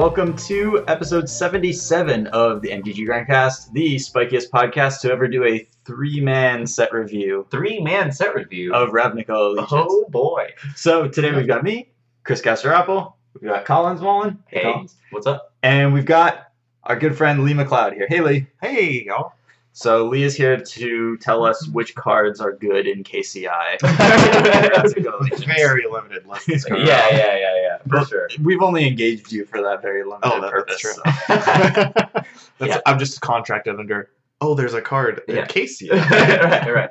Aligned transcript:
Welcome 0.00 0.34
to 0.48 0.82
episode 0.88 1.28
77 1.28 2.28
of 2.28 2.62
the 2.62 2.70
MTG 2.70 3.06
Grindcast, 3.06 3.70
the 3.74 3.96
spikiest 3.96 4.48
podcast 4.48 5.02
to 5.02 5.12
ever 5.12 5.28
do 5.28 5.44
a 5.44 5.68
three-man 5.84 6.66
set 6.66 6.90
review 6.94 7.46
Three 7.50 7.80
man 7.80 8.10
set 8.10 8.34
review. 8.34 8.72
of 8.72 8.90
Ravnica 8.92 9.28
Allegiance. 9.28 9.70
oh 9.70 10.06
boy. 10.08 10.52
So 10.74 11.06
today 11.06 11.32
we've 11.34 11.46
got 11.46 11.62
me, 11.62 11.90
Chris 12.24 12.40
Casterapple, 12.40 13.12
we've 13.34 13.50
got 13.50 13.66
Collins 13.66 14.00
Wallen, 14.00 14.38
Hey, 14.46 14.62
Collins, 14.62 14.96
what's 15.10 15.26
up? 15.26 15.52
and 15.62 15.92
we've 15.92 16.06
got 16.06 16.50
our 16.84 16.96
good 16.98 17.14
friend 17.14 17.44
Lee 17.44 17.52
McLeod 17.52 17.92
here. 17.92 18.06
Hey 18.08 18.22
Lee. 18.22 18.46
Hey, 18.62 19.04
y'all. 19.04 19.34
So 19.72 20.06
Lee 20.08 20.24
is 20.24 20.34
here 20.34 20.58
to 20.60 21.16
tell 21.18 21.44
us 21.44 21.66
which 21.68 21.94
cards 21.94 22.40
are 22.40 22.52
good 22.52 22.86
in 22.88 23.04
KCI. 23.04 23.80
Very 25.56 25.84
limited 25.90 26.26
list. 26.26 26.46
this 26.46 26.64
yeah, 26.68 26.76
yeah, 26.76 27.10
yeah, 27.12 27.36
yeah, 27.38 27.78
for 27.78 27.96
Well, 27.96 28.04
sure. 28.04 28.28
We've 28.42 28.62
only 28.62 28.86
engaged 28.86 29.30
you 29.32 29.44
for 29.44 29.62
that 29.62 29.80
very 29.82 30.02
limited 30.04 30.20
Oh, 30.32 30.40
that- 30.40 30.50
purpose. 30.50 30.82
that's 30.82 30.82
true. 30.82 30.92
so- 30.94 32.22
That's- 32.58 32.76
Yeah. 32.76 32.80
I'm 32.84 32.98
just 32.98 33.20
contracted 33.20 33.78
under. 33.78 34.10
Oh, 34.42 34.54
there's 34.54 34.74
a 34.74 34.82
card 34.82 35.22
in 35.28 35.36
Yeah. 35.36 35.46
Casey. 35.46 35.88
right, 35.92 36.72
right. 36.74 36.90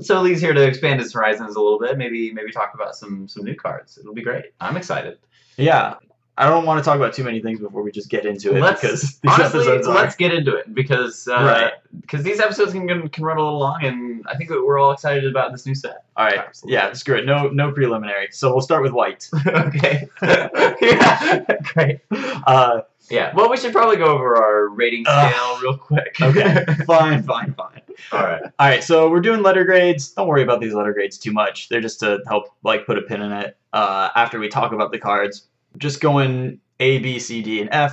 So 0.00 0.20
Lee's 0.22 0.40
here 0.40 0.52
to 0.54 0.62
expand 0.62 1.00
his 1.00 1.12
horizons 1.12 1.56
a 1.56 1.60
little 1.60 1.78
bit. 1.78 1.98
Maybe, 1.98 2.32
maybe 2.32 2.52
talk 2.52 2.72
about 2.74 2.94
some 2.94 3.26
some 3.28 3.44
new 3.44 3.54
cards. 3.56 3.98
It'll 3.98 4.14
be 4.14 4.22
great. 4.22 4.44
I'm 4.60 4.76
excited. 4.76 5.18
Yeah. 5.56 5.94
I 6.40 6.48
don't 6.48 6.64
want 6.64 6.82
to 6.82 6.84
talk 6.84 6.96
about 6.96 7.12
too 7.12 7.22
many 7.22 7.40
things 7.40 7.60
before 7.60 7.82
we 7.82 7.92
just 7.92 8.08
get 8.08 8.24
into 8.26 8.56
it 8.56 8.60
Let's 8.60 8.80
because 8.80 9.00
these 9.20 9.32
honestly 9.32 9.60
episodes 9.60 9.86
are. 9.86 9.94
let's 9.94 10.16
get 10.16 10.32
into 10.32 10.56
it 10.56 10.74
because 10.74 11.28
uh, 11.28 11.34
Right. 11.34 11.72
because 12.00 12.22
these 12.22 12.40
episodes 12.40 12.72
can 12.72 13.08
can 13.10 13.24
run 13.24 13.36
a 13.36 13.40
little 13.42 13.58
long, 13.58 13.84
and 13.84 14.24
I 14.26 14.36
think 14.36 14.48
that 14.50 14.62
we're 14.64 14.78
all 14.78 14.90
excited 14.92 15.24
about 15.26 15.52
this 15.52 15.66
new 15.66 15.74
set. 15.74 16.04
All 16.16 16.24
right. 16.26 16.38
Absolutely. 16.38 16.74
Yeah, 16.74 16.92
screw 16.94 17.16
it. 17.16 17.26
No, 17.26 17.48
no 17.48 17.72
preliminary. 17.72 18.28
So 18.32 18.50
we'll 18.52 18.60
start 18.62 18.82
with 18.82 18.92
white. 18.92 19.28
okay. 19.46 20.08
yeah. 20.22 21.44
Great. 21.74 22.00
Uh, 22.10 22.82
Yeah. 23.10 23.34
Well, 23.34 23.50
we 23.50 23.56
should 23.56 23.72
probably 23.72 23.96
go 23.96 24.04
over 24.06 24.36
our 24.36 24.68
rating 24.68 25.04
scale 25.04 25.60
real 25.60 25.76
quick. 25.76 26.16
okay. 26.22 26.64
fine, 26.86 27.22
fine, 27.22 27.54
fine. 27.54 27.80
All 28.12 28.22
right. 28.22 28.42
All 28.58 28.68
right. 28.68 28.84
So 28.84 29.10
we're 29.10 29.20
doing 29.20 29.42
letter 29.42 29.64
grades. 29.64 30.10
Don't 30.12 30.28
worry 30.28 30.42
about 30.42 30.60
these 30.60 30.74
letter 30.74 30.92
grades 30.92 31.18
too 31.18 31.32
much. 31.32 31.68
They're 31.68 31.80
just 31.80 32.00
to 32.00 32.20
help 32.28 32.44
like 32.62 32.86
put 32.86 32.98
a 32.98 33.02
pin 33.02 33.20
in 33.22 33.32
it. 33.32 33.56
Uh, 33.72 34.08
after 34.14 34.38
we 34.38 34.48
talk 34.48 34.72
about 34.72 34.90
the 34.92 34.98
cards, 34.98 35.46
just 35.78 36.00
going 36.00 36.60
A, 36.80 36.98
B, 36.98 37.18
C, 37.18 37.42
D, 37.42 37.60
and 37.60 37.70
F. 37.72 37.92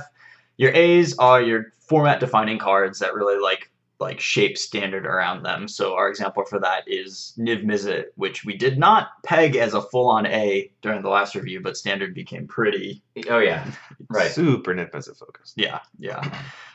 Your 0.56 0.72
A's 0.72 1.16
are 1.18 1.40
your 1.40 1.72
format 1.78 2.20
defining 2.20 2.58
cards 2.58 2.98
that 2.98 3.14
really 3.14 3.40
like 3.40 3.70
like 4.00 4.20
shape 4.20 4.56
standard 4.56 5.06
around 5.06 5.42
them. 5.42 5.66
So 5.66 5.94
our 5.94 6.08
example 6.08 6.44
for 6.44 6.60
that 6.60 6.86
is 6.86 7.32
Niv 7.36 7.64
Mizzet, 7.64 8.06
which 8.14 8.44
we 8.44 8.56
did 8.56 8.78
not 8.78 9.08
peg 9.24 9.56
as 9.56 9.74
a 9.74 9.82
full 9.82 10.08
on 10.08 10.26
A 10.26 10.70
during 10.82 11.02
the 11.02 11.08
last 11.08 11.34
review, 11.34 11.60
but 11.60 11.76
standard 11.76 12.14
became 12.14 12.46
pretty 12.46 13.02
Oh 13.28 13.38
yeah. 13.38 13.68
Right. 14.08 14.30
Super 14.30 14.74
nitpicky 14.74 15.16
focused. 15.16 15.54
yeah, 15.56 15.80
yeah. 15.98 16.22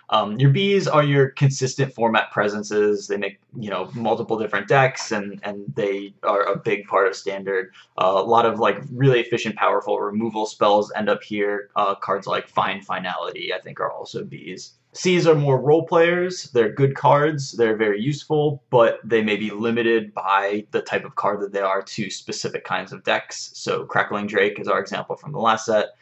Um, 0.10 0.40
your 0.40 0.52
Bs 0.52 0.94
are 0.94 1.04
your 1.04 1.30
consistent 1.30 1.94
format 1.94 2.32
presences. 2.32 3.08
They 3.08 3.18
make 3.18 3.40
you 3.58 3.70
know 3.70 3.90
multiple 3.94 4.38
different 4.38 4.68
decks, 4.68 5.12
and 5.12 5.40
and 5.44 5.64
they 5.76 6.14
are 6.24 6.44
a 6.44 6.58
big 6.58 6.88
part 6.88 7.08
of 7.08 7.16
standard. 7.16 7.74
Uh, 7.98 8.14
a 8.16 8.24
lot 8.24 8.46
of 8.46 8.60
like 8.60 8.78
really 8.92 9.20
efficient, 9.20 9.56
powerful 9.56 10.00
removal 10.00 10.46
spells 10.46 10.92
end 10.96 11.10
up 11.10 11.24
here. 11.24 11.70
Uh, 11.76 11.96
cards 11.96 12.28
like 12.28 12.48
Find 12.48 12.86
Finality, 12.86 13.54
I 13.54 13.60
think, 13.60 13.80
are 13.80 13.92
also 13.92 14.24
Bs. 14.24 14.72
Cs 14.96 15.26
are 15.26 15.34
more 15.34 15.60
role 15.60 15.86
players. 15.88 16.52
They're 16.52 16.72
good 16.72 16.94
cards. 16.94 17.54
They're 17.54 17.76
very 17.76 18.00
useful, 18.00 18.64
but 18.70 19.00
they 19.04 19.24
may 19.24 19.38
be 19.38 19.50
limited 19.50 20.14
by 20.14 20.68
the 20.70 20.82
type 20.82 21.04
of 21.04 21.16
card 21.16 21.42
that 21.42 21.52
they 21.52 21.62
are 21.62 21.82
to 21.82 22.10
specific 22.12 22.64
kinds 22.64 22.94
of 22.94 23.04
decks. 23.04 23.50
So 23.56 23.86
Crackling 23.86 24.28
Drake 24.28 24.60
is 24.60 24.68
our 24.68 24.80
example 24.80 25.16
from 25.16 25.32
the 25.32 25.40
last 25.40 25.66
set. 25.66 25.96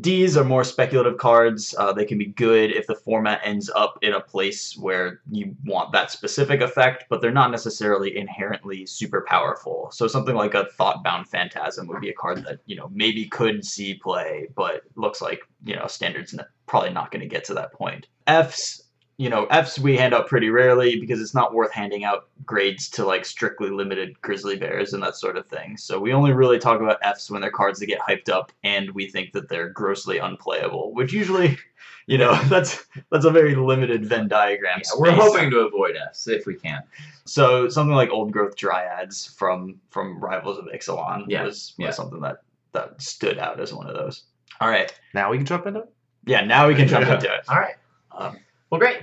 Ds 0.00 0.36
are 0.36 0.44
more 0.44 0.62
speculative 0.62 1.18
cards. 1.18 1.74
Uh, 1.76 1.92
they 1.92 2.04
can 2.04 2.18
be 2.18 2.26
good 2.26 2.70
if 2.70 2.86
the 2.86 2.94
format 2.94 3.40
ends 3.42 3.68
up 3.74 3.98
in 4.02 4.12
a 4.12 4.20
place 4.20 4.76
where 4.76 5.20
you 5.30 5.56
want 5.64 5.92
that 5.92 6.12
specific 6.12 6.60
effect, 6.60 7.06
but 7.10 7.20
they're 7.20 7.32
not 7.32 7.50
necessarily 7.50 8.16
inherently 8.16 8.86
super 8.86 9.24
powerful. 9.28 9.90
So 9.92 10.06
something 10.06 10.36
like 10.36 10.54
a 10.54 10.68
Thoughtbound 10.78 11.26
Phantasm 11.26 11.88
would 11.88 12.00
be 12.00 12.10
a 12.10 12.14
card 12.14 12.44
that 12.44 12.60
you 12.66 12.76
know 12.76 12.90
maybe 12.94 13.26
could 13.26 13.64
see 13.64 13.94
play, 13.94 14.48
but 14.54 14.82
looks 14.94 15.20
like 15.20 15.40
you 15.64 15.74
know 15.74 15.88
standards 15.88 16.34
probably 16.66 16.90
not 16.90 17.10
going 17.10 17.22
to 17.22 17.28
get 17.28 17.44
to 17.44 17.54
that 17.54 17.72
point. 17.72 18.06
Fs, 18.28 18.82
you 19.18 19.28
know, 19.28 19.46
Fs 19.50 19.78
we 19.80 19.96
hand 19.96 20.14
out 20.14 20.28
pretty 20.28 20.48
rarely 20.48 20.98
because 21.00 21.20
it's 21.20 21.34
not 21.34 21.52
worth 21.52 21.72
handing 21.72 22.04
out 22.04 22.28
grades 22.46 22.88
to 22.90 23.04
like 23.04 23.24
strictly 23.24 23.68
limited 23.68 24.18
grizzly 24.22 24.56
bears 24.56 24.92
and 24.92 25.02
that 25.02 25.16
sort 25.16 25.36
of 25.36 25.44
thing. 25.48 25.76
So 25.76 25.98
we 25.98 26.12
only 26.12 26.32
really 26.32 26.58
talk 26.58 26.80
about 26.80 26.98
Fs 27.02 27.28
when 27.30 27.40
they're 27.42 27.50
cards 27.50 27.80
that 27.80 27.86
get 27.86 27.98
hyped 28.00 28.28
up 28.28 28.52
and 28.62 28.90
we 28.92 29.10
think 29.10 29.32
that 29.32 29.48
they're 29.48 29.68
grossly 29.70 30.18
unplayable, 30.18 30.94
which 30.94 31.12
usually, 31.12 31.58
you 32.06 32.16
know, 32.16 32.40
that's 32.44 32.84
that's 33.10 33.24
a 33.24 33.30
very 33.30 33.56
limited 33.56 34.06
Venn 34.06 34.28
diagram. 34.28 34.80
Yeah, 34.84 34.90
we're 35.00 35.10
hoping 35.10 35.50
to 35.50 35.60
avoid 35.60 35.96
Fs 35.96 36.28
if 36.28 36.46
we 36.46 36.54
can. 36.54 36.82
So 37.24 37.68
something 37.68 37.96
like 37.96 38.10
old 38.10 38.30
growth 38.32 38.54
dryads 38.56 39.34
from 39.36 39.80
from 39.90 40.20
Rivals 40.20 40.58
of 40.58 40.66
Ixalan 40.66 41.24
Yeah, 41.26 41.42
was, 41.42 41.74
was 41.76 41.84
yeah. 41.86 41.90
something 41.90 42.20
that 42.20 42.38
that 42.72 43.02
stood 43.02 43.38
out 43.38 43.58
as 43.58 43.74
one 43.74 43.88
of 43.88 43.96
those. 43.96 44.24
All 44.60 44.68
right, 44.68 44.92
Now 45.12 45.30
we 45.30 45.38
can 45.38 45.46
jump 45.46 45.66
into 45.66 45.80
it. 45.80 45.88
yeah, 46.24 46.44
now 46.44 46.68
we 46.68 46.74
can 46.76 46.86
jump 46.86 47.06
into 47.08 47.32
it. 47.34 47.40
All 47.48 47.56
right. 47.58 47.74
Um, 48.12 48.38
Well, 48.70 48.78
great. 48.78 48.98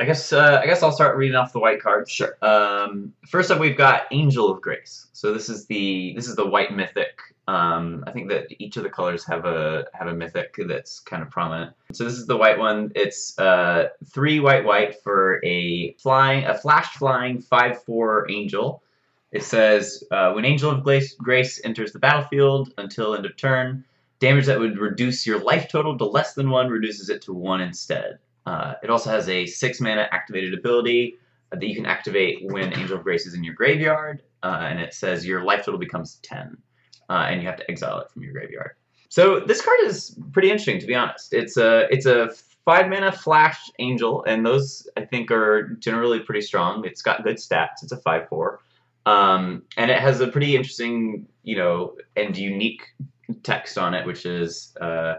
I 0.00 0.06
guess 0.06 0.32
uh, 0.32 0.60
I 0.62 0.66
guess 0.66 0.82
I'll 0.82 0.92
start 0.92 1.18
reading 1.18 1.36
off 1.36 1.52
the 1.52 1.60
white 1.60 1.82
cards. 1.82 2.10
Sure. 2.10 2.34
Um, 2.40 3.12
first 3.28 3.50
up, 3.50 3.60
we've 3.60 3.76
got 3.76 4.04
Angel 4.10 4.50
of 4.50 4.62
Grace. 4.62 5.08
So 5.12 5.34
this 5.34 5.50
is 5.50 5.66
the 5.66 6.14
this 6.16 6.26
is 6.26 6.36
the 6.36 6.46
white 6.46 6.72
mythic. 6.72 7.20
Um, 7.46 8.04
I 8.06 8.12
think 8.12 8.30
that 8.30 8.46
each 8.58 8.78
of 8.78 8.82
the 8.82 8.88
colors 8.88 9.26
have 9.26 9.44
a 9.44 9.84
have 9.92 10.08
a 10.08 10.14
mythic 10.14 10.56
that's 10.66 11.00
kind 11.00 11.22
of 11.22 11.28
prominent. 11.28 11.74
So 11.92 12.04
this 12.04 12.14
is 12.14 12.26
the 12.26 12.36
white 12.38 12.58
one. 12.58 12.92
It's 12.94 13.38
uh, 13.38 13.88
three 14.06 14.40
white 14.40 14.64
white 14.64 15.02
for 15.02 15.44
a 15.44 15.92
flying 15.98 16.46
a 16.46 16.56
flash 16.56 16.94
flying 16.94 17.42
five 17.42 17.82
four 17.84 18.30
angel. 18.30 18.82
It 19.32 19.44
says 19.44 20.02
uh, 20.10 20.32
when 20.32 20.44
Angel 20.44 20.70
of 20.70 20.82
Grace, 20.82 21.14
Grace 21.14 21.60
enters 21.62 21.92
the 21.92 21.98
battlefield 21.98 22.72
until 22.78 23.14
end 23.14 23.26
of 23.26 23.36
turn, 23.36 23.84
damage 24.18 24.46
that 24.46 24.58
would 24.58 24.78
reduce 24.78 25.26
your 25.26 25.38
life 25.40 25.68
total 25.68 25.96
to 25.98 26.04
less 26.04 26.34
than 26.34 26.50
one 26.50 26.68
reduces 26.68 27.10
it 27.10 27.22
to 27.22 27.34
one 27.34 27.60
instead. 27.60 28.18
Uh, 28.46 28.74
it 28.82 28.90
also 28.90 29.10
has 29.10 29.28
a 29.28 29.46
six 29.46 29.80
mana 29.80 30.08
activated 30.12 30.54
ability 30.54 31.16
uh, 31.52 31.56
that 31.56 31.66
you 31.66 31.74
can 31.74 31.86
activate 31.86 32.38
when 32.50 32.72
Angel 32.76 32.96
of 32.96 33.04
Grace 33.04 33.26
is 33.26 33.34
in 33.34 33.44
your 33.44 33.54
graveyard, 33.54 34.22
uh, 34.42 34.66
and 34.68 34.80
it 34.80 34.94
says 34.94 35.26
your 35.26 35.44
life 35.44 35.64
total 35.64 35.78
becomes 35.78 36.16
10, 36.22 36.56
uh, 37.08 37.12
and 37.12 37.40
you 37.40 37.46
have 37.46 37.56
to 37.56 37.70
exile 37.70 38.00
it 38.00 38.10
from 38.10 38.22
your 38.22 38.32
graveyard. 38.32 38.72
So 39.08 39.40
this 39.40 39.60
card 39.60 39.78
is 39.84 40.16
pretty 40.32 40.50
interesting, 40.50 40.78
to 40.78 40.86
be 40.86 40.94
honest. 40.94 41.32
It's 41.32 41.56
a 41.56 41.88
it's 41.90 42.06
a 42.06 42.30
five 42.64 42.88
mana 42.88 43.12
flash 43.12 43.58
angel, 43.80 44.24
and 44.24 44.46
those 44.46 44.88
I 44.96 45.04
think 45.04 45.30
are 45.30 45.74
generally 45.80 46.20
pretty 46.20 46.42
strong. 46.42 46.84
It's 46.84 47.02
got 47.02 47.24
good 47.24 47.36
stats. 47.36 47.82
It's 47.82 47.92
a 47.92 47.96
five 47.98 48.28
four, 48.28 48.60
um, 49.06 49.64
and 49.76 49.90
it 49.90 49.98
has 49.98 50.20
a 50.20 50.28
pretty 50.28 50.54
interesting, 50.54 51.26
you 51.42 51.56
know, 51.56 51.96
and 52.16 52.36
unique 52.36 52.82
text 53.42 53.76
on 53.76 53.94
it, 53.94 54.06
which 54.06 54.24
is. 54.24 54.74
Uh, 54.80 55.16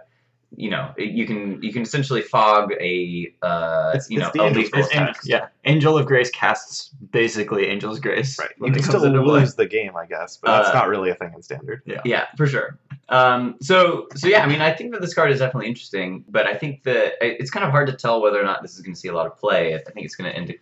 you 0.56 0.70
know, 0.70 0.94
it- 0.98 1.12
you 1.12 1.26
can 1.26 1.62
you 1.64 1.72
can 1.72 1.82
essentially 1.82 2.22
fog 2.22 2.74
a 2.74 3.34
uh, 3.42 3.92
It's- 3.96 4.10
you 4.10 4.18
it's 4.20 4.26
know 4.26 4.32
the 4.34 4.42
a 4.42 4.46
Angel's 4.48 4.66
lethal 4.66 4.82
Grace 4.82 4.96
An- 4.96 5.14
yeah, 5.24 5.48
Angel 5.66 5.98
of 5.98 6.06
Grace 6.06 6.30
casts 6.32 6.90
basically 7.12 7.70
Angel's 7.70 8.00
Grace. 8.00 8.38
Right. 8.38 8.50
You 8.62 8.72
can 8.72 8.84
still 8.84 9.04
into 9.06 9.22
play. 9.24 9.40
lose 9.42 9.56
the 9.56 9.66
game, 9.66 9.96
I 9.96 10.06
guess, 10.06 10.38
but 10.38 10.52
that's 10.58 10.70
Uh, 10.70 10.74
not 10.80 10.90
really 10.90 11.10
a 11.10 11.16
thing 11.16 11.32
in 11.36 11.42
standard. 11.42 11.82
Yeah. 11.86 12.02
Yeah, 12.04 12.26
for 12.38 12.48
sure. 12.48 12.78
Um, 13.10 13.56
so 13.62 14.08
so 14.16 14.28
yeah, 14.28 14.44
I 14.44 14.48
mean, 14.48 14.62
I 14.62 14.72
think 14.74 14.92
that 14.94 15.02
this 15.02 15.14
card 15.14 15.32
is 15.32 15.40
definitely 15.40 15.68
interesting, 15.68 16.24
but 16.30 16.46
I 16.48 16.54
think 16.56 16.84
that 16.84 17.14
it's 17.22 17.50
kind 17.52 17.66
of 17.66 17.72
hard 17.72 17.88
to 17.88 17.94
tell 17.94 18.22
whether 18.22 18.40
or 18.40 18.44
not 18.46 18.62
this 18.62 18.76
is 18.76 18.82
going 18.82 18.94
to 18.94 19.00
see 19.00 19.08
a 19.10 19.14
lot 19.14 19.26
of 19.28 19.38
play. 19.38 19.74
I 19.76 19.80
think 19.80 20.06
it's 20.06 20.16
going 20.16 20.32
to 20.32 20.38
end 20.38 20.54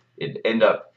end 0.44 0.62
up 0.62 0.92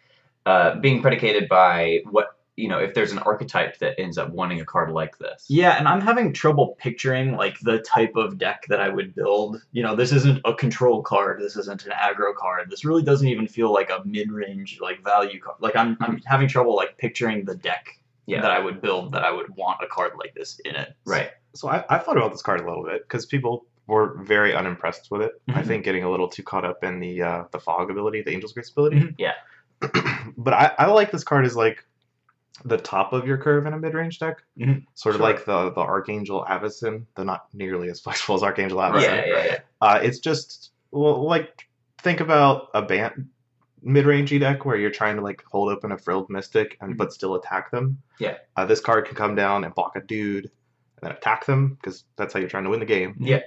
uh, 0.45 0.75
being 0.75 1.01
predicated 1.01 1.47
by 1.47 2.01
what 2.11 2.35
you 2.55 2.67
know 2.67 2.77
if 2.79 2.93
there's 2.93 3.11
an 3.11 3.19
archetype 3.19 3.79
that 3.79 3.99
ends 3.99 4.17
up 4.17 4.29
wanting 4.31 4.61
a 4.61 4.65
card 4.65 4.91
like 4.91 5.17
this. 5.17 5.45
Yeah, 5.49 5.77
and 5.77 5.87
I'm 5.87 6.01
having 6.01 6.33
trouble 6.33 6.75
picturing 6.79 7.35
like 7.35 7.59
the 7.61 7.79
type 7.79 8.15
of 8.15 8.37
deck 8.37 8.65
that 8.69 8.79
I 8.79 8.89
would 8.89 9.15
build. 9.15 9.61
You 9.71 9.83
know, 9.83 9.95
this 9.95 10.11
isn't 10.11 10.39
a 10.45 10.53
control 10.53 11.01
card. 11.01 11.41
This 11.41 11.55
isn't 11.57 11.85
an 11.85 11.91
aggro 11.91 12.35
card. 12.35 12.69
This 12.69 12.85
really 12.85 13.03
doesn't 13.03 13.27
even 13.27 13.47
feel 13.47 13.73
like 13.73 13.89
a 13.89 14.01
mid-range 14.05 14.79
like 14.81 15.03
value 15.03 15.39
card. 15.39 15.57
Like 15.61 15.75
I'm 15.75 15.97
I'm 16.01 16.21
having 16.25 16.47
trouble 16.47 16.75
like 16.75 16.97
picturing 16.97 17.45
the 17.45 17.55
deck 17.55 17.87
Yeah. 18.27 18.41
that 18.41 18.51
I 18.51 18.59
would 18.59 18.81
build 18.81 19.11
that 19.13 19.23
I 19.23 19.31
would 19.31 19.55
want 19.55 19.79
a 19.83 19.87
card 19.87 20.11
like 20.19 20.33
this 20.35 20.59
in 20.65 20.75
it. 20.75 20.93
Right. 21.05 21.31
So 21.55 21.69
I, 21.69 21.83
I 21.89 21.97
thought 21.99 22.17
about 22.17 22.31
this 22.31 22.41
card 22.41 22.61
a 22.61 22.65
little 22.67 22.83
bit 22.83 23.03
because 23.03 23.25
people 23.25 23.65
were 23.87 24.15
very 24.23 24.53
unimpressed 24.55 25.09
with 25.11 25.21
it. 25.23 25.33
I 25.49 25.61
Mhm. 25.61 25.67
think 25.67 25.83
getting 25.85 26.03
a 26.03 26.09
little 26.09 26.27
too 26.29 26.41
caught 26.43 26.65
up 26.65 26.83
in 26.83 26.99
the 26.99 27.21
uh, 27.21 27.43
the 27.51 27.59
fog 27.59 27.89
ability, 27.91 28.21
the 28.21 28.31
Angel's 28.31 28.53
Grace 28.53 28.69
ability. 28.69 28.97
Mhm. 28.99 29.15
Yeah. 29.17 29.33
but 30.37 30.53
I, 30.53 30.71
I 30.79 30.85
like 30.87 31.11
this 31.11 31.23
card 31.23 31.45
as 31.45 31.55
like 31.55 31.85
the 32.65 32.77
top 32.77 33.13
of 33.13 33.25
your 33.27 33.37
curve 33.37 33.65
in 33.65 33.73
a 33.73 33.77
mid 33.79 33.93
range 33.93 34.19
deck. 34.19 34.43
Mhm. 34.59 34.85
Sort 34.93 35.15
of 35.15 35.19
Sure. 35.19 35.27
like 35.27 35.45
the 35.45 35.71
the 35.71 35.81
Archangel 35.81 36.45
Avacyn, 36.47 37.05
though 37.15 37.23
not 37.23 37.47
nearly 37.53 37.89
as 37.89 37.99
flexible 38.05 38.35
as 38.35 38.43
Archangel 38.43 38.77
Yeah, 38.79 38.91
Avacyn. 38.91 39.27
yeah, 39.27 39.45
yeah. 39.45 39.59
Uh, 39.81 39.99
it's 40.03 40.19
just 40.19 40.71
well, 40.91 41.23
like 41.25 41.67
think 41.99 42.19
about 42.19 42.67
a 42.73 42.81
band 42.81 43.29
mid-rangey 43.81 44.39
deck 44.39 44.63
where 44.65 44.77
you're 44.77 44.91
trying 44.91 45.15
to 45.17 45.21
like 45.21 45.43
hold 45.51 45.69
open 45.71 45.91
a 45.91 45.97
frilled 45.97 46.29
mystic 46.29 46.77
and 46.79 46.97
but 46.97 47.11
still 47.11 47.35
attack 47.35 47.69
them. 47.71 47.97
Yeah. 48.19 48.37
Uh, 48.55 48.65
this 48.65 48.79
card 48.79 49.05
can 49.07 49.15
come 49.15 49.35
down 49.35 49.63
and 49.65 49.73
block 49.75 49.95
a 49.95 50.01
dude. 50.01 50.45
and 50.45 51.09
then 51.09 51.11
attack 51.11 51.45
them 51.45 51.73
because 51.75 52.05
that's 52.15 52.33
how 52.33 52.39
you're 52.39 52.47
trying 52.47 52.63
to 52.63 52.69
win 52.69 52.79
the 52.79 52.85
game. 52.85 53.15
Yeah. 53.19 53.41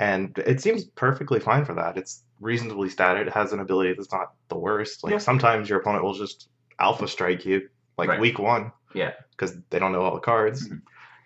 And 0.00 0.36
it 0.38 0.60
seems 0.60 0.82
perfectly 0.84 1.38
fine 1.38 1.64
for 1.64 1.74
that. 1.74 1.96
It's 1.96 2.24
reasonably 2.40 2.88
statted. 2.88 3.28
It 3.28 3.32
has 3.32 3.52
an 3.52 3.60
ability 3.60 3.92
that's 3.94 4.10
not 4.10 4.32
the 4.48 4.58
worst. 4.58 5.04
Like 5.04 5.12
Yeah. 5.12 5.18
sometimes 5.18 5.68
your 5.68 5.78
opponent 5.78 6.02
will 6.02 6.14
just 6.14 6.48
alpha 6.80 7.06
strike 7.06 7.44
you, 7.46 7.68
like 7.98 8.08
Right. 8.08 8.20
week 8.20 8.38
one. 8.38 8.72
Yeah. 8.94 9.12
Because 9.30 9.56
they 9.70 9.78
don't 9.78 9.92
know 9.92 10.02
all 10.02 10.14
the 10.14 10.20
cards, 10.20 10.68
Mhm. 10.68 10.82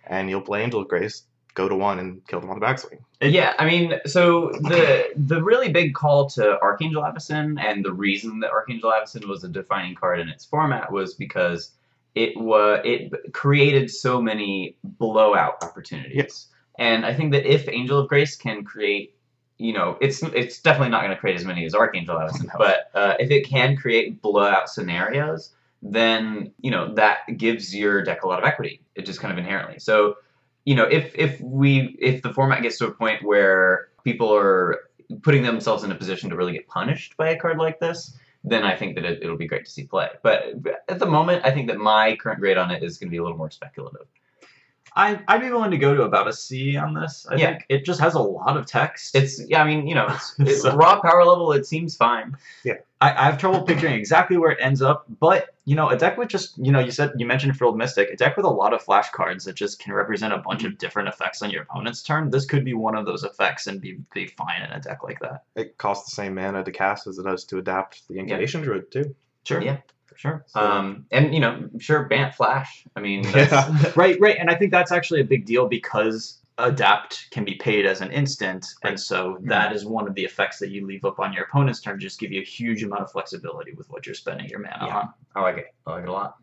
and 0.06 0.30
you'll 0.30 0.40
play 0.42 0.62
Angel 0.62 0.80
of 0.80 0.88
Grace, 0.88 1.24
go 1.54 1.68
to 1.68 1.74
one, 1.74 1.98
and 1.98 2.26
kill 2.28 2.40
them 2.40 2.50
on 2.50 2.58
the 2.60 2.64
backswing. 2.66 2.98
Yeah, 3.20 3.54
I 3.58 3.64
mean, 3.66 3.94
so 4.06 4.50
the 4.62 5.10
the 5.16 5.42
really 5.42 5.70
big 5.70 5.94
call 5.94 6.26
to 6.30 6.60
Archangel 6.62 7.02
Avacyn 7.02 7.58
and 7.60 7.84
the 7.84 7.92
reason 7.92 8.40
that 8.40 8.50
Archangel 8.50 8.90
Avacyn 8.90 9.26
was 9.26 9.42
a 9.44 9.48
defining 9.48 9.94
card 9.94 10.20
in 10.20 10.28
its 10.28 10.44
format 10.44 10.92
was 10.92 11.14
because 11.14 11.72
it 12.14 12.36
was 12.36 12.80
it 12.84 13.12
created 13.32 13.90
so 13.90 14.20
many 14.22 14.76
blowout 14.84 15.62
opportunities. 15.62 16.14
Yes. 16.16 16.48
And 16.78 17.06
I 17.06 17.14
think 17.14 17.32
that 17.32 17.46
if 17.46 17.68
Angel 17.68 17.98
of 17.98 18.08
Grace 18.08 18.36
can 18.36 18.62
create, 18.64 19.14
you 19.58 19.72
know, 19.72 19.96
it's 20.00 20.22
it's 20.22 20.60
definitely 20.60 20.90
not 20.90 21.00
going 21.02 21.10
to 21.14 21.16
create 21.20 21.36
as 21.36 21.44
many 21.46 21.64
as 21.64 21.74
Archangel 21.74 22.16
Avacyn, 22.16 22.44
No. 22.48 22.54
but 22.58 22.90
uh, 22.94 23.14
if 23.18 23.30
it 23.30 23.46
can 23.46 23.76
create 23.76 24.20
blowout 24.22 24.68
scenarios, 24.68 25.54
then 25.82 26.52
you 26.60 26.70
know 26.70 26.94
that 26.94 27.18
gives 27.36 27.74
your 27.74 28.02
deck 28.02 28.22
a 28.22 28.28
lot 28.28 28.38
of 28.38 28.44
equity. 28.44 28.80
It 28.94 29.06
just 29.06 29.20
kind 29.20 29.32
of 29.32 29.38
inherently. 29.38 29.78
So 29.78 30.16
you 30.64 30.74
know, 30.74 30.84
if 30.84 31.12
if 31.14 31.40
we 31.40 31.96
if 32.00 32.22
the 32.22 32.32
format 32.34 32.62
gets 32.62 32.78
to 32.78 32.86
a 32.86 32.90
point 32.90 33.22
where 33.24 33.88
people 34.04 34.34
are 34.34 34.80
putting 35.22 35.42
themselves 35.42 35.84
in 35.84 35.92
a 35.92 35.94
position 35.94 36.30
to 36.30 36.36
really 36.36 36.52
get 36.52 36.66
punished 36.66 37.16
by 37.16 37.28
a 37.30 37.38
card 37.38 37.58
like 37.58 37.78
this, 37.78 38.16
then 38.42 38.64
I 38.64 38.74
think 38.76 38.96
that 38.96 39.04
it, 39.04 39.22
it'll 39.22 39.36
be 39.36 39.46
great 39.46 39.64
to 39.64 39.70
see 39.70 39.84
play. 39.84 40.08
But 40.22 40.54
at 40.88 40.98
the 40.98 41.06
moment, 41.06 41.44
I 41.44 41.52
think 41.52 41.68
that 41.68 41.78
my 41.78 42.16
current 42.16 42.40
grade 42.40 42.56
on 42.58 42.70
it 42.72 42.82
is 42.82 42.98
going 42.98 43.08
to 43.08 43.10
be 43.12 43.18
a 43.18 43.22
little 43.22 43.38
more 43.38 43.50
speculative. 43.50 44.06
I 44.96 45.20
I'd 45.28 45.42
be 45.42 45.50
willing 45.50 45.70
to 45.70 45.76
go 45.78 45.94
to 45.94 46.02
about 46.02 46.26
a 46.26 46.32
C 46.32 46.76
on 46.76 46.94
this. 46.94 47.26
I 47.30 47.36
Yeah. 47.36 47.50
think 47.52 47.66
it 47.68 47.84
just 47.84 48.00
has 48.00 48.14
a 48.14 48.20
lot 48.20 48.56
of 48.56 48.66
text. 48.66 49.14
It's 49.14 49.40
yeah, 49.48 49.62
I 49.62 49.66
mean, 49.66 49.86
you 49.86 49.94
know, 49.94 50.06
it's, 50.10 50.34
it's 50.38 50.62
So- 50.62 50.74
raw 50.74 51.00
power 51.00 51.24
level. 51.24 51.52
It 51.52 51.66
seems 51.66 51.94
fine. 51.96 52.34
I, 53.00 53.10
I 53.12 53.24
have 53.26 53.36
trouble 53.38 53.62
picturing 53.62 53.92
exactly 53.94 54.38
where 54.38 54.50
it 54.52 54.58
ends 54.60 54.80
up, 54.80 55.04
but 55.20 55.50
you 55.66 55.74
know, 55.74 55.88
a 55.90 55.96
deck 55.98 56.16
with 56.16 56.28
just 56.28 56.56
you 56.56 56.72
know, 56.72 56.78
you 56.78 56.90
said 56.90 57.12
you 57.18 57.26
mentioned 57.26 57.56
Frilled 57.56 57.76
Mystic, 57.76 58.08
a 58.10 58.16
deck 58.16 58.36
with 58.36 58.46
a 58.46 58.50
lot 58.50 58.72
of 58.72 58.80
flash 58.82 59.10
cards 59.10 59.44
that 59.44 59.54
just 59.54 59.78
can 59.80 59.92
represent 59.92 60.32
a 60.32 60.38
bunch 60.38 60.64
of 60.64 60.78
different 60.78 61.08
effects 61.08 61.42
on 61.42 61.50
your 61.50 61.62
opponent's 61.62 62.02
turn. 62.02 62.30
This 62.30 62.46
could 62.46 62.64
be 62.64 62.72
one 62.72 62.94
of 62.96 63.04
those 63.04 63.22
effects 63.22 63.66
and 63.66 63.80
be 63.80 63.98
be 64.14 64.26
fine 64.28 64.62
in 64.62 64.70
a 64.72 64.80
deck 64.80 65.02
like 65.02 65.20
that. 65.20 65.44
It 65.56 65.76
costs 65.76 66.08
the 66.10 66.14
same 66.16 66.34
mana 66.36 66.64
to 66.64 66.72
cast 66.72 67.06
as 67.06 67.18
it 67.18 67.24
does 67.24 67.44
to 67.46 67.58
adapt 67.58 68.08
the 68.08 68.18
incubation 68.18 68.62
druid 68.62 68.90
too. 68.90 69.14
Sure. 69.44 69.60
Yeah. 69.60 69.78
For 70.06 70.16
sure. 70.16 70.44
So- 70.46 70.60
Um, 70.60 71.04
and 71.10 71.34
you 71.34 71.40
know, 71.40 71.68
sure, 71.78 72.04
Bant 72.04 72.34
Flash. 72.34 72.86
I 72.96 73.00
mean, 73.00 73.22
that's, 73.30 73.52
Yeah. 73.52 73.92
right, 73.94 74.16
right, 74.20 74.36
and 74.38 74.48
I 74.48 74.54
think 74.54 74.70
that's 74.70 74.90
actually 74.92 75.20
a 75.20 75.24
big 75.24 75.44
deal 75.44 75.66
because 75.68 76.38
adapt 76.58 77.30
can 77.30 77.44
be 77.44 77.54
paid 77.56 77.84
as 77.86 78.00
an 78.00 78.10
instant, 78.10 78.66
and 78.82 78.92
Right. 78.92 78.98
so 79.00 79.38
that 79.42 79.72
is 79.74 79.84
one 79.84 80.08
of 80.08 80.14
the 80.14 80.24
effects 80.24 80.58
that 80.58 80.70
you 80.70 80.86
leave 80.86 81.04
up 81.04 81.18
on 81.20 81.32
your 81.32 81.44
opponent's 81.44 81.80
turn. 81.80 82.00
Just 82.00 82.18
give 82.18 82.32
you 82.32 82.40
a 82.40 82.44
huge 82.44 82.82
amount 82.82 83.02
of 83.02 83.12
flexibility 83.12 83.72
with 83.72 83.88
what 83.90 84.06
you're 84.06 84.14
spending 84.14 84.48
your 84.48 84.60
mana 84.60 84.86
Yeah. 84.86 84.96
on. 84.98 85.08
I 85.34 85.40
like 85.42 85.58
it. 85.58 85.74
I 85.86 85.92
like 85.92 86.02
it 86.04 86.08
a 86.08 86.12
lot. 86.12 86.36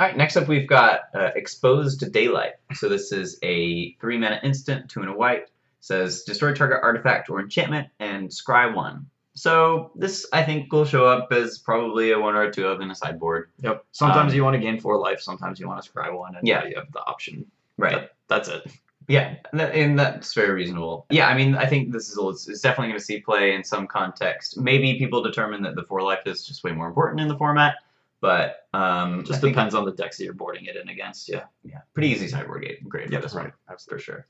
All 0.00 0.06
right, 0.06 0.16
next 0.16 0.36
up 0.36 0.46
we've 0.48 0.68
got 0.68 1.00
uh, 1.14 1.30
Exposed 1.34 2.00
to 2.00 2.10
Daylight. 2.10 2.52
So 2.74 2.88
this 2.88 3.10
is 3.10 3.38
a 3.42 3.94
three 3.94 4.18
mana 4.18 4.38
instant, 4.42 4.88
two 4.90 5.00
and 5.00 5.08
a 5.08 5.12
white. 5.14 5.46
Says 5.80 6.24
destroy 6.24 6.52
target 6.54 6.80
artifact 6.82 7.30
or 7.30 7.40
enchantment 7.40 7.88
and 8.00 8.28
scry 8.28 8.72
one. 8.74 9.06
So 9.34 9.92
this 9.94 10.26
I 10.32 10.42
think 10.42 10.72
will 10.72 10.84
show 10.84 11.06
up 11.06 11.32
as 11.32 11.58
probably 11.58 12.10
a 12.12 12.18
one 12.18 12.34
or 12.34 12.42
a 12.42 12.52
two 12.52 12.66
of 12.66 12.80
in 12.80 12.90
a 12.90 12.94
sideboard. 12.94 13.50
Yep. 13.62 13.84
Sometimes 13.92 14.32
Um, 14.32 14.36
you 14.36 14.44
want 14.44 14.54
to 14.54 14.60
gain 14.60 14.78
four 14.80 14.98
life, 14.98 15.20
sometimes 15.20 15.58
you 15.58 15.66
want 15.68 15.82
to 15.82 15.90
scry 15.90 16.12
one, 16.12 16.34
and 16.36 16.46
Yeah. 16.46 16.62
yeah, 16.64 16.68
you 16.68 16.76
have 16.76 16.92
the 16.92 17.00
option. 17.06 17.46
Right. 17.78 17.92
That- 17.92 18.10
that's 18.28 18.48
it. 18.48 18.66
Yeah, 19.08 19.36
and 19.52 19.98
that's 19.98 20.34
very 20.34 20.52
reasonable. 20.52 21.06
Yeah, 21.08 21.28
I 21.28 21.34
mean, 21.34 21.54
I 21.54 21.64
think 21.64 21.92
this 21.92 22.10
is 22.10 22.18
it's 22.20 22.46
it's 22.46 22.60
definitely 22.60 22.88
going 22.88 22.98
to 22.98 23.04
see 23.04 23.20
play 23.20 23.54
in 23.54 23.64
some 23.64 23.86
context. 23.86 24.58
Maybe 24.58 24.98
people 24.98 25.22
determine 25.22 25.62
that 25.62 25.74
the 25.74 25.82
four 25.82 26.02
life 26.02 26.20
is 26.26 26.46
just 26.46 26.62
way 26.62 26.72
more 26.72 26.86
important 26.86 27.20
in 27.20 27.28
the 27.28 27.36
format, 27.36 27.76
but 28.20 28.66
um, 28.74 29.24
Just 29.24 29.42
I 29.42 29.48
depends 29.48 29.74
on 29.74 29.86
the 29.86 29.92
decks 29.92 30.18
that 30.18 30.24
you're 30.24 30.34
boarding 30.34 30.66
it 30.66 30.76
in 30.76 30.88
against. 30.90 31.28
Yeah. 31.28 31.44
Yeah, 31.64 31.80
pretty 31.94 32.08
easy 32.08 32.28
sideboard 32.28 32.66
grade, 32.88 33.10
Yeah, 33.10 33.20
that's 33.20 33.34
right. 33.34 33.52
Absolutely. 33.70 33.98
for 33.98 34.04
sure. 34.04 34.26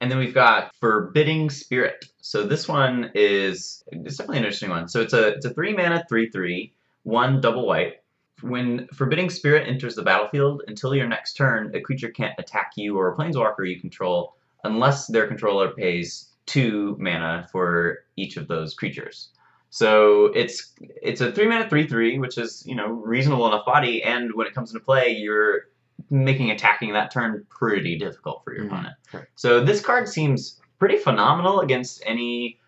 And 0.00 0.10
then 0.10 0.18
we've 0.18 0.34
got 0.34 0.74
Forbidding 0.80 1.50
Spirit. 1.50 2.04
So 2.20 2.44
this 2.44 2.68
one 2.68 3.10
is 3.14 3.82
it's 3.92 4.16
definitely 4.16 4.38
an 4.38 4.44
interesting 4.44 4.70
one. 4.70 4.88
So 4.88 5.00
it's 5.00 5.12
a 5.12 5.28
it's 5.28 5.44
a 5.44 5.50
three 5.50 5.72
mana 5.74 6.04
three 6.08 6.30
three 6.30 6.72
one 7.02 7.40
double 7.40 7.66
white. 7.66 8.02
When 8.42 8.88
Forbidding 8.94 9.30
Spirit 9.30 9.68
enters 9.68 9.94
the 9.94 10.02
battlefield, 10.02 10.62
until 10.68 10.94
your 10.94 11.08
next 11.08 11.34
turn, 11.34 11.74
a 11.74 11.80
creature 11.80 12.10
can't 12.10 12.34
attack 12.38 12.72
you 12.76 12.96
or 12.96 13.12
a 13.12 13.16
planeswalker 13.16 13.68
you 13.68 13.80
control 13.80 14.36
unless 14.64 15.06
their 15.06 15.26
controller 15.26 15.70
pays 15.70 16.30
two 16.46 16.96
mana 16.98 17.46
for 17.52 18.00
each 18.16 18.36
of 18.36 18.48
those 18.48 18.74
creatures. 18.74 19.30
So 19.70 20.26
it's 20.34 20.72
it's 20.80 21.20
a 21.20 21.30
three 21.32 21.46
mana 21.46 21.68
three 21.68 21.86
three, 21.86 22.18
which 22.18 22.38
is 22.38 22.62
you 22.66 22.74
know 22.74 22.86
reasonable 22.88 23.46
enough 23.46 23.66
body, 23.66 24.02
and 24.02 24.32
when 24.34 24.46
it 24.46 24.54
comes 24.54 24.72
into 24.72 24.84
play, 24.84 25.10
you're 25.10 25.62
making 26.10 26.50
attacking 26.50 26.92
that 26.92 27.10
turn 27.10 27.44
pretty 27.50 27.98
difficult 27.98 28.42
for 28.44 28.54
your 28.54 28.64
Mhm. 28.64 28.68
opponent. 28.68 28.94
Right. 29.12 29.24
So 29.34 29.62
this 29.62 29.80
card 29.80 30.08
seems 30.08 30.60
pretty 30.78 30.96
phenomenal 30.96 31.60
against 31.60 32.02
any 32.06 32.58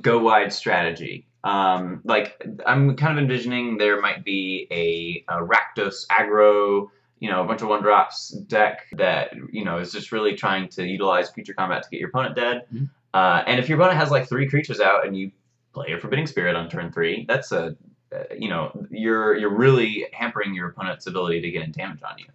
go 0.00 0.18
wide 0.18 0.52
strategy. 0.52 1.26
Um, 1.44 2.00
like 2.04 2.42
I'm 2.66 2.96
kind 2.96 3.18
of 3.18 3.22
envisioning 3.22 3.78
there 3.78 4.00
might 4.00 4.24
be 4.24 4.66
a, 4.70 5.24
a 5.32 5.40
Rakdos 5.42 6.06
aggro, 6.08 6.88
you 7.20 7.30
know, 7.30 7.42
a 7.42 7.46
bunch 7.46 7.62
of 7.62 7.68
one 7.68 7.82
drops 7.82 8.30
deck 8.30 8.86
that 8.92 9.32
you 9.52 9.64
know 9.64 9.78
is 9.78 9.92
just 9.92 10.12
really 10.12 10.34
trying 10.34 10.68
to 10.70 10.84
utilize 10.86 11.30
creature 11.30 11.54
combat 11.54 11.82
to 11.82 11.90
get 11.90 12.00
your 12.00 12.08
opponent 12.08 12.34
dead. 12.34 12.64
Mhm. 12.74 12.90
Uh, 13.14 13.42
and 13.46 13.58
if 13.58 13.68
your 13.68 13.78
opponent 13.78 13.98
has 13.98 14.10
like 14.10 14.28
three 14.28 14.48
creatures 14.48 14.80
out 14.80 15.06
and 15.06 15.16
you 15.16 15.30
play 15.72 15.92
a 15.92 15.98
Forbidding 15.98 16.26
Spirit 16.26 16.56
on 16.56 16.68
turn 16.68 16.92
three, 16.92 17.24
that's 17.28 17.52
a 17.52 17.76
uh, 18.12 18.24
you 18.36 18.48
know 18.48 18.86
you're 18.90 19.36
you're 19.36 19.54
really 19.54 20.06
hampering 20.12 20.54
your 20.54 20.68
opponent's 20.68 21.06
ability 21.06 21.40
to 21.40 21.50
get 21.50 21.62
in 21.62 21.72
damage 21.72 22.02
on 22.02 22.18
you. 22.18 22.26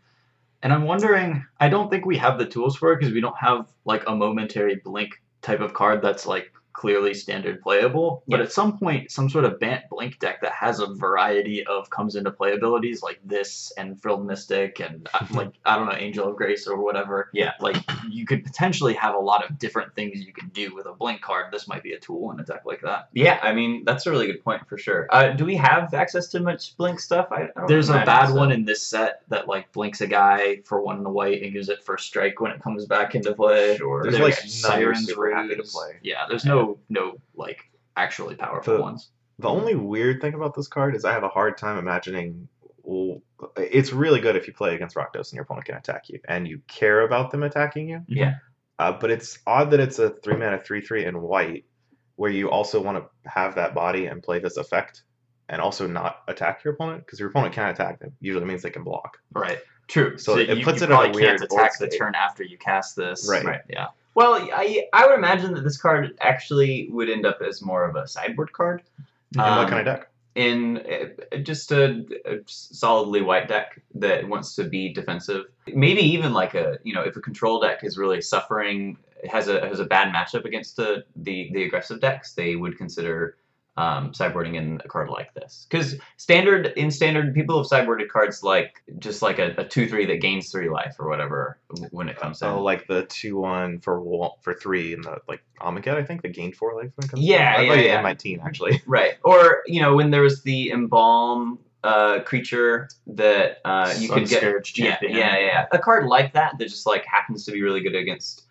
And 0.61 0.71
I'm 0.71 0.83
wondering, 0.83 1.45
I 1.59 1.67
don't 1.67 1.89
think 1.89 2.05
we 2.05 2.17
have 2.17 2.37
the 2.39 2.45
tools 2.45 2.77
for 2.77 2.93
it 2.93 2.99
because 2.99 3.13
we 3.13 3.19
don't 3.19 3.37
have 3.37 3.67
like 3.83 4.03
a 4.07 4.15
momentary 4.15 4.75
blink 4.75 5.21
type 5.41 5.59
of 5.59 5.73
card 5.73 6.01
that's 6.01 6.25
like 6.25 6.53
clearly 6.73 7.13
standard 7.13 7.61
playable. 7.61 8.23
But 8.27 8.39
Yeah. 8.39 8.45
at 8.45 8.51
some 8.51 8.77
point, 8.77 9.11
some 9.11 9.29
sort 9.29 9.45
of 9.45 9.59
Bant 9.59 9.83
Blink 9.89 10.19
deck 10.19 10.41
that 10.41 10.51
has 10.51 10.79
a 10.79 10.87
variety 10.87 11.65
of 11.65 11.89
comes 11.89 12.15
into 12.15 12.31
play 12.31 12.53
abilities 12.53 13.01
like 13.01 13.19
this 13.23 13.71
and 13.77 14.01
Frilled 14.01 14.25
Mystic 14.25 14.79
and 14.79 15.07
uh, 15.13 15.25
like 15.33 15.51
I 15.65 15.77
don't 15.77 15.85
know 15.87 15.95
Angel 15.95 16.27
of 16.27 16.35
Grace 16.35 16.67
or 16.67 16.81
whatever. 16.81 17.29
Yeah. 17.33 17.53
Like 17.59 17.77
you 18.09 18.25
could 18.25 18.43
potentially 18.43 18.93
have 18.95 19.15
a 19.15 19.19
lot 19.19 19.47
of 19.49 19.57
different 19.59 19.95
things 19.95 20.25
you 20.25 20.33
can 20.33 20.49
do 20.49 20.73
with 20.75 20.85
a 20.85 20.93
Blink 20.93 21.21
card. 21.21 21.51
This 21.51 21.67
might 21.67 21.83
be 21.83 21.93
a 21.93 21.99
tool 21.99 22.31
in 22.31 22.39
a 22.39 22.43
deck 22.43 22.63
like 22.65 22.81
that. 22.81 23.09
Yeah, 23.13 23.39
I 23.41 23.53
mean 23.53 23.83
that's 23.85 24.05
a 24.05 24.11
really 24.11 24.27
good 24.27 24.43
point 24.43 24.67
for 24.67 24.77
sure. 24.77 25.07
Uh, 25.11 25.29
do 25.29 25.45
we 25.45 25.55
have 25.55 25.93
access 25.93 26.27
to 26.29 26.39
much 26.39 26.75
blink 26.77 26.99
stuff? 26.99 27.27
I, 27.31 27.43
I 27.43 27.47
don't 27.55 27.67
There's 27.67 27.89
a 27.89 27.93
bad 27.93 28.29
so. 28.29 28.35
one 28.35 28.51
in 28.51 28.65
this 28.65 28.81
set 28.81 29.21
that 29.29 29.47
like 29.47 29.71
blinks 29.71 30.01
a 30.01 30.07
guy 30.07 30.61
for 30.65 30.81
one 30.81 30.97
in 30.97 31.03
the 31.03 31.09
white 31.09 31.41
and 31.43 31.53
gives 31.53 31.69
it 31.69 31.83
first 31.83 32.07
strike 32.07 32.39
when 32.39 32.51
it 32.51 32.61
comes 32.61 32.85
back 32.85 33.15
into 33.15 33.33
play. 33.33 33.77
Sure. 33.77 34.03
There's, 34.03 34.17
There's, 34.17 34.23
like, 34.23 34.43
like 34.43 34.71
none 34.71 34.81
you're 34.81 34.93
Siren's 34.95 35.07
super 35.07 35.33
happy 35.35 35.55
to 35.55 35.63
play. 35.63 35.97
Yeah, 36.01 36.25
there's 36.27 36.45
no 36.45 36.62
no 36.89 37.19
like 37.35 37.59
actually 37.95 38.35
powerful 38.35 38.75
The- 38.75 38.81
ones. 38.81 39.11
The 39.39 39.49
only 39.49 39.73
weird 39.73 40.21
thing 40.21 40.35
about 40.35 40.53
this 40.53 40.67
card 40.67 40.95
is 40.95 41.05
I 41.05 41.11
have 41.11 41.23
a 41.23 41.27
hard 41.27 41.57
time 41.57 41.77
imagining. 41.79 42.47
Well, 42.83 43.21
it's 43.57 43.91
really 43.91 44.19
good 44.19 44.35
if 44.35 44.45
you 44.47 44.53
play 44.53 44.75
against 44.75 44.95
Rakdos 44.95 45.31
and 45.31 45.33
your 45.33 45.43
opponent 45.43 45.65
can 45.65 45.75
attack 45.75 46.07
you, 46.07 46.19
and 46.27 46.47
you 46.47 46.61
care 46.67 47.01
about 47.01 47.31
them 47.31 47.41
attacking 47.41 47.89
you. 47.89 48.01
Yeah. 48.07 48.35
Uh, 48.77 48.91
but 48.91 49.09
it's 49.09 49.39
odd 49.47 49.71
that 49.71 49.79
it's 49.79 49.97
a 49.97 50.11
three 50.11 50.37
mana 50.37 50.61
three 50.63 50.81
three 50.81 51.05
in 51.05 51.19
white, 51.19 51.65
where 52.15 52.29
you 52.29 52.51
also 52.51 52.79
want 52.79 53.03
to 53.03 53.29
have 53.29 53.55
that 53.55 53.73
body 53.73 54.05
and 54.05 54.21
play 54.21 54.39
this 54.39 54.57
effect, 54.57 55.03
and 55.49 55.59
also 55.59 55.87
not 55.87 56.21
attack 56.27 56.63
your 56.63 56.75
opponent 56.75 57.05
because 57.05 57.19
your 57.19 57.29
opponent 57.29 57.53
can't 57.55 57.77
attack 57.77 57.99
them. 57.99 58.13
Usually 58.21 58.45
means 58.45 58.61
they 58.61 58.69
can 58.69 58.83
block. 58.83 59.17
Right. 59.33 59.59
True. 59.87 60.17
So, 60.17 60.37
it 60.37 60.47
you, 60.49 60.63
puts 60.63 60.79
you 60.79 60.87
it 60.87 60.91
in 60.91 60.95
a 60.95 61.11
weird 61.11 61.39
can't 61.39 61.51
attack 61.51 61.77
the 61.79 61.89
turn 61.89 62.15
after 62.15 62.43
you 62.43 62.57
cast 62.57 62.95
this. 62.95 63.27
Right. 63.29 63.43
Right. 63.43 63.61
Yeah. 63.67 63.87
Well, 64.15 64.33
I 64.53 64.87
I 64.93 65.07
would 65.07 65.15
imagine 65.17 65.53
that 65.55 65.63
this 65.63 65.77
card 65.77 66.17
actually 66.21 66.87
would 66.91 67.09
end 67.09 67.25
up 67.25 67.39
as 67.41 67.61
more 67.61 67.83
of 67.85 67.95
a 67.95 68.07
sideboard 68.07 68.53
card 68.53 68.83
In 69.35 69.41
Um, 69.41 69.57
what 69.57 69.69
kind 69.69 69.79
of 69.79 69.85
deck? 69.85 70.09
in 70.35 70.77
uh, 70.77 71.37
just 71.37 71.71
a, 71.71 72.03
a 72.25 72.37
solidly 72.47 73.21
white 73.21 73.47
deck 73.47 73.79
that 73.93 74.27
wants 74.27 74.55
to 74.55 74.63
be 74.63 74.91
defensive. 74.91 75.45
Maybe 75.67 76.01
even 76.01 76.33
like 76.33 76.53
a 76.55 76.77
you 76.83 76.93
know 76.93 77.01
if 77.01 77.15
a 77.15 77.21
control 77.21 77.59
deck 77.59 77.83
is 77.83 77.97
really 77.97 78.21
suffering 78.21 78.97
has 79.29 79.47
a 79.47 79.65
has 79.67 79.79
a 79.79 79.85
bad 79.85 80.13
matchup 80.13 80.45
against 80.45 80.75
the 80.75 81.03
the, 81.15 81.49
the 81.53 81.63
aggressive 81.63 81.99
decks, 82.01 82.33
they 82.33 82.55
would 82.55 82.77
consider 82.77 83.37
um, 83.75 84.11
sideboarding 84.11 84.55
in 84.55 84.79
a 84.85 84.87
card 84.87 85.09
like 85.09 85.33
this. 85.33 85.65
Because 85.69 85.95
standard 86.17 86.67
in 86.77 86.91
standard, 86.91 87.33
people 87.33 87.57
have 87.57 87.67
sideboarded 87.67 88.09
cards 88.09 88.43
like 88.43 88.83
just 88.99 89.21
like 89.21 89.39
a, 89.39 89.53
a 89.57 89.65
two 89.65 89.87
three 89.87 90.05
that 90.05 90.21
gains 90.21 90.51
three 90.51 90.69
life 90.69 90.95
or 90.99 91.09
whatever 91.09 91.59
when 91.91 92.07
it 92.07 92.17
comes 92.17 92.41
in. 92.41 92.49
Oh, 92.49 92.61
like 92.61 92.87
the 92.87 93.05
two 93.05 93.37
one 93.37 93.79
for 93.79 93.99
wa- 93.99 94.35
for 94.41 94.53
three 94.53 94.93
in 94.93 95.01
the 95.01 95.17
like 95.27 95.43
Amonkhet, 95.59 95.95
I 95.95 96.03
think 96.03 96.21
the 96.21 96.29
gain 96.29 96.53
four 96.53 96.75
life 96.75 96.91
when 96.95 97.05
it 97.05 97.11
comes. 97.11 97.23
Yeah, 97.23 97.55
I 97.57 97.61
yeah, 97.61 97.73
yeah. 97.75 97.97
in 97.97 98.03
my 98.03 98.13
team 98.13 98.41
actually. 98.45 98.81
Right. 98.87 99.15
Or, 99.23 99.63
you 99.65 99.81
know, 99.81 99.95
when 99.95 100.11
there 100.11 100.21
was 100.21 100.43
the 100.43 100.71
embalm 100.71 101.57
uh, 101.83 102.19
creature 102.21 102.89
that 103.07 103.57
uh, 103.65 103.93
you 103.97 104.07
can 104.07 104.19
get. 104.19 104.41
Sunscourge 104.41 104.77
Yeah, 104.77 104.97
yeah, 105.01 105.37
yeah. 105.37 105.65
A 105.71 105.79
card 105.79 106.05
like 106.05 106.33
that 106.33 106.57
that 106.57 106.67
just 106.67 106.85
like 106.85 107.05
happens 107.05 107.45
to 107.45 107.51
be 107.51 107.61
really 107.61 107.81
good 107.81 107.95
against 107.95 108.45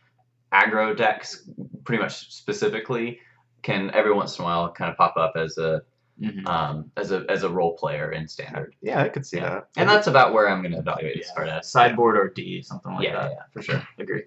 aggro 0.52 0.97
decks, 0.97 1.49
pretty 1.85 2.02
much 2.02 2.33
specifically, 2.33 3.21
can 3.62 3.90
every 3.95 4.12
once 4.12 4.38
in 4.38 4.42
a 4.42 4.45
while 4.47 4.71
kind 4.73 4.90
of 4.90 4.97
pop 4.97 5.16
up 5.16 5.35
as 5.37 5.59
a 5.59 5.83
Mhm. 6.21 6.47
um, 6.47 6.90
as 6.99 7.11
a 7.11 7.25
as 7.31 7.42
a 7.42 7.49
role 7.49 7.76
player 7.76 8.12
in 8.12 8.28
standard. 8.28 8.75
Yeah, 8.83 9.02
I 9.02 9.09
could 9.09 9.25
see 9.26 9.38
Yeah. 9.38 9.49
that. 9.54 9.69
And 9.76 9.88
that's 9.88 10.07
about 10.07 10.35
where 10.35 10.49
I'm 10.49 10.61
going 10.61 10.73
to 10.73 10.78
evaluate 10.78 11.16
this 11.16 11.31
card 11.35 11.49
Yeah. 11.49 11.59
as. 11.59 11.71
Sideboard 11.71 12.16
or 12.19 12.28
D, 12.28 12.62
something 12.62 12.92
like 12.95 13.04
yeah, 13.04 13.14
that. 13.23 13.31
yeah, 13.33 13.42
for 13.50 13.62
sure. 13.62 13.83
Agree. 13.99 14.25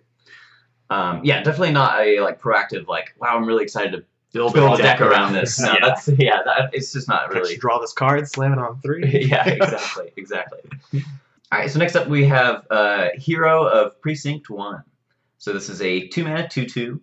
Um, 0.89 1.21
yeah, 1.23 1.41
definitely 1.43 1.71
not 1.71 1.99
a 2.01 2.19
like 2.21 2.41
proactive 2.41 2.87
like 2.87 3.13
wow, 3.19 3.35
I'm 3.37 3.45
really 3.45 3.63
excited 3.63 3.91
to 3.91 4.03
Build, 4.33 4.53
build 4.53 4.77
a 4.79 4.83
deck 4.83 4.99
around 4.99 5.31
this. 5.31 5.57
No, 5.61 5.71
yeah. 5.71 5.77
that's 5.81 6.07
yeah, 6.09 6.41
that, 6.43 6.69
it's 6.73 6.91
just 6.91 7.07
not 7.07 7.29
Really. 7.29 7.41
really. 7.41 7.57
draw 7.57 7.79
this 7.79 7.93
card, 7.93 8.27
slam 8.27 8.51
it 8.51 8.59
on 8.59 8.81
three. 8.81 9.07
yeah, 9.29 9.47
exactly, 9.47 10.11
exactly. 10.17 10.59
All 10.93 11.59
right, 11.59 11.71
so 11.71 11.79
next 11.79 11.95
up 11.95 12.09
we 12.09 12.25
have 12.25 12.67
uh, 12.69 13.09
Hero 13.15 13.63
of 13.65 14.01
Precinct 14.01 14.49
One. 14.49 14.83
So 15.37 15.53
this 15.53 15.69
is 15.69 15.81
a 15.81 16.07
two 16.09 16.25
mana 16.25 16.49
two 16.49 16.65
two. 16.65 16.99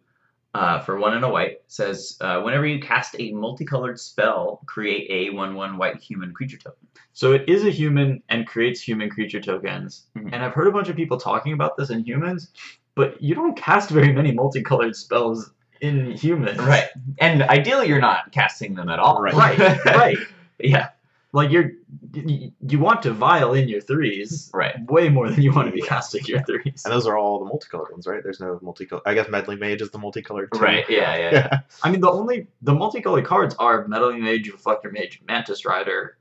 Uh, 0.55 0.79
for 0.81 0.99
one 0.99 1.15
and 1.15 1.25
a 1.25 1.29
white, 1.29 1.63
says 1.67 2.19
uh, 2.21 2.41
whenever 2.43 2.67
you 2.67 2.79
cast 2.79 3.17
a 3.19 3.33
multicolored 3.33 3.99
spell, 3.99 4.61
create 4.67 5.07
a 5.11 5.35
one-one 5.35 5.79
white 5.79 5.99
human 5.99 6.35
creature 6.35 6.59
token. 6.59 6.87
So 7.15 7.33
it 7.33 7.49
is 7.49 7.65
a 7.65 7.71
human 7.71 8.23
and 8.29 8.47
creates 8.47 8.81
human 8.83 9.09
creature 9.09 9.41
tokens. 9.41 10.07
Mhm. 10.15 10.29
And 10.31 10.43
I've 10.45 10.53
heard 10.53 10.67
a 10.67 10.73
bunch 10.73 10.91
of 10.91 10.97
people 10.97 11.17
talking 11.17 11.55
about 11.55 11.79
this 11.79 11.89
in 11.89 12.05
humans, 12.05 12.51
but 12.95 13.23
you 13.23 13.35
don't 13.35 13.57
cast 13.57 13.89
very 13.89 14.13
many 14.13 14.33
multicolored 14.33 14.95
spells 14.95 15.51
in 15.81 16.11
humans. 16.13 16.59
Right, 16.59 16.89
and 17.19 17.43
ideally 17.45 17.89
you're 17.89 18.01
not 18.01 18.31
casting 18.33 18.75
them 18.75 18.91
at 18.91 18.99
all. 18.99 19.23
Right. 19.23 19.35
Right. 19.35 19.85
right. 19.87 20.19
yeah. 20.61 20.91
Like 21.35 21.51
you're 21.51 21.71
you, 22.13 22.53
you 22.61 22.79
want 22.79 23.03
to 23.03 23.13
vial 23.13 23.55
in 23.55 23.67
your 23.69 23.81
threes 23.81 24.51
Right. 24.53 24.75
way 24.91 25.09
more 25.09 25.31
than 25.31 25.41
you 25.41 25.51
want 25.53 25.69
to 25.69 25.73
be 25.73 25.81
casting 25.81 26.25
your 26.27 26.43
threes. 26.43 26.83
And 26.85 26.93
those 26.93 27.07
are 27.07 27.17
all 27.17 27.39
the 27.39 27.47
multicolored 27.47 27.91
ones, 27.91 28.07
right? 28.07 28.23
There's 28.23 28.39
no 28.41 28.59
multicolored. 28.61 29.03
I 29.07 29.15
guess 29.15 29.29
Meddling 29.31 29.59
Mage 29.59 29.81
is 29.81 29.91
the 29.91 29.99
multicolored. 29.99 30.51
Too. 30.53 30.61
Right. 30.61 30.85
Yeah. 30.91 31.17
Yeah. 31.17 31.31
Yeah. 31.33 31.61
I 31.83 31.91
mean, 31.91 32.01
the 32.01 32.11
only 32.11 32.49
the 32.61 32.75
multicolored 32.75 33.25
cards 33.25 33.55
are 33.59 33.89
Meddling 33.89 34.23
Mage, 34.23 34.51
Reflector 34.53 34.91
Mage, 34.93 35.23
Mantis 35.27 35.65
Rider, 35.65 36.19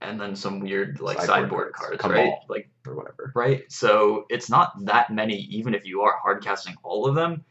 and 0.00 0.20
then 0.20 0.36
some 0.36 0.60
weird 0.60 1.00
like 1.00 1.18
Sideboard 1.18 1.28
sideboard, 1.40 1.72
cards. 1.72 2.00
cards, 2.00 2.14
right? 2.14 2.24
Cabal. 2.26 2.44
Like 2.48 2.68
or 2.86 2.94
whatever. 2.94 3.32
right? 3.34 3.64
So 3.72 4.26
it's 4.30 4.48
not 4.50 4.72
that 4.84 5.10
many, 5.12 5.36
even 5.50 5.74
if 5.74 5.84
you 5.84 6.02
are 6.02 6.16
hard 6.22 6.44
casting 6.44 6.76
all 6.84 7.06
of 7.08 7.14
them. 7.16 7.44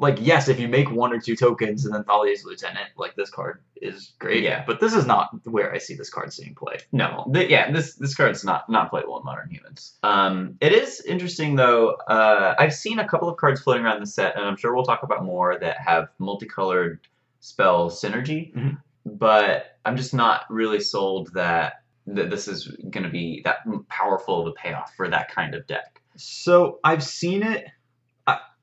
Like, 0.00 0.18
yes, 0.20 0.48
if 0.48 0.58
you 0.58 0.66
make 0.66 0.90
one 0.90 1.12
or 1.12 1.20
two 1.20 1.36
tokens 1.36 1.84
and 1.84 1.94
then 1.94 2.04
Thalia's 2.04 2.44
Lieutenant, 2.44 2.88
like 2.96 3.14
this 3.16 3.28
card 3.30 3.60
is 3.76 4.14
great. 4.18 4.42
Yeah. 4.42 4.64
But 4.66 4.80
this 4.80 4.94
is 4.94 5.06
not 5.06 5.28
where 5.44 5.72
I 5.72 5.78
see 5.78 5.94
this 5.94 6.08
card 6.10 6.32
seeing 6.32 6.54
play. 6.54 6.78
No, 6.90 7.30
th- 7.32 7.50
yeah, 7.50 7.70
this 7.70 7.94
this 7.94 8.14
card's 8.14 8.42
not 8.44 8.68
not 8.70 8.90
playable 8.90 9.18
in 9.18 9.24
modern 9.24 9.50
humans. 9.50 9.98
Um, 10.02 10.56
it 10.60 10.72
is 10.72 11.00
interesting 11.02 11.54
though. 11.56 11.90
Uh, 12.08 12.54
I've 12.58 12.74
seen 12.74 12.98
a 12.98 13.06
couple 13.06 13.28
of 13.28 13.36
cards 13.36 13.60
floating 13.60 13.84
around 13.84 14.00
the 14.00 14.06
set, 14.06 14.36
and 14.36 14.44
I'm 14.44 14.56
sure 14.56 14.74
we'll 14.74 14.84
talk 14.84 15.02
about 15.02 15.24
more 15.24 15.58
that 15.58 15.76
have 15.78 16.08
multicolored 16.18 17.00
spell 17.40 17.90
synergy. 17.90 18.54
Mhm. 18.54 18.78
But 19.06 19.78
I'm 19.84 19.96
just 19.96 20.14
not 20.14 20.42
really 20.50 20.80
sold 20.80 21.32
that 21.34 21.82
that 22.06 22.30
this 22.30 22.48
is 22.48 22.66
going 22.90 23.04
to 23.04 23.10
be 23.10 23.42
that 23.44 23.58
powerful 23.88 24.40
of 24.40 24.46
a 24.46 24.52
payoff 24.52 24.94
for 24.96 25.08
that 25.08 25.30
kind 25.30 25.54
of 25.54 25.66
deck. 25.66 26.00
So 26.16 26.80
I've 26.84 27.02
seen 27.04 27.42
it. 27.42 27.66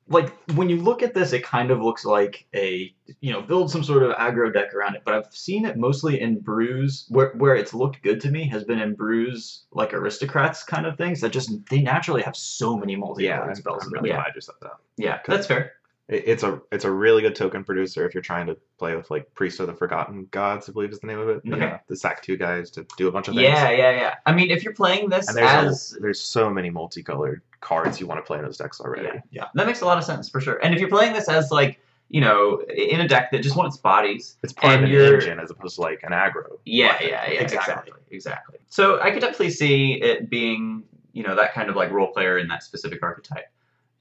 I, 0.10 0.14
like 0.14 0.34
when 0.56 0.70
you 0.70 0.78
look 0.82 1.04
at 1.04 1.14
this, 1.14 1.34
it 1.34 1.44
kind 1.44 1.72
of 1.72 1.82
looks 1.82 2.06
like 2.06 2.46
a 2.56 2.94
you 3.22 3.32
know 3.34 3.42
build 3.42 3.72
some 3.72 3.84
sort 3.84 4.04
of 4.04 4.16
aggro 4.16 4.54
deck 4.54 4.74
around 4.74 4.96
it. 4.96 5.02
But 5.06 5.14
I've 5.16 5.34
seen 5.34 5.66
it 5.66 5.78
mostly 5.78 6.20
in 6.22 6.40
brews 6.40 7.06
where 7.10 7.32
where 7.32 7.56
it's 7.56 7.74
looked 7.74 8.02
good 8.04 8.22
to 8.22 8.32
me 8.32 8.48
has 8.50 8.64
been 8.64 8.80
in 8.80 8.96
brews 8.96 9.64
like 9.72 9.94
aristocrats 9.94 10.64
kind 10.64 10.86
of 10.86 10.98
things 10.98 11.22
that 11.22 11.32
just 11.32 11.52
they 11.70 11.82
naturally 11.82 12.22
have 12.24 12.36
so 12.36 12.78
many 12.78 12.94
Yeah, 12.94 13.00
multicolored 13.00 13.50
I'm, 13.50 13.56
spells 13.56 13.84
I'm 13.84 13.88
in 13.88 13.94
them. 13.94 14.04
really 14.04 14.10
Yeah. 14.10 14.24
glad 14.24 14.36
you 14.36 14.42
said 14.42 14.56
that. 14.62 14.72
Yeah, 14.98 15.20
that's 15.28 15.48
fair. 15.48 15.74
It's 16.10 16.44
a 16.44 16.62
it's 16.72 16.86
a 16.86 16.92
really 16.92 17.22
good 17.22 17.36
token 17.36 17.66
producer 17.66 18.08
if 18.08 18.14
you're 18.14 18.24
trying 18.24 18.48
to 18.48 18.58
play 18.80 18.96
with 18.96 19.12
like 19.12 19.34
Priest 19.34 19.60
of 19.60 19.68
the 19.68 19.74
Forgotten 19.74 20.30
Gods, 20.32 20.70
I 20.70 20.72
believe 20.72 20.92
is 20.92 21.00
the 21.00 21.08
name 21.08 21.20
of 21.20 21.28
it. 21.28 21.42
Okay. 21.46 21.58
Yeah, 21.58 21.80
the 21.90 21.98
sack 21.98 22.22
two 22.24 22.38
guys 22.38 22.72
to 22.72 22.86
do 22.98 23.10
a 23.10 23.12
bunch 23.12 23.28
of 23.28 23.36
things. 23.36 23.44
Yeah, 23.44 23.70
yeah, 23.72 23.92
yeah. 23.92 24.16
I 24.26 24.32
mean, 24.34 24.50
if 24.50 24.64
you're 24.64 24.74
playing 24.74 25.10
this 25.10 25.28
And 25.28 25.36
there's 25.36 25.52
as 25.52 25.96
a, 25.98 26.00
there's 26.00 26.22
so 26.22 26.50
many 26.50 26.70
multicolored 26.70 27.42
cards 27.62 28.00
you 28.00 28.08
want 28.08 28.20
to 28.20 28.22
play 28.24 28.38
in 28.38 28.44
those 28.46 28.58
decks 28.58 28.80
already. 28.80 29.20
Yeah. 29.32 29.46
That 29.56 29.66
makes 29.68 29.82
a 29.82 29.86
lot 29.86 29.98
of 29.98 30.04
sense 30.04 30.30
for 30.30 30.40
sure. 30.42 30.58
And 30.64 30.74
if 30.74 30.80
you're 30.80 30.90
playing 30.90 31.14
this 31.14 31.28
as 31.30 31.52
like, 31.52 31.80
you 32.10 32.22
know, 32.22 32.62
in 32.70 33.02
a 33.02 33.08
deck 33.08 33.32
that 33.32 33.42
just 33.44 33.56
wants 33.58 33.78
bodies, 33.78 34.38
It's 34.44 34.54
part 34.54 34.76
of 34.76 34.84
an 34.84 34.92
engine 34.96 35.40
as 35.40 35.52
opposed 35.52 35.76
to 35.76 35.82
like 35.82 36.02
an 36.04 36.12
aggro. 36.12 36.58
yeah, 36.66 36.94
weapon. 36.94 37.08
yeah, 37.10 37.32
yeah, 37.32 37.40
Exactly. 37.42 37.74
exactly, 37.74 37.94
exactly. 38.12 38.58
So 38.70 39.02
I 39.02 39.12
could 39.12 39.20
definitely 39.22 39.50
see 39.50 39.94
it 40.02 40.30
being, 40.30 40.84
you 41.14 41.24
know, 41.24 41.36
that 41.36 41.54
kind 41.54 41.70
of 41.70 41.76
like 41.76 41.92
role 41.92 42.08
player 42.14 42.38
in 42.38 42.48
that 42.48 42.64
specific 42.64 43.04
archetype. 43.04 43.48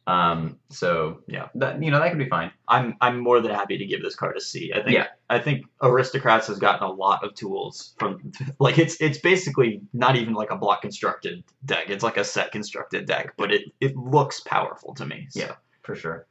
Um, 0.06 0.58
so 0.70 1.22
Yeah. 1.26 1.48
that 1.56 1.82
you 1.82 1.90
know 1.90 1.98
that 1.98 2.10
could 2.10 2.18
be 2.18 2.28
fine. 2.28 2.52
I'm 2.68 2.96
I'm 3.00 3.18
more 3.20 3.40
than 3.40 3.52
happy 3.52 3.76
to 3.76 3.84
give 3.86 4.02
this 4.02 4.14
card 4.14 4.36
a 4.36 4.40
C. 4.40 4.72
I 4.72 4.82
think 4.82 4.94
Yeah. 4.94 5.08
I 5.28 5.38
think 5.40 5.66
Aristocrats 5.82 6.46
has 6.46 6.58
gotten 6.60 6.84
a 6.84 6.90
lot 6.92 7.24
of 7.24 7.34
tools 7.34 7.94
from 7.98 8.32
like 8.60 8.78
it's 8.78 9.00
it's 9.00 9.18
basically 9.18 9.80
not 9.92 10.14
even 10.16 10.34
like 10.34 10.50
a 10.50 10.56
block 10.56 10.82
constructed 10.82 11.42
deck. 11.64 11.90
It's 11.90 12.04
like 12.04 12.16
a 12.18 12.24
set 12.24 12.52
constructed 12.52 13.06
deck, 13.06 13.34
but 13.36 13.52
it 13.52 13.62
it 13.80 13.96
looks 13.96 14.40
powerful 14.40 14.94
to 14.94 15.06
me. 15.06 15.26
So. 15.30 15.40
Yeah. 15.40 15.52
For 15.82 15.94
sure. 15.96 16.26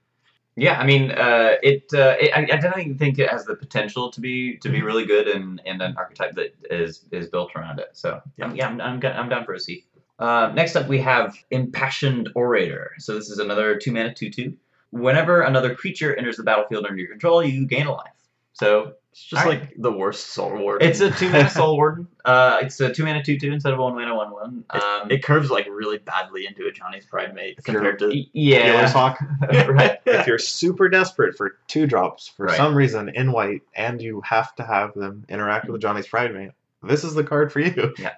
Yeah, 0.58 0.79
I 0.79 0.86
mean, 0.86 1.12
uh, 1.12 1.55
it, 1.62 1.84
uh, 1.94 2.15
it. 2.17 2.32
I, 2.34 2.44
I 2.44 2.46
definitely 2.46 2.94
think 2.94 3.20
it 3.20 3.29
has 3.29 3.44
the 3.44 3.55
potential 3.55 4.10
to 4.12 4.22
be 4.22 4.55
to 4.60 4.70
be 4.70 4.79
Mhm. 4.79 4.86
really 4.86 5.05
good 5.05 5.27
and 5.27 5.62
and 5.65 5.82
an 5.82 5.96
archetype 5.98 6.34
that 6.36 6.55
is 6.70 7.03
is 7.12 7.27
built 7.29 7.51
around 7.58 7.79
it. 7.79 7.89
So 7.91 8.22
yeah, 8.38 8.53
yeah, 8.53 8.67
I'm 8.70 8.79
I'm, 8.79 9.01
I'm 9.05 9.27
down 9.27 9.44
for 9.44 9.53
a 9.53 9.60
C. 9.60 9.86
Uh, 10.20 10.52
next 10.56 10.76
up, 10.76 10.88
we 10.88 11.00
have 11.00 11.36
Impassioned 11.52 12.30
Orator. 12.36 12.92
So 13.00 13.16
this 13.16 13.30
is 13.30 13.40
another 13.40 13.76
two 13.78 13.92
mana 13.92 14.14
two 14.14 14.30
two. 14.30 14.56
Whenever 14.92 15.42
another 15.42 15.76
creature 15.76 16.16
enters 16.16 16.38
the 16.38 16.44
battlefield 16.44 16.86
under 16.86 16.98
your 16.98 17.10
control, 17.10 17.44
you 17.44 17.68
gain 17.68 17.86
a 17.88 17.92
life. 17.92 18.12
So 18.54 18.94
It's 19.12 19.22
just 19.26 19.44
Alright. 19.46 19.62
like 19.62 19.74
the 19.78 19.92
worst 19.92 20.28
Soul 20.28 20.58
Ward. 20.58 20.82
it's 20.82 21.02
a 21.02 21.12
two 21.12 21.30
mana 21.30 21.50
Soul 21.60 21.76
Warden. 21.76 22.08
Uh, 22.24 22.60
it's 22.62 22.80
a 22.80 22.94
two 22.94 23.04
mana 23.04 23.22
two 23.22 23.38
two 23.38 23.52
instead 23.52 23.74
of 23.74 23.80
a 23.80 23.82
one 23.82 23.96
mana 23.96 24.16
one 24.16 24.32
one. 24.32 24.64
Um, 24.70 25.12
it 25.12 25.22
curves 25.24 25.50
like 25.52 25.68
really 25.70 25.98
badly 25.98 26.48
into 26.48 26.64
a 26.66 26.72
Ajani's 26.72 27.06
Pridemate 27.06 27.62
compared 27.66 28.00
to 28.00 28.14
yeah, 28.32 28.88
Hawk. 28.90 29.20
right. 29.52 29.98
if 30.06 30.26
you're 30.28 30.40
super 30.40 30.88
desperate 30.88 31.36
for 31.36 31.58
two 31.68 31.86
drops 31.88 32.30
for 32.30 32.46
Right. 32.46 32.56
some 32.56 32.74
reason 32.74 33.10
in 33.10 33.34
white 33.34 33.64
and 33.76 34.02
you 34.02 34.22
have 34.22 34.56
to 34.56 34.64
have 34.64 34.94
them 34.94 35.26
interact 35.28 35.68
with 35.68 35.82
Johnny's 35.82 36.08
Pride 36.08 36.34
Mate, 36.34 36.52
this 36.88 37.04
is 37.04 37.13
the 37.13 37.24
card 37.24 37.51
for 37.51 37.60
you. 37.60 37.94
Yeah. 37.98 38.13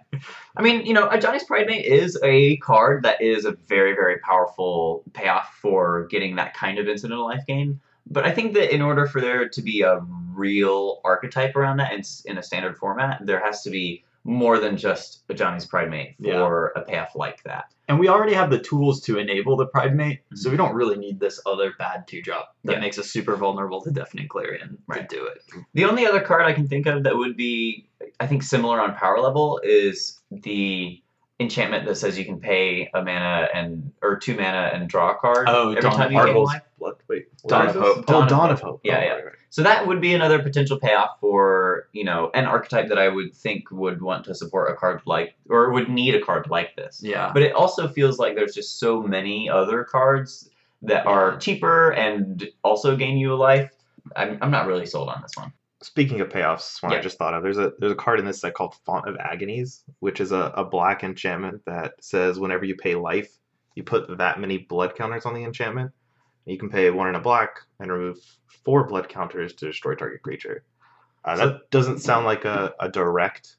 I 0.55 0.61
mean, 0.61 0.85
you 0.85 0.93
know, 0.93 1.07
a 1.07 1.17
Ajani's 1.17 1.43
Pridemate 1.43 1.85
is 1.85 2.19
a 2.23 2.57
card 2.57 3.03
that 3.03 3.21
is 3.21 3.45
a 3.45 3.51
very, 3.67 3.93
very 3.93 4.19
powerful 4.19 5.03
payoff 5.13 5.53
for 5.61 6.07
getting 6.07 6.35
that 6.35 6.53
kind 6.53 6.79
of 6.79 6.87
incidental 6.87 7.25
life 7.25 7.45
gain. 7.45 7.79
But 8.09 8.25
I 8.25 8.31
think 8.31 8.53
that 8.53 8.73
in 8.73 8.81
order 8.81 9.05
for 9.05 9.19
there 9.21 9.49
to 9.49 9.61
be 9.61 9.81
a 9.81 9.99
real 10.33 11.01
archetype 11.03 11.55
around 11.55 11.77
that 11.77 11.91
s- 11.93 12.23
in 12.25 12.37
a 12.37 12.43
standard 12.43 12.77
format, 12.77 13.25
there 13.25 13.39
has 13.43 13.63
to 13.63 13.69
be 13.69 14.03
more 14.27 14.59
than 14.59 14.75
just 14.75 15.23
a 15.29 15.33
Ajani's 15.33 15.65
Pridemate 15.65 16.15
Yeah. 16.19 16.33
for 16.33 16.73
a 16.75 16.81
path 16.81 17.13
like 17.15 17.41
that. 17.43 17.73
and 17.89 17.97
we 17.97 18.09
already 18.09 18.33
have 18.33 18.49
the 18.49 18.59
tools 18.59 18.99
to 18.99 19.17
enable 19.17 19.55
the 19.55 19.65
Pride 19.67 19.95
Mate, 19.95 20.19
so 20.35 20.49
mhm. 20.49 20.51
we 20.51 20.57
don't 20.57 20.75
really 20.75 20.97
need 20.97 21.21
this 21.21 21.39
other 21.45 21.71
bad 21.79 22.05
two 22.05 22.21
drop 22.21 22.53
that 22.65 22.73
Yeah. 22.73 22.79
makes 22.81 22.99
us 22.99 23.07
super 23.09 23.37
vulnerable 23.37 23.79
to 23.81 23.89
Deafening 23.91 24.27
Clarion 24.27 24.77
Right. 24.87 25.07
to 25.09 25.15
do 25.15 25.25
it. 25.25 25.41
The 25.73 25.85
only 25.85 26.05
other 26.05 26.19
card 26.19 26.41
I 26.43 26.51
can 26.51 26.67
think 26.67 26.85
of 26.85 27.03
that 27.03 27.15
would 27.15 27.37
be, 27.37 27.87
I 28.19 28.27
think, 28.27 28.43
similar 28.43 28.81
on 28.81 28.93
power 28.95 29.19
level 29.21 29.61
is 29.63 30.19
the 30.29 31.01
enchantment 31.39 31.85
that 31.85 31.95
says 31.95 32.19
you 32.19 32.25
can 32.25 32.41
pay 32.41 32.89
a 32.93 33.01
mana 33.01 33.47
and 33.53 33.93
or 34.01 34.17
two 34.17 34.35
mana 34.35 34.69
and 34.73 34.89
draw 34.89 35.11
a 35.11 35.15
card 35.15 35.47
Oh, 35.49 35.69
every 35.71 35.89
time 35.89 36.11
you 36.11 36.21
gain 36.25 36.35
life. 36.35 36.61
Blood. 36.79 36.95
Wait. 37.07 37.27
what 37.41 37.49
Dawn 37.49 37.67
of 37.67 37.73
this? 37.73 37.83
Hope. 37.83 37.97
Oh, 37.97 38.01
Dawn 38.03 38.23
of 38.23 38.29
Dawn 38.29 38.39
Hope. 38.49 38.51
of 38.51 38.61
Hope. 38.61 38.81
Yeah, 38.83 38.97
Oh, 38.97 39.01
yeah. 39.03 39.09
right, 39.13 39.25
right. 39.25 39.33
So 39.49 39.63
that 39.63 39.87
would 39.87 40.01
be 40.01 40.13
another 40.13 40.39
potential 40.43 40.77
payoff 40.79 41.19
for, 41.19 41.87
you 41.93 42.03
know, 42.03 42.29
an 42.33 42.45
archetype 42.45 42.89
that 42.89 42.99
I 42.99 43.07
would 43.07 43.33
think 43.33 43.71
would 43.71 44.01
want 44.01 44.25
to 44.25 44.35
support 44.35 44.69
a 44.71 44.75
card 44.75 45.01
like, 45.05 45.35
or 45.49 45.71
would 45.71 45.89
need 45.89 46.13
a 46.15 46.21
card 46.21 46.49
like 46.49 46.75
this. 46.75 47.01
Yeah. 47.01 47.31
But 47.33 47.43
it 47.43 47.53
also 47.53 47.87
feels 47.87 48.19
like 48.19 48.35
there's 48.35 48.53
just 48.53 48.79
so 48.79 49.01
many 49.01 49.49
other 49.49 49.83
cards 49.83 50.49
that 50.83 51.07
are 51.07 51.37
cheaper 51.37 51.91
and 51.93 52.47
also 52.63 52.95
gain 52.95 53.17
you 53.17 53.33
a 53.33 53.35
life. 53.35 53.71
I'm, 54.15 54.37
I'm 54.41 54.51
not 54.51 54.67
really 54.67 54.85
sold 54.85 55.09
on 55.09 55.21
this 55.21 55.31
one. 55.35 55.51
Speaking 55.81 56.21
of 56.21 56.29
payoffs, 56.29 56.81
one 56.83 56.91
Yeah. 56.91 56.99
I 56.99 57.01
just 57.01 57.17
thought 57.17 57.33
of, 57.33 57.43
there's 57.43 57.57
a 57.57 57.71
there's 57.79 57.91
a 57.91 57.95
card 57.95 58.19
in 58.19 58.25
this 58.25 58.41
set 58.41 58.53
called 58.55 58.75
Font 58.85 59.07
of 59.07 59.15
Agonies, 59.17 59.83
which 59.99 60.19
is 60.19 60.31
a, 60.31 60.51
a 60.55 60.65
black 60.65 61.03
enchantment 61.03 61.61
that 61.65 61.93
says 62.01 62.39
whenever 62.39 62.65
you 62.65 62.75
pay 62.75 62.95
life, 62.95 63.29
you 63.75 63.83
put 63.83 64.17
that 64.17 64.39
many 64.39 64.57
blood 64.57 64.95
counters 64.95 65.25
on 65.25 65.33
the 65.35 65.43
enchantment. 65.43 65.91
You 66.47 66.57
can 66.57 66.69
pay 66.69 66.89
one 66.89 67.07
in 67.09 67.15
a 67.15 67.19
black 67.19 67.59
and 67.79 67.91
remove 67.91 68.17
four 68.63 68.85
blood 68.87 69.09
counters 69.09 69.53
to 69.55 69.65
destroy 69.67 69.95
target 69.95 70.21
creature. 70.23 70.63
Uh, 71.25 71.35
So- 71.35 71.45
that 71.49 71.69
doesn't 71.71 71.99
sound 71.99 72.25
like 72.25 72.45
a, 72.45 72.73
a 72.79 72.89
direct 72.89 73.57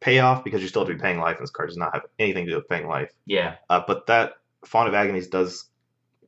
payoff 0.00 0.44
because 0.44 0.62
you 0.62 0.68
still 0.68 0.82
have 0.82 0.88
to 0.88 0.94
be 0.94 1.00
paying 1.00 1.18
life, 1.18 1.36
and 1.38 1.42
this 1.42 1.50
card 1.50 1.68
does 1.68 1.76
not 1.76 1.92
have 1.92 2.02
anything 2.18 2.44
to 2.46 2.52
do 2.52 2.56
with 2.56 2.68
paying 2.68 2.86
life. 2.86 3.10
Yeah. 3.26 3.56
Uh, 3.68 3.82
but 3.86 4.06
that 4.06 4.34
Font 4.64 4.88
of 4.88 4.94
Agonies 4.94 5.28
does 5.28 5.68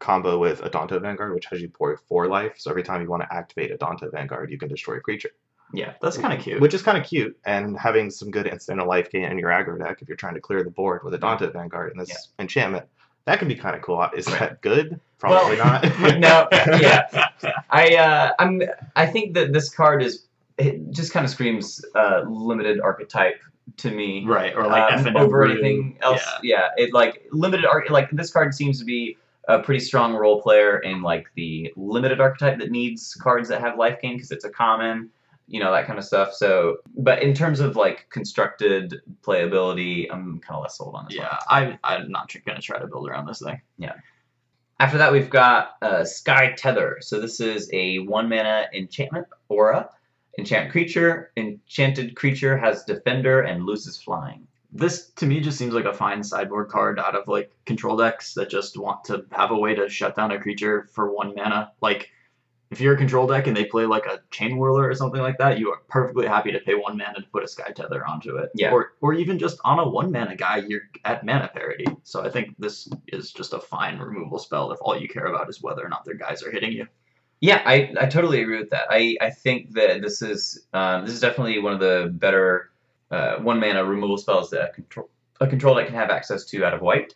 combo 0.00 0.38
with 0.38 0.62
Adanto 0.62 1.00
Vanguard, 1.00 1.34
which 1.34 1.46
has 1.46 1.60
you 1.60 1.68
pour 1.68 1.96
four 2.08 2.26
life. 2.26 2.54
So 2.56 2.70
every 2.70 2.82
time 2.82 3.02
you 3.02 3.08
want 3.08 3.22
to 3.22 3.32
activate 3.32 3.70
Adanto 3.78 4.10
Vanguard, 4.10 4.50
you 4.50 4.58
can 4.58 4.68
destroy 4.68 4.96
a 4.96 5.00
creature. 5.00 5.30
Yeah. 5.72 5.92
That's 6.02 6.16
kind 6.18 6.32
of 6.36 6.40
cute. 6.42 6.60
which 6.60 6.74
is 6.74 6.82
kind 6.82 6.98
of 6.98 7.04
cute. 7.06 7.38
And 7.44 7.78
having 7.78 8.10
some 8.10 8.30
good 8.30 8.46
instant 8.48 8.84
life 8.88 9.10
gain 9.10 9.24
in 9.24 9.38
your 9.38 9.50
aggro 9.50 9.78
deck 9.78 9.98
if 10.02 10.08
you're 10.08 10.16
trying 10.16 10.34
to 10.34 10.40
clear 10.40 10.64
the 10.64 10.70
board 10.70 11.04
with 11.04 11.14
Adanto 11.14 11.52
Vanguard 11.52 11.92
and 11.92 12.00
this 12.00 12.08
Yeah. 12.08 12.42
enchantment, 12.42 12.86
that 13.24 13.38
can 13.38 13.48
be 13.48 13.54
kind 13.54 13.76
of 13.76 13.82
cool. 13.82 14.06
Is 14.16 14.26
that 14.26 14.60
good? 14.62 15.00
Probably 15.18 15.56
Well, 15.56 15.80
not. 15.82 15.82
no, 16.18 16.48
yeah. 16.78 17.28
I 17.70 17.94
uh, 17.96 18.32
I'm 18.38 18.62
I 18.96 19.06
think 19.06 19.34
that 19.34 19.52
this 19.52 19.68
card 19.68 20.02
is 20.02 20.26
it 20.58 20.90
just 20.90 21.12
kind 21.12 21.24
of 21.24 21.30
screams 21.30 21.84
uh, 21.94 22.22
limited 22.28 22.80
archetype 22.80 23.40
to 23.78 23.90
me. 23.90 24.24
right, 24.26 24.54
or 24.54 24.66
like 24.66 24.92
um, 24.92 25.16
over 25.16 25.44
anything 25.44 25.98
else. 26.02 26.22
Yeah. 26.42 26.68
it 26.76 26.92
like 26.92 27.26
limited 27.32 27.66
arch 27.66 27.88
like 27.90 28.10
this 28.10 28.30
card 28.32 28.54
seems 28.54 28.78
to 28.78 28.84
be 28.84 29.16
a 29.48 29.58
pretty 29.60 29.80
strong 29.80 30.14
role 30.14 30.40
player 30.40 30.78
in 30.78 31.02
like 31.02 31.28
the 31.34 31.72
limited 31.76 32.20
archetype 32.20 32.58
that 32.58 32.70
needs 32.70 33.14
cards 33.14 33.48
that 33.48 33.60
have 33.60 33.78
life 33.78 34.00
gain 34.00 34.16
because 34.16 34.30
it's 34.30 34.44
a 34.44 34.50
common, 34.50 35.10
you 35.50 35.58
know 35.58 35.72
that 35.72 35.86
kind 35.86 35.98
of 35.98 36.04
stuff. 36.04 36.32
So, 36.32 36.78
but 36.96 37.22
in 37.22 37.34
terms 37.34 37.58
of 37.58 37.74
like 37.74 38.06
constructed 38.08 39.02
playability, 39.22 40.06
I'm 40.10 40.38
kind 40.38 40.56
of 40.56 40.62
less 40.62 40.78
sold 40.78 40.94
on 40.94 41.06
this. 41.08 41.16
Yeah, 41.16 41.36
I, 41.48 41.76
I'm 41.82 42.10
not 42.10 42.28
tr- 42.28 42.38
gonna 42.46 42.60
try 42.60 42.78
to 42.78 42.86
build 42.86 43.08
around 43.08 43.26
this 43.26 43.40
thing. 43.40 43.60
Yeah. 43.76 43.94
After 44.78 44.96
that, 44.98 45.12
we've 45.12 45.28
got 45.28 45.72
uh, 45.82 46.04
Sky 46.04 46.54
Tether. 46.56 46.98
So 47.00 47.20
this 47.20 47.40
is 47.40 47.68
a 47.72 47.98
one 47.98 48.28
mana 48.28 48.66
enchantment 48.72 49.26
aura. 49.48 49.90
Enchant 50.38 50.70
creature. 50.70 51.32
Enchanted 51.36 52.14
creature 52.14 52.56
has 52.56 52.84
defender 52.84 53.40
and 53.40 53.66
loses 53.66 54.00
flying. 54.00 54.46
This 54.72 55.10
to 55.16 55.26
me 55.26 55.40
just 55.40 55.58
seems 55.58 55.74
like 55.74 55.84
a 55.84 55.92
fine 55.92 56.22
sideboard 56.22 56.68
card 56.68 57.00
out 57.00 57.16
of 57.16 57.26
like 57.26 57.50
control 57.66 57.96
decks 57.96 58.34
that 58.34 58.48
just 58.48 58.78
want 58.78 59.04
to 59.06 59.26
have 59.32 59.50
a 59.50 59.58
way 59.58 59.74
to 59.74 59.88
shut 59.88 60.14
down 60.14 60.30
a 60.30 60.40
creature 60.40 60.88
for 60.92 61.12
one 61.12 61.34
mana. 61.34 61.72
Like 61.80 62.10
if 62.70 62.80
you're 62.80 62.94
a 62.94 62.96
control 62.96 63.26
deck 63.26 63.48
and 63.48 63.56
they 63.56 63.64
play 63.64 63.84
like 63.84 64.06
a 64.06 64.20
chain 64.30 64.56
whirler 64.56 64.88
or 64.88 64.94
something 64.94 65.20
like 65.20 65.38
that, 65.38 65.58
you 65.58 65.70
are 65.70 65.78
perfectly 65.88 66.26
happy 66.26 66.52
to 66.52 66.60
pay 66.60 66.74
one 66.74 66.96
mana 66.96 67.20
to 67.20 67.26
put 67.32 67.42
a 67.42 67.48
sky 67.48 67.72
tether 67.72 68.06
onto 68.06 68.36
it. 68.36 68.50
Yeah. 68.54 68.70
Or 68.70 68.92
or 69.00 69.12
even 69.12 69.38
just 69.38 69.58
on 69.64 69.80
a 69.80 69.88
one 69.88 70.12
mana 70.12 70.36
guy, 70.36 70.58
you're 70.68 70.82
at 71.04 71.24
mana 71.24 71.50
parity. 71.52 71.86
So 72.04 72.24
I 72.24 72.30
think 72.30 72.54
this 72.58 72.88
is 73.08 73.32
just 73.32 73.52
a 73.52 73.58
fine 73.58 73.98
removal 73.98 74.38
spell 74.38 74.70
if 74.70 74.78
all 74.82 74.96
you 74.96 75.08
care 75.08 75.26
about 75.26 75.48
is 75.48 75.60
whether 75.60 75.84
or 75.84 75.88
not 75.88 76.04
their 76.04 76.14
guys 76.14 76.42
are 76.44 76.50
hitting 76.50 76.72
you. 76.72 76.86
Yeah, 77.40 77.62
I, 77.64 77.92
I 77.98 78.06
totally 78.06 78.42
agree 78.42 78.58
with 78.58 78.70
that. 78.70 78.84
I, 78.90 79.16
I 79.20 79.30
think 79.30 79.72
that 79.72 80.02
this 80.02 80.20
is 80.20 80.66
um, 80.72 81.06
this 81.06 81.14
is 81.14 81.20
definitely 81.20 81.58
one 81.58 81.72
of 81.72 81.80
the 81.80 82.10
better 82.12 82.70
uh, 83.10 83.36
one 83.36 83.58
mana 83.58 83.84
removal 83.84 84.18
spells 84.18 84.50
that 84.50 84.70
a 84.70 84.72
control 84.72 85.08
a 85.40 85.46
control 85.46 85.74
deck 85.74 85.86
can 85.86 85.94
have 85.96 86.10
access 86.10 86.44
to 86.44 86.64
out 86.64 86.74
of 86.74 86.82
white. 86.82 87.14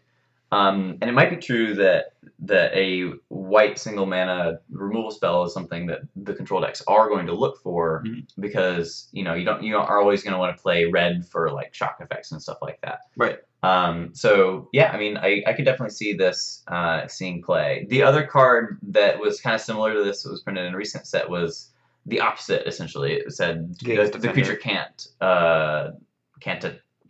Um, 0.55 0.99
and 1.01 1.11
it 1.11 1.15
might 1.15 1.31
be 1.31 1.37
true 1.37 1.75
that 1.75 2.13
that 2.41 2.73
a 2.75 3.13
white 3.29 3.79
single 3.79 4.07
mana 4.07 4.59
removal 4.71 5.11
spell 5.11 5.45
is 5.45 5.53
something 5.53 5.87
that 5.87 6.01
the 6.15 6.35
control 6.35 6.61
decks 6.61 6.83
are 6.87 7.09
going 7.09 7.27
to 7.27 7.35
look 7.35 7.61
for 7.63 8.03
Mhm. 8.07 8.27
because 8.39 9.09
you 9.13 9.25
know 9.25 9.35
you 9.35 9.45
don't 9.45 9.63
you 9.63 9.77
are 9.77 10.01
always 10.01 10.23
going 10.23 10.33
to 10.33 10.39
want 10.39 10.57
to 10.57 10.63
play 10.63 10.85
red 10.87 11.27
for 11.27 11.51
like 11.51 11.75
shock 11.75 11.97
effects 12.01 12.33
and 12.33 12.41
stuff 12.43 12.59
like 12.63 12.81
that. 12.83 13.01
Right. 13.17 13.39
Um, 13.63 14.15
so 14.15 14.69
yeah, 14.73 14.93
I 14.93 14.99
mean, 14.99 15.17
I, 15.17 15.43
I 15.47 15.55
could 15.55 15.65
definitely 15.65 15.95
see 15.95 16.13
this 16.13 16.63
uh, 16.69 17.07
seeing 17.09 17.43
play. 17.43 17.87
The 17.89 18.03
other 18.03 18.27
card 18.27 18.79
that 18.83 19.19
was 19.19 19.41
kind 19.41 19.55
of 19.55 19.61
similar 19.63 19.95
to 19.95 20.05
this 20.05 20.23
that 20.23 20.31
was 20.31 20.43
printed 20.43 20.67
in 20.67 20.75
a 20.75 20.77
recent 20.77 21.07
set 21.07 21.31
was 21.31 21.71
the 22.07 22.21
opposite. 22.21 22.67
Essentially, 22.67 23.15
it 23.15 23.33
said 23.33 23.75
the, 23.79 24.19
the 24.19 24.29
creature 24.29 24.57
can't 24.57 25.09
uh, 25.21 25.93
can't 26.41 26.61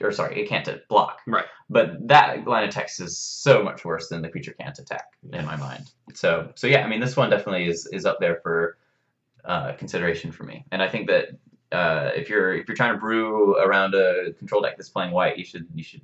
or 0.01 0.13
sorry, 0.13 0.41
it 0.41 0.49
can't 0.49 0.69
block. 0.89 1.21
Right. 1.27 1.45
But 1.71 2.09
that 2.09 2.47
line 2.47 2.65
of 2.65 2.71
text 2.71 3.01
is 3.01 3.19
so 3.19 3.63
much 3.63 3.85
worse 3.85 4.09
than 4.09 4.23
the 4.23 4.29
creature 4.29 4.55
can't 4.59 4.79
attack 4.79 5.13
in 5.33 5.45
my 5.45 5.57
mind. 5.57 5.91
So 6.15 6.51
so 6.55 6.67
yeah, 6.67 6.85
I 6.85 6.89
mean, 6.89 7.01
this 7.01 7.17
one 7.17 7.31
definitely 7.31 7.67
is 7.67 7.87
is 7.87 8.05
up 8.07 8.19
there 8.21 8.41
for 8.43 8.77
uh, 9.45 9.73
consideration 9.75 10.33
for 10.33 10.45
me, 10.45 10.65
and 10.73 10.83
I 10.83 10.89
think 10.89 11.09
that. 11.09 11.29
Uh, 11.73 12.13
if 12.15 12.29
you're 12.29 12.55
if 12.55 12.69
you're 12.69 12.77
trying 12.77 12.93
to 12.93 13.01
brew 13.01 13.57
around 13.57 13.95
a 13.95 14.33
control 14.35 14.61
deck 14.63 14.77
that's 14.77 14.91
playing 14.91 15.11
white, 15.11 15.37
you 15.37 15.45
should 15.45 15.67
you 15.75 15.83
should 15.83 16.03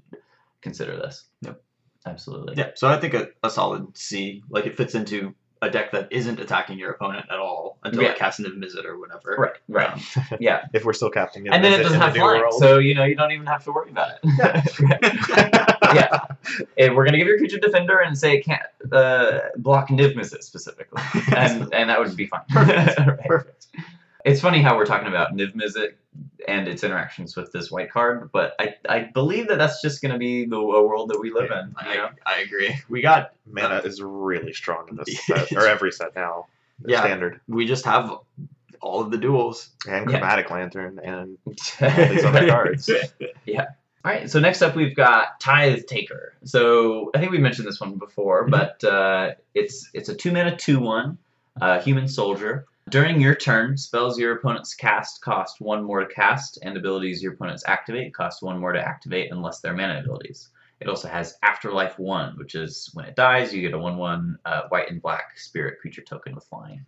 consider 0.62 0.96
this. 0.96 1.26
Yep. 1.42 1.62
Absolutely. 2.06 2.54
Yeah, 2.56 2.70
so 2.74 2.88
I 2.88 2.98
think 2.98 3.14
a, 3.14 3.28
a 3.42 3.50
solid 3.50 3.96
C. 3.96 4.42
Like 4.48 4.66
it 4.66 4.76
fits 4.76 4.94
into 4.94 5.34
a 5.62 5.68
deck 5.70 5.90
that 5.92 6.08
isn't 6.10 6.40
attacking 6.40 6.78
your 6.78 6.90
opponent 6.90 7.26
at 7.30 7.38
all 7.38 7.78
until 7.84 8.02
Yeah. 8.02 8.10
it 8.10 8.16
casts 8.16 8.40
Niv 8.40 8.56
Mizzet 8.56 8.84
or 8.86 8.98
whatever. 8.98 9.36
Right. 9.38 9.52
Right. 9.68 9.90
Um, 9.92 10.38
yeah. 10.40 10.64
if 10.72 10.84
we're 10.86 10.94
still 10.94 11.10
casting 11.10 11.46
it, 11.46 11.52
And 11.52 11.62
then 11.62 11.78
it 11.78 11.82
doesn't 11.82 12.00
have 12.00 12.14
new 12.14 12.20
flying, 12.20 12.40
world? 12.40 12.54
so 12.54 12.78
you 12.78 12.94
know 12.94 13.04
you 13.04 13.14
don't 13.14 13.30
even 13.32 13.46
have 13.46 13.62
to 13.64 13.72
worry 13.72 13.90
about 13.90 14.12
it. 14.22 14.22
yeah. 15.94 16.20
And 16.78 16.96
we're 16.96 17.04
gonna 17.04 17.18
give 17.18 17.26
your 17.26 17.38
creature 17.38 17.58
defender 17.58 17.98
and 17.98 18.16
say 18.16 18.38
it 18.38 18.44
can't 18.44 18.62
uh, 18.92 19.40
block 19.58 19.88
Niv 19.88 20.14
Mizzet 20.14 20.42
specifically, 20.42 21.02
and 21.36 21.72
and 21.74 21.90
that 21.90 21.98
would 22.00 22.16
be 22.16 22.26
fine. 22.26 22.40
Perfect. 22.48 22.98
Right. 22.98 23.18
Perfect. 23.26 23.66
It's 24.24 24.40
funny 24.40 24.62
how 24.62 24.76
we're 24.76 24.86
talking 24.86 25.08
about 25.08 25.34
Niv 25.34 25.54
Mizzet 25.54 25.94
and 26.48 26.66
its 26.68 26.82
interactions 26.84 27.36
with 27.36 27.52
this 27.52 27.70
white 27.70 27.90
card, 27.90 28.30
but 28.32 28.54
I, 28.58 28.74
I 28.88 29.00
believe 29.14 29.48
that 29.48 29.58
that's 29.58 29.80
just 29.82 30.02
going 30.02 30.12
to 30.12 30.18
be 30.18 30.46
the 30.46 30.60
world 30.60 31.10
that 31.10 31.20
we 31.20 31.30
live 31.32 31.48
Yeah, 31.50 31.60
in. 31.62 31.68
You 31.68 31.74
I, 31.78 31.94
know? 31.94 32.08
I 32.26 32.38
agree. 32.40 32.76
We 32.88 33.00
got 33.02 33.32
mana 33.46 33.76
is 33.84 34.02
really 34.02 34.52
strong 34.52 34.88
in 34.90 34.96
this 34.96 35.24
set, 35.26 35.52
or 35.52 35.66
every 35.66 35.92
set 35.92 36.14
now. 36.16 36.46
Yeah. 36.86 37.00
Standard 37.02 37.40
we 37.46 37.66
just 37.66 37.84
have 37.84 38.10
all 38.80 39.00
of 39.02 39.10
the 39.10 39.18
duels. 39.18 39.68
and 39.86 40.10
Yeah. 40.10 40.18
chromatic 40.18 40.50
lantern 40.50 40.98
and 41.04 41.36
these 41.46 42.24
other 42.24 42.46
cards. 42.48 42.90
Yeah. 43.44 43.66
All 44.02 44.10
right, 44.10 44.30
so 44.30 44.40
next 44.40 44.62
up 44.62 44.74
we've 44.74 44.96
got 44.96 45.38
Tithe 45.40 45.84
Taker. 45.86 46.32
So 46.44 47.10
I 47.14 47.18
think 47.18 47.32
we 47.32 47.38
mentioned 47.38 47.68
this 47.68 47.78
one 47.80 47.96
before, 47.96 48.46
Mhm. 48.46 48.50
but 48.50 48.82
uh, 48.84 49.34
it's 49.54 49.90
it's 49.92 50.08
a 50.08 50.14
two 50.14 50.32
mana 50.32 50.56
two 50.56 50.80
one 50.80 51.18
uh, 51.60 51.80
human 51.80 52.08
soldier. 52.08 52.64
During 52.90 53.20
your 53.20 53.36
turn, 53.36 53.76
spells 53.76 54.18
your 54.18 54.32
opponents 54.32 54.74
cast 54.74 55.20
cost 55.20 55.60
one 55.60 55.84
more 55.84 56.00
to 56.00 56.12
cast, 56.12 56.58
and 56.62 56.76
abilities 56.76 57.22
your 57.22 57.34
opponents 57.34 57.62
activate 57.68 58.12
cost 58.12 58.42
one 58.42 58.58
more 58.58 58.72
to 58.72 58.80
activate 58.80 59.30
unless 59.30 59.60
they're 59.60 59.76
mana 59.76 60.00
abilities. 60.00 60.48
It 60.80 60.88
also 60.88 61.06
has 61.06 61.38
Afterlife 61.44 62.00
one, 62.00 62.36
which 62.36 62.56
is 62.56 62.90
when 62.92 63.04
it 63.04 63.14
dies, 63.14 63.54
you 63.54 63.62
get 63.62 63.74
a 63.74 63.78
one 63.78 63.96
one 63.96 64.38
uh, 64.44 64.62
white 64.70 64.90
and 64.90 65.00
black 65.00 65.38
spirit 65.38 65.78
creature 65.80 66.02
token 66.02 66.34
with 66.34 66.42
flying. 66.42 66.84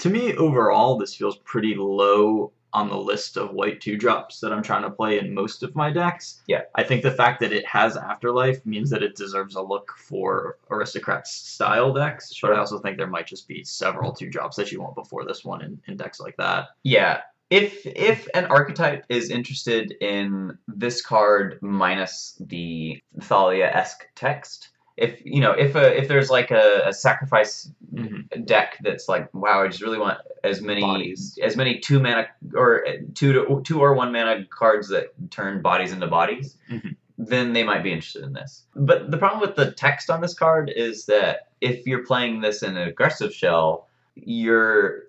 To 0.00 0.10
me, 0.10 0.34
overall, 0.36 0.98
this 0.98 1.14
feels 1.14 1.38
pretty 1.38 1.74
low 1.74 2.52
on 2.72 2.88
the 2.88 2.96
list 2.96 3.36
of 3.36 3.52
white 3.52 3.80
two 3.80 3.96
drops 3.96 4.40
that 4.40 4.52
I'm 4.52 4.62
trying 4.62 4.82
to 4.82 4.90
play 4.90 5.18
in 5.18 5.34
most 5.34 5.62
of 5.62 5.74
my 5.74 5.90
decks. 5.90 6.42
Yeah. 6.46 6.62
I 6.74 6.82
think 6.82 7.02
the 7.02 7.10
fact 7.10 7.40
that 7.40 7.52
it 7.52 7.66
has 7.66 7.96
afterlife 7.96 8.64
means 8.64 8.90
that 8.90 9.02
it 9.02 9.16
deserves 9.16 9.54
a 9.54 9.62
look 9.62 9.92
for 9.98 10.58
aristocrats 10.70 11.32
style 11.32 11.92
decks. 11.92 12.32
But 12.40 12.52
I 12.52 12.58
also 12.58 12.78
think 12.78 12.96
there 12.96 13.06
might 13.06 13.26
just 13.26 13.48
be 13.48 13.64
several 13.64 14.12
two 14.12 14.30
drops 14.30 14.56
that 14.56 14.72
you 14.72 14.80
want 14.80 14.94
before 14.94 15.24
this 15.24 15.44
one 15.44 15.62
in, 15.62 15.80
in 15.86 15.96
decks 15.96 16.20
like 16.20 16.36
that. 16.36 16.68
Yeah. 16.82 17.22
If 17.50 17.84
if 17.84 18.28
an 18.34 18.46
archetype 18.46 19.04
is 19.08 19.30
interested 19.30 19.92
in 20.00 20.56
this 20.68 21.02
card 21.02 21.58
minus 21.60 22.40
the 22.40 23.02
Thalia 23.20 23.66
esque 23.66 24.06
text, 24.14 24.69
if 25.00 25.20
you 25.24 25.40
know 25.40 25.52
if 25.52 25.74
a 25.74 25.96
if 25.98 26.06
there's 26.08 26.30
like 26.30 26.50
a, 26.50 26.82
a 26.86 26.92
sacrifice 26.92 27.70
Mhm. 27.92 28.46
deck 28.46 28.76
that's 28.82 29.08
like 29.08 29.32
wow 29.34 29.64
I 29.64 29.66
just 29.68 29.82
really 29.82 29.98
want 29.98 30.18
as 30.44 30.60
many 30.62 30.80
Bodies. 30.82 31.36
as 31.42 31.56
many 31.56 31.80
two 31.80 31.98
mana 31.98 32.28
or 32.54 32.84
two 33.14 33.32
to 33.32 33.62
two 33.64 33.80
or 33.80 33.94
one 33.94 34.12
mana 34.12 34.44
cards 34.46 34.88
that 34.90 35.06
turn 35.30 35.60
bodies 35.60 35.90
into 35.92 36.06
bodies, 36.06 36.56
Mhm. 36.70 36.94
then 37.18 37.52
they 37.52 37.64
might 37.64 37.82
be 37.82 37.92
interested 37.92 38.22
in 38.22 38.32
this. 38.32 38.64
But 38.76 39.10
the 39.10 39.18
problem 39.18 39.40
with 39.40 39.56
the 39.56 39.72
text 39.72 40.08
on 40.08 40.20
this 40.20 40.34
card 40.34 40.70
is 40.74 41.06
that 41.06 41.48
if 41.60 41.84
you're 41.86 42.04
playing 42.06 42.40
this 42.42 42.62
in 42.62 42.76
an 42.76 42.86
aggressive 42.88 43.34
shell, 43.34 43.88
you're 44.14 45.04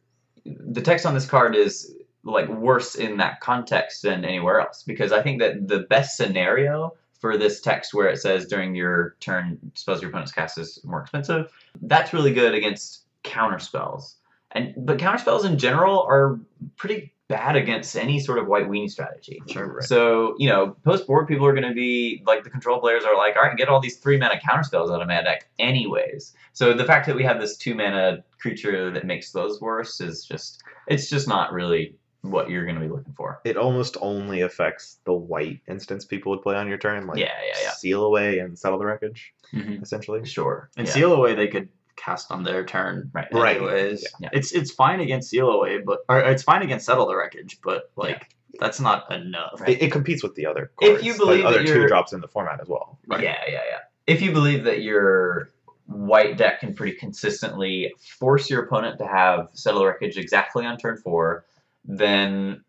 the 0.45 0.81
text 0.81 1.05
on 1.05 1.13
this 1.13 1.27
card 1.27 1.55
is 1.55 1.93
like 2.23 2.47
worse 2.49 2.95
in 2.95 3.17
that 3.17 3.41
context 3.41 4.01
than 4.03 4.25
anywhere 4.25 4.59
else 4.59 4.83
because 4.83 5.11
I 5.11 5.21
think 5.21 5.39
that 5.39 5.67
the 5.67 5.79
best 5.81 6.17
scenario 6.17 6.93
for 7.21 7.37
this 7.37 7.61
text 7.61 7.93
where 7.93 8.09
it 8.09 8.17
says 8.17 8.45
during 8.47 8.75
your 8.75 9.15
turn 9.21 9.57
spells 9.75 10.01
your 10.01 10.09
opponent's 10.09 10.31
cast 10.33 10.57
is 10.57 10.79
more 10.83 11.01
expensive 11.01 11.49
that's 11.83 12.11
really 12.13 12.33
good 12.33 12.53
against 12.53 13.05
counter 13.23 13.59
spells 13.59 14.17
and 14.51 14.73
but 14.77 14.99
counter 14.99 15.19
spells 15.19 15.45
in 15.45 15.57
general 15.57 16.01
are 16.09 16.39
pretty 16.75 17.13
bad 17.29 17.55
against 17.55 17.95
any 17.95 18.19
sort 18.19 18.37
of 18.39 18.47
white 18.47 18.67
weenie 18.67 18.89
strategy 18.89 19.41
Sure. 19.47 19.75
Right. 19.75 19.83
so, 19.83 20.35
you 20.37 20.49
know, 20.49 20.75
post 20.83 21.07
board 21.07 21.29
people 21.29 21.45
are 21.45 21.53
going 21.53 21.67
to 21.67 21.73
be 21.73 22.21
like 22.27 22.43
the 22.43 22.49
control 22.49 22.81
players 22.81 23.05
are 23.05 23.15
like, 23.15 23.37
all 23.37 23.43
right, 23.43 23.55
get 23.55 23.69
all 23.69 23.79
these 23.79 23.95
three 23.95 24.17
mana 24.17 24.37
counter 24.45 24.63
spells 24.63 24.91
out 24.91 25.01
of 25.01 25.07
my 25.07 25.21
deck, 25.23 25.47
anyways. 25.57 26.33
So 26.51 26.73
the 26.73 26.83
fact 26.83 27.05
that 27.07 27.15
we 27.15 27.23
have 27.23 27.39
this 27.39 27.55
two 27.55 27.73
mana 27.73 28.25
creature 28.41 28.91
that 28.91 29.05
makes 29.05 29.31
those 29.31 29.61
worse 29.61 30.01
is 30.01 30.25
just, 30.25 30.61
it's 30.87 31.09
just 31.09 31.25
not 31.25 31.53
really 31.53 31.95
what 32.21 32.49
you're 32.49 32.63
going 32.65 32.75
to 32.75 32.81
be 32.81 32.87
looking 32.87 33.13
for. 33.13 33.41
it 33.45 33.57
almost 33.57 33.97
only 34.01 34.41
affects 34.41 34.99
the 35.05 35.13
white 35.13 35.59
instance 35.67 36.05
people 36.05 36.31
would 36.31 36.41
play 36.41 36.55
on 36.55 36.67
your 36.67 36.77
turn, 36.77 37.07
like 37.07 37.17
yeah, 37.17 37.31
yeah, 37.45 37.55
yeah. 37.63 37.71
seal 37.71 38.03
away 38.05 38.39
and 38.39 38.57
settle 38.57 38.77
the 38.77 38.85
wreckage, 38.85 39.33
Mhm. 39.53 39.81
essentially. 39.81 40.23
Sure. 40.25 40.69
And 40.77 40.85
yeah. 40.87 40.93
seal 40.93 41.13
away 41.13 41.33
they 41.33 41.47
could 41.47 41.69
cast 41.95 42.31
on 42.31 42.43
their 42.43 42.63
turn 42.65 43.09
Right. 43.13 43.27
Right. 43.33 43.57
anyways. 43.57 44.05
Yeah. 44.19 44.29
It's 44.33 44.51
it's 44.51 44.71
fine 44.71 44.99
against 44.99 45.29
seal 45.29 45.49
away, 45.49 45.79
but 45.79 45.99
or 46.09 46.19
it's 46.19 46.43
fine 46.43 46.61
against 46.61 46.85
settle 46.85 47.07
the 47.07 47.15
wreckage, 47.15 47.59
but 47.63 47.91
like 47.95 48.29
that's 48.59 48.79
not 48.79 49.11
enough. 49.11 49.59
Right. 49.59 49.69
It, 49.71 49.81
it 49.83 49.91
competes 49.91 50.21
with 50.21 50.35
the 50.35 50.45
other 50.45 50.71
If 50.81 51.03
you 51.03 51.11
like 51.13 51.19
believe 51.19 51.45
other 51.45 51.57
that 51.59 51.67
two 51.67 51.73
you're- 51.73 51.87
drops 51.87 52.13
in 52.13 52.21
the 52.21 52.27
format 52.27 52.61
as 52.61 52.67
well. 52.67 52.99
Right. 53.07 53.23
Yeah, 53.23 53.37
yeah, 53.47 53.61
yeah. 53.69 53.79
If 54.07 54.21
you 54.21 54.31
believe 54.31 54.63
that 54.65 54.81
your 54.81 55.49
white 55.87 56.37
deck 56.37 56.59
can 56.61 56.73
pretty 56.73 56.95
consistently 56.97 57.93
force 58.19 58.49
your 58.49 58.63
opponent 58.63 58.97
to 58.99 59.07
have 59.07 59.49
settle 59.53 59.79
the 59.81 59.87
wreckage 59.87 60.17
exactly 60.17 60.65
on 60.65 60.77
turn 60.77 60.97
four, 60.97 61.45
then 61.85 62.63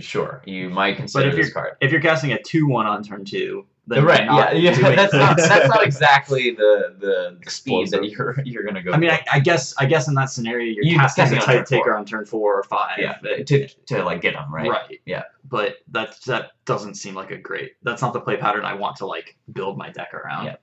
Sure, 0.00 0.42
you 0.46 0.70
might 0.70 0.96
consider 0.96 1.28
if 1.28 1.34
this 1.34 1.46
you're- 1.46 1.52
card. 1.54 1.72
If 1.80 1.90
you're 1.90 2.00
casting 2.00 2.32
a 2.32 2.40
two 2.40 2.68
one 2.68 2.86
on 2.86 3.02
turn 3.02 3.24
two, 3.24 3.66
then 3.88 4.04
right, 4.04 4.20
you're 4.20 4.26
not 4.32 4.56
yeah, 4.56 4.78
yeah. 4.78 4.94
That's 4.94 5.12
not 5.12 5.36
that's 5.36 5.68
not 5.68 5.82
exactly 5.84 6.52
the 6.52 6.94
the, 7.00 7.36
the 7.44 7.50
speed 7.50 7.90
that 7.90 8.04
you're 8.08 8.36
you're 8.44 8.62
gonna 8.62 8.80
go. 8.80 8.92
I 8.92 8.96
mean. 8.96 9.10
I, 9.10 9.24
I 9.32 9.40
guess 9.40 9.74
I 9.76 9.86
guess 9.86 10.06
in 10.06 10.14
that 10.14 10.30
scenario 10.30 10.72
you're 10.72 10.84
You- 10.84 10.96
casting 10.98 11.24
casting 11.24 11.38
a 11.38 11.40
on 11.40 11.46
turn 11.48 11.56
Tithe 11.56 11.66
Taker 11.66 11.96
on 11.96 12.04
turn 12.04 12.24
four 12.26 12.56
or 12.56 12.62
five. 12.62 12.98
yeah, 13.00 13.14
to 13.44 13.66
to 13.66 14.04
like 14.04 14.20
get 14.20 14.34
them 14.34 14.54
right. 14.54 14.70
Right. 14.70 15.00
Yeah. 15.04 15.24
But 15.48 15.78
that 15.90 16.16
that 16.26 16.52
doesn't 16.64 16.94
seem 16.94 17.16
like 17.16 17.32
a 17.32 17.36
great. 17.38 17.72
That's 17.82 18.00
not 18.00 18.12
the 18.12 18.20
play 18.20 18.36
pattern 18.36 18.64
I 18.64 18.74
want 18.74 18.94
to 18.98 19.06
like 19.06 19.36
build 19.52 19.76
my 19.78 19.90
deck 19.90 20.14
around. 20.14 20.44
Yeah. 20.44 20.56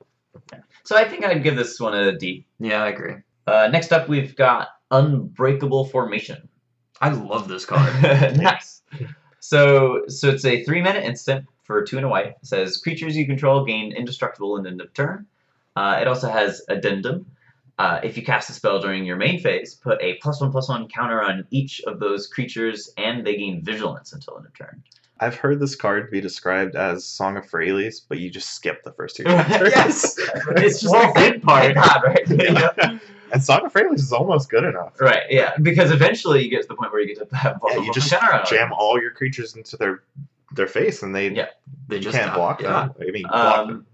So 0.86 0.96
I 0.96 1.04
think 1.10 1.26
I'd 1.26 1.44
give 1.44 1.58
this 1.58 1.78
one 1.78 1.94
a 1.94 2.18
D. 2.18 2.46
Yeah, 2.60 2.84
I 2.84 2.88
agree. 2.90 3.16
Uh, 3.48 3.68
next 3.70 3.92
up, 3.92 4.08
we've 4.08 4.34
got 4.38 4.70
Unbreakable 4.92 5.88
Formation. 5.88 6.48
I 7.06 7.10
love 7.10 7.48
this 7.48 7.66
card. 7.66 7.94
nice. 8.38 8.82
So, 9.40 10.04
so 10.08 10.30
it's 10.30 10.46
a 10.46 10.64
three 10.64 10.82
mana 10.82 11.00
instant 11.00 11.46
for 11.64 11.84
two 11.84 11.98
and 11.98 12.06
a 12.06 12.10
white. 12.10 12.28
It 12.28 12.36
says 12.44 12.78
creatures 12.78 13.16
you 13.16 13.26
control 13.26 13.64
gain 13.64 13.92
indestructible 13.92 14.58
in 14.58 14.64
the 14.64 14.70
end 14.70 14.82
of 14.82 14.94
turn. 14.94 15.28
Uh, 15.76 16.00
it 16.02 16.08
also 16.08 16.30
has 16.30 16.64
addendum. 16.70 17.26
Uh, 17.78 18.00
if 18.04 18.16
you 18.16 18.24
cast 18.24 18.50
a 18.50 18.54
spell 18.54 18.80
during 18.80 19.06
your 19.06 19.18
main 19.18 19.40
phase, 19.40 19.76
put 19.76 20.02
a 20.02 20.16
plus 20.16 20.40
one 20.42 20.52
plus 20.52 20.70
one 20.70 20.88
counter 20.88 21.22
on 21.22 21.46
each 21.52 21.82
of 21.82 22.00
those 22.00 22.26
creatures, 22.28 22.90
and 22.98 23.28
they 23.28 23.36
gain 23.36 23.62
vigilance 23.62 24.14
until 24.14 24.38
end 24.38 24.46
of 24.46 24.58
turn. 24.58 24.82
I've 25.20 25.36
heard 25.36 25.60
this 25.60 25.76
card 25.76 26.10
be 26.10 26.22
described 26.22 26.76
as 26.76 27.06
Song 27.06 27.38
of 27.38 27.46
Freyalise, 27.46 28.02
but 28.08 28.20
you 28.20 28.30
just 28.30 28.50
skip 28.54 28.84
the 28.84 28.94
first 28.94 29.16
two 29.16 29.24
chapters. 29.26 29.74
yes, 29.76 30.16
it's 30.58 30.82
just 30.82 30.94
Well, 30.94 31.14
the 31.14 31.20
thin 31.20 31.42
part. 31.42 31.64
Thank 31.64 31.76
God, 31.76 32.02
right? 32.04 32.24
Yeah. 32.30 32.98
And 33.36 33.64
of 33.66 33.74
Freyalise 33.74 33.96
is 34.00 34.14
almost 34.14 34.50
good 34.50 34.64
enough. 34.64 35.00
right. 35.00 35.24
Yeah. 35.30 35.56
Because 35.62 35.92
eventually 35.92 36.44
you 36.44 36.50
get 36.50 36.62
to 36.64 36.68
the 36.68 36.76
point 36.76 36.92
where 36.92 37.02
you 37.02 37.08
get 37.14 37.30
to 37.30 37.36
have 37.36 37.60
Yeah, 37.70 37.78
you 37.78 37.94
just 37.94 38.12
one 38.12 38.22
counter 38.22 38.34
on 38.40 38.46
jam 38.46 38.74
all 38.74 39.00
your 39.00 39.12
creatures 39.12 39.56
into 39.56 39.78
their 39.78 40.04
their 40.54 40.68
face, 40.68 41.04
and 41.04 41.14
they 41.14 41.30
Yeah. 41.30 41.48
They 41.88 42.00
just 42.00 42.18
can't 42.18 42.34
block 42.34 42.62
yeah. 42.62 42.88
them. 42.88 42.96
I 43.02 43.12
mean, 43.12 43.24
block 43.24 43.68
them. 43.68 43.76
Um, 43.78 43.86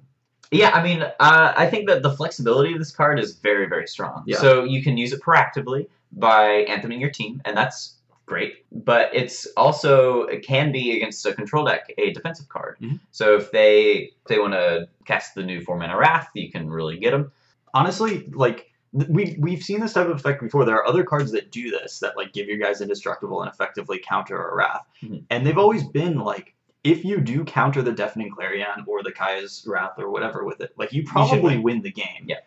yeah, 0.51 0.71
I 0.71 0.83
mean, 0.83 1.01
uh, 1.01 1.53
I 1.55 1.65
think 1.67 1.87
that 1.87 2.03
the 2.03 2.11
flexibility 2.11 2.73
of 2.73 2.79
this 2.79 2.91
card 2.91 3.19
is 3.19 3.35
very, 3.35 3.67
very 3.67 3.87
strong. 3.87 4.23
Yeah. 4.27 4.37
So 4.37 4.63
you 4.65 4.83
can 4.83 4.97
use 4.97 5.13
it 5.13 5.21
proactively 5.21 5.87
by 6.11 6.65
antheming 6.67 6.99
your 6.99 7.09
team, 7.09 7.41
and 7.45 7.55
that's 7.55 7.95
great. 8.25 8.65
But 8.71 9.09
it's 9.13 9.45
also 9.57 10.23
it 10.23 10.45
can 10.45 10.71
be 10.71 10.95
against 10.97 11.25
a 11.25 11.33
control 11.33 11.65
deck 11.65 11.91
a 11.97 12.11
defensive 12.11 12.49
card. 12.49 12.77
Mhm. 12.81 12.99
So 13.11 13.35
if 13.37 13.51
they 13.51 14.11
if 14.21 14.25
they 14.27 14.39
want 14.39 14.53
to 14.53 14.87
cast 15.05 15.35
the 15.35 15.43
new 15.43 15.61
four 15.61 15.77
mana 15.77 15.97
wrath, 15.97 16.29
you 16.33 16.51
can 16.51 16.69
really 16.69 16.97
get 16.97 17.11
them. 17.11 17.31
honestly, 17.73 18.27
like 18.33 18.70
we 18.93 19.37
we've 19.39 19.63
seen 19.63 19.79
this 19.79 19.93
type 19.93 20.07
of 20.07 20.15
effect 20.17 20.41
before. 20.41 20.65
There 20.65 20.75
are 20.75 20.87
other 20.87 21.03
cards 21.03 21.31
that 21.31 21.51
do 21.51 21.69
this 21.71 21.99
that 21.99 22.17
like 22.17 22.33
give 22.33 22.47
your 22.47 22.57
guys 22.57 22.81
indestructible 22.81 23.41
and 23.41 23.51
effectively 23.51 23.99
counter 24.05 24.41
a 24.49 24.55
wrath, 24.55 24.85
Mhm. 25.03 25.23
and 25.29 25.45
they've 25.45 25.57
always 25.57 25.83
been 25.83 26.19
like. 26.19 26.53
If 26.83 27.05
you 27.05 27.21
do 27.21 27.43
counter 27.45 27.83
the 27.83 27.91
Deafening 27.91 28.31
Clarion 28.31 28.85
or 28.87 29.03
the 29.03 29.11
Kaya's 29.11 29.63
Wrath 29.67 29.99
or 29.99 30.09
whatever 30.09 30.43
with 30.43 30.61
it, 30.61 30.71
like 30.79 30.91
you 30.91 31.03
probably 31.03 31.53
win. 31.57 31.61
win. 31.61 31.81
the 31.83 31.91
game. 31.91 32.25
Yeah. 32.25 32.37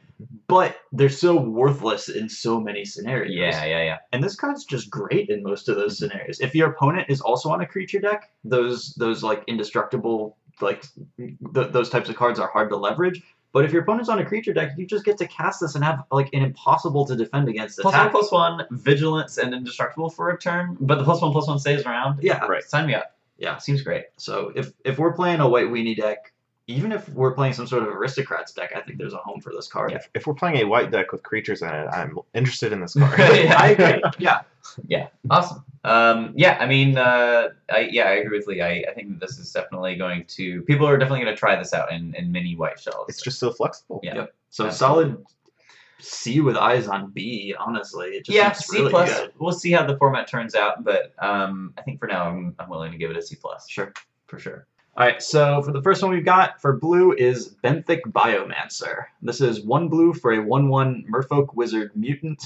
But 0.49 0.77
they're 0.91 1.09
so 1.09 1.37
worthless 1.41 2.09
in 2.09 2.29
so 2.29 2.59
many 2.61 2.85
scenarios. 2.85 3.33
Yeah, 3.33 3.65
yeah, 3.65 3.83
yeah. 3.85 3.99
And 4.13 4.25
this 4.25 4.35
card's 4.35 4.65
just 4.65 4.91
great 4.91 5.29
in 5.29 5.45
most 5.45 5.69
of 5.69 5.77
those 5.77 5.99
scenarios. 5.99 6.41
If 6.41 6.53
your 6.53 6.69
opponent 6.71 7.07
is 7.11 7.21
also 7.21 7.49
on 7.51 7.61
a 7.61 7.67
creature 7.67 8.01
deck, 8.01 8.33
those 8.43 8.97
those 8.97 9.23
like 9.23 9.45
indestructible 9.47 10.37
like 10.61 10.83
th- 11.17 11.71
those 11.71 11.89
types 11.89 12.09
of 12.09 12.17
cards 12.17 12.41
are 12.41 12.49
hard 12.49 12.71
to 12.71 12.77
leverage. 12.77 13.23
But 13.55 13.65
if 13.65 13.73
your 13.73 13.81
opponent's 13.83 14.11
on 14.11 14.19
a 14.19 14.25
creature 14.27 14.53
deck, 14.53 14.73
you 14.77 14.85
just 14.85 15.05
get 15.07 15.17
to 15.19 15.27
cast 15.27 15.61
this 15.61 15.75
and 15.77 15.83
have 15.83 16.03
like 16.13 16.29
an 16.35 16.43
impossible 16.43 17.07
to 17.07 17.17
defend 17.17 17.49
against 17.49 17.79
Plus 17.79 17.93
one, 17.95 18.01
attack. 18.03 18.13
plus 18.13 18.31
one, 18.31 18.67
vigilance 18.73 19.39
and 19.39 19.55
indestructible 19.55 20.11
for 20.11 20.29
a 20.31 20.39
turn, 20.39 20.77
but 20.81 20.99
the 20.99 21.05
plus 21.05 21.23
one, 21.23 21.33
plus 21.33 21.47
one 21.49 21.59
stays 21.59 21.87
around. 21.87 22.23
Yeah, 22.23 22.45
Right. 22.45 22.63
Sign 22.65 22.87
me 22.87 22.95
up. 22.95 23.17
yeah. 23.39 23.57
Seems 23.59 23.81
great. 23.81 24.07
So 24.19 24.53
if 24.55 24.73
if 24.85 24.99
we're 24.99 25.13
playing 25.15 25.41
a 25.41 25.49
white 25.49 25.69
weenie 25.69 25.97
deck, 25.97 26.34
even 26.67 26.93
if 26.93 27.09
we're 27.11 27.33
playing 27.33 27.53
some 27.53 27.67
sort 27.67 27.83
of 27.83 27.91
aristocrats 27.91 28.53
deck, 28.53 28.73
I 28.75 28.81
think 28.81 28.99
there's 28.99 29.13
a 29.13 29.19
home 29.19 29.41
for 29.41 29.53
this 29.53 29.69
card. 29.69 29.91
Yeah. 29.91 29.99
If, 29.99 30.09
if 30.15 30.27
we're 30.27 30.35
playing 30.35 30.57
a 30.59 30.65
white 30.65 30.91
deck 30.91 31.13
with 31.13 31.23
creatures 31.23 31.61
in 31.63 31.69
it, 31.69 31.89
I'm 31.89 32.19
interested 32.35 32.73
in 32.73 32.81
this 32.81 32.95
card. 32.99 33.19
Yeah. 33.19 33.57
I 33.59 33.69
agree. 33.71 34.03
Yeah. 34.19 34.41
Yeah, 34.89 35.09
awesome. 35.31 35.63
Um, 35.85 36.33
yeah, 36.37 36.57
I 36.59 36.67
mean, 36.67 36.97
uh, 36.97 37.49
I, 37.71 37.81
yeah, 37.93 38.05
I 38.05 38.13
agree 38.15 38.39
with 38.39 38.47
Lee. 38.47 38.63
I, 38.63 38.83
I 38.89 38.95
think 38.95 39.21
this 39.21 39.39
is 39.39 39.53
definitely 39.53 39.95
going 39.97 40.25
to 40.29 40.63
people 40.63 40.89
are 40.89 40.97
definitely 40.97 41.23
going 41.25 41.35
to 41.35 41.39
try 41.39 41.55
this 41.55 41.75
out 41.75 41.93
in, 41.93 42.15
in 42.15 42.33
mini 42.33 42.57
white 42.57 42.81
shells. 42.81 43.07
It's 43.11 43.21
just 43.23 43.39
so 43.39 43.53
flexible. 43.53 44.01
Yeah. 44.03 44.15
Yep. 44.15 44.35
So 44.49 44.67
Absolutely. 44.67 45.13
solid 45.13 45.27
C 45.99 46.41
with 46.41 46.57
eyes 46.57 46.89
on 46.89 47.11
B. 47.11 47.55
Honestly, 47.59 48.09
it 48.13 48.25
just 48.25 48.35
yeah, 48.35 48.53
seems 48.53 48.67
C 48.67 48.79
really 48.79 48.91
plus. 48.91 49.21
good. 49.21 49.33
We'll 49.39 49.53
see 49.53 49.71
how 49.73 49.85
the 49.87 49.99
format 49.99 50.29
turns 50.29 50.55
out, 50.55 50.83
but 50.83 51.13
um, 51.19 51.75
I 51.77 51.83
think 51.83 52.01
for 52.01 52.07
now 52.09 52.29
I'm, 52.31 52.55
I'm 52.59 52.71
willing 52.71 52.91
to 52.93 52.99
give 52.99 53.11
it 53.11 53.17
a 53.19 53.23
C 53.23 53.37
plus 53.37 53.69
Sure. 53.69 53.93
for 54.27 54.39
sure. 54.39 54.67
All 54.97 55.05
right, 55.05 55.21
so 55.21 55.61
for 55.61 55.73
the 55.73 55.83
first 55.83 56.05
one 56.05 56.13
we've 56.13 56.25
got 56.25 56.61
for 56.61 56.77
blue 56.77 57.13
is 57.15 57.49
Benthic 57.65 58.03
Biomancer. 58.03 59.07
This 59.21 59.41
is 59.41 59.61
one 59.61 59.89
blue 59.89 60.15
for 60.15 60.33
a 60.33 60.41
1 60.41 60.69
1 60.69 61.07
Merfolk 61.11 61.53
Wizard 61.53 61.91
Mutant. 61.97 62.45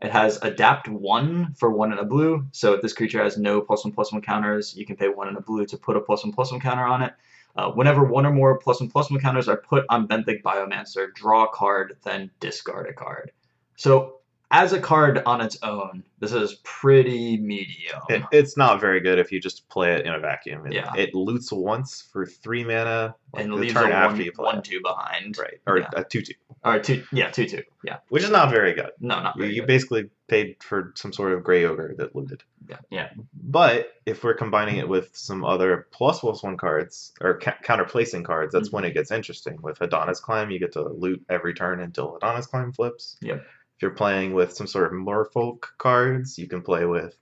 It 0.00 0.10
has 0.10 0.38
Adapt 0.40 0.88
1 0.88 1.52
for 1.58 1.70
1 1.70 1.90
and 1.90 2.00
a 2.00 2.04
blue, 2.04 2.46
so 2.50 2.72
if 2.72 2.80
this 2.80 2.94
creature 2.94 3.22
has 3.22 3.36
no 3.36 3.60
plus 3.60 3.84
1 3.84 3.92
plus 3.92 4.10
1 4.10 4.22
counters, 4.22 4.74
you 4.74 4.86
can 4.86 4.96
pay 4.96 5.10
1 5.10 5.28
and 5.28 5.36
a 5.36 5.42
blue 5.42 5.66
to 5.66 5.76
put 5.76 5.98
a 5.98 6.00
plus 6.00 6.24
1 6.24 6.32
plus 6.32 6.50
1 6.50 6.62
counter 6.62 6.82
on 6.82 7.02
it. 7.02 7.12
Uh, 7.56 7.70
whenever 7.72 8.02
one 8.02 8.24
or 8.24 8.32
more 8.32 8.56
plus 8.56 8.80
1 8.80 8.88
plus 8.88 9.10
1 9.10 9.20
counters 9.20 9.46
are 9.46 9.58
put 9.58 9.84
on 9.90 10.08
Benthic 10.08 10.42
Biomancer, 10.42 11.12
draw 11.12 11.44
a 11.44 11.48
card, 11.48 11.98
then 12.04 12.30
discard 12.40 12.88
a 12.88 12.94
card. 12.94 13.32
So, 13.76 14.20
as 14.52 14.72
a 14.74 14.80
card 14.80 15.22
on 15.24 15.40
its 15.40 15.58
own, 15.62 16.04
this 16.20 16.32
is 16.32 16.60
pretty 16.62 17.38
medium. 17.38 18.00
It, 18.10 18.22
it's 18.30 18.56
not 18.56 18.80
very 18.80 19.00
good 19.00 19.18
if 19.18 19.32
you 19.32 19.40
just 19.40 19.66
play 19.70 19.94
it 19.94 20.04
in 20.06 20.12
a 20.12 20.20
vacuum. 20.20 20.66
It, 20.66 20.74
Yeah. 20.74 20.92
it 20.94 21.14
loots 21.14 21.50
once 21.50 22.02
for 22.12 22.26
three 22.26 22.62
mana 22.62 23.16
like 23.32 23.44
and 23.44 23.52
the 23.52 23.56
leaves 23.56 23.72
turn 23.72 23.90
a 23.90 23.94
after 23.94 24.16
1 24.16 24.24
you 24.24 24.32
play. 24.32 24.44
1 24.44 24.62
2 24.62 24.80
behind. 24.82 25.38
Right. 25.38 25.58
Or 25.66 25.78
Yeah. 25.78 25.88
a 25.96 26.04
2 26.04 26.20
2, 26.20 26.34
Or 26.64 26.78
two, 26.78 27.02
yeah, 27.10 27.30
two 27.30 27.46
two, 27.46 27.62
yeah. 27.82 27.96
which 28.10 28.22
is 28.22 28.30
not 28.30 28.50
very 28.50 28.74
good. 28.74 28.90
No, 29.00 29.20
not 29.22 29.36
You, 29.38 29.46
you 29.46 29.62
basically 29.64 30.10
paid 30.28 30.62
for 30.62 30.92
some 30.96 31.12
sort 31.12 31.32
of 31.32 31.42
gray 31.42 31.64
ogre 31.64 31.94
that 31.96 32.14
looted. 32.14 32.42
Yeah. 32.68 32.76
Yeah. 32.90 33.08
But 33.34 33.88
if 34.06 34.22
we're 34.22 34.34
combining 34.34 34.76
it 34.76 34.88
with 34.88 35.16
some 35.16 35.44
other 35.44 35.88
plus 35.92 36.20
plus 36.20 36.42
one 36.42 36.58
cards 36.58 37.12
or 37.22 37.38
ca- 37.38 37.56
counter 37.62 37.84
placing 37.84 38.22
cards, 38.24 38.52
that's 38.52 38.68
mm-hmm. 38.68 38.76
when 38.76 38.84
it 38.84 38.92
gets 38.92 39.10
interesting. 39.10 39.58
With 39.62 39.80
Adonis 39.80 40.20
Climb, 40.20 40.50
you 40.50 40.58
get 40.60 40.72
to 40.72 40.82
loot 40.88 41.24
every 41.30 41.54
turn 41.54 41.80
until 41.80 42.16
Adonis 42.16 42.46
Climb 42.46 42.72
flips. 42.72 43.16
Yep. 43.22 43.44
If 43.82 43.86
you're 43.86 43.96
playing 43.96 44.32
with 44.32 44.52
some 44.54 44.68
sort 44.68 44.84
of 44.86 44.92
Merfolk 44.92 45.64
cards, 45.76 46.38
you 46.38 46.46
can 46.46 46.62
play 46.62 46.84
with, 46.84 47.16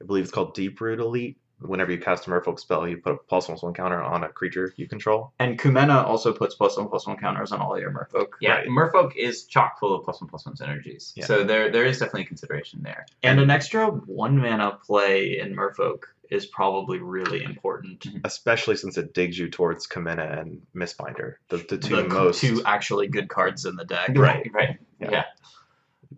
I 0.00 0.06
believe 0.06 0.22
it's 0.24 0.32
called 0.32 0.54
Deep 0.54 0.80
Root 0.80 0.98
Elite. 0.98 1.36
Whenever 1.60 1.92
you 1.92 1.98
cast 1.98 2.26
a 2.26 2.30
Merfolk 2.30 2.58
spell, 2.58 2.88
you 2.88 2.96
put 2.96 3.12
a 3.12 3.16
plus 3.18 3.48
one 3.48 3.56
plus 3.56 3.62
one 3.62 3.74
counter 3.74 4.00
on 4.02 4.24
a 4.24 4.30
creature 4.30 4.72
you 4.78 4.88
control. 4.88 5.34
And 5.38 5.58
Kumena 5.58 6.02
also 6.06 6.32
puts 6.32 6.54
plus 6.54 6.78
one 6.78 6.88
plus 6.88 7.06
one 7.06 7.18
counters 7.18 7.52
on 7.52 7.60
all 7.60 7.78
your 7.78 7.90
Merfolk. 7.90 8.28
Yeah, 8.40 8.60
Right. 8.60 8.66
Merfolk 8.68 9.14
is 9.14 9.44
chock 9.44 9.78
full 9.78 9.94
of 9.94 10.06
plus 10.06 10.22
one 10.22 10.30
plus 10.30 10.46
one 10.46 10.54
synergies, 10.54 11.12
Yeah. 11.16 11.26
so 11.26 11.44
there 11.44 11.70
there 11.70 11.84
is 11.84 11.98
definitely 11.98 12.24
consideration 12.24 12.80
there. 12.82 13.04
And 13.22 13.38
an 13.38 13.50
extra 13.50 13.86
one 13.88 14.38
mana 14.38 14.78
play 14.86 15.38
in 15.38 15.54
Merfolk 15.54 16.04
is 16.30 16.46
probably 16.46 16.98
really 16.98 17.42
important. 17.44 18.00
Mm-hmm. 18.00 18.18
Especially 18.24 18.76
since 18.76 18.96
it 18.96 19.12
digs 19.12 19.38
you 19.38 19.50
towards 19.50 19.86
Kumena 19.86 20.40
and 20.40 20.62
Mistbinder, 20.74 21.34
the, 21.50 21.58
the 21.58 21.76
two 21.76 21.96
the 21.96 22.04
most. 22.04 22.40
two 22.40 22.62
actually 22.64 23.06
good 23.08 23.28
cards 23.28 23.66
in 23.66 23.76
the 23.76 23.84
deck. 23.84 24.12
Right, 24.16 24.50
right. 24.54 24.78
Yeah. 24.98 25.10
Yeah. 25.10 25.24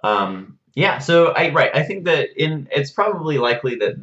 Um, 0.03 0.59
yeah. 0.74 0.98
So 0.98 1.29
I 1.29 1.51
right. 1.51 1.74
I 1.74 1.83
think 1.83 2.05
that 2.05 2.29
in 2.37 2.68
it's 2.70 2.90
probably 2.90 3.38
likely 3.38 3.74
that 3.77 3.96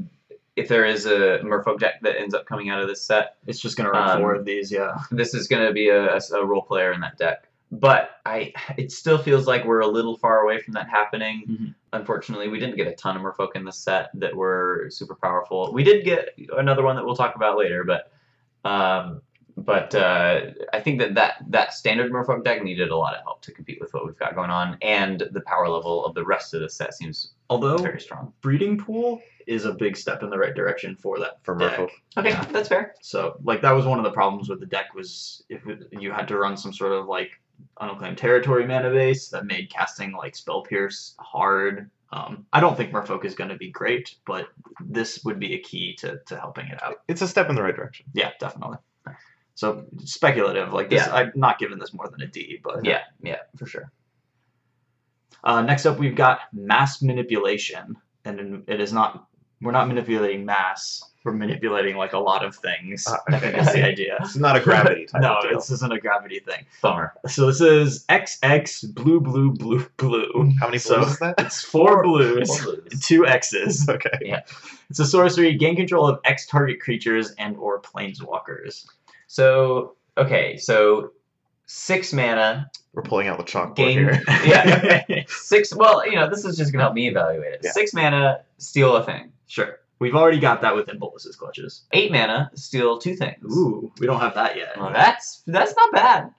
if 0.56 0.68
there 0.70 0.86
is 0.86 1.06
a 1.06 1.40
Merfolk 1.44 1.80
deck 1.80 1.96
that 2.02 2.20
ends 2.20 2.34
up 2.34 2.46
coming 2.46 2.70
out 2.70 2.82
of 2.82 2.88
this 2.88 3.02
set, 3.02 3.36
It's 3.46 3.60
just 3.60 3.76
gonna 3.78 3.92
run 3.92 4.10
Um, 4.10 4.22
four 4.22 4.36
of 4.36 4.46
these, 4.46 4.72
yeah. 4.72 4.98
this 5.12 5.34
is 5.34 5.48
going 5.48 5.68
to 5.68 5.74
be 5.74 5.90
a, 5.90 6.18
a, 6.18 6.46
role 6.46 6.62
player 6.62 6.94
in 6.94 7.02
that 7.02 7.18
deck. 7.18 7.50
But 7.72 8.12
I, 8.26 8.54
it 8.78 8.92
still 8.92 9.18
feels 9.18 9.48
like 9.48 9.66
we're 9.66 9.82
a 9.82 9.88
little 9.88 10.18
far 10.18 10.42
away 10.42 10.60
from 10.60 10.74
that 10.76 10.88
happening. 10.90 11.44
Mhm. 11.50 11.76
Unfortunately, 11.94 12.48
we 12.48 12.60
didn't 12.60 12.78
get 12.78 12.88
a 12.88 12.94
ton 12.94 13.18
of 13.18 13.22
Merfolk 13.22 13.56
in 13.56 13.66
this 13.66 13.78
set 13.78 14.10
that 14.14 14.36
were 14.36 14.88
super 14.90 15.16
powerful. 15.16 15.74
We 15.74 15.84
did 15.84 16.06
get 16.06 16.30
another 16.58 16.84
one 16.84 16.96
that 16.96 17.06
we'll 17.06 17.16
talk 17.16 17.36
about 17.36 17.58
later, 17.58 17.84
but 17.84 18.12
um, 18.64 19.22
but 19.58 19.96
uh, 19.96 20.42
I 20.74 20.80
think 20.82 21.00
that, 21.00 21.16
that 21.16 21.44
that 21.50 21.74
standard 21.74 22.12
Merfolk 22.12 22.44
deck 22.44 22.64
needed 22.64 22.90
a 22.90 22.96
lot 22.98 23.16
of 23.16 23.24
help 23.24 23.42
to 23.44 23.52
compete 23.52 23.80
with 23.80 23.94
what 23.94 24.06
we've 24.06 24.18
got 24.18 24.36
going 24.36 24.50
on, 24.50 24.78
and 24.82 25.24
the 25.32 25.42
power 25.42 25.68
level 25.70 26.06
of 26.06 26.14
the 26.14 26.26
rest 26.26 26.54
of 26.54 26.62
the 26.62 26.70
set 26.70 26.94
seems 26.94 27.32
Although 27.50 27.78
very 27.78 28.02
strong. 28.02 28.34
Breeding 28.42 28.78
Pool 28.78 29.22
is 29.48 29.66
a 29.66 29.74
big 29.74 29.96
step 29.96 30.24
in 30.24 30.30
the 30.30 30.38
right 30.38 30.56
direction 30.56 30.96
for 30.96 31.20
that 31.20 31.38
For 31.44 31.56
deck. 31.56 31.78
Merfolk. 31.78 31.90
Okay, 32.18 32.30
Yeah. 32.30 32.44
that's 32.46 32.68
fair. 32.68 32.96
So 33.02 33.38
like 33.44 33.62
that 33.62 33.72
was 33.72 33.86
one 33.86 34.00
of 34.00 34.04
the 34.04 34.12
problems 34.12 34.50
with 34.50 34.60
the 34.60 34.66
deck 34.66 34.94
was 34.96 35.44
if 35.50 35.66
it, 35.68 35.88
you 35.92 36.12
had 36.12 36.28
to 36.30 36.38
run 36.38 36.58
some 36.58 36.74
sort 36.74 36.92
of 36.94 37.06
like 37.06 37.32
unclaimed 37.80 38.18
territory 38.18 38.66
mana 38.66 38.90
base 38.90 39.30
that 39.30 39.46
made 39.46 39.70
casting 39.70 40.12
like 40.14 40.36
spell 40.36 40.64
pierce 40.64 41.16
hard. 41.20 41.90
Um, 42.12 42.46
I 42.54 42.60
don't 42.60 42.76
think 42.76 42.92
Merfolk 42.92 43.24
is 43.26 43.36
going 43.36 43.50
to 43.50 43.58
be 43.58 43.70
great, 43.70 44.16
but 44.26 44.48
this 44.80 45.24
would 45.24 45.40
be 45.40 45.54
a 45.54 45.60
key 45.60 45.96
to, 45.98 46.20
to 46.26 46.40
helping 46.40 46.68
it 46.68 46.82
out. 46.84 47.02
It's 47.08 47.22
a 47.22 47.28
step 47.28 47.50
in 47.50 47.56
the 47.56 47.62
right 47.64 47.76
direction. 47.76 48.06
Yeah, 48.14 48.32
definitely. 48.40 48.78
So 49.56 49.86
speculative, 50.04 50.74
like 50.74 50.90
this, 50.90 51.06
Yeah. 51.08 51.14
I'm 51.14 51.32
not 51.36 51.60
giving 51.60 51.80
this 51.80 51.94
more 51.94 52.08
than 52.10 52.22
a 52.22 52.28
D, 52.28 52.60
but 52.64 52.84
Yeah, 52.86 53.02
yeah, 53.22 53.38
for 53.58 53.66
sure. 53.66 53.92
Uh, 55.44 55.62
next 55.62 55.86
up, 55.86 55.98
we've 56.00 56.16
got 56.16 56.40
mass 56.54 57.02
manipulation, 57.02 57.96
and 58.26 58.64
it 58.68 58.80
is 58.82 58.92
not 58.94 59.28
we're 59.62 59.72
not 59.72 59.88
manipulating 59.88 60.46
mass. 60.46 61.02
We're 61.24 61.32
manipulating 61.32 61.96
like 61.96 62.14
a 62.14 62.20
lot 62.20 62.44
of 62.46 62.56
things. 62.56 63.08
Uh, 63.08 63.18
I 63.30 63.40
think 63.40 63.56
that's 63.56 63.74
the 63.74 63.84
idea. 63.84 64.18
It's 64.22 64.36
not 64.36 64.56
a 64.58 64.60
gravity 64.60 65.06
type 65.06 65.22
no, 65.24 65.40
this 65.50 65.72
isn't 65.72 65.92
a 65.92 66.00
gravity 66.00 66.40
thing. 66.40 66.66
Bummer. 66.82 67.14
So 67.28 67.48
this 67.48 67.62
is 67.62 68.06
XX 68.10 68.94
blue 68.94 69.22
blue 69.22 69.52
blue 69.54 69.88
blue. 69.98 70.52
How 70.60 70.68
many 70.68 70.78
So- 70.78 70.98
blues 71.00 71.14
is 71.14 71.20
that? 71.20 71.36
It's 71.40 71.62
four 71.64 72.04
blues, 72.04 72.48
Four 72.64 72.74
blues. 72.76 73.02
two 73.02 73.26
X's. 73.26 73.88
okay. 73.90 74.10
Yeah. 74.22 74.42
It's 74.90 75.00
a 75.00 75.06
sorcery. 75.06 75.56
Gain 75.56 75.76
control 75.76 76.06
of 76.08 76.20
X 76.26 76.46
target 76.48 76.80
creatures 76.82 77.32
and 77.40 77.56
or 77.58 77.82
planeswalkers. 77.82 78.86
So 79.28 79.96
okay, 80.18 80.58
so 80.58 81.12
six 81.66 82.14
mana, 82.14 82.70
We're 82.94 83.04
pulling 83.04 83.28
out 83.28 83.38
the 83.38 83.44
chalkboard 83.44 83.76
gain. 83.76 83.98
here. 83.98 84.22
yeah, 84.46 85.24
six. 85.28 85.76
Well, 85.76 86.06
you 86.06 86.16
know, 86.16 86.30
this 86.30 86.46
is 86.46 86.58
just 86.58 86.72
gonna 86.72 86.84
help 86.84 86.94
me 86.94 87.08
evaluate 87.08 87.54
it. 87.54 87.60
Yeah. 87.64 87.72
Six 87.72 87.94
mana, 87.94 88.42
steal 88.58 88.96
a 88.96 89.04
thing. 89.04 89.32
Sure. 89.48 89.80
We've 90.00 90.16
already 90.16 90.40
got 90.40 90.62
that 90.62 90.76
within 90.76 91.00
Bolas's 91.00 91.36
clutches. 91.38 91.84
Eight 91.94 92.12
mana, 92.12 92.52
steal 92.54 92.98
two 92.98 93.16
things. 93.16 93.44
Ooh, 93.46 93.92
we 94.00 94.08
don't 94.08 94.20
have 94.20 94.36
that 94.36 94.58
yet. 94.58 94.78
Well, 94.78 94.92
that's 94.92 95.42
that's 95.48 95.74
not 95.76 95.92
bad. 95.94 96.34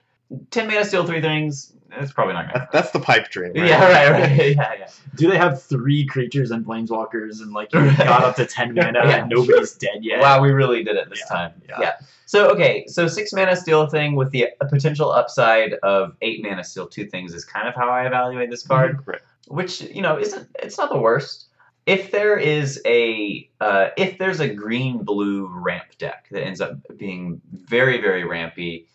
Ten 0.51 0.67
mana, 0.67 0.83
steal 0.85 1.05
three 1.05 1.21
things. 1.21 1.73
That's 1.89 2.11
probably 2.11 2.33
not 2.33 2.47
gonna. 2.47 2.59
That- 2.59 2.71
That's 2.71 2.91
the 2.91 2.99
pipe 2.99 3.29
dream. 3.29 3.53
Right? 3.53 3.65
Yeah, 3.67 3.85
right, 4.11 4.11
right. 4.21 4.55
Yeah, 4.55 4.73
yeah. 4.79 4.87
Do 5.15 5.29
they 5.29 5.37
have 5.37 5.63
three 5.63 6.05
creatures 6.05 6.51
and 6.51 6.65
planeswalkers 6.65 7.41
and 7.41 7.53
like 7.53 7.73
you 7.73 7.79
got 7.97 8.23
up 8.23 8.35
to 8.35 8.45
ten 8.45 8.73
mana 8.75 8.99
Yeah. 9.05 9.17
and 9.21 9.29
nobody's 9.29 9.73
dead 9.73 9.99
yet? 10.03 10.19
Wow, 10.19 10.41
we 10.41 10.51
really 10.51 10.83
did 10.83 10.97
it 10.97 11.09
this 11.09 11.21
Yeah, 11.29 11.35
time. 11.35 11.51
yeah. 11.69 11.79
Yeah. 11.79 11.93
So 12.25 12.49
okay, 12.49 12.85
so 12.87 13.07
six 13.07 13.31
mana 13.31 13.55
steal 13.55 13.83
a 13.83 13.89
thing 13.89 14.15
with 14.15 14.31
the 14.31 14.47
a 14.59 14.65
potential 14.65 15.11
upside 15.11 15.73
of 15.75 16.15
eight 16.21 16.43
mana 16.43 16.63
steal 16.63 16.87
two 16.87 17.05
things 17.05 17.33
is 17.33 17.45
kind 17.45 17.67
of 17.69 17.73
how 17.73 17.89
I 17.89 18.05
evaluate 18.05 18.49
this 18.49 18.67
card. 18.67 18.99
Right. 19.05 19.21
which 19.47 19.81
you 19.81 20.01
know 20.01 20.19
isn't 20.19 20.47
it's 20.61 20.77
not 20.77 20.89
the 20.89 20.99
worst. 20.99 21.45
If 21.85 22.11
there 22.11 22.37
is 22.37 22.81
a 22.85 23.49
uh, 23.61 23.89
if 23.95 24.17
there's 24.17 24.41
a 24.41 24.49
green 24.53 25.05
blue 25.05 25.47
ramp 25.47 25.97
deck 25.97 26.27
that 26.31 26.43
ends 26.43 26.59
up 26.59 26.73
being 26.97 27.41
very 27.53 28.01
very 28.01 28.25
rampy 28.25 28.87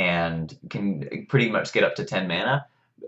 and 0.00 0.56
can 0.70 1.26
pretty 1.28 1.48
much 1.50 1.72
get 1.72 1.84
up 1.84 1.94
to 1.96 2.04
ten 2.04 2.26
mana 2.26 2.66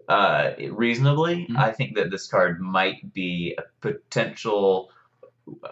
uh, 0.09 0.50
reasonably, 0.70 1.46
Mhm. 1.46 1.57
I 1.57 1.70
think 1.72 1.96
that 1.96 2.11
this 2.11 2.26
card 2.26 2.61
might 2.61 3.12
be 3.12 3.57
a 3.59 3.62
potential 3.81 4.90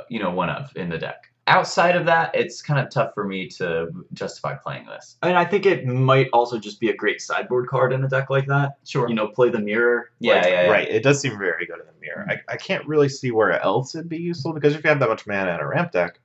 you 0.09 0.21
know 0.23 0.31
one 0.43 0.51
of 0.51 0.77
in 0.77 0.89
the 0.89 0.99
deck. 0.99 1.21
Outside 1.47 1.97
of 1.97 2.05
that, 2.07 2.27
it's 2.35 2.63
kind 2.63 2.79
of 2.79 2.91
tough 2.91 3.13
for 3.15 3.25
me 3.25 3.49
to 3.59 3.89
justify 4.13 4.55
playing 4.55 4.87
this. 4.87 5.17
And 5.23 5.37
I 5.37 5.45
think 5.45 5.67
it 5.67 5.85
might 5.85 6.29
also 6.33 6.59
just 6.59 6.79
be 6.79 6.91
a 6.91 6.97
great 7.03 7.21
sideboard 7.21 7.67
card 7.67 7.93
in 7.93 8.05
a 8.05 8.09
deck 8.09 8.31
like 8.31 8.47
that. 8.47 8.79
Sure. 8.85 9.09
You 9.09 9.17
know, 9.17 9.29
play 9.29 9.49
the 9.51 9.59
mirror. 9.59 10.11
Yeah, 10.21 10.35
like, 10.35 10.45
yeah, 10.45 10.63
yeah. 10.63 10.71
Right. 10.71 10.89
It 10.89 11.03
does 11.03 11.21
seem 11.21 11.37
very 11.39 11.67
good 11.67 11.81
in 11.81 11.87
the 11.87 12.01
mirror. 12.01 12.25
I, 12.29 12.35
I 12.55 12.57
can't 12.57 12.87
really 12.87 13.09
see 13.09 13.31
where 13.33 13.53
else 13.61 13.97
it'd 13.97 14.09
be 14.09 14.19
useful 14.19 14.53
because 14.53 14.75
if 14.77 14.85
you 14.85 14.91
have 14.91 15.01
that 15.01 15.09
much 15.09 15.27
mana 15.27 15.55
in 15.55 15.61
a 15.61 15.67
ramp 15.67 15.91
deck, 15.93 16.21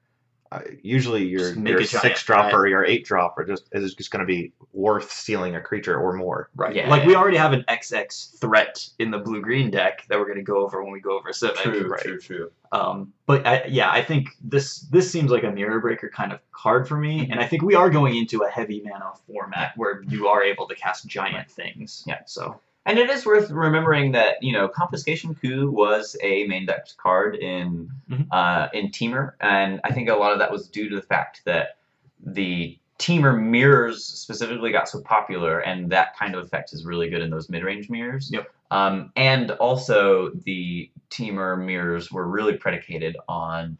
uh, 0.52 0.62
usually 0.84 1.26
your 1.26 1.54
your 1.54 1.80
a 1.80 1.84
giant 1.84 1.90
six 1.90 2.24
drop 2.24 2.54
or 2.54 2.68
your 2.68 2.86
eight 2.86 3.04
drop 3.04 3.38
are 3.38 3.44
just 3.44 3.68
is 3.72 3.96
just 3.96 4.12
going 4.12 4.20
to 4.20 4.26
be 4.26 4.52
worth 4.74 5.12
stealing 5.12 5.56
a 5.56 5.62
creature 5.62 6.00
or 6.00 6.14
more. 6.14 6.50
Right. 6.56 6.76
Yeah, 6.76 6.90
like 6.90 7.02
yeah. 7.02 7.08
we 7.08 7.16
already 7.16 7.38
have 7.38 7.52
an 7.54 7.66
XX 7.68 8.40
threat 8.40 8.88
in 9.00 9.10
the 9.10 9.18
blue 9.18 9.42
green 9.42 9.72
deck 9.72 10.06
that 10.08 10.20
we're 10.20 10.26
going 10.26 10.38
to 10.38 10.44
go 10.44 10.58
over 10.64 10.84
when 10.84 10.94
we 10.94 11.00
go 11.00 11.18
over 11.18 11.30
Simic. 11.30 11.56
True, 11.56 11.88
Right. 11.88 12.02
true, 12.02 12.20
true. 12.20 12.52
Um, 12.72 13.12
but 13.26 13.46
I, 13.48 13.66
yeah, 13.66 13.90
I 13.92 14.04
think 14.04 14.30
this 14.40 14.82
this 14.82 15.12
seems 15.12 15.32
like 15.32 15.44
a 15.44 15.52
mirror 15.52 15.80
breaker 15.80 16.10
kind 16.10 16.32
of 16.32 16.40
card 16.52 16.88
for 16.88 16.98
me, 16.98 17.28
and 17.32 17.40
I 17.40 17.48
think 17.48 17.64
we 17.64 17.74
are 17.74 17.90
going 17.90 18.16
into 18.16 18.44
a 18.44 18.50
heavy 18.50 18.82
mana 18.86 19.14
format 19.28 19.76
where 19.78 20.04
you 20.04 20.28
are 20.28 20.44
able 20.44 20.68
to 20.68 20.76
cast 20.76 21.08
giant 21.08 21.50
things. 21.50 22.04
Yeah. 22.06 22.20
So 22.26 22.60
And 22.86 23.00
it 23.00 23.10
is 23.10 23.26
worth 23.26 23.50
remembering 23.50 24.12
that 24.12 24.42
you 24.42 24.54
know 24.54 24.68
Confiscation 24.68 25.36
Coup 25.36 25.72
was 25.72 26.16
a 26.22 26.46
main 26.46 26.66
deck 26.66 26.88
card 26.98 27.36
in 27.36 27.90
Mhm. 28.10 28.28
uh, 28.32 28.70
in 28.74 28.90
Temur, 28.90 29.34
and 29.40 29.82
I 29.84 29.92
think 29.92 30.10
a 30.10 30.16
lot 30.16 30.34
of 30.34 30.40
that 30.40 30.52
was 30.52 30.68
due 30.68 30.90
to 30.90 30.96
the 30.96 31.02
fact 31.02 31.42
that 31.46 31.78
the 32.24 32.78
Temur 33.00 33.38
mirrors 33.38 34.06
specifically 34.06 34.72
got 34.72 34.88
so 34.88 35.02
popular, 35.02 35.60
and 35.60 35.92
that 35.92 36.16
kind 36.18 36.34
of 36.36 36.46
effect 36.46 36.72
is 36.74 36.86
really 36.86 37.10
good 37.10 37.22
in 37.22 37.30
those 37.30 37.50
mid-range 37.50 37.90
mirrors. 37.90 38.30
Yep. 38.32 38.50
Um, 38.72 39.12
and 39.16 39.52
also 39.52 40.30
the 40.46 40.90
Temur 41.10 41.64
mirrors 41.64 42.12
were 42.12 42.28
really 42.28 42.58
predicated 42.58 43.18
on 43.28 43.78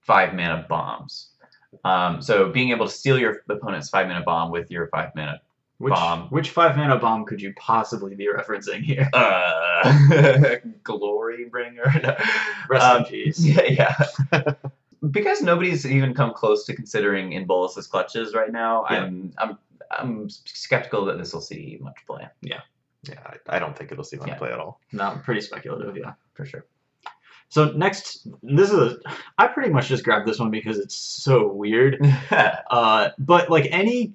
five 0.00 0.34
mana 0.34 0.66
bombs. 0.68 1.30
Um, 1.84 2.20
so 2.20 2.50
being 2.50 2.70
able 2.70 2.86
to 2.86 2.92
steal 2.92 3.18
your 3.18 3.42
opponent's 3.48 3.90
five 3.90 4.08
mana 4.08 4.24
bomb 4.24 4.50
with 4.50 4.70
your 4.70 4.88
five 4.88 5.14
mana 5.14 5.40
which 5.78 5.94
Bomb. 5.94 6.28
which 6.30 6.50
five 6.50 6.76
mana 6.76 6.98
bomb 6.98 7.24
could 7.24 7.40
you 7.40 7.52
possibly 7.56 8.14
be 8.14 8.26
referencing 8.26 8.82
here? 8.82 9.08
uh, 9.12 10.56
glory 10.82 11.44
bringer. 11.46 11.84
No. 12.02 12.16
Rest 12.68 12.84
Um, 12.84 12.98
in 12.98 13.04
peace. 13.10 13.40
yeah, 13.44 13.62
yeah. 14.32 14.52
because 15.10 15.40
nobody's 15.42 15.86
even 15.86 16.14
come 16.14 16.32
close 16.34 16.64
to 16.66 16.74
considering 16.74 17.32
in 17.32 17.46
Bolas's 17.46 17.86
clutches 17.86 18.34
right 18.34 18.50
now. 18.52 18.84
Yeah. 18.90 18.96
I'm 19.04 19.32
I'm 19.38 19.58
I'm 19.90 20.28
skeptical 20.30 21.04
that 21.06 21.18
this 21.18 21.32
will 21.32 21.40
see 21.40 21.78
much 21.80 21.96
play 22.06 22.26
Yeah, 22.42 22.60
I, 23.08 23.56
I 23.56 23.58
don't 23.58 23.76
think 23.78 23.90
it'll 23.92 24.04
see 24.04 24.16
much 24.18 24.28
Yeah. 24.28 24.34
play 24.38 24.52
at 24.52 24.58
all. 24.58 24.80
No, 24.92 25.18
pretty 25.24 25.40
speculative. 25.40 25.96
Yeah. 25.96 26.12
for 26.34 26.44
sure. 26.44 26.66
So 27.50 27.72
next, 27.72 28.26
this 28.42 28.70
is 28.70 28.78
a. 28.78 28.96
I 29.38 29.46
pretty 29.46 29.70
much 29.70 29.88
just 29.88 30.04
grabbed 30.04 30.28
this 30.28 30.38
one 30.38 30.50
because 30.50 30.78
it's 30.78 30.94
so 30.96 31.46
weird. 31.52 31.98
Uh, 32.30 33.08
but 33.18 33.48
like 33.48 33.66
any, 33.70 34.12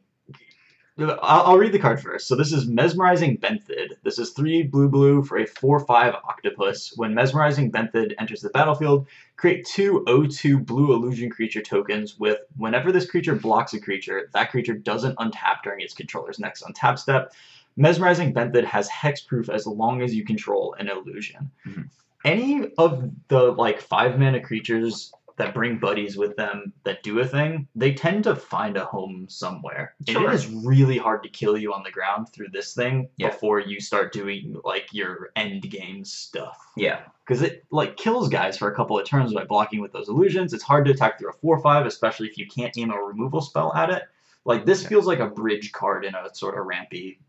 I'll, 0.99 1.17
I'll 1.21 1.57
read 1.57 1.71
the 1.71 1.79
card 1.79 2.01
first. 2.01 2.27
So 2.27 2.35
this 2.35 2.53
is 2.53 2.67
Mesmerizing 2.67 3.37
Benthid. 3.37 3.93
This 4.03 4.19
is 4.19 4.31
three 4.31 4.61
blue 4.61 4.87
blue 4.87 5.23
for 5.23 5.37
a 5.39 5.45
four 5.45 5.79
five 5.79 6.13
octopus. 6.13 6.93
When 6.95 7.15
Mesmerizing 7.15 7.71
Benthid 7.71 8.13
enters 8.19 8.41
the 8.41 8.49
battlefield, 8.49 9.07
create 9.35 9.65
two 9.65 10.03
O2 10.07 10.65
blue 10.65 10.93
illusion 10.93 11.31
creature 11.31 11.61
tokens 11.61 12.19
with 12.19 12.39
whenever 12.57 12.91
this 12.91 13.09
creature 13.09 13.35
blocks 13.35 13.73
a 13.73 13.81
creature, 13.81 14.29
that 14.33 14.51
creature 14.51 14.75
doesn't 14.75 15.17
untap 15.17 15.63
during 15.63 15.81
its 15.81 15.93
controller's 15.93 16.39
next 16.39 16.63
untap 16.63 16.99
step. 16.99 17.33
Mesmerizing 17.75 18.33
Benthid 18.33 18.65
has 18.65 18.87
hexproof 18.87 19.49
as 19.49 19.65
long 19.65 20.03
as 20.03 20.13
you 20.13 20.23
control 20.23 20.75
an 20.77 20.89
illusion. 20.89 21.49
Mhm. 21.65 21.89
Any 22.23 22.71
of 22.77 23.09
the 23.29 23.51
like 23.53 23.81
five 23.81 24.19
mana 24.19 24.39
creatures 24.39 25.11
that 25.37 25.53
bring 25.53 25.79
buddies 25.79 26.15
with 26.17 26.35
them 26.35 26.71
that 26.83 27.01
do 27.03 27.19
a 27.19 27.25
thing, 27.25 27.67
they 27.75 27.93
tend 27.93 28.23
to 28.25 28.35
find 28.35 28.77
a 28.77 28.85
home 28.85 29.25
somewhere. 29.29 29.95
And 30.07 30.17
it 30.17 30.33
is 30.33 30.47
really 30.47 30.97
hard 30.97 31.23
to 31.23 31.29
kill 31.29 31.57
you 31.57 31.73
on 31.73 31.83
the 31.83 31.91
ground 31.91 32.29
through 32.29 32.49
this 32.51 32.73
thing 32.73 33.09
Yeah. 33.17 33.29
before 33.29 33.59
you 33.59 33.79
start 33.79 34.13
doing 34.13 34.55
like 34.63 34.87
your 34.91 35.31
end 35.35 35.63
game 35.63 36.05
stuff. 36.05 36.57
yeah, 36.77 37.01
Because 37.25 37.41
it 37.41 37.65
like 37.71 37.97
kills 37.97 38.29
guys 38.29 38.57
for 38.57 38.71
a 38.71 38.75
couple 38.75 38.99
of 38.99 39.05
turns 39.07 39.33
by 39.33 39.43
blocking 39.45 39.81
with 39.81 39.91
those 39.91 40.09
illusions. 40.09 40.53
It's 40.53 40.63
hard 40.63 40.85
to 40.85 40.91
attack 40.91 41.17
through 41.19 41.29
a 41.29 41.33
four 41.33 41.59
five, 41.61 41.85
especially 41.85 42.27
if 42.27 42.37
you 42.37 42.45
can't 42.47 42.77
aim 42.77 42.91
a 42.91 42.97
removal 42.97 43.41
spell 43.41 43.73
at 43.75 43.89
it. 43.89 44.03
Like 44.45 44.65
this 44.65 44.83
Yeah. 44.83 44.89
feels 44.89 45.07
like 45.07 45.19
a 45.19 45.27
bridge 45.27 45.71
card 45.71 46.05
in 46.05 46.13
a 46.15 46.33
sort 46.35 46.57
of 46.59 46.65
rampy 46.65 47.19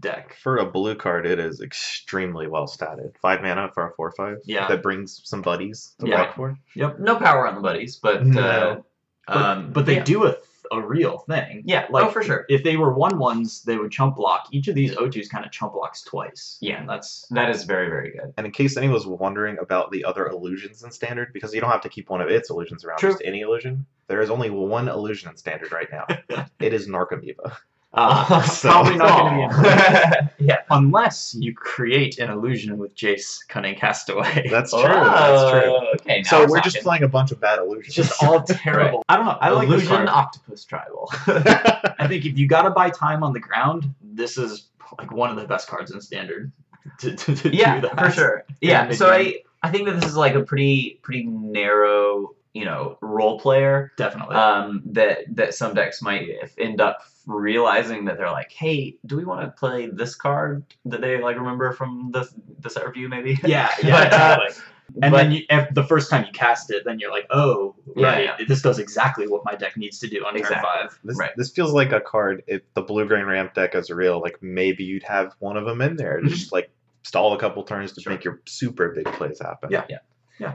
deck. 0.00 0.36
For 0.42 0.58
a 0.58 0.66
blue 0.66 0.94
card, 0.94 1.26
it 1.26 1.38
is 1.38 1.60
extremely 1.60 2.46
well 2.46 2.66
statted. 2.66 3.16
Five 3.20 3.42
mana 3.42 3.70
for 3.74 3.88
a 3.88 3.92
four 3.94 4.10
five. 4.12 4.38
Yeah. 4.44 4.68
That 4.68 4.82
brings 4.82 5.20
some 5.24 5.42
buddies 5.42 5.94
to 6.00 6.08
Yeah. 6.08 6.16
block 6.24 6.36
for. 6.36 6.58
Yep. 6.74 6.98
No 7.00 7.16
power 7.16 7.46
on 7.46 7.54
the 7.54 7.60
buddies, 7.60 7.96
but 7.96 8.24
No. 8.26 8.40
uh, 8.40 8.80
But, 9.26 9.36
um, 9.36 9.72
but 9.72 9.86
they 9.86 9.96
yeah. 9.96 10.04
do 10.04 10.24
a, 10.24 10.32
th- 10.32 10.42
a 10.72 10.80
real 10.80 11.18
thing. 11.18 11.62
Yeah, 11.66 11.86
Like 11.90 12.06
oh 12.06 12.10
for 12.10 12.22
sure. 12.22 12.44
If 12.48 12.62
they 12.64 12.76
were 12.76 12.92
one 12.92 13.18
ones, 13.18 13.62
they 13.62 13.76
would 13.78 13.90
chump 13.92 14.16
block. 14.16 14.48
Each 14.50 14.68
of 14.68 14.74
these 14.74 14.94
O2s 14.96 15.28
kind 15.30 15.44
of 15.46 15.52
chump 15.52 15.72
blocks 15.74 16.02
twice. 16.02 16.58
Yeah. 16.60 16.80
And 16.80 16.88
that's 16.88 17.26
That 17.30 17.48
is 17.50 17.64
very 17.64 17.88
very 17.88 18.10
good. 18.10 18.34
And 18.36 18.46
in 18.46 18.52
case 18.52 18.76
anyone 18.76 18.94
was 18.94 19.06
wondering 19.06 19.58
about 19.58 19.90
the 19.92 20.04
other 20.04 20.26
illusions 20.26 20.82
in 20.82 20.90
standard, 20.90 21.32
because 21.32 21.54
you 21.54 21.60
don't 21.60 21.70
have 21.70 21.82
to 21.82 21.88
keep 21.88 22.10
one 22.10 22.20
of 22.20 22.28
its 22.28 22.50
illusions 22.50 22.84
around, 22.84 22.98
True. 22.98 23.10
just 23.12 23.22
any 23.24 23.40
illusion. 23.40 23.86
There 24.08 24.20
is 24.20 24.28
only 24.30 24.50
one 24.50 24.88
illusion 24.88 25.30
in 25.30 25.36
standard 25.36 25.72
right 25.72 25.88
now. 25.90 26.06
it 26.60 26.74
is 26.74 26.86
Narcomoeba. 26.88 27.56
Uh, 27.96 28.42
So- 28.46 28.68
probably 28.70 28.96
not 28.96 29.20
going 29.20 29.48
to 29.50 29.56
be 29.56 29.64
Aw. 29.68 30.28
yeah. 30.38 30.58
unless 30.70 31.34
you 31.38 31.54
create 31.54 32.18
an 32.18 32.30
illusion 32.30 32.76
with 32.78 32.94
Jace 32.94 33.46
Cunning 33.48 33.74
Castaway. 33.76 34.48
That's 34.50 34.70
true. 34.72 34.82
That's 34.82 35.50
true. 35.50 35.76
Oh, 35.76 35.92
Okay, 36.00 36.22
So 36.24 36.40
we're 36.40 36.48
we're 36.48 36.60
just 36.60 36.76
talking. 36.76 36.82
playing 36.84 37.02
a 37.04 37.08
bunch 37.08 37.30
of 37.32 37.40
bad 37.40 37.58
illusions. 37.58 37.86
It's 37.98 38.08
just 38.08 38.22
all 38.22 38.42
terrible. 38.42 39.02
I 39.08 39.16
don't 39.16 39.26
know. 39.26 39.38
I 39.40 39.50
like 39.50 39.68
this 39.68 39.82
illusion 39.86 40.06
card. 40.06 40.08
octopus 40.08 40.64
tribal. 40.64 41.08
I 41.26 42.06
think 42.08 42.26
if 42.26 42.36
you 42.38 42.46
got 42.46 42.62
to 42.62 42.70
buy 42.70 42.90
time 42.90 43.22
on 43.22 43.32
the 43.32 43.40
ground, 43.40 43.94
this 44.02 44.36
is 44.38 44.68
like 44.98 45.12
one 45.12 45.30
of 45.30 45.36
the 45.36 45.46
best 45.46 45.68
cards 45.68 45.90
in 45.92 46.00
standard. 46.00 46.52
To, 47.00 47.14
to, 47.16 47.34
to 47.34 47.54
yeah, 47.54 47.80
do 47.80 47.88
that. 47.88 47.98
for 47.98 48.10
sure. 48.10 48.44
Yeah, 48.60 48.86
mid 48.86 48.98
so 48.98 49.10
I. 49.10 49.36
I 49.62 49.70
think 49.70 49.86
that 49.86 49.94
this 49.94 50.04
is 50.04 50.16
like 50.16 50.34
a 50.34 50.42
pretty 50.42 51.00
pretty 51.02 51.24
narrow 51.24 52.34
you 52.52 52.64
know 52.66 52.98
role 53.00 53.40
player 53.40 53.92
Definitely. 53.96 54.36
um, 54.36 54.82
that 54.86 55.20
that 55.36 55.54
some 55.54 55.72
decks 55.74 56.02
might 56.02 56.28
end 56.58 56.80
up 56.82 57.02
realizing 57.26 58.04
that 58.06 58.18
they're 58.18 58.30
like, 58.30 58.52
hey, 58.52 58.96
do 59.06 59.16
we 59.16 59.24
want 59.24 59.42
to 59.42 59.50
play 59.58 59.86
this 59.86 60.14
card 60.14 60.64
that 60.84 61.00
they 61.00 61.20
like 61.20 61.36
remember 61.36 61.72
from 61.72 62.10
the 62.12 62.28
the 62.60 62.70
set 62.70 62.86
review 62.86 63.08
maybe? 63.08 63.38
yeah, 63.44 63.70
yeah, 63.82 63.90
But, 64.10 64.12
uh, 64.12 64.38
exactly. 64.46 64.64
And 65.02 65.12
but- 65.12 65.16
then 65.16 65.32
you, 65.32 65.42
if 65.48 65.72
the 65.74 65.82
first 65.84 66.10
time 66.10 66.26
you 66.26 66.32
cast 66.32 66.70
it, 66.70 66.84
then 66.84 66.98
you're 66.98 67.10
like, 67.10 67.26
oh, 67.30 67.74
Yeah, 67.96 68.06
right, 68.06 68.24
yeah. 68.24 68.36
this 68.46 68.60
does 68.60 68.78
exactly 68.78 69.26
what 69.26 69.42
my 69.44 69.54
deck 69.54 69.76
needs 69.78 69.98
to 70.00 70.08
do 70.08 70.24
on 70.26 70.36
Exactly. 70.36 70.56
turn 70.56 70.62
five. 70.88 70.98
This, 71.02 71.18
Right. 71.18 71.30
this 71.36 71.50
feels 71.50 71.72
like 71.72 71.92
a 71.92 72.00
card. 72.02 72.42
If 72.46 72.62
the 72.74 72.82
blue 72.82 73.06
green 73.06 73.24
ramp 73.24 73.54
deck 73.54 73.74
is 73.74 73.88
real, 73.90 74.20
like 74.20 74.42
maybe 74.42 74.84
you'd 74.84 75.02
have 75.04 75.32
one 75.38 75.56
of 75.56 75.64
them 75.64 75.80
in 75.80 75.96
there, 75.96 76.20
Mhm. 76.22 76.28
just 76.28 76.52
like 76.52 76.70
stall 77.02 77.32
a 77.32 77.38
couple 77.38 77.62
turns 77.64 77.92
to 77.92 78.02
Sure. 78.02 78.12
make 78.12 78.24
your 78.24 78.40
super 78.46 78.90
big 78.90 79.06
plays 79.06 79.40
happen. 79.40 79.70
Yeah. 79.72 79.84
Yeah, 79.88 79.98
Yeah, 80.38 80.54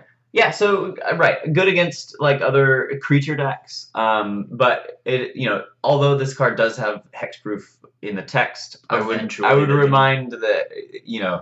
so 0.51 0.95
uh, 1.09 1.15
right, 1.15 1.37
good 1.53 1.67
against 1.67 2.15
like 2.19 2.41
other 2.41 2.99
creature 3.01 3.35
decks. 3.35 3.89
Um, 3.95 4.45
but 4.49 5.01
it 5.05 5.35
you 5.35 5.49
know, 5.49 5.63
although 5.83 6.17
this 6.17 6.33
card 6.33 6.57
does 6.57 6.77
have 6.77 7.03
hexproof 7.15 7.63
in 8.01 8.15
the 8.15 8.21
text, 8.21 8.77
I 8.89 9.01
would 9.01 9.35
I 9.43 9.55
would 9.55 9.69
remind 9.69 10.33
that 10.33 10.67
you 11.03 11.21
know 11.21 11.41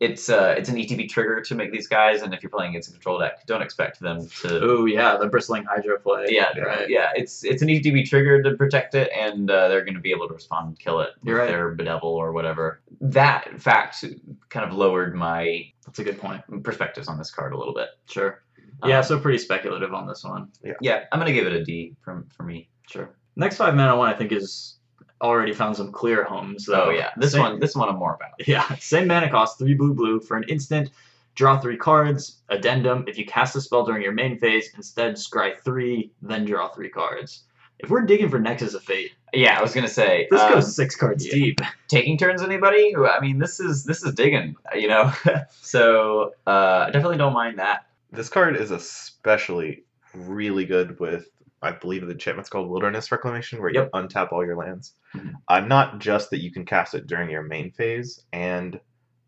it's 0.00 0.30
uh 0.30 0.54
it's 0.56 0.68
an 0.70 0.76
ETB 0.76 1.08
trigger 1.10 1.42
to 1.42 1.54
make 1.54 1.70
these 1.72 1.86
guys, 1.86 2.22
and 2.22 2.32
if 2.32 2.42
you're 2.42 2.50
playing 2.50 2.70
against 2.70 2.88
a 2.88 2.92
control 2.92 3.18
deck, 3.18 3.46
don't 3.46 3.60
expect 3.62 4.00
them 4.00 4.26
to. 4.40 4.60
Oh 4.62 4.84
yeah, 4.86 5.16
the 5.18 5.26
Bristling 5.28 5.64
Hydra 5.64 6.00
play. 6.00 6.26
Yeah, 6.30 6.58
right. 6.58 6.88
yeah, 6.88 7.10
it's 7.14 7.44
it's 7.44 7.60
an 7.60 7.68
ETB 7.68 8.08
trigger 8.08 8.42
to 8.42 8.56
protect 8.56 8.94
it, 8.94 9.10
and 9.14 9.50
uh, 9.50 9.68
they're 9.68 9.84
going 9.84 9.94
to 9.94 10.00
be 10.00 10.10
able 10.10 10.26
to 10.28 10.34
respond 10.34 10.68
and 10.68 10.78
kill 10.78 11.00
it 11.00 11.10
You're 11.22 11.34
with 11.36 11.42
right. 11.42 11.48
their 11.50 11.70
bedevil 11.74 12.08
or 12.08 12.32
whatever. 12.32 12.80
That 13.02 13.60
fact 13.60 14.04
kind 14.48 14.66
of 14.68 14.74
lowered 14.76 15.14
my 15.14 15.70
That's 15.84 15.98
a 15.98 16.04
good 16.04 16.18
point. 16.18 16.42
perspectives 16.64 17.06
on 17.06 17.18
this 17.18 17.30
card 17.30 17.52
a 17.52 17.58
little 17.58 17.74
bit. 17.74 17.88
Sure. 18.06 18.42
Yeah, 18.86 18.98
Um, 19.00 19.04
so 19.04 19.20
pretty 19.20 19.36
speculative 19.38 19.92
on 19.92 20.06
this 20.08 20.24
one. 20.24 20.48
Yeah. 20.64 20.72
yeah, 20.80 21.04
I'm 21.12 21.18
gonna 21.18 21.34
give 21.34 21.46
it 21.46 21.52
a 21.52 21.62
D 21.62 21.94
from 22.02 22.26
for 22.34 22.44
me. 22.44 22.70
Sure. 22.88 23.14
Next 23.36 23.56
five 23.58 23.74
mana 23.74 23.96
one 23.96 24.08
I 24.08 24.16
think 24.16 24.32
is 24.32 24.78
already 25.20 25.52
found 25.52 25.76
some 25.76 25.92
clear 25.92 26.24
homes. 26.24 26.66
Though. 26.66 26.86
Oh 26.86 26.90
yeah, 26.90 27.10
this 27.16 27.32
Same- 27.32 27.40
one 27.42 27.60
this 27.60 27.74
one 27.74 27.88
I'm 27.88 27.96
more 27.96 28.14
about. 28.14 28.46
Yeah, 28.46 28.66
same 28.80 29.06
mana 29.06 29.30
cost, 29.30 29.58
three 29.58 29.74
blue 29.74 29.94
blue 29.94 30.20
for 30.20 30.36
an 30.36 30.44
instant. 30.48 30.90
Draw 31.36 31.60
three 31.60 31.76
cards. 31.76 32.40
Addendum: 32.48 33.04
If 33.06 33.16
you 33.18 33.24
cast 33.24 33.54
a 33.56 33.60
spell 33.60 33.84
during 33.84 34.02
your 34.02 34.12
main 34.12 34.38
phase, 34.38 34.70
instead 34.76 35.14
scry 35.14 35.56
three, 35.64 36.12
then 36.22 36.44
draw 36.44 36.68
three 36.68 36.88
cards. 36.90 37.44
If 37.78 37.88
we're 37.88 38.02
digging 38.02 38.28
for 38.28 38.38
Nexus 38.38 38.74
of 38.74 38.82
Fate, 38.82 39.12
Yeah, 39.32 39.58
I 39.58 39.62
was 39.62 39.72
gonna 39.72 39.88
say 39.88 40.28
this 40.30 40.40
um, 40.40 40.52
goes 40.52 40.74
six 40.76 40.96
cards 40.96 41.24
yeah. 41.26 41.32
deep. 41.32 41.60
taking 41.88 42.18
turns. 42.18 42.42
Anybody? 42.42 42.94
I 42.94 43.20
mean, 43.20 43.38
this 43.38 43.58
is 43.58 43.84
this 43.84 44.02
is 44.02 44.12
digging. 44.14 44.54
You 44.74 44.88
know, 44.88 45.12
so 45.62 46.34
uh, 46.46 46.84
I 46.88 46.90
definitely 46.90 47.16
don't 47.18 47.32
mind 47.32 47.58
that. 47.58 47.86
This 48.12 48.28
card 48.28 48.56
is 48.56 48.70
especially 48.70 49.84
really 50.14 50.64
good 50.66 50.98
with, 50.98 51.28
I 51.62 51.72
believe 51.72 52.06
the 52.06 52.12
enchantment's 52.12 52.48
called 52.50 52.68
Wilderness 52.70 53.12
Reclamation, 53.12 53.60
where 53.60 53.70
you 53.70 53.80
Yep. 53.80 53.90
untap 53.92 54.32
all 54.32 54.44
your 54.44 54.56
lands. 54.56 54.94
Mhm. 55.14 55.34
Uh, 55.48 55.60
not 55.60 55.98
just 55.98 56.30
that 56.30 56.42
you 56.42 56.50
can 56.50 56.64
cast 56.64 56.94
it 56.94 57.06
during 57.06 57.28
your 57.30 57.42
main 57.42 57.70
phase 57.70 58.24
and, 58.32 58.80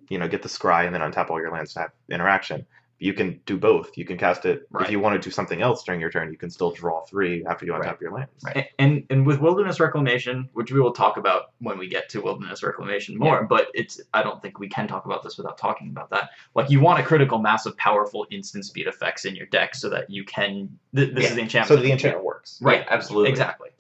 you 0.09 0.19
know, 0.19 0.29
get 0.29 0.43
the 0.43 0.49
scry 0.49 0.87
and 0.87 0.95
then 0.95 1.03
untap 1.03 1.31
all 1.31 1.41
your 1.41 1.53
lands 1.53 1.75
to 1.75 1.81
have 1.81 1.93
interaction. 2.11 2.67
You 3.03 3.13
can 3.15 3.41
do 3.47 3.59
both. 3.59 3.99
You 3.99 4.05
can 4.05 4.17
cast 4.17 4.47
it 4.47 4.67
Right. 4.71 4.85
if 4.85 4.91
you 4.93 5.01
want 5.01 5.21
to 5.21 5.29
do 5.29 5.33
something 5.33 5.61
else 5.61 5.83
during 5.83 6.01
your 6.01 6.11
turn. 6.11 6.31
You 6.31 6.39
can 6.39 6.51
still 6.51 6.71
draw 6.71 7.01
three 7.01 7.45
after 7.47 7.67
you 7.67 7.73
untap 7.73 7.85
Right. 7.85 8.01
your 8.01 8.13
lands. 8.13 8.45
Right. 8.45 8.69
And 8.79 9.05
and 9.11 9.27
with 9.27 9.41
Wilderness 9.41 9.81
Reclamation, 9.81 10.49
which 10.53 10.71
we 10.71 10.81
will 10.81 10.93
talk 10.93 11.17
about 11.17 11.51
when 11.59 11.79
we 11.79 11.89
get 11.89 12.09
to 12.11 12.21
Wilderness 12.21 12.63
Reclamation 12.63 13.19
more, 13.19 13.43
but 13.43 13.67
it's 13.75 14.01
I 14.15 14.23
don't 14.23 14.41
think 14.41 14.61
we 14.61 14.69
can 14.69 14.87
talk 14.87 15.05
about 15.05 15.25
this 15.25 15.37
without 15.37 15.59
talking 15.59 15.89
about 15.89 16.11
that. 16.11 16.31
Like 16.55 16.71
you 16.71 16.79
want 16.81 17.01
a 17.01 17.03
critical 17.03 17.39
mass 17.41 17.67
of 17.67 17.77
powerful 17.77 18.25
instant 18.31 18.65
speed 18.67 18.87
effects 18.87 19.25
in 19.25 19.35
your 19.35 19.47
deck 19.47 19.75
so 19.75 19.89
that 19.91 20.09
you 20.09 20.23
can. 20.25 20.69
Th- 20.95 21.13
this 21.13 21.25
Yeah, 21.25 21.31
is 21.31 21.35
the 21.35 21.43
enchantment. 21.43 21.69
So 21.81 21.85
the 21.85 21.91
enchantment 21.91 22.25
works. 22.25 22.61
Right, 22.63 22.83
Yeah, 22.87 22.95
absolutely. 22.95 23.31
Exactly. 23.31 23.71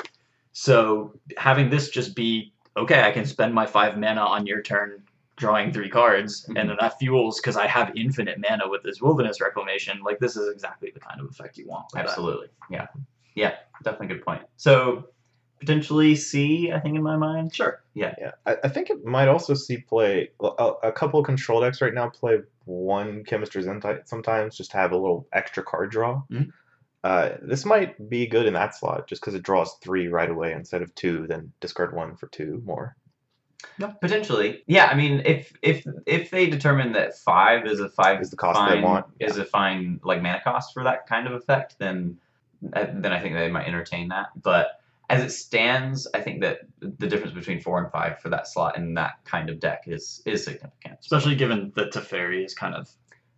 So 0.52 1.14
having 1.36 1.70
this 1.70 1.90
just 1.90 2.16
be 2.16 2.52
okay, 2.76 3.02
I 3.02 3.12
can 3.12 3.24
spend 3.26 3.54
my 3.54 3.66
five 3.66 3.96
mana 3.96 4.22
on 4.22 4.46
your 4.46 4.62
turn 4.62 5.02
drawing 5.42 5.72
three 5.72 5.90
cards, 5.90 6.46
Mhm. 6.48 6.58
and 6.60 6.70
then 6.70 6.76
that 6.80 6.98
fuels 6.98 7.40
because 7.40 7.56
I 7.56 7.66
have 7.66 7.92
infinite 7.96 8.38
mana 8.38 8.68
with 8.68 8.82
this 8.82 9.02
Wilderness 9.02 9.40
Reclamation. 9.40 10.00
Like 10.02 10.18
this 10.20 10.36
is 10.36 10.48
exactly 10.50 10.90
the 10.94 11.00
kind 11.00 11.20
of 11.20 11.26
effect 11.28 11.58
you 11.58 11.66
want. 11.66 11.86
with 11.86 11.94
that. 12.02 12.08
Absolutely. 12.08 12.48
Yeah. 12.70 12.86
Yeah. 13.34 13.54
Definitely 13.82 14.14
good 14.14 14.24
point. 14.24 14.42
So 14.56 15.08
potentially 15.60 16.14
C, 16.16 16.72
I 16.72 16.78
think 16.80 16.96
in 16.96 17.02
my 17.02 17.16
mind. 17.16 17.54
Sure. 17.54 17.82
Yeah, 17.94 18.14
I, 18.46 18.56
I 18.64 18.68
think 18.68 18.90
it 18.90 19.04
might 19.04 19.28
also 19.28 19.54
see 19.54 19.76
play. 19.78 20.30
A, 20.40 20.72
a 20.84 20.92
couple 20.92 21.20
of 21.20 21.26
control 21.26 21.60
decks 21.60 21.80
right 21.82 21.94
now 21.94 22.08
play 22.08 22.38
one 22.64 23.22
Chemister's 23.24 23.66
Insight 23.66 24.08
sometimes 24.08 24.56
just 24.56 24.70
to 24.72 24.76
have 24.78 24.92
a 24.92 24.96
little 24.96 25.26
extra 25.32 25.62
card 25.62 25.90
draw. 25.90 26.22
Mhm. 26.30 26.50
Uh, 27.04 27.30
this 27.42 27.64
might 27.64 28.08
be 28.08 28.26
good 28.28 28.46
in 28.46 28.54
that 28.54 28.74
slot 28.76 29.08
just 29.08 29.20
because 29.20 29.34
it 29.34 29.42
draws 29.42 29.74
three 29.82 30.06
right 30.08 30.30
away 30.30 30.52
instead 30.52 30.82
of 30.82 30.94
two, 30.94 31.26
then 31.26 31.52
discard 31.60 31.94
one 31.94 32.14
for 32.16 32.28
two 32.28 32.62
more. 32.64 32.94
Potentially. 34.00 34.62
Yeah. 34.66 34.86
I 34.86 34.94
mean, 34.94 35.22
if 35.24 35.52
if 35.62 35.86
if 36.06 36.30
they 36.30 36.48
determine 36.48 36.92
that 36.92 37.18
five 37.18 37.66
is 37.66 37.80
a 37.80 37.88
five 37.88 38.20
Is 38.20 38.30
the 38.30 38.36
cost 38.36 38.58
fine, 38.58 38.76
they 38.76 38.82
want, 38.82 39.06
is 39.20 39.38
a 39.38 39.44
fine 39.44 40.00
like 40.04 40.22
mana 40.22 40.40
cost 40.42 40.72
for 40.74 40.84
that 40.84 41.06
kind 41.06 41.26
of 41.26 41.32
effect, 41.32 41.76
then 41.78 42.18
uh, 42.72 42.86
then 42.92 43.12
I 43.12 43.20
think 43.20 43.34
they 43.34 43.50
might 43.50 43.66
entertain 43.66 44.08
that. 44.08 44.28
But 44.40 44.80
as 45.10 45.22
it 45.22 45.30
stands, 45.30 46.06
I 46.14 46.20
think 46.20 46.40
that 46.40 46.60
the 46.80 47.06
difference 47.06 47.34
between 47.34 47.60
four 47.60 47.82
and 47.82 47.90
five 47.90 48.20
for 48.20 48.28
that 48.30 48.48
slot 48.48 48.76
in 48.76 48.94
that 48.94 49.24
kind 49.24 49.50
of 49.50 49.60
deck 49.60 49.84
is 49.86 50.22
is 50.24 50.44
significant. 50.44 50.98
Especially 51.00 51.34
given 51.34 51.72
that 51.76 51.92
Teferi 51.92 52.44
is 52.44 52.54
kind 52.54 52.74
of 52.74 52.90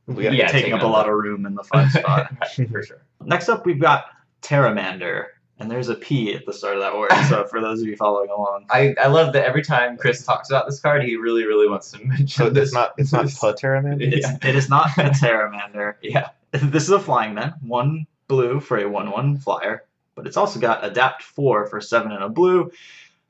Yeah. 0.08 0.30
Yeah, 0.30 0.46
taking 0.46 0.60
taking 0.60 0.72
up 0.74 0.82
a 0.82 0.86
lot 0.86 1.08
of 1.08 1.14
room 1.14 1.46
in 1.46 1.54
the 1.54 1.64
five 1.64 1.90
spot. 1.92 2.30
For 2.70 2.82
sure. 2.82 3.04
Next 3.22 3.48
up, 3.48 3.66
we've 3.66 3.80
got 3.80 4.04
Pteramander, 4.42 5.26
and 5.58 5.70
there's 5.70 5.88
a 5.88 5.94
P 5.94 6.34
at 6.34 6.44
the 6.46 6.52
start 6.52 6.74
of 6.76 6.82
that 6.82 6.96
word. 6.96 7.12
So 7.28 7.44
for 7.50 7.60
those 7.60 7.80
of 7.80 7.86
you 7.86 7.96
following 7.96 8.30
along, 8.30 8.66
I, 8.70 8.94
I 9.00 9.06
love 9.06 9.32
that 9.34 9.44
every 9.44 9.62
time 9.62 9.96
Chris 9.96 10.24
talks 10.24 10.50
about 10.50 10.66
this 10.66 10.80
card, 10.80 11.02
he 11.04 11.16
really, 11.16 11.44
really 11.46 11.68
wants 11.68 11.90
to 11.92 11.98
mention 12.04 12.26
So 12.28 12.50
this. 12.50 12.64
it's 12.68 12.72
not 12.74 12.94
it's 12.98 13.12
not 13.12 13.24
this- 13.24 13.38
Puteraman. 13.38 14.00
it's, 14.00 14.26
it 14.44 14.56
is 14.56 14.68
not 14.68 14.88
a 14.98 15.02
Terramander. 15.10 15.94
Yeah. 16.02 16.30
This 16.52 16.82
is 16.84 16.90
a 16.90 17.00
flying 17.00 17.34
man, 17.34 17.54
one 17.62 18.06
blue 18.28 18.60
for 18.60 18.78
a 18.78 18.88
one-one 18.88 19.36
flyer, 19.38 19.84
but 20.14 20.26
it's 20.26 20.36
also 20.36 20.60
got 20.60 20.84
adapt 20.84 21.22
four 21.22 21.66
for 21.66 21.80
seven 21.80 22.12
and 22.12 22.22
a 22.22 22.28
blue. 22.28 22.70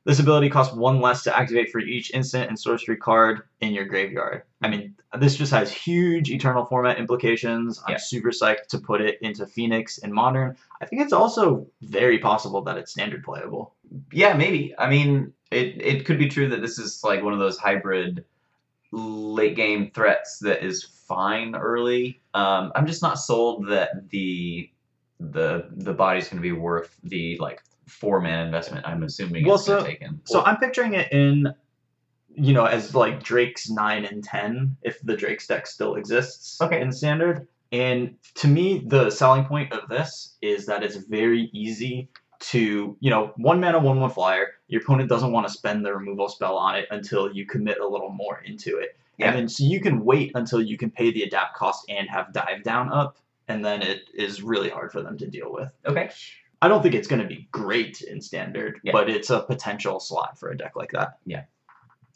This 0.05 0.19
ability 0.19 0.49
costs 0.49 0.75
one 0.75 1.01
less 1.01 1.23
to 1.23 1.35
activate 1.35 1.71
for 1.71 1.79
each 1.79 2.13
instant 2.13 2.47
and 2.47 2.59
sorcery 2.59 2.95
card 2.95 3.41
in 3.61 3.73
your 3.73 3.85
graveyard. 3.85 4.43
I 4.61 4.67
mean, 4.67 4.95
this 5.19 5.35
just 5.35 5.51
has 5.51 5.71
huge 5.71 6.29
eternal 6.29 6.63
format 6.63 6.99
implications. 6.99 7.81
I'm 7.87 7.93
Yeah. 7.93 7.97
super 7.97 8.29
psyched 8.29 8.67
to 8.69 8.77
put 8.77 9.01
it 9.01 9.17
into 9.21 9.47
Phoenix 9.47 9.97
and 9.97 10.13
Modern. 10.13 10.55
I 10.79 10.85
think 10.85 11.01
it's 11.01 11.13
also 11.13 11.65
very 11.81 12.19
possible 12.19 12.61
that 12.63 12.77
it's 12.77 12.91
standard 12.91 13.23
playable. 13.23 13.73
Yeah, 14.11 14.33
maybe. 14.33 14.75
I 14.77 14.89
mean, 14.89 15.33
it, 15.49 15.81
it 15.81 16.05
could 16.05 16.19
be 16.19 16.29
true 16.29 16.49
that 16.49 16.61
this 16.61 16.77
is 16.77 17.03
like 17.03 17.23
one 17.23 17.33
of 17.33 17.39
those 17.39 17.57
hybrid 17.57 18.23
late 18.91 19.55
game 19.55 19.89
threats 19.91 20.37
that 20.39 20.63
is 20.63 20.83
fine 20.83 21.55
early. 21.55 22.21
Um, 22.35 22.71
I'm 22.75 22.85
just 22.85 23.01
not 23.01 23.15
sold 23.19 23.67
that 23.69 24.09
the 24.09 24.69
the 25.19 25.69
the 25.71 25.93
body's 25.93 26.27
going 26.27 26.37
to 26.37 26.41
be 26.41 26.51
worth 26.51 26.95
the 27.03 27.37
like 27.39 27.63
four 27.87 28.19
man 28.21 28.45
investment. 28.45 28.85
I'm 28.87 29.03
assuming 29.03 29.45
Well, 29.45 29.57
so-. 29.57 29.87
So 30.25 30.43
I'm 30.43 30.57
picturing 30.57 30.93
it 30.93 31.11
in, 31.11 31.53
you 32.33 32.53
know, 32.53 32.65
as 32.65 32.93
like 32.95 33.23
Drake's 33.23 33.69
nine 33.69 34.05
and 34.05 34.23
ten, 34.23 34.75
if 34.81 35.01
the 35.01 35.15
Drake's 35.15 35.47
deck 35.47 35.67
still 35.67 35.95
exists 35.95 36.61
Okay. 36.61 36.81
in 36.81 36.91
standard. 36.91 37.47
And 37.71 38.15
to 38.35 38.47
me, 38.47 38.83
the 38.87 39.09
selling 39.09 39.45
point 39.45 39.73
of 39.73 39.89
this 39.89 40.35
is 40.41 40.65
that 40.67 40.83
it's 40.83 40.95
very 40.97 41.49
easy 41.51 42.09
to, 42.39 42.95
you 42.99 43.09
know, 43.09 43.33
one 43.37 43.59
mana, 43.59 43.79
one 43.79 43.99
one 43.99 44.09
flyer. 44.09 44.47
Your 44.67 44.81
opponent 44.81 45.09
doesn't 45.09 45.31
want 45.31 45.47
to 45.47 45.53
spend 45.53 45.85
the 45.85 45.93
removal 45.93 46.29
spell 46.29 46.57
on 46.57 46.75
it 46.75 46.87
until 46.91 47.33
you 47.33 47.45
commit 47.45 47.79
a 47.79 47.87
little 47.87 48.09
more 48.11 48.41
into 48.45 48.77
it. 48.77 48.97
Yeah. 49.17 49.27
And 49.29 49.35
then 49.37 49.47
so 49.49 49.63
you 49.63 49.79
can 49.81 50.03
wait 50.03 50.31
until 50.35 50.61
you 50.61 50.77
can 50.77 50.91
pay 50.91 51.11
the 51.11 51.23
adapt 51.23 51.55
cost 51.55 51.85
and 51.89 52.09
have 52.09 52.33
dive 52.33 52.63
down 52.63 52.91
up, 52.91 53.17
and 53.47 53.63
then 53.63 53.81
it 53.81 54.09
is 54.13 54.41
really 54.43 54.69
hard 54.69 54.91
for 54.91 55.01
them 55.01 55.17
to 55.17 55.27
deal 55.27 55.51
with. 55.51 55.69
okay. 55.85 56.09
I 56.65 56.67
don't 56.67 56.81
think 56.81 56.95
it's 56.95 57.07
going 57.07 57.21
to 57.21 57.27
be 57.27 57.47
great 57.51 58.01
in 58.01 58.19
standard, 58.19 58.79
Yeah. 58.83 58.91
but 58.91 59.07
it's 59.07 59.29
a 59.29 59.41
potential 59.41 59.99
slot 59.99 60.39
for 60.39 60.49
a 60.49 60.57
deck 60.57 60.75
like 60.75 60.91
that. 60.93 61.19
Yeah, 61.23 61.43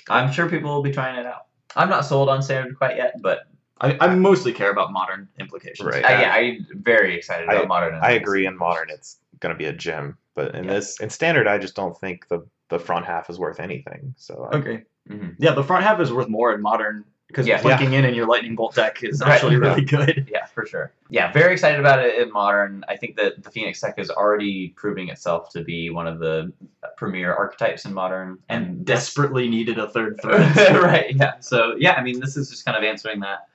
I'm 0.10 0.32
sure 0.32 0.50
people 0.50 0.74
will 0.74 0.82
be 0.82 0.92
trying 0.92 1.20
it 1.20 1.26
out. 1.28 1.46
I'm 1.76 1.88
not 1.88 2.04
sold 2.04 2.30
on 2.30 2.42
standard 2.42 2.76
quite 2.76 2.98
yet, 2.98 3.22
but 3.22 3.42
I, 3.80 3.96
I 4.02 4.16
mostly 4.16 4.52
care 4.52 4.72
about 4.72 4.92
modern 4.92 5.30
implications. 5.40 5.88
Right. 5.88 6.04
uh, 6.04 6.10
yeah, 6.10 6.34
I'm 6.34 6.66
very 6.82 7.16
excited 7.16 7.48
about 7.48 7.68
modern. 7.68 7.94
I 8.02 8.12
agree. 8.14 8.48
In 8.48 8.58
modern, 8.58 8.90
it's 8.90 9.18
going 9.40 9.54
to 9.54 9.58
be 9.58 9.66
a 9.66 9.74
gem, 9.74 10.18
but 10.34 10.56
in 10.56 10.64
Yeah. 10.66 10.74
this 10.74 11.00
in 11.00 11.12
standard, 11.12 11.48
I 11.48 11.60
just 11.60 11.76
don't 11.76 11.96
think 11.98 12.28
the 12.28 12.46
the 12.70 12.80
front 12.80 13.06
half 13.06 13.30
is 13.30 13.38
worth 13.40 13.60
anything. 13.60 14.14
So 14.18 14.50
I- 14.52 14.58
Okay. 14.58 14.84
Mhm. 15.10 15.36
Yeah, 15.38 15.54
the 15.54 15.64
front 15.64 15.84
half 15.84 16.00
is 16.00 16.12
worth 16.12 16.28
more 16.28 16.54
in 16.56 16.62
modern 16.62 17.06
because 17.28 17.46
Yeah. 17.48 17.58
flicking 17.60 17.94
in 17.94 18.04
in 18.06 18.16
your 18.16 18.26
lightning 18.28 18.56
bolt 18.56 18.74
deck 18.76 19.04
is 19.04 19.22
Right. 19.22 19.32
actually 19.32 19.58
really 19.58 19.82
good. 19.96 20.28
Yeah, 20.32 20.39
for 20.60 20.66
sure. 20.68 20.94
Yeah, 21.10 21.32
very 21.32 21.54
excited 21.54 21.80
about 21.80 22.04
it 22.06 22.20
in 22.22 22.32
modern. 22.32 22.84
I 22.88 22.98
think 22.98 23.16
that 23.18 23.44
the 23.44 23.50
Phoenix 23.52 23.80
deck 23.82 23.96
is 23.98 24.10
already 24.10 24.70
proving 24.76 25.10
itself 25.10 25.50
to 25.52 25.64
be 25.64 25.90
one 25.90 26.08
of 26.08 26.20
the 26.20 26.52
premier 26.98 27.34
archetypes 27.34 27.86
in 27.86 27.94
modern, 27.94 28.40
And 28.50 28.86
desperately 28.86 29.48
needed 29.50 29.80
a 29.80 29.90
third 29.90 30.20
threat. 30.22 30.56
right. 30.82 31.16
Yeah. 31.16 31.40
So 31.40 31.76
yeah, 31.78 31.94
I 31.94 32.04
mean, 32.04 32.20
this 32.20 32.36
is 32.38 32.50
just 32.50 32.66
kind 32.66 32.78
of 32.78 32.84
answering 32.84 33.22
that, 33.22 33.48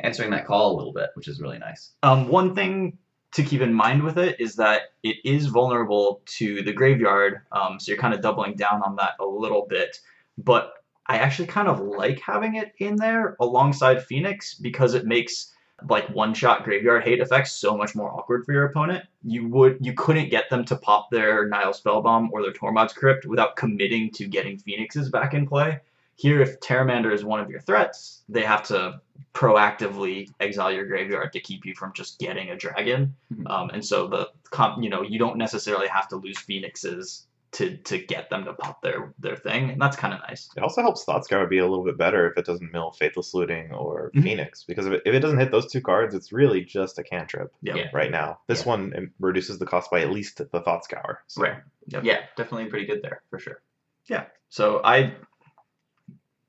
answering 0.00 0.30
that 0.30 0.46
call 0.46 0.74
a 0.74 0.76
little 0.76 0.92
bit, 0.92 1.10
which 1.14 1.28
is 1.28 1.40
really 1.40 1.58
nice. 1.58 1.92
Um, 2.02 2.28
one 2.28 2.54
thing 2.54 2.98
to 3.32 3.42
keep 3.42 3.60
in 3.60 3.72
mind 3.74 4.02
with 4.02 4.18
it 4.18 4.40
is 4.40 4.56
that 4.56 4.82
it 5.02 5.16
is 5.24 5.46
vulnerable 5.46 6.22
to 6.38 6.62
the 6.62 6.72
graveyard, 6.72 7.42
um, 7.52 7.78
so 7.78 7.92
you're 7.92 8.00
kind 8.00 8.14
of 8.14 8.22
doubling 8.22 8.54
down 8.54 8.82
on 8.82 8.96
that 8.96 9.12
a 9.20 9.26
little 9.26 9.66
bit. 9.68 9.98
But 10.38 10.72
I 11.06 11.18
actually 11.18 11.48
kind 11.48 11.68
of 11.68 11.80
like 11.80 12.20
having 12.20 12.56
it 12.56 12.72
in 12.78 12.96
there 12.96 13.36
alongside 13.40 14.02
Phoenix 14.04 14.54
because 14.54 14.94
it 14.94 15.06
makes 15.06 15.52
like 15.88 16.08
one-shot 16.10 16.64
graveyard 16.64 17.04
hate 17.04 17.20
effects 17.20 17.52
so 17.52 17.76
much 17.76 17.94
more 17.94 18.12
awkward 18.12 18.44
for 18.44 18.52
your 18.52 18.64
opponent. 18.64 19.04
You 19.22 19.46
would 19.48 19.78
you 19.80 19.92
couldn't 19.92 20.28
get 20.30 20.50
them 20.50 20.64
to 20.66 20.76
pop 20.76 21.10
their 21.10 21.48
Nihil 21.48 21.72
Spellbomb 21.72 22.30
or 22.32 22.42
their 22.42 22.52
Tormod's 22.52 22.92
Crypt 22.92 23.26
without 23.26 23.56
committing 23.56 24.10
to 24.12 24.26
getting 24.26 24.58
Phoenixes 24.58 25.08
back 25.08 25.34
in 25.34 25.46
play. 25.46 25.80
Here, 26.16 26.40
if 26.40 26.58
Pteramander 26.58 27.14
is 27.14 27.24
one 27.24 27.38
of 27.38 27.48
your 27.48 27.60
threats, 27.60 28.24
they 28.28 28.42
have 28.42 28.64
to 28.64 29.00
proactively 29.34 30.28
exile 30.40 30.72
your 30.72 30.84
graveyard 30.84 31.32
to 31.32 31.38
keep 31.40 31.64
you 31.64 31.76
from 31.76 31.92
just 31.94 32.18
getting 32.18 32.50
a 32.50 32.56
dragon. 32.56 33.14
Mhm. 33.32 33.48
Um, 33.48 33.70
and 33.70 33.84
so 33.84 34.08
the 34.08 34.28
comp, 34.50 34.82
you 34.82 34.90
know, 34.90 35.02
you 35.02 35.20
don't 35.20 35.38
necessarily 35.38 35.86
have 35.86 36.08
to 36.08 36.16
lose 36.16 36.38
phoenixes 36.38 37.27
to 37.52 37.76
to 37.78 37.98
get 37.98 38.28
them 38.30 38.44
to 38.44 38.52
pop 38.52 38.82
their 38.82 39.14
their 39.18 39.36
thing, 39.36 39.70
and 39.70 39.80
that's 39.80 39.96
kind 39.96 40.12
of 40.12 40.20
nice. 40.28 40.48
It 40.56 40.62
also 40.62 40.82
helps 40.82 41.04
Thought 41.04 41.24
Scour 41.24 41.46
be 41.46 41.58
a 41.58 41.66
little 41.66 41.84
bit 41.84 41.96
better 41.96 42.30
if 42.30 42.36
it 42.36 42.44
doesn't 42.44 42.72
mill 42.72 42.90
Faithless 42.92 43.32
Looting 43.34 43.72
or 43.72 44.10
Mhm. 44.14 44.22
Phoenix, 44.22 44.64
because 44.64 44.86
if 44.86 44.92
it, 44.92 45.02
if 45.06 45.14
it 45.14 45.20
doesn't 45.20 45.38
hit 45.38 45.50
those 45.50 45.70
two 45.70 45.80
cards, 45.80 46.14
it's 46.14 46.32
really 46.32 46.62
just 46.64 46.98
a 46.98 47.02
cantrip 47.02 47.52
Yeah. 47.62 47.76
Yeah. 47.76 47.90
right 47.92 48.10
now. 48.10 48.40
This 48.48 48.62
Yeah. 48.62 48.68
one 48.68 49.12
reduces 49.18 49.58
the 49.58 49.66
cost 49.66 49.90
by 49.90 50.00
at 50.02 50.10
least 50.10 50.38
the 50.50 50.60
Thought 50.60 50.84
Scour. 50.84 51.22
So. 51.26 51.42
Right. 51.42 51.58
Yep. 51.88 52.04
Yeah, 52.04 52.20
definitely 52.36 52.66
pretty 52.68 52.86
good 52.86 53.00
there 53.02 53.22
for 53.30 53.38
sure. 53.38 53.62
Yeah. 54.06 54.24
So 54.50 54.80
I 54.84 55.14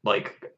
like 0.03 0.53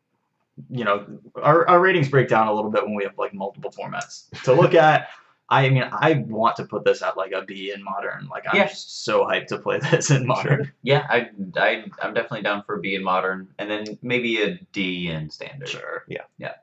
you 0.69 0.83
know 0.83 1.19
our, 1.35 1.67
our 1.67 1.79
ratings 1.79 2.07
break 2.09 2.27
down 2.27 2.47
a 2.47 2.53
little 2.53 2.69
bit 2.69 2.83
when 2.83 2.93
we 2.93 3.03
have 3.03 3.17
like 3.17 3.33
multiple 3.33 3.71
formats 3.71 4.29
to 4.43 4.53
look 4.53 4.73
at. 4.89 5.09
I 5.51 5.69
mean, 5.69 5.83
I 5.91 6.23
want 6.29 6.55
to 6.55 6.63
put 6.65 6.85
this 6.85 7.01
at 7.01 7.17
like 7.17 7.33
a 7.33 7.41
B 7.41 7.73
in 7.75 7.83
modern. 7.83 8.27
Like 8.29 8.45
I'm 8.49 8.55
Yeah. 8.55 8.67
just 8.67 9.03
so 9.03 9.25
hyped 9.25 9.47
to 9.47 9.57
play 9.59 9.79
this 9.91 10.09
in 10.09 10.25
modern. 10.25 10.71
Yeah, 10.81 11.05
I, 11.09 11.29
I 11.57 11.85
I'm 12.01 12.13
definitely 12.13 12.41
down 12.43 12.63
for 12.63 12.77
B 12.79 12.95
in 12.95 13.03
modern, 13.03 13.49
and 13.59 13.69
then 13.69 13.99
maybe 14.01 14.41
a 14.41 14.57
D 14.71 15.09
in 15.09 15.29
standard. 15.29 15.67
Sure. 15.67 16.05
Yeah. 16.07 16.23
Yeah. 16.37 16.53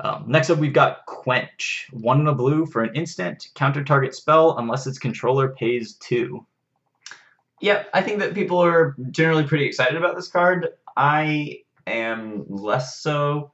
Um, 0.00 0.24
next 0.26 0.50
up, 0.50 0.58
we've 0.58 0.72
got 0.72 1.06
Quench. 1.06 1.86
One 1.92 2.20
in 2.20 2.26
a 2.26 2.34
blue 2.34 2.66
for 2.66 2.82
an 2.82 2.94
instant. 2.96 3.48
Counter 3.54 3.84
target 3.84 4.14
spell 4.14 4.58
unless 4.58 4.86
its 4.86 4.98
controller 4.98 5.50
pays 5.50 5.94
two. 5.94 6.44
Yeah, 7.60 7.84
I 7.94 8.00
think 8.02 8.18
that 8.20 8.34
people 8.34 8.58
are 8.58 8.96
generally 9.10 9.44
pretty 9.44 9.66
excited 9.66 9.96
about 9.96 10.16
this 10.16 10.28
card. 10.28 10.68
I 10.96 11.60
am 11.86 12.46
less 12.48 12.98
so. 12.98 13.52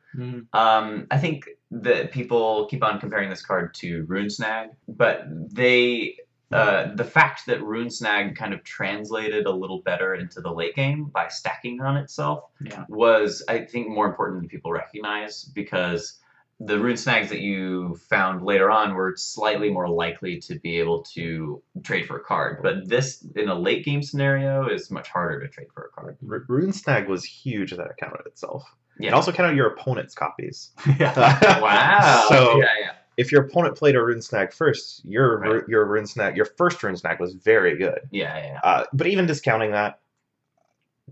Um, 0.54 1.06
I 1.10 1.18
think 1.18 1.48
that 1.70 2.12
people 2.12 2.66
keep 2.66 2.82
on 2.84 3.00
comparing 3.00 3.28
this 3.30 3.44
card 3.44 3.74
to 3.74 4.04
Rune 4.04 4.30
Snag, 4.30 4.70
but 4.88 5.24
they 5.28 6.16
uh, 6.52 6.94
the 6.94 7.04
fact 7.04 7.44
that 7.46 7.60
Rune 7.60 7.90
Snag 7.90 8.36
kind 8.36 8.54
of 8.54 8.62
translated 8.62 9.46
a 9.46 9.50
little 9.50 9.80
better 9.82 10.14
into 10.14 10.40
the 10.40 10.52
late 10.52 10.76
game 10.76 11.06
by 11.06 11.26
stacking 11.26 11.80
on 11.80 11.96
itself 11.96 12.44
Yeah. 12.60 12.84
was, 12.88 13.42
I 13.48 13.64
think, 13.64 13.88
more 13.88 14.06
important 14.06 14.40
than 14.42 14.48
people 14.48 14.70
recognize 14.70 15.42
because 15.42 16.20
the 16.60 16.78
Rune 16.78 16.96
Snags 16.96 17.30
that 17.30 17.40
you 17.40 17.96
found 18.08 18.44
later 18.44 18.70
on 18.70 18.94
were 18.94 19.14
slightly 19.16 19.70
more 19.70 19.88
likely 19.88 20.38
to 20.38 20.58
be 20.60 20.78
able 20.78 21.02
to 21.14 21.60
trade 21.82 22.06
for 22.06 22.16
a 22.18 22.22
card, 22.24 22.60
but 22.62 22.88
this 22.88 23.26
in 23.34 23.48
a 23.48 23.54
late 23.54 23.84
game 23.84 24.00
scenario 24.02 24.68
is 24.68 24.88
much 24.88 25.08
harder 25.08 25.40
to 25.40 25.48
trade 25.48 25.66
for 25.74 25.90
a 25.92 26.00
card. 26.00 26.16
R- 26.30 26.44
Rune 26.48 26.72
Snag 26.72 27.08
was 27.08 27.24
huge 27.24 27.72
that 27.72 27.80
it 27.86 27.96
counted 27.98 28.24
itself. 28.24 28.62
Yeah. 28.98 29.08
It 29.08 29.14
also 29.14 29.32
counted 29.32 29.56
your 29.56 29.68
opponent's 29.68 30.14
copies. 30.14 30.70
yeah. 30.98 31.60
wow. 31.60 32.26
So- 32.28 32.58
yeah, 32.58 32.64
yeah. 32.80 32.92
if 33.16 33.32
your 33.32 33.42
opponent 33.44 33.76
played 33.76 33.94
a 33.96 34.02
Rune 34.02 34.22
Snag 34.22 34.52
first, 34.52 35.04
your 35.04 35.38
Right. 35.38 35.62
your 35.68 35.84
Rune 35.86 36.06
Snag, 36.06 36.36
your 36.36 36.46
first 36.46 36.82
Rune 36.82 36.96
Snag 36.96 37.20
was 37.20 37.34
very 37.34 37.76
good. 37.76 38.00
Yeah, 38.10 38.36
yeah. 38.36 38.60
Uh, 38.62 38.84
but 38.92 39.06
even 39.06 39.26
discounting 39.26 39.72
that, 39.72 40.00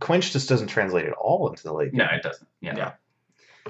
Quench 0.00 0.32
just 0.32 0.48
doesn't 0.48 0.66
translate 0.68 1.06
at 1.06 1.12
all 1.12 1.48
into 1.48 1.62
the 1.62 1.72
late 1.72 1.92
game. 1.92 1.98
No, 1.98 2.06
it 2.12 2.22
doesn't. 2.22 2.48
Yeah. 2.60 2.76
Yeah. 2.76 2.92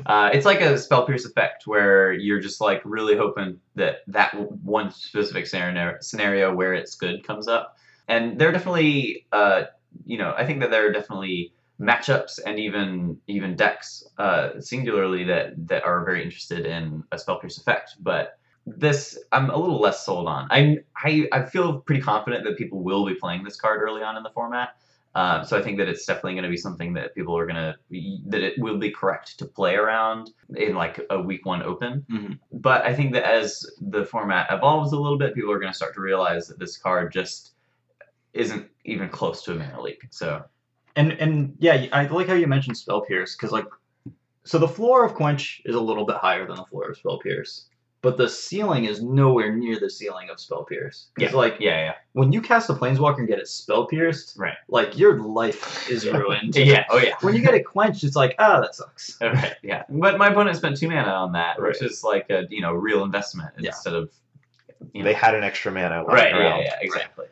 Uh, 0.06 0.30
it's 0.32 0.44
like 0.44 0.60
a 0.60 0.76
spell 0.78 1.06
pierce 1.06 1.24
effect 1.24 1.66
where 1.68 2.12
you're 2.12 2.40
just 2.40 2.60
like 2.60 2.82
really 2.84 3.16
hoping 3.16 3.60
that 3.76 3.98
that 4.08 4.34
one 4.64 4.90
specific 4.90 5.46
scenario 5.46 5.96
scenario 6.00 6.52
where 6.52 6.74
it's 6.74 6.96
good 6.96 7.24
comes 7.24 7.46
up, 7.46 7.76
and 8.08 8.36
there 8.40 8.48
are 8.48 8.52
definitely, 8.52 9.24
uh, 9.30 9.64
you 10.04 10.18
know, 10.18 10.34
I 10.36 10.46
think 10.46 10.60
that 10.60 10.72
there 10.72 10.88
are 10.88 10.92
definitely 10.92 11.53
matchups 11.80 12.38
and 12.44 12.58
even 12.58 13.18
even 13.26 13.56
decks 13.56 14.04
uh, 14.18 14.60
singularly 14.60 15.24
that 15.24 15.54
that 15.68 15.84
are 15.84 16.04
very 16.04 16.22
interested 16.22 16.66
in 16.66 17.02
a 17.12 17.18
spell 17.18 17.38
pierce 17.38 17.58
effect, 17.58 17.96
but 18.00 18.38
this 18.66 19.18
I'm 19.32 19.50
a 19.50 19.56
little 19.56 19.80
less 19.80 20.04
sold 20.04 20.26
on. 20.26 20.48
I 20.50 20.78
I 20.96 21.28
I 21.32 21.44
feel 21.44 21.80
pretty 21.80 22.00
confident 22.00 22.44
that 22.44 22.56
people 22.56 22.82
will 22.82 23.04
be 23.04 23.14
playing 23.14 23.44
this 23.44 23.56
card 23.56 23.82
early 23.82 24.02
on 24.02 24.16
in 24.16 24.22
the 24.22 24.30
format. 24.30 24.76
Uh, 25.14 25.44
so 25.44 25.56
I 25.56 25.62
think 25.62 25.78
that 25.78 25.88
it's 25.88 26.04
definitely 26.06 26.32
going 26.32 26.44
to 26.44 26.50
be 26.50 26.56
something 26.56 26.92
that 26.94 27.14
people 27.14 27.38
are 27.38 27.46
going 27.46 27.54
to 27.56 27.76
that 28.26 28.42
it 28.42 28.58
will 28.58 28.78
be 28.78 28.90
correct 28.90 29.38
to 29.38 29.44
play 29.44 29.76
around 29.76 30.30
in 30.56 30.74
like 30.74 31.00
a 31.10 31.20
week 31.20 31.46
one 31.46 31.62
open. 31.62 32.04
Mhm. 32.10 32.38
But 32.52 32.84
I 32.84 32.94
think 32.94 33.12
that 33.12 33.24
as 33.24 33.64
the 33.80 34.04
format 34.04 34.48
evolves 34.50 34.92
a 34.92 34.98
little 34.98 35.18
bit, 35.18 35.34
people 35.34 35.52
are 35.52 35.60
going 35.60 35.72
to 35.72 35.76
start 35.76 35.94
to 35.94 36.00
realize 36.00 36.48
that 36.48 36.58
this 36.58 36.76
card 36.76 37.12
just 37.12 37.52
isn't 38.32 38.68
even 38.84 39.08
close 39.08 39.42
to 39.44 39.52
a 39.52 39.54
mana 39.54 39.80
leak. 39.80 40.02
So 40.10 40.44
And 40.96 41.12
and 41.12 41.56
yeah, 41.58 41.86
I 41.92 42.06
like 42.06 42.28
how 42.28 42.34
you 42.34 42.46
mentioned 42.46 42.76
spell 42.76 43.00
pierce 43.02 43.34
because 43.36 43.50
like, 43.52 43.66
so 44.44 44.58
the 44.58 44.68
floor 44.68 45.04
of 45.04 45.14
quench 45.14 45.62
is 45.64 45.74
a 45.74 45.80
little 45.80 46.04
bit 46.06 46.16
higher 46.16 46.46
than 46.46 46.56
the 46.56 46.64
floor 46.64 46.90
of 46.90 46.96
spell 46.96 47.18
pierce, 47.18 47.66
but 48.00 48.16
the 48.16 48.28
ceiling 48.28 48.84
is 48.84 49.02
nowhere 49.02 49.52
near 49.56 49.80
the 49.80 49.90
ceiling 49.90 50.30
of 50.30 50.38
spell 50.38 50.64
pierce. 50.64 51.08
It's 51.18 51.34
like 51.34 51.56
yeah, 51.58 51.84
yeah, 51.86 51.94
when 52.12 52.30
you 52.32 52.40
cast 52.40 52.70
a 52.70 52.74
planeswalker 52.74 53.18
and 53.18 53.26
get 53.26 53.38
it 53.40 53.48
spell 53.48 53.86
pierced, 53.86 54.36
Right. 54.38 54.54
Like 54.68 54.96
your 54.96 55.20
life 55.20 55.90
is 55.90 56.06
ruined. 56.06 56.54
yeah, 56.56 56.84
oh 56.90 56.98
yeah. 56.98 57.14
When 57.22 57.34
you 57.34 57.40
get 57.40 57.54
it 57.54 57.64
quenched, 57.64 58.04
it's 58.04 58.14
like, 58.16 58.36
ah, 58.38 58.60
that 58.60 58.74
sucks. 58.74 59.18
Okay, 59.22 59.52
yeah. 59.62 59.82
But 59.88 60.16
my 60.18 60.28
opponent 60.28 60.56
spent 60.56 60.76
two 60.76 60.88
mana 60.88 61.08
on 61.10 61.32
that, 61.32 61.60
which 61.60 61.82
is 61.82 62.04
like 62.04 62.30
a 62.30 62.44
you 62.50 62.60
know 62.60 62.72
real 62.72 63.02
investment 63.02 63.50
Yeah. 63.58 63.70
instead 63.70 63.94
of 63.94 64.10
you 64.92 65.00
know, 65.02 65.04
They 65.08 65.14
had 65.14 65.34
an 65.34 65.42
extra 65.42 65.72
mana 65.72 66.04
lying 66.04 66.06
right. 66.06 66.30
Yeah, 66.30 66.38
around. 66.38 66.60
yeah, 66.60 66.76
exactly. 66.82 67.26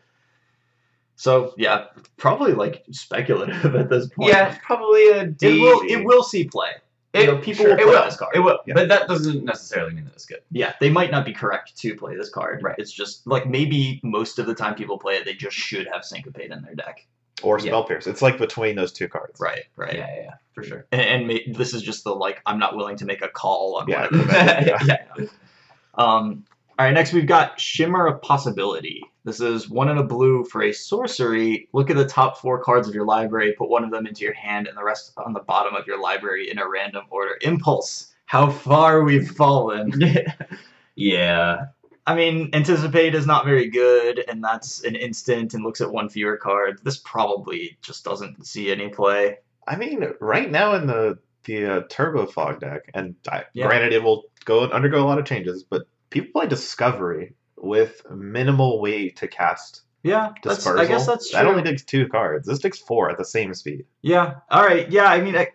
So 1.17 1.55
yeah, 1.57 1.87
probably 2.17 2.53
like 2.53 2.85
speculative 2.91 3.75
at 3.77 3.89
this 3.91 4.09
point. 4.09 4.31
Yeah, 4.33 4.57
probably 4.65 5.09
a 5.11 5.27
D. 5.27 5.47
It 5.49 5.61
will 5.61 5.81
it 5.89 6.05
will 6.05 6.23
see 6.23 6.45
play. 6.45 6.71
You 7.15 7.27
know, 7.27 7.37
people 7.39 7.67
will 7.67 7.73
it 7.73 7.77
play 7.77 7.85
will. 7.85 8.05
this 8.05 8.17
card. 8.17 8.35
It 8.35 8.41
will, 8.41 8.59
Yeah. 8.67 8.73
but 8.75 8.89
that 8.89 9.07
doesn't 9.07 9.45
necessarily 9.45 9.93
mean 9.93 10.07
that 10.07 10.15
it's 10.15 10.25
good. 10.25 10.41
Yeah, 10.51 10.73
they 10.81 10.89
might 10.89 11.11
not 11.11 11.27
be 11.27 11.35
correct 11.35 11.77
to 11.77 11.95
play 11.95 12.17
this 12.17 12.31
card. 12.31 12.63
Right. 12.63 12.75
It's 12.79 12.91
just 12.91 13.27
like 13.27 13.47
maybe 13.47 14.01
most 14.03 14.39
of 14.39 14.47
the 14.47 14.55
time 14.55 14.75
people 14.75 14.99
play 14.99 15.17
it, 15.17 15.27
they 15.27 15.35
just 15.35 15.55
should 15.55 15.87
have 15.93 16.05
syncopate 16.07 16.51
in 16.51 16.63
their 16.63 16.75
deck. 16.75 17.07
Or 17.43 17.59
Yeah. 17.59 17.67
Spell 17.67 17.85
Pierce. 17.85 18.07
It's 18.07 18.23
like 18.23 18.39
between 18.39 18.77
those 18.77 18.93
two 18.93 19.09
cards. 19.09 19.39
Right, 19.41 19.65
right. 19.77 19.93
Yeah, 19.95 20.07
yeah, 20.15 20.23
yeah, 20.23 20.31
for 20.55 20.63
sure. 20.63 20.87
And, 20.91 21.01
and 21.03 21.27
ma- 21.27 21.59
this 21.59 21.75
is 21.75 21.83
just 21.83 22.03
the 22.05 22.15
like 22.15 22.41
I'm 22.47 22.59
not 22.59 22.77
willing 22.77 22.97
to 22.97 23.05
make 23.05 23.21
a 23.21 23.29
call 23.29 23.77
on 23.77 23.89
Yeah, 23.89 24.07
one 24.11 24.21
of 24.21 24.27
them. 24.29 24.65
yeah. 24.67 24.79
yeah. 25.19 25.27
Um. 25.95 26.47
All 26.79 26.87
right. 26.87 26.95
Next, 26.95 27.13
we've 27.13 27.27
got 27.27 27.61
Shimmer 27.61 28.07
of 28.07 28.23
Possibility. 28.23 29.03
This 29.25 29.41
is 29.41 29.69
one 29.69 29.89
in 29.89 29.99
a 29.99 30.03
blue 30.03 30.45
for 30.45 30.63
a 30.63 30.73
sorcery. 30.73 31.69
Look 31.73 31.91
at 31.91 31.97
the 31.97 32.07
top 32.07 32.39
four 32.39 32.63
cards 32.63 32.89
of 32.89 32.95
your 32.95 33.05
library. 33.07 33.55
Put 33.57 33.69
one 33.69 33.85
of 33.85 33.91
them 33.91 34.07
into 34.07 34.25
your 34.25 34.33
hand, 34.33 34.67
and 34.67 34.77
the 34.77 34.83
rest 34.83 35.13
on 35.19 35.33
the 35.33 35.41
bottom 35.41 35.75
of 35.75 35.87
your 35.87 36.01
library 36.01 36.51
in 36.51 36.59
a 36.59 36.69
random 36.69 37.05
order. 37.11 37.37
Impulse. 37.43 38.13
How 38.25 38.51
far 38.51 39.03
we've 39.03 39.31
fallen. 39.31 39.93
yeah, 40.97 41.67
I 42.07 42.15
mean, 42.15 42.51
anticipate 42.53 43.15
is 43.15 43.27
not 43.27 43.45
very 43.45 43.69
good, 43.69 44.25
and 44.27 44.43
that's 44.43 44.83
an 44.85 44.97
instant 44.97 45.55
and 45.55 45.63
looks 45.63 45.81
at 45.81 45.93
one 45.93 46.09
fewer 46.09 46.37
card. 46.37 46.81
This 46.83 46.99
probably 46.99 47.77
just 47.83 48.05
doesn't 48.05 48.47
see 48.47 48.73
any 48.73 48.89
play. 48.89 49.39
I 49.69 49.77
mean, 49.77 50.05
right 50.21 50.51
now 50.51 50.75
in 50.75 50.87
the 50.87 51.19
the 51.45 51.67
uh, 51.67 51.81
Turbo 51.89 52.27
Fog 52.27 52.61
deck, 52.61 52.91
and 52.95 53.15
I, 53.31 53.45
Yeah. 53.53 53.67
granted 53.67 53.93
it 53.93 54.03
will 54.03 54.25
go 54.45 54.63
undergo 54.65 55.05
a 55.05 55.07
lot 55.07 55.19
of 55.19 55.27
changes, 55.27 55.63
but 55.65 55.87
people 56.13 56.41
play 56.41 56.49
Discovery 56.49 57.35
with 57.57 58.03
minimal 58.11 58.81
way 58.81 59.09
to 59.11 59.27
cast 59.29 59.83
Yeah, 60.03 60.33
that's, 60.43 60.59
Dispersal. 60.59 60.81
I 60.81 60.87
guess 60.87 61.07
that's 61.07 61.31
true. 61.31 61.39
That 61.39 61.47
only 61.47 61.63
takes 61.63 61.83
two 61.85 62.09
cards. 62.09 62.47
This 62.47 62.59
takes 62.59 62.79
four 62.79 63.11
at 63.11 63.19
the 63.19 63.25
same 63.25 63.55
speed. 63.55 63.85
Yeah. 64.03 64.35
All 64.51 64.63
right. 64.65 64.91
Yeah. 64.91 65.05
I 65.07 65.21
mean, 65.21 65.37
I, 65.37 65.49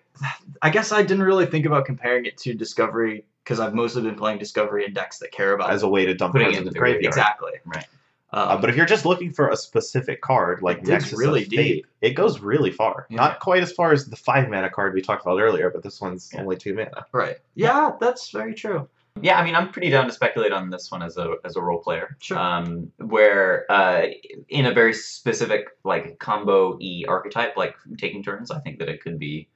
I 0.62 0.70
guess 0.70 0.92
I 0.92 1.02
didn't 1.04 1.24
really 1.24 1.46
think 1.46 1.66
about 1.66 1.86
comparing 1.86 2.26
it 2.26 2.38
to 2.40 2.54
Discovery 2.54 3.26
because 3.44 3.60
I've 3.60 3.74
mostly 3.74 4.02
been 4.02 4.16
playing 4.16 4.40
Discovery 4.40 4.86
in 4.86 4.94
decks 4.94 5.20
that 5.20 5.32
care 5.32 5.54
about 5.54 5.70
as 5.72 5.84
a 5.84 5.88
way 5.88 6.06
to 6.06 6.14
dump 6.14 6.34
Putting 6.34 6.48
cards 6.48 6.58
in 6.60 6.66
the 6.66 6.72
graveyard. 6.78 7.06
exactly. 7.06 7.54
Right. 7.66 7.86
Um, 8.34 8.50
Uh, 8.50 8.58
but 8.58 8.70
if 8.70 8.76
you're 8.76 8.86
just 8.86 9.06
looking 9.06 9.32
for 9.32 9.50
a 9.50 9.56
specific 9.56 10.22
card, 10.22 10.62
like 10.62 10.80
It 10.80 10.88
Nexus 10.88 11.18
really 11.18 11.44
of 11.44 11.48
Fate, 11.50 11.56
deep. 11.76 11.88
it 12.02 12.12
goes 12.12 12.40
really 12.42 12.72
far. 12.72 13.06
Yeah. 13.10 13.18
Not 13.18 13.40
quite 13.40 13.64
as 13.64 13.72
far 13.72 13.94
as 13.94 14.06
the 14.06 14.18
five 14.18 14.50
mana 14.50 14.70
card 14.70 14.94
we 14.94 15.02
talked 15.02 15.22
about 15.26 15.40
earlier, 15.40 15.70
but 15.70 15.82
this 15.84 16.02
one's 16.02 16.30
Yeah. 16.34 16.42
only 16.42 16.58
two 16.58 16.74
mana. 16.74 17.06
right. 17.14 17.38
Yeah, 17.56 17.92
that's 18.02 18.30
very 18.32 18.54
true. 18.54 18.88
Yeah, 19.22 19.40
I 19.40 19.44
mean, 19.44 19.56
I'm 19.56 19.72
pretty 19.72 19.90
down 19.90 20.06
to 20.06 20.12
speculate 20.12 20.52
on 20.52 20.70
this 20.70 20.92
one 20.92 21.04
as 21.04 21.18
a 21.18 21.36
as 21.46 21.56
a 21.56 21.62
role 21.62 21.80
player. 21.80 22.18
Sure. 22.20 22.38
Um, 22.38 22.92
where 22.98 23.72
uh, 23.72 24.08
in 24.50 24.66
a 24.66 24.74
very 24.74 24.94
specific 24.94 25.68
like 25.84 26.20
combo 26.20 26.78
E 26.80 27.06
archetype, 27.08 27.58
like 27.58 27.76
taking 27.98 28.24
turns, 28.24 28.52
I 28.52 28.60
think 28.60 28.80
that 28.80 28.90
it 28.90 29.02
could 29.02 29.20
be 29.20 29.50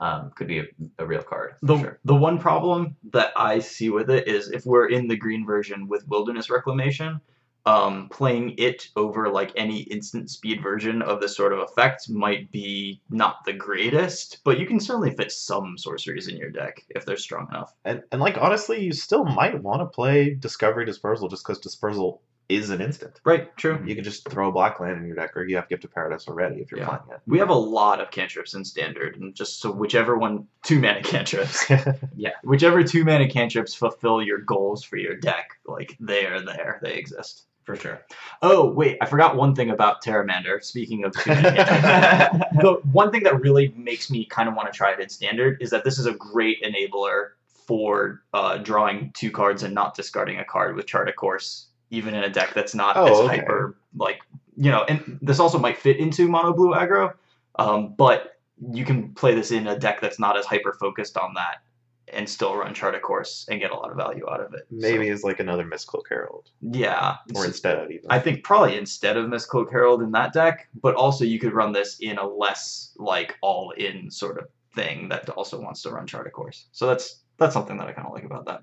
um, 0.00 0.32
could 0.34 0.48
be 0.48 0.58
a, 0.60 0.64
a 0.98 1.06
real 1.06 1.22
card. 1.22 1.54
The 1.62 1.78
sure. 1.78 1.98
the 2.04 2.14
one 2.14 2.38
problem 2.38 2.96
that 3.12 3.32
I 3.36 3.60
see 3.60 3.90
with 3.90 4.10
it 4.10 4.28
is 4.28 4.50
if 4.50 4.66
we're 4.66 4.88
in 4.88 5.08
the 5.08 5.16
green 5.16 5.46
version 5.46 5.88
with 5.88 6.06
Wilderness 6.08 6.50
Reclamation, 6.50 7.20
um, 7.66 8.08
playing 8.10 8.54
it 8.58 8.88
over 8.96 9.28
like 9.30 9.52
any 9.56 9.80
instant 9.82 10.30
speed 10.30 10.62
version 10.62 11.00
of 11.02 11.20
this 11.20 11.36
sort 11.36 11.52
of 11.52 11.60
effect 11.60 12.08
might 12.10 12.50
be 12.52 13.00
not 13.10 13.44
the 13.44 13.52
greatest, 13.54 14.40
but 14.44 14.58
you 14.58 14.66
can 14.66 14.78
certainly 14.80 15.14
fit 15.14 15.32
some 15.32 15.78
sorceries 15.78 16.28
in 16.28 16.36
your 16.36 16.50
deck 16.50 16.84
if 16.90 17.06
they're 17.06 17.16
strong 17.16 17.48
enough. 17.50 17.72
And 17.84 18.02
and 18.12 18.20
like 18.20 18.36
honestly, 18.38 18.82
you 18.82 18.92
still 18.92 19.24
might 19.24 19.62
want 19.62 19.80
to 19.80 19.86
play 19.86 20.34
Discovery 20.34 20.84
Dispersal 20.84 21.28
just 21.28 21.44
because 21.44 21.58
Dispersal 21.58 22.20
is 22.50 22.68
an 22.68 22.82
instant. 22.82 23.18
Right, 23.24 23.56
true. 23.56 23.82
You 23.86 23.94
can 23.94 24.04
just 24.04 24.28
throw 24.28 24.50
a 24.50 24.52
black 24.52 24.78
land 24.78 24.98
in 24.98 25.06
your 25.06 25.16
deck, 25.16 25.34
or 25.34 25.46
you 25.46 25.56
have 25.56 25.66
Gift 25.70 25.84
of 25.84 25.94
Paradise 25.94 26.28
already 26.28 26.56
if 26.60 26.70
you're 26.70 26.80
Yeah. 26.80 26.88
playing 26.88 27.02
it. 27.12 27.20
We 27.26 27.38
have 27.38 27.48
a 27.48 27.54
lot 27.54 28.02
of 28.02 28.10
cantrips 28.10 28.52
in 28.52 28.66
standard, 28.66 29.16
and 29.16 29.34
just 29.34 29.60
so 29.62 29.72
whichever 29.72 30.18
one 30.18 30.46
two 30.62 30.78
mana 30.78 31.02
cantrips, 31.02 31.64
yeah. 32.16 32.32
whichever 32.42 32.84
two 32.84 33.02
mana 33.02 33.30
cantrips 33.30 33.74
fulfill 33.74 34.22
your 34.22 34.40
goals 34.40 34.84
for 34.84 34.98
your 34.98 35.16
deck, 35.16 35.52
like 35.66 35.96
they 35.98 36.26
are 36.26 36.42
there, 36.42 36.80
they 36.82 36.96
exist. 36.96 37.46
For 37.64 37.76
sure. 37.76 38.02
Oh 38.42 38.68
wait, 38.70 38.98
I 39.00 39.06
forgot 39.06 39.36
one 39.36 39.54
thing 39.54 39.70
about 39.70 40.04
Pteramander. 40.04 40.62
Speaking 40.62 41.04
of 41.04 41.12
the 41.14 42.80
one 42.92 43.10
thing 43.10 43.22
that 43.22 43.40
really 43.40 43.72
makes 43.76 44.10
me 44.10 44.26
kind 44.26 44.48
of 44.48 44.54
want 44.54 44.70
to 44.70 44.76
try 44.76 44.92
it 44.92 45.00
in 45.00 45.08
standard 45.08 45.62
is 45.62 45.70
that 45.70 45.82
this 45.84 45.98
is 45.98 46.04
a 46.06 46.12
great 46.12 46.62
enabler 46.62 47.30
for 47.66 48.22
uh, 48.34 48.58
drawing 48.58 49.10
two 49.14 49.30
cards 49.30 49.62
and 49.62 49.74
not 49.74 49.94
discarding 49.94 50.38
a 50.38 50.44
card 50.44 50.76
with 50.76 50.86
Chart 50.86 51.08
of 51.08 51.16
Course, 51.16 51.68
even 51.90 52.14
in 52.14 52.22
a 52.22 52.28
deck 52.28 52.52
that's 52.54 52.74
not 52.74 52.96
Oh, 52.98 53.06
as 53.06 53.18
okay. 53.20 53.38
hyper 53.38 53.76
like 53.96 54.20
you 54.56 54.70
know. 54.70 54.84
And 54.84 55.18
this 55.22 55.40
also 55.40 55.58
might 55.58 55.78
fit 55.78 55.96
into 55.96 56.28
mono 56.28 56.52
blue 56.52 56.74
aggro, 56.74 57.14
um, 57.58 57.94
but 57.96 58.38
you 58.72 58.84
can 58.84 59.14
play 59.14 59.34
this 59.34 59.50
in 59.50 59.66
a 59.66 59.78
deck 59.78 60.00
that's 60.02 60.18
not 60.18 60.36
as 60.36 60.44
hyper 60.44 60.74
focused 60.74 61.16
on 61.16 61.32
that 61.34 61.62
and 62.12 62.28
still 62.28 62.54
run 62.56 62.74
Chart 62.74 62.94
of 62.94 63.02
Course 63.02 63.46
and 63.50 63.60
get 63.60 63.70
a 63.70 63.74
lot 63.74 63.90
of 63.90 63.96
value 63.96 64.28
out 64.30 64.40
of 64.40 64.52
it. 64.54 64.66
So, 64.70 64.76
Maybe 64.76 65.08
it's 65.08 65.24
like 65.24 65.40
another 65.40 65.64
Mistcloak 65.64 66.02
Herald, 66.08 66.50
yeah. 66.60 67.16
or 67.34 67.44
instead 67.46 67.78
of 67.78 67.90
even. 67.90 68.10
I 68.10 68.18
think 68.18 68.44
probably 68.44 68.76
instead 68.76 69.16
of 69.16 69.26
Mistcloak 69.26 69.70
Herald 69.70 70.02
in 70.02 70.12
that 70.12 70.32
deck, 70.32 70.68
but 70.82 70.94
also 70.94 71.24
you 71.24 71.38
could 71.38 71.52
run 71.54 71.72
this 71.72 71.98
in 72.00 72.18
a 72.18 72.26
less 72.26 72.92
like 72.96 73.36
all 73.40 73.70
in 73.70 74.10
sort 74.10 74.38
of 74.38 74.48
thing 74.74 75.08
that 75.08 75.28
also 75.30 75.60
wants 75.60 75.82
to 75.82 75.90
run 75.90 76.06
Chart 76.06 76.26
of 76.26 76.32
Course. 76.32 76.66
So 76.72 76.86
that's 76.86 77.20
that's 77.38 77.54
something 77.54 77.76
that 77.78 77.88
I 77.88 77.92
kind 77.92 78.06
of 78.06 78.12
like 78.12 78.24
about 78.24 78.44
that. 78.46 78.62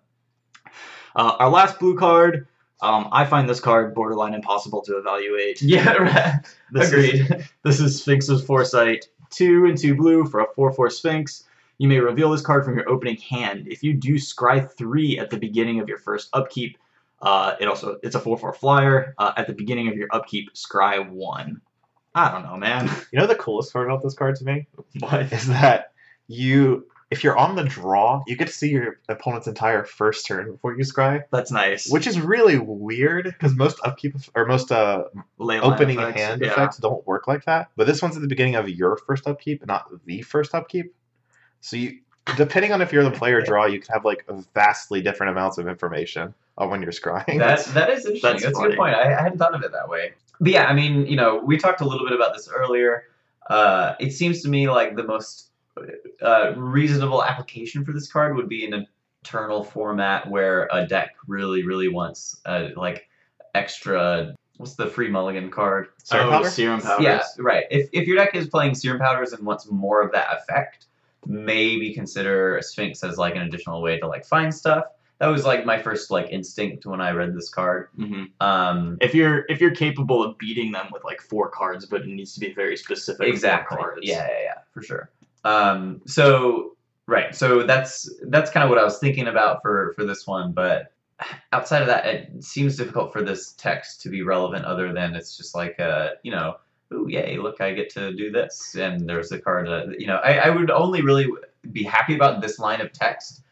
Uh, 1.16 1.36
our 1.40 1.50
last 1.50 1.80
blue 1.80 1.98
card, 1.98 2.48
um, 2.82 3.10
I 3.12 3.26
find 3.26 3.50
this 3.50 3.60
card 3.60 3.94
borderline 3.94 4.34
impossible 4.34 4.82
to 4.84 4.98
evaluate. 4.98 5.62
Yeah, 5.64 5.92
right. 5.94 6.40
This 6.72 6.92
is- 6.94 7.20
Agreed. 7.32 7.50
this 7.64 7.80
is 7.80 8.00
Sphinx's 8.02 8.44
Foresight, 8.46 9.08
two 9.30 9.66
and 9.66 9.78
two 9.78 9.96
blue 9.96 10.26
for 10.26 10.40
a 10.42 10.46
four-four 10.56 10.90
Sphinx. 10.90 11.44
You 11.82 11.88
may 11.88 12.00
reveal 12.00 12.30
this 12.30 12.42
card 12.42 12.64
from 12.64 12.78
your 12.78 12.88
opening 12.88 13.18
hand. 13.18 13.68
If 13.68 13.82
you 13.82 13.96
do 13.96 14.18
scry 14.18 14.72
three 14.78 15.18
at 15.18 15.32
the 15.32 15.38
beginning 15.38 15.80
of 15.80 15.90
your 15.90 15.98
first 15.98 16.30
upkeep, 16.32 16.78
uh, 17.24 17.56
it 17.60 17.68
also 17.68 17.98
it's 18.04 18.14
a 18.14 18.20
four-four 18.20 18.54
flyer. 18.54 19.16
Uh, 19.18 19.32
at 19.36 19.48
the 19.48 19.54
beginning 19.54 19.88
of 19.88 19.96
your 19.96 20.08
upkeep, 20.12 20.54
scry 20.54 21.10
one. 21.10 21.60
I 22.14 22.32
don't 22.32 22.44
know, 22.44 22.56
man. 22.56 22.88
You 23.12 23.18
know 23.18 23.26
the 23.26 23.34
coolest 23.34 23.74
part 23.74 23.88
about 23.88 24.04
this 24.04 24.14
card 24.14 24.36
to 24.36 24.44
me 24.46 24.68
What? 25.00 25.34
is 25.34 25.48
that 25.48 25.94
you, 26.28 26.86
if 27.10 27.24
you're 27.24 27.36
on 27.36 27.56
the 27.56 27.64
draw, 27.64 28.22
you 28.28 28.36
get 28.36 28.50
to 28.50 28.54
see 28.54 28.70
your 28.70 29.00
opponent's 29.10 29.48
entire 29.48 29.84
first 29.84 30.28
turn 30.28 30.52
before 30.52 30.78
you 30.78 30.84
scry, 30.84 31.24
That's 31.32 31.50
nice. 31.50 31.90
which 31.90 32.06
is 32.06 32.22
really 32.22 32.60
weird 32.60 33.26
because 33.26 33.56
most 33.56 33.80
upkeep 33.84 34.14
or 34.36 34.46
most 34.46 34.72
uh, 34.72 35.06
opening 35.40 35.98
effects, 35.98 36.22
hand 36.22 36.42
yeah. 36.42 36.52
effects 36.52 36.78
don't 36.78 37.08
work 37.08 37.28
like 37.28 37.46
that. 37.46 37.72
But 37.76 37.88
this 37.88 38.04
one's 38.04 38.16
at 38.16 38.22
the 38.22 38.28
beginning 38.28 38.54
of 38.54 38.70
your 38.70 38.98
first 38.98 39.26
upkeep, 39.26 39.66
not 39.66 39.88
the 40.06 40.22
first 40.22 40.54
upkeep. 40.54 40.94
So 41.62 41.78
you, 41.78 42.00
depending 42.36 42.72
on 42.72 42.82
if 42.82 42.92
you're 42.92 43.04
the 43.04 43.12
player 43.12 43.42
draw, 43.42 43.66
you 43.66 43.80
can 43.80 43.94
have 43.94 44.06
like 44.06 44.26
vastly 44.54 45.02
different 45.02 45.32
amounts 45.32 45.58
of 45.58 45.68
information 45.68 46.34
on 46.58 46.70
when 46.70 46.82
you're 46.82 46.92
scrying. 46.92 47.40
That 47.40 47.66
that 47.74 47.90
is 47.90 48.06
interesting. 48.06 48.22
that's 48.22 48.44
That's, 48.44 48.58
a 48.58 48.62
good 48.62 48.78
point. 48.78 48.96
I, 48.96 49.18
I 49.18 49.22
hadn't 49.22 49.38
thought 49.38 49.56
of 49.56 49.64
it 49.64 49.72
that 49.72 49.88
way. 49.88 50.14
But 50.40 50.52
yeah, 50.52 50.66
I 50.66 50.74
mean, 50.74 51.06
you 51.06 51.16
know, 51.16 51.38
we 51.38 51.58
talked 51.58 51.82
a 51.82 51.86
little 51.86 52.06
bit 52.06 52.16
about 52.16 52.34
this 52.34 52.50
earlier. 52.50 53.06
Uh, 53.50 53.96
it 54.00 54.12
seems 54.12 54.42
to 54.42 54.50
me 54.50 54.70
like 54.70 54.96
the 54.96 55.04
most 55.04 55.50
uh, 56.22 56.54
reasonable 56.56 57.24
application 57.24 57.86
for 57.86 57.94
this 57.94 58.12
card 58.12 58.36
would 58.36 58.50
be 58.50 58.66
in 58.66 58.74
an 58.74 58.88
eternal 59.24 59.64
format 59.64 60.30
where 60.30 60.68
a 60.72 60.86
deck 60.86 61.16
really, 61.28 61.64
really 61.64 61.88
wants 61.88 62.40
uh, 62.46 62.70
like 62.76 63.08
extra. 63.56 64.36
What's 64.58 64.76
the 64.76 64.88
free 64.88 65.10
mulligan 65.10 65.50
card? 65.50 65.88
Serum 66.04 66.28
oh, 66.28 66.32
powder? 66.32 66.50
serum 66.50 66.82
powders. 66.82 67.04
Yeah, 67.04 67.24
right. 67.40 67.66
If 67.72 67.90
if 67.94 68.08
your 68.08 68.16
deck 68.16 68.36
is 68.36 68.48
playing 68.48 68.76
serum 68.76 69.00
powders 69.00 69.34
and 69.34 69.46
wants 69.46 69.70
more 69.70 70.02
of 70.02 70.12
that 70.12 70.28
effect, 70.38 70.88
maybe 71.26 71.94
consider 71.94 72.60
Sphinx 72.64 73.04
as 73.04 73.18
like 73.18 73.36
an 73.36 73.44
additional 73.44 73.82
way 73.82 74.00
to 74.00 74.08
like 74.08 74.26
find 74.26 74.54
stuff. 74.54 74.86
That 75.20 75.28
was 75.28 75.46
like 75.46 75.66
my 75.66 75.80
first 75.80 76.10
like 76.10 76.30
instinct 76.32 76.86
when 76.88 77.00
I 77.00 77.12
read 77.12 77.36
this 77.36 77.50
card. 77.50 77.90
hmm 77.96 78.24
Um, 78.40 78.98
If 79.02 79.14
you're 79.14 79.46
if 79.50 79.62
you're 79.62 79.76
capable 79.76 80.24
of 80.24 80.38
beating 80.40 80.72
them 80.72 80.88
with 80.92 81.04
like 81.04 81.22
four 81.22 81.50
cards, 81.50 81.86
but 81.86 82.02
it 82.02 82.08
needs 82.08 82.34
to 82.34 82.40
be 82.40 82.54
very 82.54 82.76
specific. 82.76 83.28
exactly. 83.28 83.78
Yeah, 84.02 84.28
yeah, 84.28 84.42
yeah, 84.44 84.58
for 84.74 84.82
sure. 84.82 85.12
Um, 85.44 86.02
so 86.08 86.76
right, 87.08 87.36
so 87.36 87.64
that's 87.64 88.10
that's 88.30 88.50
kind 88.50 88.64
of 88.64 88.70
what 88.70 88.80
I 88.80 88.84
was 88.84 88.98
thinking 88.98 89.28
about 89.28 89.62
for 89.62 89.94
for 89.96 90.06
this 90.06 90.26
one, 90.26 90.54
but 90.54 90.92
outside 91.54 91.82
of 91.82 91.88
that, 91.88 92.06
it 92.08 92.44
seems 92.44 92.76
difficult 92.78 93.14
for 93.14 93.22
this 93.22 93.54
text 93.54 94.02
to 94.02 94.10
be 94.10 94.24
relevant. 94.24 94.66
Other 94.66 94.92
than 94.92 95.14
it's 95.16 95.38
just 95.38 95.54
like 95.56 95.78
a 95.78 96.14
you 96.24 96.32
know, 96.32 96.56
ooh, 96.94 97.08
yay, 97.10 97.38
look, 97.38 97.62
I 97.62 97.74
get 97.74 97.90
to 97.92 98.14
do 98.14 98.32
this, 98.32 98.76
and 98.76 99.08
there's 99.10 99.32
a 99.32 99.40
card. 99.40 99.68
Uh, 99.68 99.88
you 99.98 100.08
know, 100.08 100.18
I, 100.18 100.34
I 100.38 100.50
would 100.50 100.72
only 100.72 101.02
really 101.02 101.28
be 101.72 101.84
happy 101.84 102.16
about 102.16 102.42
this 102.42 102.60
line 102.60 102.82
of 102.82 102.92
text. 102.92 103.44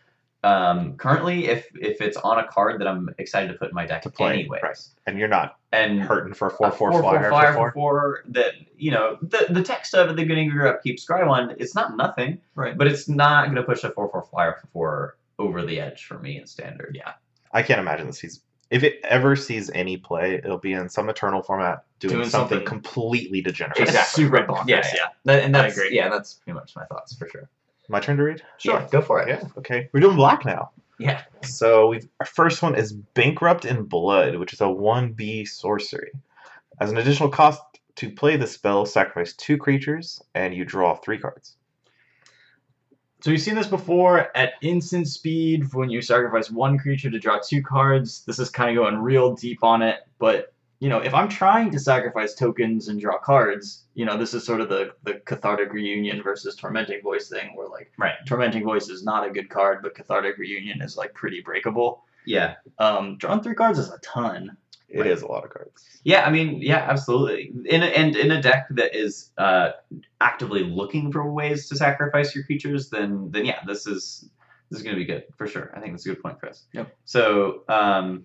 Um, 0.42 0.96
currently, 0.96 1.48
if 1.48 1.68
if 1.82 2.00
it's 2.00 2.16
on 2.16 2.40
a 2.40 2.48
card 2.48 2.80
that 2.80 2.88
I'm 2.88 3.10
excited 3.18 3.50
to 3.52 3.56
put 3.56 3.70
in 3.70 3.76
my 3.76 3.86
deck 3.86 4.04
To 4.04 4.10
play, 4.10 4.34
anyways, 4.40 4.62
right. 4.64 4.78
and 5.06 5.20
you're 5.20 5.28
not 5.28 5.58
and 5.74 6.00
hurting 6.02 6.34
for 6.34 6.48
a 6.48 6.52
a 6.52 6.54
four 6.54 6.72
four 6.72 6.92
four, 6.94 7.02
flyer 7.02 7.20
four 7.20 7.30
flyer 7.30 7.52
for 7.52 7.58
four. 7.58 7.68
for 7.70 7.74
four 7.74 8.24
that 8.30 8.54
you 8.78 8.90
know 8.90 9.18
the 9.22 9.48
the 9.50 9.62
text 9.62 9.94
of 9.94 10.08
the 10.08 10.14
beginning 10.14 10.48
of 10.50 10.56
your 10.56 10.68
upkeep 10.68 10.98
scry 10.98 11.28
one 11.28 11.54
it's 11.60 11.76
not 11.76 11.98
nothing 11.98 12.40
Right. 12.56 12.78
but 12.78 12.88
it's 12.88 13.10
not 13.10 13.46
going 13.46 13.58
to 13.58 13.64
push 13.64 13.84
a 13.84 13.92
four 13.92 14.10
four 14.10 14.24
flyer 14.24 14.58
for 14.62 14.68
four 14.68 15.18
over 15.40 15.62
the 15.66 15.80
edge 15.82 16.06
for 16.06 16.18
me 16.20 16.40
in 16.40 16.48
standard 16.48 16.96
Yeah. 16.98 17.14
I 17.52 17.62
can't 17.62 17.80
imagine 17.82 18.08
this 18.08 18.20
sees 18.20 18.42
if 18.72 18.84
it 18.84 18.99
ever 19.03 19.36
sees 19.36 19.70
any 19.72 19.97
play, 19.97 20.36
it'll 20.36 20.57
be 20.59 20.74
in 20.74 20.89
some 20.89 21.09
eternal 21.09 21.41
format 21.41 21.84
doing, 21.99 22.15
Doing 22.17 22.30
something, 22.30 22.59
something- 22.59 22.67
completely 22.67 23.41
degenerate. 23.41 23.80
It's 23.80 23.89
Exactly. 23.91 24.24
super 24.26 24.38
bonkers. 24.43 24.67
Yeah, 24.67 24.76
Yeah. 24.86 24.91
yeah. 24.95 25.07
That, 25.26 25.43
and 25.43 25.57
I 25.57 25.61
that's 25.63 25.78
agree. 25.78 25.95
yeah 25.95 26.09
that's 26.09 26.36
pretty 26.36 26.55
much 26.59 26.76
my 26.76 26.86
thoughts 26.86 27.15
for 27.15 27.28
sure 27.28 27.49
My 27.88 27.99
turn 27.99 28.17
to 28.17 28.24
read. 28.24 28.41
yeah 28.63 28.88
go 28.91 29.01
for 29.01 29.22
it 29.22 29.28
Yeah. 29.30 29.43
Okay. 29.57 29.89
We're 29.91 29.99
doing 30.01 30.15
black 30.15 30.45
now. 30.45 30.72
yeah 30.99 31.24
So 31.43 31.88
we've 31.88 32.07
our 32.20 32.26
first 32.26 32.61
one 32.61 32.76
is 32.76 32.93
Bankrupt 32.93 33.65
in 33.65 33.84
Blood, 33.84 34.36
which 34.36 34.53
is 34.53 34.61
a 34.61 34.70
one 34.70 35.13
B 35.13 35.45
sorcery. 35.45 36.11
As 36.80 36.91
an 36.91 36.97
additional 36.97 37.30
cost 37.30 37.61
to 37.95 38.09
play 38.11 38.38
the 38.38 38.47
spell, 38.47 38.86
sacrifice 38.86 39.34
two 39.34 39.57
creatures 39.57 40.22
and 40.36 40.53
you 40.53 40.63
draw 40.63 40.95
three 40.95 41.17
cards. 41.17 41.55
So 43.22 43.32
we've 43.32 43.41
seen 43.41 43.55
this 43.55 43.67
before 43.67 44.36
at 44.36 44.53
instant 44.61 45.07
speed 45.07 45.74
when 45.74 45.89
you 45.89 46.01
sacrifice 46.01 46.49
one 46.49 46.78
creature 46.78 47.09
to 47.11 47.20
draw 47.20 47.39
two 47.43 47.61
cards. 47.61 48.24
This 48.26 48.39
is 48.39 48.49
kind 48.49 48.70
of 48.70 48.82
going 48.82 48.97
real 48.97 49.36
deep 49.36 49.63
on 49.63 49.82
it, 49.82 49.99
but 50.20 50.53
you 50.80 50.88
know, 50.88 50.99
if 50.99 51.13
I'm 51.13 51.28
trying 51.28 51.72
to 51.72 51.80
sacrifice 51.80 52.34
tokens 52.34 52.88
and 52.88 53.01
draw 53.01 53.17
cards, 53.17 53.84
you 53.95 54.05
know, 54.05 54.15
this 54.17 54.34
is 54.34 54.45
sort 54.45 54.61
of 54.61 54.70
the 54.70 54.93
the 55.03 55.15
cathartic 55.26 55.74
reunion 55.74 56.24
versus 56.24 56.55
tormenting 56.55 57.01
voice 57.01 57.28
thing 57.28 57.51
where 57.55 57.67
like 57.67 57.91
Right. 57.97 58.13
tormenting 58.26 58.63
voice 58.63 58.88
is 58.88 59.03
not 59.03 59.28
a 59.28 59.32
good 59.32 59.49
card, 59.49 59.80
but 59.84 59.93
cathartic 59.95 60.38
reunion 60.38 60.82
is 60.82 60.95
like 60.95 61.13
pretty 61.13 61.41
breakable. 61.41 62.05
yeah 62.26 62.55
Um, 62.78 63.17
drawing 63.17 63.41
three 63.41 63.55
cards 63.55 63.80
is 63.80 63.91
a 63.91 63.97
ton. 63.99 64.55
It 64.90 65.06
is 65.08 65.22
a 65.22 65.28
lot 65.28 65.44
of 65.44 65.52
cards. 65.52 65.86
yeah 66.04 66.26
i 66.26 66.32
mean 66.32 66.62
yeah 66.62 66.86
absolutely. 66.90 67.52
In 67.66 67.84
a, 67.84 67.86
and 67.86 68.16
in 68.16 68.32
a 68.32 68.42
deck 68.42 68.68
that 68.72 68.96
is 68.96 69.32
uh 69.38 69.72
actively 70.20 70.64
looking 70.64 71.12
for 71.12 71.32
ways 71.32 71.70
to 71.70 71.76
sacrifice 71.76 72.34
your 72.36 72.44
creatures 72.44 72.90
then 72.90 73.30
then 73.32 73.46
yeah 73.46 73.60
this 73.66 73.86
is 73.88 74.28
this 74.70 74.80
is 74.80 74.84
going 74.84 74.96
to 74.96 75.00
be 75.00 75.06
good 75.06 75.24
for 75.38 75.48
sure. 75.48 75.72
I 75.76 75.80
think 75.80 75.94
that's 75.94 76.06
a 76.06 76.10
good 76.10 76.22
point 76.22 76.40
chris. 76.40 76.64
Yep. 76.74 76.96
so 77.06 77.64
um 77.70 78.24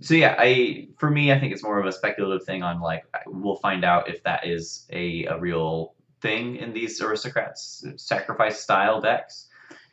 so 0.00 0.14
yeah 0.14 0.34
i 0.38 0.88
for 0.98 1.10
me 1.10 1.32
i 1.32 1.38
think 1.38 1.52
it's 1.52 1.62
more 1.62 1.78
of 1.78 1.86
a 1.86 1.92
speculative 1.92 2.46
thing 2.46 2.62
on 2.62 2.80
like 2.80 3.04
we'll 3.26 3.56
find 3.56 3.84
out 3.84 4.08
if 4.08 4.22
that 4.22 4.46
is 4.46 4.86
a, 4.90 5.24
a 5.26 5.38
real 5.38 5.94
thing 6.20 6.56
in 6.56 6.72
these 6.72 7.00
aristocrats 7.02 7.84
sacrifice 7.96 8.60
style 8.60 9.00
decks 9.00 9.48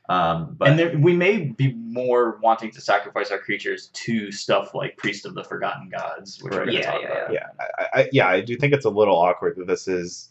um 0.09 0.55
but 0.57 0.67
and 0.69 0.79
there, 0.79 0.97
we 0.97 1.13
may 1.15 1.37
be 1.45 1.73
more 1.73 2.39
wanting 2.41 2.71
to 2.71 2.81
sacrifice 2.81 3.29
our 3.31 3.37
creatures 3.39 3.87
to 3.93 4.31
stuff 4.31 4.73
like 4.73 4.97
Priest 4.97 5.25
of 5.25 5.35
the 5.35 5.43
Forgotten 5.43 5.89
Gods, 5.89 6.41
which 6.41 6.51
we're 6.51 6.59
Right. 6.59 6.65
going 6.65 6.77
to 6.77 6.81
Yeah, 6.83 6.91
talk 6.91 7.01
yeah, 7.03 7.07
about. 7.09 7.33
Yeah, 7.33 7.45
I, 7.77 7.85
I, 8.01 8.09
yeah, 8.11 8.27
I 8.27 8.41
do 8.41 8.57
think 8.57 8.73
it's 8.73 8.85
a 8.85 8.89
little 8.89 9.15
awkward 9.15 9.55
that 9.57 9.67
this 9.67 9.87
is 9.87 10.29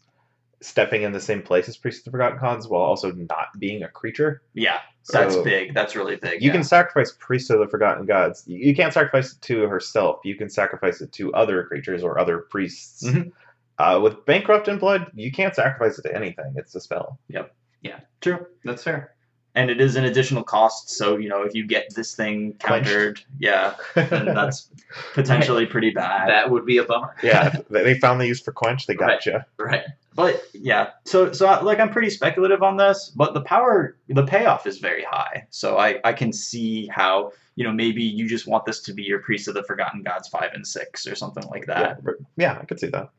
stepping 0.61 1.03
in 1.03 1.12
the 1.12 1.20
same 1.20 1.41
place 1.41 1.68
as 1.68 1.76
Priest 1.76 2.01
of 2.01 2.05
the 2.07 2.11
Forgotten 2.11 2.39
Gods 2.41 2.66
while 2.66 2.83
also 2.83 3.12
not 3.12 3.47
being 3.61 3.85
a 3.85 3.89
creature. 3.89 4.43
Yeah, 4.55 4.81
that's 5.11 5.35
So- 5.35 5.45
big. 5.45 5.72
That's 5.74 5.95
really 5.95 6.16
big. 6.16 6.43
You 6.43 6.49
yeah. 6.49 6.55
can 6.55 6.64
sacrifice 6.64 7.12
Priest 7.16 7.49
of 7.51 7.61
the 7.61 7.68
Forgotten 7.68 8.05
Gods. 8.07 8.43
You 8.49 8.59
you 8.59 8.74
can't 8.74 8.93
sacrifice 8.93 9.33
it 9.35 9.41
to 9.43 9.61
herself. 9.68 10.18
You 10.24 10.35
can 10.35 10.51
sacrifice 10.51 11.01
it 11.01 11.12
to 11.12 11.33
other 11.35 11.62
creatures 11.64 12.03
or 12.03 12.18
other 12.18 12.39
priests. 12.39 13.05
Mhm. 13.05 13.31
Uh, 13.79 14.01
with 14.03 14.26
Bankrupt 14.26 14.66
in 14.66 14.79
Blood, 14.79 15.12
you 15.14 15.31
can't 15.31 15.55
sacrifice 15.55 15.97
it 16.01 16.03
to 16.03 16.16
anything. 16.16 16.53
It's 16.57 16.74
a 16.74 16.81
spell. 16.81 17.20
Yep. 17.29 17.55
Yeah. 17.83 18.01
True. 18.20 18.45
that's 18.64 18.83
fair 18.83 19.12
And 19.59 19.71
it 19.71 19.81
is 19.81 19.97
an 19.97 20.05
additional 20.05 20.45
cost, 20.45 20.89
so 20.91 21.17
you 21.17 21.29
know 21.29 21.43
if 21.43 21.53
you 21.55 21.67
get 21.67 21.93
this 21.95 22.15
thing 22.15 22.55
countered, 22.61 23.21
yeah, 23.41 23.75
then 23.95 24.25
that's 24.41 24.71
potentially 25.15 25.67
pretty 25.67 25.91
bad. 25.91 26.29
that 26.29 26.49
would 26.51 26.65
be 26.65 26.79
a 26.79 26.85
bummer 26.85 27.17
yeah, 27.25 27.57
they 27.69 27.83
they 27.83 27.99
found 27.99 28.21
the 28.21 28.27
use 28.27 28.41
for 28.41 28.53
Quench. 28.53 28.87
They 28.87 28.95
Right. 28.95 29.09
got 29.23 29.27
you. 29.27 29.39
right 29.59 29.85
But 30.15 30.43
yeah, 30.55 30.91
so 31.05 31.33
so 31.33 31.47
I- 31.47 31.61
like 31.63 31.81
I'm 31.81 31.91
pretty 31.91 32.11
speculative 32.11 32.63
on 32.63 32.77
this, 32.77 33.11
but 33.17 33.35
the 33.35 33.41
power, 33.41 33.97
the 34.09 34.25
payoff 34.25 34.67
is 34.67 34.79
very 34.79 35.03
high. 35.03 35.47
So 35.51 35.77
I 35.77 35.99
I 36.05 36.13
can 36.13 36.33
see 36.33 36.87
how 36.87 37.33
you 37.57 37.65
know 37.65 37.73
maybe 37.73 38.03
you 38.05 38.29
just 38.29 38.47
want 38.47 38.65
this 38.65 38.81
to 38.83 38.93
be 38.93 39.03
your 39.03 39.19
Priest 39.19 39.49
of 39.49 39.55
the 39.55 39.65
Forgotten 39.65 40.03
Gods 40.05 40.29
five 40.29 40.51
and 40.55 40.65
six 40.65 41.05
or 41.07 41.17
something 41.17 41.45
like 41.55 41.67
that. 41.67 41.99
r- 42.07 42.19
yeah, 42.37 42.59
I 42.63 42.65
could 42.65 42.79
see 42.79 42.91
that. 42.97 43.11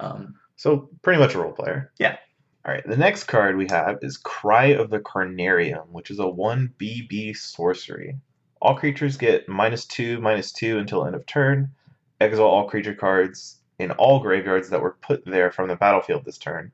Um, 0.00 0.36
So 0.56 0.88
pretty 1.02 1.18
much 1.20 1.34
a 1.34 1.38
role 1.38 1.52
player. 1.52 1.92
Yeah. 1.98 2.16
All 2.66 2.72
right. 2.72 2.84
The 2.84 2.96
next 2.96 3.24
card 3.24 3.56
we 3.56 3.68
have 3.70 3.98
is 4.02 4.16
Cry 4.16 4.66
of 4.66 4.90
the 4.90 4.98
Carnarium, 4.98 5.88
which 5.90 6.10
is 6.10 6.18
a 6.18 6.26
one 6.26 6.74
BB 6.80 7.36
sorcery. 7.36 8.16
All 8.60 8.74
creatures 8.74 9.16
get 9.16 9.48
minus 9.48 9.84
two, 9.84 10.20
minus 10.20 10.50
two 10.50 10.78
until 10.78 11.06
end 11.06 11.14
of 11.14 11.24
turn. 11.26 11.70
Exile 12.20 12.46
all 12.46 12.68
creature 12.68 12.94
cards 12.94 13.58
in 13.78 13.92
all 13.92 14.18
graveyards 14.18 14.68
that 14.70 14.80
were 14.80 14.96
put 15.00 15.24
there 15.24 15.52
from 15.52 15.68
the 15.68 15.76
battlefield 15.76 16.24
this 16.24 16.38
turn. 16.38 16.72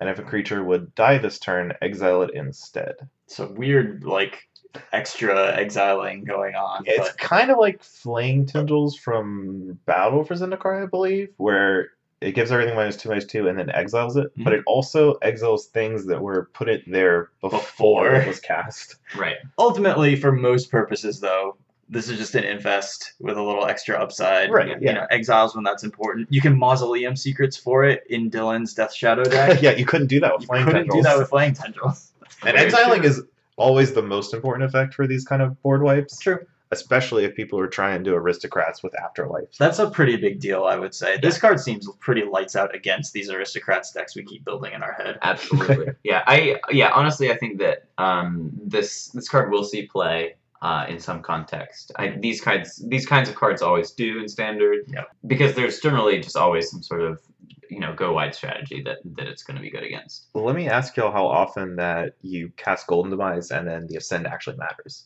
And 0.00 0.08
if 0.08 0.20
a 0.20 0.22
creature 0.22 0.62
would 0.62 0.94
die 0.94 1.18
this 1.18 1.40
turn, 1.40 1.72
exile 1.82 2.22
it 2.22 2.34
instead. 2.34 2.94
so 3.26 3.50
weird 3.50 4.04
like 4.04 4.48
extra 4.92 5.56
exiling 5.56 6.22
going 6.24 6.54
on. 6.54 6.84
It's 6.86 7.08
but 7.08 7.18
kind 7.18 7.50
of 7.50 7.58
like 7.58 7.82
Flaying 7.82 8.46
Tendrils 8.46 8.96
from 8.96 9.78
Battle 9.86 10.24
for 10.24 10.34
Zendikar, 10.34 10.84
I 10.84 10.86
believe, 10.86 11.30
where 11.36 11.90
it 12.22 12.32
gives 12.34 12.50
everything 12.52 12.74
minus 12.74 12.96
two, 12.96 13.08
minus 13.08 13.26
two, 13.26 13.48
and 13.48 13.58
then 13.58 13.70
exiles 13.70 14.16
it. 14.16 14.30
But 14.38 14.52
mhm. 14.52 14.58
it 14.58 14.62
also 14.66 15.14
exiles 15.14 15.66
things 15.66 16.06
that 16.06 16.20
were 16.20 16.48
put 16.54 16.68
it 16.68 16.82
there 16.90 17.30
before, 17.40 17.60
Before. 17.60 18.14
it 18.14 18.26
was 18.28 18.40
cast. 18.40 18.96
Right. 19.16 19.36
ultimately, 19.58 20.16
for 20.16 20.32
most 20.32 20.70
purposes, 20.70 21.20
though, 21.20 21.56
this 21.88 22.08
is 22.08 22.16
just 22.18 22.34
an 22.34 22.44
infest 22.44 23.12
with 23.20 23.36
a 23.36 23.42
little 23.42 23.66
extra 23.66 23.96
upside. 23.96 24.50
Right, 24.50 24.68
You 24.68 24.76
yeah. 24.80 24.92
know, 24.92 25.06
exiles 25.10 25.54
when 25.54 25.62
that's 25.64 25.84
important. 25.84 26.28
You 26.30 26.40
can 26.40 26.58
mausoleum 26.58 27.16
secrets 27.16 27.56
for 27.56 27.84
it 27.84 28.04
in 28.08 28.30
Dylan's 28.30 28.72
Death 28.72 28.94
Shadow 28.94 29.24
deck. 29.24 29.60
yeah, 29.62 29.72
you 29.72 29.84
couldn't 29.84 30.06
do 30.06 30.18
that 30.20 30.32
with 30.32 30.42
you 30.42 30.46
Flaying 30.46 30.64
couldn't 30.66 30.82
Tendrils. 30.88 31.04
do 31.04 31.10
that 31.10 31.18
with 31.18 31.28
Flaying 31.28 31.52
Tendrils. 31.54 32.12
and 32.46 32.56
exiling 32.56 33.00
true. 33.00 33.10
is 33.10 33.22
always 33.56 33.92
the 33.92 34.02
most 34.02 34.32
important 34.32 34.64
effect 34.68 34.94
for 34.94 35.06
these 35.06 35.24
kind 35.24 35.42
of 35.42 35.60
board 35.62 35.82
wipes, 35.82 36.18
True. 36.18 36.38
Especially 36.72 37.24
if 37.24 37.36
people 37.36 37.60
are 37.60 37.68
trying 37.68 38.02
to 38.02 38.10
do 38.10 38.16
aristocrats 38.16 38.82
with 38.82 38.98
afterlife. 38.98 39.56
That's 39.58 39.78
a 39.78 39.90
pretty 39.90 40.16
big 40.16 40.40
deal, 40.40 40.64
I 40.64 40.76
would 40.76 40.94
say. 40.94 41.18
This 41.18 41.38
card 41.38 41.60
seems 41.60 41.86
pretty 42.00 42.24
lights 42.24 42.56
out 42.56 42.74
against 42.74 43.12
these 43.12 43.30
aristocrats 43.30 43.92
decks 43.92 44.16
we 44.16 44.24
keep 44.24 44.44
building 44.44 44.72
in 44.72 44.82
our 44.82 44.94
head. 44.94 45.18
Absolutely. 45.22 45.92
yeah. 46.02 46.22
I 46.26 46.58
yeah. 46.70 46.90
Honestly, 46.92 47.30
I 47.30 47.36
think 47.36 47.58
that 47.60 47.84
um, 47.98 48.50
this 48.64 49.08
this 49.08 49.28
card 49.28 49.52
will 49.52 49.64
see 49.64 49.86
play 49.86 50.34
uh, 50.62 50.86
in 50.88 50.98
some 50.98 51.22
context. 51.22 51.92
I, 51.96 52.16
these 52.18 52.40
kinds 52.40 52.82
these 52.88 53.04
kinds 53.04 53.28
of 53.28 53.34
cards 53.34 53.60
always 53.60 53.90
do 53.90 54.18
in 54.18 54.28
standard. 54.28 54.86
Yep. 54.88 55.08
Because 55.26 55.54
there's 55.54 55.78
generally 55.80 56.20
just 56.20 56.36
always 56.36 56.70
some 56.70 56.82
sort 56.82 57.02
of 57.02 57.20
you 57.68 57.80
know 57.80 57.94
go 57.94 58.14
wide 58.14 58.34
strategy 58.34 58.82
that 58.82 58.98
that 59.16 59.26
it's 59.26 59.42
going 59.42 59.56
to 59.56 59.62
be 59.62 59.70
good 59.70 59.82
against. 59.82 60.28
Well, 60.32 60.44
let 60.44 60.56
me 60.56 60.68
ask 60.68 60.96
y'all 60.96 61.12
how 61.12 61.26
often 61.26 61.76
that 61.76 62.14
you 62.22 62.50
cast 62.56 62.86
Golden 62.86 63.10
Demise 63.10 63.50
and 63.50 63.68
then 63.68 63.86
the 63.88 63.96
Ascend 63.96 64.26
actually 64.26 64.56
matters. 64.56 65.04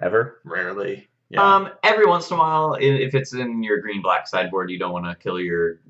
Ever? 0.00 0.40
Rarely. 0.44 1.08
Yeah. 1.30 1.42
Um, 1.56 1.70
every 1.82 2.06
once 2.06 2.30
in 2.30 2.36
a 2.36 2.38
while, 2.38 2.76
if 2.78 3.14
it's 3.14 3.32
in 3.32 3.62
your 3.62 3.80
green 3.80 4.02
black 4.02 4.28
sideboard, 4.28 4.70
you 4.70 4.78
don't 4.78 4.92
want 4.92 5.06
to 5.06 5.14
kill 5.16 5.40
your 5.40 5.80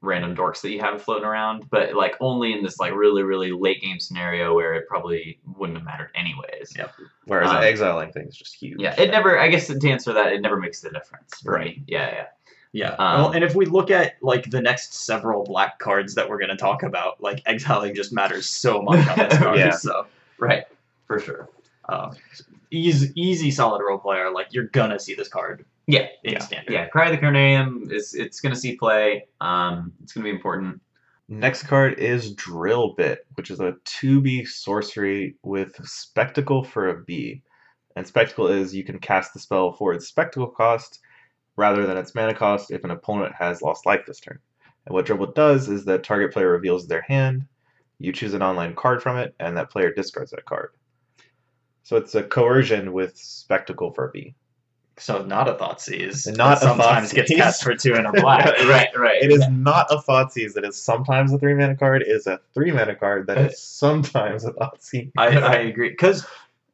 random 0.00 0.36
dorks 0.36 0.60
that 0.60 0.70
you 0.70 0.80
have 0.80 1.02
floating 1.02 1.24
around. 1.24 1.68
But 1.70 1.94
like 1.94 2.14
only 2.20 2.52
in 2.52 2.62
this 2.62 2.78
like 2.78 2.92
really 2.94 3.22
really 3.22 3.52
late 3.52 3.80
game 3.80 3.98
scenario 3.98 4.54
where 4.54 4.74
it 4.74 4.86
probably 4.86 5.38
wouldn't 5.56 5.78
have 5.78 5.84
mattered 5.86 6.10
anyways. 6.14 6.74
Yeah. 6.76 6.88
Whereas 7.24 7.50
Um, 7.50 7.62
exiling 7.62 8.12
things 8.12 8.36
just 8.36 8.54
huge. 8.54 8.80
Yeah, 8.80 8.94
it 9.00 9.10
never. 9.10 9.38
I 9.38 9.48
guess 9.48 9.66
to 9.68 9.90
answer 9.90 10.12
that, 10.12 10.32
it 10.32 10.40
never 10.40 10.56
makes 10.58 10.80
the 10.82 10.90
difference. 10.90 11.40
For 11.40 11.52
Right. 11.52 11.80
Yeah, 11.86 12.10
yeah. 12.12 12.26
Yeah. 12.74 12.90
Um, 12.98 13.20
well, 13.20 13.30
and 13.32 13.44
if 13.44 13.54
we 13.54 13.66
look 13.66 13.90
at 13.90 14.14
like 14.22 14.50
the 14.50 14.60
next 14.62 14.94
several 14.94 15.44
black 15.44 15.78
cards 15.78 16.14
that 16.14 16.28
we're 16.28 16.38
going 16.38 16.50
to 16.50 16.56
talk 16.56 16.82
about, 16.82 17.20
like 17.20 17.42
exiling 17.44 17.94
just 17.94 18.12
matters 18.12 18.46
so 18.46 18.80
much 18.82 19.06
on 19.08 19.18
this 19.28 19.38
card. 19.42 19.58
Yeah. 19.58 19.70
So, 19.70 20.06
Right. 20.38 20.64
For 21.06 21.18
sure. 21.18 21.48
um, 21.88 22.12
easy, 22.72 23.12
easy, 23.14 23.50
solid 23.50 23.82
role 23.86 23.98
player. 23.98 24.30
Like 24.32 24.48
you're 24.50 24.68
gonna 24.68 24.98
see 24.98 25.14
this 25.14 25.28
card 25.28 25.64
Yeah. 25.86 26.06
in 26.24 26.32
Yeah. 26.34 26.38
standard. 26.40 26.72
Yeah. 26.72 26.86
Cry 26.88 27.10
of 27.10 27.12
the 27.20 27.24
Carnarium 27.24 27.92
is 27.92 28.14
it's 28.14 28.40
gonna 28.40 28.56
see 28.56 28.76
play. 28.76 29.26
Um, 29.40 29.92
it's 30.02 30.12
gonna 30.12 30.24
be 30.24 30.30
important. 30.30 30.80
Next 31.28 31.62
card 31.64 31.98
is 31.98 32.34
Drill 32.34 32.94
Bit, 32.94 33.26
which 33.34 33.50
is 33.50 33.60
a 33.60 33.74
2B 33.84 34.44
sorcery 34.46 35.36
with 35.42 35.74
Spectacle 35.86 36.62
for 36.64 36.88
a 36.88 37.02
B. 37.04 37.42
And 37.96 38.06
Spectacle 38.06 38.48
is 38.48 38.74
you 38.74 38.84
can 38.84 38.98
cast 38.98 39.32
the 39.32 39.38
spell 39.40 39.72
for 39.72 39.92
its 39.94 40.08
Spectacle 40.08 40.48
cost 40.48 41.00
rather 41.56 41.86
than 41.86 41.96
its 41.96 42.14
mana 42.14 42.34
cost 42.34 42.70
if 42.70 42.84
an 42.84 42.90
opponent 42.90 43.34
has 43.34 43.62
lost 43.62 43.86
life 43.86 44.04
this 44.06 44.20
turn. 44.20 44.38
And 44.86 44.94
what 44.94 45.06
Drill 45.06 45.18
Bit 45.18 45.34
does 45.34 45.68
is 45.68 45.84
that 45.84 46.02
target 46.04 46.32
player 46.32 46.50
reveals 46.50 46.86
their 46.86 47.02
hand, 47.02 47.46
you 47.98 48.12
choose 48.12 48.34
an 48.34 48.40
nonland 48.40 48.74
card 48.76 49.02
from 49.02 49.16
it, 49.16 49.34
and 49.38 49.56
that 49.56 49.70
player 49.70 49.92
discards 49.92 50.32
that 50.32 50.44
card. 50.44 50.70
So 51.82 51.96
it's 51.96 52.14
a 52.14 52.22
coercion 52.22 52.92
with 52.92 53.16
Spectacle 53.16 53.94
B. 54.12 54.34
So 54.98 55.24
not 55.24 55.48
a 55.48 55.54
Thoughtseize. 55.54 56.26
And 56.26 56.36
not 56.36 56.58
sometimes 56.58 57.12
gets 57.12 57.34
cast 57.34 57.64
for 57.64 57.74
two 57.74 57.94
and 57.94 58.06
a 58.06 58.12
black. 58.12 58.46
right. 58.66 58.88
Right. 58.96 59.22
It 59.22 59.32
is 59.32 59.44
not 59.48 59.86
a 59.90 59.96
Thoughtseize 59.96 60.52
that 60.54 60.64
is 60.64 60.80
sometimes 60.80 61.32
a 61.32 61.38
three 61.38 61.54
mana 61.54 61.76
card, 61.76 62.02
it 62.02 62.08
is 62.08 62.26
a 62.26 62.40
three 62.54 62.70
mana 62.70 62.94
card 62.94 63.26
that 63.26 63.38
is 63.38 63.60
sometimes 63.60 64.44
a 64.44 64.52
Thoughtseize. 64.52 65.10
I, 65.16 65.38
I 65.38 65.54
agree 65.54 65.90
because 65.90 66.26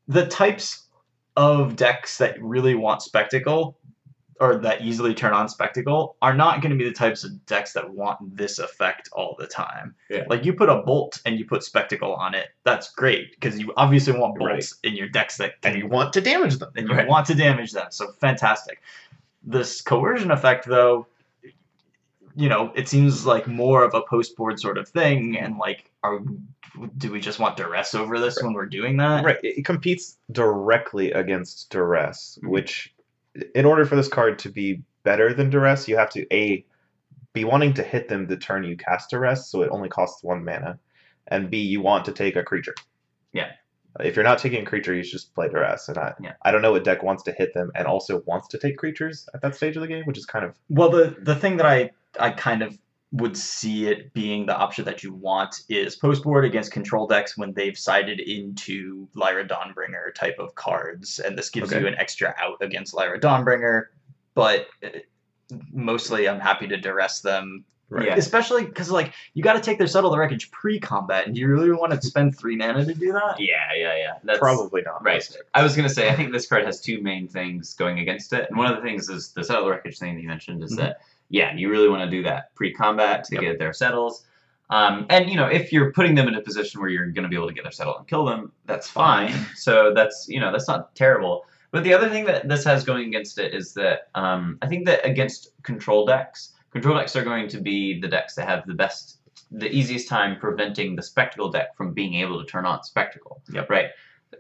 the 0.09 0.27
types 0.27 0.85
of 1.37 1.77
decks 1.77 2.19
that 2.19 2.41
really 2.43 2.75
want 2.75 3.03
spectacle 3.03 3.78
or 4.41 4.57
that 4.59 4.83
easily 4.83 5.15
turn 5.15 5.33
on 5.33 5.49
spectacle 5.49 6.17
are 6.23 6.35
not 6.35 6.61
going 6.63 6.71
to 6.71 6.77
be 6.77 6.85
the 6.89 6.95
types 6.95 7.25
of 7.25 7.45
decks 7.47 7.73
that 7.73 7.89
want 7.91 8.37
this 8.37 8.59
effect 8.59 9.09
all 9.13 9.35
the 9.39 9.47
time. 9.47 9.95
Yeah. 10.11 10.25
Like 10.29 10.45
you 10.45 10.53
put 10.53 10.69
a 10.69 10.77
bolt 10.83 11.21
and 11.27 11.39
you 11.39 11.45
put 11.45 11.63
spectacle 11.65 12.15
on 12.15 12.35
it, 12.35 12.49
that's 12.65 12.91
great 12.93 13.33
because 13.33 13.59
you 13.59 13.73
obviously 13.77 14.13
want 14.19 14.37
Right. 14.39 14.53
bolts 14.55 14.75
in 14.85 14.95
your 14.95 15.09
decks 15.09 15.37
that 15.39 15.61
can 15.63 15.73
and 15.73 15.83
you 15.83 15.89
want 15.89 16.13
to 16.15 16.21
damage 16.21 16.59
them. 16.59 16.71
and 16.77 16.89
you 16.89 16.95
Right. 16.95 17.09
want 17.09 17.27
to 17.27 17.35
damage 17.35 17.73
them. 17.73 17.87
So 17.91 18.13
fantastic. 18.21 18.81
This 19.43 19.81
coercion 19.81 20.31
effect, 20.31 20.67
though, 20.67 21.07
you 22.37 22.49
know, 22.49 22.73
it 22.77 22.89
seems 22.89 23.27
like 23.27 23.47
more 23.49 23.83
of 23.83 23.95
a 23.95 24.03
post 24.03 24.37
board 24.37 24.61
sort 24.61 24.79
of 24.79 24.89
thing. 24.89 25.37
And 25.39 25.59
like, 25.59 25.91
are 26.05 26.21
do 26.99 27.11
we 27.11 27.19
just 27.21 27.41
want 27.41 27.57
duress 27.57 27.93
over 27.95 28.21
this 28.21 28.41
when 28.41 28.53
we're 28.53 28.67
doing 28.67 28.97
that? 28.99 29.25
Right, 29.25 29.39
it 29.43 29.65
competes 29.65 30.17
directly 30.31 31.11
against 31.11 31.71
Duress, 31.71 32.39
Mhm. 32.41 32.51
which, 32.51 32.95
in 33.55 33.65
order 33.65 33.85
for 33.85 33.97
this 33.97 34.09
card 34.09 34.39
to 34.41 34.49
be 34.51 34.83
better 35.03 35.33
than 35.33 35.51
Duress, 35.51 35.89
you 35.89 35.97
have 35.97 36.11
to 36.11 36.27
A, 36.35 36.65
be 37.33 37.45
wanting 37.45 37.75
to 37.75 37.83
hit 37.83 38.09
them 38.09 38.27
the 38.27 38.37
turn 38.37 38.65
you 38.65 38.77
cast 38.77 39.11
Duress, 39.11 39.49
so 39.51 39.63
it 39.63 39.71
only 39.71 39.89
costs 39.89 40.23
one 40.23 40.45
mana, 40.45 40.79
and 41.29 41.51
B, 41.51 41.59
you 41.59 41.81
want 41.81 42.05
to 42.07 42.13
take 42.13 42.37
a 42.37 42.43
creature. 42.43 42.75
Yeah. 43.33 43.53
If 44.01 44.17
you're 44.17 44.25
not 44.25 44.39
taking 44.39 44.63
a 44.63 44.67
creature, 44.67 44.95
you 44.95 45.03
should 45.03 45.13
just 45.13 45.35
play 45.35 45.49
Duress. 45.49 45.89
And 45.89 45.99
I, 45.99 46.15
Yeah. 46.21 46.35
I 46.43 46.51
don't 46.53 46.63
know 46.63 46.73
what 46.73 46.85
deck 46.85 47.03
wants 47.03 47.23
to 47.25 47.33
hit 47.33 47.53
them 47.55 47.71
and 47.75 47.87
also 47.87 48.23
wants 48.27 48.49
to 48.49 48.59
take 48.59 48.77
creatures 48.77 49.29
at 49.35 49.43
that 49.43 49.55
stage 49.55 49.77
of 49.77 49.83
the 49.83 49.89
game, 49.89 50.05
which 50.05 50.19
is 50.19 50.27
kind 50.27 50.45
of 50.45 50.57
Well, 50.69 50.91
the 50.91 51.17
the 51.21 51.35
thing 51.35 51.57
that 51.57 51.67
I 51.67 51.91
I 52.19 52.31
kind 52.31 52.63
of 52.63 52.79
would 53.13 53.37
see 53.37 53.87
it 53.89 54.13
being 54.13 54.45
the 54.45 54.55
option 54.57 54.85
that 54.85 55.03
you 55.03 55.15
want 55.15 55.63
is 55.71 55.97
post 55.97 56.23
board 56.23 56.45
against 56.45 56.71
control 56.73 57.07
decks 57.07 57.39
when 57.39 57.53
they've 57.55 57.79
sided 57.79 58.21
into 58.21 59.09
Lyra 59.15 59.49
Dawnbringer 59.49 60.15
type 60.15 60.37
of 60.39 60.55
cards, 60.55 61.19
and 61.19 61.37
this 61.39 61.49
gives 61.49 61.73
Okay. 61.73 61.81
you 61.81 61.87
an 61.87 61.95
extra 61.95 62.35
out 62.39 62.59
against 62.61 62.93
Lyra 62.95 63.19
Dawnbringer. 63.19 63.87
But 64.35 64.67
uh, 64.85 64.89
mostly, 65.73 66.29
I'm 66.29 66.39
happy 66.41 66.67
to 66.69 66.77
duress 66.77 67.21
them, 67.23 67.65
right. 67.89 68.09
Yeah. 68.09 68.17
especially 68.17 68.67
because 68.67 68.91
like 68.91 69.15
you 69.33 69.43
got 69.43 69.55
to 69.55 69.61
take 69.61 69.79
their 69.79 69.87
settle 69.87 70.11
the 70.11 70.19
wreckage 70.19 70.51
pre-combat, 70.51 71.25
and 71.27 71.35
do 71.35 71.41
you 71.41 71.49
really 71.49 71.73
want 71.73 71.93
to 71.93 72.03
spend 72.07 72.37
three 72.39 72.57
mana 72.57 72.85
to 72.85 72.93
do 72.95 73.13
that? 73.13 73.41
Yeah. 73.41 73.55
Yeah. 73.75 73.97
Yeah. 73.97 74.13
That's 74.23 74.39
Probably 74.39 74.83
not. 74.83 75.03
Right. 75.03 75.27
I 75.55 75.63
was 75.63 75.75
gonna 75.75 75.89
say 75.89 76.11
I 76.11 76.15
think 76.15 76.33
this 76.33 76.47
card 76.47 76.67
has 76.67 76.81
two 76.81 77.01
main 77.01 77.27
things 77.27 77.73
going 77.75 78.01
against 78.01 78.35
it, 78.35 78.49
and 78.51 78.59
one 78.59 78.71
of 78.71 78.77
the 78.77 78.83
things 78.83 79.09
is 79.09 79.33
the 79.33 79.43
settle 79.43 79.65
the 79.65 79.71
wreckage 79.71 79.99
thing 79.99 80.15
that 80.17 80.21
you 80.21 80.29
mentioned 80.29 80.63
is 80.63 80.75
Mhm. 80.75 80.77
that 80.77 81.01
yeah, 81.31 81.55
you 81.55 81.71
really 81.71 81.89
want 81.89 82.03
to 82.03 82.11
do 82.11 82.23
that 82.25 82.55
pre-combat 82.55 83.25
to 83.25 83.35
Yep. 83.35 83.43
get 83.43 83.59
their 83.59 83.73
settles. 83.73 84.25
Um, 84.71 85.07
and 85.09 85.31
you 85.31 85.37
know, 85.37 85.47
if 85.47 85.73
you're 85.73 85.93
putting 85.93 86.15
them 86.15 86.29
in 86.29 86.35
a 86.35 86.43
position 86.43 86.81
where 86.81 86.91
you're 86.91 87.07
going 87.07 87.23
to 87.23 87.29
be 87.29 87.37
able 87.37 87.49
to 87.49 87.55
get 87.55 87.63
their 87.65 87.73
settle 87.73 87.97
and 87.97 88.07
kill 88.07 88.25
them, 88.27 88.53
that's 88.67 88.89
fine. 88.89 89.33
so 89.57 89.93
that's 89.95 90.27
you 90.29 90.41
know 90.41 90.53
that's 90.53 90.69
not 90.69 90.95
terrible. 90.95 91.45
But 91.71 91.85
the 91.85 91.93
other 91.95 92.09
thing 92.09 92.25
that 92.27 92.49
this 92.49 92.65
has 92.65 92.85
going 92.85 93.09
against 93.09 93.39
it 93.39 93.55
is 93.55 93.75
that 93.75 94.09
um, 94.15 94.59
I 94.63 94.67
think 94.67 94.87
that 94.87 95.05
against 95.07 95.51
control 95.63 96.07
decks, 96.07 96.53
control 96.71 96.97
decks 96.97 97.15
are 97.17 97.25
going 97.25 97.49
to 97.49 97.61
be 97.61 98.01
the 98.01 98.09
decks 98.09 98.35
that 98.37 98.49
have 98.49 98.67
the 98.67 98.75
best, 98.75 99.19
the 99.51 99.71
easiest 99.71 100.09
time 100.09 100.39
preventing 100.39 100.97
the 100.97 101.03
spectacle 101.03 101.51
deck 101.51 101.77
from 101.77 101.93
being 101.93 102.15
able 102.15 102.39
to 102.43 102.47
turn 102.47 102.65
on 102.67 102.83
spectacle. 102.85 103.43
Yep. 103.53 103.69
Right. 103.71 103.87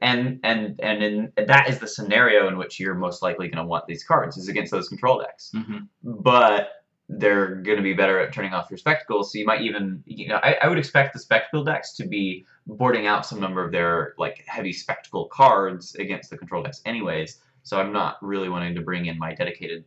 And 0.02 0.40
and 0.42 0.78
and 0.80 1.02
in 1.02 1.32
that 1.46 1.68
is 1.70 1.78
the 1.78 1.88
scenario 1.88 2.48
in 2.48 2.56
which 2.58 2.78
you're 2.78 2.94
most 2.94 3.22
likely 3.22 3.48
going 3.48 3.62
to 3.62 3.68
want 3.68 3.86
these 3.86 4.04
cards 4.04 4.36
is 4.36 4.48
against 4.48 4.70
those 4.70 4.88
control 4.88 5.18
decks 5.20 5.50
Mm-hmm. 5.54 5.78
but 6.02 6.77
they're 7.08 7.54
going 7.54 7.78
to 7.78 7.82
be 7.82 7.94
better 7.94 8.18
at 8.20 8.32
turning 8.32 8.52
off 8.52 8.70
your 8.70 8.78
spectacles. 8.78 9.32
So 9.32 9.38
you 9.38 9.46
might 9.46 9.62
even, 9.62 10.02
you 10.06 10.28
know, 10.28 10.40
I, 10.42 10.56
I 10.62 10.68
would 10.68 10.78
expect 10.78 11.14
the 11.14 11.18
spectacle 11.18 11.64
decks 11.64 11.94
to 11.94 12.06
be 12.06 12.44
boarding 12.66 13.06
out 13.06 13.24
some 13.24 13.40
number 13.40 13.64
of 13.64 13.72
their 13.72 14.14
like 14.18 14.44
heavy 14.46 14.72
spectacle 14.72 15.26
cards 15.26 15.94
against 15.94 16.28
the 16.30 16.36
control 16.36 16.62
decks, 16.62 16.82
anyways. 16.84 17.40
So 17.62 17.80
I'm 17.80 17.92
not 17.92 18.16
really 18.22 18.48
wanting 18.48 18.74
to 18.74 18.82
bring 18.82 19.06
in 19.06 19.18
my 19.18 19.34
dedicated, 19.34 19.84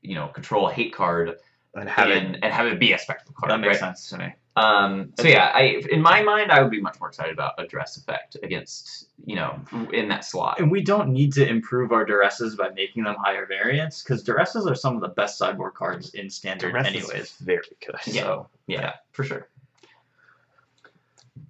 you 0.00 0.14
know, 0.14 0.28
control 0.28 0.68
hate 0.68 0.94
card 0.94 1.36
And 1.74 1.88
having 1.88 2.18
and, 2.18 2.44
and 2.44 2.52
have 2.52 2.66
it 2.66 2.78
be 2.78 2.92
a 2.92 2.98
spectacle 2.98 3.34
card. 3.38 3.50
That 3.50 3.60
makes 3.60 3.80
right? 3.80 3.80
sense 3.80 4.08
to 4.10 4.18
me. 4.18 4.34
Um, 4.54 5.12
so 5.18 5.28
yeah, 5.28 5.50
I 5.54 5.82
in 5.90 6.02
my 6.02 6.22
mind, 6.22 6.52
I 6.52 6.60
would 6.60 6.70
be 6.70 6.80
much 6.80 7.00
more 7.00 7.08
excited 7.08 7.32
about 7.32 7.54
a 7.58 7.66
duress 7.66 7.96
effect 7.96 8.36
against 8.42 9.06
you 9.24 9.34
know 9.34 9.58
in 9.92 10.08
that 10.08 10.24
slot. 10.24 10.60
And 10.60 10.70
we 10.70 10.82
don't 10.82 11.08
need 11.08 11.32
to 11.34 11.48
improve 11.48 11.90
our 11.92 12.04
duresses 12.04 12.56
by 12.56 12.68
making 12.70 13.04
them 13.04 13.16
higher 13.18 13.46
variants, 13.46 14.02
because 14.02 14.22
duresses 14.22 14.70
are 14.70 14.74
some 14.74 14.94
of 14.94 15.00
the 15.00 15.08
best 15.08 15.38
sideboard 15.38 15.74
cards 15.74 16.14
in 16.14 16.28
standard, 16.28 16.72
Duress 16.72 16.88
is 16.88 16.94
anyways. 16.94 17.32
very 17.40 17.62
good. 17.84 17.96
Yeah. 18.06 18.22
So 18.22 18.48
Yeah, 18.66 18.92
for 19.12 19.24
sure. 19.24 19.48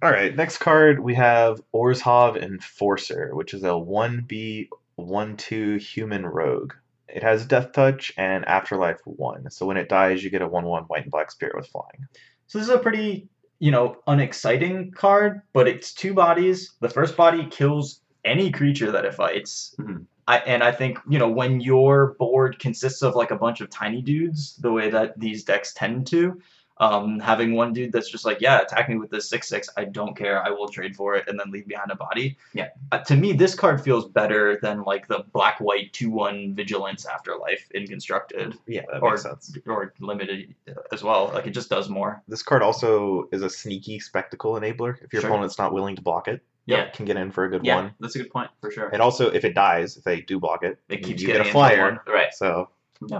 All 0.01 0.11
right, 0.11 0.35
next 0.35 0.57
card 0.57 0.99
we 0.99 1.15
have 1.15 1.61
Orzhov 1.73 2.41
Enforcer, 2.41 3.35
which 3.35 3.53
is 3.53 3.63
a 3.63 3.67
1B 3.67 4.69
1-2 4.99 5.79
human 5.79 6.25
rogue. 6.25 6.73
It 7.07 7.23
has 7.23 7.45
Death 7.45 7.73
Touch 7.73 8.11
and 8.17 8.43
Afterlife 8.45 8.99
1. 9.05 9.49
So 9.51 9.65
when 9.65 9.77
it 9.77 9.87
dies, 9.87 10.23
you 10.23 10.29
get 10.29 10.41
a 10.41 10.47
1-1 10.47 10.87
white 10.87 11.03
and 11.03 11.11
black 11.11 11.31
spirit 11.31 11.55
with 11.55 11.67
flying. 11.67 12.07
So 12.53 12.59
this 12.59 12.67
is 12.67 12.75
a 12.75 12.77
pretty, 12.77 13.27
you 13.57 13.71
know, 13.71 13.97
unexciting 14.05 14.91
card, 14.91 15.41
but 15.53 15.67
it's 15.67 15.91
two 15.91 16.13
bodies. 16.13 16.75
The 16.81 16.87
first 16.89 17.17
body 17.17 17.47
kills 17.49 18.01
any 18.25 18.51
creature 18.51 18.91
that 18.91 19.05
it 19.05 19.15
fights. 19.15 19.73
Mhm. 19.79 20.05
I, 20.27 20.37
and 20.37 20.63
I 20.63 20.71
think, 20.71 20.99
you 21.09 21.17
know, 21.17 21.27
when 21.27 21.61
your 21.61 22.13
board 22.19 22.59
consists 22.59 23.01
of 23.01 23.15
like 23.15 23.31
a 23.31 23.35
bunch 23.37 23.59
of 23.59 23.71
tiny 23.71 24.03
dudes, 24.03 24.55
the 24.57 24.71
way 24.71 24.91
that 24.91 25.19
these 25.19 25.43
decks 25.43 25.73
tend 25.73 26.05
to, 26.09 26.39
um, 26.77 27.19
having 27.19 27.53
one 27.53 27.71
dude 27.73 27.91
that's 27.91 28.09
just 28.09 28.25
like, 28.25 28.41
yeah, 28.41 28.59
attack 28.61 28.89
me 28.89 28.97
with 28.97 29.09
this 29.11 29.29
6 29.29 29.47
6, 29.47 29.69
I 29.77 29.85
don't 29.85 30.15
care, 30.17 30.43
I 30.43 30.49
will 30.49 30.67
trade 30.67 30.95
for 30.95 31.15
it, 31.15 31.27
and 31.27 31.39
then 31.39 31.51
leave 31.51 31.67
behind 31.67 31.91
a 31.91 31.95
body. 31.95 32.37
Yeah. 32.53 32.69
Uh, 32.91 32.99
to 32.99 33.15
me, 33.15 33.31
this 33.33 33.53
card 33.55 33.81
feels 33.81 34.07
better 34.07 34.57
than 34.61 34.83
like 34.83 35.07
the 35.07 35.25
black 35.33 35.59
white 35.59 35.93
2 35.93 36.09
1 36.09 36.55
Vigilance 36.55 37.05
Afterlife 37.05 37.69
in 37.71 37.85
Constructed, 37.87 38.57
Yeah, 38.65 38.81
that 38.91 39.01
Or- 39.03 39.11
makes 39.11 39.23
sense. 39.23 39.55
or 39.67 39.93
Limited 39.99 40.55
as 40.91 41.03
well. 41.03 41.31
Like, 41.33 41.45
it 41.47 41.51
just 41.51 41.69
does 41.69 41.89
more. 41.89 42.21
This 42.27 42.41
card 42.41 42.61
also 42.63 43.29
is 43.31 43.41
a 43.43 43.49
sneaky 43.49 43.99
spectacle 43.99 44.53
enabler. 44.53 44.95
If 45.03 45.13
your 45.13 45.21
Sure. 45.21 45.29
opponent's 45.31 45.57
not 45.59 45.73
willing 45.73 45.95
to 45.95 46.01
block 46.01 46.27
it, 46.27 46.41
Yeah. 46.65 46.89
can 46.89 47.05
get 47.05 47.17
in 47.17 47.29
for 47.31 47.43
a 47.45 47.49
good 47.49 47.63
Yeah, 47.65 47.75
one. 47.75 47.93
that's 47.99 48.15
a 48.15 48.19
good 48.19 48.31
point 48.31 48.49
for 48.61 48.71
sure. 48.71 48.89
And 48.89 49.01
also, 49.01 49.29
if 49.29 49.43
it 49.45 49.53
dies, 49.53 49.97
if 49.97 50.03
they 50.03 50.21
do 50.21 50.39
block 50.39 50.63
it, 50.63 50.79
It 50.89 51.03
keeps 51.03 51.21
you 51.21 51.27
getting 51.27 51.43
get 51.43 51.49
a 51.49 51.51
flyer. 51.51 52.01
Right. 52.07 52.33
So 52.33 52.69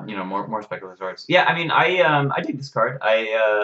You 0.08 0.16
know, 0.16 0.24
more 0.26 0.48
more 0.48 0.62
speculative 0.62 1.00
cards. 1.00 1.26
Yeah, 1.28 1.44
I 1.46 1.54
mean, 1.56 1.72
I 1.72 2.00
um 2.02 2.32
I 2.36 2.42
dig 2.42 2.58
this 2.58 2.70
card. 2.70 3.00
I 3.02 3.34
uh, 3.34 3.64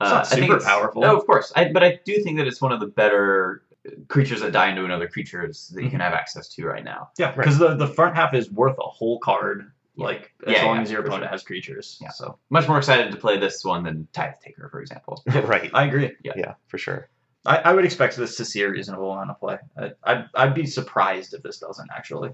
It's 0.00 0.10
uh, 0.10 0.14
not 0.14 0.26
I 0.26 0.28
think 0.28 0.42
super 0.44 0.56
it's- 0.56 0.64
powerful. 0.68 1.02
No, 1.02 1.16
of 1.16 1.24
course. 1.26 1.52
I, 1.56 1.70
but 1.72 1.82
I 1.84 2.00
do 2.04 2.22
think 2.22 2.38
that 2.38 2.46
it's 2.46 2.60
one 2.60 2.72
of 2.72 2.80
the 2.80 2.86
better 2.86 3.62
creatures 4.08 4.40
that 4.40 4.52
die 4.52 4.70
into 4.70 4.84
another 4.84 5.06
creatures 5.08 5.68
that 5.74 5.82
you 5.84 5.90
can 5.90 6.00
have 6.00 6.14
access 6.14 6.48
to 6.48 6.64
right 6.66 6.84
now. 6.84 7.10
Yeah, 7.18 7.26
Right. 7.26 7.36
because 7.38 7.58
the, 7.58 7.74
the 7.76 7.86
front 7.86 8.16
half 8.16 8.32
is 8.34 8.50
worth 8.50 8.78
a 8.78 8.82
whole 8.88 9.18
card, 9.18 9.70
Yeah. 9.96 10.04
like 10.06 10.32
as 10.46 10.54
Yeah, 10.54 10.64
long 10.64 10.76
yeah, 10.76 10.82
as 10.82 10.90
your 10.90 11.00
opponent 11.02 11.24
sure. 11.24 11.28
has 11.30 11.42
creatures. 11.42 11.98
Yeah. 12.00 12.08
So 12.10 12.38
Much 12.50 12.66
more 12.66 12.78
excited 12.78 13.12
to 13.12 13.18
play 13.18 13.38
this 13.38 13.62
one 13.64 13.84
than 13.84 14.08
Tithe 14.14 14.34
Taker, 14.42 14.68
for 14.70 14.80
example. 14.80 15.22
right, 15.26 15.70
I 15.74 15.84
agree. 15.84 16.12
yeah, 16.24 16.54
for 16.68 16.78
sure. 16.78 17.08
I, 17.46 17.56
I 17.58 17.72
would 17.74 17.84
expect 17.84 18.16
this 18.16 18.36
to 18.38 18.44
see 18.46 18.62
a 18.62 18.70
reasonable 18.70 19.12
amount 19.12 19.30
of 19.30 19.38
play. 19.38 19.58
I, 19.76 19.92
I'd, 20.02 20.24
I'd 20.34 20.54
be 20.54 20.64
surprised 20.66 21.34
if 21.34 21.42
this 21.42 21.58
doesn't 21.58 21.90
actually. 21.94 22.30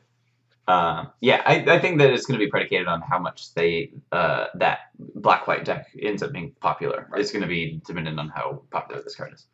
Uh, 0.68 1.06
yeah, 1.20 1.42
I, 1.44 1.64
I 1.66 1.78
think 1.80 1.98
that 1.98 2.10
it's 2.10 2.26
going 2.26 2.38
to 2.38 2.44
be 2.44 2.50
predicated 2.50 2.86
on 2.86 3.00
how 3.00 3.18
much 3.18 3.52
they 3.54 3.92
uh, 4.12 4.46
that 4.54 4.90
black 4.98 5.48
white 5.48 5.64
deck 5.64 5.88
ends 6.00 6.22
up 6.22 6.32
being 6.32 6.52
popular. 6.60 7.08
Right. 7.10 7.20
It's 7.20 7.32
going 7.32 7.42
to 7.42 7.48
be 7.48 7.80
dependent 7.84 8.20
on 8.20 8.28
how 8.28 8.62
popular 8.70 9.02
this 9.02 9.16
card 9.16 9.34
is. 9.34 9.46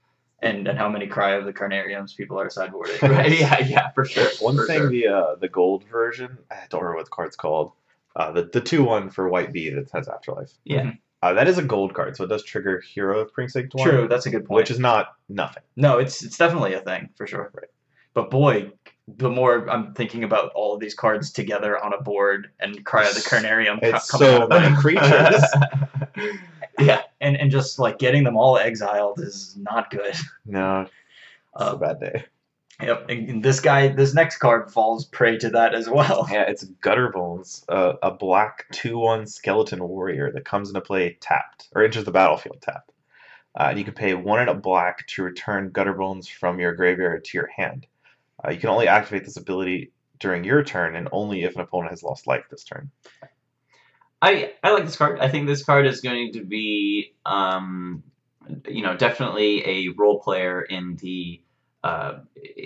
And 0.43 0.69
and 0.69 0.77
how 0.77 0.91
many 0.91 1.07
cry 1.07 1.33
of 1.33 1.47
the 1.47 1.53
carnariums 1.53 2.15
people 2.15 2.39
are 2.39 2.49
sideboarding. 2.49 3.01
right? 3.09 3.39
Yeah, 3.39 3.59
yeah, 3.61 3.91
for 3.93 4.05
sure. 4.05 4.29
One 4.41 4.57
for 4.57 4.67
thing, 4.67 4.79
sure. 4.79 4.91
the 4.91 5.07
uh, 5.07 5.35
the 5.37 5.49
gold 5.49 5.85
version, 5.85 6.37
I 6.51 6.57
don't 6.69 6.83
remember 6.83 6.99
what 6.99 7.07
the 7.07 7.11
card's 7.11 7.37
called. 7.37 7.73
Uh, 8.15 8.33
the 8.33 8.51
the 8.53 8.61
two 8.61 8.85
one 8.85 9.09
for 9.09 9.29
white 9.31 9.53
B 9.53 9.71
that 9.71 9.91
has 9.93 10.09
afterlife. 10.09 10.53
Yeah. 10.65 10.93
Uh, 11.23 11.33
that 11.33 11.49
is 11.49 11.57
a 11.57 11.63
gold 11.63 11.95
card, 11.95 12.15
so 12.15 12.25
it 12.25 12.29
does 12.29 12.45
trigger 12.45 12.81
Hero 12.81 13.21
of 13.21 13.33
Precinct 13.33 13.75
One, 13.75 13.89
True, 13.89 14.07
that's 14.09 14.27
a 14.27 14.31
good 14.31 14.45
point. 14.45 14.59
which 14.65 14.71
is 14.71 14.79
not 14.79 15.15
nothing. 15.31 15.63
no, 15.75 15.99
it's 15.99 16.23
it's 16.23 16.37
definitely 16.37 16.75
a 16.75 16.81
thing 16.81 17.09
for 17.17 17.27
sure. 17.27 17.51
Right. 17.55 17.69
But 18.13 18.31
boy, 18.31 18.73
the 19.09 19.31
more 19.31 19.69
I'm 19.71 19.95
thinking 19.95 20.25
about 20.25 20.51
all 20.55 20.75
of 20.75 20.81
these 20.81 20.95
cards 20.95 21.31
together 21.31 21.83
on 21.83 21.93
a 21.93 22.01
board 22.03 22.51
and 22.61 22.85
cry 22.85 23.07
of 23.07 23.15
the 23.15 23.21
carnarium 23.21 23.81
co- 23.81 23.89
It's 23.97 24.11
coming 24.11 24.29
out 24.29 24.37
so 24.39 24.43
of 24.45 24.51
my 24.51 24.61
many 24.61 24.77
creatures. 24.77 25.43
yeah, 26.79 27.03
and 27.21 27.37
and 27.37 27.51
just 27.51 27.79
like 27.79 27.99
getting 27.99 28.25
them 28.25 28.37
all 28.37 28.59
exiled 28.59 29.21
is 29.21 29.57
not 29.57 29.91
good. 29.91 30.15
no, 30.45 30.81
it's 30.83 30.91
Uh, 31.55 31.73
a 31.75 31.79
bad 31.79 32.01
day. 32.01 32.25
Yep, 32.83 33.09
and 33.09 33.43
this 33.43 33.61
guy, 33.61 33.89
this 33.89 34.13
next 34.13 34.37
card 34.37 34.71
falls 34.71 35.07
prey 35.07 35.39
to 35.39 35.49
that 35.51 35.75
as 35.75 35.89
well. 35.89 36.29
Yeah, 36.31 36.43
it's 36.43 36.65
Gutter 36.65 37.09
Bones, 37.09 37.65
uh, 37.71 37.95
a 38.03 38.11
black 38.11 38.67
two 38.71 38.99
one 38.99 39.27
skeleton 39.27 39.83
warrior 39.89 40.31
that 40.33 40.45
comes 40.45 40.69
into 40.69 40.83
play 40.83 41.17
tapped 41.21 41.69
or 41.75 41.83
enters 41.83 42.05
the 42.05 42.11
battlefield 42.11 42.61
tapped. 42.61 42.93
Uh, 43.59 43.69
and 43.71 43.79
you 43.79 43.85
can 43.87 43.95
pay 43.95 44.13
one 44.13 44.41
and 44.41 44.51
a 44.51 44.55
black 44.55 45.07
to 45.07 45.23
return 45.23 45.71
Gutter 45.71 45.95
Bones 45.95 46.29
from 46.29 46.61
your 46.61 46.75
graveyard 46.75 47.25
to 47.25 47.39
your 47.39 47.47
hand. 47.57 47.87
Uh, 48.47 48.51
you 48.51 48.59
can 48.59 48.69
only 48.69 48.89
activate 48.89 49.25
this 49.25 49.37
ability 49.37 49.93
during 50.19 50.45
your 50.45 50.63
turn 50.63 50.97
and 50.97 51.09
only 51.13 51.45
if 51.45 51.55
an 51.55 51.61
opponent 51.61 51.91
has 51.91 52.03
lost 52.03 52.27
life 52.27 52.45
this 52.51 52.65
turn. 52.65 52.91
I 54.23 54.53
I 54.63 54.71
like 54.71 54.85
this 54.85 54.97
card. 54.97 55.21
I 55.21 55.29
think 55.29 55.47
this 55.47 55.65
card 55.65 55.87
is 55.87 56.01
going 56.01 56.33
to 56.33 56.45
be, 56.45 57.15
um, 57.27 58.03
you 58.69 58.83
know, 58.83 58.97
definitely 58.97 59.67
a 59.67 59.89
role 59.91 60.21
player 60.21 60.63
in 60.63 60.97
the 60.97 61.41
uh, 61.85 62.21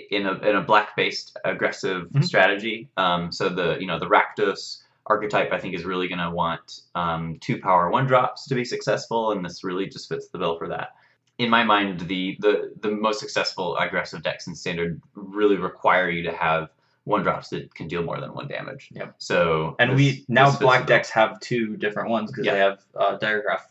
in 0.09 0.25
a 0.25 0.33
in 0.39 0.55
a 0.55 0.61
black 0.61 0.95
based 0.95 1.37
aggressive 1.43 2.07
Mhm. 2.09 2.23
strategy. 2.23 2.89
Um, 2.97 3.31
so 3.31 3.49
the 3.49 3.77
you 3.79 3.87
know 3.87 3.99
the 3.99 4.07
Rakdos 4.07 4.83
archetype 5.05 5.51
I 5.51 5.59
think 5.59 5.75
is 5.75 5.83
really 5.83 6.07
going 6.07 6.19
to 6.19 6.29
want 6.29 6.81
um, 6.95 7.37
two 7.41 7.59
power 7.59 7.89
one 7.89 8.07
drops 8.07 8.47
to 8.47 8.55
be 8.55 8.63
successful, 8.63 9.31
and 9.31 9.43
this 9.43 9.63
really 9.63 9.87
just 9.87 10.07
fits 10.07 10.29
the 10.29 10.37
bill 10.37 10.57
for 10.57 10.69
that. 10.69 10.89
In 11.41 11.49
my 11.49 11.63
mind, 11.63 12.01
the 12.01 12.37
the 12.39 12.71
the 12.81 12.91
most 12.91 13.19
successful 13.19 13.75
aggressive 13.77 14.21
decks 14.21 14.47
in 14.47 14.53
standard 14.55 15.01
really 15.15 15.57
require 15.57 16.09
you 16.09 16.23
to 16.23 16.31
have 16.31 16.69
one 17.05 17.23
drops 17.23 17.49
that 17.49 17.73
can 17.73 17.87
deal 17.87 18.03
more 18.03 18.19
than 18.21 18.31
one 18.33 18.47
damage. 18.47 18.89
Yep. 18.91 19.15
So 19.17 19.75
And 19.79 19.91
this- 19.91 19.97
we 19.97 20.25
now 20.27 20.55
black 20.59 20.85
decks 20.85 21.09
have 21.09 21.39
two 21.39 21.75
different 21.77 22.09
ones 22.09 22.29
because 22.31 22.45
Yeah. 22.45 22.53
they 22.53 22.59
have 22.59 22.79
uh, 22.95 23.17
Diregraf 23.17 23.61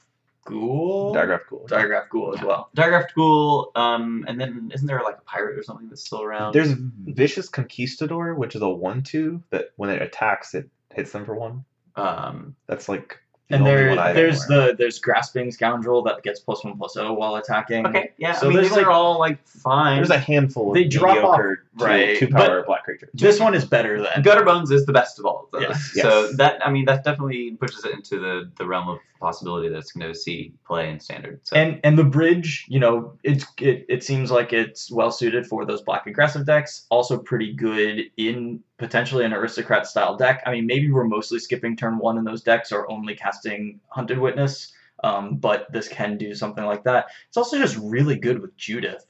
Ghoul, 0.47 1.15
Diregraf 1.15 1.47
Ghoul. 1.49 1.67
Diregraf 1.69 2.09
Ghoul 2.09 2.35
as 2.35 2.41
Yeah. 2.41 2.47
well. 2.47 2.71
Diagraphed 2.75 3.15
Ghoul, 3.15 3.71
um, 3.77 4.25
and 4.27 4.41
then 4.41 4.73
isn't 4.75 4.87
there 4.89 5.01
like 5.05 5.19
a 5.19 5.23
pirate 5.23 5.57
or 5.57 5.63
something 5.63 5.89
that's 5.89 6.05
still 6.05 6.23
around? 6.23 6.55
There's 6.55 6.73
Vicious 6.73 7.49
Conquistador, 7.49 8.35
which 8.35 8.57
is 8.57 8.63
a 8.63 8.69
one 8.69 9.03
two 9.05 9.43
that 9.51 9.67
when 9.77 9.91
it 9.91 10.03
attacks 10.03 10.55
it 10.55 10.69
hits 10.93 11.13
them 11.13 11.25
for 11.25 11.37
one. 11.37 11.65
um, 11.95 12.57
That's 12.67 12.89
like 12.89 13.21
the 13.30 13.30
And 13.51 13.63
only 13.63 13.97
there, 13.97 14.15
there's 14.15 14.49
know. 14.49 14.69
the 14.69 14.77
there's 14.77 14.99
Grasping 14.99 15.51
Scoundrel 15.51 16.03
that 16.03 16.23
gets 16.23 16.41
plus 16.41 16.65
one 16.65 16.77
plus 16.79 16.95
zero 16.95 17.13
while 17.13 17.35
attacking. 17.35 17.87
okay, 17.87 18.13
yeah. 18.17 18.33
So 18.33 18.47
I 18.47 18.49
mean, 18.49 18.57
there's, 18.59 18.69
these 18.69 18.77
like- 18.79 18.87
are 18.87 18.91
all 18.91 19.19
like 19.19 19.47
fine. 19.47 19.97
There's 19.97 20.11
a 20.11 20.19
handful 20.19 20.69
of 20.69 20.75
They 20.75 20.85
drop 20.85 21.17
off- 21.19 21.39
mediocre 21.39 21.65
two, 21.79 21.85
right, 21.85 22.19
two 22.19 22.29
power 22.29 22.63
black 22.63 22.85
creatures. 22.85 23.11
This 23.15 23.41
one 23.41 23.55
is 23.55 23.65
better 23.65 24.01
than 24.01 24.23
Gutter 24.23 24.45
Bones 24.45 24.71
is 24.71 24.87
the 24.87 24.93
best 24.93 25.19
of 25.19 25.27
all 25.27 25.45
of 25.45 25.51
those. 25.61 25.69
Yes. 25.69 26.03
So 26.03 26.33
that 26.35 26.65
I 26.67 26.71
mean 26.71 26.85
that 26.87 27.05
definitely 27.05 27.53
pushes 27.53 27.85
it 27.85 27.93
into 27.93 28.19
the, 28.21 28.51
the 28.57 28.67
realm 28.67 28.89
of 28.89 28.99
possibility 29.21 29.69
that 29.69 29.77
it's 29.77 29.93
going 29.93 30.11
to 30.11 30.19
see 30.19 30.53
play 30.67 30.91
in 30.91 30.99
standard. 30.99 31.41
So 31.45 31.57
and 31.57 31.81
and 31.85 31.99
the 31.99 32.05
bridge, 32.05 32.67
you 32.69 32.79
know, 32.81 33.19
it's 33.23 33.45
it, 33.61 33.85
it 33.89 34.03
seems 34.05 34.31
like 34.31 34.53
it's 34.53 34.91
well 34.91 35.11
suited 35.11 35.47
for 35.47 35.65
those 35.65 35.83
black 35.83 36.07
aggressive 36.07 36.47
decks. 36.47 36.87
Also 36.91 37.19
pretty 37.19 37.53
good 37.53 38.05
in 38.17 38.61
potentially 38.81 39.25
an 39.25 39.33
aristocrat 39.33 39.87
style 39.87 40.17
deck. 40.17 40.43
I 40.47 40.53
mean, 40.53 40.67
maybe 40.67 40.91
we're 40.91 41.05
mostly 41.05 41.39
skipping 41.39 41.77
turn 41.77 41.99
one 41.99 42.19
in 42.19 42.25
those 42.25 42.43
decks 42.43 42.73
or 42.73 42.91
only 42.91 43.15
casting 43.15 43.79
Hunted 43.89 44.19
Witness. 44.19 44.73
Um, 45.05 45.37
but 45.37 45.71
this 45.73 45.87
can 45.87 46.17
do 46.19 46.35
something 46.35 46.65
like 46.65 46.85
that. 46.85 47.07
It's 47.29 47.37
also 47.37 47.59
just 47.59 47.77
really 47.77 48.17
good 48.17 48.41
with 48.41 48.57
Judith 48.57 49.07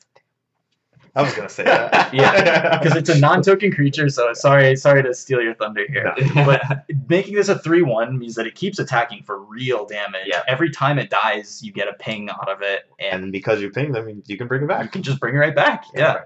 I 1.15 1.23
was 1.23 1.35
gonna 1.35 1.49
say 1.49 1.65
that. 1.65 2.13
Yeah. 2.21 2.79
because 2.79 2.97
it's 2.97 3.09
a 3.09 3.19
non-token 3.19 3.73
creature. 3.73 4.09
So 4.09 4.33
sorry, 4.33 4.77
sorry 4.77 5.03
to 5.03 5.15
steal 5.15 5.41
your 5.41 5.55
thunder 5.55 5.85
here. 5.89 6.13
But 6.35 6.63
making 7.09 7.35
this 7.35 7.49
a 7.49 7.59
3 7.59 7.83
1 7.83 8.19
means 8.19 8.35
that 8.35 8.47
it 8.47 8.55
keeps 8.55 8.79
attacking 8.79 9.23
for 9.25 9.43
real 9.43 9.87
damage. 9.87 10.27
Yeah. 10.27 10.43
Every 10.47 10.71
time 10.71 10.99
it 10.99 11.11
dies, 11.11 11.63
you 11.63 11.73
get 11.73 11.89
a 11.89 11.95
ping 11.95 12.31
out 12.31 12.49
of 12.49 12.63
it, 12.63 12.83
and 12.99 13.25
and 13.25 13.33
because 13.33 13.61
you 13.61 13.71
ping 13.71 13.93
them, 13.93 14.23
you 14.27 14.37
can 14.37 14.47
bring 14.47 14.63
it 14.63 14.69
back. 14.69 14.83
you 14.85 14.89
can 14.89 15.03
just 15.03 15.21
bring 15.21 15.35
it 15.35 15.39
right 15.39 15.55
back. 15.55 15.85
Yeah. 15.95 16.01
yeah, 16.01 16.21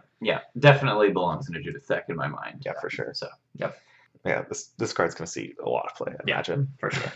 definitely 0.58 1.10
belongs 1.10 1.48
in 1.48 1.56
a 1.56 1.60
Judith 1.60 1.86
deck 1.86 2.04
in 2.08 2.16
my 2.16 2.28
mind. 2.28 2.62
Yeah, 2.64 2.72
for 2.80 2.90
sure. 2.90 3.12
So 3.14 3.28
yep. 3.56 3.78
Yeah, 4.24 4.42
this 4.48 4.68
this 4.78 4.92
card's 4.92 5.14
gonna 5.14 5.26
see 5.26 5.54
a 5.64 5.68
lot 5.68 5.86
of 5.90 5.96
play. 5.96 6.12
I 6.18 6.22
Yeah. 6.26 6.34
imagine. 6.34 6.68
for 6.78 6.90
sure. 6.90 7.12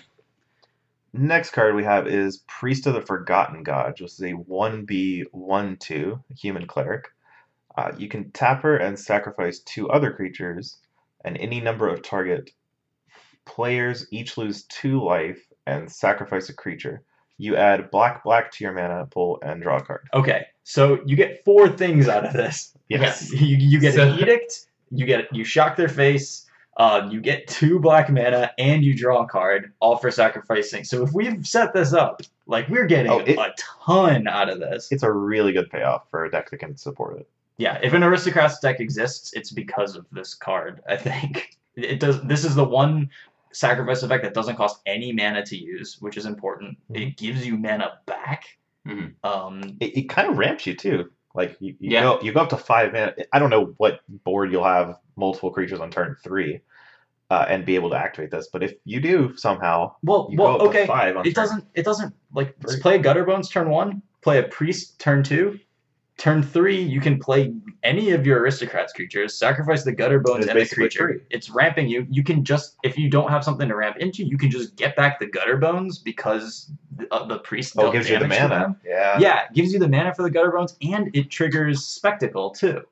Next 1.14 1.50
card 1.52 1.74
we 1.74 1.84
have 1.84 2.06
is 2.06 2.44
Priest 2.46 2.86
of 2.86 2.94
the 2.94 3.00
Forgotten 3.00 3.62
God, 3.62 3.92
which 4.00 4.12
is 4.12 4.20
a 4.20 4.32
1B 4.34 5.24
1 5.32 5.76
2 5.78 6.22
human 6.36 6.66
cleric. 6.66 7.04
Uh, 7.76 7.92
you 7.96 8.08
can 8.08 8.30
tap 8.32 8.62
her 8.62 8.76
and 8.76 8.98
sacrifice 8.98 9.60
two 9.60 9.88
other 9.90 10.12
creatures, 10.12 10.78
and 11.24 11.36
any 11.38 11.60
number 11.60 11.88
of 11.88 12.02
target 12.02 12.50
players 13.46 14.06
each 14.12 14.36
lose 14.36 14.64
two 14.64 15.02
life 15.02 15.40
and 15.66 15.90
sacrifice 15.90 16.48
a 16.50 16.54
creature. 16.54 17.02
You 17.38 17.56
add 17.56 17.90
black 17.90 18.24
black 18.24 18.50
to 18.52 18.64
your 18.64 18.72
mana 18.72 19.06
pool 19.06 19.38
and 19.42 19.62
draw 19.62 19.76
a 19.78 19.82
card. 19.82 20.08
Okay, 20.12 20.46
so 20.64 21.00
you 21.06 21.16
get 21.16 21.44
four 21.44 21.68
things 21.68 22.08
out 22.08 22.24
of 22.26 22.32
this. 22.32 22.74
Yes. 22.90 23.30
You, 23.30 23.56
you 23.58 23.78
get 23.80 23.94
So- 23.94 24.08
an 24.12 24.18
edict, 24.18 24.66
you 24.90 25.04
get 25.04 25.28
you 25.34 25.44
shock 25.44 25.76
their 25.76 25.90
face, 25.90 26.46
Uh, 26.78 27.06
you 27.10 27.20
get 27.20 27.46
two 27.48 27.78
black 27.78 28.08
mana 28.08 28.50
and 28.56 28.82
you 28.82 28.96
draw 28.96 29.24
a 29.24 29.26
card, 29.28 29.72
all 29.80 29.96
for 29.98 30.10
sacrificing. 30.10 30.84
So 30.84 31.02
if 31.02 31.12
we've 31.12 31.44
set 31.46 31.74
this 31.74 31.92
up, 31.92 32.22
like 32.46 32.66
we're 32.70 32.86
getting 32.86 33.10
Oh, 33.12 33.18
it- 33.18 33.36
a 33.36 33.52
ton 33.58 34.26
out 34.26 34.48
of 34.48 34.58
this. 34.60 34.88
It's 34.90 35.02
a 35.02 35.12
really 35.12 35.52
good 35.52 35.68
payoff 35.70 36.08
for 36.10 36.24
a 36.24 36.30
deck 36.30 36.48
that 36.50 36.58
can 36.58 36.76
support 36.78 37.18
it. 37.20 37.28
Yeah, 37.58 37.78
if 37.82 37.92
an 37.92 38.02
aristocrats 38.02 38.58
deck 38.60 38.80
exists, 38.80 39.32
it's 39.34 39.50
because 39.50 39.94
of 39.96 40.06
this 40.12 40.32
card. 40.34 40.80
I 40.88 40.96
think 40.96 41.58
it 41.76 42.00
does. 42.00 42.22
This 42.22 42.42
is 42.44 42.54
the 42.54 42.64
one 42.64 43.10
sacrifice 43.52 44.02
effect 44.02 44.22
that 44.24 44.34
doesn't 44.34 44.56
cost 44.56 44.80
any 44.86 45.12
mana 45.12 45.44
to 45.46 45.56
use, 45.56 45.96
which 46.00 46.16
is 46.16 46.26
important. 46.26 46.76
It 46.94 47.16
gives 47.16 47.46
you 47.46 47.56
mana 47.56 47.98
back. 48.06 48.44
Mhm. 48.86 49.14
Um, 49.24 49.76
It, 49.80 49.96
it 49.96 50.08
kind 50.08 50.28
of 50.28 50.38
ramps 50.38 50.66
you 50.66 50.74
too. 50.74 51.10
Like 51.34 51.56
you, 51.60 51.74
you 51.78 51.90
Yeah. 51.92 52.02
go 52.02 52.20
you 52.22 52.32
go 52.32 52.40
up 52.40 52.48
to 52.50 52.56
five 52.56 52.92
mana. 52.92 53.14
I 53.32 53.38
don't 53.38 53.50
know 53.50 53.74
what 53.76 54.00
board 54.24 54.50
you'll 54.50 54.64
have 54.64 54.98
multiple 55.16 55.50
creatures 55.50 55.80
on 55.80 55.90
turn 55.90 56.16
three, 56.24 56.60
uh, 57.30 57.44
and 57.48 57.64
be 57.66 57.74
able 57.74 57.90
to 57.90 57.96
activate 57.96 58.30
this. 58.30 58.48
But 58.52 58.62
if 58.62 58.74
you 58.84 59.00
do 59.00 59.36
somehow, 59.36 59.94
well, 60.02 60.28
you 60.30 60.38
well, 60.38 60.58
go 60.58 60.64
up 60.64 60.70
okay. 60.70 60.80
to 60.82 60.86
five 60.86 61.16
on 61.16 61.26
It 61.26 61.34
turn 61.34 61.44
doesn't. 61.44 61.64
It 61.74 61.84
doesn't 61.84 62.14
like 62.32 62.58
Three. 62.60 62.80
play 62.80 62.96
a 62.96 62.98
gutter 62.98 63.24
bones 63.24 63.48
turn 63.50 63.68
one, 63.68 64.02
play 64.22 64.38
a 64.38 64.44
priest 64.44 64.98
turn 64.98 65.22
two. 65.22 65.58
Turn 66.18 66.42
three, 66.42 66.82
you 66.82 67.00
can 67.00 67.18
play 67.20 67.54
any 67.84 68.10
of 68.10 68.26
your 68.26 68.40
aristocrats 68.40 68.92
creatures, 68.92 69.38
sacrifice 69.38 69.84
the 69.84 69.92
gutter 69.92 70.18
bones 70.18 70.46
It's 70.46 70.50
and 70.52 70.60
the 70.60 70.66
creature. 70.74 70.98
free. 71.06 71.20
It's 71.30 71.48
ramping 71.48 71.86
you. 71.88 72.08
You 72.10 72.24
can 72.24 72.44
just, 72.44 72.74
if 72.82 72.98
you 72.98 73.08
don't 73.08 73.30
have 73.30 73.44
something 73.44 73.68
to 73.68 73.76
ramp 73.76 73.98
into, 73.98 74.24
you 74.24 74.36
can 74.36 74.50
just 74.50 74.74
get 74.74 74.96
back 74.96 75.20
the 75.20 75.26
gutter 75.26 75.56
bones 75.56 75.98
because 75.98 76.72
the, 76.96 77.06
uh, 77.14 77.24
the 77.26 77.38
priest 77.38 77.74
Oh, 77.78 77.92
gives 77.92 78.10
you 78.10 78.18
the 78.18 78.26
mana. 78.26 78.76
Yeah. 78.84 79.18
Yeah, 79.20 79.44
it 79.44 79.54
gives 79.54 79.72
you 79.72 79.78
the 79.78 79.88
mana 79.88 80.12
for 80.12 80.24
the 80.24 80.30
gutter 80.30 80.50
bones, 80.50 80.76
and 80.82 81.08
it 81.14 81.30
triggers 81.30 81.84
spectacle 81.84 82.50
too. 82.50 82.82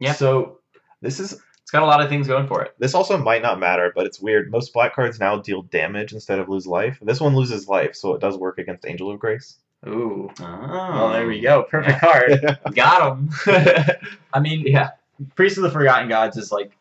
Yeah. 0.00 0.12
So 0.14 0.58
This 1.00 1.20
is 1.20 1.40
It's 1.62 1.70
got 1.70 1.84
a 1.84 1.86
lot 1.86 2.00
of 2.02 2.08
things 2.08 2.26
going 2.26 2.48
for 2.48 2.60
it. 2.62 2.74
this 2.80 2.92
also 2.92 3.16
might 3.18 3.40
not 3.42 3.60
matter, 3.60 3.92
but 3.94 4.04
it's 4.04 4.18
weird. 4.20 4.50
Most 4.50 4.72
black 4.72 4.96
cards 4.96 5.20
now 5.20 5.36
deal 5.38 5.62
damage 5.62 6.12
instead 6.12 6.40
of 6.40 6.48
lose 6.48 6.66
life. 6.66 6.98
This 7.02 7.20
one 7.20 7.36
loses 7.36 7.68
life, 7.68 7.94
so 7.94 8.14
it 8.14 8.20
does 8.20 8.36
work 8.36 8.58
against 8.58 8.84
Angel 8.84 9.12
of 9.12 9.20
Grace. 9.20 9.58
Ooh. 9.86 10.28
Oh, 10.40 10.90
Well, 10.92 11.12
there 11.12 11.26
we 11.26 11.40
go. 11.40 11.62
Perfect 11.64 12.00
card. 12.00 12.58
Got 12.74 13.12
him. 13.16 13.30
I 14.32 14.40
mean, 14.40 14.66
yeah. 14.66 14.90
Priest 15.34 15.56
of 15.56 15.62
the 15.64 15.70
Forgotten 15.70 16.08
Gods 16.08 16.36
is 16.36 16.50
like 16.52 16.76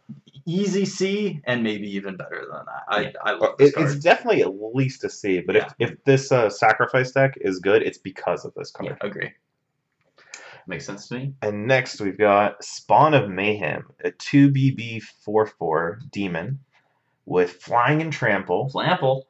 easy 0.45 0.85
C 0.85 1.41
and 1.45 1.61
maybe 1.63 1.87
even 1.95 2.15
better 2.17 2.41
than 2.51 2.65
that. 2.65 2.83
I, 2.87 3.13
I 3.23 3.33
love 3.33 3.55
It, 3.59 3.65
this 3.65 3.73
card. 3.75 3.87
it's 3.87 3.95
definitely 4.03 4.41
at 4.43 4.53
least 4.75 5.03
a 5.03 5.09
C, 5.09 5.41
but 5.41 5.55
Yeah. 5.55 5.69
if, 5.79 5.91
if 5.91 6.03
this 6.05 6.31
uh, 6.31 6.49
sacrifice 6.49 7.11
deck 7.11 7.35
is 7.41 7.59
good, 7.59 7.83
it's 7.83 7.97
because 7.97 8.45
of 8.45 8.53
this 8.55 8.71
card. 8.71 8.97
yeah, 9.01 9.07
agree. 9.07 9.31
Makes 10.67 10.85
sense 10.85 11.07
to 11.07 11.15
me. 11.15 11.33
And 11.41 11.65
next 11.67 12.01
we've 12.01 12.17
got 12.17 12.61
Spawn 12.63 13.13
of 13.13 13.29
Mayhem, 13.29 13.85
a 14.03 14.11
2BB 14.11 15.01
4-4 15.25 16.11
demon 16.11 16.59
with 17.25 17.51
flying 17.53 18.01
and 18.01 18.11
trample. 18.11 18.69
Flample. 18.73 19.23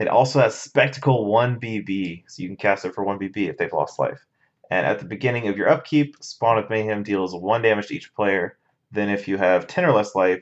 It 0.00 0.08
also 0.08 0.40
has 0.40 0.58
Spectacle 0.58 1.26
1BB, 1.26 2.24
so 2.26 2.42
you 2.42 2.48
can 2.48 2.56
cast 2.56 2.84
it 2.84 2.94
for 2.94 3.04
1BB 3.04 3.48
if 3.50 3.58
they've 3.58 3.72
lost 3.72 3.98
life. 3.98 4.24
And 4.70 4.86
at 4.86 4.98
the 4.98 5.04
beginning 5.04 5.46
of 5.48 5.56
your 5.56 5.68
upkeep, 5.68 6.16
Spawn 6.20 6.56
of 6.58 6.70
Mayhem 6.70 7.02
deals 7.02 7.34
1 7.34 7.62
damage 7.62 7.88
to 7.88 7.94
each 7.94 8.14
player. 8.14 8.56
Then 8.92 9.10
if 9.10 9.28
you 9.28 9.36
have 9.36 9.66
10 9.66 9.84
or 9.84 9.92
less 9.92 10.14
life, 10.14 10.40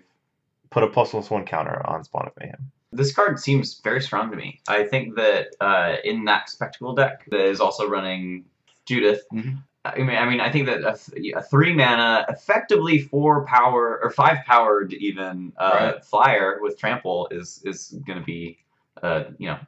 put 0.71 0.85
a 0.85 0.87
plus 0.87 1.11
plus 1.11 1.29
1 1.29 1.45
counter 1.45 1.85
on 1.87 2.05
Spawn 2.05 2.27
of 2.29 2.33
Mayhem. 2.39 2.71
This 2.93 3.13
card 3.13 3.39
seems 3.39 3.81
very 3.83 4.01
strong 4.01 4.31
to 4.31 4.37
me. 4.37 4.61
I 4.69 4.85
think 4.85 5.17
that 5.17 5.49
uh, 5.61 5.97
in 6.05 6.25
that 6.27 6.49
spectacle 6.49 6.95
deck 6.95 7.27
that 7.31 7.41
is 7.41 7.61
also 7.61 7.87
running 7.89 8.45
Judith. 8.87 9.23
Mhm. 9.33 9.63
I 9.85 9.99
mean, 9.99 10.11
I 10.17 10.29
mean, 10.29 10.41
I 10.41 10.51
think 10.51 10.67
that 10.67 10.81
a, 10.81 10.97
th- 10.99 11.35
a 11.35 11.43
three 11.43 11.73
mana, 11.75 12.27
effectively 12.29 12.99
four 12.99 13.45
power 13.47 14.01
or 14.03 14.11
five 14.11 14.39
powered 14.47 14.93
even 14.95 15.53
uh, 15.57 15.93
Right. 15.95 16.05
flyer 16.05 16.59
with 16.61 16.79
trample 16.79 17.29
is 17.31 17.63
is 17.65 17.95
going 18.07 18.19
to 18.19 18.25
be, 18.25 18.59
uh, 19.03 19.25
you 19.39 19.49
know, 19.49 19.59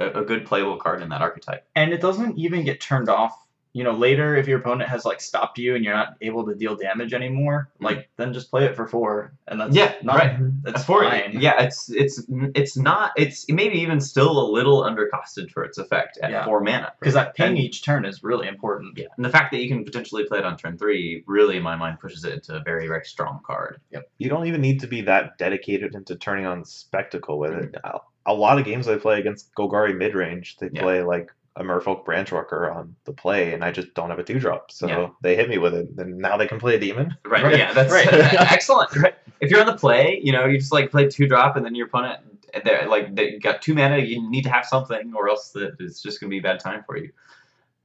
a, 0.00 0.20
a 0.20 0.24
good 0.24 0.44
playable 0.44 0.76
card 0.76 1.02
in 1.02 1.08
that 1.10 1.20
archetype. 1.22 1.66
And 1.76 1.92
it 1.92 2.00
doesn't 2.00 2.38
even 2.38 2.64
get 2.64 2.80
turned 2.80 3.08
off. 3.08 3.44
You 3.74 3.84
know, 3.84 3.92
later 3.92 4.34
if 4.34 4.48
your 4.48 4.58
opponent 4.58 4.88
has 4.88 5.04
like 5.04 5.20
stopped 5.20 5.58
you 5.58 5.76
and 5.76 5.84
you're 5.84 5.94
not 5.94 6.16
able 6.22 6.44
to 6.46 6.54
deal 6.54 6.74
damage 6.74 7.12
anymore, 7.12 7.68
Mhm. 7.78 7.84
like 7.84 8.08
then 8.16 8.32
just 8.32 8.50
play 8.50 8.64
it 8.64 8.74
for 8.74 8.88
four, 8.88 9.34
and 9.46 9.60
that's 9.60 9.76
Yeah, 9.76 9.92
not, 10.02 10.16
right. 10.16 10.36
That's 10.64 10.82
for 10.84 11.04
fine. 11.04 11.36
Yeah, 11.38 11.62
it's 11.62 11.88
it's 11.90 12.24
it's 12.54 12.76
not 12.78 13.12
it's 13.16 13.46
maybe 13.48 13.76
even 13.78 14.00
still 14.00 14.40
a 14.40 14.50
little 14.50 14.82
undercosted 14.82 15.50
for 15.52 15.62
its 15.64 15.76
effect 15.78 16.18
at 16.22 16.30
Yeah. 16.30 16.44
four 16.46 16.60
mana. 16.62 16.92
because 16.98 17.14
that 17.14 17.36
ping 17.36 17.48
And- 17.50 17.58
each 17.58 17.84
turn 17.84 18.04
is 18.06 18.24
really 18.24 18.48
important. 18.48 18.96
Yeah, 18.98 19.06
and 19.16 19.24
the 19.24 19.30
fact 19.30 19.52
that 19.52 19.58
you 19.62 19.68
can 19.68 19.84
potentially 19.84 20.24
play 20.24 20.38
it 20.38 20.44
on 20.46 20.56
turn 20.56 20.78
three 20.78 21.22
really, 21.26 21.58
in 21.58 21.62
my 21.62 21.76
mind, 21.76 22.00
pushes 22.00 22.24
it 22.24 22.32
into 22.32 22.56
a 22.56 22.60
very, 22.60 22.88
very 22.88 23.04
strong 23.04 23.38
card. 23.44 23.80
Yep. 23.92 24.10
You 24.16 24.30
don't 24.30 24.46
even 24.46 24.62
need 24.62 24.80
to 24.80 24.86
be 24.88 25.02
that 25.02 25.36
dedicated 25.38 25.94
into 25.94 26.16
turning 26.16 26.46
on 26.46 26.64
Spectacle 26.64 27.38
with 27.38 27.52
it. 27.52 27.76
A- 27.84 28.00
A 28.28 28.32
lot 28.34 28.58
of 28.58 28.64
games 28.64 28.86
I 28.86 28.96
play 28.96 29.18
against 29.18 29.52
Golgari 29.54 29.96
mid 29.96 30.14
range, 30.14 30.56
they 30.58 30.68
Yeah. 30.72 30.82
play 30.82 31.02
like 31.02 31.32
a 31.56 31.64
Merfolk 31.64 32.04
Branchwalker 32.04 32.72
on 32.72 32.94
the 33.04 33.12
play, 33.12 33.52
and 33.52 33.64
I 33.64 33.72
just 33.72 33.92
don't 33.94 34.10
have 34.10 34.20
a 34.20 34.22
two 34.22 34.38
drop. 34.38 34.70
So 34.70 34.86
Yeah. 34.86 35.08
they 35.22 35.34
hit 35.34 35.48
me 35.48 35.58
with 35.58 35.74
it, 35.74 35.88
and 35.98 36.18
now 36.18 36.36
they 36.36 36.46
can 36.46 36.60
play 36.60 36.76
a 36.76 36.78
demon. 36.78 37.16
Right. 37.26 37.42
Right, 37.48 37.58
Yeah. 37.58 37.72
That's 37.72 37.92
right. 37.92 38.06
excellent. 38.52 38.94
Right. 38.94 39.14
If 39.40 39.50
you're 39.50 39.60
on 39.60 39.66
the 39.66 39.76
play, 39.76 40.20
you 40.22 40.30
know, 40.32 40.44
you 40.46 40.58
just 40.58 40.72
like 40.72 40.90
play 40.92 41.08
two 41.08 41.26
drop, 41.26 41.56
and 41.56 41.64
then 41.66 41.74
your 41.74 41.86
opponent, 41.88 42.20
they're 42.64 42.86
like 42.88 43.14
they 43.16 43.38
got 43.38 43.60
two 43.60 43.74
mana. 43.74 43.98
You 43.98 44.30
need 44.30 44.42
to 44.42 44.50
have 44.50 44.66
something, 44.66 45.12
or 45.16 45.28
else 45.28 45.50
that 45.50 45.74
it's 45.80 46.00
just 46.02 46.20
gonna 46.20 46.30
be 46.30 46.38
a 46.38 46.42
bad 46.42 46.60
time 46.60 46.82
for 46.86 46.96
you. 46.96 47.10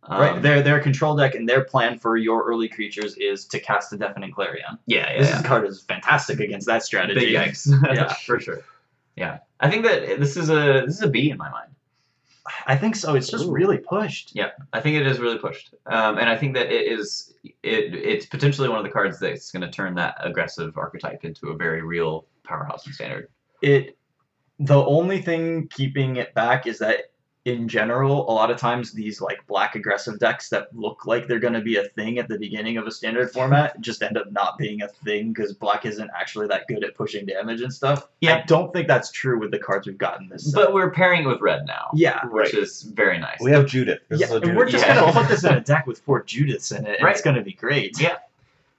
Um, 0.06 0.20
right, 0.22 0.42
their 0.42 0.62
their 0.62 0.80
control 0.82 1.16
deck 1.16 1.34
and 1.34 1.48
their 1.48 1.64
plan 1.64 1.98
for 1.98 2.18
your 2.18 2.44
early 2.44 2.68
creatures 2.68 3.16
is 3.18 3.46
to 3.46 3.60
cast 3.60 3.94
a 3.94 3.98
Deafening 3.98 4.34
Clarion. 4.34 4.78
Yeah. 4.86 5.10
Yeah. 5.12 5.18
This 5.20 5.30
yeah. 5.30 5.42
card 5.44 5.66
is 5.66 5.82
fantastic 5.82 6.40
against 6.42 6.68
that 6.68 6.84
strategy. 6.84 7.20
Big 7.22 7.36
yikes. 7.36 7.68
Yeah. 7.96 8.14
for 8.26 8.40
sure. 8.40 8.60
Yeah. 9.16 9.40
I 9.60 9.70
think 9.70 9.84
that 9.84 10.20
this 10.20 10.36
is 10.36 10.50
a 10.50 10.84
this 10.86 10.96
is 10.96 11.02
a 11.02 11.10
B 11.10 11.30
in 11.30 11.38
my 11.38 11.50
mind. 11.50 11.74
I 12.68 12.76
think 12.76 12.96
so. 12.96 13.16
It's 13.16 13.30
just 13.30 13.46
Ooh. 13.46 13.52
really 13.52 13.78
pushed. 13.78 14.32
Yeah, 14.36 14.52
I 14.74 14.82
think 14.82 14.98
it 14.98 15.08
is 15.08 15.20
really 15.20 15.38
pushed, 15.38 15.74
um, 15.86 16.18
and 16.18 16.30
I 16.30 16.38
think 16.38 16.54
that 16.56 16.72
it 16.72 16.92
is 16.92 17.36
it 17.44 17.96
it's 17.96 18.26
potentially 18.26 18.68
one 18.68 18.78
of 18.78 18.84
the 18.84 18.92
cards 18.92 19.20
that's 19.20 19.52
going 19.52 19.62
to 19.62 19.72
turn 19.72 19.96
that 19.96 20.16
aggressive 20.20 20.78
archetype 20.78 21.24
into 21.24 21.50
a 21.50 21.56
very 21.56 21.82
real 21.82 22.26
powerhouse 22.44 22.86
in 22.86 22.94
standard. 22.94 23.30
It 23.62 23.98
the 24.60 24.84
only 24.86 25.22
thing 25.22 25.68
keeping 25.70 26.18
it 26.18 26.34
back 26.34 26.68
is 26.68 26.80
that 26.80 27.13
in 27.46 27.68
general, 27.68 28.30
a 28.30 28.32
lot 28.32 28.50
of 28.50 28.58
times 28.58 28.94
these 28.94 29.20
like 29.20 29.46
black 29.48 29.76
aggressive 29.76 30.18
decks 30.18 30.48
that 30.48 30.74
look 30.74 31.06
like 31.06 31.28
they're 31.28 31.40
going 31.40 31.54
to 31.54 31.60
be 31.62 31.76
a 31.76 31.84
thing 31.90 32.18
at 32.18 32.30
the 32.30 32.40
beginning 32.40 32.78
of 32.78 32.88
a 32.88 32.92
standard 32.92 33.32
format 33.32 33.80
just 33.82 34.02
end 34.02 34.18
up 34.18 34.32
not 34.32 34.58
being 34.58 34.82
a 34.82 34.88
thing 34.88 35.34
because 35.34 35.52
black 35.52 35.86
isn't 35.86 36.10
actually 36.18 36.48
that 36.48 36.66
good 36.68 36.86
at 36.86 36.96
pushing 36.96 37.26
damage 37.26 37.60
and 37.60 37.74
stuff. 37.74 38.08
Yeah. 38.22 38.38
I 38.38 38.42
don't 38.48 38.72
think 38.72 38.88
that's 38.88 39.12
true 39.12 39.38
with 39.40 39.52
the 39.52 39.60
cards 39.60 39.88
we've 39.88 39.98
gotten 39.98 40.30
this. 40.30 40.46
set. 40.46 40.56
But 40.56 40.74
we're 40.74 40.92
pairing 40.92 41.24
it 41.24 41.28
with 41.28 41.42
red 41.42 41.66
now, 41.66 41.90
yeah, 41.94 42.24
which 42.28 42.54
is 42.54 42.84
very 42.84 43.18
nice. 43.20 43.40
We 43.42 43.52
have 43.52 43.66
Judith. 43.66 44.00
This 44.08 44.22
yeah, 44.22 44.28
is 44.28 44.32
a 44.32 44.36
and 44.42 44.56
we're 44.56 44.70
just 44.70 44.86
Yeah. 44.88 44.96
gonna 45.02 45.12
put 45.12 45.28
this 45.28 45.44
in 45.44 45.54
a 45.54 45.60
deck 45.74 45.86
with 45.86 46.00
four 46.00 46.24
Judiths 46.24 46.72
in 46.78 46.86
it, 46.86 47.02
and 47.02 47.10
it's 47.10 47.22
gonna 47.22 47.42
be 47.44 47.52
great. 47.54 48.00
Yeah. 48.00 48.20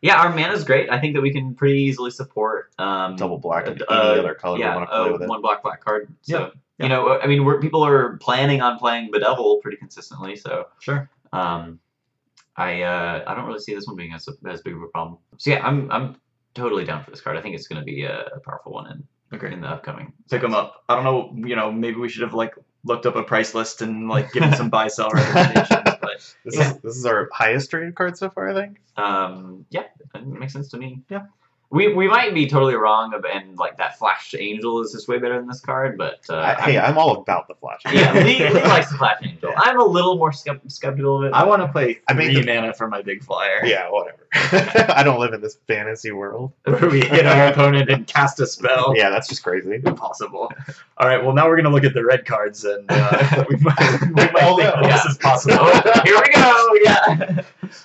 yeah, 0.01 0.23
our 0.23 0.35
mana's 0.35 0.65
great. 0.65 0.91
I 0.91 0.99
think 0.99 1.15
that 1.15 1.21
we 1.21 1.33
can 1.35 1.55
pretty 1.55 1.81
easily 1.81 2.11
support 2.11 2.71
um, 2.79 3.17
double 3.17 3.37
black 3.37 3.67
and 3.67 3.83
uh, 3.91 4.13
any 4.13 4.21
other 4.21 4.35
color 4.35 4.59
yeah, 4.59 4.71
we 4.71 4.77
want 4.79 4.89
to 4.89 4.95
uh, 4.95 5.03
play 5.03 5.13
with 5.13 5.23
it. 5.23 5.29
one 5.29 5.43
black 5.43 5.63
black 5.63 5.85
card. 5.85 6.09
So 6.23 6.39
Yeah, 6.39 6.51
yeah. 6.79 6.87
you 6.87 6.89
know, 6.89 7.19
I 7.21 7.27
mean, 7.27 7.45
we're, 7.45 7.61
people 7.61 7.85
are 7.85 8.17
planning 8.19 8.61
on 8.61 8.79
playing 8.79 9.11
Bedevil 9.13 9.61
pretty 9.63 9.77
consistently, 9.77 10.37
so 10.37 10.67
Sure. 10.81 11.09
Um, 11.33 11.81
I 12.57 12.83
uh, 12.83 13.25
I 13.27 13.35
don't 13.35 13.47
really 13.47 13.59
see 13.59 13.75
this 13.75 13.87
one 13.87 13.97
being 13.97 14.13
as, 14.13 14.29
as 14.49 14.61
big 14.63 14.75
of 14.75 14.83
a 14.83 14.87
problem. 14.89 15.19
So 15.39 15.51
yeah, 15.51 15.67
I'm 15.67 15.91
I'm 15.91 16.17
totally 16.55 16.85
down 16.85 17.03
for 17.03 17.11
this 17.11 17.21
card. 17.21 17.37
I 17.37 17.41
think 17.43 17.57
it's 17.57 17.67
going 17.67 17.81
to 17.81 17.85
be 17.85 18.05
a, 18.05 18.27
a 18.37 18.41
powerful 18.41 18.73
one 18.73 18.91
in 18.93 19.05
Okay. 19.37 19.53
in 19.53 19.61
the 19.61 19.67
upcoming. 19.69 20.13
Pick 20.31 20.41
them 20.43 20.55
up. 20.55 20.85
I 20.89 20.95
don't 20.95 21.03
know. 21.05 21.49
You 21.49 21.57
know, 21.57 21.73
maybe 21.73 21.97
we 21.97 22.09
should 22.09 22.23
have 22.23 22.35
like 22.35 22.55
looked 22.85 23.07
up 23.07 23.17
a 23.17 23.25
price 23.25 23.55
list 23.55 23.83
and 23.83 24.09
like 24.09 24.31
given 24.33 24.53
some 24.57 24.71
buy 24.71 24.87
sell 24.87 25.11
recommendations. 25.11 25.69
But 26.01 26.35
This 26.45 26.57
Yeah. 26.57 26.71
is 26.71 26.79
this 26.79 26.97
is 26.97 27.07
our 27.07 27.29
highest 27.33 27.73
rated 27.73 27.97
card 27.97 28.17
so 28.17 28.31
far, 28.31 28.49
I 28.49 28.55
think. 28.55 28.81
Um, 28.97 29.67
yeah, 29.71 29.85
that 30.13 30.25
makes 30.25 30.53
sense 30.53 30.69
to 30.69 30.77
me. 30.77 31.03
Yeah. 31.11 31.27
We, 31.75 31.93
we 31.93 32.07
might 32.09 32.33
be 32.35 32.47
totally 32.49 32.75
wrong, 32.77 33.13
ab- 33.15 33.27
and 33.27 33.59
like 33.59 33.77
that 33.79 33.99
Flash 33.99 34.35
Angel 34.39 34.81
is 34.81 34.93
just 34.93 35.09
way 35.09 35.19
better 35.19 35.37
than 35.37 35.49
this 35.49 35.61
card, 35.61 35.99
but 35.99 36.21
uh, 36.31 36.37
I, 36.39 36.55
hey, 36.63 36.79
I'm 36.79 36.97
all 36.97 37.17
about 37.19 37.49
the 37.49 37.55
flash. 37.57 37.81
yeah, 37.93 38.13
Lee, 38.15 38.39
Lee 38.49 38.53
likes 38.63 38.91
the 38.91 38.99
Flash 38.99 39.19
Angel. 39.25 39.53
I'm 39.57 39.81
a 39.81 39.85
little 39.85 40.17
more 40.17 40.33
skeptical 40.33 41.19
of 41.19 41.25
it. 41.25 41.33
I 41.33 41.45
want 41.45 41.63
to 41.63 41.69
play 41.69 42.01
I 42.09 42.13
made 42.13 42.33
three 42.33 42.43
the- 42.43 42.55
mana 42.55 42.73
for 42.75 42.87
my 42.89 43.03
big 43.03 43.25
flyer. 43.25 43.61
Yeah, 43.65 43.89
whatever. 43.91 44.21
I 44.93 45.03
don't 45.05 45.21
live 45.21 45.33
in 45.33 45.41
this 45.41 45.59
fantasy 45.67 46.11
world. 46.13 46.53
Where 46.65 46.89
we 46.91 47.01
hit 47.01 47.25
our 47.27 47.47
opponent 47.49 47.89
and 47.91 48.07
cast 48.07 48.41
a 48.41 48.47
spell. 48.47 48.93
Yeah, 48.97 49.11
that's 49.11 49.29
just 49.29 49.43
crazy. 49.43 49.81
Impossible. 49.85 50.53
All 50.99 51.09
right. 51.09 51.23
Well, 51.23 51.35
now 51.35 51.49
we're 51.49 51.57
gonna 51.57 51.71
look 51.71 51.85
at 51.85 51.95
the 51.95 52.05
red 52.05 52.25
cards, 52.27 52.65
and 52.65 52.85
uh, 52.91 53.45
we 53.49 53.57
might, 53.57 54.01
we 54.03 54.11
might 54.15 54.33
Oh, 54.43 54.57
think 54.57 54.75
no. 54.75 54.83
that 54.83 55.03
this 55.05 55.05
is 55.13 55.19
possible. 55.19 55.57
Oh, 55.61 56.01
here 56.05 56.17
we 56.21 56.31
go. 56.33 56.69
Yeah. 56.83 57.43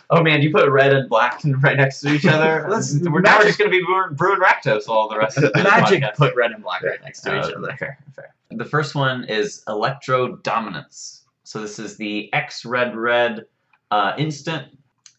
Oh 0.09 0.23
man, 0.23 0.41
you 0.41 0.51
put 0.51 0.67
red 0.69 0.91
and 0.93 1.07
black 1.07 1.41
right 1.61 1.77
next 1.77 2.01
to 2.01 2.13
each 2.13 2.25
other. 2.25 2.65
Let's- 2.69 2.97
We're 2.99 3.21
now 3.21 3.41
just 3.43 3.59
going 3.59 3.71
to 3.71 3.77
be 3.79 3.85
brewing, 3.85 4.15
brewing 4.15 4.39
Rakdos 4.39 4.87
all 4.87 5.07
the 5.09 5.17
rest 5.17 5.37
of 5.37 5.43
the 5.53 5.63
Magic 5.63 6.01
podcast. 6.03 6.15
put 6.15 6.35
red 6.35 6.51
and 6.51 6.63
black 6.63 6.83
right 6.83 7.01
next 7.03 7.21
to 7.21 7.37
each 7.37 7.45
Uh, 7.53 7.57
other. 7.57 7.75
Fair, 7.77 7.97
fair. 8.15 8.33
The 8.51 8.65
first 8.65 8.95
one 8.95 9.25
is 9.25 9.63
Electro 9.67 10.37
Dominance. 10.37 11.23
So 11.43 11.61
this 11.61 11.79
is 11.79 11.97
the 11.97 12.31
X 12.33 12.65
red 12.65 12.95
red 12.95 13.45
uh, 13.91 14.13
instant. 14.17 14.67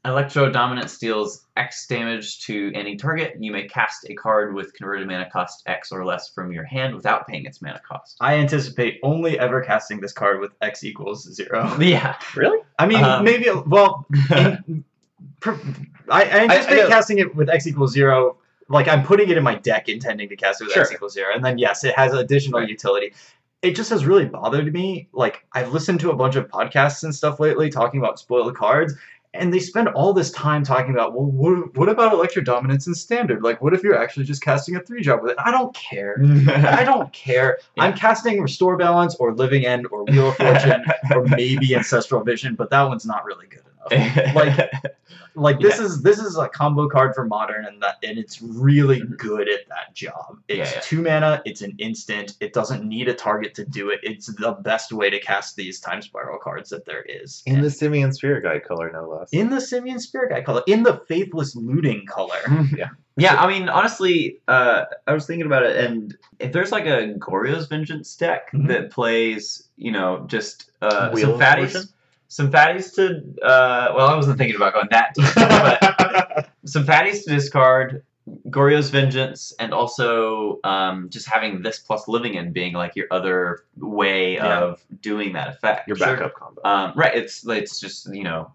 Electro 0.07 0.51
Dominance 0.51 0.97
deals 0.97 1.45
X 1.59 1.87
damage 1.87 2.41
to 2.47 2.73
any 2.75 2.97
target. 2.97 3.35
You 3.39 3.53
may 3.53 3.69
cast 3.69 4.09
a 4.09 4.15
card 4.15 4.55
with 4.55 4.73
converted 4.73 5.07
mana 5.07 5.29
cost 5.31 5.63
X 5.67 5.93
or 5.93 6.07
less 6.07 6.31
from 6.31 6.53
your 6.53 6.65
hand 6.65 6.95
without 6.95 7.29
paying 7.29 7.45
its 7.45 7.61
mana 7.61 7.81
cost. 7.87 8.17
I 8.19 8.37
anticipate 8.37 8.99
only 9.03 9.39
ever 9.39 9.61
casting 9.61 10.01
this 10.01 10.13
card 10.15 10.41
with 10.41 10.53
X 10.63 10.85
equals 10.85 11.31
zero. 11.35 11.77
Yeah. 11.81 12.17
Really? 12.35 12.61
I 12.79 12.87
mean, 12.87 13.05
Um, 13.05 13.25
maybe 13.25 13.47
well, 13.67 14.07
in, 14.31 14.85
per, 15.41 15.53
I, 16.09 16.23
I 16.23 16.29
anticipate 16.45 16.77
know. 16.77 16.89
casting 16.89 17.19
it 17.19 17.35
with 17.37 17.51
X 17.51 17.67
equals 17.67 17.93
zero. 17.93 18.39
Like 18.71 18.89
I'm 18.89 19.03
putting 19.03 19.29
it 19.29 19.37
in 19.37 19.43
my 19.43 19.57
deck, 19.57 19.89
intending 19.89 20.29
to 20.31 20.37
cast 20.37 20.63
it 20.63 20.69
with 20.69 20.77
X 20.77 20.93
equals 20.93 21.13
zero, 21.13 21.35
and 21.35 21.45
then 21.45 21.59
yes, 21.59 21.85
it 21.85 21.95
has 21.97 22.13
additional 22.15 22.61
Right. 22.61 22.69
utility. 22.69 23.13
It 23.63 23.77
just 23.77 23.91
has 23.91 24.07
really 24.07 24.25
bothered 24.25 24.73
me. 24.73 25.09
Like 25.13 25.45
I've 25.53 25.73
listened 25.73 26.01
to 26.01 26.11
a 26.11 26.17
bunch 26.17 26.37
of 26.37 26.49
podcasts 26.49 27.03
and 27.05 27.15
stuff 27.15 27.41
lately 27.41 27.69
talking 27.69 28.01
about 28.01 28.19
spoiled 28.19 28.57
cards, 28.57 28.95
and 29.35 29.53
they 29.53 29.59
spend 29.61 29.89
all 29.89 30.13
this 30.13 30.31
time 30.33 30.65
talking 30.65 30.93
about, 30.93 31.13
well, 31.15 31.27
what, 31.27 31.77
what 31.77 31.89
about 31.89 32.13
Electro 32.13 32.43
Dominance 32.43 32.87
in 32.87 32.95
Standard? 32.95 33.43
Like, 33.43 33.61
what 33.63 33.75
if 33.75 33.83
you're 33.83 33.97
actually 34.01 34.25
just 34.25 34.43
casting 34.43 34.77
a 34.77 34.81
three 34.81 35.03
drop 35.03 35.23
with 35.23 35.33
it? 35.33 35.37
I 35.45 35.51
don't 35.51 35.75
care. 35.75 36.21
I 36.49 36.85
don't 36.85 37.13
care. 37.13 37.59
Yeah. 37.77 37.85
I'm 37.85 37.93
casting 37.95 38.41
Restore 38.41 38.77
Balance 38.77 39.15
or 39.17 39.35
Living 39.35 39.67
End 39.67 39.87
or 39.93 40.05
Wheel 40.05 40.31
of 40.31 40.37
Fortune 40.37 40.85
or 41.15 41.25
maybe 41.27 41.75
Ancestral 41.77 42.25
Vision, 42.25 42.55
but 42.55 42.71
that 42.71 42.83
one's 42.85 43.07
not 43.07 43.25
really 43.25 43.47
good 43.47 43.63
Like, 44.35 44.73
like 45.37 45.61
this 45.61 45.79
is 45.79 46.03
this 46.03 46.19
is 46.19 46.37
a 46.37 46.49
combo 46.49 46.89
card 46.89 47.15
for 47.15 47.25
Modern, 47.25 47.65
and 47.65 47.81
that 47.83 47.97
and 48.03 48.19
it's 48.19 48.43
really 48.43 49.01
Mhm. 49.01 49.17
good 49.17 49.49
at 49.49 49.61
that 49.69 49.95
job. 49.95 50.39
It's 50.49 50.73
yeah. 50.75 50.81
two 50.83 51.03
mana. 51.03 51.41
It's 51.45 51.63
an 51.63 51.75
instant. 51.79 52.35
It 52.41 52.53
doesn't 52.53 52.85
need 52.85 53.09
a 53.09 53.15
target 53.15 53.55
to 53.55 53.65
do 53.65 53.91
it. 53.91 54.01
It's 54.03 54.27
the 54.27 54.53
best 54.53 54.93
way 54.93 55.09
to 55.09 55.21
cast 55.21 55.55
these 55.57 55.79
Time 55.81 56.03
Spiral 56.03 56.39
cards 56.39 56.69
that 56.71 56.85
there 56.85 57.03
is. 57.03 57.43
In 57.47 57.57
And 57.57 57.65
the 57.65 57.71
Simian 57.71 58.13
Spirit 58.13 58.43
Guide 58.43 58.65
color, 58.65 58.91
no 58.93 59.09
less. 59.09 59.29
in 59.33 59.51
the 59.51 59.61
Simian 59.61 60.01
Spirit 60.01 60.31
Guide 60.31 60.45
color, 60.45 60.63
in 60.67 60.83
the 60.83 61.01
Faithless 61.09 61.55
Looting 61.57 62.07
color. 62.07 62.37
Yeah, 62.77 62.89
yeah, 63.17 63.35
I 63.41 63.47
mean, 63.49 63.69
honestly, 63.69 64.41
uh, 64.49 64.85
I 65.07 65.13
was 65.13 65.27
thinking 65.27 65.47
about 65.47 65.63
it, 65.65 65.77
and 65.85 66.17
if 66.39 66.53
there's 66.53 66.73
like 66.73 66.87
a 66.87 67.15
Goryo's 67.19 67.67
Vengeance 67.67 68.15
deck 68.17 68.51
Mhm. 68.53 68.69
that 68.69 68.91
plays, 68.91 69.69
you 69.77 69.93
know, 69.93 70.25
just 70.27 70.71
uh, 70.83 71.15
some 71.17 71.39
fatties? 71.39 71.93
Some 72.31 72.49
fatties 72.49 72.95
to, 72.95 73.17
uh, 73.45 73.93
well, 73.95 74.07
I 74.07 74.15
wasn't 74.15 74.39
thinking 74.39 74.55
about 74.55 74.73
going 74.73 74.87
that 74.93 75.13
deep, 75.17 75.27
but 75.35 76.49
some 76.65 76.87
fatties 76.87 77.25
to 77.25 77.31
discard, 77.31 78.05
Goryo's 78.49 78.89
Vengeance, 78.89 79.53
and 79.59 79.75
also 79.75 80.61
um, 80.63 81.11
just 81.11 81.29
having 81.29 81.61
this 81.63 81.81
plus 81.81 82.07
living 82.07 82.35
in 82.35 82.53
being 82.53 82.73
like 82.73 82.95
your 82.95 83.09
other 83.11 83.65
way 83.77 84.35
Yeah. 84.35 84.61
of 84.61 84.81
doing 85.01 85.33
that 85.33 85.49
effect. 85.49 85.89
Your 85.89 85.97
Sure. 85.97 86.07
backup 86.15 86.35
combo. 86.35 86.61
Um, 86.65 86.93
right. 86.95 87.13
It's 87.13 87.45
it's 87.49 87.81
just 87.81 88.15
you 88.15 88.23
know, 88.23 88.53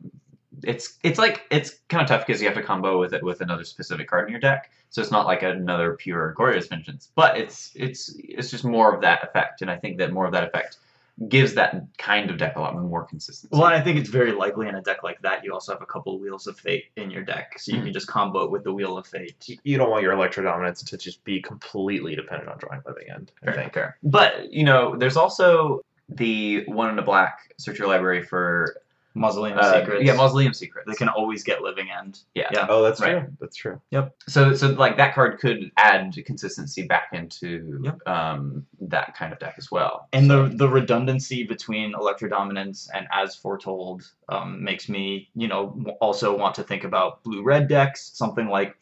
it's 0.63 0.97
it's 1.03 1.19
like 1.19 1.41
it's 1.51 1.71
kind 1.89 2.01
of 2.01 2.07
tough 2.07 2.25
because 2.25 2.41
you 2.41 2.47
have 2.47 2.55
to 2.55 2.63
combo 2.63 2.97
with 2.97 3.13
it 3.13 3.21
with 3.23 3.41
another 3.41 3.65
specific 3.65 4.07
card 4.07 4.23
in 4.25 4.31
your 4.31 4.39
deck. 4.39 4.71
So 4.89 5.01
it's 5.01 5.11
not 5.11 5.25
like 5.25 5.43
another 5.43 5.95
pure 5.95 6.33
Goryo's 6.37 6.67
Vengeance, 6.67 7.09
but 7.13 7.37
it's 7.37 7.73
it's 7.75 8.15
it's 8.17 8.51
just 8.51 8.63
more 8.63 8.95
of 8.95 9.01
that 9.01 9.21
effect, 9.25 9.61
and 9.61 9.69
I 9.69 9.75
think 9.75 9.97
that 9.97 10.13
more 10.13 10.25
of 10.25 10.31
that 10.31 10.45
effect 10.45 10.77
gives 11.29 11.53
that 11.53 11.81
kind 11.97 12.29
of 12.29 12.37
deck 12.37 12.57
a 12.57 12.59
lot 12.59 12.75
more 12.75 13.03
consistency. 13.05 13.47
Well, 13.55 13.67
and 13.67 13.75
I 13.75 13.81
think 13.81 13.97
it's 13.97 14.09
very 14.09 14.33
likely 14.33 14.67
in 14.67 14.75
a 14.75 14.81
deck 14.81 15.01
like 15.01 15.21
that 15.21 15.43
you 15.45 15.53
also 15.53 15.71
have 15.71 15.81
a 15.81 15.85
couple 15.85 16.19
Wheels 16.19 16.45
of 16.45 16.59
Fate 16.59 16.85
in 16.97 17.09
your 17.09 17.23
deck, 17.23 17.57
so 17.57 17.71
you 17.71 17.79
Mhm. 17.79 17.83
can 17.85 17.93
just 17.93 18.07
combo 18.07 18.43
it 18.43 18.51
with 18.51 18.63
the 18.65 18.73
Wheel 18.73 18.97
of 18.97 19.07
Fate. 19.07 19.57
You 19.63 19.77
don't 19.77 19.89
want 19.89 20.03
your 20.03 20.11
Electro 20.11 20.43
Dominance 20.43 20.83
to 20.83 20.97
just 20.97 21.23
be 21.23 21.41
completely 21.41 22.15
dependent 22.15 22.49
on 22.49 22.57
drawing 22.57 22.81
Living 22.85 23.09
End. 23.09 23.31
I 23.41 23.45
Fair, 23.45 23.53
think. 23.55 23.73
fair. 23.73 23.97
But 24.03 24.51
you 24.51 24.65
know, 24.65 24.95
there's 24.97 25.15
also 25.17 25.81
the 26.09 26.65
one 26.67 26.89
in 26.89 26.99
a 26.99 27.01
black 27.01 27.53
search 27.57 27.79
your 27.79 27.87
library 27.87 28.21
for 28.21 28.81
Mausoleum 29.15 29.57
uh, 29.57 29.79
Secrets. 29.79 30.03
yeah 30.03 30.13
Mausoleum 30.15 30.53
Secrets. 30.53 30.87
They 30.87 30.95
can 30.95 31.07
always 31.09 31.43
get 31.43 31.61
Living 31.61 31.87
End. 31.89 32.19
yeah. 32.35 32.49
yeah. 32.51 32.67
Oh, 32.69 32.83
that's 32.83 32.99
Right. 33.01 33.11
true. 33.21 33.27
That's 33.39 33.55
true. 33.55 33.81
Yep. 33.91 34.13
So 34.27 34.53
so 34.53 34.67
like 34.71 34.97
that 34.97 35.15
card 35.15 35.39
could 35.39 35.71
add 35.77 36.13
consistency 36.25 36.83
back 36.83 37.07
into 37.13 37.79
Yep. 37.83 38.07
um, 38.07 38.65
that 38.81 39.15
kind 39.15 39.31
of 39.33 39.39
deck 39.39 39.55
as 39.57 39.71
well. 39.71 40.07
And 40.13 40.27
So- 40.27 40.47
the 40.49 40.57
the 40.57 40.69
redundancy 40.69 41.43
between 41.43 41.93
Electro 41.93 42.27
Dominance 42.29 42.89
and 42.93 43.07
As 43.11 43.35
Foretold 43.35 44.03
um, 44.29 44.63
makes 44.63 44.89
me, 44.89 45.29
you 45.35 45.47
know, 45.47 45.81
also 46.01 46.37
want 46.37 46.55
to 46.55 46.63
think 46.63 46.83
about 46.83 47.23
blue 47.23 47.41
red 47.43 47.67
decks. 47.69 48.11
Something 48.13 48.47
like, 48.49 48.75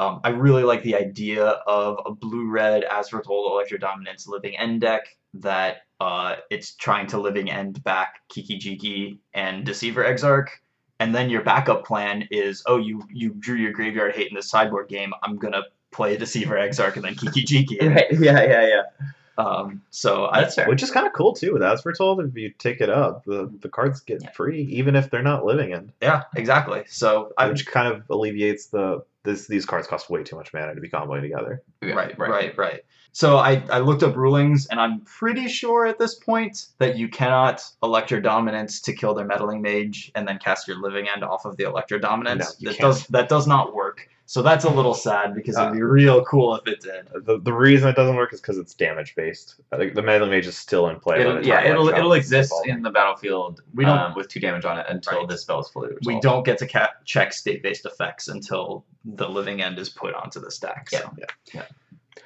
um, 0.00 0.20
I 0.24 0.30
really 0.30 0.62
like 0.64 0.82
the 0.82 0.96
idea 0.96 1.44
of 1.44 1.98
a 2.06 2.10
blue 2.12 2.48
red 2.48 2.84
As 2.84 3.10
Foretold 3.10 3.52
Electro 3.52 3.76
Dominance 3.76 4.26
Living 4.26 4.56
End 4.56 4.80
deck 4.80 5.02
that 5.34 5.82
uh, 6.00 6.36
it's 6.50 6.74
trying 6.74 7.06
to 7.08 7.18
Living 7.20 7.50
End 7.50 7.84
back 7.84 8.20
Kiki 8.30 8.58
Jiki 8.58 9.18
and 9.34 9.64
Deceiver 9.66 10.02
Exarch. 10.02 10.48
And 11.00 11.14
then 11.14 11.28
your 11.28 11.42
backup 11.42 11.84
plan 11.84 12.26
is, 12.30 12.62
oh, 12.66 12.78
you 12.78 13.02
you 13.12 13.30
drew 13.38 13.56
your 13.56 13.72
graveyard 13.72 14.14
hate 14.14 14.28
in 14.28 14.34
the 14.34 14.42
sideboard 14.42 14.88
game. 14.88 15.12
I'm 15.22 15.36
gonna 15.36 15.64
play 15.90 16.16
Deceiver 16.16 16.56
Exarch 16.56 16.96
and 16.96 17.04
then 17.04 17.14
Kiki 17.14 17.42
Jiki. 17.44 17.82
Right. 17.94 18.06
Yeah. 18.12 18.42
Yeah. 18.42 18.66
Yeah. 18.68 18.82
Um, 19.36 19.82
so 19.90 20.26
I, 20.26 20.42
That's 20.42 20.54
fair. 20.54 20.68
Which 20.68 20.82
is 20.82 20.90
kind 20.90 21.06
of 21.06 21.12
cool 21.12 21.34
too. 21.34 21.52
With 21.52 21.62
As 21.62 21.82
Foretold, 21.82 22.20
if 22.20 22.34
you 22.36 22.50
take 22.58 22.80
it 22.80 22.90
up, 22.90 23.24
the, 23.24 23.50
the 23.60 23.68
cards 23.68 24.00
get 24.00 24.22
Yeah. 24.22 24.30
free, 24.32 24.62
even 24.64 24.96
if 24.96 25.10
they're 25.10 25.22
not 25.22 25.44
Living 25.44 25.72
End. 25.72 25.92
Yeah, 26.02 26.24
exactly. 26.36 26.84
So 26.88 27.32
I 27.38 27.48
Which 27.48 27.66
kind 27.66 27.88
of 27.92 28.02
alleviates 28.10 28.66
the 28.66 29.02
this 29.22 29.46
these 29.46 29.66
cards 29.66 29.86
cost 29.86 30.08
way 30.08 30.22
too 30.22 30.36
much 30.36 30.52
mana 30.52 30.74
to 30.74 30.80
be 30.80 30.88
comboing 30.88 31.20
together. 31.20 31.62
Yeah, 31.82 31.94
right, 31.94 32.18
right, 32.18 32.56
right, 32.56 32.80
So 33.12 33.36
I, 33.36 33.62
I 33.70 33.80
looked 33.80 34.02
up 34.02 34.16
rulings, 34.16 34.66
and 34.66 34.80
I'm 34.80 35.00
pretty 35.00 35.48
sure 35.48 35.86
at 35.86 35.98
this 35.98 36.14
point 36.14 36.66
that 36.78 36.96
you 36.96 37.08
cannot 37.08 37.62
electrodominance 37.82 38.82
to 38.84 38.92
kill 38.92 39.14
their 39.14 39.26
meddling 39.26 39.60
mage 39.60 40.10
and 40.14 40.26
then 40.26 40.38
cast 40.38 40.66
your 40.66 40.78
living 40.80 41.06
end 41.08 41.22
off 41.22 41.44
of 41.44 41.56
the 41.56 41.64
electro 41.64 41.98
dominance. 41.98 42.60
No, 42.60 42.70
that 42.70 42.78
can't. 42.78 42.92
does 42.92 43.06
that 43.08 43.28
does 43.28 43.46
not 43.46 43.74
work. 43.74 44.08
So 44.30 44.42
that's 44.42 44.64
a 44.64 44.70
little 44.70 44.94
sad 44.94 45.34
because 45.34 45.58
it'd 45.58 45.72
be 45.72 45.82
real 45.82 46.24
cool 46.24 46.54
if 46.54 46.64
it 46.68 46.80
did. 46.80 47.08
The, 47.26 47.40
the 47.40 47.52
reason 47.52 47.88
it 47.88 47.96
doesn't 47.96 48.14
work 48.14 48.32
is 48.32 48.40
because 48.40 48.58
it's 48.58 48.74
damage 48.74 49.16
based. 49.16 49.56
Like, 49.72 49.92
the 49.94 50.02
meddling 50.02 50.30
mage 50.30 50.46
is 50.46 50.56
still 50.56 50.86
in 50.86 51.00
play. 51.00 51.18
It'll, 51.22 51.44
yeah, 51.44 51.56
time, 51.56 51.64
like, 51.64 51.70
it'll 51.72 51.88
it'll 51.88 52.12
exist 52.12 52.52
evolve. 52.52 52.66
in 52.68 52.80
the 52.82 52.90
battlefield 52.90 53.62
We 53.74 53.84
don't- 53.84 53.98
um, 53.98 54.14
with 54.14 54.28
two 54.28 54.38
damage 54.38 54.64
on 54.64 54.78
it 54.78 54.86
until 54.88 55.18
Right. 55.18 55.28
this 55.28 55.42
spell 55.42 55.58
is 55.58 55.68
fully 55.70 55.88
resolved. 55.88 56.06
We 56.06 56.20
don't 56.20 56.44
get 56.44 56.58
to 56.58 56.68
ca- 56.68 56.92
check 57.04 57.32
state 57.32 57.60
based 57.64 57.86
effects 57.86 58.28
until 58.28 58.84
the 59.04 59.28
living 59.28 59.62
end 59.62 59.80
is 59.80 59.88
put 59.88 60.14
onto 60.14 60.38
the 60.38 60.52
stack. 60.52 60.90
So. 60.90 61.12
Yeah, 61.18 61.24
yeah. 61.52 61.64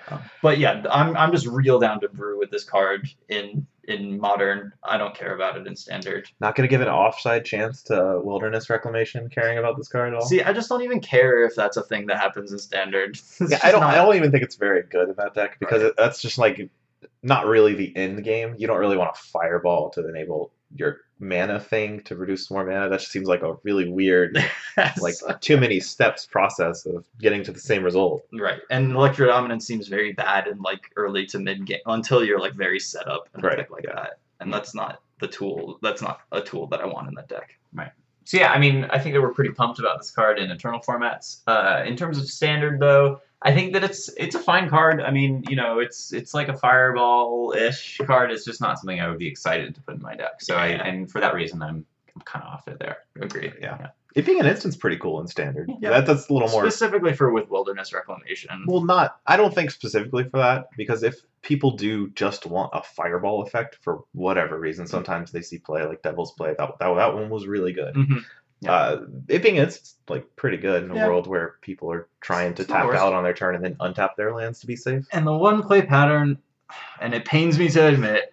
Um, 0.08 0.20
but 0.42 0.58
yeah, 0.58 0.84
I'm 0.90 1.16
I'm 1.16 1.32
just 1.32 1.46
real 1.46 1.78
down 1.78 2.00
to 2.02 2.10
brew 2.10 2.38
with 2.38 2.50
this 2.50 2.64
card 2.64 3.08
in 3.30 3.66
in 3.88 4.18
modern. 4.18 4.72
I 4.82 4.96
don't 4.98 5.14
care 5.14 5.34
about 5.34 5.56
it 5.56 5.66
in 5.66 5.76
standard. 5.76 6.28
Not 6.40 6.54
going 6.56 6.68
to 6.68 6.70
give 6.70 6.80
an 6.80 6.88
offside 6.88 7.44
chance 7.44 7.82
to 7.84 8.20
Wilderness 8.22 8.68
Reclamation 8.70 9.28
caring 9.28 9.58
about 9.58 9.76
this 9.76 9.88
card 9.88 10.12
at 10.12 10.14
all. 10.20 10.26
See, 10.26 10.42
I 10.42 10.52
just 10.52 10.68
don't 10.68 10.82
even 10.82 11.00
care 11.00 11.44
if 11.44 11.54
that's 11.54 11.76
a 11.76 11.82
thing 11.82 12.06
that 12.06 12.18
happens 12.18 12.52
in 12.52 12.58
standard. 12.58 13.18
Yeah, 13.48 13.58
I 13.62 13.70
don't. 13.70 13.80
not- 13.80 13.94
I 13.94 13.96
don't 13.96 14.16
even 14.16 14.30
think 14.30 14.42
it's 14.42 14.56
very 14.56 14.82
good 14.82 15.08
in 15.10 15.14
that 15.18 15.34
deck 15.34 15.58
because 15.60 15.82
Right. 15.82 15.88
it, 15.90 15.94
that's 15.98 16.20
just 16.22 16.38
like 16.38 16.68
not 17.22 17.46
really 17.46 17.74
the 17.74 17.94
end 17.96 18.22
game. 18.24 18.54
You 18.58 18.66
don't 18.66 18.78
really 18.78 18.96
want 18.96 19.10
a 19.16 19.18
fireball 19.18 19.90
to 19.90 20.08
enable 20.08 20.52
your 20.74 20.98
mana 21.20 21.60
thing 21.60 22.00
to 22.02 22.16
reduce 22.16 22.50
more 22.50 22.64
mana. 22.64 22.88
That 22.88 23.00
just 23.00 23.12
seems 23.12 23.28
like 23.28 23.42
a 23.42 23.54
really 23.62 23.88
weird, 23.88 24.36
like 25.00 25.14
too 25.40 25.56
many 25.56 25.80
steps 25.80 26.26
process 26.26 26.86
of 26.86 27.04
getting 27.20 27.42
to 27.44 27.52
the 27.52 27.60
same 27.60 27.82
result. 27.82 28.24
right. 28.32 28.60
And 28.70 28.92
electro 28.92 29.26
dominance 29.26 29.66
seems 29.66 29.88
very 29.88 30.12
bad 30.12 30.46
in 30.46 30.58
like 30.60 30.90
early 30.96 31.26
to 31.26 31.38
mid 31.38 31.64
game 31.66 31.80
until 31.86 32.24
you're 32.24 32.40
like 32.40 32.54
very 32.54 32.80
set 32.80 33.08
up 33.08 33.28
and 33.34 33.42
Right, 33.42 33.58
right, 33.58 33.70
like 33.70 33.84
yeah. 33.84 33.94
that. 33.94 34.18
And 34.40 34.52
that's 34.52 34.74
not 34.74 35.00
the 35.20 35.28
tool. 35.28 35.78
That's 35.82 36.02
not 36.02 36.20
a 36.32 36.40
tool 36.40 36.66
that 36.68 36.80
I 36.80 36.86
want 36.86 37.08
in 37.08 37.14
that 37.14 37.28
deck. 37.28 37.56
Right. 37.72 37.92
So 38.24 38.38
yeah, 38.38 38.52
I 38.52 38.58
mean, 38.58 38.84
I 38.86 38.98
think 38.98 39.14
that 39.14 39.20
we're 39.20 39.34
pretty 39.34 39.52
pumped 39.52 39.78
about 39.78 39.98
this 39.98 40.10
card 40.10 40.38
in 40.38 40.50
eternal 40.50 40.80
formats. 40.80 41.40
Uh, 41.46 41.84
in 41.86 41.94
terms 41.96 42.18
of 42.18 42.26
standard, 42.26 42.80
though, 42.80 43.20
I 43.44 43.52
think 43.52 43.74
that 43.74 43.84
it's 43.84 44.08
it's 44.16 44.34
a 44.34 44.38
fine 44.38 44.70
card. 44.70 45.00
I 45.02 45.10
mean, 45.10 45.44
you 45.48 45.56
know, 45.56 45.78
it's 45.78 46.12
it's 46.12 46.32
like 46.32 46.48
a 46.48 46.56
fireball-ish 46.56 47.98
card. 48.06 48.30
It's 48.30 48.44
just 48.44 48.60
not 48.60 48.78
something 48.78 49.00
I 49.00 49.08
would 49.08 49.18
be 49.18 49.28
excited 49.28 49.74
to 49.74 49.80
put 49.82 49.96
in 49.96 50.02
my 50.02 50.14
deck. 50.14 50.40
So 50.40 50.56
I 50.56 50.68
Yeah. 50.68 50.86
and 50.86 51.10
for 51.10 51.20
that 51.20 51.34
reason, 51.34 51.62
I'm, 51.62 51.84
I'm 52.14 52.22
kind 52.22 52.44
of 52.44 52.52
off 52.52 52.68
it 52.68 52.78
there. 52.78 52.98
Agree. 53.20 53.52
Yeah. 53.60 53.88
It 54.14 54.24
being 54.24 54.38
an 54.38 54.46
instance 54.46 54.76
pretty 54.76 54.96
cool 54.96 55.20
in 55.20 55.26
standard. 55.26 55.68
Yeah. 55.80 55.90
That, 55.90 56.06
that's 56.06 56.28
a 56.28 56.32
little 56.32 56.48
more. 56.48 56.62
Specifically 56.62 57.12
for 57.14 57.32
with 57.32 57.50
wilderness 57.50 57.92
reclamation. 57.92 58.64
Well, 58.66 58.84
not. 58.84 59.16
I 59.26 59.36
don't 59.36 59.52
think 59.52 59.72
specifically 59.72 60.22
for 60.24 60.38
that 60.38 60.68
because 60.76 61.02
if 61.02 61.16
people 61.42 61.72
do 61.72 62.10
just 62.10 62.46
want 62.46 62.70
a 62.72 62.82
fireball 62.82 63.42
effect 63.42 63.76
for 63.82 64.04
whatever 64.12 64.58
reason, 64.58 64.86
sometimes 64.86 65.32
they 65.32 65.42
see 65.42 65.58
play 65.58 65.84
like 65.84 66.02
Devil's 66.02 66.32
Play. 66.32 66.54
That 66.56 66.78
that, 66.78 66.94
that 66.94 67.14
one 67.14 67.28
was 67.28 67.46
really 67.46 67.72
good. 67.72 67.94
Mhm. 67.94 68.22
Yeah. 68.64 68.72
Uh, 68.72 69.06
it 69.28 69.42
being 69.42 69.56
it's 69.56 69.94
like 70.08 70.24
pretty 70.36 70.56
good 70.56 70.84
in 70.84 70.90
a 70.90 70.94
Yeah. 70.96 71.08
world 71.08 71.26
where 71.26 71.54
people 71.60 71.90
are 71.92 72.08
trying 72.20 72.54
to 72.54 72.62
It's 72.62 72.70
tap 72.70 72.86
out 72.92 73.12
on 73.12 73.22
their 73.24 73.34
turn 73.34 73.54
and 73.54 73.64
then 73.64 73.74
untap 73.76 74.16
their 74.16 74.32
lands 74.34 74.60
to 74.60 74.66
be 74.66 74.76
safe. 74.76 75.06
And 75.12 75.26
the 75.26 75.32
one 75.36 75.62
play 75.62 75.82
pattern, 75.82 76.38
and 77.00 77.14
it 77.14 77.24
pains 77.24 77.58
me 77.58 77.68
to 77.70 77.86
admit, 77.86 78.32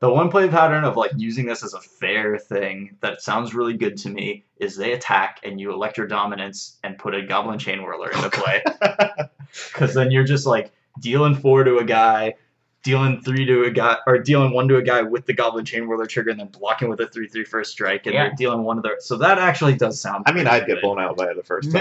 the 0.00 0.10
one 0.10 0.30
play 0.30 0.48
pattern 0.48 0.82
of 0.84 0.96
like 0.96 1.12
using 1.16 1.46
this 1.46 1.62
as 1.62 1.74
a 1.74 1.80
fair 1.80 2.36
thing 2.38 2.96
that 3.00 3.22
sounds 3.22 3.54
really 3.54 3.74
good 3.76 3.96
to 3.98 4.08
me 4.08 4.44
is 4.56 4.76
they 4.76 4.92
attack 4.92 5.40
and 5.44 5.60
you 5.60 5.68
electrodominance 5.68 6.76
and 6.82 6.98
put 6.98 7.14
a 7.14 7.22
goblin 7.22 7.58
chain 7.58 7.82
whirler 7.82 8.10
into 8.10 8.30
play. 8.30 8.62
Because 9.72 9.92
then 9.94 10.10
you're 10.10 10.24
just 10.24 10.46
like 10.46 10.72
dealing 10.98 11.34
four 11.34 11.62
to 11.62 11.76
a 11.76 11.84
guy, 11.84 12.34
dealing 12.82 13.20
three 13.20 13.44
to 13.46 13.64
a 13.64 13.70
guy 13.70 13.96
or 14.06 14.18
dealing 14.18 14.52
one 14.52 14.66
to 14.68 14.76
a 14.76 14.82
guy 14.82 15.02
with 15.02 15.24
the 15.26 15.32
Goblin 15.32 15.64
Chain 15.64 15.86
Whirler 15.86 16.06
trigger 16.06 16.30
and 16.30 16.40
then 16.40 16.48
blocking 16.48 16.88
with 16.88 17.00
a 17.00 17.06
three 17.06 17.28
three 17.28 17.44
first 17.44 17.70
strike 17.72 18.06
and 18.06 18.14
Yeah. 18.14 18.24
they're 18.28 18.34
dealing 18.36 18.62
one 18.64 18.76
of 18.76 18.82
their 18.82 18.96
so 19.00 19.16
that 19.18 19.38
actually 19.38 19.74
does 19.74 20.00
sound. 20.00 20.24
I 20.26 20.32
mean, 20.32 20.46
I'd 20.46 20.66
get 20.66 20.80
blown 20.80 20.98
out 21.00 21.16
by 21.16 21.26
it 21.30 21.36
the 21.36 21.42
first 21.42 21.70
time. 21.72 21.80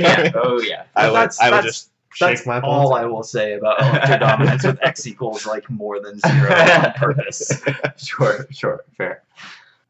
yeah. 0.00 0.30
Oh 0.34 0.60
yeah. 0.60 0.84
I 0.96 1.06
would, 1.06 1.14
that's- 1.16 1.40
I 1.40 1.46
would 1.50 1.56
that's- 1.58 1.64
just 1.64 1.90
shake 2.12 2.28
That's 2.36 2.46
my 2.46 2.60
all. 2.60 2.94
I 2.94 3.04
will 3.04 3.22
say 3.22 3.52
about 3.54 3.80
Electro 3.80 4.18
Dominance 4.26 4.64
with 4.64 4.78
X 4.82 5.06
equals 5.06 5.46
like 5.46 5.70
more 5.70 6.00
than 6.00 6.18
zero 6.18 6.52
on 6.52 6.92
purpose. 6.94 7.62
sure, 7.96 8.46
sure, 8.50 8.84
fair. 8.98 9.22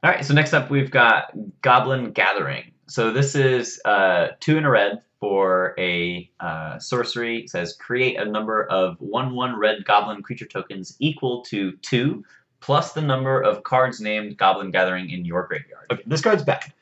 All 0.03 0.11
right, 0.11 0.23
so 0.25 0.35
next 0.35 0.53
up 0.53 0.69
we've 0.71 0.91
got 0.91 1.33
Goblin 1.63 2.13
Gathering. 2.13 2.65
So 2.89 3.11
this 3.13 3.35
is 3.35 3.81
uh, 3.87 4.29
two 4.41 4.59
in 4.59 4.65
a 4.67 4.71
red 4.71 5.01
for 5.21 5.75
a 5.79 6.29
uh, 6.41 6.79
sorcery. 6.79 7.41
It 7.43 7.51
says 7.51 7.75
create 7.75 8.19
a 8.19 8.25
number 8.25 8.65
of 8.65 8.97
one 9.01 9.35
one 9.35 9.59
red 9.59 9.85
goblin 9.85 10.23
creature 10.23 10.47
tokens 10.47 10.97
equal 10.99 11.43
to 11.45 11.73
two 11.83 12.25
plus 12.61 12.93
the 12.93 13.01
number 13.03 13.41
of 13.41 13.63
cards 13.63 14.01
named 14.01 14.37
Goblin 14.37 14.71
Gathering 14.71 15.11
in 15.11 15.25
your 15.25 15.47
graveyard. 15.47 15.87
Okay, 15.91 16.03
this 16.07 16.21
card's 16.21 16.43
bad. 16.43 16.73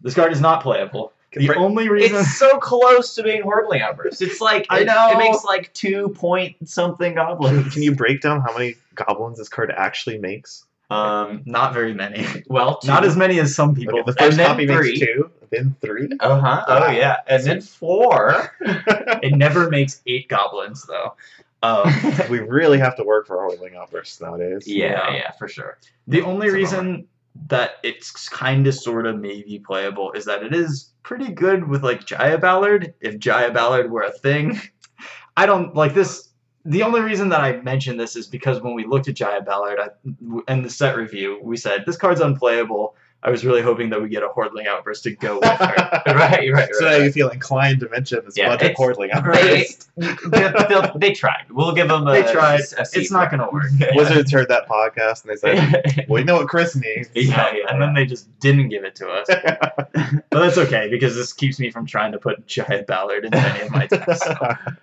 This 0.00 0.14
card 0.14 0.32
is 0.32 0.40
not 0.40 0.62
playable. 0.62 1.12
The 1.32 1.48
Right. 1.48 1.58
only 1.58 1.88
reason 1.88 2.18
It's 2.18 2.38
so 2.38 2.58
close 2.58 3.14
to 3.16 3.22
being 3.22 3.42
Hordeling 3.42 3.82
Outburst. 3.82 4.22
It's 4.22 4.40
like 4.40 4.66
I 4.70 4.80
it, 4.80 4.84
know. 4.86 5.10
it 5.12 5.18
makes 5.18 5.44
like 5.44 5.72
two 5.74 6.10
point 6.10 6.56
something 6.68 7.14
goblins. 7.14 7.72
Can 7.74 7.82
you 7.82 7.94
break 7.94 8.20
down 8.22 8.40
how 8.40 8.52
many 8.56 8.76
goblins 8.94 9.38
this 9.38 9.48
card 9.48 9.72
actually 9.76 10.18
makes? 10.18 10.64
Um. 10.88 11.42
not 11.46 11.74
very 11.74 11.92
many. 11.94 12.24
Well, 12.48 12.78
Not 12.84 13.04
as 13.04 13.16
many 13.16 13.40
as 13.40 13.54
some 13.54 13.74
people. 13.74 14.00
Okay, 14.00 14.12
the 14.12 14.22
And 14.22 14.26
first 14.26 14.36
then 14.36 14.46
copy 14.46 14.66
three. 14.66 14.92
makes 14.92 15.00
two, 15.00 15.30
then 15.50 15.74
three. 15.80 16.08
Uh 16.20 16.38
huh. 16.40 16.64
Oh 16.68 16.90
yeah, 16.90 17.16
and 17.26 17.42
then 17.42 17.60
four. 17.80 18.52
It 19.22 19.34
never 19.36 19.68
makes 19.70 20.00
eight 20.06 20.28
goblins 20.28 20.84
though. 20.86 21.16
Um, 21.62 21.90
we 22.30 22.38
really 22.38 22.78
have 22.78 22.96
to 22.98 23.02
work 23.04 23.26
for 23.26 23.36
Hordeling 23.38 23.74
Outbursts 23.76 24.20
nowadays. 24.20 24.64
Yeah, 24.68 25.10
Yeah. 25.10 25.14
yeah, 25.14 25.30
for 25.32 25.48
sure. 25.48 25.78
the 26.06 26.22
only 26.22 26.46
It's 26.46 26.54
a 26.54 26.56
reason 26.56 27.08
that 27.48 27.72
it's 27.82 28.28
kind 28.28 28.66
of 28.66 28.74
sort 28.74 29.06
of 29.06 29.18
maybe 29.18 29.58
playable 29.58 30.12
is 30.12 30.24
that 30.26 30.42
it 30.42 30.54
is 30.54 30.90
pretty 31.02 31.32
good 31.32 31.66
with 31.68 31.82
like 31.82 32.04
Jaya 32.06 32.38
Ballard. 32.38 32.94
If 33.00 33.18
Jaya 33.18 33.50
Ballard 33.50 33.90
were 33.90 34.02
a 34.02 34.12
thing, 34.12 34.60
I 35.36 35.46
don't 35.46 35.74
like 35.74 35.94
this. 35.94 36.25
The 36.66 36.82
only 36.82 37.00
reason 37.00 37.28
that 37.30 37.40
I 37.40 37.56
mentioned 37.62 37.98
this 38.00 38.16
is 38.16 38.26
because 38.26 38.60
when 38.60 38.74
we 38.74 38.84
looked 38.84 39.08
at 39.08 39.14
Jaya 39.14 39.40
Ballard 39.40 39.78
I, 39.80 39.88
in 40.52 40.62
the 40.62 40.70
set 40.70 40.96
review, 40.96 41.38
we 41.42 41.56
said 41.56 41.84
this 41.86 41.96
card's 41.96 42.20
unplayable. 42.20 42.96
I 43.22 43.30
was 43.30 43.44
really 43.44 43.62
hoping 43.62 43.90
that 43.90 44.00
we 44.00 44.08
get 44.08 44.22
a 44.22 44.28
Hordeling 44.28 44.66
Outburst 44.68 45.02
to 45.04 45.10
go 45.16 45.36
with 45.40 45.48
her. 45.48 46.02
right, 46.06 46.52
right, 46.52 46.68
So 46.74 46.84
now 46.84 46.96
you 46.96 47.10
feel 47.10 47.28
inclined 47.30 47.80
to 47.80 47.88
mention 47.88 48.20
this 48.24 48.36
Yeah, 48.36 48.48
budget 48.50 48.72
it's- 48.72 48.78
Hordeling 48.78 49.08
They, 49.12 49.12
Outburst. 49.12 49.90
they, 49.96 50.66
they'll- 51.00 51.14
tried. 51.14 51.46
We'll 51.50 51.72
give 51.72 51.88
them 51.88 52.06
a. 52.06 52.12
They 52.12 52.30
tried. 52.30 52.60
a 52.60 52.84
C 52.84 53.00
It's 53.00 53.10
not 53.10 53.30
gonna 53.30 53.48
work. 53.50 53.66
it. 53.80 53.96
Wizards 53.96 54.30
heard 54.30 54.48
that 54.48 54.68
podcast 54.68 55.24
and 55.24 55.30
they 55.32 55.36
said, 55.36 56.06
"Well, 56.08 56.18
you 56.20 56.26
know 56.26 56.36
what 56.36 56.46
Chris 56.48 56.76
needs." 56.76 57.08
Yeah, 57.14 57.52
yeah, 57.54 57.64
and 57.72 57.80
then 57.80 57.94
they 57.94 58.04
just 58.04 58.28
didn't 58.38 58.68
give 58.68 58.84
it 58.84 58.94
to 58.96 59.08
us. 59.08 59.26
but 59.28 59.90
that's 60.30 60.58
okay 60.58 60.88
because 60.90 61.14
this 61.16 61.32
keeps 61.32 61.58
me 61.58 61.70
from 61.70 61.86
trying 61.86 62.12
to 62.12 62.18
put 62.18 62.46
Jaya 62.46 62.82
Ballard 62.86 63.24
into 63.24 63.38
any 63.38 63.60
of 63.62 63.70
my 63.70 63.86
decks. 63.86 64.20
So 64.20 64.34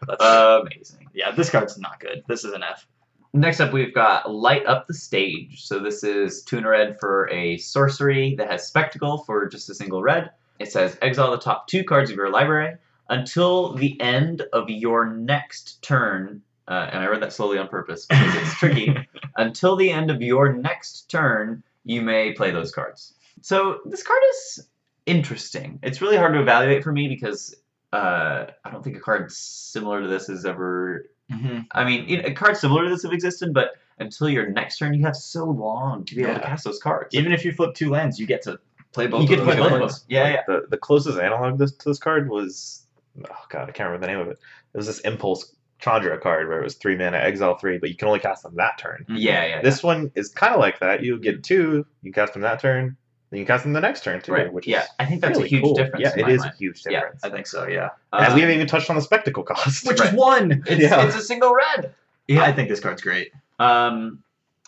that's 0.08 0.24
Amazing. 0.24 1.03
Yeah, 1.14 1.32
this 1.32 1.50
card's 1.50 1.78
not 1.78 2.00
good. 2.00 2.24
This 2.28 2.44
is 2.44 2.54
an 2.54 2.64
F. 2.64 2.88
Next 3.34 3.60
up, 3.60 3.74
we've 3.74 3.94
got 3.94 4.32
Light 4.32 4.66
Up 4.68 4.88
the 4.88 4.94
Stage. 4.94 5.66
So 5.66 5.80
this 5.80 6.04
is 6.04 6.44
two 6.44 6.58
in 6.58 6.66
a 6.66 6.70
red 6.70 7.00
for 7.00 7.30
a 7.32 7.58
sorcery 7.58 8.36
that 8.36 8.50
has 8.50 8.68
Spectacle 8.68 9.20
for 9.20 9.48
just 9.48 9.70
a 9.70 9.76
single 9.76 10.04
red. 10.04 10.32
It 10.60 10.72
says 10.72 10.98
exile 11.02 11.32
the 11.32 11.40
top 11.40 11.68
two 11.68 11.84
cards 11.84 12.12
of 12.12 12.16
your 12.16 12.30
library 12.30 12.78
until 13.10 13.74
the 13.74 14.00
end 14.00 14.44
of 14.54 14.70
your 14.70 15.08
next 15.08 15.82
turn. 15.82 16.42
Uh, 16.68 16.90
and 16.92 17.04
I 17.04 17.08
read 17.08 17.22
that 17.24 17.34
slowly 17.34 17.58
on 17.58 17.68
purpose 17.68 18.06
because 18.06 18.36
it's 18.36 18.56
tricky. 18.56 18.96
until 19.38 19.76
the 19.76 19.92
end 19.92 20.12
of 20.12 20.22
your 20.22 20.54
next 20.54 21.10
turn, 21.10 21.64
you 21.84 22.02
may 22.02 22.34
play 22.34 22.52
those 22.52 22.72
cards. 22.72 23.16
So 23.42 23.80
this 23.86 24.04
card 24.04 24.22
is 24.32 24.68
interesting. 25.06 25.80
It's 25.84 26.02
really 26.02 26.18
hard 26.18 26.34
to 26.34 26.42
evaluate 26.42 26.84
for 26.84 26.92
me 26.92 27.08
because 27.08 27.56
uh, 27.94 28.48
I 28.66 28.72
don't 28.72 28.84
think 28.84 28.98
a 28.98 29.00
card 29.00 29.32
similar 29.32 30.02
to 30.02 30.08
this 30.08 30.28
has 30.28 30.46
ever 30.46 31.06
Mm-hmm. 31.32 31.60
I 31.72 31.86
mean, 31.86 32.08
you 32.10 32.22
know, 32.22 32.32
cards 32.34 32.60
similar 32.60 32.84
to 32.84 32.90
this 32.90 33.04
have 33.04 33.14
existed, 33.14 33.54
but 33.54 33.72
until 33.98 34.28
your 34.28 34.50
next 34.50 34.78
turn, 34.78 34.94
you 34.94 35.04
have 35.06 35.16
so 35.16 35.46
long 35.46 36.04
to 36.06 36.16
be 36.16 36.22
able 36.24 36.34
to 36.36 36.40
Yeah. 36.42 36.46
cast 36.48 36.66
those 36.66 36.80
cards. 36.80 37.16
Even 37.16 37.32
if 37.32 37.46
you 37.46 37.54
flip 37.54 37.74
two 37.76 37.90
lands, 37.90 38.20
you 38.20 38.28
get 38.28 38.42
to 38.44 38.60
play 38.92 39.08
both. 39.08 39.22
you 39.22 39.28
get 39.30 39.38
to 39.38 39.44
play 39.46 39.56
those 39.56 39.64
both 39.64 39.72
of 39.74 39.80
cards. 39.80 40.00
them. 40.02 40.06
Yeah, 40.10 40.30
yeah. 40.34 40.42
The 40.48 40.66
the 40.70 40.78
closest 40.78 41.18
analog 41.18 41.58
this, 41.58 41.72
to 41.78 41.90
this 41.90 41.98
card 42.00 42.30
was 42.30 42.86
oh 43.24 43.46
god, 43.50 43.70
I 43.70 43.72
can't 43.72 43.88
remember 43.90 44.06
the 44.06 44.12
name 44.12 44.20
of 44.20 44.28
it. 44.28 44.38
It 44.74 44.78
was 44.78 44.86
this 44.86 45.00
Impulse 45.00 45.56
Chandra 45.80 46.20
card 46.20 46.50
where 46.50 46.60
it 46.60 46.64
was 46.64 46.76
three 46.76 46.98
mana, 46.98 47.18
exile 47.18 47.56
three, 47.58 47.78
but 47.78 47.90
you 47.90 47.96
can 47.96 48.10
only 48.10 48.20
cast 48.20 48.44
them 48.44 48.56
that 48.58 48.78
turn. 48.78 49.06
Mhm. 49.10 49.16
Yeah, 49.18 49.46
yeah. 49.46 49.62
This 49.62 49.82
one 49.82 50.12
is 50.16 50.28
kind 50.30 50.54
of 50.54 50.60
like 50.60 50.80
that. 50.82 51.04
You 51.04 51.18
get 51.20 51.42
two, 51.44 51.86
you 52.02 52.12
cast 52.12 52.34
them 52.34 52.42
that 52.42 52.60
turn, 52.60 52.98
then 53.34 53.40
you 53.40 53.48
cast 53.48 53.64
them 53.64 53.74
the 53.74 53.82
next 53.82 54.04
turn 54.04 54.22
too, 54.22 54.32
right. 54.32 54.54
which 54.54 54.68
yeah, 54.68 54.84
is 54.84 54.90
I 55.00 55.06
think 55.08 55.22
that's 55.22 55.32
really 55.38 55.46
a 55.46 55.50
huge 55.50 55.64
cool. 55.64 55.74
difference. 55.74 56.04
Yeah, 56.04 56.14
in 56.14 56.20
it 56.20 56.24
my 56.24 56.30
is 56.34 56.42
mind. 56.42 56.54
a 56.54 56.58
huge 56.58 56.84
difference. 56.84 56.94
Yeah, 56.94 57.00
difference. 57.02 57.24
I 57.24 57.30
think 57.32 57.48
so. 57.48 57.68
Yeah. 57.68 57.90
and 58.14 58.28
Um, 58.28 58.36
we 58.36 58.42
haven't 58.42 58.56
even 58.56 58.68
touched 58.68 58.92
on 58.92 58.96
the 58.96 59.02
spectacle 59.02 59.42
cost. 59.42 59.88
Which 59.88 60.00
Right. 60.00 60.10
is 60.14 60.16
one. 60.16 60.64
it's, 60.68 60.80
Yeah. 60.84 61.04
it's 61.04 61.16
a 61.16 61.22
single 61.22 61.56
red. 61.56 61.96
Yeah, 62.28 62.44
I 62.44 62.52
think 62.54 62.70
this 62.70 62.80
card's 62.80 63.02
great. 63.02 63.32
Um, 63.58 64.20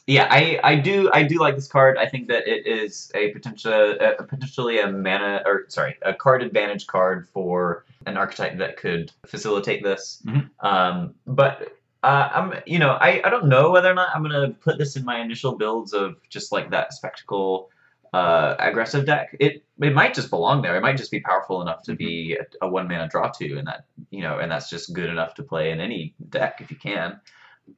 yeah, 0.07 0.27
I, 0.31 0.59
I 0.63 0.75
do 0.77 1.11
I 1.13 1.21
do 1.21 1.37
like 1.37 1.55
this 1.55 1.67
card. 1.67 1.99
I 1.99 2.07
think 2.07 2.27
that 2.29 2.47
it 2.47 2.65
is 2.65 3.11
a 3.13 3.29
potential 3.33 3.97
a, 3.99 4.23
potentially 4.23 4.79
a 4.79 4.91
mana 4.91 5.43
or 5.45 5.65
sorry 5.67 5.95
a 6.01 6.15
card 6.15 6.41
advantage 6.41 6.87
card 6.87 7.27
for 7.27 7.85
an 8.07 8.17
archetype 8.17 8.57
that 8.57 8.77
could 8.77 9.11
facilitate 9.27 9.83
this. 9.83 10.23
Mhm. 10.25 10.49
Um, 10.61 11.13
but 11.27 11.77
uh, 12.01 12.29
I'm 12.33 12.53
you 12.65 12.79
know 12.79 12.93
I, 12.93 13.21
I 13.23 13.29
don't 13.29 13.45
know 13.45 13.69
whether 13.69 13.91
or 13.91 13.93
not 13.95 14.09
I'm 14.15 14.23
gonna 14.23 14.49
put 14.49 14.79
this 14.79 14.95
in 14.95 15.05
my 15.05 15.19
initial 15.19 15.55
builds 15.55 15.93
of 15.93 16.15
just 16.29 16.51
like 16.51 16.71
that 16.71 16.93
spectacle 16.93 17.69
uh, 18.15 18.55
aggressive 18.59 19.05
deck. 19.05 19.35
It 19.39 19.63
it 19.87 19.93
might 19.93 20.13
just 20.13 20.29
belong 20.29 20.61
there. 20.61 20.75
It 20.77 20.81
might 20.81 20.97
just 20.97 21.11
be 21.11 21.19
powerful 21.19 21.61
enough 21.61 21.81
to 21.83 21.93
be 21.95 22.37
a, 22.41 22.65
a 22.65 22.67
one 22.69 22.87
mana 22.87 23.07
draw 23.09 23.27
two, 23.29 23.57
and 23.57 23.67
that 23.67 23.85
you 24.09 24.21
know 24.21 24.39
and 24.39 24.49
that's 24.51 24.69
just 24.69 24.93
good 24.93 25.09
enough 25.09 25.33
to 25.35 25.43
play 25.43 25.71
in 25.71 25.79
any 25.79 26.13
deck 26.29 26.53
if 26.61 26.71
you 26.71 26.77
can. 26.77 27.19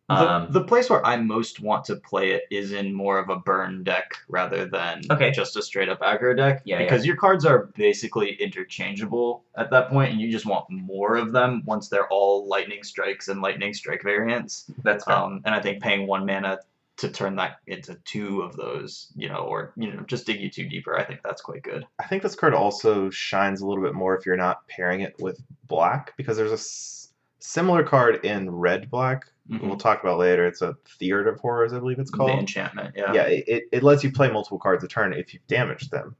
The, 0.10 0.16
Um, 0.16 0.52
the 0.52 0.66
place 0.72 0.90
where 0.90 1.04
I 1.06 1.16
most 1.16 1.62
want 1.62 1.86
to 1.86 1.96
play 1.96 2.32
it 2.32 2.44
is 2.52 2.74
in 2.74 2.94
more 2.94 3.18
of 3.20 3.30
a 3.30 3.38
burn 3.38 3.84
deck 3.86 4.12
rather 4.28 4.66
than 4.68 5.02
Okay. 5.10 5.32
just 5.32 5.56
a 5.56 5.62
straight 5.62 5.88
up 5.88 6.02
aggro 6.02 6.36
deck. 6.36 6.62
Yeah, 6.66 6.80
because 6.80 7.06
your 7.06 7.16
cards 7.16 7.46
are 7.46 7.60
basically 7.78 8.34
interchangeable 8.34 9.46
at 9.56 9.70
that 9.72 9.90
point, 9.90 10.12
and 10.12 10.20
you 10.22 10.30
just 10.30 10.46
want 10.46 10.66
more 10.70 11.16
of 11.16 11.32
them 11.32 11.64
once 11.66 11.88
they're 11.88 12.10
all 12.10 12.48
lightning 12.48 12.84
strikes 12.84 13.30
and 13.30 13.42
lightning 13.42 13.74
strike 13.74 14.04
variants. 14.04 14.70
That's 14.84 15.06
fair. 15.06 15.16
Um, 15.16 15.42
and 15.46 15.56
I 15.56 15.62
think 15.62 15.82
paying 15.82 16.06
one 16.06 16.26
mana 16.26 16.60
to 16.98 17.10
turn 17.10 17.36
that 17.36 17.58
into 17.68 17.96
two 18.06 18.42
of 18.42 18.56
those, 18.56 19.12
you 19.16 19.30
know, 19.30 19.38
or 19.40 19.74
you 19.78 19.94
know, 19.94 20.02
just 20.08 20.26
dig 20.26 20.40
you 20.42 20.50
two 20.50 20.68
deeper. 20.68 20.98
I 20.98 21.04
think 21.06 21.22
that's 21.24 21.42
quite 21.42 21.62
good. 21.64 21.86
I 22.00 22.08
think 22.08 22.24
this 22.24 22.36
card 22.36 22.54
also 22.54 23.10
shines 23.10 23.62
a 23.62 23.68
little 23.68 23.84
bit 23.84 23.94
more 23.94 24.18
if 24.18 24.26
you're 24.26 24.36
not 24.38 24.68
pairing 24.68 25.02
it 25.02 25.16
with 25.20 25.40
black 25.68 26.16
because 26.18 26.38
there's 26.38 26.52
a 26.52 26.56
s- 26.56 27.10
similar 27.40 27.84
card 27.84 28.26
in 28.26 28.50
red 28.50 28.90
black. 28.90 29.26
We'll 29.62 29.78
talk 29.78 30.04
about 30.04 30.18
later. 30.18 30.46
It's 30.46 30.62
a 30.62 30.76
Theater 31.00 31.30
of 31.30 31.40
Horrors, 31.40 31.72
I 31.72 31.80
believe 31.80 32.00
it's 32.00 32.12
The 32.12 32.18
called. 32.18 32.32
enchantment, 32.38 32.96
yeah. 32.98 33.14
yeah, 33.14 33.22
it, 33.28 33.64
it, 33.72 33.82
lets 33.82 34.04
you 34.04 34.12
play 34.12 34.30
multiple 34.30 34.60
cards 34.60 34.84
a 34.84 34.90
turn 34.90 35.14
if 35.14 35.34
you've 35.34 35.48
damaged 35.48 35.90
them, 35.90 36.18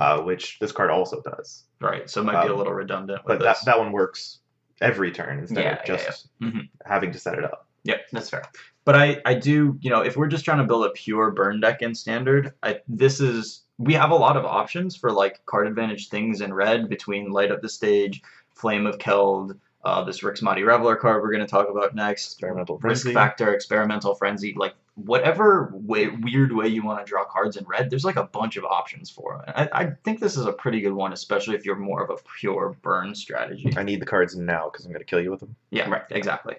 uh, 0.00 0.20
which 0.22 0.58
this 0.58 0.72
card 0.72 0.90
also 0.90 1.22
does. 1.22 1.62
Right. 1.80 2.10
So 2.10 2.22
it 2.22 2.24
might 2.24 2.42
be 2.42 2.48
a 2.48 2.52
Um, 2.52 2.58
little 2.58 2.72
redundant 2.72 3.20
But 3.24 3.38
that, 3.38 3.54
this. 3.56 3.64
that 3.66 3.78
one 3.78 3.92
works 3.92 4.40
every 4.80 5.12
turn 5.12 5.38
instead 5.38 5.62
Yeah, 5.62 5.72
of 5.74 5.78
yeah, 5.88 5.96
just 5.96 6.28
yeah. 6.40 6.48
Mhm. 6.48 6.68
having 6.84 7.12
to 7.12 7.20
set 7.20 7.38
it 7.38 7.44
up. 7.44 7.68
Yep, 7.84 8.06
that's 8.10 8.30
fair. 8.30 8.42
But 8.84 8.96
I, 8.96 9.20
I 9.24 9.34
do, 9.34 9.78
you 9.80 9.90
know, 9.90 10.00
if 10.00 10.16
we're 10.16 10.26
just 10.26 10.44
trying 10.44 10.58
to 10.58 10.64
build 10.64 10.86
a 10.86 10.90
pure 10.90 11.30
burn 11.30 11.60
deck 11.60 11.82
in 11.82 11.94
standard, 11.94 12.54
I 12.62 12.80
this 12.88 13.20
is 13.20 13.62
we 13.78 13.94
have 13.94 14.10
a 14.10 14.14
lot 14.14 14.36
of 14.36 14.44
options 14.44 14.96
for 14.96 15.12
like 15.12 15.44
card 15.46 15.66
advantage 15.66 16.08
things 16.08 16.40
in 16.40 16.52
red 16.52 16.88
between 16.88 17.30
light 17.30 17.50
up 17.50 17.62
the 17.62 17.68
stage, 17.68 18.22
flame 18.54 18.86
of 18.86 18.98
Keld, 18.98 19.58
uh, 19.84 20.04
this 20.04 20.22
Rix 20.22 20.40
Maadi 20.40 20.66
Reveler 20.66 20.96
card 20.96 21.22
we're 21.22 21.32
going 21.32 21.44
to 21.44 21.50
talk 21.50 21.68
about 21.70 21.94
next, 21.94 22.32
Experimental 22.32 22.78
risk 22.78 23.08
factor, 23.08 23.54
experimental 23.54 24.14
frenzy, 24.14 24.54
like 24.56 24.74
whatever 24.94 25.70
way 25.74 26.08
weird 26.08 26.52
way 26.52 26.68
you 26.68 26.84
want 26.84 26.98
to 27.04 27.08
draw 27.08 27.24
cards 27.24 27.56
in 27.56 27.64
red, 27.64 27.90
there's 27.90 28.04
like 28.04 28.16
a 28.16 28.24
bunch 28.24 28.56
of 28.56 28.64
options 28.64 29.10
for 29.10 29.42
it. 29.46 29.52
I, 29.54 29.68
I 29.84 29.90
think 30.04 30.20
this 30.20 30.36
is 30.36 30.46
a 30.46 30.52
pretty 30.52 30.80
good 30.80 30.92
one, 30.92 31.12
especially 31.12 31.56
if 31.56 31.64
you're 31.64 31.76
more 31.76 32.02
of 32.02 32.10
a 32.10 32.16
pure 32.38 32.76
burn 32.82 33.14
strategy. 33.14 33.72
I 33.76 33.82
need 33.82 34.00
the 34.00 34.06
cards 34.06 34.36
now 34.36 34.68
because 34.70 34.84
I'm 34.84 34.92
going 34.92 35.00
to 35.00 35.06
kill 35.06 35.20
you 35.22 35.30
with 35.30 35.40
them. 35.40 35.56
Yeah, 35.70 35.88
Right. 35.88 36.02
exactly. 36.10 36.56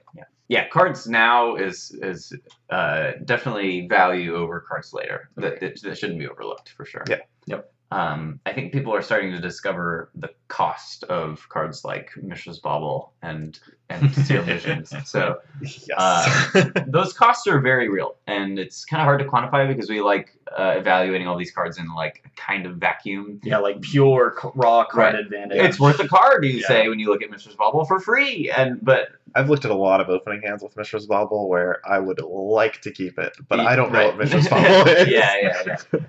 Yeah, 0.48 0.68
cards 0.68 1.08
now 1.08 1.56
is 1.56 1.92
is 2.02 2.34
uh, 2.70 3.12
definitely 3.24 3.88
value 3.88 4.36
over 4.36 4.60
cards 4.60 4.94
later. 4.94 5.30
That, 5.38 5.62
that 5.62 5.82
that 5.82 5.98
shouldn't 5.98 6.20
be 6.20 6.28
overlooked 6.28 6.70
for 6.70 6.84
sure. 6.84 7.06
Yeah. 7.08 7.20
Yep. 7.46 7.74
Um, 7.92 8.40
I 8.46 8.54
think 8.54 8.72
people 8.72 8.94
are 8.96 9.02
starting 9.02 9.32
to 9.32 9.40
discover 9.40 10.10
the 10.16 10.30
cost 10.48 11.04
of 11.06 11.48
cards 11.50 11.84
like 11.84 12.12
Mishra's 12.22 12.60
Bauble 12.60 13.12
and 13.22 13.60
and 13.90 14.14
Sealed 14.14 14.46
Visions. 14.46 14.94
So 15.06 15.40
Yes. 15.62 15.90
Uh, 15.98 16.70
those 16.88 17.12
costs 17.12 17.46
are 17.48 17.60
very 17.60 17.90
real, 17.90 18.16
and 18.28 18.58
it's 18.58 18.86
kind 18.86 19.02
of 19.02 19.06
hard 19.06 19.20
to 19.20 19.26
quantify 19.26 19.68
because 19.68 19.90
we 19.90 20.00
like 20.02 20.38
uh, 20.58 20.76
evaluating 20.78 21.28
all 21.28 21.38
these 21.38 21.52
cards 21.52 21.78
in 21.78 21.94
like 21.94 22.24
a 22.26 22.30
kind 22.40 22.66
of 22.66 22.78
vacuum. 22.78 23.40
Yeah, 23.44 23.58
like 23.58 23.82
pure 23.82 24.36
raw 24.56 24.86
card 24.86 25.14
Right. 25.14 25.16
advantage. 25.16 25.58
It's 25.60 25.80
worth 25.80 26.00
a 26.00 26.08
card, 26.08 26.46
you 26.46 26.52
Yeah. 26.52 26.68
say, 26.68 26.88
when 26.90 27.00
you 27.00 27.10
look 27.10 27.22
at 27.22 27.30
Mishra's 27.30 27.56
Bauble 27.56 27.84
for 27.86 28.00
free, 28.00 28.50
and 28.56 28.80
but 28.82 29.10
I've 29.36 29.50
looked 29.50 29.66
at 29.66 29.72
a 29.72 29.76
lot 29.76 30.00
of 30.00 30.10
opening 30.10 30.42
hands 30.42 30.64
with 30.64 30.76
Mishra's 30.78 31.06
Bauble 31.08 31.50
where 31.50 31.82
I 31.86 32.00
would 32.00 32.22
like 32.22 32.80
to 32.82 32.92
keep 32.92 33.20
it, 33.20 33.36
but 33.50 33.60
I 33.60 33.76
don't 33.76 33.92
know 33.92 34.00
right. 34.00 34.08
what 34.08 34.18
Mishra's 34.18 34.48
Bauble 34.50 34.88
is. 34.88 35.10
yeah, 35.10 35.36
yeah, 35.42 35.64
yeah. 35.94 36.00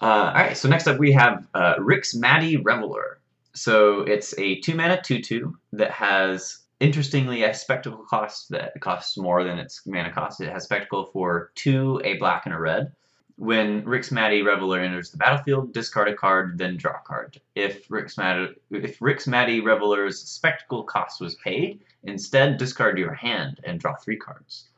Uh, 0.00 0.04
all 0.04 0.34
right, 0.34 0.56
so 0.56 0.68
next 0.68 0.86
up 0.86 0.98
we 0.98 1.12
have 1.12 1.46
uh, 1.54 1.74
Rix 1.78 2.14
Maadi 2.14 2.62
Reveler. 2.62 3.18
So 3.54 4.00
it's 4.00 4.38
a 4.38 4.60
two 4.60 4.74
mana 4.74 5.00
two 5.02 5.22
two 5.22 5.56
that 5.72 5.90
has 5.90 6.58
interestingly 6.80 7.42
a 7.42 7.54
spectacle 7.54 8.04
cost 8.04 8.50
that 8.50 8.78
costs 8.80 9.16
more 9.16 9.42
than 9.44 9.58
its 9.58 9.86
mana 9.86 10.12
cost. 10.12 10.40
It 10.40 10.52
has 10.52 10.64
spectacle 10.64 11.06
for 11.06 11.50
two, 11.54 12.00
a 12.04 12.18
black 12.18 12.44
and 12.44 12.54
a 12.54 12.58
red. 12.58 12.92
When 13.38 13.84
Rix 13.84 14.10
Maadi 14.10 14.44
Reveler 14.44 14.80
enters 14.80 15.10
the 15.10 15.18
battlefield, 15.18 15.72
discard 15.72 16.08
a 16.08 16.14
card, 16.14 16.58
then 16.58 16.76
draw 16.76 16.92
a 16.92 17.06
card. 17.06 17.40
If 17.54 17.90
Rix 17.90 18.16
Maadi, 18.16 18.54
if 18.70 19.00
Rix 19.00 19.26
Maadi 19.26 19.64
Reveler's 19.64 20.18
spectacle 20.20 20.84
cost 20.84 21.20
was 21.20 21.34
paid, 21.36 21.80
instead 22.02 22.58
discard 22.58 22.98
your 22.98 23.12
hand 23.14 23.60
and 23.64 23.80
draw 23.80 23.94
three 23.96 24.16
cards. 24.16 24.68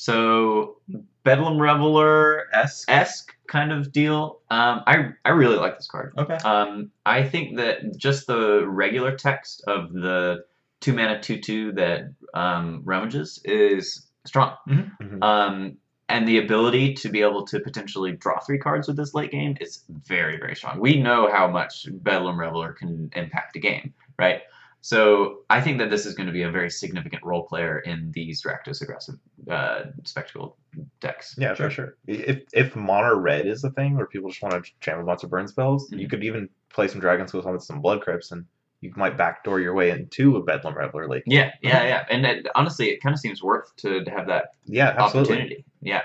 So 0.00 0.78
Bedlam 1.24 1.60
Reveler 1.60 2.46
esque 2.54 3.34
kind 3.46 3.70
of 3.70 3.92
deal. 3.92 4.40
Um, 4.48 4.82
I 4.86 5.10
I 5.26 5.28
really 5.28 5.58
like 5.58 5.76
this 5.76 5.88
card. 5.88 6.14
okay. 6.16 6.36
Um, 6.36 6.90
I 7.04 7.22
think 7.22 7.58
that 7.58 7.98
just 7.98 8.26
the 8.26 8.66
regular 8.66 9.14
text 9.14 9.62
of 9.66 9.92
the 9.92 10.46
two 10.80 10.94
mana 10.94 11.20
two 11.20 11.38
two 11.38 11.72
that 11.72 12.14
um, 12.32 12.80
rummages 12.82 13.42
is 13.44 14.06
strong. 14.24 14.56
Mhm. 14.66 15.22
Um, 15.22 15.76
and 16.08 16.26
the 16.26 16.38
ability 16.38 16.94
to 16.94 17.10
be 17.10 17.20
able 17.20 17.44
to 17.48 17.60
potentially 17.60 18.12
draw 18.12 18.40
three 18.40 18.58
cards 18.58 18.88
with 18.88 18.96
this 18.96 19.12
late 19.12 19.30
game 19.30 19.58
is 19.60 19.84
very 20.06 20.38
very 20.38 20.56
strong. 20.56 20.80
We 20.80 20.96
know 20.98 21.30
how 21.30 21.46
much 21.46 21.86
Bedlam 21.90 22.40
Reveler 22.40 22.72
can 22.72 23.10
impact 23.14 23.54
a 23.56 23.58
game, 23.58 23.92
right? 24.18 24.40
So 24.82 25.40
I 25.50 25.60
think 25.60 25.78
that 25.78 25.90
this 25.90 26.06
is 26.06 26.14
going 26.14 26.26
to 26.26 26.32
be 26.32 26.42
a 26.42 26.50
very 26.50 26.70
significant 26.70 27.22
role 27.22 27.42
player 27.42 27.80
in 27.80 28.10
these 28.12 28.42
Rakdos 28.44 28.80
aggressive 28.80 29.16
uh, 29.50 29.82
spectacle 30.04 30.56
decks. 31.00 31.34
Yeah, 31.38 31.54
for 31.54 31.68
sure. 31.68 31.96
If 32.06 32.44
if 32.54 32.74
mono 32.74 33.14
red 33.14 33.46
is 33.46 33.60
the 33.62 33.70
thing 33.70 33.96
where 33.96 34.06
people 34.06 34.30
just 34.30 34.42
want 34.42 34.64
to 34.64 34.70
jam 34.80 34.98
a 34.98 35.04
bunch 35.04 35.22
of 35.22 35.30
burn 35.30 35.46
spells, 35.48 35.90
you 35.92 36.06
Mhm. 36.06 36.10
could 36.10 36.24
even 36.24 36.48
play 36.70 36.88
some 36.88 37.00
Dragon 37.00 37.28
Schools 37.28 37.44
on 37.44 37.60
some 37.60 37.80
Blood 37.82 38.00
Crypts, 38.00 38.32
and 38.32 38.46
you 38.80 38.90
might 38.96 39.18
backdoor 39.18 39.60
your 39.60 39.74
way 39.74 39.90
into 39.90 40.36
a 40.36 40.42
Bedlam 40.42 40.74
Reveler. 40.74 41.06
Like, 41.06 41.24
Yeah, 41.26 41.52
yeah, 41.60 41.82
yeah. 41.84 42.06
And 42.08 42.24
it, 42.24 42.46
honestly, 42.54 42.88
it 42.88 43.02
kind 43.02 43.12
of 43.12 43.20
seems 43.20 43.42
worth 43.42 43.76
to, 43.76 44.02
to 44.02 44.10
have 44.10 44.26
that 44.28 44.52
yeah, 44.64 44.94
absolutely. 44.96 45.34
opportunity. 45.34 45.64
Yeah. 45.82 46.02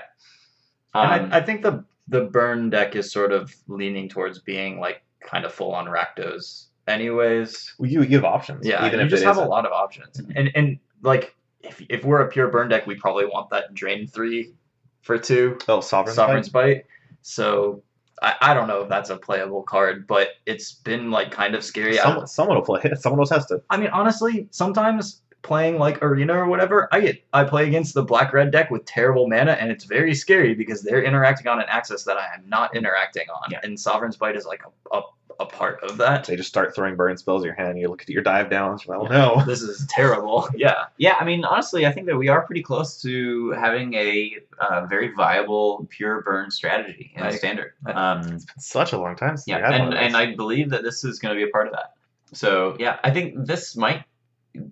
Um, 0.92 1.10
and 1.10 1.34
I, 1.34 1.38
I 1.38 1.40
think 1.42 1.62
the 1.62 1.84
the 2.08 2.22
burn 2.24 2.68
deck 2.70 2.94
is 2.94 3.10
sort 3.10 3.32
of 3.32 3.52
leaning 3.68 4.08
towards 4.08 4.38
being 4.38 4.78
like 4.78 5.02
kind 5.20 5.44
of 5.46 5.52
full 5.52 5.72
on 5.74 5.86
Rakdos, 5.86 6.65
anyways. 6.86 7.74
Well, 7.78 7.90
you 7.90 8.02
you 8.02 8.16
have 8.16 8.24
options. 8.24 8.66
Yeah, 8.66 8.86
even 8.86 9.00
you 9.00 9.04
if 9.06 9.10
just 9.10 9.24
have 9.24 9.36
a 9.36 9.40
isn't. 9.40 9.50
lot 9.50 9.66
of 9.66 9.72
options, 9.72 10.20
Mhm. 10.20 10.32
and 10.36 10.50
and 10.54 10.78
like 11.02 11.34
if 11.62 11.82
if 11.88 12.04
we're 12.04 12.20
a 12.22 12.28
pure 12.28 12.48
burn 12.48 12.68
deck, 12.68 12.86
we 12.86 12.94
probably 12.94 13.26
want 13.26 13.50
that 13.50 13.74
drain 13.74 14.06
three 14.06 14.54
for 15.02 15.18
two 15.18 15.56
Oh, 15.68 15.80
Sovereign. 15.80 16.14
sovereign 16.14 16.44
Spite? 16.44 16.76
spite. 16.78 16.84
So 17.22 17.82
I, 18.22 18.34
I 18.40 18.54
don't 18.54 18.66
know 18.68 18.80
if 18.82 18.88
that's 18.88 19.10
a 19.10 19.16
playable 19.16 19.62
card, 19.62 20.06
but 20.06 20.30
it's 20.46 20.72
been 20.72 21.10
like 21.10 21.30
kind 21.30 21.54
of 21.54 21.62
scary. 21.64 21.96
Someone, 21.96 22.26
someone 22.26 22.56
will 22.56 22.64
play 22.64 22.80
it. 22.84 22.98
Someone 23.00 23.18
will 23.18 23.26
test 23.26 23.50
it. 23.50 23.62
I 23.70 23.76
mean, 23.76 23.90
honestly, 23.90 24.48
sometimes 24.50 25.22
playing 25.42 25.78
like 25.78 26.02
arena 26.02 26.34
or 26.34 26.46
whatever, 26.46 26.88
I 26.92 27.00
get 27.00 27.22
I 27.32 27.44
play 27.44 27.66
against 27.68 27.94
the 27.94 28.02
black 28.02 28.32
red 28.32 28.50
deck 28.50 28.70
with 28.70 28.84
terrible 28.84 29.28
mana, 29.28 29.52
and 29.52 29.70
it's 29.70 29.84
very 29.84 30.14
scary 30.14 30.54
because 30.54 30.82
they're 30.82 31.04
interacting 31.04 31.46
on 31.46 31.60
an 31.60 31.66
axis 31.68 32.02
that 32.04 32.16
I 32.16 32.26
am 32.34 32.48
not 32.48 32.74
interacting 32.74 33.28
on, 33.30 33.50
Yeah. 33.50 33.60
and 33.62 33.78
Sovereign's 33.78 34.16
Bite 34.16 34.34
is 34.36 34.44
like 34.46 34.62
a, 34.64 34.96
a, 34.96 35.02
a 35.38 35.46
part 35.46 35.82
of 35.84 35.96
that. 35.98 36.24
They 36.24 36.36
just 36.36 36.48
start 36.48 36.74
throwing 36.74 36.96
burn 36.96 37.16
spells 37.16 37.42
in 37.42 37.46
your 37.46 37.54
hand. 37.54 37.78
You 37.78 37.88
look 37.88 38.02
at 38.02 38.08
your 38.08 38.22
dive 38.22 38.48
downs. 38.50 38.86
Well, 38.86 39.02
Yeah. 39.10 39.18
no. 39.18 39.44
This 39.44 39.62
is 39.62 39.86
terrible. 39.88 40.48
Yeah, 40.56 40.84
yeah, 40.96 41.16
I 41.20 41.24
mean, 41.24 41.44
honestly, 41.44 41.86
I 41.86 41.92
think 41.92 42.06
that 42.06 42.16
we 42.16 42.28
are 42.28 42.42
pretty 42.46 42.62
close 42.62 43.00
to 43.02 43.50
having 43.50 43.92
a 43.94 44.36
uh, 44.58 44.86
very 44.86 45.12
viable 45.14 45.86
pure 45.90 46.22
burn 46.22 46.50
strategy 46.50 47.12
in 47.14 47.22
I- 47.22 47.30
standard. 47.30 47.72
I- 47.86 47.92
Um, 47.92 48.38
Such 48.58 48.92
a 48.92 48.98
long 48.98 49.16
time 49.16 49.36
since 49.36 49.46
yeah, 49.48 49.56
we 49.58 49.62
had 49.62 49.70
one 49.72 49.80
and, 49.88 49.94
of 49.94 50.00
and. 50.00 50.16
I 50.16 50.34
believe 50.34 50.70
that 50.70 50.82
this 50.82 51.04
is 51.04 51.18
going 51.18 51.34
to 51.34 51.38
be 51.44 51.48
a 51.48 51.52
part 51.52 51.66
of 51.66 51.72
that. 51.74 51.92
So 52.32 52.76
yeah, 52.78 52.98
I 53.04 53.10
think 53.10 53.34
this 53.46 53.76
might 53.76 54.04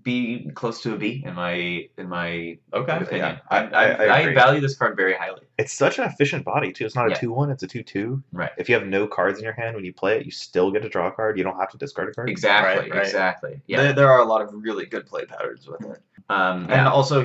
be 0.02 0.50
close 0.54 0.80
to 0.82 0.94
a 0.94 0.96
B 0.96 1.22
in 1.26 1.34
my 1.34 1.88
in 1.98 2.08
my 2.08 2.58
okay. 2.72 2.96
opinion. 2.98 3.10
yeah, 3.18 3.38
I- 3.48 3.58
I, 3.66 3.84
I- 3.90 4.04
I 4.06 4.18
I 4.30 4.34
value 4.34 4.60
this 4.60 4.76
card 4.76 4.96
very 4.96 5.14
highly. 5.14 5.42
It's 5.58 5.72
such 5.72 5.98
an 5.98 6.04
efficient 6.04 6.44
body 6.44 6.72
too. 6.72 6.84
It's 6.86 6.94
not 6.96 7.06
a 7.06 7.10
Yeah. 7.10 7.16
two 7.18 7.32
one. 7.32 7.50
It's 7.50 7.62
a 7.62 7.66
two 7.66 7.82
two. 7.82 8.22
Right. 8.32 8.50
If 8.58 8.68
you 8.68 8.74
have 8.74 8.86
no 8.86 9.06
cards 9.06 9.38
in 9.38 9.44
your 9.44 9.52
hand 9.52 9.76
when 9.76 9.84
you 9.84 9.92
play 9.92 10.18
it, 10.18 10.24
you 10.26 10.32
still 10.32 10.70
get 10.70 10.82
to 10.82 10.88
draw 10.88 11.06
a 11.08 11.12
card. 11.12 11.38
You 11.38 11.44
don't 11.44 11.58
have 11.58 11.70
to 11.70 11.78
discard 11.78 12.08
a 12.08 12.12
card. 12.12 12.28
Exactly. 12.30 12.82
Right, 12.90 12.90
right. 12.98 13.06
Exactly. 13.06 13.60
Yeah. 13.66 13.82
There, 13.82 13.92
there 13.92 14.10
are 14.10 14.20
a 14.20 14.24
lot 14.24 14.42
of 14.42 14.50
really 14.52 14.86
good 14.86 15.06
play 15.06 15.24
patterns 15.24 15.66
with 15.66 15.82
it, 15.82 16.00
Um, 16.28 16.62
and 16.62 16.70
yeah. 16.70 16.90
also, 16.90 17.24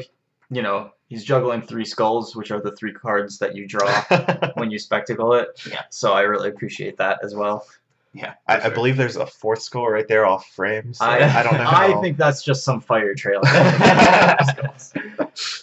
you 0.51 0.61
know, 0.61 0.91
he's 1.07 1.23
juggling 1.23 1.61
three 1.61 1.85
skulls, 1.85 2.35
which 2.35 2.51
are 2.51 2.61
the 2.61 2.75
three 2.75 2.93
cards 2.93 3.39
that 3.39 3.55
you 3.55 3.67
draw 3.67 4.03
when 4.55 4.69
you 4.71 4.77
spectacle 4.79 5.33
it. 5.33 5.47
Yeah. 5.69 5.83
So 5.89 6.13
I 6.13 6.21
really 6.21 6.49
appreciate 6.49 6.97
that 6.97 7.19
as 7.23 7.33
well. 7.35 7.65
Yeah. 8.13 8.33
I, 8.47 8.59
for 8.59 8.67
I 8.67 8.69
believe 8.69 8.97
there's 8.97 9.15
a 9.15 9.25
fourth 9.25 9.61
skull 9.61 9.87
right 9.87 10.07
there 10.07 10.25
off 10.25 10.45
frame. 10.47 10.93
So 10.93 11.05
I, 11.05 11.39
I, 11.39 11.43
don't 11.43 11.53
know. 11.53 11.63
I 11.67 11.99
think 12.01 12.17
that's 12.17 12.43
just 12.43 12.63
some 12.63 12.81
fire 12.81 13.13
trail. 13.15 13.41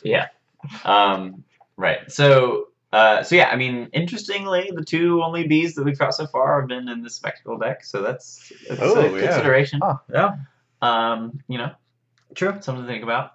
yeah. 0.02 0.28
Um, 0.84 1.44
right. 1.76 2.10
So, 2.10 2.68
uh, 2.92 3.22
so 3.22 3.34
yeah. 3.34 3.48
I 3.48 3.56
mean, 3.56 3.88
interestingly, 3.92 4.70
the 4.74 4.84
two 4.84 5.22
only 5.22 5.46
bees 5.46 5.74
that 5.74 5.84
we've 5.84 5.98
got 5.98 6.14
so 6.14 6.26
far 6.26 6.60
have 6.60 6.68
been 6.68 6.88
in 6.88 7.02
the 7.02 7.10
spectacle 7.10 7.58
deck. 7.58 7.84
So 7.84 8.02
that's, 8.02 8.52
that's 8.68 8.80
Oh, 8.80 9.00
a 9.00 9.12
yeah. 9.20 9.26
consideration. 9.26 9.80
Huh. 9.82 9.96
yeah, 10.12 10.36
Um, 10.82 11.40
you 11.48 11.58
know, 11.58 11.72
true. 12.34 12.56
something 12.60 12.84
to 12.84 12.90
think 12.90 13.02
about. 13.02 13.32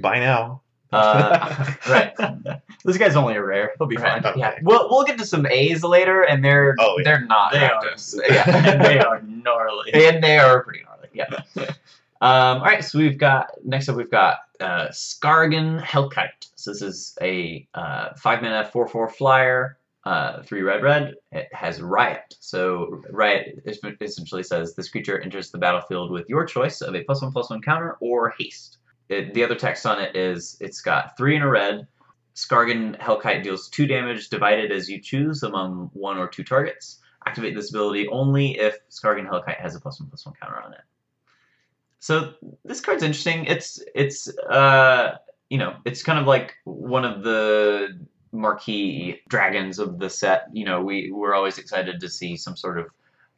By 0.00 0.18
now. 0.18 0.62
Uh, 0.94 1.72
right. 1.88 2.12
This 2.86 2.98
guy's 2.98 3.16
only 3.16 3.34
a 3.34 3.42
rare. 3.42 3.72
He'll 3.78 3.86
be 3.86 3.96
Right. 3.96 4.22
fine. 4.22 4.26
Okay. 4.32 4.40
Yeah. 4.40 4.58
We'll 4.60 4.90
we'll 4.90 5.04
get 5.04 5.16
to 5.16 5.24
some 5.24 5.46
A's 5.46 5.82
later, 5.82 6.20
and 6.20 6.44
they're 6.44 6.76
Oh, 6.78 6.96
yeah. 6.98 7.04
they're 7.04 7.24
not 7.26 7.52
They 7.52 7.64
are- 7.64 7.80
Rakdos. 7.82 8.18
and 8.46 8.84
they 8.84 8.98
are 8.98 9.22
gnarly. 9.22 9.90
and 9.94 10.22
they 10.22 10.36
are 10.36 10.62
pretty 10.62 10.84
gnarly. 10.84 11.08
Yeah. 11.14 11.24
Um, 12.20 12.58
all 12.58 12.64
right, 12.64 12.84
so 12.84 12.98
we've 12.98 13.16
got 13.16 13.50
next 13.64 13.88
up 13.88 13.96
we've 13.96 14.10
got 14.10 14.40
uh, 14.60 14.88
Skargan 14.88 15.80
Hellkite. 15.82 16.48
So 16.56 16.72
this 16.72 16.82
is 16.82 17.16
a 17.22 17.66
uh, 17.74 18.12
five 18.16 18.42
mana 18.42 18.66
four 18.70 18.86
four 18.86 19.08
flyer, 19.08 19.78
uh, 20.04 20.42
three 20.42 20.60
red 20.60 20.82
red. 20.82 21.14
It 21.32 21.48
has 21.54 21.80
Riot. 21.80 22.36
So 22.40 23.02
Riot 23.10 23.62
essentially 23.66 24.42
says 24.42 24.74
this 24.74 24.90
creature 24.90 25.18
enters 25.20 25.50
the 25.50 25.58
battlefield 25.58 26.10
with 26.10 26.28
your 26.28 26.44
choice 26.44 26.82
of 26.82 26.94
a 26.94 27.02
plus 27.04 27.22
one 27.22 27.32
plus 27.32 27.48
one 27.48 27.62
counter 27.62 27.96
or 28.00 28.34
haste. 28.38 28.76
It, 29.08 29.34
the 29.34 29.44
other 29.44 29.54
text 29.54 29.84
on 29.86 30.00
it 30.00 30.16
is 30.16 30.56
it's 30.60 30.80
got 30.80 31.16
three 31.16 31.36
in 31.36 31.42
a 31.42 31.48
red. 31.48 31.86
Skargan 32.34 32.98
Hellkite 32.98 33.42
deals 33.42 33.68
two 33.68 33.86
damage 33.86 34.28
divided 34.28 34.72
as 34.72 34.88
you 34.88 35.00
choose 35.00 35.42
among 35.42 35.90
one 35.92 36.18
or 36.18 36.26
two 36.26 36.42
targets. 36.42 37.00
Activate 37.26 37.54
this 37.54 37.70
ability 37.70 38.08
only 38.08 38.58
if 38.58 38.76
Skargan 38.90 39.28
Hellkite 39.28 39.60
has 39.60 39.74
a 39.74 39.80
plus 39.80 40.00
one 40.00 40.08
plus 40.08 40.26
one 40.26 40.34
counter 40.40 40.60
on 40.60 40.72
it. 40.72 40.80
So 42.00 42.34
this 42.64 42.80
card's 42.80 43.02
interesting. 43.02 43.44
It's 43.46 43.82
it's 43.94 44.28
uh 44.38 45.16
you 45.48 45.58
know 45.58 45.76
it's 45.84 46.02
kind 46.02 46.18
of 46.18 46.26
like 46.26 46.54
one 46.64 47.04
of 47.04 47.22
the 47.22 47.98
marquee 48.32 49.20
dragons 49.28 49.78
of 49.78 49.98
the 49.98 50.10
set. 50.10 50.48
You 50.52 50.64
know 50.64 50.82
we 50.82 51.10
we're 51.12 51.34
always 51.34 51.58
excited 51.58 52.00
to 52.00 52.08
see 52.08 52.36
some 52.36 52.56
sort 52.56 52.78
of 52.78 52.86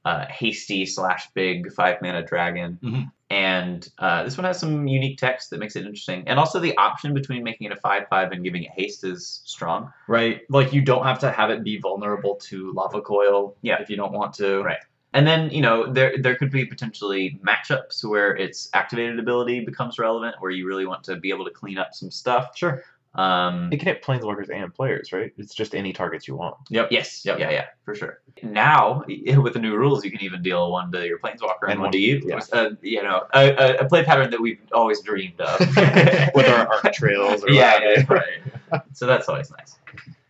uh, 0.04 0.24
hasty 0.30 0.86
slash 0.86 1.28
big 1.34 1.72
five 1.72 2.00
mana 2.00 2.24
dragon. 2.24 2.78
Mhm. 2.82 3.12
And 3.28 3.88
uh, 3.98 4.22
this 4.22 4.36
one 4.36 4.44
has 4.44 4.58
some 4.58 4.86
unique 4.86 5.18
text 5.18 5.50
that 5.50 5.58
makes 5.58 5.74
it 5.74 5.80
interesting, 5.84 6.22
and 6.28 6.38
also 6.38 6.60
the 6.60 6.76
option 6.76 7.12
between 7.12 7.42
making 7.42 7.66
it 7.66 7.72
a 7.72 7.80
five-five 7.80 8.30
and 8.30 8.44
giving 8.44 8.62
it 8.62 8.70
haste 8.70 9.02
is 9.02 9.42
strong. 9.44 9.92
Right? 10.06 10.42
Like 10.48 10.72
you 10.72 10.80
don't 10.80 11.04
have 11.04 11.18
to 11.20 11.32
have 11.32 11.50
it 11.50 11.64
be 11.64 11.78
vulnerable 11.78 12.36
to 12.36 12.72
lava 12.72 13.00
coil. 13.00 13.56
Yeah. 13.62 13.82
If 13.82 13.90
you 13.90 13.96
don't 13.96 14.12
want 14.12 14.32
to. 14.34 14.62
Right. 14.62 14.78
And 15.12 15.26
then 15.26 15.50
you 15.50 15.62
know 15.62 15.92
there 15.92 16.14
there 16.20 16.36
could 16.36 16.50
be 16.50 16.66
potentially 16.66 17.40
matchups 17.42 18.04
where 18.04 18.36
its 18.36 18.68
activated 18.74 19.18
ability 19.18 19.60
becomes 19.60 19.98
relevant, 19.98 20.36
where 20.40 20.50
you 20.50 20.66
really 20.66 20.86
want 20.86 21.02
to 21.04 21.16
be 21.16 21.30
able 21.30 21.46
to 21.46 21.50
clean 21.50 21.78
up 21.78 21.94
some 21.94 22.10
stuff. 22.10 22.56
Sure. 22.56 22.84
Um, 23.16 23.72
It 23.72 23.78
can 23.78 23.88
hit 23.88 24.02
planeswalkers 24.02 24.50
and 24.54 24.74
players, 24.74 25.12
right? 25.12 25.32
It's 25.38 25.54
just 25.54 25.74
any 25.74 25.92
targets 25.92 26.28
you 26.28 26.36
want. 26.36 26.56
Yep. 26.70 26.88
yes. 26.90 27.24
Yep. 27.24 27.38
Yeah. 27.38 27.50
Yeah. 27.50 27.64
For 27.84 27.94
sure. 27.94 28.20
Now 28.42 29.04
with 29.08 29.54
the 29.54 29.58
new 29.58 29.74
rules, 29.76 30.04
you 30.04 30.10
can 30.10 30.20
even 30.22 30.42
deal 30.42 30.70
one 30.70 30.92
to 30.92 31.06
your 31.06 31.18
planeswalker 31.18 31.62
and, 31.62 31.72
And 31.72 31.80
one 31.80 31.92
to 31.92 31.98
you. 31.98 32.22
yeah. 32.24 32.40
Uh, 32.52 32.70
you 32.82 33.02
know, 33.02 33.26
a, 33.34 33.50
a, 33.50 33.76
a 33.78 33.88
play 33.88 34.04
pattern 34.04 34.30
that 34.30 34.40
we've 34.40 34.60
always 34.72 35.00
dreamed 35.00 35.40
of. 35.40 35.58
With 36.34 36.46
our 36.48 36.68
arc 36.68 36.92
trails 36.92 37.42
or 37.44 37.50
yeah, 37.50 37.78
yeah, 37.82 38.04
right. 38.08 38.82
so 38.92 39.06
that's 39.06 39.28
always 39.28 39.50
nice. 39.50 39.76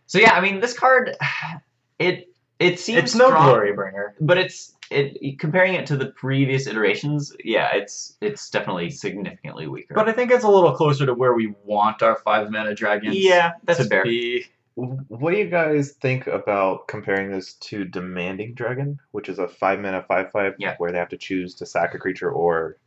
So 0.05 0.19
yeah, 0.19 0.31
I 0.31 0.39
mean, 0.41 0.61
this 0.61 0.73
card, 0.77 1.15
it 1.99 2.29
It 2.59 2.79
seems 2.79 2.99
It's 3.03 3.15
no 3.15 3.29
glory 3.31 3.73
bringer. 3.73 4.15
but 4.21 4.37
it's 4.37 4.73
it 4.91 5.39
comparing 5.39 5.73
it 5.75 5.85
to 5.87 5.97
the 5.97 6.07
previous 6.07 6.67
iterations. 6.67 7.33
Yeah, 7.43 7.69
it's 7.75 8.17
it's 8.21 8.49
definitely 8.49 8.89
significantly 8.89 9.67
weaker. 9.67 9.93
But 9.93 10.09
I 10.09 10.13
think 10.13 10.31
it's 10.31 10.43
a 10.43 10.49
little 10.49 10.73
closer 10.73 11.05
to 11.05 11.13
where 11.13 11.33
we 11.33 11.53
want 11.63 12.01
our 12.01 12.15
five 12.17 12.49
mana 12.51 12.75
dragons. 12.75 13.15
yeah, 13.17 13.53
that's 13.63 13.79
to 13.79 13.85
fair. 13.85 14.03
be. 14.03 14.45
What 14.75 15.31
do 15.31 15.37
you 15.37 15.49
guys 15.49 15.93
think 15.93 16.27
about 16.27 16.87
comparing 16.87 17.31
this 17.31 17.53
to 17.55 17.83
Demanding 17.83 18.53
Dragon, 18.53 18.99
which 19.11 19.27
is 19.27 19.39
a 19.39 19.47
five 19.47 19.79
mana 19.79 20.03
five 20.07 20.31
five 20.31 20.53
Yeah. 20.59 20.75
where 20.77 20.91
they 20.91 20.99
have 20.99 21.09
to 21.09 21.17
choose 21.17 21.55
to 21.55 21.65
sack 21.65 21.95
a 21.95 21.97
creature 21.97 22.29
or 22.31 22.77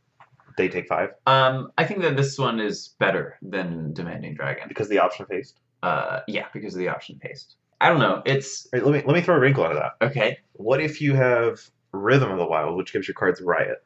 they 0.57 0.69
take 0.69 0.87
five 0.87 1.09
Um, 1.27 1.71
I 1.77 1.83
think 1.83 2.01
that 2.03 2.15
this 2.15 2.37
one 2.37 2.59
is 2.61 2.95
better 2.99 3.37
than 3.41 3.91
Demanding 3.93 4.35
Dragon. 4.35 4.69
because 4.69 4.87
the 4.87 4.99
option 4.99 5.25
faced. 5.25 5.59
Uh, 5.83 6.21
yeah, 6.27 6.45
because 6.53 6.75
of 6.75 6.79
the 6.79 6.87
option 6.87 7.19
paste. 7.19 7.55
I 7.81 7.89
don't 7.89 7.99
know. 7.99 8.21
It's 8.25 8.67
All 8.73 8.79
right, 8.79 8.85
let 8.87 8.93
me 8.93 9.03
let 9.07 9.15
me 9.15 9.21
throw 9.21 9.35
a 9.35 9.39
wrinkle 9.39 9.65
into 9.65 9.75
that. 9.75 10.05
okay. 10.07 10.37
What 10.53 10.79
if 10.81 11.01
you 11.01 11.15
have 11.15 11.59
Rhythm 11.91 12.31
of 12.31 12.37
the 12.37 12.45
Wild, 12.45 12.77
which 12.77 12.93
gives 12.93 13.07
your 13.07 13.15
cards 13.15 13.41
Riot? 13.41 13.83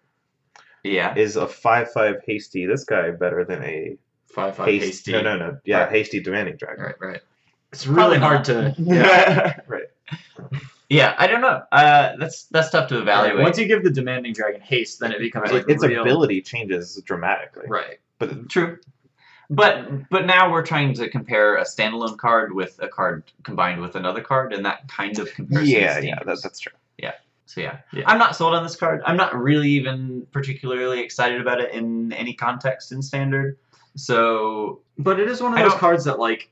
Yeah. 0.84 1.16
Is 1.16 1.36
a 1.36 1.48
five 1.48 1.92
five 1.92 2.18
hasty 2.26 2.66
this 2.66 2.84
guy 2.84 3.12
better 3.12 3.44
than 3.44 3.64
a 3.64 3.98
Five 4.28 4.56
five 4.56 4.68
haste- 4.68 4.86
hasty. 4.86 5.12
No, 5.14 5.22
no, 5.22 5.38
no. 5.38 5.58
Yeah, 5.66 5.84
Right. 5.84 5.92
hasty 5.92 6.20
demanding 6.20 6.58
dragon. 6.58 6.84
Right, 6.84 6.96
right. 7.00 7.22
It's 7.72 7.88
really 7.88 8.18
Probably 8.18 8.46
hard 8.46 8.48
not. 8.48 8.76
to. 8.76 8.82
yeah. 8.84 9.60
Right. 9.68 9.84
yeah, 10.90 11.16
I 11.18 11.28
don't 11.28 11.42
know. 11.42 11.64
Uh, 11.72 12.16
that's 12.20 12.44
that's 12.46 12.70
tough 12.70 12.90
to 12.90 13.00
evaluate. 13.00 13.42
Once 13.42 13.58
you 13.58 13.66
give 13.68 13.84
the 13.84 13.90
demanding 13.90 14.34
dragon 14.34 14.62
haste, 14.62 15.00
then 15.00 15.12
it 15.12 15.20
becomes 15.20 15.52
Right. 15.52 15.66
like 15.66 15.70
its 15.70 15.84
real. 15.86 16.02
ability 16.02 16.42
changes 16.42 17.02
dramatically. 17.06 17.66
Right. 17.68 18.00
But 18.20 18.50
True. 18.50 18.78
But 19.50 20.10
but 20.10 20.26
now 20.26 20.52
we're 20.52 20.66
trying 20.66 20.94
to 20.96 21.10
compare 21.10 21.56
a 21.58 21.64
standalone 21.64 22.18
card 22.18 22.52
with 22.54 22.80
a 22.82 22.88
card 22.88 23.24
combined 23.44 23.80
with 23.82 23.96
another 23.96 24.22
card, 24.22 24.54
and 24.54 24.66
that 24.66 24.88
kind 24.88 25.18
of 25.20 25.32
comparison. 25.34 25.70
yeah, 25.72 25.98
is 26.00 26.04
yeah, 26.06 26.16
dangerous. 26.16 26.42
that, 26.42 26.48
that's 26.48 26.60
true. 26.60 26.74
So 27.46 27.62
yeah. 27.62 27.80
Yeah. 27.94 28.04
I'm 28.08 28.18
not 28.18 28.36
sold 28.36 28.56
on 28.56 28.64
this 28.64 28.76
card. 28.76 29.02
I'm 29.06 29.18
not 29.18 29.36
really 29.36 29.70
even 29.70 30.26
particularly 30.32 31.00
excited 31.02 31.40
about 31.42 31.62
it 31.62 31.72
in 31.74 32.12
any 32.14 32.34
context 32.34 32.92
in 32.92 33.02
standard. 33.02 33.58
So 33.96 34.82
But 34.98 35.20
it 35.20 35.30
is 35.30 35.42
one 35.42 35.54
of 35.54 35.60
I 35.60 35.64
those 35.64 35.72
don't- 35.72 35.80
cards 35.80 36.04
that, 36.06 36.20
like, 36.20 36.50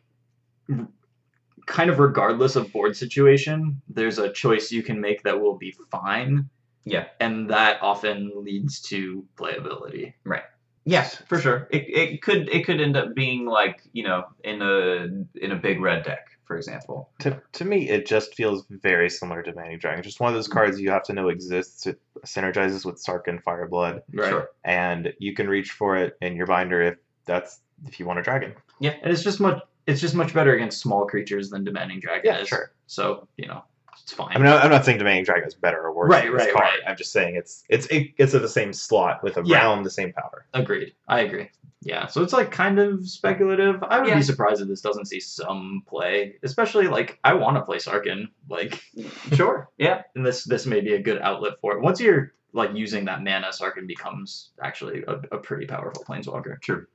kind 1.65 1.89
of 1.89 1.99
regardless 1.99 2.55
of 2.55 2.71
board 2.71 2.95
situation, 2.95 3.81
there's 3.87 4.17
a 4.19 4.31
choice 4.31 4.71
you 4.71 4.83
can 4.83 4.99
make 4.99 5.23
that 5.23 5.39
will 5.39 5.55
be 5.57 5.73
fine. 5.91 6.49
Yeah. 6.85 7.05
And 7.19 7.49
that 7.49 7.81
often 7.81 8.31
leads 8.35 8.81
to 8.83 9.25
playability. 9.37 10.13
Right. 10.25 10.43
Yes, 10.85 11.15
yeah, 11.17 11.25
for 11.27 11.39
sure. 11.39 11.67
It, 11.71 11.83
it 11.87 12.21
could 12.21 12.49
it 12.49 12.65
could 12.65 12.81
end 12.81 12.97
up 12.97 13.15
being 13.15 13.45
like 13.45 13.81
you 13.93 14.03
know 14.03 14.25
in 14.43 14.61
a 14.61 15.07
in 15.41 15.51
a 15.53 15.55
big 15.55 15.79
red 15.79 16.03
deck, 16.03 16.27
for 16.45 16.57
example. 16.57 17.09
To, 17.19 17.41
to 17.53 17.65
me, 17.65 17.89
it 17.89 18.05
just 18.05 18.35
feels 18.35 18.65
very 18.69 19.09
similar 19.09 19.41
to 19.43 19.51
Demanding 19.51 19.79
Dragon. 19.79 20.03
Just 20.03 20.19
one 20.19 20.29
of 20.29 20.35
those 20.35 20.47
cards 20.47 20.79
you 20.79 20.89
have 20.91 21.03
to 21.03 21.13
know 21.13 21.29
exists. 21.29 21.85
It 21.87 21.99
synergizes 22.25 22.85
with 22.85 23.03
Sarkhan 23.03 23.41
Fireblood, 23.43 24.01
Right. 24.13 24.29
Sure. 24.29 24.49
and 24.63 25.13
you 25.19 25.33
can 25.33 25.47
reach 25.47 25.71
for 25.71 25.95
it 25.97 26.17
in 26.21 26.35
your 26.35 26.47
binder 26.47 26.81
if 26.81 26.97
that's 27.25 27.59
if 27.87 27.99
you 27.99 28.05
want 28.05 28.19
a 28.19 28.21
dragon. 28.21 28.53
Yeah, 28.79 28.95
and 29.01 29.11
it's 29.11 29.23
just 29.23 29.39
much. 29.39 29.61
It's 29.87 29.99
just 29.99 30.15
much 30.15 30.33
better 30.33 30.53
against 30.55 30.79
small 30.79 31.05
creatures 31.05 31.49
than 31.49 31.63
demanding 31.65 31.99
dragon 31.99 32.31
Yeah, 32.33 32.39
is. 32.41 32.47
sure. 32.47 32.71
So 32.87 33.27
you 33.37 33.47
know, 33.47 33.63
it's 34.01 34.13
fine. 34.13 34.35
I 34.35 34.39
mean, 34.39 34.47
I'm 34.47 34.69
not 34.71 34.85
saying 34.85 34.97
Demanding 34.97 35.25
Dragon 35.25 35.47
is 35.47 35.53
better 35.55 35.81
or 35.81 35.93
worse 35.93 36.09
Right, 36.09 36.23
than 36.25 36.33
this 36.37 36.45
right, 36.47 36.53
card. 36.53 36.63
right. 36.65 36.79
I'm 36.87 36.97
just 36.97 37.11
saying 37.11 37.35
it's 37.35 37.63
it's 37.69 37.85
it, 37.87 38.11
it's 38.17 38.33
at 38.33 38.41
the 38.41 38.49
same 38.49 38.73
slot 38.73 39.23
with 39.23 39.37
Yeah. 39.45 39.57
around 39.59 39.83
the 39.83 39.89
same 39.89 40.13
power. 40.13 40.45
Agreed. 40.53 40.93
I 41.07 41.21
agree. 41.21 41.49
Yeah. 41.81 42.07
So 42.07 42.23
it's 42.23 42.31
like 42.33 42.49
kind 42.49 42.79
of 42.79 43.07
speculative. 43.07 43.83
I 43.83 43.99
would 43.99 44.07
Yeah. 44.07 44.15
be 44.15 44.23
surprised 44.23 44.61
if 44.61 44.67
this 44.69 44.79
doesn't 44.81 45.05
see 45.05 45.19
some 45.19 45.83
play, 45.87 46.35
especially 46.41 46.87
like 46.87 47.19
I 47.23 47.33
want 47.33 47.57
to 47.57 47.61
play 47.63 47.77
Sarkhan. 47.77 48.29
Like 48.49 48.81
Sure. 49.33 49.69
Yeah. 49.77 50.03
and 50.15 50.25
this 50.25 50.43
this 50.45 50.65
may 50.65 50.79
be 50.81 50.93
a 50.93 51.01
good 51.01 51.21
outlet 51.21 51.59
for 51.61 51.75
it. 51.75 51.81
Once 51.81 51.99
you're 51.99 52.33
like 52.53 52.69
using 52.75 53.05
that 53.05 53.23
mana, 53.23 53.47
Sarkhan 53.49 53.87
becomes 53.87 54.51
actually 54.61 55.03
a, 55.07 55.13
a 55.35 55.37
pretty 55.39 55.65
powerful 55.65 56.03
planeswalker. 56.03 56.61
True. 56.61 56.85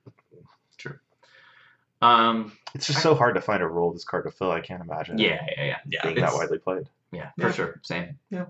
True. 0.79 0.99
Um. 2.01 2.53
It's 2.75 2.87
just 2.87 3.03
so 3.03 3.15
hard 3.15 3.35
to 3.35 3.41
find 3.41 3.63
a 3.63 3.67
role 3.67 3.93
this 3.93 4.05
card 4.05 4.25
to 4.25 4.31
fill. 4.31 4.51
I 4.51 4.61
can't 4.61 4.83
imagine. 4.83 5.19
Yeah. 5.19 5.45
Yeah. 5.57 5.65
Yeah. 5.65 5.77
Yeah. 5.91 6.03
being 6.03 6.17
it's- 6.19 6.33
that 6.33 6.37
widely 6.37 6.59
played. 6.59 6.89
Yeah, 7.11 7.31
Yeah. 7.39 7.47
for 7.47 7.53
sure. 7.53 7.81
Same. 7.83 8.19
Yeah. 8.31 8.47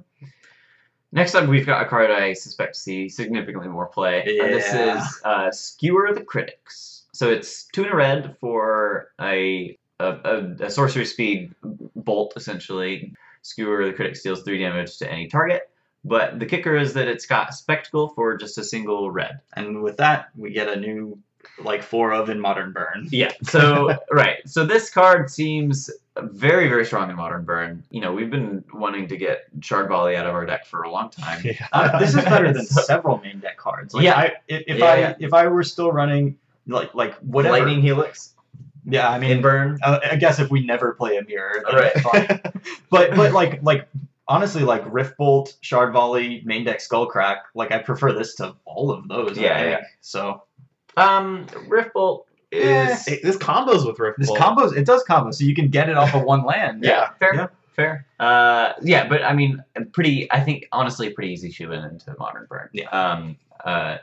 Next 1.13 1.35
up, 1.35 1.49
we've 1.49 1.65
got 1.65 1.87
a 1.87 1.89
card 1.89 2.11
I 2.11 2.33
suspect 2.35 2.75
to 2.75 2.81
see 2.81 3.09
significantly 3.09 3.69
more 3.69 3.87
play. 3.87 4.21
Uh, 4.23 4.47
this 4.49 4.67
Yeah. 4.73 4.99
is 4.99 5.21
uh, 5.25 5.51
Skewer 5.51 6.13
the 6.13 6.23
Critics. 6.23 7.05
So 7.13 7.31
it's 7.31 7.65
two 7.73 7.85
in 7.85 7.93
a 7.93 7.97
red 7.97 8.37
for 8.41 9.11
a 9.21 9.79
a, 10.01 10.07
a, 10.07 10.65
a 10.67 10.71
sorcery 10.71 11.05
speed 11.07 11.55
bolt, 11.97 12.35
essentially. 12.37 13.15
Skewer 13.43 13.87
the 13.87 13.93
Critics 13.93 14.23
deals 14.23 14.43
three 14.43 14.59
damage 14.59 14.99
to 14.99 15.11
any 15.11 15.27
target. 15.29 15.71
But 16.05 16.39
the 16.39 16.47
kicker 16.47 16.77
is 16.77 16.95
that 16.95 17.09
it's 17.09 17.27
got 17.27 17.53
Spectacle 17.55 18.09
for 18.11 18.37
just 18.37 18.59
a 18.59 18.65
single 18.65 19.11
red. 19.11 19.41
And 19.57 19.83
with 19.83 19.97
that, 19.97 20.29
we 20.37 20.53
get 20.53 20.69
a 20.69 20.77
new 20.79 21.19
like 21.63 21.83
four 21.83 22.13
of 22.13 22.29
in 22.29 22.39
Modern 22.41 22.73
Burn. 22.73 23.09
Yeah. 23.11 23.33
So 23.43 23.97
right. 24.13 24.39
So 24.47 24.65
this 24.65 24.91
card 24.91 25.31
seems 25.31 25.91
very 26.21 26.69
very 26.69 26.85
strong 26.85 27.11
in 27.11 27.17
Modern 27.17 27.45
Burn. 27.45 27.83
You 27.91 28.01
know, 28.01 28.13
we've 28.13 28.31
been 28.31 28.65
wanting 28.73 29.09
to 29.09 29.17
get 29.17 29.45
Shard 29.61 29.89
Volley 29.89 30.17
out 30.17 30.27
of 30.27 30.35
our 30.35 30.47
deck 30.47 30.67
for 30.67 30.83
a 30.83 30.91
long 30.91 31.11
time. 31.11 31.41
Yeah. 31.45 31.67
Uh, 31.73 31.99
this 31.99 32.11
is 32.15 32.25
better 32.25 32.53
than 32.53 32.65
several 32.67 33.19
main 33.19 33.39
deck 33.41 33.57
cards. 33.57 33.95
Like, 33.95 34.05
Yeah. 34.05 34.17
I, 34.17 34.33
if, 34.49 34.65
if 34.67 34.79
Yeah, 34.79 34.85
I 34.87 34.97
yeah. 34.99 35.15
if 35.21 35.33
I 35.33 35.47
were 35.49 35.63
still 35.63 35.93
running 35.93 36.37
like 36.67 36.95
like 36.95 37.15
whatever. 37.19 37.57
Lightning 37.57 37.81
Helix 37.83 38.35
Yeah, 38.85 39.09
I 39.09 39.19
mean, 39.19 39.31
in 39.31 39.43
Burn. 39.43 39.79
uh, 39.83 40.01
I 40.11 40.17
guess 40.17 40.39
if 40.39 40.51
we 40.51 40.65
never 40.65 40.93
play 40.95 41.17
a 41.19 41.25
mirror, 41.25 41.63
then 41.67 41.75
Right. 41.75 41.93
it's 41.95 42.03
fine. 42.03 42.41
but 42.91 43.15
but 43.17 43.33
like 43.33 43.63
like 43.63 43.89
honestly, 44.29 44.63
like 44.63 44.83
Rift 44.87 45.17
Bolt, 45.17 45.57
Shard 45.63 45.93
Volley, 45.93 46.43
main 46.45 46.65
deck 46.65 46.81
Skullcrack, 46.81 47.39
like 47.55 47.73
I 47.73 47.79
prefer 47.79 48.13
this 48.13 48.35
to 48.37 48.55
all 48.67 48.91
of 48.91 49.09
those. 49.09 49.39
I 49.39 49.43
Yeah, 49.43 49.59
think. 49.61 49.71
yeah. 49.81 49.87
So 50.03 50.43
Um, 50.97 51.47
Rift 51.69 51.93
Bolt 51.95 52.27
is 52.51 53.05
Hey, 53.07 53.21
this 53.23 53.37
combos 53.37 53.87
with 53.87 53.99
Rift 53.99 54.19
this 54.19 54.29
Bolt. 54.29 54.39
combos 54.41 54.77
it 54.77 54.87
does 54.87 55.03
combo, 55.05 55.31
so 55.31 55.45
you 55.45 55.55
can 55.55 55.69
get 55.69 55.89
it 55.89 55.97
off 55.97 56.15
of 56.15 56.23
one 56.23 56.45
land. 56.45 56.83
yeah, 56.85 57.11
fair, 57.19 57.35
yeah. 57.35 57.47
fair. 57.77 58.07
Uh, 58.19 58.73
yeah, 58.83 59.07
but 59.09 59.23
I 59.23 59.33
mean, 59.35 59.63
pretty. 59.93 60.31
I 60.33 60.41
think 60.41 60.67
honestly, 60.73 61.11
pretty 61.11 61.33
easy 61.33 61.51
to 61.51 61.67
win 61.69 61.85
into 61.85 62.15
Modern 62.19 62.47
Burn. 62.49 62.69
Yeah. 62.73 62.89
Um. 62.91 63.37
Uh. 63.65 63.99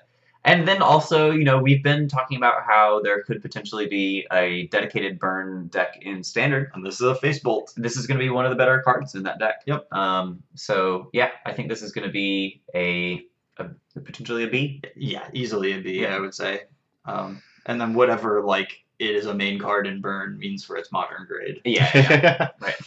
And 0.47 0.67
then 0.67 0.83
also, 0.83 1.31
you 1.31 1.43
know, 1.43 1.57
we've 1.57 1.81
been 1.81 2.07
talking 2.07 2.37
about 2.37 2.61
how 2.67 3.01
there 3.01 3.23
could 3.23 3.41
potentially 3.41 3.87
be 3.87 4.27
a 4.31 4.67
dedicated 4.67 5.17
burn 5.17 5.69
deck 5.69 5.97
in 6.03 6.23
standard. 6.23 6.69
And 6.75 6.85
this 6.85 6.93
is 6.95 7.01
a 7.01 7.15
face 7.15 7.39
bolt. 7.39 7.73
This 7.77 7.97
is 7.97 8.05
going 8.05 8.19
to 8.19 8.23
be 8.23 8.29
one 8.29 8.45
of 8.45 8.51
the 8.51 8.55
better 8.55 8.79
cards 8.83 9.15
in 9.15 9.23
that 9.23 9.39
deck. 9.39 9.63
Yep. 9.65 9.91
Um. 9.91 10.43
So 10.53 11.09
yeah, 11.13 11.31
I 11.47 11.51
think 11.53 11.67
this 11.69 11.81
is 11.81 11.91
going 11.91 12.05
to 12.05 12.13
be 12.13 12.61
a, 12.75 13.25
a 13.57 13.69
potentially 13.99 14.43
a 14.43 14.47
B. 14.47 14.83
Yeah, 14.95 15.27
easily 15.33 15.71
a 15.73 15.81
B, 15.81 16.01
Yeah. 16.01 16.15
I 16.15 16.19
would 16.19 16.35
say. 16.35 16.61
Um, 17.05 17.41
and 17.65 17.79
then 17.79 17.93
whatever 17.93 18.41
like 18.41 18.83
it 18.99 19.15
is 19.15 19.25
a 19.25 19.33
main 19.33 19.59
card 19.59 19.87
in 19.87 20.01
burn 20.01 20.37
means 20.37 20.63
for 20.63 20.77
its 20.77 20.91
modern 20.91 21.25
grade. 21.27 21.61
Yeah. 21.65 21.89
yeah. 21.93 22.49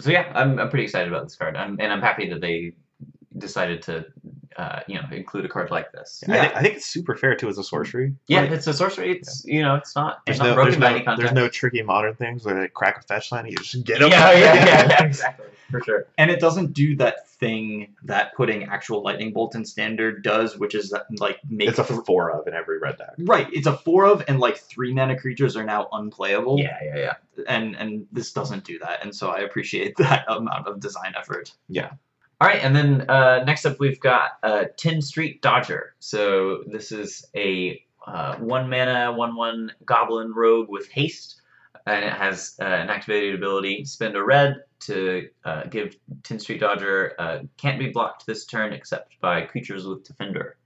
So 0.00 0.10
yeah, 0.10 0.32
I'm, 0.34 0.58
I'm 0.58 0.70
pretty 0.70 0.82
excited 0.82 1.06
about 1.06 1.22
this 1.22 1.36
card, 1.36 1.54
I'm, 1.54 1.78
and 1.78 1.92
I'm 1.92 2.00
happy 2.00 2.28
that 2.30 2.40
they 2.40 2.72
decided 3.38 3.80
to, 3.82 4.04
uh, 4.56 4.80
you 4.88 4.96
know, 4.96 5.02
include 5.12 5.44
a 5.44 5.48
card 5.48 5.70
like 5.70 5.92
this. 5.92 6.24
I, 6.28 6.32
think, 6.32 6.56
I 6.56 6.62
think 6.62 6.74
it's 6.74 6.86
super 6.86 7.14
fair 7.14 7.36
too 7.36 7.48
as 7.48 7.58
a 7.58 7.62
sorcery. 7.62 8.12
Yeah, 8.26 8.40
Like, 8.40 8.50
it's 8.50 8.66
a 8.66 8.74
sorcery. 8.74 9.12
It's 9.12 9.44
you 9.44 9.62
know, 9.62 9.76
it's 9.76 9.94
not 9.94 10.22
it's 10.26 10.38
there's 10.38 10.38
not 10.40 10.46
no, 10.48 10.54
broken 10.54 10.72
there's, 10.72 10.80
by 10.80 10.90
no, 10.90 10.96
any 10.96 11.04
context. 11.04 11.32
there's 11.32 11.44
no 11.44 11.48
tricky 11.48 11.82
modern 11.82 12.16
things 12.16 12.44
where 12.44 12.60
they 12.60 12.66
crack 12.66 12.98
a 12.98 13.02
fetch 13.02 13.30
line. 13.30 13.46
You 13.46 13.56
just 13.56 13.84
get 13.84 14.00
yeah, 14.00 14.08
them. 14.08 14.10
yeah, 14.10 14.32
yeah, 14.32 14.86
yeah, 14.88 15.02
exactly 15.04 15.46
for 15.70 15.80
sure. 15.82 16.06
And 16.18 16.30
it 16.30 16.40
doesn't 16.40 16.72
do 16.72 16.96
that 16.96 17.28
thing 17.28 17.94
that 18.04 18.34
putting 18.34 18.64
actual 18.64 19.02
lightning 19.02 19.32
bolt 19.32 19.54
in 19.54 19.64
standard 19.64 20.22
does, 20.22 20.56
which 20.58 20.74
is 20.74 20.90
that 20.90 21.06
like 21.18 21.38
make 21.48 21.68
It's 21.68 21.78
a 21.78 21.84
four 21.84 22.30
of 22.30 22.46
in 22.46 22.54
every 22.54 22.78
red 22.78 22.98
deck. 22.98 23.14
right. 23.18 23.48
It's 23.52 23.66
a 23.66 23.76
four 23.76 24.06
of, 24.06 24.24
and 24.28 24.40
like 24.40 24.56
three 24.58 24.92
mana 24.94 25.18
creatures 25.18 25.56
are 25.56 25.64
now 25.64 25.88
unplayable. 25.92 26.58
Yeah, 26.58 26.78
yeah, 26.82 26.96
yeah. 26.96 27.14
and 27.48 27.74
and 27.76 28.06
this 28.12 28.32
doesn't 28.32 28.64
do 28.64 28.78
that, 28.80 29.02
and 29.02 29.14
so 29.14 29.28
I 29.30 29.40
appreciate 29.40 29.96
that 29.98 30.24
amount 30.28 30.66
of 30.66 30.80
design 30.80 31.14
effort. 31.16 31.52
Yeah. 31.68 31.90
All 32.40 32.48
right, 32.48 32.62
and 32.62 32.74
then 32.74 33.08
uh, 33.08 33.44
next 33.44 33.64
up 33.64 33.78
we've 33.78 34.00
got 34.00 34.32
uh, 34.42 34.64
Tin 34.76 35.00
Street 35.00 35.40
Dodger. 35.40 35.94
So 36.00 36.64
this 36.66 36.92
is 36.92 37.24
a 37.34 37.82
uh, 38.06 38.36
one 38.36 38.68
mana, 38.68 39.12
one 39.12 39.34
one 39.36 39.72
goblin 39.86 40.32
rogue 40.34 40.68
with 40.68 40.88
haste, 40.88 41.40
and 41.86 42.04
it 42.04 42.12
has 42.12 42.56
uh, 42.60 42.64
an 42.64 42.90
activated 42.90 43.34
ability: 43.36 43.84
spend 43.84 44.16
a 44.16 44.22
red 44.22 44.56
to 44.86 45.28
uh, 45.44 45.64
give 45.64 45.96
Tin 46.22 46.38
Street 46.38 46.60
Dodger 46.60 47.14
uh, 47.18 47.38
can't 47.56 47.78
be 47.78 47.90
blocked 47.90 48.26
this 48.26 48.44
turn 48.46 48.72
except 48.72 49.20
by 49.20 49.42
creatures 49.42 49.86
with 49.86 50.04
Defender. 50.04 50.56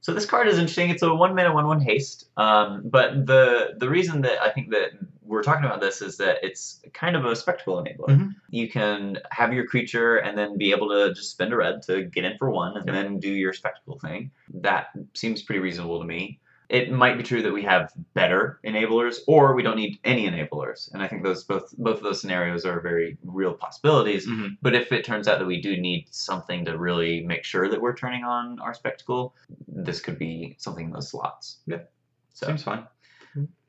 So 0.00 0.12
this 0.12 0.26
card 0.26 0.48
is 0.48 0.58
interesting. 0.58 0.90
It's 0.90 1.02
a 1.02 1.14
one 1.14 1.34
mana, 1.34 1.54
one 1.54 1.66
one 1.66 1.80
haste. 1.80 2.28
Um, 2.36 2.82
but 2.84 3.26
the 3.26 3.74
the 3.78 3.88
reason 3.88 4.20
that 4.22 4.42
I 4.42 4.50
think 4.50 4.70
that 4.70 4.90
we're 5.22 5.42
talking 5.42 5.64
about 5.64 5.80
this 5.80 6.02
is 6.02 6.18
that 6.18 6.36
it's 6.42 6.82
kind 6.92 7.16
of 7.16 7.24
a 7.24 7.34
spectacle 7.34 7.82
enabler. 7.82 8.08
Mhm. 8.10 8.34
You 8.50 8.68
can 8.68 9.18
have 9.30 9.54
your 9.54 9.64
creature 9.66 10.16
and 10.16 10.36
then 10.36 10.58
be 10.58 10.70
able 10.72 10.90
to 10.90 11.14
just 11.14 11.30
spend 11.30 11.54
a 11.54 11.56
red 11.56 11.80
to 11.84 12.02
get 12.02 12.24
in 12.24 12.36
for 12.36 12.50
one 12.50 12.76
and 12.76 12.84
Yep. 12.86 12.94
then 12.94 13.18
do 13.18 13.30
your 13.30 13.54
spectacle 13.54 13.98
thing. 13.98 14.30
That 14.52 14.88
seems 15.14 15.40
pretty 15.40 15.60
reasonable 15.60 15.98
to 16.00 16.04
me. 16.06 16.38
It 16.70 16.90
might 16.90 17.16
be 17.18 17.22
true 17.22 17.42
that 17.42 17.52
we 17.52 17.62
have 17.62 17.92
better 18.14 18.58
enablers, 18.64 19.18
or 19.26 19.54
we 19.54 19.62
don't 19.62 19.76
need 19.76 19.98
any 20.04 20.26
enablers. 20.28 20.92
And 20.92 21.02
I 21.02 21.08
think 21.08 21.22
those 21.22 21.44
both 21.44 21.74
both 21.76 21.98
of 21.98 22.02
those 22.02 22.20
scenarios 22.20 22.64
are 22.64 22.80
very 22.80 23.18
real 23.22 23.52
possibilities. 23.54 24.26
Mhm. 24.26 24.56
But 24.62 24.74
if 24.74 24.90
it 24.90 25.04
turns 25.04 25.28
out 25.28 25.38
that 25.38 25.46
we 25.46 25.60
do 25.60 25.76
need 25.76 26.06
something 26.10 26.64
to 26.64 26.78
really 26.78 27.22
make 27.24 27.44
sure 27.44 27.68
that 27.68 27.80
we're 27.80 27.94
turning 27.94 28.24
on 28.24 28.58
our 28.60 28.72
spectacle, 28.74 29.34
this 29.68 30.00
could 30.00 30.18
be 30.18 30.56
something 30.58 30.86
in 30.86 30.92
those 30.92 31.10
slots. 31.10 31.60
Yeah. 31.66 31.82
So 32.32 32.46
Seems 32.46 32.62
fine. 32.62 32.86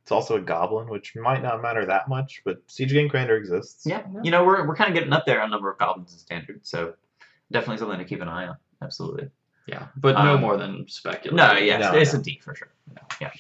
It's 0.02 0.12
also 0.12 0.36
a 0.38 0.42
goblin, 0.42 0.88
which 0.88 1.16
might 1.16 1.42
not 1.42 1.64
matter 1.64 1.84
that 1.88 2.08
much, 2.08 2.44
but 2.46 2.62
Siege-Gang 2.68 3.10
Commander 3.10 3.38
exists. 3.38 3.88
yeah, 3.88 4.04
you 4.22 4.30
know 4.30 4.46
we're 4.46 4.68
we're 4.68 4.76
kind 4.76 4.88
of 4.90 4.94
getting 4.94 5.12
up 5.12 5.26
there 5.26 5.42
on 5.42 5.50
number 5.50 5.72
of 5.72 5.80
goblins 5.80 6.14
in 6.14 6.20
standard, 6.20 6.60
so 6.64 6.94
definitely 7.52 7.78
something 7.78 7.98
to 7.98 8.06
keep 8.06 8.22
an 8.22 8.28
eye 8.28 8.46
on. 8.48 8.56
Absolutely. 8.84 9.30
Yeah, 9.68 9.88
but 9.96 10.14
no 10.14 10.36
Um, 10.36 10.42
more 10.42 10.58
than 10.58 10.88
speculation. 10.88 11.36
No, 11.38 11.54
yeah, 11.54 11.78
No, 11.78 11.94
it's 11.94 12.14
no. 12.14 12.20
a 12.20 12.24
D 12.24 12.40
for 12.44 12.54
sure. 12.56 12.70
Yeah. 13.20 13.32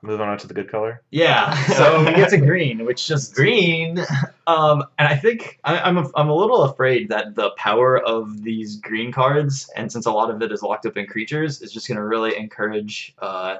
Moving 0.00 0.28
on 0.28 0.38
to 0.38 0.46
the 0.46 0.54
good 0.54 0.70
color. 0.70 1.02
Yeah, 1.10 1.52
so 1.76 2.04
he 2.04 2.14
gets 2.14 2.32
a 2.32 2.38
green, 2.38 2.84
which 2.84 3.06
just 3.06 3.34
green. 3.40 3.98
Um, 4.46 4.84
and 4.98 5.08
I 5.08 5.16
think 5.16 5.58
I, 5.64 5.78
I'm 5.80 5.98
a, 5.98 6.08
I'm 6.14 6.28
a 6.28 6.34
little 6.34 6.62
afraid 6.62 7.08
that 7.08 7.34
the 7.34 7.50
power 7.56 7.98
of 7.98 8.42
these 8.44 8.76
green 8.76 9.10
cards, 9.10 9.68
and 9.76 9.90
since 9.90 10.06
a 10.06 10.12
lot 10.12 10.30
of 10.30 10.40
it 10.40 10.52
is 10.52 10.62
locked 10.62 10.86
up 10.86 10.96
in 10.96 11.06
creatures, 11.06 11.62
is 11.62 11.72
just 11.72 11.88
going 11.88 11.96
to 11.96 12.04
really 12.04 12.36
encourage 12.36 13.12
uh, 13.18 13.56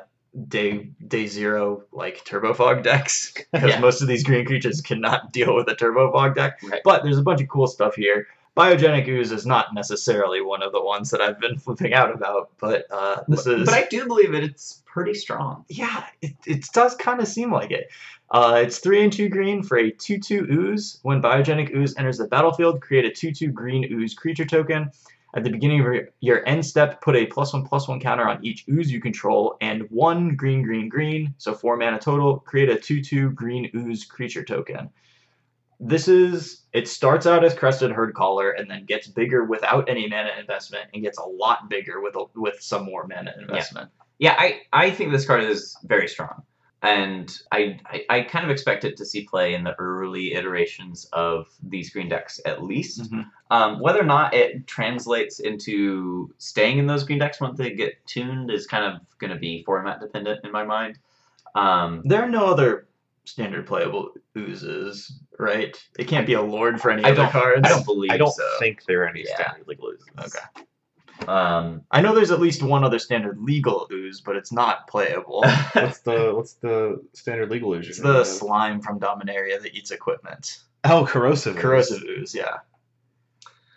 day 0.48 0.90
day 1.08 1.26
zero 1.26 1.82
like 1.90 2.24
turbo 2.24 2.54
fog 2.54 2.84
decks 2.84 3.32
because 3.52 3.70
Yeah. 3.70 3.80
most 3.80 4.00
of 4.02 4.06
these 4.06 4.22
green 4.22 4.44
creatures 4.46 4.80
cannot 4.80 5.32
deal 5.32 5.56
with 5.56 5.68
a 5.68 5.74
turbo 5.74 6.12
fog 6.12 6.36
deck. 6.36 6.60
Right. 6.62 6.82
But 6.84 7.02
there's 7.02 7.18
a 7.18 7.22
bunch 7.22 7.40
of 7.40 7.48
cool 7.48 7.66
stuff 7.66 7.96
here. 7.96 8.28
Biogenic 8.58 9.06
ooze 9.06 9.30
is 9.30 9.46
not 9.46 9.72
necessarily 9.72 10.40
one 10.40 10.64
of 10.64 10.72
the 10.72 10.82
ones 10.82 11.10
that 11.10 11.20
I've 11.20 11.38
been 11.38 11.58
flipping 11.64 11.94
out 11.94 12.12
about, 12.12 12.50
but 12.58 12.86
uh, 12.90 13.22
this 13.28 13.44
but, 13.44 13.60
is. 13.60 13.66
but 13.66 13.74
I 13.74 13.86
do 13.88 14.06
believe 14.06 14.34
it. 14.34 14.42
it's 14.42 14.82
pretty 14.84 15.14
strong. 15.14 15.64
Yeah, 15.68 16.04
it, 16.20 16.34
it 16.44 16.64
does 16.72 16.96
kind 16.96 17.20
of 17.20 17.28
seem 17.28 17.52
like 17.52 17.70
it. 17.70 17.88
Uh, 18.32 18.62
it's 18.64 18.78
3 18.78 19.04
and 19.04 19.12
2 19.12 19.28
green 19.28 19.62
for 19.62 19.78
a 19.78 19.92
2 19.92 20.18
2 20.18 20.48
ooze. 20.50 20.98
When 21.02 21.22
Biogenic 21.22 21.72
Ooze 21.72 21.94
enters 21.96 22.18
the 22.18 22.26
battlefield, 22.26 22.82
create 22.82 23.04
a 23.04 23.10
2 23.10 23.30
2 23.30 23.48
green 23.52 23.88
ooze 23.92 24.14
creature 24.14 24.44
token. 24.44 24.90
At 25.36 25.44
the 25.44 25.50
beginning 25.50 25.86
of 25.86 26.08
your, 26.20 26.48
end 26.48 26.66
step, 26.66 27.00
put 27.00 27.14
a 27.14 27.26
plus 27.26 27.52
1 27.52 27.64
plus 27.64 27.86
1 27.86 28.00
counter 28.00 28.26
on 28.28 28.44
each 28.44 28.64
ooze 28.68 28.90
you 28.90 29.00
control 29.00 29.56
and 29.60 29.88
1 29.90 30.34
green 30.34 30.62
green 30.62 30.88
green, 30.88 31.32
so 31.38 31.54
4 31.54 31.76
mana 31.76 32.00
total. 32.00 32.40
Create 32.40 32.70
a 32.70 32.76
2 32.76 33.02
2 33.02 33.30
green 33.30 33.70
ooze 33.74 34.04
creature 34.04 34.42
token. 34.42 34.90
This 35.80 36.08
is. 36.08 36.62
It 36.72 36.86
starts 36.86 37.26
out 37.26 37.44
as 37.44 37.54
Crested 37.54 37.90
Herd 37.90 38.14
Caller 38.14 38.50
and 38.50 38.70
then 38.70 38.84
gets 38.84 39.06
bigger 39.06 39.44
without 39.44 39.88
any 39.88 40.06
mana 40.08 40.30
investment 40.38 40.84
and 40.92 41.02
gets 41.02 41.18
a 41.18 41.24
lot 41.24 41.68
bigger 41.70 42.00
with, 42.00 42.14
a, 42.14 42.24
with 42.34 42.60
some 42.60 42.84
more 42.84 43.06
mana 43.06 43.34
investment. 43.40 43.90
Yeah, 44.18 44.34
I, 44.38 44.60
I 44.72 44.90
think 44.90 45.12
this 45.12 45.26
card 45.26 45.44
is 45.44 45.76
very 45.84 46.08
strong. 46.08 46.42
And 46.82 47.36
I, 47.50 47.80
I, 47.86 48.04
I 48.08 48.20
kind 48.22 48.44
of 48.44 48.50
expect 48.50 48.84
it 48.84 48.96
to 48.98 49.04
see 49.04 49.24
play 49.24 49.54
in 49.54 49.64
the 49.64 49.74
early 49.80 50.34
iterations 50.34 51.06
of 51.12 51.48
these 51.62 51.90
green 51.90 52.08
decks 52.08 52.40
at 52.44 52.62
least. 52.62 53.10
Mhm. 53.10 53.26
Um, 53.50 53.80
whether 53.80 54.00
or 54.00 54.04
not 54.04 54.34
it 54.34 54.66
translates 54.66 55.40
into 55.40 56.32
staying 56.38 56.78
in 56.78 56.86
those 56.86 57.02
green 57.02 57.18
decks 57.18 57.40
once 57.40 57.58
they 57.58 57.72
get 57.72 57.94
tuned 58.06 58.50
is 58.50 58.66
kind 58.66 58.84
of 58.84 59.00
going 59.18 59.32
to 59.32 59.38
be 59.38 59.64
format 59.64 60.00
dependent 60.00 60.44
in 60.44 60.52
my 60.52 60.64
mind. 60.64 60.98
Um, 61.54 62.02
There 62.04 62.22
are 62.22 62.28
no 62.28 62.46
other 62.46 62.86
standard 63.24 63.66
playable 63.66 64.12
oozes, 64.36 65.18
right? 65.38 65.76
It 65.98 66.08
can't 66.08 66.26
be 66.26 66.34
a 66.34 66.42
lord 66.42 66.80
for 66.80 66.90
any 66.90 67.04
I 67.04 67.10
other 67.10 67.22
don't- 67.22 67.32
cards. 67.32 67.62
I 67.64 67.68
don't 67.68 67.84
believe 67.84 68.10
I 68.10 68.16
don't 68.16 68.32
so. 68.32 68.46
think 68.58 68.84
there 68.86 69.02
are 69.04 69.08
any 69.08 69.24
Yeah. 69.26 69.34
standard 69.34 69.66
legal 69.68 69.88
oozes. 69.88 70.06
Okay. 70.18 70.64
Um, 71.26 71.82
I 71.90 72.00
know 72.00 72.14
there's 72.14 72.30
at 72.30 72.38
least 72.40 72.62
one 72.62 72.84
other 72.84 72.98
standard 73.00 73.38
legal 73.40 73.88
ooze, 73.90 74.20
but 74.20 74.36
it's 74.36 74.52
not 74.52 74.86
playable. 74.86 75.42
What's 75.72 75.98
the 76.00 76.32
what's 76.34 76.52
the 76.54 77.02
standard 77.12 77.50
legal 77.50 77.74
ooze? 77.74 77.88
it's 77.88 77.98
the 77.98 78.24
thinking 78.24 78.32
slime 78.32 78.80
from 78.80 79.00
Dominaria 79.00 79.60
that 79.60 79.74
eats 79.74 79.90
equipment. 79.90 80.60
oh 80.84 81.04
corrosive. 81.04 81.56
ooze. 81.56 81.62
Corrosive 81.62 82.02
ooze, 82.04 82.34
yeah. 82.34 82.58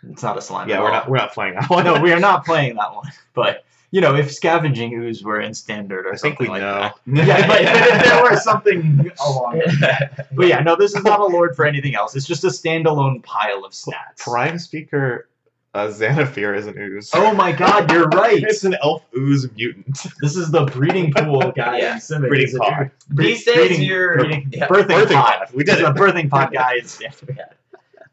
It's 0.08 0.22
not 0.22 0.36
a 0.38 0.40
slime. 0.42 0.68
Yeah, 0.68 0.76
at 0.76 0.80
we're 0.82 0.86
all. 0.88 0.92
not 0.92 1.08
we're 1.10 1.16
not 1.16 1.32
playing 1.32 1.54
that 1.54 1.68
one. 1.70 1.84
no, 1.84 2.00
we 2.00 2.12
are 2.12 2.20
not 2.20 2.44
playing 2.46 2.76
that 2.76 2.94
one. 2.94 3.06
But 3.34 3.64
you 3.92 4.00
know, 4.00 4.16
if 4.16 4.32
scavenging 4.32 4.92
ooze 4.94 5.22
were 5.22 5.40
in 5.40 5.54
standard 5.54 6.06
or 6.06 6.14
I 6.14 6.16
think 6.16 6.38
something 6.38 6.46
we 6.52 6.60
like 6.60 6.62
know. 6.62 6.80
that. 6.80 6.94
Yeah, 7.28 7.46
but, 7.46 7.62
but 7.62 7.94
if 7.96 8.04
there 8.04 8.22
were 8.24 8.36
something 8.36 9.10
along 9.24 9.58
with 9.58 9.80
that. 9.86 10.28
But 10.34 10.46
yeah, 10.48 10.60
no, 10.60 10.74
this 10.76 10.96
is 10.96 11.04
not 11.04 11.20
a 11.20 11.24
lord 11.26 11.54
for 11.54 11.64
anything 11.66 11.94
else. 11.94 12.16
It's 12.16 12.26
just 12.26 12.42
a 12.44 12.48
standalone 12.48 13.22
pile 13.22 13.64
of 13.64 13.72
stats. 13.72 14.18
Prime 14.18 14.58
Speaker 14.58 15.28
uh, 15.74 15.86
Vannifar 15.88 16.56
is 16.56 16.66
an 16.66 16.76
ooze. 16.78 17.10
Oh 17.14 17.32
my 17.34 17.50
god, 17.52 17.90
you're 17.90 18.06
right. 18.08 18.42
it's 18.42 18.64
an 18.64 18.74
elf 18.82 19.04
ooze 19.16 19.50
mutant. 19.56 19.98
This 20.20 20.36
is 20.36 20.50
the 20.50 20.64
breeding 20.66 21.12
pool 21.14 21.50
guy 21.56 21.78
Yeah, 21.78 21.94
in 21.94 21.98
Simic. 21.98 22.28
breeding 22.28 22.48
Is 22.48 22.58
pod. 22.58 22.72
your- 22.78 22.92
These 23.10 23.44
days, 23.44 23.54
breeding- 23.56 23.82
you're- 23.82 24.16
breeding- 24.18 24.48
yeah, 24.52 24.68
birthing, 24.68 24.86
birthing 24.88 25.14
pod. 25.14 25.38
pod. 25.38 25.48
We 25.54 25.64
did 25.64 25.72
This 25.76 25.80
is 25.82 25.88
it. 25.88 25.94
The 25.94 26.00
birthing 26.00 26.28
pod 26.30 26.52
guy 26.52 26.74
is 26.74 27.00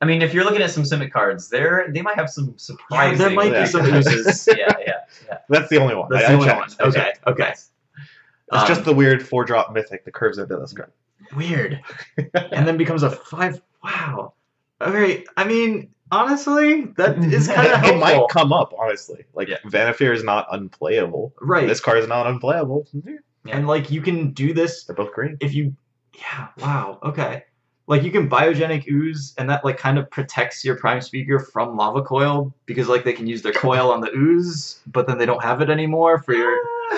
I 0.02 0.06
mean, 0.06 0.22
if 0.22 0.34
you're 0.34 0.46
looking 0.46 0.62
at 0.62 0.72
some 0.72 0.84
Simic 0.84 1.12
cards, 1.12 1.50
there 1.50 1.88
they 1.94 2.02
might 2.02 2.16
have 2.16 2.30
some 2.30 2.56
Yeah, 2.92 3.14
there 3.16 3.30
might 3.32 3.52
be 3.54 3.66
some 3.66 3.86
oozes. 3.86 4.48
yeah, 4.58 4.68
yeah, 4.80 4.94
yeah. 5.28 5.38
That's 5.50 5.70
the 5.70 5.78
only 5.78 5.96
one. 5.96 6.08
That's 6.10 6.26
I, 6.26 6.28
the 6.30 6.34
only 6.36 6.48
one. 6.48 6.70
Okay, 6.80 6.92
checked. 7.00 7.28
okay. 7.28 7.50
It's 7.52 7.70
Um, 8.52 8.68
just 8.68 8.86
the 8.86 8.94
weird 8.94 9.28
four 9.28 9.44
drop 9.46 9.74
mythic 9.74 10.06
that 10.06 10.14
curves 10.14 10.38
into 10.38 10.58
this 10.58 10.74
card. 10.74 10.92
Weird. 11.36 11.82
and 12.18 12.68
then 12.68 12.78
becomes 12.78 13.04
a 13.04 13.12
five. 13.12 13.62
Wow. 13.84 14.34
Okay, 14.82 15.26
I 15.36 15.44
mean, 15.44 15.90
honestly, 16.12 16.86
that 16.98 17.18
is 17.18 17.48
kind 17.54 17.68
of 17.72 17.84
it 17.84 18.00
might 18.00 18.24
come 18.30 18.54
up, 18.54 18.74
honestly. 18.80 19.26
Like 19.34 19.50
Yeah. 19.50 19.58
Is 20.14 20.24
not 20.24 20.48
unplayable. 20.52 21.34
right. 21.42 21.68
This 21.68 21.82
card 21.82 21.98
is 22.00 22.08
not 22.08 22.26
unplayable. 22.26 22.88
And 23.46 23.68
like 23.68 23.92
you 23.92 24.02
can 24.02 24.32
do 24.32 24.54
this 24.54 24.86
They're 24.86 24.96
both 24.96 25.14
green. 25.14 25.38
if 25.42 25.54
you 25.54 25.76
yeah 26.18 26.48
wow 26.58 27.00
okay 27.04 27.44
like 27.90 28.04
you 28.04 28.12
can 28.12 28.30
biogenic 28.30 28.88
ooze 28.88 29.34
and 29.38 29.50
that 29.50 29.66
like 29.66 29.78
kind 29.78 29.98
of 29.98 30.10
protects 30.12 30.64
your 30.64 30.76
prime 30.76 31.02
speaker 31.02 31.40
from 31.40 31.76
lava 31.76 32.02
coil 32.02 32.54
because 32.66 32.88
like 32.88 33.04
they 33.04 33.12
can 33.12 33.28
use 33.28 33.42
their 33.42 33.52
coil 33.52 33.92
on 33.92 34.00
the 34.00 34.16
ooze 34.16 34.80
but 34.88 35.08
then 35.08 35.18
they 35.18 35.26
don't 35.26 35.44
have 35.44 35.60
it 35.60 35.70
anymore 35.70 36.20
for 36.20 36.34
your 36.34 36.56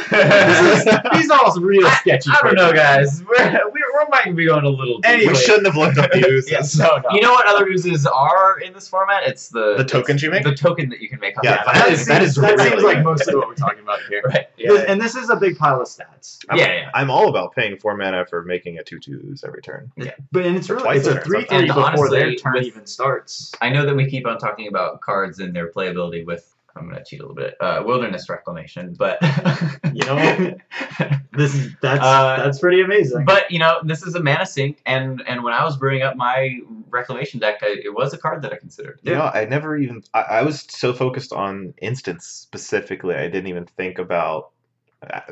these 1.14 1.30
are 1.30 1.40
all 1.46 1.56
real 1.62 1.90
sketchy 1.92 2.30
I 2.32 2.38
don't 2.44 2.56
know, 2.56 2.72
guys. 2.74 3.24
We're, 3.28 3.38
we're, 3.66 3.72
we 3.72 4.10
might 4.10 4.36
be 4.36 4.46
going 4.46 4.66
a 4.66 4.70
little 4.70 4.96
deep. 5.00 5.06
Anyway. 5.10 5.34
We 5.34 5.38
shouldn't 5.38 5.66
have 5.68 5.76
looked 5.76 5.98
up 5.98 6.12
the 6.12 6.26
oozes. 6.30 6.50
yes 6.52 6.76
no 6.78 6.98
no 6.98 7.10
You 7.12 7.22
know 7.22 7.32
what 7.32 7.48
other 7.48 7.68
oozes 7.68 8.06
are 8.06 8.60
in 8.60 8.74
this 8.74 8.88
format? 8.88 9.24
It's 9.24 9.50
the 9.50 9.76
The 9.78 9.84
tokens 9.86 10.22
you 10.24 10.32
make? 10.32 10.44
The 10.44 10.56
token 10.56 10.90
that 10.90 11.00
you 11.02 11.10
can 11.10 11.20
make. 11.20 11.38
on 11.38 11.42
Yeah, 11.44 11.64
the 11.64 11.72
that 11.72 11.76
map. 11.76 11.90
is- 11.92 12.06
that 12.08 12.22
is 12.24 12.36
that 12.36 12.56
really 12.58 12.70
seems 12.72 12.84
like 12.84 12.98
good. 12.98 13.04
most 13.06 13.28
of 13.28 13.36
what 13.36 13.48
we're 13.48 13.54
talking 13.56 13.80
about 13.84 14.00
here 14.10 14.22
right. 14.26 14.48
Yeah. 14.58 14.72
This- 14.72 14.86
and 14.88 15.00
this 15.02 15.16
is 15.16 15.30
a 15.30 15.36
big 15.36 15.58
pile 15.58 15.82
of 15.82 15.88
stats 15.88 16.44
I'm, 16.50 16.58
Yeah, 16.58 16.74
yeah. 16.74 16.90
I'm 16.94 17.10
all 17.12 17.30
about 17.30 17.54
paying 17.56 17.78
four 17.78 17.96
mana 17.96 18.26
for 18.26 18.44
making 18.44 18.80
a 18.80 18.84
2 18.84 19.00
2 19.00 19.12
ooze 19.30 19.44
every 19.46 19.62
turn. 19.62 19.92
Yeah, 19.96 20.12
but 20.32 20.46
and 20.46 20.56
it's 20.58 20.68
For 20.68 20.74
really 20.76 20.84
twice 20.86 20.98
it's 21.00 21.08
a 21.08 21.12
a 21.12 21.14
turn, 21.16 21.24
three 21.24 21.44
three 21.46 21.58
And 21.58 21.68
before 21.68 22.10
their 22.10 22.34
turn 22.36 22.54
with- 22.54 22.64
even 22.66 22.86
starts 22.86 23.52
I 23.62 23.70
know 23.70 23.86
that 23.86 23.96
we 23.96 24.10
keep 24.10 24.26
on 24.28 24.38
talking 24.40 24.68
about 24.68 25.02
cards 25.02 25.40
and 25.40 25.56
their 25.56 25.70
playability 25.72 26.26
with. 26.26 26.51
I'm 26.76 26.90
gonna 26.90 27.04
cheat 27.04 27.20
a 27.20 27.24
little 27.24 27.36
bit. 27.36 27.56
Uh, 27.60 27.84
wilderness 27.86 28.30
reclamation, 28.30 28.96
but 28.98 29.20
You 29.94 30.06
know, 30.06 30.16
this 31.34 31.54
is 31.56 31.74
that's 31.82 32.02
Uh, 32.02 32.38
that's 32.38 32.60
pretty 32.60 32.82
amazing 32.82 33.26
But 33.26 33.52
you 33.52 33.60
know, 33.60 33.80
this 33.84 34.04
is 34.04 34.16
a 34.16 34.24
mana 34.24 34.46
sink, 34.46 34.82
and 34.86 35.22
and 35.28 35.44
when 35.44 35.54
I 35.54 35.64
was 35.64 35.78
brewing 35.78 36.02
up 36.02 36.16
my 36.16 36.60
reclamation 36.90 37.40
deck, 37.40 37.60
I, 37.62 37.78
it 37.84 37.94
was 37.94 38.14
a 38.14 38.18
card 38.18 38.42
that 38.44 38.54
I 38.54 38.58
considered. 38.58 39.00
You 39.04 39.14
know, 39.14 39.30
I 39.34 39.46
never 39.46 39.78
even. 39.78 40.04
I, 40.14 40.22
I 40.22 40.42
was 40.44 40.66
so 40.70 40.94
focused 40.94 41.34
on 41.34 41.74
instants 41.82 42.28
specifically, 42.28 43.16
I 43.16 43.28
didn't 43.28 43.48
even 43.48 43.66
think 43.66 44.00
about 44.00 44.52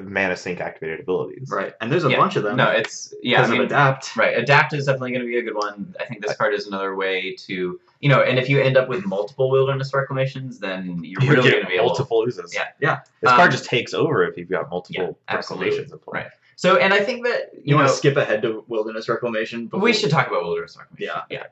mana 0.02 0.36
sync 0.36 0.60
activated 0.60 1.00
abilities. 1.02 1.50
right 1.52 1.74
and 1.80 1.92
there's 1.92 2.04
a 2.04 2.10
Yeah. 2.10 2.18
bunch 2.18 2.36
of 2.36 2.44
them 2.44 2.56
No, 2.58 2.70
it's 2.72 3.14
yeah. 3.22 3.44
I 3.44 3.48
mean, 3.48 3.62
of 3.62 3.68
adapt 3.68 4.16
Right, 4.16 4.36
adapt 4.38 4.74
is 4.74 4.86
definitely 4.86 5.12
going 5.12 5.22
to 5.22 5.28
be 5.28 5.38
a 5.38 5.44
good 5.44 5.56
one. 5.56 5.94
I 6.00 6.06
think 6.06 6.26
this 6.26 6.36
card 6.36 6.54
is 6.56 6.66
another 6.68 6.96
way 6.96 7.36
to, 7.48 7.80
you 8.00 8.10
know, 8.10 8.22
and 8.22 8.40
if 8.40 8.50
you 8.50 8.60
end 8.60 8.78
up 8.78 8.90
with 8.90 9.06
multiple 9.06 9.52
wilderness 9.52 9.94
reclamations, 9.94 10.58
then 10.60 11.04
you're 11.04 11.22
You 11.22 11.30
really 11.32 11.52
going 11.52 11.64
to 11.64 11.68
be 11.70 11.76
able. 11.76 11.86
multiple 11.88 12.24
oozes. 12.28 12.54
Yeah. 12.54 12.70
Yeah. 12.80 13.00
This 13.22 13.30
Um, 13.30 13.38
card 13.38 13.52
just 13.52 13.66
takes 13.66 13.94
over 13.94 14.24
if 14.24 14.38
you've 14.38 14.50
got 14.50 14.70
multiple 14.72 15.04
Yeah, 15.30 15.36
absolutely. 15.36 15.68
reclamations 15.68 15.92
in 15.94 16.00
play. 16.00 16.20
Right. 16.22 16.32
So, 16.56 16.78
and 16.78 16.92
I 16.94 17.00
think 17.02 17.24
that 17.26 17.52
you, 17.54 17.62
You, 17.66 17.72
know 17.76 17.82
want 17.84 17.90
to 17.90 17.96
skip 17.96 18.18
ahead 18.18 18.42
to 18.42 18.64
wilderness 18.68 19.08
reclamation? 19.08 19.68
Before 19.68 19.80
we 19.82 19.94
should 19.94 20.10
talk 20.10 20.28
about 20.28 20.44
wilderness 20.44 20.76
reclamation. 20.78 21.16
Yeah. 21.30 21.38
yeah. 21.38 21.44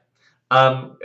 Um, 0.50 0.98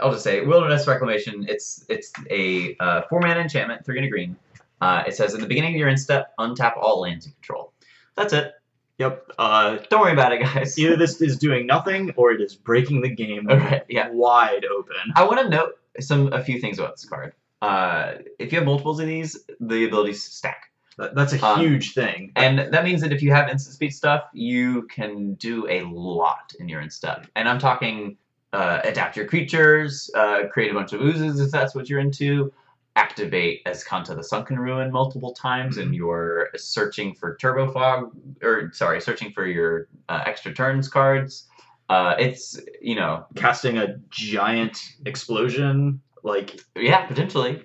I'll 0.00 0.10
just 0.12 0.24
say 0.24 0.40
wilderness 0.44 0.86
reclamation. 0.86 1.46
It's 1.48 1.84
it's 1.88 2.12
a 2.30 2.76
uh, 2.80 3.02
four 3.08 3.20
mana 3.20 3.40
enchantment, 3.40 3.84
three 3.84 3.96
and 3.96 4.06
a 4.06 4.10
green. 4.10 4.36
Uh, 4.80 5.02
it 5.06 5.14
says 5.16 5.34
at 5.34 5.40
the 5.40 5.46
beginning 5.46 5.74
of 5.74 5.78
your 5.78 5.88
end 5.88 6.00
step, 6.00 6.32
untap 6.38 6.76
all 6.76 7.00
lands 7.00 7.26
you 7.26 7.32
control. 7.32 7.72
That's 8.16 8.32
it. 8.32 8.52
Yep. 8.98 9.30
Uh, 9.38 9.78
Don't 9.90 10.00
worry 10.00 10.12
about 10.12 10.32
it, 10.32 10.40
guys. 10.42 10.78
either 10.78 10.96
this 11.04 11.20
is 11.22 11.38
doing 11.38 11.66
nothing 11.66 12.12
or 12.16 12.32
it 12.32 12.40
is 12.40 12.54
breaking 12.56 13.00
the 13.00 13.08
game 13.08 13.48
Okay, 13.48 13.82
yeah. 13.88 14.08
wide 14.10 14.64
open. 14.64 14.96
I 15.14 15.24
want 15.24 15.38
to 15.40 15.48
note 15.48 15.78
some 16.00 16.32
a 16.32 16.42
few 16.42 16.60
things 16.60 16.78
about 16.78 16.96
this 16.96 17.04
card. 17.04 17.32
Uh, 17.62 18.14
if 18.38 18.52
you 18.52 18.58
have 18.58 18.66
multiples 18.66 19.00
of 19.00 19.06
these, 19.06 19.36
the 19.60 19.84
abilities 19.84 20.22
stack, 20.22 20.70
That, 20.96 21.14
that's 21.14 21.32
a 21.32 21.44
Um, 21.44 21.60
huge 21.60 21.92
thing. 21.94 22.32
and 22.36 22.58
that 22.72 22.84
means 22.84 23.00
that 23.02 23.12
if 23.12 23.22
you 23.22 23.30
have 23.32 23.48
instant 23.48 23.74
speed 23.74 23.90
stuff, 23.90 24.24
you 24.32 24.82
can 24.88 25.34
do 25.34 25.68
a 25.68 25.82
lot 25.82 26.52
in 26.60 26.68
your 26.68 26.80
end 26.80 26.92
step. 26.92 27.26
And 27.36 27.48
I'm 27.48 27.58
talking 27.60 28.16
uh, 28.52 28.80
adapt 28.84 29.16
your 29.16 29.26
creatures, 29.26 30.10
uh, 30.14 30.46
create 30.52 30.70
a 30.70 30.74
bunch 30.74 30.92
of 30.92 31.00
oozes 31.02 31.38
if 31.40 31.50
that's 31.50 31.74
what 31.74 31.88
you're 31.88 32.00
into, 32.00 32.52
activate 32.98 33.64
Azcanta 33.64 34.14
the 34.16 34.24
Sunken 34.24 34.58
Ruin 34.58 34.90
multiple 34.90 35.32
times, 35.32 35.76
Mm-hmm. 35.76 35.82
and 35.86 35.94
you're 35.94 36.48
searching 36.56 37.14
for 37.14 37.36
Turbo 37.36 37.70
Fog, 37.72 38.10
or 38.42 38.70
sorry, 38.72 39.00
searching 39.00 39.30
for 39.32 39.46
your 39.46 39.88
uh, 40.08 40.22
extra 40.26 40.52
turns 40.52 40.88
cards. 40.88 41.46
Uh, 41.88 42.14
it's 42.18 42.60
you 42.82 42.96
know 42.96 43.24
Casting 43.36 43.78
a 43.78 43.96
giant 44.10 44.76
explosion, 45.06 46.00
like 46.22 46.60
yeah 46.76 47.06
potentially. 47.06 47.62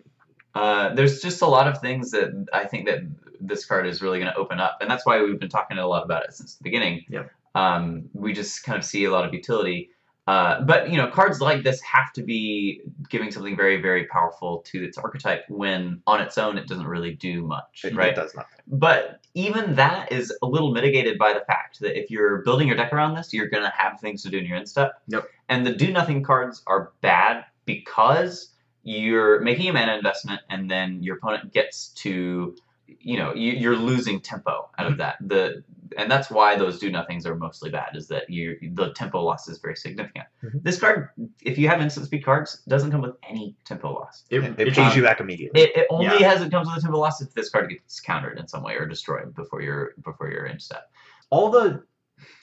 Uh, 0.56 0.94
there's 0.94 1.20
just 1.22 1.42
a 1.42 1.48
lot 1.48 1.68
of 1.68 1.82
things 1.82 2.12
that 2.12 2.30
I 2.54 2.66
think 2.66 2.86
that 2.86 3.00
this 3.42 3.66
card 3.66 3.88
is 3.88 4.02
really 4.04 4.20
going 4.20 4.32
to 4.32 4.38
open 4.38 4.60
up, 4.60 4.78
and 4.82 4.90
that's 4.90 5.06
why 5.06 5.22
we've 5.22 5.40
been 5.40 5.50
talking 5.50 5.78
a 5.80 5.88
lot 5.88 6.04
about 6.04 6.24
it 6.26 6.34
since 6.34 6.56
the 6.56 6.64
beginning. 6.64 7.06
Yep. 7.10 7.32
Um, 7.56 8.10
we 8.14 8.34
just 8.34 8.64
kind 8.64 8.78
of 8.78 8.86
see 8.86 9.04
a 9.06 9.12
lot 9.12 9.26
of 9.26 9.34
utility. 9.34 9.90
Uh, 10.26 10.62
but 10.62 10.90
you 10.90 10.98
know, 10.98 11.08
cards 11.08 11.42
like 11.42 11.64
this 11.64 11.82
have 11.82 12.14
to 12.14 12.24
be 12.24 12.82
giving 13.10 13.30
something 13.30 13.58
very, 13.58 13.82
very 13.82 14.06
powerful 14.06 14.60
to 14.60 14.84
its 14.84 14.98
archetype. 14.98 15.44
When 15.50 16.02
on 16.08 16.22
its 16.22 16.38
own, 16.38 16.58
it 16.58 16.68
doesn't 16.68 16.88
really 16.88 17.14
do 17.16 17.46
much, 17.46 17.82
It, 17.84 17.96
right? 17.96 18.10
it 18.10 18.16
does 18.16 18.34
nothing. 18.34 18.60
But 18.68 19.20
even 19.34 19.76
that 19.76 20.12
is 20.12 20.34
a 20.42 20.46
little 20.46 20.72
mitigated 20.72 21.18
by 21.18 21.34
the 21.34 21.42
fact 21.42 21.80
that 21.82 22.00
if 22.00 22.10
you're 22.10 22.42
building 22.44 22.68
your 22.70 22.78
deck 22.78 22.94
around 22.94 23.16
this, 23.16 23.34
you're 23.34 23.50
going 23.50 23.64
to 23.64 23.74
have 23.76 24.00
things 24.00 24.24
to 24.24 24.30
do 24.30 24.38
in 24.38 24.46
your 24.46 24.58
end 24.58 24.70
step. 24.70 25.02
Yep. 25.08 25.26
And 25.50 25.66
the 25.66 25.74
do 25.74 25.92
nothing 25.92 26.24
cards 26.24 26.62
are 26.68 26.92
bad 27.02 27.46
because 27.66 28.50
you're 28.84 29.42
making 29.42 29.70
a 29.70 29.74
mana 29.74 29.96
investment 29.96 30.42
and 30.50 30.70
then 30.70 31.02
your 31.04 31.18
opponent 31.18 31.54
gets 31.54 31.90
to, 31.90 32.56
you 32.88 33.18
know, 33.18 33.34
you, 33.34 33.54
you're 33.54 33.78
losing 33.78 34.20
tempo 34.20 34.70
out 34.78 34.88
of 34.92 34.98
that. 34.98 35.18
The 35.22 35.64
and 35.96 36.10
that's 36.10 36.32
why 36.32 36.56
those 36.56 36.80
do 36.80 36.90
nothings 36.92 37.26
are 37.26 37.36
mostly 37.36 37.70
bad 37.70 37.96
is 37.96 38.08
that 38.08 38.30
you 38.30 38.58
the 38.74 38.92
tempo 38.94 39.22
loss 39.22 39.48
is 39.48 39.60
very 39.60 39.76
significant. 39.76 40.26
Mhm. 40.44 40.64
This 40.64 40.80
card, 40.80 41.10
if 41.44 41.58
you 41.58 41.68
have 41.70 41.82
instant 41.82 42.08
speed 42.08 42.26
cards, 42.26 42.62
doesn't 42.68 42.92
come 42.92 43.02
with 43.02 43.16
any 43.30 43.56
tempo 43.64 43.94
loss. 43.94 44.24
it, 44.30 44.44
It, 44.44 44.60
it- 44.60 44.74
pays 44.74 44.96
you 44.96 45.04
back 45.04 45.20
immediately. 45.20 45.62
It, 45.62 45.76
it 45.76 45.88
only 45.90 46.06
Yeah. 46.20 46.30
has 46.30 46.42
it 46.42 46.50
comes 46.52 46.68
with 46.68 46.78
a 46.78 46.82
tempo 46.82 46.98
loss 46.98 47.22
if 47.22 47.34
this 47.34 47.50
card 47.50 47.70
gets 47.70 48.00
countered 48.00 48.40
in 48.40 48.48
some 48.48 48.64
way 48.64 48.76
or 48.76 48.86
destroyed 48.88 49.36
before 49.36 49.62
your 49.62 49.94
before 50.04 50.30
your 50.32 50.48
end 50.48 50.62
step. 50.62 50.90
all 51.30 51.50
the 51.50 51.84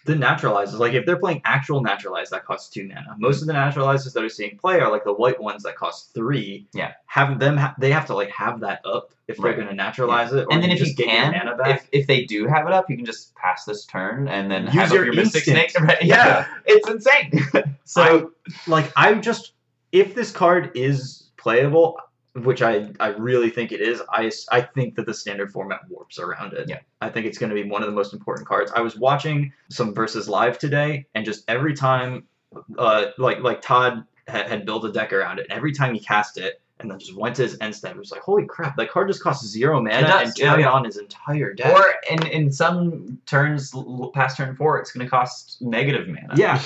the 0.06 0.14
naturalizers, 0.14 0.78
like 0.78 0.94
if 0.94 1.04
they're 1.06 1.18
playing 1.18 1.42
actual 1.44 1.80
naturalize 1.82 2.30
that 2.30 2.44
costs 2.44 2.70
two 2.70 2.88
mana. 2.88 3.14
Most 3.18 3.42
of 3.42 3.46
the 3.46 3.52
naturalizers 3.52 4.12
that 4.14 4.24
are 4.24 4.28
seeing 4.28 4.56
play 4.56 4.80
are 4.80 4.90
like 4.90 5.04
the 5.04 5.12
white 5.12 5.40
ones 5.40 5.62
that 5.64 5.76
cost 5.76 6.14
three. 6.14 6.66
Yeah. 6.72 6.92
Have 7.06 7.38
them 7.38 7.56
ha- 7.56 7.74
they 7.78 7.90
have 7.92 8.06
to 8.06 8.14
like 8.14 8.30
have 8.30 8.60
that 8.60 8.80
up 8.84 9.12
if 9.28 9.36
they're 9.36 9.54
gonna 9.54 9.74
naturalize 9.74 10.32
it. 10.32 10.46
Or 10.46 10.52
and 10.52 10.62
then 10.62 10.70
if 10.70 10.80
you 10.80 10.94
get 10.94 11.06
your 11.06 11.14
can, 11.16 11.32
mana 11.32 11.56
back. 11.56 11.82
if, 11.92 12.00
if 12.02 12.06
they 12.06 12.24
do 12.24 12.46
have 12.46 12.66
it 12.66 12.72
up, 12.72 12.88
you 12.90 12.96
can 12.96 13.04
just 13.04 13.34
pass 13.34 13.64
this 13.64 13.84
turn 13.86 14.28
and 14.28 14.50
then 14.50 14.64
Use 14.64 14.74
have 14.74 14.92
your 14.92 15.04
your 15.04 15.14
Mystic. 15.14 15.44
Snake. 15.44 15.72
Right? 15.80 16.02
Yeah. 16.02 16.46
it's 16.66 16.88
insane. 16.88 17.32
so 17.84 18.32
I, 18.46 18.50
like 18.70 18.92
I'm 18.96 19.22
just 19.22 19.52
if 19.92 20.14
this 20.14 20.30
card 20.30 20.70
is 20.74 21.30
playable, 21.36 21.98
which 22.34 22.62
I 22.62 22.90
I 23.00 23.08
really 23.08 23.50
think 23.50 23.72
it 23.72 23.80
is. 23.80 24.02
I, 24.10 24.30
I 24.52 24.60
think 24.60 24.94
that 24.96 25.06
the 25.06 25.14
standard 25.14 25.52
format 25.52 25.80
warps 25.88 26.18
around 26.18 26.52
it. 26.52 26.68
Yeah. 26.68 26.80
I 27.00 27.08
think 27.08 27.26
it's 27.26 27.38
going 27.38 27.50
to 27.50 27.60
be 27.60 27.68
one 27.68 27.82
of 27.82 27.88
the 27.88 27.94
most 27.94 28.12
important 28.12 28.46
cards. 28.46 28.70
I 28.74 28.80
was 28.80 28.96
watching 28.96 29.52
some 29.68 29.94
versus 29.94 30.28
live 30.28 30.58
today, 30.58 31.06
and 31.14 31.24
just 31.24 31.44
every 31.48 31.74
time, 31.74 32.26
uh, 32.78 33.06
like 33.18 33.40
like 33.40 33.60
Todd 33.60 34.04
had, 34.28 34.48
had 34.48 34.66
built 34.66 34.84
a 34.84 34.92
deck 34.92 35.12
around 35.12 35.38
it, 35.38 35.46
and 35.50 35.56
every 35.56 35.72
time 35.72 35.94
he 35.94 36.00
cast 36.00 36.38
it. 36.38 36.60
And 36.78 36.90
then 36.90 36.98
just 36.98 37.14
went 37.14 37.36
to 37.36 37.42
his 37.42 37.58
end 37.60 37.74
step. 37.74 37.94
It 37.94 37.98
was 37.98 38.10
like, 38.10 38.22
holy 38.22 38.46
crap! 38.46 38.74
That 38.78 38.90
card 38.90 39.08
just 39.08 39.22
costs 39.22 39.46
zero 39.46 39.82
mana 39.82 40.00
does, 40.00 40.28
and 40.28 40.38
yeah, 40.38 40.50
turned 40.50 40.62
yeah. 40.62 40.70
on 40.70 40.84
his 40.86 40.96
entire 40.96 41.52
deck. 41.52 41.76
or 41.76 41.94
in 42.10 42.26
in 42.28 42.50
some 42.50 43.18
turns 43.26 43.74
past 44.14 44.38
turn 44.38 44.56
four, 44.56 44.78
it's 44.78 44.90
going 44.90 45.04
to 45.04 45.10
cost 45.10 45.60
negative 45.60 46.08
mana. 46.08 46.32
yeah. 46.36 46.58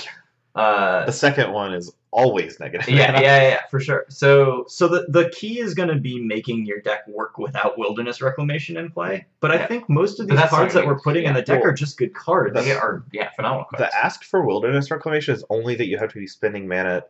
Uh, 0.55 1.05
the 1.05 1.11
second 1.11 1.53
one 1.53 1.74
is 1.74 1.93
always 2.15 2.59
negative. 2.61 2.89
yeah, 2.89 3.12
yeah, 3.12 3.20
yeah, 3.20 3.49
yeah, 3.49 3.61
for 3.70 3.81
sure. 3.81 4.07
So 4.09 4.65
So 4.69 4.89
the, 4.89 5.07
the 5.09 5.28
key 5.31 5.59
is 5.59 5.74
going 5.74 5.89
to 5.89 5.97
be 5.97 6.19
making 6.20 6.65
your 6.65 6.81
deck 6.81 7.07
work 7.09 7.36
without 7.39 7.77
Wilderness 7.77 8.23
Reclamation 8.23 8.77
in 8.77 8.91
play. 8.91 9.27
But 9.41 9.51
I 9.51 9.66
think 9.66 9.89
most 9.89 10.20
of 10.20 10.28
these 10.28 10.41
cards 10.41 10.73
that 10.74 10.86
we're 10.86 11.01
putting 11.01 11.24
in 11.24 11.35
the 11.35 11.43
deck 11.43 11.61
Well, 11.61 11.70
are 11.70 11.74
just 11.74 11.99
good 11.99 12.15
cards. 12.15 12.55
they 12.55 12.73
are 12.73 13.05
yeah 13.12 13.31
phenomenal 13.36 13.65
cards. 13.65 13.91
The 13.93 13.97
ask 13.99 14.24
for 14.24 14.47
wilderness 14.47 14.91
reclamation 14.91 15.35
is 15.35 15.45
only 15.51 15.74
that 15.74 15.86
you 15.89 15.99
have 15.99 16.11
to 16.12 16.19
be 16.19 16.27
spending 16.27 16.66
mana 16.69 17.03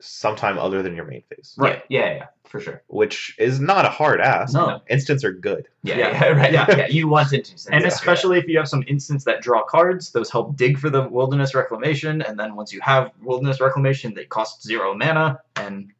sometime 0.00 0.58
other 0.58 0.82
than 0.82 0.94
your 0.94 1.04
main 1.04 1.22
phase, 1.22 1.54
Right. 1.58 1.82
Yeah, 1.88 2.00
yeah, 2.06 2.14
yeah, 2.14 2.26
for 2.44 2.60
sure. 2.60 2.82
which 2.88 3.34
is 3.38 3.58
not 3.60 3.84
a 3.84 3.88
hard 3.88 4.20
ask. 4.20 4.54
No. 4.54 4.80
Instants 4.88 5.24
are 5.24 5.32
good. 5.32 5.68
Yeah, 5.82 5.98
Yeah. 5.98 6.08
yeah, 6.12 6.28
right. 6.40 6.52
Yeah. 6.52 6.66
Yeah, 6.76 6.86
you 6.86 7.08
want 7.08 7.32
it 7.32 7.46
to. 7.46 7.72
And 7.72 7.82
yeah. 7.82 7.88
especially 7.88 8.38
if 8.38 8.46
you 8.46 8.58
have 8.58 8.68
some 8.68 8.84
instants 8.86 9.24
that 9.24 9.42
draw 9.42 9.64
cards, 9.64 10.12
those 10.12 10.30
help 10.30 10.56
dig 10.56 10.78
for 10.78 10.88
the 10.88 11.08
Wilderness 11.08 11.54
Reclamation. 11.54 12.22
And 12.22 12.38
then 12.38 12.54
once 12.54 12.72
you 12.72 12.80
have 12.80 13.10
Wilderness 13.22 13.60
Reclamation, 13.60 14.14
they 14.14 14.24
cost 14.24 14.62
zero 14.62 14.94
mana. 14.94 15.40
And 15.56 15.92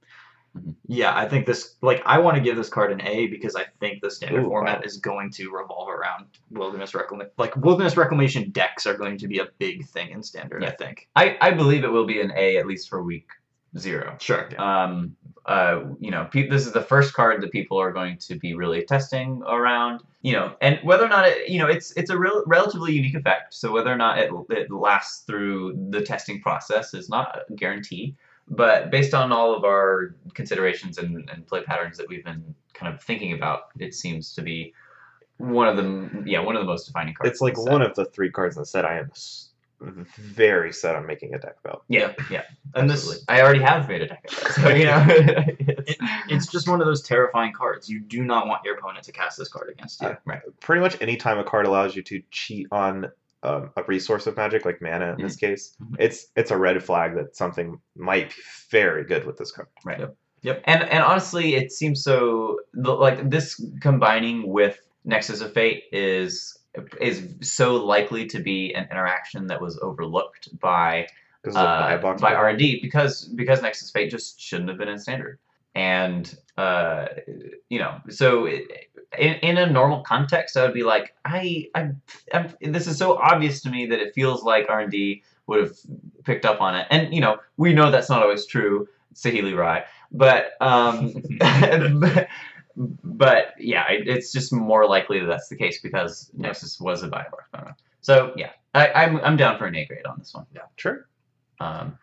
Mhm. 0.56 0.74
yeah, 0.86 1.14
I 1.14 1.28
think 1.28 1.44
this, 1.44 1.74
like, 1.82 2.02
I 2.06 2.18
want 2.18 2.36
to 2.36 2.40
give 2.42 2.56
this 2.56 2.68
card 2.70 2.90
an 2.90 3.02
A 3.02 3.26
because 3.26 3.54
I 3.54 3.64
think 3.80 4.00
the 4.00 4.10
standard 4.10 4.44
Ooh, 4.44 4.48
format 4.48 4.78
wow. 4.78 4.84
is 4.84 4.96
going 4.96 5.30
to 5.32 5.50
revolve 5.50 5.88
around 5.90 6.24
Wilderness 6.50 6.94
Reclamation. 6.94 7.32
Like, 7.36 7.54
Wilderness 7.56 7.96
Reclamation 7.96 8.50
decks 8.50 8.86
are 8.86 8.94
going 8.96 9.18
to 9.18 9.28
be 9.28 9.40
a 9.40 9.48
big 9.58 9.86
thing 9.86 10.10
in 10.10 10.22
standard, 10.22 10.64
I 10.64 10.70
think. 10.70 11.08
I, 11.14 11.36
I 11.40 11.50
believe 11.50 11.84
it 11.84 11.88
will 11.92 12.06
be 12.06 12.20
an 12.22 12.32
A 12.36 12.56
at 12.56 12.66
least 12.66 12.88
for 12.88 12.98
a 12.98 13.02
week 13.02 13.28
zero. 13.76 14.16
Sure. 14.20 14.48
Um, 14.60 15.16
uh, 15.46 15.84
you 15.98 16.10
know, 16.10 16.28
pe- 16.30 16.48
this 16.48 16.66
is 16.66 16.72
the 16.72 16.82
first 16.82 17.14
card 17.14 17.42
that 17.42 17.50
people 17.52 17.78
are 17.78 17.92
going 17.92 18.18
to 18.18 18.34
be 18.36 18.54
really 18.54 18.84
testing 18.84 19.42
around. 19.46 20.02
You 20.22 20.32
know, 20.32 20.56
and 20.60 20.78
whether 20.82 21.04
or 21.04 21.08
not 21.08 21.26
it, 21.28 21.48
you 21.48 21.58
know, 21.58 21.68
it's 21.68 21.92
it's 21.92 22.10
a 22.10 22.18
real, 22.18 22.42
relatively 22.46 22.92
unique 22.92 23.14
effect. 23.14 23.54
So 23.54 23.72
whether 23.72 23.92
or 23.92 23.96
not 23.96 24.18
it 24.18 24.30
it 24.50 24.70
lasts 24.70 25.24
through 25.24 25.88
the 25.90 26.02
testing 26.02 26.40
process 26.40 26.92
is 26.92 27.08
not 27.08 27.40
a 27.48 27.52
guarantee. 27.54 28.16
But 28.50 28.90
based 28.90 29.12
on 29.14 29.30
all 29.30 29.54
of 29.54 29.64
our 29.64 30.14
considerations 30.34 30.96
and, 30.98 31.28
and 31.30 31.46
play 31.46 31.62
patterns 31.62 31.98
that 31.98 32.08
we've 32.08 32.24
been 32.24 32.54
kind 32.72 32.92
of 32.92 33.02
thinking 33.02 33.34
about, 33.34 33.64
it 33.78 33.94
seems 33.94 34.32
to 34.34 34.42
be 34.42 34.72
one 35.38 35.68
of 35.68 35.76
the 35.76 36.22
yeah 36.26 36.40
one 36.40 36.56
of 36.56 36.62
the 36.62 36.66
most 36.66 36.86
defining 36.86 37.14
cards. 37.14 37.30
It's 37.30 37.40
like 37.40 37.52
in 37.52 37.60
the 37.60 37.62
set. 37.62 37.72
one 37.72 37.82
of 37.82 37.94
the 37.94 38.06
three 38.06 38.30
cards 38.30 38.56
in 38.56 38.62
the 38.62 38.66
set 38.66 38.84
I 38.84 38.98
am 38.98 39.10
very 39.80 40.72
set 40.72 40.96
on 40.96 41.06
making 41.06 41.34
a 41.34 41.38
deck 41.38 41.56
about. 41.64 41.84
yeah 41.88 42.12
yeah. 42.30 42.42
And 42.74 42.90
Absolutely. 42.90 43.16
this, 43.16 43.24
I 43.28 43.42
already 43.42 43.60
have 43.60 43.88
made 43.88 44.02
a 44.02 44.08
deck 44.08 44.24
it, 44.24 44.30
so 44.52 44.68
you 44.70 44.84
know. 44.86 45.04
it's, 45.08 45.96
it's 46.28 46.46
just 46.46 46.68
one 46.68 46.80
of 46.80 46.86
those 46.86 47.02
terrifying 47.02 47.52
cards. 47.52 47.88
You 47.88 48.00
do 48.00 48.22
not 48.24 48.46
want 48.46 48.62
your 48.64 48.76
opponent 48.76 49.04
to 49.04 49.12
cast 49.12 49.38
this 49.38 49.48
card 49.48 49.70
against 49.70 50.02
you. 50.02 50.08
uh, 50.08 50.16
right. 50.24 50.40
Pretty 50.60 50.80
much 50.80 50.96
any 51.00 51.16
time 51.16 51.38
a 51.38 51.44
card 51.44 51.66
allows 51.66 51.94
you 51.96 52.02
to 52.02 52.22
cheat 52.30 52.66
on 52.72 53.10
um, 53.44 53.70
a 53.76 53.84
resource 53.84 54.26
of 54.26 54.36
magic, 54.36 54.64
like 54.64 54.82
mana 54.82 55.14
in 55.16 55.22
this 55.22 55.36
case, 55.36 55.76
Mhm. 55.80 55.96
it's 56.00 56.26
it's 56.34 56.50
a 56.50 56.56
red 56.56 56.82
flag 56.82 57.14
that 57.14 57.36
something 57.36 57.80
might 57.96 58.30
be 58.30 58.42
very 58.70 59.04
good 59.04 59.24
with 59.24 59.36
this 59.38 59.52
card. 59.52 59.68
Right. 59.84 60.00
Yep. 60.00 60.16
Yep. 60.42 60.62
And 60.64 60.82
and 60.82 61.04
honestly, 61.04 61.54
it 61.54 61.70
seems 61.70 62.02
so 62.02 62.58
like 62.74 63.30
this 63.30 63.60
combining 63.80 64.48
with 64.48 64.78
Nexus 65.04 65.40
of 65.40 65.52
Fate 65.54 65.84
is 65.92 66.57
is 67.00 67.34
so 67.40 67.76
likely 67.76 68.26
to 68.26 68.40
be 68.40 68.74
an 68.74 68.88
interaction 68.90 69.46
that 69.48 69.60
was 69.60 69.78
overlooked 69.78 70.58
by 70.60 71.06
Because 71.42 71.56
of 71.56 71.62
the 71.62 72.02
buy 72.02 72.10
uh, 72.10 72.18
by. 72.18 72.34
R 72.34 72.48
and 72.48 72.58
D 72.58 72.80
because 72.80 73.24
because 73.24 73.62
Nexus 73.62 73.90
Fate 73.90 74.10
just 74.10 74.40
shouldn't 74.40 74.68
have 74.68 74.78
been 74.78 74.88
in 74.88 74.98
standard. 74.98 75.38
And 75.74 76.34
uh, 76.56 77.06
you 77.68 77.78
know, 77.78 78.00
so 78.08 78.46
it, 78.46 78.88
in, 79.16 79.34
in 79.34 79.58
a 79.58 79.66
normal 79.66 80.02
context, 80.02 80.56
I 80.56 80.64
would 80.64 80.74
be 80.74 80.82
like, 80.82 81.14
I, 81.24 81.68
I, 81.74 81.90
I'm, 82.32 82.54
this 82.60 82.86
is 82.86 82.98
so 82.98 83.16
obvious 83.16 83.62
to 83.62 83.70
me 83.70 83.86
that 83.86 83.98
it 84.00 84.14
feels 84.14 84.42
like 84.42 84.66
R 84.68 84.80
and 84.80 84.90
D 84.90 85.22
would 85.46 85.60
have 85.60 85.76
picked 86.24 86.44
up 86.44 86.60
on 86.60 86.74
it. 86.74 86.86
And 86.90 87.14
you 87.14 87.20
know, 87.20 87.38
we 87.56 87.72
know 87.72 87.90
that's 87.90 88.10
not 88.10 88.22
always 88.22 88.46
true. 88.46 88.88
Saheeli 89.14 89.56
Rai, 89.56 89.82
but 90.12 90.52
um, 90.60 91.14
but, 92.00 92.28
but 93.04 93.54
yeah, 93.58 93.90
it, 93.90 94.06
it's 94.08 94.32
just 94.32 94.52
more 94.52 94.86
likely 94.86 95.20
that 95.20 95.26
that's 95.26 95.48
the 95.48 95.56
case 95.56 95.80
because 95.80 96.30
Nexus 96.34 96.80
was 96.80 97.02
a 97.02 97.08
buy 97.08 97.26
box. 97.52 97.80
So 98.00 98.32
yeah, 98.36 98.50
I, 98.74 98.88
I'm 98.92 99.16
I'm 99.18 99.36
down 99.36 99.58
for 99.58 99.66
an 99.66 99.74
A 99.76 99.84
grade 99.84 100.06
on 100.06 100.18
this 100.18 100.32
one. 100.34 100.46
Yeah, 100.54 100.62
sure. 100.76 101.08
Um, 101.60 101.98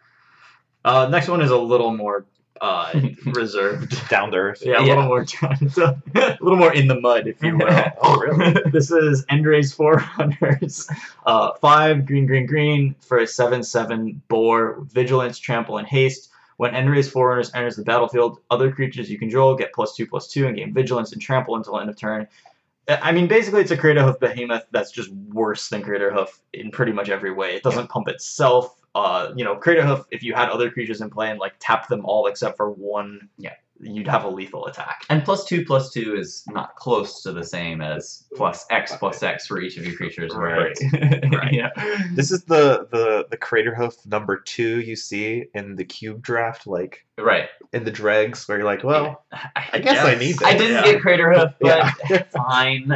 Uh, 0.84 1.08
next 1.10 1.28
one 1.30 1.42
is 1.42 1.50
a 1.52 1.58
little 1.58 1.96
more 1.96 2.26
uh, 2.62 2.92
reserved. 3.26 4.08
Down 4.10 4.32
to 4.32 4.38
earth. 4.38 4.62
Yeah, 4.64 4.80
a 4.80 4.86
Yeah. 4.86 4.96
little 4.96 5.04
more, 5.06 5.26
a 6.16 6.38
little 6.42 6.58
more 6.58 6.74
in 6.74 6.88
the 6.88 7.00
mud, 7.00 7.28
if 7.28 7.42
you 7.42 7.58
will. 7.62 7.84
Oh, 8.02 8.18
really? 8.20 8.54
this 8.72 8.92
is 8.92 9.26
End-Raze 9.30 9.74
Forerunners. 9.74 10.88
Uh, 11.26 11.52
five 11.60 12.06
green, 12.06 12.26
green, 12.28 12.46
green 12.46 12.96
for 13.00 13.18
a 13.20 13.28
seven-seven 13.28 14.22
boar, 14.28 14.78
vigilance, 14.92 15.40
trample, 15.40 15.78
and 15.80 15.88
haste. 15.88 16.30
When 16.58 16.74
End-Raze 16.74 17.10
Forerunners 17.10 17.54
enters 17.54 17.76
the 17.76 17.84
battlefield, 17.84 18.40
other 18.50 18.72
creatures 18.72 19.10
you 19.10 19.20
control 19.20 19.56
get 19.56 19.74
plus 19.74 19.96
two, 19.96 20.08
plus 20.08 20.28
two, 20.28 20.48
and 20.48 20.56
gain 20.56 20.74
vigilance 20.74 21.12
and 21.12 21.22
trample 21.22 21.56
until 21.56 21.80
end 21.80 21.90
of 21.90 21.98
turn. 21.98 22.28
I 22.88 23.12
mean, 23.12 23.28
basically, 23.28 23.62
it's 23.62 23.72
a 23.72 23.78
Crater 23.78 24.04
Hoof 24.04 24.20
Behemoth 24.20 24.66
that's 24.72 24.92
just 24.92 25.12
worse 25.12 25.70
than 25.70 25.82
Crater 25.82 26.14
Hoof 26.14 26.40
in 26.54 26.70
pretty 26.70 26.92
much 26.92 27.10
every 27.10 27.32
way. 27.32 27.56
It 27.56 27.64
doesn't 27.64 27.90
pump 27.90 28.08
itself. 28.08 28.80
Uh, 28.94 29.34
you 29.36 29.44
know, 29.44 29.56
Crater 29.56 29.84
Hoof, 29.84 30.06
if 30.12 30.22
you 30.24 30.34
had 30.36 30.50
other 30.50 30.70
creatures 30.70 31.02
in 31.02 31.10
play 31.10 31.30
and 31.32 31.40
like 31.40 31.56
tap 31.60 31.88
them 31.88 32.06
all 32.06 32.28
except 32.28 32.58
for 32.58 32.70
one, 32.70 33.28
Yeah. 33.38 33.54
You'd 33.82 34.08
have 34.08 34.24
a 34.24 34.30
lethal 34.30 34.66
attack. 34.68 35.04
And 35.10 35.24
plus 35.24 35.46
two 35.46 35.66
plus 35.66 35.92
two 35.92 36.16
is 36.16 36.44
not 36.48 36.76
close 36.76 37.22
to 37.24 37.32
the 37.34 37.44
same 37.44 37.82
as 37.82 38.24
plus 38.36 38.66
X 38.70 38.96
plus 38.98 39.22
X 39.22 39.48
for 39.48 39.60
each 39.60 39.78
of 39.78 39.86
your 39.86 39.96
creatures, 39.96 40.34
right? 40.34 40.78
Right. 41.32 41.54
yeah. 41.54 41.70
This 42.14 42.32
is 42.32 42.44
the 42.46 42.88
the 42.92 43.28
the 43.30 43.38
crater 43.38 43.76
hoof 43.76 43.94
number 44.06 44.38
two 44.40 44.80
you 44.80 44.96
see 44.96 45.46
in 45.54 45.76
the 45.76 45.84
cube 45.84 46.22
draft, 46.22 46.66
like 46.68 47.06
Right. 47.18 47.50
in 47.74 47.84
the 47.84 47.92
dregs, 47.92 48.48
where 48.48 48.58
you're 48.60 48.66
like, 48.66 48.84
well, 48.84 49.24
I, 49.32 49.70
I 49.74 49.80
guess 49.80 50.06
I 50.06 50.16
need 50.16 50.38
that. 50.40 50.46
I 50.48 50.58
didn't 50.58 50.86
Yeah. 50.86 50.94
get 50.94 51.02
Crater 51.02 51.32
Hoof, 51.34 51.52
but 51.60 51.94
Yeah. 52.10 52.24
fine. 52.30 52.92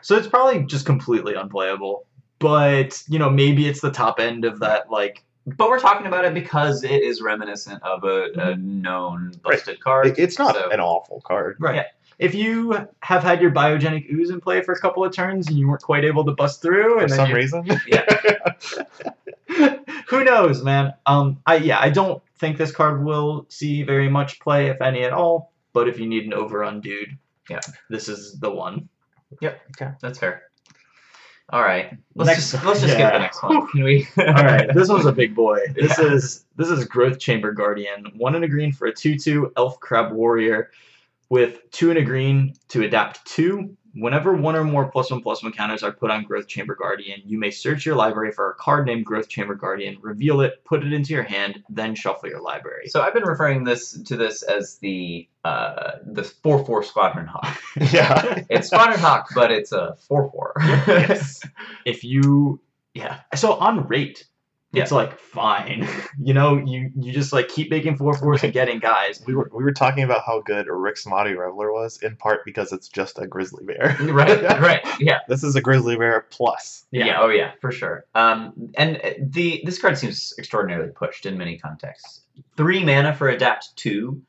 So 0.00 0.16
it's 0.16 0.26
probably 0.26 0.64
just 0.64 0.86
completely 0.86 1.34
unplayable. 1.34 2.06
But 2.38 3.02
you 3.08 3.18
know, 3.18 3.28
maybe 3.30 3.68
it's 3.68 3.80
the 3.80 3.90
top 3.90 4.20
end 4.20 4.44
of 4.46 4.60
that 4.60 4.90
like 4.90 5.22
but 5.46 5.68
we're 5.68 5.78
talking 5.78 6.06
about 6.06 6.24
it 6.24 6.34
because 6.34 6.82
it 6.84 7.02
is 7.02 7.20
reminiscent 7.22 7.82
of 7.82 8.04
a, 8.04 8.30
a 8.36 8.56
known 8.56 9.32
busted 9.42 9.80
card. 9.80 10.18
it's 10.18 10.38
not 10.38 10.54
so- 10.54 10.70
an 10.70 10.80
awful 10.80 11.20
card. 11.22 11.56
Right. 11.60 11.76
Yeah. 11.76 11.84
If 12.18 12.34
you 12.34 12.72
have 13.00 13.22
had 13.22 13.42
your 13.42 13.50
biogenic 13.50 14.10
ooze 14.10 14.30
in 14.30 14.40
play 14.40 14.62
for 14.62 14.72
a 14.72 14.80
couple 14.80 15.04
of 15.04 15.12
turns 15.14 15.48
and 15.48 15.58
you 15.58 15.68
weren't 15.68 15.82
quite 15.82 16.02
able 16.02 16.24
to 16.24 16.32
bust 16.32 16.62
through, 16.62 16.94
For 16.94 17.00
and 17.02 17.10
then 17.10 17.16
some 17.16 17.28
you- 17.28 17.36
reason. 17.36 17.66
who 20.08 20.24
knows, 20.24 20.62
man? 20.62 20.94
Um, 21.04 21.40
I 21.46 21.56
yeah, 21.56 21.78
I 21.80 21.90
don't 21.90 22.22
think 22.38 22.56
this 22.56 22.72
card 22.72 23.04
will 23.04 23.46
see 23.48 23.82
very 23.82 24.08
much 24.08 24.40
play, 24.40 24.68
if 24.68 24.80
any 24.80 25.02
at 25.04 25.12
all. 25.12 25.52
But 25.72 25.88
if 25.88 25.98
you 25.98 26.06
need 26.06 26.24
an 26.24 26.32
overrun 26.32 26.80
dude, 26.80 27.18
Yeah. 27.50 27.60
this 27.90 28.08
is 28.08 28.38
the 28.40 28.50
one. 28.50 28.88
Yep. 29.40 29.60
Okay, 29.80 29.92
that's 30.00 30.18
fair. 30.18 30.44
All 31.50 31.62
right. 31.62 31.96
Let's 32.16 32.26
Next- 32.28 32.50
just 32.50 32.64
let's 32.64 32.80
just 32.80 32.92
yeah. 32.94 32.98
get 32.98 33.12
the 33.12 33.18
next 33.20 33.42
one. 33.42 33.66
Can 33.68 33.84
we? 33.84 34.06
All 34.18 34.24
right, 34.24 34.72
this 34.74 34.88
one's 34.88 35.06
a 35.06 35.12
big 35.12 35.34
boy. 35.34 35.60
This 35.74 35.96
Yeah. 35.98 36.12
is 36.12 36.44
this 36.56 36.68
is 36.68 36.84
Growth 36.86 37.18
Chamber 37.20 37.52
Guardian, 37.52 38.06
one 38.16 38.34
in 38.34 38.42
a 38.42 38.48
green 38.48 38.72
for 38.72 38.86
a 38.88 38.92
two-two 38.94 39.52
elf 39.56 39.78
crab 39.78 40.12
warrior, 40.12 40.70
with 41.28 41.70
two 41.70 41.90
in 41.92 41.98
a 41.98 42.02
green 42.02 42.54
to 42.68 42.82
adapt 42.82 43.24
two. 43.26 43.76
Whenever 43.96 44.36
one 44.36 44.54
or 44.54 44.64
more 44.64 44.90
plus 44.90 45.10
one 45.10 45.22
plus 45.22 45.42
one 45.42 45.52
counters 45.52 45.82
are 45.82 45.92
put 45.92 46.10
on 46.10 46.24
Growth 46.24 46.46
Chamber 46.46 46.74
Guardian, 46.74 47.22
you 47.24 47.38
may 47.38 47.50
search 47.50 47.86
your 47.86 47.96
library 47.96 48.30
for 48.30 48.50
a 48.50 48.54
card 48.54 48.86
named 48.86 49.06
Growth 49.06 49.28
Chamber 49.28 49.54
Guardian, 49.54 49.96
reveal 50.00 50.42
it, 50.42 50.64
put 50.64 50.84
it 50.84 50.92
into 50.92 51.14
your 51.14 51.22
hand, 51.22 51.62
then 51.70 51.94
shuffle 51.94 52.28
your 52.28 52.42
library. 52.42 52.88
So 52.88 53.00
I've 53.00 53.14
been 53.14 53.24
referring 53.24 53.64
this 53.64 53.92
to 54.02 54.16
this 54.16 54.42
as 54.42 54.78
the 54.78 55.28
uh, 55.44 55.92
the 56.04 56.24
four 56.24 56.64
four 56.64 56.82
Squadron 56.82 57.26
Hawk. 57.26 57.56
yeah. 57.92 58.42
It's 58.50 58.68
Squadron 58.68 58.98
Hawk, 58.98 59.28
but 59.34 59.50
it's 59.50 59.72
a 59.72 59.96
four 60.08 60.30
four. 60.30 60.52
yes. 60.60 61.42
If 61.84 62.04
you 62.04 62.60
yeah. 62.94 63.20
So 63.34 63.54
on 63.54 63.86
rate, 63.86 64.26
it's 64.82 64.92
like 64.92 65.18
fine. 65.18 65.88
you 66.22 66.34
know, 66.34 66.56
you 66.56 66.90
you 66.98 67.12
just 67.12 67.32
like 67.32 67.48
keep 67.48 67.70
making 67.70 67.96
four 67.96 68.14
fours 68.14 68.42
and 68.42 68.52
getting 68.52 68.78
guys. 68.78 69.22
We 69.26 69.34
were 69.34 69.50
we 69.54 69.64
were 69.64 69.72
talking 69.72 70.04
about 70.04 70.22
how 70.24 70.40
good 70.40 70.66
Rix 70.68 71.04
Maadi 71.04 71.36
Reveler 71.36 71.72
was, 71.72 72.02
in 72.02 72.16
part 72.16 72.44
because 72.44 72.72
it's 72.72 72.88
just 72.88 73.18
a 73.18 73.26
grizzly 73.26 73.64
bear. 73.64 73.96
right. 74.12 74.42
Right. 74.60 74.80
Yeah. 75.00 75.18
This 75.28 75.42
is 75.42 75.56
a 75.56 75.60
grizzly 75.60 75.96
bear 75.96 76.26
plus. 76.30 76.86
yeah. 76.90 77.20
Oh 77.20 77.28
yeah. 77.28 77.52
For 77.60 77.72
sure. 77.72 78.06
Um. 78.14 78.52
And 78.76 78.96
uh, 79.02 79.10
the 79.20 79.62
this 79.64 79.80
card 79.80 79.98
seems 79.98 80.32
extraordinarily 80.38 80.90
pushed 80.90 81.26
in 81.26 81.36
many 81.36 81.58
contexts. 81.58 82.22
Three 82.56 82.84
mana 82.84 83.14
for 83.14 83.28
adapt 83.28 83.76
two. 83.76 84.22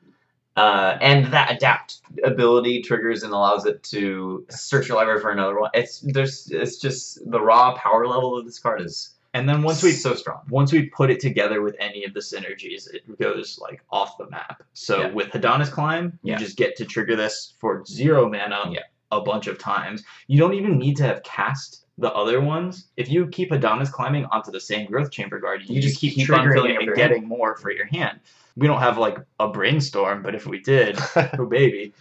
Uh, 0.56 0.98
and 1.00 1.26
that 1.26 1.52
adapt 1.52 2.00
ability 2.24 2.82
triggers 2.82 3.22
and 3.22 3.32
allows 3.32 3.64
it 3.64 3.80
to 3.84 4.44
search 4.50 4.88
your 4.88 4.96
library 4.96 5.20
for 5.20 5.30
another 5.30 5.60
one. 5.60 5.70
It's 5.72 6.00
there's 6.00 6.50
it's 6.50 6.78
just 6.78 7.20
the 7.30 7.40
raw 7.40 7.74
power 7.76 8.08
level 8.08 8.36
of 8.36 8.44
this 8.44 8.58
card 8.58 8.80
is 8.80 9.14
And 9.34 9.48
then 9.48 9.62
once 9.62 9.82
we 9.82 9.92
so 9.92 10.14
strong. 10.14 10.40
once 10.48 10.72
we 10.72 10.86
put 10.86 11.10
it 11.10 11.20
together 11.20 11.60
with 11.62 11.76
any 11.78 12.04
of 12.04 12.14
the 12.14 12.20
synergies, 12.20 12.92
it 12.92 13.02
goes 13.18 13.58
like 13.60 13.82
off 13.90 14.16
the 14.18 14.28
map. 14.30 14.62
So 14.72 15.00
Yeah. 15.02 15.10
with 15.10 15.28
Hadana's 15.28 15.68
Climb, 15.68 16.18
you 16.22 16.32
Yeah. 16.32 16.38
just 16.38 16.56
get 16.56 16.76
to 16.76 16.84
trigger 16.86 17.14
this 17.14 17.54
for 17.58 17.84
zero 17.86 18.28
mana 18.28 18.70
Yeah. 18.70 18.80
a 19.12 19.20
bunch 19.20 19.46
of 19.46 19.58
times. 19.58 20.02
You 20.28 20.38
don't 20.38 20.54
even 20.54 20.78
need 20.78 20.96
to 20.98 21.02
have 21.04 21.22
cast 21.22 21.84
the 21.98 22.12
other 22.14 22.40
ones. 22.40 22.88
If 22.96 23.10
you 23.10 23.26
keep 23.26 23.50
Hadana's 23.50 23.90
climbing 23.90 24.24
onto 24.26 24.50
the 24.50 24.60
same 24.60 24.86
growth 24.86 25.10
chamber 25.10 25.38
guardian, 25.40 25.68
you, 25.68 25.76
You 25.76 25.82
just 25.82 25.94
just 25.94 26.00
keep, 26.00 26.14
keep 26.14 26.30
on 26.30 26.46
triggering 26.46 26.52
filling 26.54 26.76
and 26.76 26.94
getting 26.96 27.26
more 27.26 27.56
for 27.56 27.70
your 27.70 27.86
hand. 27.86 28.20
We 28.56 28.66
don't 28.66 28.80
have 28.80 28.98
like 28.98 29.18
a 29.40 29.48
brainstorm, 29.48 30.22
but 30.22 30.34
if 30.34 30.46
we 30.46 30.58
did, 30.60 30.98
oh 31.38 31.44
baby. 31.46 31.92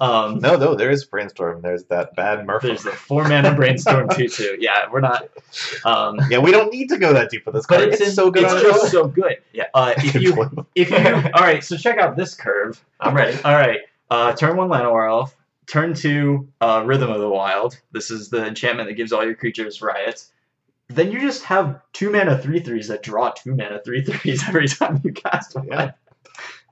Um, 0.00 0.38
no, 0.38 0.56
no, 0.56 0.74
there 0.74 0.90
is 0.90 1.04
brainstorm. 1.04 1.60
There's 1.60 1.84
that 1.84 2.16
bad 2.16 2.46
Murphy. 2.46 2.68
There's 2.68 2.84
the 2.84 2.92
four 2.92 3.28
mana 3.28 3.54
brainstorm 3.54 4.08
two 4.08 4.28
two. 4.28 4.56
Yeah, 4.60 4.86
we're 4.90 5.00
not. 5.00 5.28
Um, 5.84 6.18
yeah, 6.30 6.38
we 6.38 6.52
don't 6.52 6.72
need 6.72 6.88
to 6.88 6.98
go 6.98 7.12
that 7.12 7.30
deep 7.30 7.44
with 7.44 7.54
this 7.54 7.66
but 7.66 7.76
card. 7.76 7.88
it's, 7.90 8.00
It's, 8.00 8.10
in- 8.10 8.14
so 8.14 8.30
good 8.30 8.44
It's 8.44 8.62
just 8.62 8.90
so 8.90 9.06
good. 9.06 9.36
Yeah. 9.52 9.66
Uh, 9.74 9.94
if 9.98 10.14
you 10.14 10.66
if 10.74 10.90
you 10.90 10.96
all 10.96 11.42
right, 11.42 11.62
so 11.62 11.76
check 11.76 11.98
out 11.98 12.16
this 12.16 12.34
curve. 12.34 12.82
I'm 12.98 13.14
ready. 13.14 13.36
All 13.44 13.54
right, 13.54 13.80
uh, 14.10 14.32
turn 14.32 14.56
one 14.56 14.68
Llanowar 14.70 15.08
Elf. 15.08 15.36
Turn 15.66 15.94
two 15.94 16.48
uh, 16.60 16.82
Rhythm 16.84 17.10
of 17.10 17.20
the 17.20 17.28
Wild. 17.28 17.78
This 17.92 18.10
is 18.10 18.30
the 18.30 18.46
enchantment 18.46 18.88
that 18.88 18.94
gives 18.94 19.12
all 19.12 19.24
your 19.24 19.34
creatures 19.34 19.80
riots. 19.82 20.30
Then 20.88 21.10
you 21.10 21.20
just 21.20 21.44
have 21.44 21.80
two 21.94 22.10
mana 22.10 22.38
three 22.38 22.60
threes 22.60 22.88
that 22.88 23.02
draw 23.02 23.30
two 23.30 23.54
mana 23.54 23.80
three 23.84 24.02
threes 24.02 24.42
every 24.48 24.68
time 24.68 25.00
you 25.04 25.12
cast 25.12 25.54
one. 25.54 25.66
Yeah. 25.68 25.92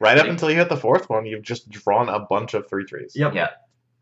Right 0.03 0.19
up 0.19 0.27
until 0.27 0.51
you 0.51 0.57
hit 0.57 0.69
the 0.69 0.77
fourth 0.77 1.09
one, 1.09 1.27
you've 1.27 1.43
just 1.43 1.71
drawn 1.71 2.09
a 2.09 2.19
bunch 2.21 2.55
of 2.55 2.69
three 2.69 2.85
threes. 2.85 3.13
Yep. 3.15 3.35
Yeah. 3.35 3.49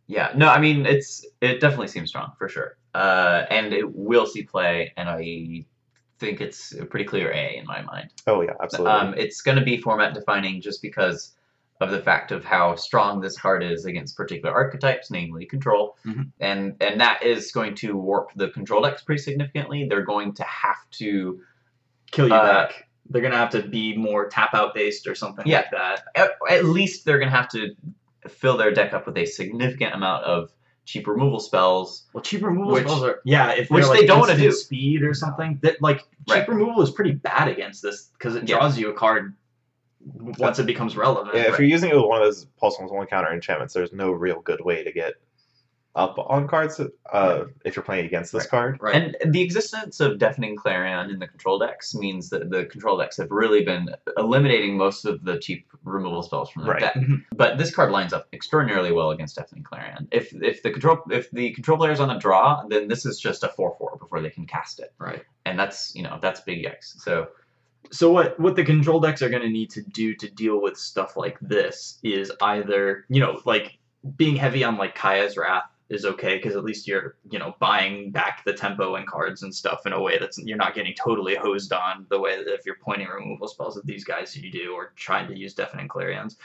Yeah. 0.06 0.32
No, 0.34 0.48
I 0.48 0.58
mean 0.58 0.86
it's 0.86 1.24
it 1.40 1.60
definitely 1.60 1.88
seems 1.88 2.08
strong 2.08 2.32
for 2.38 2.48
sure. 2.48 2.76
Uh, 2.94 3.44
and 3.50 3.72
it 3.72 3.94
will 3.94 4.26
see 4.26 4.42
play, 4.42 4.92
and 4.96 5.08
I 5.08 5.64
think 6.18 6.40
it's 6.40 6.72
a 6.74 6.84
pretty 6.84 7.04
clear 7.04 7.30
A 7.32 7.56
in 7.56 7.66
my 7.66 7.82
mind. 7.82 8.10
Oh 8.26 8.40
yeah, 8.40 8.52
absolutely. 8.62 8.92
Um, 8.92 9.14
it's 9.16 9.40
going 9.42 9.58
to 9.58 9.64
be 9.64 9.76
format 9.80 10.12
defining 10.14 10.60
just 10.60 10.82
because 10.82 11.34
of 11.80 11.90
the 11.90 12.00
fact 12.00 12.30
of 12.32 12.44
how 12.44 12.74
strong 12.74 13.20
this 13.20 13.38
card 13.38 13.62
is 13.62 13.84
against 13.86 14.16
particular 14.16 14.52
archetypes, 14.54 15.10
namely 15.10 15.46
control, 15.46 15.96
Mhm. 16.06 16.30
and 16.40 16.76
and 16.80 17.00
that 17.00 17.22
is 17.22 17.52
going 17.52 17.74
to 17.76 17.96
warp 17.96 18.32
the 18.36 18.48
control 18.50 18.82
decks 18.82 19.02
pretty 19.02 19.22
significantly. 19.22 19.86
They're 19.88 20.04
going 20.04 20.32
to 20.34 20.44
have 20.44 20.78
to 20.92 21.40
Kill 22.10 22.26
you 22.26 22.34
Uh, 22.34 22.66
back. 22.66 22.88
They're 23.10 23.22
gonna 23.22 23.36
have 23.36 23.50
to 23.50 23.62
be 23.62 23.96
more 23.96 24.28
tap 24.28 24.54
out 24.54 24.74
based 24.74 25.06
or 25.06 25.14
something 25.14 25.46
Yeah. 25.46 25.58
like 25.58 25.70
that. 25.72 26.02
at, 26.14 26.30
at 26.48 26.64
least 26.64 27.04
they're 27.04 27.18
going 27.18 27.30
to 27.30 27.36
have 27.36 27.48
to 27.50 27.74
fill 28.28 28.56
their 28.56 28.70
deck 28.72 28.92
up 28.92 29.06
with 29.06 29.16
a 29.18 29.26
significant 29.26 29.94
amount 29.94 30.24
of 30.24 30.52
cheap 30.84 31.06
removal 31.08 31.40
spells. 31.40 32.06
Well, 32.12 32.22
cheap 32.22 32.42
removal 32.42 32.72
Which- 32.72 32.84
spells 32.84 33.02
are 33.02 33.20
yeah. 33.24 33.52
If 33.52 33.70
which 33.70 33.84
they're, 33.84 33.94
they 33.96 34.06
don't 34.06 34.20
wanna 34.20 34.36
do. 34.36 34.50
speed 34.52 35.02
or 35.02 35.12
something. 35.14 35.58
That 35.62 35.80
like 35.82 35.98
cheap 35.98 36.08
Right. 36.30 36.48
removal 36.48 36.82
is 36.82 36.90
pretty 36.90 37.12
bad 37.12 37.48
against 37.48 37.82
this 37.82 38.10
because 38.18 38.36
it 38.36 38.48
Yeah. 38.48 38.56
draws 38.58 38.78
you 38.78 38.90
a 38.90 38.94
card 38.94 39.34
once 40.38 40.58
it 40.58 40.66
becomes 40.66 40.96
relevant. 40.96 41.34
yeah, 41.36 41.42
if 41.42 41.50
Right. 41.50 41.60
you're 41.60 41.68
using 41.68 41.90
it 41.90 41.96
with 41.96 42.06
one 42.06 42.20
of 42.22 42.26
those 42.26 42.46
pulse 42.58 42.78
ones 42.78 42.90
one 42.90 43.06
counter 43.06 43.32
enchantments, 43.32 43.74
there's 43.74 43.92
no 43.92 44.10
real 44.12 44.40
good 44.40 44.64
way 44.64 44.82
to 44.84 44.92
get 44.92 45.14
up 45.96 46.16
on 46.28 46.46
cards 46.46 46.80
uh, 47.12 47.44
if 47.64 47.74
you're 47.74 47.82
playing 47.82 48.06
against 48.06 48.32
this 48.32 48.46
card. 48.46 48.78
Right. 48.80 48.94
And 49.22 49.32
the 49.34 49.42
existence 49.42 49.98
of 49.98 50.18
Deafening 50.18 50.54
Clarion 50.56 51.10
in 51.10 51.18
the 51.18 51.26
control 51.26 51.58
decks 51.58 51.94
means 51.96 52.30
that 52.30 52.48
the 52.48 52.66
control 52.66 52.96
decks 52.96 53.16
have 53.16 53.30
really 53.30 53.64
been 53.64 53.88
eliminating 54.16 54.76
most 54.76 55.04
of 55.04 55.24
the 55.24 55.38
cheap 55.38 55.66
removal 55.82 56.22
spells 56.22 56.48
from 56.50 56.62
their 56.62 56.74
Right. 56.74 56.80
deck. 56.80 56.94
Mhm. 56.94 57.24
But 57.34 57.58
this 57.58 57.74
card 57.74 57.90
lines 57.90 58.12
up 58.12 58.28
extraordinarily 58.32 58.92
well 58.92 59.10
against 59.10 59.34
Deafening 59.36 59.64
Clarion. 59.64 60.06
If 60.12 60.32
if 60.42 60.62
the 60.62 60.70
control 60.70 60.98
if 61.10 61.28
the 61.32 61.50
control 61.52 61.76
player's 61.78 61.98
on 61.98 62.08
the 62.08 62.18
draw, 62.18 62.62
then 62.68 62.86
this 62.86 63.04
is 63.04 63.18
just 63.18 63.42
a 63.42 63.48
four 63.48 63.74
four 63.76 63.96
before 63.98 64.20
they 64.22 64.30
can 64.30 64.46
cast 64.46 64.78
it. 64.78 64.92
Right. 64.98 65.24
And 65.44 65.58
that's 65.58 65.92
you 65.96 66.02
know 66.04 66.18
that's 66.22 66.40
big 66.42 66.64
yikes. 66.64 67.00
So 67.00 67.28
So 67.90 68.12
what 68.12 68.38
what 68.38 68.54
the 68.54 68.62
control 68.64 69.00
decks 69.00 69.22
are 69.22 69.28
going 69.28 69.42
to 69.42 69.48
need 69.48 69.70
to 69.70 69.82
do 69.82 70.14
to 70.14 70.30
deal 70.30 70.60
with 70.62 70.76
stuff 70.76 71.16
like 71.16 71.36
this 71.40 71.98
is 72.04 72.30
either 72.40 73.04
you 73.08 73.18
know 73.20 73.40
like 73.44 73.78
being 74.16 74.36
heavy 74.36 74.62
on 74.64 74.76
like 74.78 74.94
Kaya's 74.94 75.36
Wrath 75.36 75.64
is 75.90 76.04
okay 76.04 76.36
because 76.36 76.56
at 76.56 76.64
least 76.64 76.86
you're 76.86 77.16
you 77.28 77.38
know 77.38 77.54
buying 77.58 78.10
back 78.10 78.42
the 78.44 78.52
tempo 78.52 78.94
and 78.94 79.06
cards 79.06 79.42
and 79.42 79.54
stuff 79.54 79.84
in 79.86 79.92
a 79.92 80.00
way 80.00 80.18
that's 80.18 80.38
you're 80.38 80.56
not 80.56 80.74
getting 80.74 80.94
totally 80.94 81.34
hosed 81.34 81.72
on 81.72 82.06
the 82.08 82.18
way 82.18 82.36
that 82.36 82.52
if 82.54 82.64
you're 82.64 82.78
pointing 82.80 83.08
removal 83.08 83.48
spells 83.48 83.76
at 83.76 83.84
these 83.84 84.04
guys 84.04 84.36
you 84.36 84.50
do 84.50 84.72
or 84.72 84.92
trying 84.96 85.26
to 85.28 85.36
use 85.36 85.52
deafening 85.52 85.88
clarions. 85.88 86.36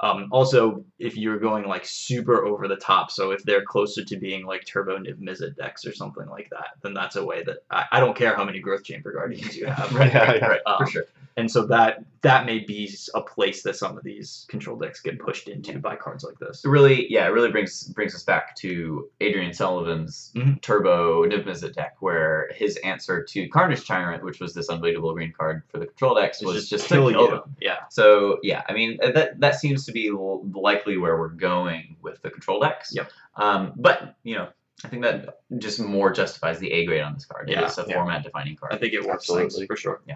Um, 0.00 0.28
also, 0.32 0.84
if 0.98 1.16
you're 1.16 1.38
going 1.38 1.66
like 1.66 1.84
super 1.84 2.44
over 2.44 2.66
the 2.66 2.76
top, 2.76 3.12
so 3.12 3.30
if 3.30 3.44
they're 3.44 3.62
closer 3.64 4.04
to 4.04 4.16
being 4.16 4.44
like 4.44 4.66
Turbo 4.66 4.98
Niv 4.98 5.20
Mizzet 5.20 5.56
decks 5.56 5.86
or 5.86 5.94
something 5.94 6.26
like 6.28 6.50
that, 6.50 6.70
then 6.82 6.94
that's 6.94 7.14
a 7.14 7.24
way 7.24 7.44
that 7.44 7.58
I, 7.70 7.86
I 7.92 8.00
don't 8.00 8.16
care 8.16 8.34
how 8.34 8.44
many 8.44 8.58
Growth 8.58 8.82
Chamber 8.82 9.12
Guardians 9.12 9.56
you 9.56 9.66
have. 9.66 9.94
right, 9.94 10.12
Yeah, 10.12 10.24
right, 10.24 10.42
right, 10.42 10.60
Um, 10.66 10.78
for 10.78 10.86
sure. 10.90 11.04
And 11.36 11.50
so 11.50 11.66
that 11.66 12.04
that 12.22 12.46
may 12.46 12.60
be 12.60 12.88
a 13.14 13.20
place 13.20 13.62
that 13.64 13.74
some 13.76 13.98
of 13.98 14.04
these 14.04 14.46
control 14.48 14.76
decks 14.76 15.00
get 15.00 15.18
pushed 15.18 15.48
into 15.48 15.78
by 15.80 15.96
cards 15.96 16.22
like 16.22 16.38
this. 16.38 16.64
It 16.64 16.68
really, 16.68 17.10
yeah, 17.12 17.26
it 17.26 17.30
really 17.30 17.50
brings 17.50 17.82
brings 17.88 18.14
us 18.14 18.22
back 18.22 18.54
to 18.56 19.10
Adrian 19.20 19.52
Sullivan's 19.52 20.30
Mhm. 20.36 20.62
Turbo 20.62 21.24
Niv 21.24 21.44
Mizzet 21.44 21.74
deck, 21.74 21.96
where 21.98 22.50
his 22.54 22.76
answer 22.78 23.24
to 23.24 23.48
Carnage 23.48 23.84
Tyrant, 23.86 24.22
which 24.22 24.38
was 24.38 24.54
this 24.54 24.68
unbeatable 24.70 25.12
green 25.12 25.32
card 25.36 25.62
for 25.68 25.78
the 25.78 25.86
control 25.86 26.14
decks, 26.14 26.38
It's 26.40 26.46
was 26.46 26.68
just, 26.68 26.86
kill 26.86 27.08
to 27.08 27.12
kill 27.12 27.24
you. 27.24 27.30
them. 27.30 27.56
Yeah. 27.60 27.78
So 27.90 28.38
yeah, 28.44 28.62
I 28.68 28.72
mean 28.72 28.98
uh, 29.02 29.10
that 29.10 29.40
that 29.40 29.56
seems 29.56 29.84
to 29.86 29.92
be 29.92 30.10
likely 30.12 30.98
where 30.98 31.18
we're 31.18 31.28
going 31.28 31.96
with 32.00 32.22
the 32.22 32.30
control 32.30 32.60
decks. 32.60 32.94
Yep. 32.94 33.10
Um, 33.36 33.72
but 33.74 34.14
you 34.22 34.36
know, 34.36 34.48
I 34.84 34.88
think 34.88 35.02
that 35.02 35.40
just 35.58 35.80
more 35.80 36.12
justifies 36.12 36.60
the 36.60 36.70
A 36.70 36.86
grade 36.86 37.02
on 37.02 37.14
this 37.14 37.24
card. 37.24 37.48
Yeah, 37.48 37.62
it 37.62 37.66
is 37.66 37.78
a 37.78 37.84
yeah. 37.88 37.94
format 37.94 38.22
defining 38.22 38.54
card. 38.54 38.72
I 38.72 38.76
think 38.76 38.92
it 38.92 39.00
works 39.04 39.28
Absolutely. 39.28 39.66
for 39.66 39.76
sure. 39.76 40.00
Yeah. 40.06 40.14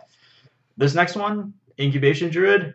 This 0.79 0.95
next 0.95 1.17
one, 1.17 1.53
Incubation 1.79 2.31
Druid. 2.31 2.75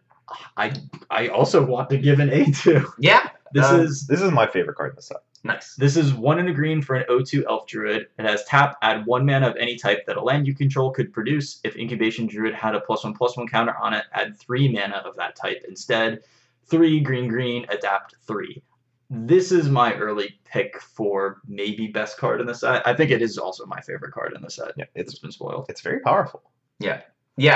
I 0.57 0.73
I 1.09 1.27
also 1.29 1.65
want 1.65 1.89
to 1.89 1.97
give 1.97 2.19
an 2.19 2.29
A 2.29 2.45
to. 2.63 2.85
Yeah, 2.99 3.29
This 3.53 3.65
Uh, 3.65 3.81
is 3.81 4.05
This 4.07 4.21
is 4.21 4.31
my 4.31 4.45
favorite 4.47 4.75
card 4.75 4.91
in 4.91 4.95
the 4.97 5.01
set. 5.01 5.17
nice. 5.43 5.75
this 5.75 5.95
is 5.97 6.13
one 6.13 6.39
in 6.39 6.47
a 6.47 6.53
green 6.53 6.81
for 6.81 6.95
an 6.95 7.05
O2 7.09 7.43
Elf 7.47 7.67
Druid. 7.67 8.07
It 8.17 8.25
has 8.25 8.43
tap, 8.45 8.77
add 8.81 9.05
one 9.05 9.25
mana 9.25 9.47
of 9.49 9.55
any 9.57 9.75
type 9.77 10.05
that 10.07 10.17
a 10.17 10.21
land 10.21 10.47
you 10.47 10.55
control 10.55 10.91
could 10.91 11.11
produce. 11.13 11.59
If 11.63 11.75
Incubation 11.75 12.27
Druid 12.27 12.53
had 12.53 12.75
a 12.75 12.81
plus 12.81 13.03
one 13.03 13.13
plus 13.13 13.35
one 13.37 13.47
counter 13.47 13.75
on 13.77 13.93
it, 13.93 14.05
add 14.13 14.37
three 14.37 14.71
mana 14.71 14.97
of 15.05 15.15
that 15.17 15.35
type 15.35 15.63
instead. 15.67 16.23
Three 16.65 16.99
green 17.01 17.27
green, 17.27 17.65
adapt 17.69 18.15
three. 18.27 18.63
This 19.09 19.51
is 19.51 19.69
my 19.69 19.93
early 19.95 20.39
pick 20.45 20.81
for 20.81 21.41
maybe 21.47 21.87
best 21.87 22.17
card 22.17 22.39
in 22.41 22.47
the 22.47 22.55
set. 22.55 22.87
I 22.87 22.93
think 22.95 23.11
it 23.11 23.21
is 23.21 23.37
also 23.37 23.65
my 23.65 23.81
favorite 23.81 24.13
card 24.13 24.33
in 24.35 24.41
the 24.41 24.49
set. 24.49 24.71
Yeah, 24.77 24.85
It's 24.95 25.11
it's 25.11 25.19
been 25.19 25.31
spoiled. 25.31 25.65
it's 25.69 25.81
very 25.81 25.99
powerful. 25.99 26.41
Yeah, 26.79 27.01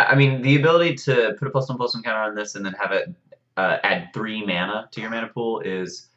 I 0.07 0.15
mean 0.15 0.41
the 0.41 0.55
ability 0.55 0.95
to 0.95 1.35
put 1.37 1.47
a 1.47 1.51
plus 1.51 1.69
one 1.69 1.77
plus 1.77 1.93
one 1.93 2.03
counter 2.03 2.21
on 2.21 2.35
this 2.35 2.55
and 2.55 2.65
then 2.65 2.73
have 2.73 2.91
it 2.91 3.13
uh, 3.55 3.77
add 3.83 4.09
three 4.13 4.45
mana 4.45 4.87
to 4.91 5.01
your 5.01 5.09
mana 5.09 5.27
pool 5.27 5.59
is 5.61 6.07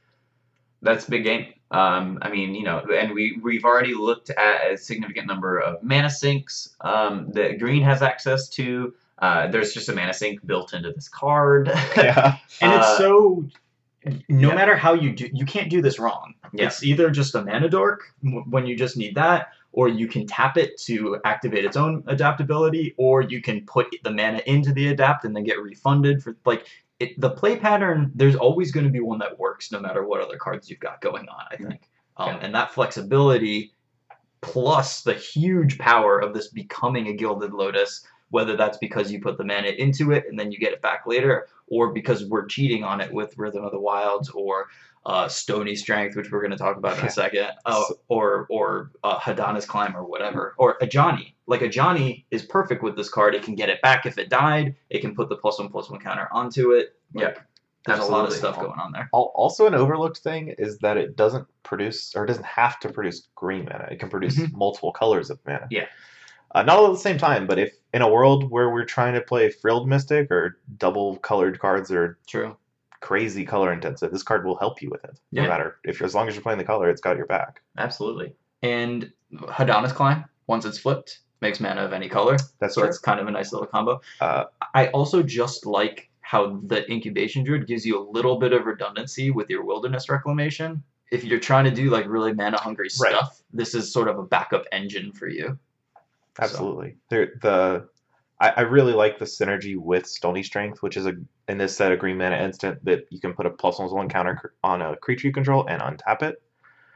that's 0.83 1.07
a 1.09 1.11
big 1.11 1.25
game. 1.25 1.53
Um, 1.71 2.19
I 2.23 2.31
mean, 2.31 2.55
you 2.55 2.65
know, 2.65 2.79
and 2.93 3.13
we 3.13 3.39
we've 3.43 3.65
already 3.65 3.95
looked 3.95 4.31
at 4.31 4.73
a 4.73 4.77
significant 4.77 5.27
number 5.27 5.59
of 5.59 5.83
mana 5.83 6.11
sinks 6.11 6.75
um, 6.81 7.31
that 7.33 7.59
green 7.59 7.83
has 7.83 8.03
access 8.03 8.49
to. 8.51 8.95
Uh, 9.19 9.49
there's 9.49 9.75
just 9.75 9.89
a 9.91 9.95
mana 9.95 10.15
sink 10.15 10.45
built 10.47 10.73
into 10.73 10.91
this 10.93 11.09
card. 11.09 11.69
Yeah. 11.97 12.37
And 12.63 12.73
it's 12.73 12.87
Uh, 12.87 12.99
so 12.99 13.45
no 14.29 14.49
yeah. 14.49 14.55
matter 14.55 14.77
how 14.77 14.95
you 14.95 15.13
do 15.13 15.29
you 15.33 15.45
can't 15.45 15.71
do 15.71 15.83
this 15.83 15.99
wrong. 15.99 16.35
Yeah. 16.53 16.67
It's 16.67 16.83
either 16.83 17.11
just 17.11 17.35
a 17.35 17.45
mana 17.45 17.69
dork 17.69 18.01
when 18.23 18.67
you 18.67 18.77
just 18.77 18.97
need 18.97 19.15
that, 19.17 19.53
or 19.73 19.89
you 19.89 20.09
can 20.09 20.27
tap 20.27 20.57
it 20.57 20.79
to 20.83 21.19
activate 21.25 21.65
its 21.65 21.77
own 21.77 22.03
adaptability, 22.07 22.95
or 22.97 23.23
you 23.23 23.41
can 23.41 23.65
put 23.67 23.87
the 24.03 24.11
mana 24.11 24.41
into 24.47 24.73
the 24.73 24.89
adapt 24.89 25.25
and 25.25 25.35
then 25.35 25.45
get 25.45 25.61
refunded 25.61 26.23
for 26.23 26.37
like 26.45 26.67
it, 26.99 27.19
the 27.21 27.31
play 27.31 27.57
pattern. 27.57 28.11
There's 28.15 28.37
always 28.37 28.73
going 28.73 28.87
to 28.87 28.93
be 28.93 29.01
one 29.01 29.19
that 29.21 29.39
works 29.39 29.71
no 29.71 29.81
matter 29.81 30.05
what 30.05 30.21
other 30.21 30.37
cards 30.37 30.69
you've 30.69 30.81
got 30.81 31.01
going 31.01 31.29
on. 31.29 31.45
I 31.51 31.57
think, 31.57 31.89
um, 32.17 32.29
Yeah. 32.29 32.39
and 32.43 32.55
that 32.55 32.73
flexibility 32.73 33.73
plus 34.43 35.03
the 35.03 35.15
huge 35.15 35.79
power 35.79 36.19
of 36.19 36.33
this 36.35 36.49
becoming 36.49 37.09
a 37.09 37.13
gilded 37.13 37.53
lotus 37.53 38.07
whether 38.31 38.57
that's 38.57 38.79
because 38.79 39.13
you 39.13 39.21
put 39.21 39.37
the 39.37 39.45
mana 39.45 39.69
into 39.69 40.13
it 40.13 40.25
and 40.29 40.39
then 40.39 40.51
you 40.51 40.59
get 40.59 40.73
it 40.73 40.81
back 40.81 41.07
later 41.07 41.47
or 41.67 41.93
because 41.93 42.25
we're 42.27 42.47
cheating 42.47 42.83
on 42.83 43.01
it 43.01 43.13
with 43.13 43.37
rhythm 43.37 43.65
of 43.65 43.73
the 43.73 43.79
wilds 43.81 44.31
or 44.31 44.69
uh, 45.07 45.27
stony 45.29 45.75
strength 45.75 46.15
which 46.15 46.31
we're 46.31 46.41
going 46.41 46.51
to 46.51 46.57
talk 46.57 46.77
about 46.77 46.99
in 46.99 47.07
a 47.07 47.11
second 47.11 47.49
uh, 47.67 47.85
or 48.09 48.47
or 48.51 48.91
uh, 49.03 49.19
hadana's 49.19 49.65
climb 49.65 49.97
or 49.97 50.05
whatever 50.05 50.55
or 50.59 50.77
a 50.81 50.87
johnny 50.87 51.35
like 51.51 51.63
a 51.63 51.69
johnny 51.69 52.25
is 52.31 52.45
perfect 52.45 52.81
with 52.81 52.97
this 52.97 53.11
card. 53.11 53.35
It 53.35 53.43
can 53.43 53.57
get 53.57 53.69
it 53.69 53.83
back 53.83 54.07
if 54.07 54.19
it 54.19 54.31
died. 54.31 54.77
It 54.89 55.01
can 55.01 55.17
put 55.17 55.29
the 55.29 55.37
plus 55.37 55.59
one 55.59 55.69
plus 55.69 55.91
one 55.91 55.99
counter 55.99 56.29
onto 56.33 56.71
it. 56.71 56.95
Yeah, 57.13 57.35
there's 57.87 57.99
a 57.99 58.05
lot 58.05 58.25
of 58.25 58.33
stuff 58.33 58.55
going 58.55 58.79
on 58.79 58.93
there. 58.93 59.09
Also, 59.13 59.67
an 59.67 59.75
overlooked 59.75 60.19
thing 60.19 60.55
is 60.59 60.79
that 60.79 60.97
it 60.97 61.17
doesn't 61.17 61.49
produce 61.65 62.15
or 62.15 62.25
doesn't 62.25 62.47
have 62.47 62.79
to 62.81 62.89
produce 62.89 63.27
green 63.35 63.65
mana. 63.65 63.89
It 63.91 63.99
can 63.99 64.09
produce 64.09 64.39
Mhm. 64.39 64.53
multiple 64.53 64.93
colors 64.93 65.29
of 65.29 65.41
mana. 65.45 65.67
Yeah. 65.71 65.87
Uh, 66.55 66.63
not 66.63 66.79
all 66.79 66.87
at 66.87 66.93
the 66.93 66.99
same 66.99 67.19
time, 67.19 67.49
but 67.49 67.59
if 67.59 67.75
in 67.93 68.03
a 68.03 68.09
world 68.09 68.49
where 68.49 68.71
we're 68.71 68.85
trying 68.85 69.15
to 69.15 69.21
play 69.21 69.51
frilled 69.51 69.89
mystic 69.89 70.31
or 70.31 70.61
double 70.79 71.17
colored 71.17 71.59
cards 71.59 71.89
that 71.89 71.99
are 71.99 72.19
true 72.29 72.57
crazy 73.01 73.45
color 73.45 73.73
intensive, 73.73 74.13
this 74.13 74.23
card 74.23 74.45
will 74.47 74.57
help 74.59 74.83
you 74.83 74.91
with 74.91 75.03
it. 75.05 75.19
No 75.33 75.43
Yeah. 75.43 75.49
matter 75.49 75.79
if 75.85 76.03
as 76.03 76.15
long 76.15 76.29
as 76.29 76.35
you're 76.35 76.43
playing 76.43 76.59
the 76.59 76.65
color, 76.65 76.89
it's 76.91 77.01
got 77.01 77.17
your 77.17 77.27
back. 77.27 77.61
absolutely. 77.79 78.35
and 78.63 79.11
hadana's 79.33 79.93
climb 79.93 80.23
once 80.49 80.67
it's 80.67 80.77
flipped 80.79 81.21
makes 81.41 81.61
mana 81.61 81.81
of 81.83 81.95
any 81.95 82.11
color 82.11 82.37
That's 82.59 82.75
so 82.75 82.83
true. 82.83 82.89
it's 82.91 82.99
kind 82.99 83.19
of 83.19 83.27
a 83.27 83.31
nice 83.31 83.53
little 83.53 83.67
combo. 83.67 84.03
Uh, 84.21 84.45
I 84.75 84.89
also 84.89 85.23
just 85.23 85.65
like 85.65 86.11
how 86.21 86.61
the 86.67 86.85
incubation 86.93 87.43
druid 87.43 87.67
gives 87.67 87.87
you 87.87 87.99
a 87.99 88.05
little 88.11 88.39
bit 88.39 88.53
of 88.53 88.67
redundancy 88.67 89.31
with 89.31 89.49
your 89.49 89.65
wilderness 89.65 90.11
reclamation. 90.11 90.83
If 91.11 91.25
you're 91.25 91.41
trying 91.41 91.65
to 91.65 91.71
do 91.71 91.89
like 91.89 92.07
really 92.07 92.35
mana 92.35 92.59
hungry 92.61 92.89
Right. 93.01 93.13
stuff, 93.13 93.41
this 93.53 93.75
is 93.75 93.91
sort 93.91 94.09
of 94.09 94.19
a 94.19 94.23
backup 94.23 94.65
engine 94.73 95.11
for 95.13 95.27
you. 95.29 95.59
So- 96.37 96.43
Absolutely. 96.45 96.97
There, 97.09 97.33
the 97.41 97.89
I, 98.41 98.49
I 98.51 98.61
really 98.63 98.93
like 98.95 99.19
the 99.19 99.25
synergy 99.27 99.77
with 99.77 100.07
Stony 100.07 100.43
Strength, 100.43 100.83
which 100.83 100.97
is 100.97 101.07
a 101.07 101.15
in 101.49 101.59
this 101.59 101.77
set 101.77 101.93
a 101.93 101.97
green 101.97 102.19
mana 102.19 102.37
instant 102.37 102.85
that 102.85 103.07
you 103.11 103.21
can 103.21 103.35
put 103.35 103.47
a 103.47 103.51
plus 103.51 103.79
one 103.79 103.91
one 103.91 104.09
counter 104.09 104.55
on 104.65 104.83
a 104.83 104.97
creature 104.97 105.29
you 105.29 105.33
control 105.33 105.67
and 105.67 105.83
untap 105.83 106.23
it. 106.23 106.43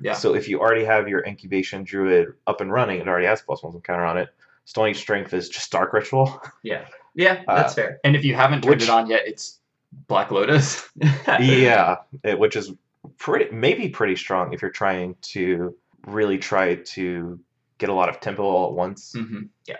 Yeah. 0.00 0.14
So 0.14 0.34
if 0.34 0.48
you 0.48 0.60
already 0.60 0.84
have 0.84 1.08
your 1.08 1.24
incubation 1.24 1.84
druid 1.84 2.34
up 2.46 2.60
and 2.60 2.72
running, 2.72 3.00
it 3.00 3.08
already 3.08 3.26
has 3.26 3.42
plus 3.42 3.62
one 3.62 3.72
one 3.72 3.82
counter 3.82 4.04
on 4.04 4.18
it. 4.18 4.28
Stony 4.64 4.94
Strength 4.94 5.34
is 5.34 5.48
just 5.48 5.70
Dark 5.70 5.92
Ritual. 5.92 6.40
Yeah, 6.62 6.86
yeah, 7.14 7.42
that's 7.46 7.74
fair. 7.74 8.00
And 8.02 8.16
if 8.16 8.24
you 8.24 8.34
haven't 8.34 8.62
turned 8.62 8.76
Which- 8.76 8.82
it 8.84 8.90
on 8.90 9.06
yet, 9.08 9.22
it's 9.26 9.60
Black 10.08 10.30
Lotus. 10.30 10.88
yeah, 11.26 11.96
it, 12.24 12.38
which 12.38 12.56
is 12.56 12.72
pretty 13.18 13.54
maybe 13.54 13.88
pretty 13.90 14.16
strong 14.16 14.52
if 14.54 14.62
you're 14.62 14.70
trying 14.70 15.14
to 15.20 15.76
really 16.06 16.38
try 16.38 16.76
to 16.76 17.38
get 17.78 17.90
a 17.90 17.92
lot 17.92 18.08
of 18.08 18.20
tempo 18.20 18.42
all 18.42 18.68
at 18.70 18.74
once. 18.74 19.12
hmm 19.12 19.42
Yeah. 19.66 19.76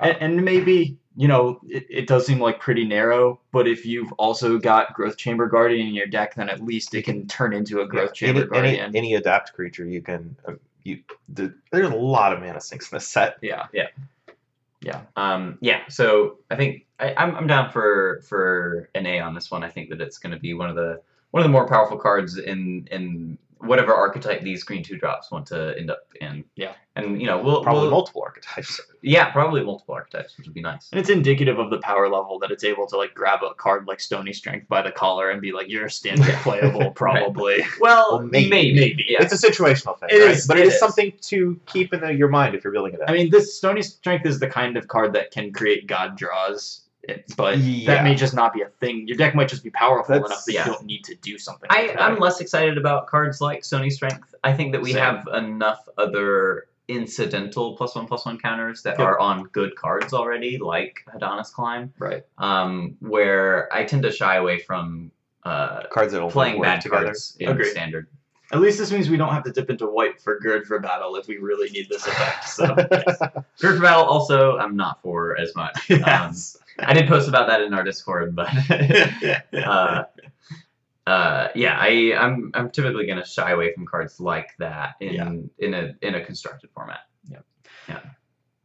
And, 0.00 0.16
and 0.20 0.44
maybe, 0.44 0.98
you 1.16 1.28
know, 1.28 1.60
it, 1.66 1.86
it 1.90 2.06
does 2.06 2.26
seem 2.26 2.40
like 2.40 2.60
pretty 2.60 2.84
narrow, 2.84 3.40
but 3.52 3.66
if 3.66 3.84
you've 3.84 4.12
also 4.12 4.58
got 4.58 4.94
Growth 4.94 5.16
Chamber 5.16 5.48
Guardian 5.48 5.88
in 5.88 5.94
your 5.94 6.06
deck, 6.06 6.34
then 6.34 6.48
at 6.48 6.62
least 6.62 6.94
it 6.94 7.04
can 7.04 7.26
turn 7.26 7.52
into 7.52 7.80
a 7.80 7.86
Growth 7.86 8.14
Chamber 8.14 8.42
any, 8.42 8.58
any, 8.58 8.76
Guardian. 8.76 8.96
any 8.96 9.14
adapt 9.14 9.52
creature 9.52 9.84
you 9.84 10.02
can 10.02 10.36
uh, 10.46 10.52
you 10.84 11.02
the, 11.28 11.54
there's 11.70 11.90
a 11.90 11.96
lot 11.96 12.32
of 12.32 12.40
mana 12.40 12.60
sinks 12.60 12.90
in 12.90 12.96
this 12.96 13.06
set. 13.06 13.36
yeah. 13.42 13.66
Yeah. 13.72 13.88
Yeah. 14.80 15.02
Um, 15.16 15.58
yeah, 15.60 15.80
so 15.88 16.38
I 16.50 16.56
think 16.56 16.86
I, 17.00 17.14
I'm, 17.16 17.34
I'm 17.34 17.46
down 17.46 17.70
for 17.70 18.22
for 18.28 18.88
an 18.94 19.06
A 19.06 19.20
on 19.20 19.34
this 19.34 19.50
one. 19.50 19.64
I 19.64 19.68
think 19.68 19.90
that 19.90 20.00
it's 20.00 20.18
going 20.18 20.32
to 20.32 20.38
be 20.38 20.54
one 20.54 20.70
of 20.70 20.76
the 20.76 21.00
one 21.30 21.42
of 21.42 21.48
the 21.48 21.52
more 21.52 21.66
powerful 21.66 21.98
cards 21.98 22.38
in 22.38 22.88
in 22.90 23.38
whatever 23.60 23.94
archetype 23.94 24.42
these 24.42 24.62
green 24.64 24.82
two 24.82 24.96
drops 24.96 25.30
want 25.30 25.46
to 25.46 25.74
end 25.78 25.90
up 25.90 26.00
in. 26.20 26.44
Yeah. 26.56 26.72
and 26.96 27.20
you 27.20 27.26
know 27.26 27.38
we'll 27.42 27.62
Probably 27.62 27.82
we'll- 27.82 27.90
multiple 27.92 28.22
archetypes. 28.24 28.80
Yeah, 29.00 29.30
probably 29.30 29.62
multiple 29.62 29.94
archetypes, 29.94 30.36
which 30.36 30.48
would 30.48 30.54
be 30.54 30.60
nice. 30.60 30.88
And 30.90 30.98
it's 30.98 31.08
indicative 31.08 31.60
of 31.60 31.70
the 31.70 31.78
power 31.78 32.08
level 32.08 32.40
that 32.40 32.50
it's 32.50 32.64
able 32.64 32.84
to 32.88 32.96
like 32.96 33.14
grab 33.14 33.44
a 33.44 33.54
card 33.54 33.86
like 33.86 34.00
Stony 34.00 34.32
Strength 34.32 34.66
by 34.66 34.82
the 34.82 34.90
collar 34.90 35.30
and 35.30 35.40
be 35.40 35.52
like, 35.52 35.68
"You're 35.68 35.88
standard 35.88 36.34
playable, 36.42 36.90
probably." 36.96 37.60
Well, 37.80 38.18
Well, 38.18 38.22
maybe, 38.26 38.74
maybe. 38.74 39.06
Yeah. 39.08 39.22
It's 39.22 39.32
a 39.32 39.48
situational 39.50 39.96
thing, 40.00 40.08
It 40.10 40.18
right? 40.20 40.30
is, 40.32 40.48
but 40.48 40.56
it 40.58 40.62
it 40.62 40.66
is, 40.66 40.74
is. 40.74 40.80
something 40.80 41.12
to 41.22 41.60
keep 41.66 41.94
in 41.94 42.00
the, 42.00 42.12
your 42.12 42.26
mind 42.26 42.56
if 42.56 42.64
you're 42.64 42.72
building 42.72 42.94
it. 42.94 43.00
I 43.06 43.12
mean, 43.12 43.30
this 43.30 43.56
Stony 43.56 43.82
Strength 43.82 44.26
is 44.26 44.40
the 44.40 44.48
kind 44.48 44.76
of 44.76 44.88
card 44.88 45.12
that 45.12 45.30
can 45.30 45.52
create 45.52 45.86
God 45.86 46.16
draws, 46.16 46.80
it- 47.08 47.24
but 47.36 47.58
Yeah. 47.58 47.94
that 47.94 48.04
may 48.04 48.14
just 48.14 48.34
not 48.34 48.52
be 48.52 48.62
a 48.62 48.68
thing. 48.80 49.08
Your 49.08 49.16
deck 49.16 49.34
might 49.34 49.48
just 49.48 49.64
be 49.64 49.70
powerful 49.70 50.14
That's- 50.14 50.30
enough 50.30 50.44
that 50.44 50.52
yeah. 50.52 50.66
you 50.66 50.72
don't 50.72 50.84
need 50.84 51.04
to 51.04 51.14
do 51.16 51.38
something. 51.38 51.66
I, 51.70 51.82
like 51.82 51.92
that. 51.94 52.02
I'm 52.02 52.18
less 52.18 52.40
excited 52.40 52.76
about 52.78 53.06
cards 53.06 53.40
like 53.40 53.64
Stony 53.64 53.90
Strength. 53.90 54.34
I 54.44 54.52
think 54.52 54.72
that 54.72 54.80
we 54.82 54.92
Same. 54.92 55.02
have 55.02 55.26
enough 55.34 55.88
other 55.98 56.66
incidental 56.88 57.76
plus 57.76 57.94
one 57.94 58.06
plus 58.06 58.24
one 58.24 58.38
counters 58.38 58.82
that 58.82 58.98
Yep. 58.98 59.06
are 59.06 59.18
on 59.18 59.44
good 59.44 59.74
cards 59.76 60.12
already, 60.14 60.56
like 60.58 61.00
Hadana's 61.12 61.50
Climb, 61.50 61.92
right. 61.98 62.22
um, 62.38 62.96
where 63.00 63.68
I 63.74 63.84
tend 63.84 64.02
to 64.04 64.10
shy 64.12 64.36
away 64.36 64.58
from 64.60 65.10
uh, 65.44 65.84
Cards 65.90 66.12
that 66.12 66.20
will 66.20 66.30
playing 66.30 66.58
work 66.58 66.64
bad 66.64 66.80
together. 66.82 67.04
cards 67.06 67.36
in 67.40 67.48
Agreed. 67.48 67.70
standard. 67.70 68.06
At 68.52 68.60
least 68.60 68.78
this 68.78 68.90
means 68.90 69.10
we 69.10 69.16
don't 69.18 69.32
have 69.32 69.44
to 69.44 69.52
dip 69.52 69.68
into 69.68 69.86
white 69.86 70.20
for 70.20 70.38
Gird 70.40 70.66
for 70.66 70.78
battle 70.78 71.16
if 71.16 71.26
we 71.28 71.36
really 71.36 71.68
need 71.70 71.88
this 71.90 72.06
effect. 72.06 72.48
So 72.48 72.74
Group 72.74 72.86
for 73.58 73.80
Battle 73.80 74.04
also 74.04 74.56
I'm 74.56 74.74
not 74.76 75.02
for 75.02 75.38
as 75.38 75.54
much. 75.54 75.90
Um. 76.06 76.34
I 76.80 76.94
did 76.94 77.08
post 77.08 77.28
about 77.28 77.48
that 77.48 77.60
in 77.60 77.74
our 77.74 77.82
Discord, 77.82 78.36
but 78.36 78.48
uh, 79.52 80.04
uh, 81.06 81.48
yeah, 81.54 81.76
I 81.78 82.14
I'm 82.16 82.50
I'm 82.54 82.70
typically 82.70 83.04
gonna 83.06 83.24
shy 83.26 83.50
away 83.50 83.72
from 83.74 83.84
cards 83.84 84.20
like 84.20 84.50
that 84.58 84.94
in 85.00 85.14
Yeah. 85.14 85.32
in 85.58 85.74
a 85.74 85.94
in 86.02 86.14
a 86.14 86.24
constructed 86.24 86.70
format. 86.72 87.00
Yeah, 87.88 88.00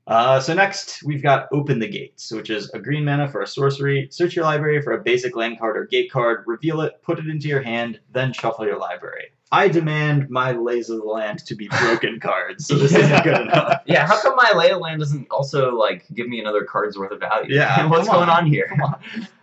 Uh, 0.05 0.39
so 0.39 0.53
next 0.53 1.01
we've 1.03 1.23
got 1.23 1.47
Open 1.51 1.79
the 1.79 1.87
Gates, 1.87 2.31
which 2.31 2.49
is 2.49 2.69
a 2.73 2.79
green 2.79 3.03
mana 3.05 3.27
for 3.29 3.41
a 3.41 3.47
sorcery. 3.47 4.09
Search 4.11 4.35
your 4.35 4.45
library 4.45 4.81
for 4.81 4.91
a 4.93 5.01
basic 5.01 5.35
land 5.35 5.57
card 5.57 5.75
or 5.77 5.85
gate 5.85 6.11
card, 6.11 6.43
reveal 6.45 6.81
it, 6.81 7.01
put 7.01 7.17
it 7.19 7.27
into 7.27 7.47
your 7.47 7.61
hand, 7.63 7.99
then 8.11 8.31
shuffle 8.33 8.65
your 8.65 8.77
library. 8.77 9.29
I 9.53 9.67
demand 9.67 10.31
my 10.31 10.51
Lays 10.53 10.89
of 10.89 10.97
the 10.97 11.03
Land 11.03 11.45
to 11.45 11.53
be 11.53 11.67
broken 11.67 12.19
cards, 12.21 12.65
so 12.65 12.75
this 12.75 12.91
isn't 12.95 13.23
good 13.23 13.41
enough. 13.41 13.81
Yeah, 13.85 14.07
how 14.07 14.19
come 14.19 14.35
my 14.35 14.51
Lay 14.55 14.71
of 14.71 14.79
Land 14.79 14.99
doesn't 14.99 15.27
also 15.29 15.75
like 15.75 16.05
give 16.13 16.27
me 16.27 16.39
another 16.39 16.63
card's 16.63 16.97
worth 16.97 17.11
of 17.11 17.19
value? 17.19 17.53
Yeah, 17.53 17.85
what's 17.89 18.07
come 18.07 18.17
going 18.17 18.29
on. 18.29 18.43
on 18.43 18.45
here? 18.47 18.75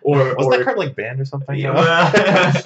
Or, 0.03 0.35
Wasn't 0.35 0.57
that 0.57 0.65
card 0.65 0.79
like 0.79 0.97
banned 0.97 1.21
or 1.21 1.25
something? 1.25 1.57
Yeah, 1.57 1.75
well- 1.75 2.65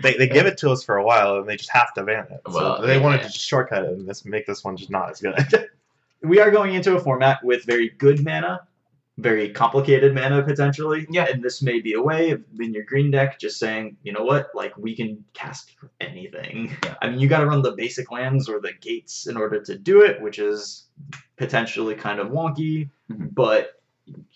they, 0.00 0.14
they 0.16 0.26
give 0.28 0.46
it 0.46 0.56
to 0.58 0.70
us 0.70 0.82
for 0.82 0.96
a 0.96 1.04
while 1.04 1.36
and 1.36 1.48
they 1.48 1.56
just 1.56 1.70
have 1.70 1.92
to 1.94 2.02
ban 2.02 2.26
it. 2.30 2.40
Well, 2.46 2.78
so 2.80 2.86
they 2.86 2.98
wanted 2.98 3.18
yeah. 3.18 3.26
to 3.26 3.32
just 3.32 3.46
shortcut 3.46 3.84
it 3.84 3.90
and 3.90 4.08
this 4.08 4.24
make 4.24 4.46
this 4.46 4.64
one 4.64 4.76
just 4.76 4.90
not 4.90 5.10
as 5.10 5.20
good. 5.20 5.68
we 6.22 6.40
are 6.40 6.50
going 6.50 6.74
into 6.74 6.96
a 6.96 7.00
format 7.00 7.44
with 7.44 7.64
very 7.64 7.90
good 7.90 8.24
mana, 8.24 8.62
very 9.18 9.50
complicated 9.50 10.14
mana 10.14 10.42
potentially. 10.42 11.06
Yeah. 11.08 11.26
And 11.30 11.42
this 11.42 11.62
may 11.62 11.80
be 11.80 11.94
a 11.94 12.02
way 12.02 12.30
of 12.30 12.42
in 12.58 12.74
your 12.74 12.82
green 12.84 13.10
deck 13.10 13.38
just 13.38 13.58
saying, 13.58 13.96
you 14.02 14.12
know 14.12 14.24
what, 14.24 14.48
like 14.54 14.76
we 14.76 14.96
can 14.96 15.24
cast 15.34 15.70
anything. 16.00 16.76
Yeah. 16.82 16.94
I 17.00 17.10
mean, 17.10 17.20
you 17.20 17.28
got 17.28 17.40
to 17.40 17.46
run 17.46 17.62
the 17.62 17.72
basic 17.72 18.10
lands 18.10 18.48
or 18.48 18.60
the 18.60 18.72
gates 18.80 19.26
in 19.26 19.36
order 19.36 19.60
to 19.62 19.78
do 19.78 20.02
it, 20.02 20.20
which 20.20 20.38
is 20.38 20.88
potentially 21.36 21.94
kind 21.94 22.18
of 22.18 22.28
wonky, 22.28 22.90
Mhm. 23.10 23.34
but 23.34 23.80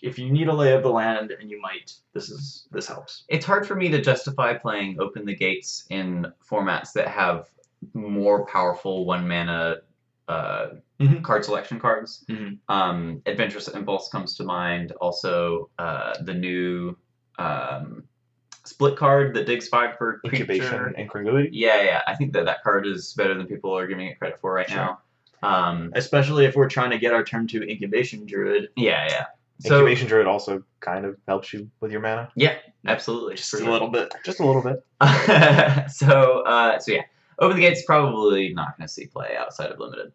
if 0.01 0.17
you 0.17 0.31
need 0.31 0.47
a 0.47 0.53
lay 0.53 0.73
of 0.73 0.81
the 0.81 0.89
land 0.89 1.31
and 1.31 1.51
you 1.51 1.61
might, 1.61 1.93
this 2.13 2.29
is 2.29 2.67
this 2.71 2.87
helps. 2.87 3.25
It's 3.27 3.45
hard 3.45 3.67
for 3.67 3.75
me 3.75 3.89
to 3.89 4.01
justify 4.01 4.53
playing 4.53 4.99
Open 4.99 5.25
the 5.25 5.35
Gates 5.35 5.85
in 5.89 6.25
formats 6.49 6.93
that 6.93 7.07
have 7.07 7.49
more 7.93 8.45
powerful 8.45 9.05
one 9.05 9.27
mana 9.27 9.77
uh, 10.29 10.67
Mhm. 11.01 11.23
card 11.23 11.43
selection 11.43 11.79
cards. 11.79 12.23
Mhm. 12.29 12.57
Um, 12.69 13.21
Adventurous 13.25 13.67
Impulse 13.67 14.09
comes 14.09 14.35
to 14.37 14.43
mind. 14.43 14.91
Also, 15.01 15.69
uh, 15.79 16.13
the 16.21 16.33
new 16.33 16.95
um, 17.39 18.03
split 18.65 18.95
card 18.97 19.33
that 19.33 19.45
digs 19.45 19.67
five 19.69 19.97
for 19.97 20.19
Incubation 20.25 20.67
creature. 20.67 20.85
and 20.87 20.97
incongruity. 20.97 21.49
Yeah, 21.53 21.81
yeah. 21.81 22.01
I 22.05 22.15
think 22.15 22.33
that 22.33 22.45
that 22.45 22.61
card 22.63 22.85
is 22.85 23.13
better 23.13 23.33
than 23.33 23.47
people 23.47 23.71
are 23.75 23.87
giving 23.87 24.07
it 24.07 24.19
credit 24.19 24.39
for 24.41 24.53
right 24.53 24.67
Sure. 24.69 24.77
now. 24.77 24.99
Um, 25.41 25.91
Especially 25.95 26.43
if 26.45 26.55
we're 26.57 26.67
trying 26.67 26.91
to 26.91 26.99
get 26.99 27.13
our 27.13 27.23
turn 27.23 27.47
to 27.47 27.63
incubation 27.63 28.25
druid. 28.25 28.69
yeah, 28.75 29.07
yeah. 29.09 29.25
So 29.61 29.75
Incubation 29.79 30.07
Druid 30.09 30.27
also 30.27 30.63
kind 30.81 31.05
of 31.05 31.17
helps 31.27 31.51
you 31.53 31.69
with 31.81 31.91
your 31.91 32.01
mana. 32.01 32.29
yeah, 32.35 32.55
absolutely. 32.85 33.35
Just 33.35 33.53
a 33.53 33.69
little 33.71 33.87
bit. 33.89 34.13
Just 34.25 34.39
a 34.41 34.45
little 34.45 34.61
bit. 34.61 34.83
so 35.91 36.41
uh, 36.41 36.77
so 36.79 36.91
yeah, 36.93 37.01
Open 37.39 37.55
the 37.57 37.61
Gates 37.61 37.83
probably 37.85 38.53
not 38.53 38.77
going 38.77 38.87
to 38.87 38.93
see 38.93 39.07
play 39.07 39.35
outside 39.37 39.71
of 39.71 39.79
limited. 39.79 40.11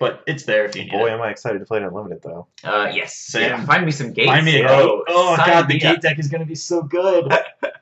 But 0.00 0.22
it's 0.26 0.44
there 0.44 0.64
if 0.64 0.74
you 0.74 0.82
need 0.82 0.90
Boy, 0.90 1.06
it. 1.08 1.12
am 1.12 1.22
I 1.22 1.30
excited 1.30 1.60
to 1.60 1.64
play 1.64 1.78
it 1.78 1.84
unlimited 1.84 2.20
though. 2.22 2.46
Uh, 2.64 2.90
yes, 2.92 3.14
Same. 3.16 3.42
yeah, 3.42 3.64
find 3.64 3.86
me 3.86 3.92
some 3.92 4.12
gates. 4.12 4.28
Find 4.28 4.44
me 4.44 4.56
a 4.60 4.66
gate. 4.66 4.70
Oh 5.08 5.36
Sign 5.36 5.46
god, 5.46 5.68
the 5.68 5.74
me 5.74 5.80
gate 5.80 5.96
up. 5.96 6.00
deck 6.02 6.18
is 6.18 6.28
gonna 6.28 6.44
be 6.44 6.56
so 6.56 6.82
good. 6.82 7.32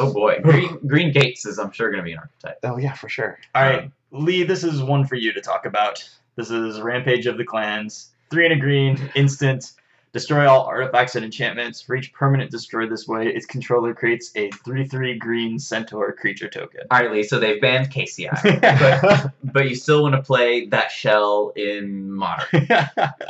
Oh 0.00 0.12
boy, 0.12 0.38
green 0.40 0.78
green 0.86 1.12
gates 1.12 1.44
is 1.44 1.58
I'm 1.58 1.72
sure 1.72 1.90
going 1.90 1.98
to 1.98 2.04
be 2.04 2.12
an 2.12 2.18
archetype. 2.18 2.58
Oh 2.62 2.76
yeah, 2.78 2.92
for 2.92 3.08
sure. 3.08 3.36
All 3.54 3.62
right, 3.64 3.90
Lee, 4.12 4.44
this 4.44 4.62
is 4.62 4.80
one 4.80 5.04
for 5.04 5.16
you 5.16 5.32
to 5.32 5.40
talk 5.40 5.66
about. 5.66 6.08
This 6.36 6.52
is 6.52 6.80
Rampage 6.80 7.26
of 7.26 7.36
the 7.36 7.44
Clans. 7.44 8.10
Three 8.30 8.44
and 8.44 8.54
a 8.54 8.56
green, 8.56 9.10
instant. 9.16 9.72
Destroy 10.12 10.48
all 10.48 10.64
artifacts 10.64 11.16
and 11.16 11.24
enchantments. 11.24 11.82
For 11.82 11.94
each 11.94 12.12
permanent 12.12 12.50
destroyed 12.50 12.90
this 12.90 13.06
way, 13.06 13.28
its 13.28 13.44
controller 13.44 13.94
creates 13.94 14.30
a 14.36 14.50
3 14.50 14.86
3 14.86 15.18
green 15.18 15.58
centaur 15.58 16.12
creature 16.12 16.48
token. 16.48 16.82
All 16.90 17.00
right, 17.00 17.12
Lee. 17.12 17.22
So 17.22 17.38
they've 17.38 17.60
banned 17.60 17.90
KCI, 17.90 18.60
but 18.80 19.32
but 19.52 19.68
you 19.68 19.74
still 19.74 20.02
want 20.02 20.14
to 20.14 20.22
play 20.22 20.66
that 20.66 20.90
shell 20.90 21.52
in 21.56 22.10
modern. 22.12 22.46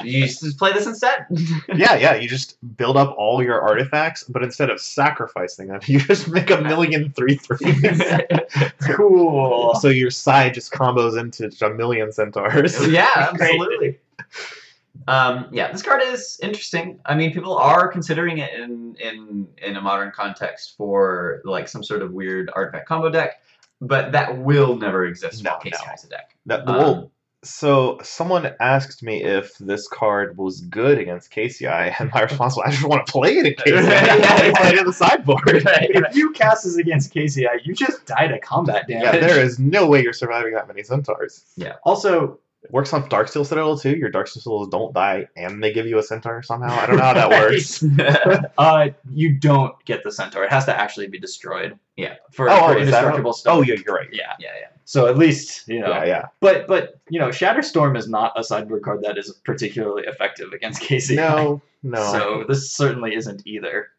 You 0.05 0.27
just 0.27 0.59
play 0.59 0.73
this 0.73 0.87
instead. 0.87 1.27
yeah, 1.75 1.95
yeah. 1.97 2.15
You 2.15 2.29
just 2.29 2.57
build 2.77 2.97
up 2.97 3.15
all 3.19 3.43
your 3.43 3.61
artifacts, 3.61 4.25
but 4.25 4.43
instead 4.43 4.71
of 4.71 4.81
sacrificing 4.81 5.69
them, 5.69 5.81
you 5.87 5.99
just 5.99 6.29
make 6.29 6.51
a 6.51 6.61
million 6.61 7.13
three 7.13 7.35
threes. 7.35 8.03
cool. 8.83 9.75
so 9.81 9.89
your 9.89 10.11
side 10.11 10.55
just 10.55 10.73
combos 10.73 11.19
into 11.19 11.51
a 11.67 11.75
million 11.75 12.13
centaurs. 12.13 12.87
yeah, 12.89 13.11
absolutely. 13.33 13.99
Um, 15.07 15.49
yeah, 15.53 15.71
this 15.73 15.83
card 15.83 16.03
is 16.05 16.39
interesting. 16.43 16.99
I 17.07 17.15
mean, 17.15 17.33
people 17.33 17.57
are 17.57 17.89
considering 17.89 18.39
it 18.39 18.53
in 18.55 18.97
in 19.01 19.49
in 19.59 19.77
a 19.77 19.81
modern 19.81 20.11
context 20.15 20.75
for 20.77 21.41
like 21.45 21.69
some 21.69 21.83
sort 21.85 22.03
of 22.03 22.13
weird 22.13 22.51
artifact 22.55 22.89
combo 22.89 23.09
deck, 23.11 23.41
but 23.81 24.13
that 24.13 24.39
will 24.39 24.77
never 24.77 25.05
exist 25.07 25.43
No, 25.45 25.53
while 25.53 25.61
KCI 25.61 25.87
no. 25.87 25.93
is 25.95 26.05
a 26.05 26.09
deck. 26.09 26.35
That, 26.47 26.69
Um, 26.69 26.77
well, 26.77 27.13
so 27.45 27.99
someone 28.03 28.53
asked 28.59 29.01
me 29.05 29.23
if 29.23 29.57
this 29.59 29.87
card 29.87 30.37
was 30.37 30.61
good 30.63 30.99
against 30.99 31.31
KCI, 31.33 31.95
and 32.01 32.11
my 32.13 32.23
response 32.29 32.57
was, 32.57 32.65
"I 32.67 32.71
just 32.73 32.85
want 32.85 33.07
to 33.07 33.11
play 33.13 33.39
it 33.39 33.47
in 33.47 33.55
KCI. 33.59 33.89
I 33.89 34.53
play 34.61 34.71
it 34.71 34.79
in 34.81 34.85
the 34.87 34.93
sideboard." 34.93 35.41
If 35.65 36.17
you 36.17 36.33
cast 36.33 36.65
this 36.65 36.77
against 36.77 37.15
KCI, 37.15 37.61
you 37.65 37.73
just 37.73 38.05
die 38.07 38.27
to 38.27 38.39
combat 38.41 38.89
damage. 38.89 39.05
Yeah, 39.05 39.13
there 39.27 39.41
is 39.43 39.59
no 39.61 39.87
way 39.87 40.03
you're 40.03 40.13
surviving 40.13 40.55
that 40.55 40.67
many 40.67 40.83
centaurs. 40.83 41.45
Yeah. 41.57 41.75
Also, 41.85 42.41
It 42.63 42.73
works 42.73 42.93
on 42.93 43.09
Darksteel 43.09 43.47
Citadel 43.47 43.79
too. 43.79 43.97
Your 43.97 44.11
Darksteel 44.11 44.43
Citadels 44.43 44.69
don't 44.69 44.93
die, 44.93 45.29
and 45.37 45.63
they 45.63 45.73
give 45.73 45.87
you 45.87 45.99
a 45.99 46.03
centaur 46.03 46.43
somehow. 46.43 46.75
I 46.75 46.87
don't 46.87 46.97
know 46.97 47.03
how 47.03 47.15
that 47.15 47.31
works. 47.31 47.85
uh, 48.59 48.89
you 49.11 49.35
don't 49.35 49.73
get 49.85 50.03
the 50.03 50.11
centaur. 50.11 50.45
It 50.45 50.51
has 50.51 50.65
to 50.65 50.79
actually 50.79 51.07
be 51.07 51.21
destroyed. 51.21 51.79
Yeah. 51.97 52.17
For, 52.33 52.51
oh, 52.51 52.73
for 52.73 52.79
indestructible 52.79 53.33
stuff. 53.33 53.59
Oh, 53.59 53.63
yeah, 53.63 53.77
you're 53.85 53.95
right. 53.95 54.09
Yeah. 54.13 54.35
yeah, 54.41 54.51
yeah. 54.61 54.69
So 54.85 55.07
at 55.07 55.19
least 55.19 55.69
you 55.69 55.81
know. 55.81 55.89
Yeah, 55.89 56.05
yeah. 56.05 56.25
But 56.41 56.67
but 56.67 56.99
you 57.11 57.21
know, 57.21 57.29
Shatterstorm 57.29 57.97
is 57.97 58.09
not 58.09 58.33
a 58.37 58.43
sideboard 58.43 58.83
card 58.83 59.03
that 59.03 59.19
is 59.19 59.33
particularly 59.45 60.05
effective 60.07 60.53
against 60.53 60.83
KCI. 60.83 61.15
No, 61.15 61.63
no. 61.83 62.13
So 62.13 62.45
this 62.49 62.73
certainly 62.73 63.15
isn't 63.15 63.43
either. 63.47 63.91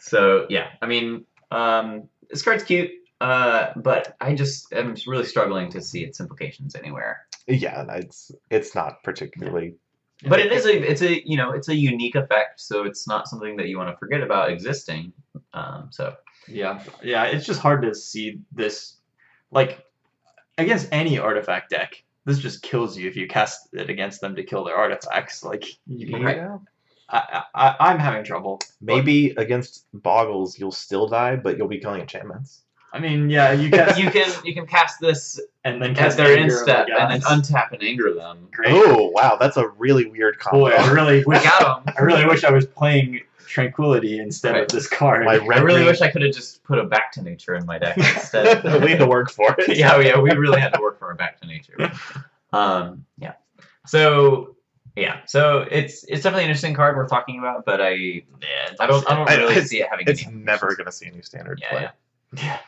so 0.00 0.46
yeah, 0.50 0.70
I 0.82 0.86
mean, 0.86 1.24
um, 1.52 2.08
this 2.30 2.42
card's 2.42 2.64
cute, 2.64 2.90
uh, 3.22 3.72
but 3.76 4.16
I 4.20 4.34
just 4.34 4.72
am 4.72 4.96
really 5.06 5.24
struggling 5.24 5.70
to 5.70 5.80
see 5.80 6.02
its 6.02 6.18
implications 6.18 6.74
anywhere. 6.74 7.24
yeah, 7.46 7.84
it's 7.94 8.32
it's 8.50 8.74
not 8.74 9.04
particularly. 9.04 9.76
But 10.26 10.40
it 10.40 10.50
is 10.50 10.66
a 10.66 10.90
it's 10.90 11.02
a 11.02 11.22
you 11.24 11.36
know 11.36 11.52
it's 11.52 11.68
a 11.68 11.74
unique 11.74 12.16
effect, 12.16 12.60
so 12.60 12.84
it's 12.84 13.06
not 13.06 13.28
something 13.28 13.56
that 13.58 13.68
you 13.68 13.78
want 13.78 13.90
to 13.90 13.96
forget 13.96 14.22
about 14.22 14.50
existing. 14.50 15.12
Um, 15.54 15.88
so 15.90 16.16
Yeah, 16.48 16.82
yeah. 17.02 17.24
It's 17.26 17.46
just 17.46 17.60
hard 17.60 17.82
to 17.82 17.94
see 17.94 18.40
this, 18.50 18.96
like, 19.52 19.84
against 20.58 20.88
any 20.90 21.18
artifact 21.18 21.70
deck. 21.70 22.02
This 22.24 22.38
just 22.38 22.62
kills 22.62 22.98
you 22.98 23.08
if 23.08 23.14
you 23.14 23.28
cast 23.28 23.68
it 23.72 23.88
against 23.88 24.20
them 24.20 24.34
to 24.34 24.42
kill 24.42 24.64
their 24.64 24.76
artifacts. 24.76 25.44
Like, 25.44 25.64
you, 25.86 26.18
Yeah. 26.18 26.58
I, 27.08 27.42
I, 27.54 27.76
I'm 27.78 27.98
having 27.98 28.24
trouble. 28.24 28.60
Maybe 28.80 29.30
against 29.36 29.86
Boggles 29.92 30.58
you'll 30.58 30.72
still 30.72 31.06
die, 31.06 31.36
but 31.36 31.56
you'll 31.56 31.68
be 31.68 31.78
killing 31.78 32.00
enchantments. 32.00 32.61
I 32.92 32.98
mean, 33.00 33.30
yeah, 33.30 33.52
you 33.52 33.70
cast 33.70 33.98
you 34.02 34.10
can 34.10 34.30
you 34.44 34.54
can 34.54 34.66
cast 34.66 35.00
this 35.00 35.40
and 35.64 35.80
then 35.80 35.94
cast 35.94 36.16
their 36.18 36.26
Anger 36.26 36.40
end 36.42 36.50
of 36.52 36.58
the 36.58 36.62
step 36.62 36.86
and 36.94 37.10
then 37.10 37.20
untap 37.22 37.72
and 37.72 37.82
anger 37.82 38.12
them. 38.14 38.48
Great. 38.52 38.72
Oh 38.72 39.08
wow, 39.08 39.36
that's 39.40 39.56
a 39.56 39.68
really 39.68 40.06
weird 40.06 40.38
combo. 40.38 40.66
Boy, 40.68 40.70
I 40.76 40.90
really 40.90 41.24
wish 41.24 41.42
got 41.42 41.84
them. 41.86 41.94
I 41.98 42.02
really 42.02 42.26
wish 42.26 42.44
I 42.44 42.50
was 42.50 42.66
playing 42.66 43.20
Tranquility 43.46 44.18
instead 44.18 44.52
Right. 44.54 44.62
of 44.62 44.68
this 44.68 44.88
card. 44.88 45.26
My 45.26 45.32
I 45.34 45.36
really 45.36 45.62
green- 45.74 45.86
wish 45.86 46.00
I 46.00 46.10
could 46.10 46.22
have 46.22 46.32
just 46.34 46.64
put 46.64 46.78
a 46.78 46.84
back 46.84 47.12
to 47.12 47.22
nature 47.22 47.54
in 47.54 47.66
my 47.66 47.78
deck 47.78 47.96
instead. 47.98 48.62
we 48.82 48.90
had 48.90 48.98
to 48.98 49.06
work 49.06 49.30
for 49.30 49.54
it. 49.58 49.76
yeah, 49.76 49.98
yeah, 50.00 50.18
we 50.18 50.30
really 50.32 50.58
had 50.60 50.72
to 50.72 50.80
work 50.80 50.98
for 50.98 51.10
a 51.10 51.14
back 51.14 51.38
to 51.42 51.46
nature. 51.46 51.76
Um, 52.52 53.04
yeah. 53.18 53.34
So 53.86 54.56
yeah, 54.96 55.20
so 55.26 55.66
it's 55.70 56.04
it's 56.04 56.22
definitely 56.22 56.44
an 56.44 56.50
interesting 56.50 56.74
card 56.74 56.96
we're 56.96 57.08
talking 57.08 57.38
about, 57.38 57.64
but 57.66 57.80
I 57.80 57.90
yeah, 57.90 58.22
I 58.80 58.86
don't 58.86 59.10
I 59.10 59.16
don't 59.16 59.26
really 59.28 59.52
it's- 59.52 59.68
see 59.68 59.80
it 59.82 59.88
having. 59.90 60.06
It's 60.08 60.26
any 60.26 60.34
never 60.36 60.74
gonna 60.74 60.92
see 60.92 61.06
a 61.06 61.10
new 61.10 61.22
standard 61.22 61.58
Yeah, 61.62 61.70
play. 61.70 61.80
yeah. 61.82 61.90
Yeah. 62.36 62.58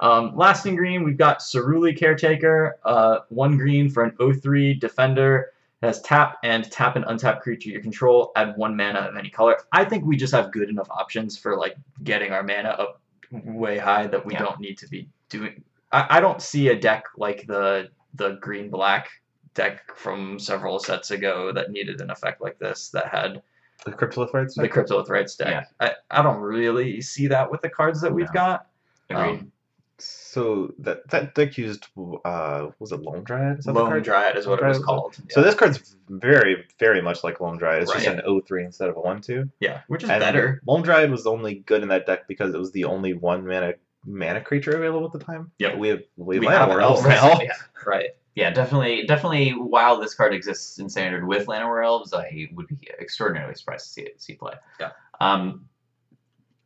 Um, 0.00 0.36
last 0.36 0.64
in 0.66 0.76
green, 0.76 1.02
we've 1.02 1.16
got 1.16 1.40
Saruli 1.40 1.96
Caretaker. 1.96 2.78
Uh, 2.84 3.20
one 3.30 3.56
green 3.56 3.88
for 3.90 4.04
an 4.04 4.12
0-3 4.12 4.78
defender. 4.78 5.52
It 5.82 5.86
has 5.86 6.00
tap 6.02 6.38
and 6.44 6.70
tap 6.70 6.96
an 6.96 7.04
untapped 7.04 7.42
creature 7.42 7.70
you 7.70 7.80
control. 7.80 8.32
Add 8.36 8.56
one 8.56 8.76
mana 8.76 9.00
of 9.00 9.16
any 9.16 9.30
color. 9.30 9.56
I 9.72 9.84
think 9.84 10.04
we 10.04 10.16
just 10.16 10.32
have 10.32 10.52
good 10.52 10.68
enough 10.68 10.88
options 10.90 11.36
for 11.36 11.56
like 11.56 11.76
getting 12.04 12.32
our 12.32 12.42
mana 12.42 12.70
up 12.70 13.00
way 13.30 13.78
high 13.78 14.06
that 14.08 14.24
we 14.24 14.32
Yeah. 14.34 14.40
don't 14.40 14.60
need 14.60 14.78
to 14.78 14.88
be 14.88 15.08
doing. 15.28 15.62
I, 15.92 16.18
I 16.18 16.20
don't 16.20 16.40
see 16.42 16.68
a 16.68 16.78
deck 16.78 17.04
like 17.16 17.46
the 17.46 17.88
the 18.14 18.38
green 18.40 18.70
black 18.70 19.08
deck 19.54 19.96
from 19.96 20.38
several 20.38 20.78
sets 20.78 21.10
ago 21.10 21.52
that 21.52 21.70
needed 21.70 22.00
an 22.00 22.10
effect 22.10 22.40
like 22.40 22.58
this 22.58 22.88
that 22.90 23.08
had 23.08 23.42
The 23.84 23.92
Cryptolith 23.92 24.32
Rites? 24.32 24.54
the 24.54 24.68
Cryptolith 24.68 25.08
Rites 25.10 25.36
deck. 25.36 25.66
Yeah. 25.80 25.86
I, 26.10 26.18
I 26.18 26.22
don't 26.22 26.40
really 26.40 27.00
see 27.00 27.26
that 27.28 27.50
with 27.50 27.60
the 27.62 27.68
cards 27.68 28.00
that 28.00 28.12
we've 28.12 28.26
No. 28.28 28.32
got. 28.32 28.66
Agreed. 29.10 29.40
Um, 29.40 29.52
So 30.00 30.72
that 30.78 31.08
that 31.10 31.34
deck 31.34 31.58
used 31.58 31.86
uh 32.24 32.68
was 32.78 32.92
it 32.92 33.00
Loam 33.00 33.24
Dryad? 33.24 33.58
Is 33.58 33.66
Lone 33.66 33.74
card? 33.88 34.04
Dryad 34.04 34.36
is 34.36 34.46
what 34.46 34.54
it 34.54 34.62
Dryad 34.62 34.68
was 34.68 34.78
was 34.78 34.82
it? 34.82 34.86
called. 34.86 35.16
So 35.30 35.42
this 35.42 35.54
card's 35.56 35.96
very 36.08 36.64
very 36.78 37.02
much 37.02 37.24
like 37.24 37.40
Loam 37.40 37.58
Dryad. 37.58 37.82
It's 37.82 37.92
just 37.92 38.06
an 38.06 38.20
0-3 38.26 38.64
instead 38.64 38.88
of 38.88 38.96
a 38.96 39.00
1-2. 39.00 39.50
yeah, 39.60 39.80
which 39.88 40.04
is 40.04 40.10
And 40.10 40.20
better. 40.20 40.62
Loam 40.66 40.82
Dryad 40.82 41.10
was 41.10 41.26
only 41.26 41.56
good 41.66 41.82
in 41.82 41.88
that 41.88 42.06
deck 42.06 42.28
because 42.28 42.54
it 42.54 42.58
was 42.58 42.70
the 42.72 42.84
only 42.84 43.14
one 43.14 43.44
mana 43.46 43.74
mana 44.06 44.40
creature 44.40 44.76
available 44.76 45.06
at 45.06 45.12
the 45.12 45.18
time. 45.24 45.50
Yeah, 45.58 45.76
We 45.76 45.88
have 45.88 46.02
we, 46.16 46.38
We 46.38 46.46
land 46.46 46.58
have 46.60 46.68
where 46.68 46.78
our 46.78 46.82
else 46.82 47.04
now. 47.04 47.40
Yeah. 47.42 47.52
Right. 47.84 48.10
Yeah, 48.36 48.50
definitely, 48.50 49.04
definitely. 49.06 49.50
While 49.50 50.00
this 50.00 50.14
card 50.14 50.32
exists 50.32 50.78
in 50.78 50.88
standard 50.88 51.26
with 51.26 51.46
Llanowar 51.48 51.84
Elves, 51.84 52.14
I 52.14 52.48
would 52.52 52.68
be 52.68 52.78
extraordinarily 53.00 53.56
surprised 53.56 53.86
to 53.86 53.90
see 53.90 54.02
it 54.02 54.22
see 54.22 54.34
play. 54.34 54.54
Yeah. 54.78 54.90
Um. 55.20 55.67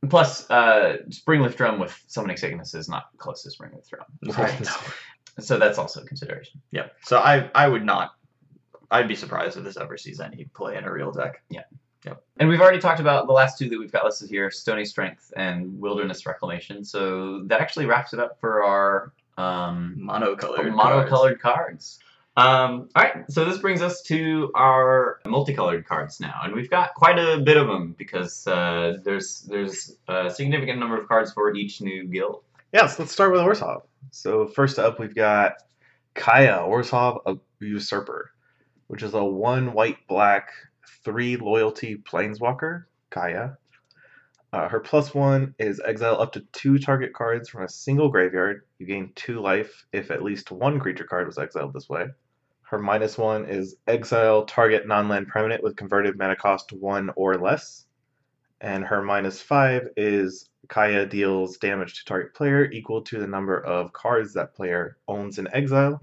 Plus, 0.08 0.50
uh, 0.50 0.96
Springleaf 1.10 1.56
Drum 1.56 1.78
with 1.78 1.96
Summoning 2.08 2.36
Sickness 2.36 2.74
is 2.74 2.88
not 2.88 3.04
close 3.18 3.42
to 3.44 3.50
Springleaf 3.50 3.88
Drum, 3.88 4.04
Right. 4.36 4.66
so 5.40 5.58
that's 5.58 5.78
also 5.78 6.02
a 6.02 6.04
consideration. 6.04 6.60
Yeah. 6.72 6.88
So 7.02 7.18
I 7.18 7.50
I 7.54 7.68
would 7.68 7.84
not. 7.84 8.14
I'd 8.90 9.08
be 9.08 9.14
surprised 9.14 9.56
if 9.56 9.64
this 9.64 9.76
ever 9.76 9.96
sees 9.96 10.20
any 10.20 10.44
play 10.54 10.76
in 10.76 10.84
a 10.84 10.92
real 10.92 11.12
deck. 11.12 11.42
Yeah. 11.50 11.62
Yep. 12.04 12.20
And 12.38 12.48
we've 12.48 12.60
already 12.60 12.80
talked 12.80 12.98
about 12.98 13.28
the 13.28 13.32
last 13.32 13.58
two 13.58 13.68
that 13.70 13.78
we've 13.78 13.92
got 13.92 14.04
listed 14.04 14.28
here: 14.28 14.50
Stony 14.50 14.84
Strength 14.84 15.32
and 15.36 15.80
Wilderness 15.80 16.26
Reclamation. 16.26 16.84
So 16.84 17.44
that 17.44 17.60
actually 17.60 17.86
wraps 17.86 18.12
it 18.12 18.18
up 18.18 18.40
for 18.40 18.64
our 18.64 19.12
um, 19.38 19.96
Monocolored. 20.00 20.72
monocolored 20.74 21.38
cards. 21.38 22.00
Um, 22.34 22.88
all 22.94 23.02
right, 23.02 23.30
so 23.30 23.44
this 23.44 23.58
brings 23.58 23.82
us 23.82 24.00
to 24.04 24.50
our 24.54 25.20
multicolored 25.26 25.86
cards 25.86 26.18
now, 26.18 26.40
and 26.44 26.54
we've 26.54 26.70
got 26.70 26.94
quite 26.94 27.18
a 27.18 27.38
bit 27.40 27.58
of 27.58 27.66
them 27.66 27.94
because 27.98 28.46
uh, 28.46 28.98
there's 29.04 29.42
there's 29.42 29.96
a 30.08 30.30
significant 30.30 30.78
number 30.78 30.98
of 30.98 31.06
cards 31.06 31.30
for 31.32 31.54
each 31.54 31.82
new 31.82 32.04
guild. 32.04 32.42
Yeah, 32.72 32.86
so 32.86 33.02
let's 33.02 33.12
start 33.12 33.32
with 33.32 33.42
Orzhov. 33.42 33.82
So 34.12 34.46
first 34.46 34.78
up, 34.78 34.98
we've 34.98 35.14
got 35.14 35.56
Kaya 36.14 36.60
Orzhov, 36.60 37.20
a 37.26 37.36
usurper, 37.60 38.30
which 38.86 39.02
is 39.02 39.12
a 39.12 39.22
one 39.22 39.74
white 39.74 39.98
black 40.08 40.48
three 41.04 41.36
loyalty 41.36 41.96
planeswalker, 41.96 42.84
Kaya. 43.10 43.58
Uh, 44.54 44.68
her 44.68 44.80
plus 44.80 45.14
one 45.14 45.54
is 45.58 45.80
exile 45.84 46.20
up 46.20 46.32
to 46.32 46.40
two 46.52 46.78
target 46.78 47.12
cards 47.14 47.48
from 47.48 47.64
a 47.64 47.68
single 47.68 48.08
graveyard. 48.08 48.62
You 48.78 48.86
gain 48.86 49.12
two 49.14 49.40
life 49.40 49.86
if 49.92 50.10
at 50.10 50.22
least 50.22 50.50
one 50.50 50.78
creature 50.78 51.04
card 51.04 51.26
was 51.26 51.38
exiled 51.38 51.72
this 51.74 51.88
way. 51.88 52.08
Her 52.72 52.78
minus 52.78 53.18
one 53.18 53.44
is 53.44 53.76
exile 53.86 54.46
target 54.46 54.88
non 54.88 55.06
land 55.06 55.28
permanent 55.28 55.62
with 55.62 55.76
converted 55.76 56.16
mana 56.16 56.34
cost 56.34 56.72
one 56.72 57.10
or 57.16 57.36
less. 57.36 57.84
And 58.62 58.82
her 58.82 59.02
minus 59.02 59.42
five 59.42 59.88
is 59.94 60.48
Kaya 60.68 61.04
deals 61.04 61.58
damage 61.58 61.98
to 61.98 62.04
target 62.06 62.32
player 62.32 62.70
equal 62.70 63.02
to 63.02 63.18
the 63.18 63.26
number 63.26 63.62
of 63.62 63.92
cards 63.92 64.32
that 64.32 64.54
player 64.54 64.96
owns 65.06 65.38
in 65.38 65.52
exile, 65.52 66.00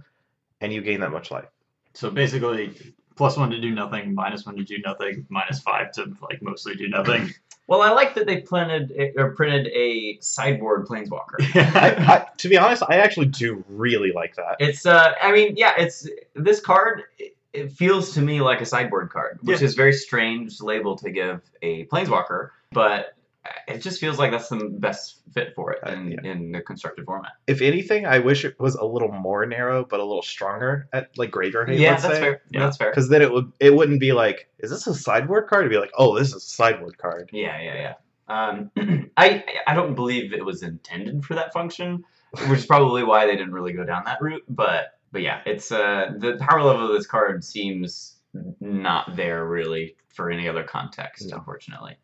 and 0.62 0.72
you 0.72 0.84
gain 0.84 1.00
that 1.00 1.10
much 1.10 1.32
life. 1.32 1.50
So 1.96 2.12
basically, 2.12 2.78
plus 3.16 3.36
one 3.36 3.50
to 3.50 3.60
do 3.60 3.74
nothing, 3.74 4.14
minus 4.14 4.46
one 4.46 4.56
to 4.58 4.64
do 4.64 4.78
nothing, 4.86 5.26
minus 5.28 5.62
five 5.62 5.92
to 5.94 6.14
like 6.22 6.44
mostly 6.44 6.76
do 6.76 6.88
nothing. 6.88 7.34
Well, 7.70 7.84
I 7.84 7.92
like 7.92 8.16
that 8.16 8.26
they 8.26 8.42
printed 8.42 8.92
or 9.16 9.36
printed 9.36 9.68
a 9.68 10.18
sideboard 10.22 10.88
planeswalker. 10.88 11.36
I, 11.56 12.16
I, 12.16 12.28
to 12.38 12.50
be 12.50 12.58
honest, 12.58 12.82
I 12.90 12.96
actually 12.98 13.28
do 13.28 13.64
really 13.70 14.12
like 14.12 14.36
that. 14.38 14.56
It's 14.60 14.88
uh, 14.88 15.14
I 15.22 15.32
mean, 15.32 15.54
yeah, 15.56 15.74
it's 15.78 16.08
this 16.34 16.60
card. 16.60 17.04
It, 17.20 17.36
it 17.54 17.72
feels 17.72 18.14
to 18.16 18.22
me 18.22 18.42
like 18.42 18.60
a 18.62 18.66
sideboard 18.66 19.12
card, 19.12 19.38
which 19.44 19.60
Yeah. 19.62 19.66
is 19.68 19.76
very 19.76 19.94
strange 19.94 20.62
label 20.62 20.96
to 20.98 21.12
give 21.12 21.42
a 21.62 21.86
planeswalker, 21.86 22.50
but 22.72 23.14
it 23.68 23.80
just 23.80 24.00
feels 24.00 24.18
like 24.20 24.32
that's 24.32 24.50
the 24.50 24.58
best 24.80 25.22
fit 25.34 25.54
for 25.56 25.72
it 25.74 25.80
Uh, 25.86 25.92
in, 25.92 26.12
yeah. 26.12 26.32
in 26.32 26.52
the 26.52 26.62
constructed 26.62 27.06
format. 27.06 27.32
If 27.48 27.62
anything, 27.62 28.06
I 28.06 28.20
wish 28.20 28.46
it 28.46 28.60
was 28.60 28.76
a 28.76 28.86
little 28.86 29.12
more 29.12 29.46
narrow, 29.46 29.86
but 29.86 30.00
a 30.00 30.04
little 30.04 30.22
stronger 30.22 30.88
at 30.94 31.18
like 31.18 31.32
graveyard 31.32 31.70
hate. 31.70 31.80
yeah, 31.80 31.92
let's 31.92 32.04
that's 32.04 32.16
say. 32.16 32.20
fair. 32.22 32.42
Yeah. 32.52 32.60
That's 32.62 32.78
fair. 32.78 32.90
Because 32.92 33.10
then 33.10 33.22
it 33.22 33.32
would 33.32 33.52
it 33.60 33.74
wouldn't 33.76 34.00
be 34.00 34.12
like, 34.12 34.50
is 34.60 34.70
this 34.72 34.88
a 34.88 34.94
sideboard 34.94 35.48
card? 35.48 35.62
It'd 35.66 35.72
be 35.72 35.80
like, 35.80 35.92
oh, 35.98 36.18
this 36.18 36.30
is 36.30 36.36
a 36.36 36.40
sideboard 36.40 36.98
card. 36.98 37.30
Yeah, 37.34 37.60
yeah, 37.62 37.76
yeah. 37.76 37.94
Um, 38.28 38.72
I 39.18 39.44
I 39.68 39.74
don't 39.74 39.96
believe 39.96 40.34
it 40.34 40.46
was 40.46 40.64
intended 40.64 41.24
for 41.26 41.34
that 41.36 41.52
function, 41.54 42.04
which 42.48 42.60
is 42.60 42.66
probably 42.66 43.04
why 43.04 43.26
they 43.26 43.36
didn't 43.36 43.54
really 43.54 43.74
go 43.74 43.84
down 43.84 44.04
that 44.06 44.22
route. 44.22 44.44
But 44.50 45.00
but 45.12 45.22
yeah, 45.22 45.42
it's 45.46 45.72
uh 45.72 46.12
the 46.18 46.38
power 46.40 46.62
level 46.62 46.88
of 46.88 46.94
this 46.94 47.08
card 47.08 47.44
seems 47.44 48.18
not 48.60 49.16
there 49.16 49.46
really 49.48 49.96
for 50.14 50.30
any 50.30 50.48
other 50.48 50.64
context, 50.64 51.30
No. 51.32 51.38
unfortunately. 51.38 51.98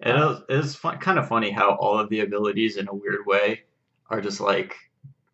It 0.00 0.16
is, 0.16 0.38
it 0.48 0.64
is 0.64 0.74
fun, 0.74 0.98
kind 0.98 1.18
of 1.18 1.28
funny 1.28 1.50
how 1.50 1.74
all 1.76 1.98
of 1.98 2.08
the 2.08 2.20
abilities, 2.20 2.76
in 2.76 2.88
a 2.88 2.94
weird 2.94 3.26
way, 3.26 3.62
are 4.08 4.20
just 4.20 4.40
like 4.40 4.76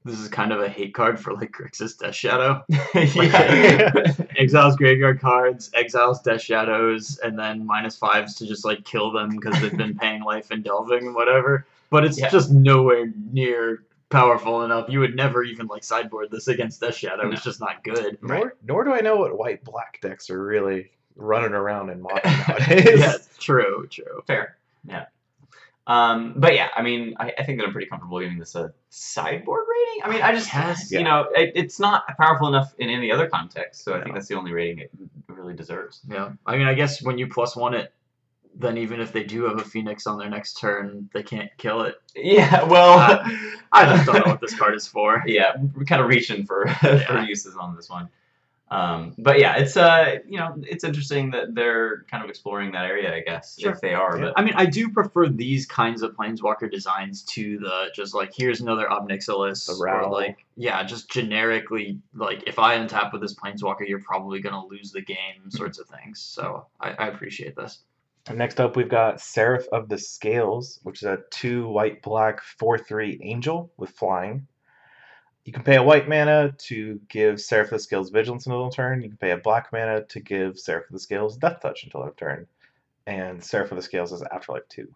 this 0.05 0.21
is 0.21 0.29
kind 0.29 0.53
of 0.53 0.61
a 0.61 0.69
hate 0.69 0.95
card 0.95 1.19
for 1.19 1.35
like 1.35 1.51
Grixis 1.51 1.99
Death 1.99 2.15
Shadow. 2.15 2.65
Exiles 4.37 4.77
graveyard 4.77 5.21
cards, 5.21 5.71
exiles 5.75 6.21
Death 6.23 6.41
Shadows, 6.43 7.19
and 7.25 7.39
then 7.39 7.67
minus 7.67 7.97
fives 7.97 8.35
to 8.37 8.47
just 8.47 8.65
like 8.65 8.85
kill 8.85 9.11
them 9.11 9.31
because 9.31 9.61
they've 9.61 9.77
been 9.77 9.97
paying 9.99 10.23
life 10.23 10.51
and 10.51 10.63
delving 10.63 11.07
and 11.07 11.15
whatever. 11.15 11.67
But 11.91 12.05
it's 12.05 12.19
Yeah. 12.19 12.31
just 12.31 12.53
nowhere 12.53 13.13
near 13.33 13.85
powerful 14.11 14.63
enough. 14.65 14.89
You 14.89 15.01
would 15.01 15.17
never 15.17 15.43
even 15.43 15.67
like 15.67 15.83
sideboard 15.83 16.31
this 16.31 16.47
against 16.49 16.81
Death 16.81 16.97
Shadow. 16.97 17.25
No. 17.25 17.33
It's 17.33 17.43
just 17.43 17.61
not 17.61 17.83
good. 17.83 18.19
Nor 18.23 18.55
nor 18.65 18.85
do 18.85 18.93
I 18.95 19.01
know 19.01 19.17
what 19.17 19.37
white 19.37 19.65
black 19.65 19.99
decks 20.01 20.31
are 20.31 20.43
really 20.43 20.91
running 21.17 21.53
around 21.53 21.91
in 21.91 22.01
modern 22.03 22.21
nowadays. 22.49 23.01
yeah, 23.01 23.15
true, 23.39 23.87
true. 23.91 24.23
Fair. 24.27 24.57
Yeah. 24.89 25.07
Um, 25.89 26.35
but 26.37 26.55
yeah, 26.55 26.69
I 26.77 26.83
mean, 26.83 27.15
I, 27.21 27.33
I 27.39 27.45
think 27.45 27.59
that 27.61 27.67
I'm 27.67 27.73
pretty 27.73 27.87
comfortable 27.89 28.19
giving 28.19 28.39
this 28.41 28.57
a 28.57 28.73
sideboard 28.91 29.65
rating. 29.71 30.03
I 30.05 30.13
mean, 30.13 30.23
I 30.23 30.33
just, 30.33 30.53
Yes. 30.53 30.91
you 30.91 31.05
know, 31.05 31.29
it, 31.35 31.53
it's 31.55 31.79
not 31.79 32.05
powerful 32.19 32.49
enough 32.49 32.75
in 32.79 32.91
any 32.91 33.13
other 33.13 33.29
context, 33.29 33.85
so 33.85 33.95
I 33.95 34.03
think 34.03 34.15
that's 34.15 34.27
the 34.27 34.35
only 34.35 34.53
rating 34.53 34.81
it 34.81 34.91
really 35.29 35.55
deserves. 35.55 36.01
Yeah, 36.09 36.33
I 36.45 36.57
mean, 36.57 36.67
I 36.67 36.75
guess 36.75 37.03
when 37.03 37.19
you 37.19 37.29
plus 37.29 37.55
one 37.55 37.73
it, 37.75 37.93
then 38.59 38.79
even 38.79 39.01
if 39.01 39.13
they 39.13 39.23
do 39.23 39.45
have 39.45 39.59
a 39.61 39.65
Phoenix 39.65 40.07
on 40.09 40.19
their 40.19 40.29
next 40.31 40.55
turn, 40.59 41.09
they 41.15 41.23
can't 41.23 41.51
kill 41.57 41.83
it. 41.83 41.97
Yeah, 42.17 42.65
well, 42.65 42.99
Uh, 42.99 43.29
I 43.71 43.85
just 43.85 44.07
don't 44.07 44.27
know 44.27 44.33
what 44.33 44.41
this 44.41 44.59
card 44.59 44.75
is 44.75 44.89
for. 44.89 45.23
yeah, 45.27 45.53
we're 45.75 45.85
kind 45.85 46.01
of 46.03 46.09
reaching 46.09 46.47
for 46.47 46.67
Yeah. 46.83 46.99
for 47.07 47.21
uses 47.21 47.55
on 47.55 47.77
this 47.77 47.89
one. 47.89 48.09
Um, 48.69 49.15
but 49.17 49.39
yeah, 49.39 49.57
it's 49.57 49.77
uh, 49.77 50.17
you 50.29 50.39
know, 50.39 50.57
it's 50.67 50.83
interesting 50.83 51.31
that 51.31 51.55
they're 51.55 52.05
kind 52.11 52.25
of 52.25 52.29
exploring 52.29 52.73
that 52.73 52.85
area, 52.87 53.15
I 53.15 53.21
guess, 53.21 53.57
Sure. 53.59 53.73
if 53.73 53.81
they 53.81 53.95
are. 53.95 54.19
Yeah. 54.19 54.25
But 54.27 54.33
I 54.37 54.45
mean, 54.45 54.55
I 54.57 54.67
do 54.67 54.89
prefer 54.91 55.29
these 55.29 55.67
kinds 55.67 56.03
of 56.03 56.17
Planeswalker 56.17 56.71
designs 56.71 57.23
to 57.25 57.59
the 57.59 57.91
just 57.95 58.15
like 58.15 58.33
here's 58.35 58.61
another 58.61 58.87
Obnixilis 58.87 59.69
or 59.69 60.11
like 60.11 60.45
yeah, 60.57 60.83
just 60.83 61.09
generically 61.11 62.01
like 62.15 62.43
if 62.49 62.59
I 62.59 62.77
untap 62.77 63.13
with 63.13 63.23
this 63.23 63.35
Planeswalker, 63.35 63.87
you're 63.87 64.03
probably 64.03 64.41
gonna 64.41 64.67
lose 64.67 64.91
the 64.91 65.03
game, 65.03 65.49
sorts 65.49 65.79
of 65.79 65.87
things. 65.89 66.21
So 66.21 66.67
I, 66.81 66.91
I 66.91 67.07
appreciate 67.09 67.55
this. 67.55 67.81
And 68.29 68.39
next 68.39 68.59
up, 68.59 68.75
we've 68.75 68.89
got 68.89 69.21
Seraph 69.21 69.69
of 69.71 69.89
the 69.89 69.99
Scales, 69.99 70.81
which 70.83 71.03
is 71.03 71.07
a 71.07 71.21
two 71.31 71.69
white 71.69 72.03
black 72.03 72.41
four 72.43 72.77
three 72.79 73.21
angel 73.23 73.71
with 73.77 73.91
flying. 73.91 74.49
You 75.47 75.53
can 75.53 75.63
pay 75.63 75.77
a 75.77 75.83
white 75.83 76.09
mana 76.09 76.53
to 76.67 77.01
give 77.09 77.41
Seraph 77.41 77.69
of 77.69 77.75
the 77.75 77.79
Scales 77.79 78.11
Vigilance 78.11 78.47
until 78.47 78.69
turn. 78.69 79.01
You 79.01 79.09
can 79.11 79.17
pay 79.17 79.31
a 79.31 79.37
black 79.37 79.69
mana 79.73 80.03
to 80.07 80.19
give 80.19 80.59
Seraph 80.59 80.87
of 80.87 80.93
the 80.93 80.99
Scales 80.99 81.37
Death 81.37 81.61
Touch 81.63 81.85
until 81.85 82.03
their 82.03 82.11
turn. 82.11 82.49
And 83.07 83.43
Seraph 83.43 83.71
of 83.71 83.77
the 83.77 83.83
Scales 83.83 84.11
is 84.13 84.25
Afterlife 84.33 84.69
2. 84.71 84.93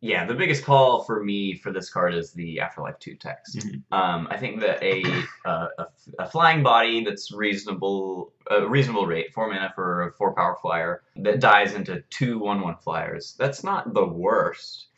yeah, 0.00 0.24
the 0.24 0.32
biggest 0.34 0.64
call 0.64 1.04
for 1.04 1.22
me 1.22 1.54
for 1.54 1.70
this 1.70 1.90
card 1.90 2.14
is 2.14 2.32
the 2.32 2.60
Afterlife 2.60 2.98
Two 2.98 3.14
text. 3.14 3.58
Mhm. 3.58 3.82
Um, 3.92 4.26
I 4.30 4.38
think 4.38 4.60
that 4.60 4.82
a, 4.82 5.02
uh, 5.46 5.68
a 5.78 5.86
a 6.18 6.26
flying 6.28 6.62
body 6.62 7.04
that's 7.04 7.30
reasonable, 7.32 8.32
a 8.50 8.66
reasonable 8.66 9.06
rate, 9.06 9.32
four 9.34 9.48
mana 9.50 9.70
for 9.74 10.08
a 10.08 10.12
four 10.12 10.34
power 10.34 10.56
flyer 10.62 11.02
that 11.16 11.40
dies 11.40 11.74
into 11.74 12.02
two 12.08 12.38
one 12.38 12.60
one 12.62 12.76
flyers. 12.76 13.34
That's 13.38 13.62
not 13.64 13.92
the 13.92 14.06
worst. 14.06 14.88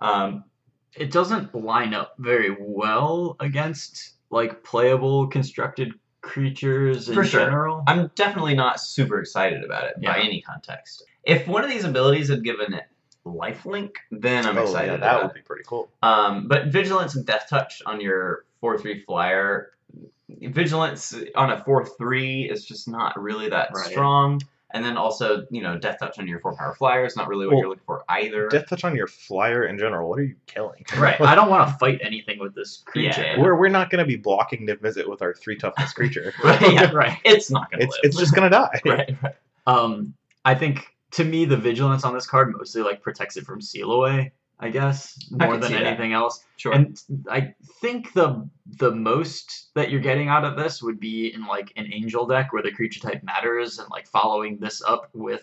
Um, 0.00 0.44
It 0.94 1.10
doesn't 1.10 1.54
line 1.54 1.94
up 1.94 2.14
very 2.18 2.54
well 2.60 3.36
against 3.40 4.16
like 4.32 4.64
playable 4.64 5.28
constructed 5.28 5.92
creatures 6.22 7.08
in 7.08 7.14
For 7.14 7.24
sure. 7.24 7.40
general. 7.40 7.84
I'm 7.86 8.10
definitely 8.16 8.54
not 8.54 8.80
super 8.80 9.20
excited 9.20 9.62
about 9.64 9.84
it 9.84 9.94
by 10.02 10.16
Yeah. 10.16 10.22
any 10.24 10.40
context. 10.40 11.04
If 11.24 11.46
one 11.46 11.62
of 11.64 11.70
these 11.70 11.84
abilities 11.84 12.28
had 12.28 12.42
given 12.42 12.72
it 12.74 12.84
lifelink, 13.26 13.90
then 14.10 14.46
I'm 14.46 14.58
oh, 14.58 14.62
excited 14.62 14.92
yeah, 14.92 14.94
about 14.98 15.12
that 15.18 15.20
it. 15.20 15.26
would 15.26 15.34
be 15.34 15.40
pretty 15.42 15.64
cool. 15.66 15.88
Um, 16.02 16.48
but 16.48 16.66
vigilance 16.68 17.14
and 17.14 17.24
death 17.26 17.46
touch 17.48 17.82
on 17.86 18.00
your 18.00 18.44
four 18.60 18.78
three 18.78 19.02
flyer, 19.04 19.70
vigilance 20.40 21.14
on 21.36 21.50
a 21.50 21.62
four 21.64 21.84
three 21.84 22.48
is 22.50 22.64
just 22.64 22.88
not 22.88 23.20
really 23.20 23.48
that 23.50 23.70
Right. 23.74 23.86
strong. 23.90 24.40
And 24.74 24.84
then 24.84 24.96
also, 24.96 25.46
you 25.50 25.62
know, 25.62 25.78
death 25.78 25.98
touch 26.00 26.18
on 26.18 26.26
your 26.26 26.40
four 26.40 26.56
power 26.56 26.74
flyer 26.74 27.04
is 27.04 27.14
not 27.16 27.28
really 27.28 27.46
what 27.46 27.52
Well, 27.52 27.60
you're 27.60 27.68
looking 27.68 27.84
for 27.84 28.04
either. 28.08 28.48
Death 28.48 28.68
Touch 28.68 28.84
on 28.84 28.96
your 28.96 29.06
flyer 29.06 29.66
in 29.66 29.78
general, 29.78 30.08
what 30.08 30.18
are 30.18 30.24
you 30.24 30.36
killing? 30.46 30.84
Right. 30.96 31.20
I 31.20 31.34
don't 31.34 31.50
want 31.50 31.68
to 31.68 31.74
fight 31.76 32.00
anything 32.02 32.38
with 32.38 32.54
this 32.54 32.82
creature. 32.86 33.22
Yeah. 33.22 33.38
We're, 33.40 33.54
we're 33.54 33.68
not 33.68 33.90
going 33.90 33.98
to 33.98 34.06
be 34.06 34.16
blocking 34.16 34.66
to 34.68 34.76
visit 34.76 35.08
with 35.08 35.20
our 35.20 35.34
three 35.34 35.56
toughness 35.56 35.92
creature. 35.92 36.32
Right, 36.42 36.72
yeah. 36.72 36.90
right. 36.94 37.18
It's 37.24 37.50
not 37.50 37.70
gonna 37.70 37.84
It's, 37.84 37.92
live. 37.92 38.00
it's 38.04 38.16
just 38.16 38.34
going 38.34 38.50
to 38.50 38.56
die. 38.56 38.80
right, 38.86 39.16
right. 39.22 39.34
Um, 39.66 40.14
I 40.44 40.54
think 40.54 40.86
to 41.12 41.24
me 41.24 41.44
the 41.44 41.56
vigilance 41.56 42.04
on 42.04 42.14
this 42.14 42.26
card 42.26 42.52
mostly 42.56 42.82
like 42.82 43.02
protects 43.02 43.36
it 43.36 43.44
from 43.44 43.60
seal 43.60 43.92
away. 43.92 44.32
I 44.62 44.70
guess 44.70 45.18
more 45.30 45.52
can 45.52 45.60
than 45.60 45.68
see 45.70 45.74
that. 45.74 45.86
anything 45.86 46.12
else. 46.12 46.44
Sure. 46.56 46.72
And 46.72 47.00
I 47.28 47.54
think 47.80 48.12
the 48.12 48.48
the 48.78 48.92
most 48.92 49.70
that 49.74 49.90
you're 49.90 50.00
getting 50.00 50.28
out 50.28 50.44
of 50.44 50.56
this 50.56 50.82
would 50.82 51.00
be 51.00 51.34
in 51.34 51.44
like 51.46 51.72
an 51.76 51.92
angel 51.92 52.26
deck 52.26 52.52
where 52.52 52.62
the 52.62 52.70
creature 52.72 53.00
type 53.00 53.22
matters 53.24 53.78
and 53.78 53.88
like 53.90 54.06
following 54.06 54.58
this 54.58 54.80
up 54.82 55.08
with 55.12 55.42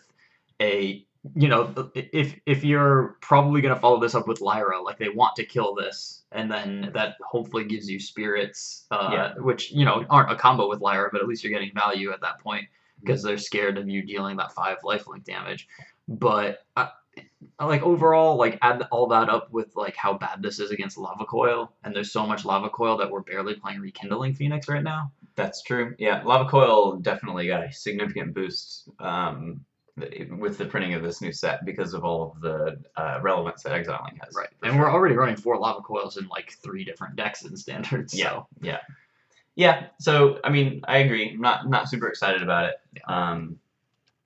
a 0.61 1.05
you 1.35 1.49
know 1.49 1.91
if 1.95 2.39
if 2.45 2.63
you're 2.63 3.17
probably 3.19 3.59
going 3.59 3.73
to 3.75 3.79
follow 3.79 3.99
this 3.99 4.15
up 4.15 4.25
with 4.25 4.39
Lyra 4.39 4.81
like 4.81 4.97
they 4.97 5.09
want 5.09 5.35
to 5.35 5.43
kill 5.45 5.75
this 5.75 6.23
and 6.31 6.49
then 6.49 6.91
that 6.93 7.15
hopefully 7.21 7.65
gives 7.65 7.89
you 7.89 7.99
spirits 7.99 8.85
uh, 8.91 9.09
Yeah. 9.11 9.33
which 9.35 9.69
you 9.71 9.83
know 9.83 10.05
aren't 10.09 10.31
a 10.31 10.35
combo 10.37 10.69
with 10.69 10.79
Lyra 10.79 11.09
but 11.11 11.21
at 11.21 11.27
least 11.27 11.43
you're 11.43 11.51
getting 11.51 11.73
value 11.73 12.13
at 12.13 12.21
that 12.21 12.39
point 12.39 12.65
because 13.01 13.21
they're 13.21 13.37
scared 13.37 13.77
of 13.77 13.89
you 13.89 14.01
dealing 14.01 14.37
that 14.37 14.53
five 14.53 14.77
lifelink 14.85 15.25
damage 15.25 15.67
but 16.07 16.59
uh, 16.77 16.87
like 17.59 17.81
overall, 17.83 18.35
like 18.37 18.57
add 18.61 18.85
all 18.91 19.07
that 19.07 19.29
up 19.29 19.51
with 19.51 19.75
like 19.75 19.95
how 19.95 20.13
bad 20.13 20.41
this 20.41 20.59
is 20.59 20.71
against 20.71 20.97
lava 20.97 21.25
coil, 21.25 21.73
and 21.83 21.95
there's 21.95 22.11
so 22.11 22.25
much 22.25 22.45
lava 22.45 22.69
coil 22.69 22.97
that 22.97 23.09
we're 23.09 23.21
barely 23.21 23.55
playing 23.55 23.79
rekindling 23.79 24.33
Phoenix 24.33 24.67
right 24.67 24.83
now. 24.83 25.11
That's 25.39 25.61
true. 25.61 25.95
Yeah, 25.97 26.21
Lava 26.23 26.49
Coil 26.49 26.97
definitely 26.97 27.47
got 27.47 27.63
a 27.63 27.71
significant 27.71 28.33
boost 28.33 28.89
um, 28.99 29.63
with 30.37 30.57
the 30.57 30.65
printing 30.65 30.95
of 30.95 31.01
this 31.01 31.21
new 31.21 31.31
set 31.31 31.63
because 31.63 31.93
of 31.93 32.03
all 32.03 32.33
of 32.33 32.41
the 32.41 32.77
uh, 32.97 33.19
relevance 33.21 33.63
that 33.63 33.71
Exiling 33.71 34.19
has. 34.21 34.35
Right, 34.35 34.49
and 34.63 34.73
sure. 34.73 34.81
we're 34.81 34.91
already 34.91 35.15
running 35.15 35.37
four 35.37 35.57
lava 35.57 35.81
coils 35.81 36.17
in 36.17 36.27
like 36.27 36.57
three 36.61 36.83
different 36.83 37.15
decks 37.15 37.45
in 37.45 37.55
standard. 37.55 38.11
So 38.11 38.47
Yeah. 38.61 38.79
Yeah. 39.55 39.87
So 39.99 40.39
I 40.43 40.49
mean, 40.49 40.81
I 40.87 40.97
agree. 40.97 41.31
I'm 41.31 41.41
not 41.41 41.69
not 41.69 41.89
super 41.89 42.09
excited 42.09 42.43
about 42.43 42.65
it. 42.65 42.75
Um, 43.07 43.59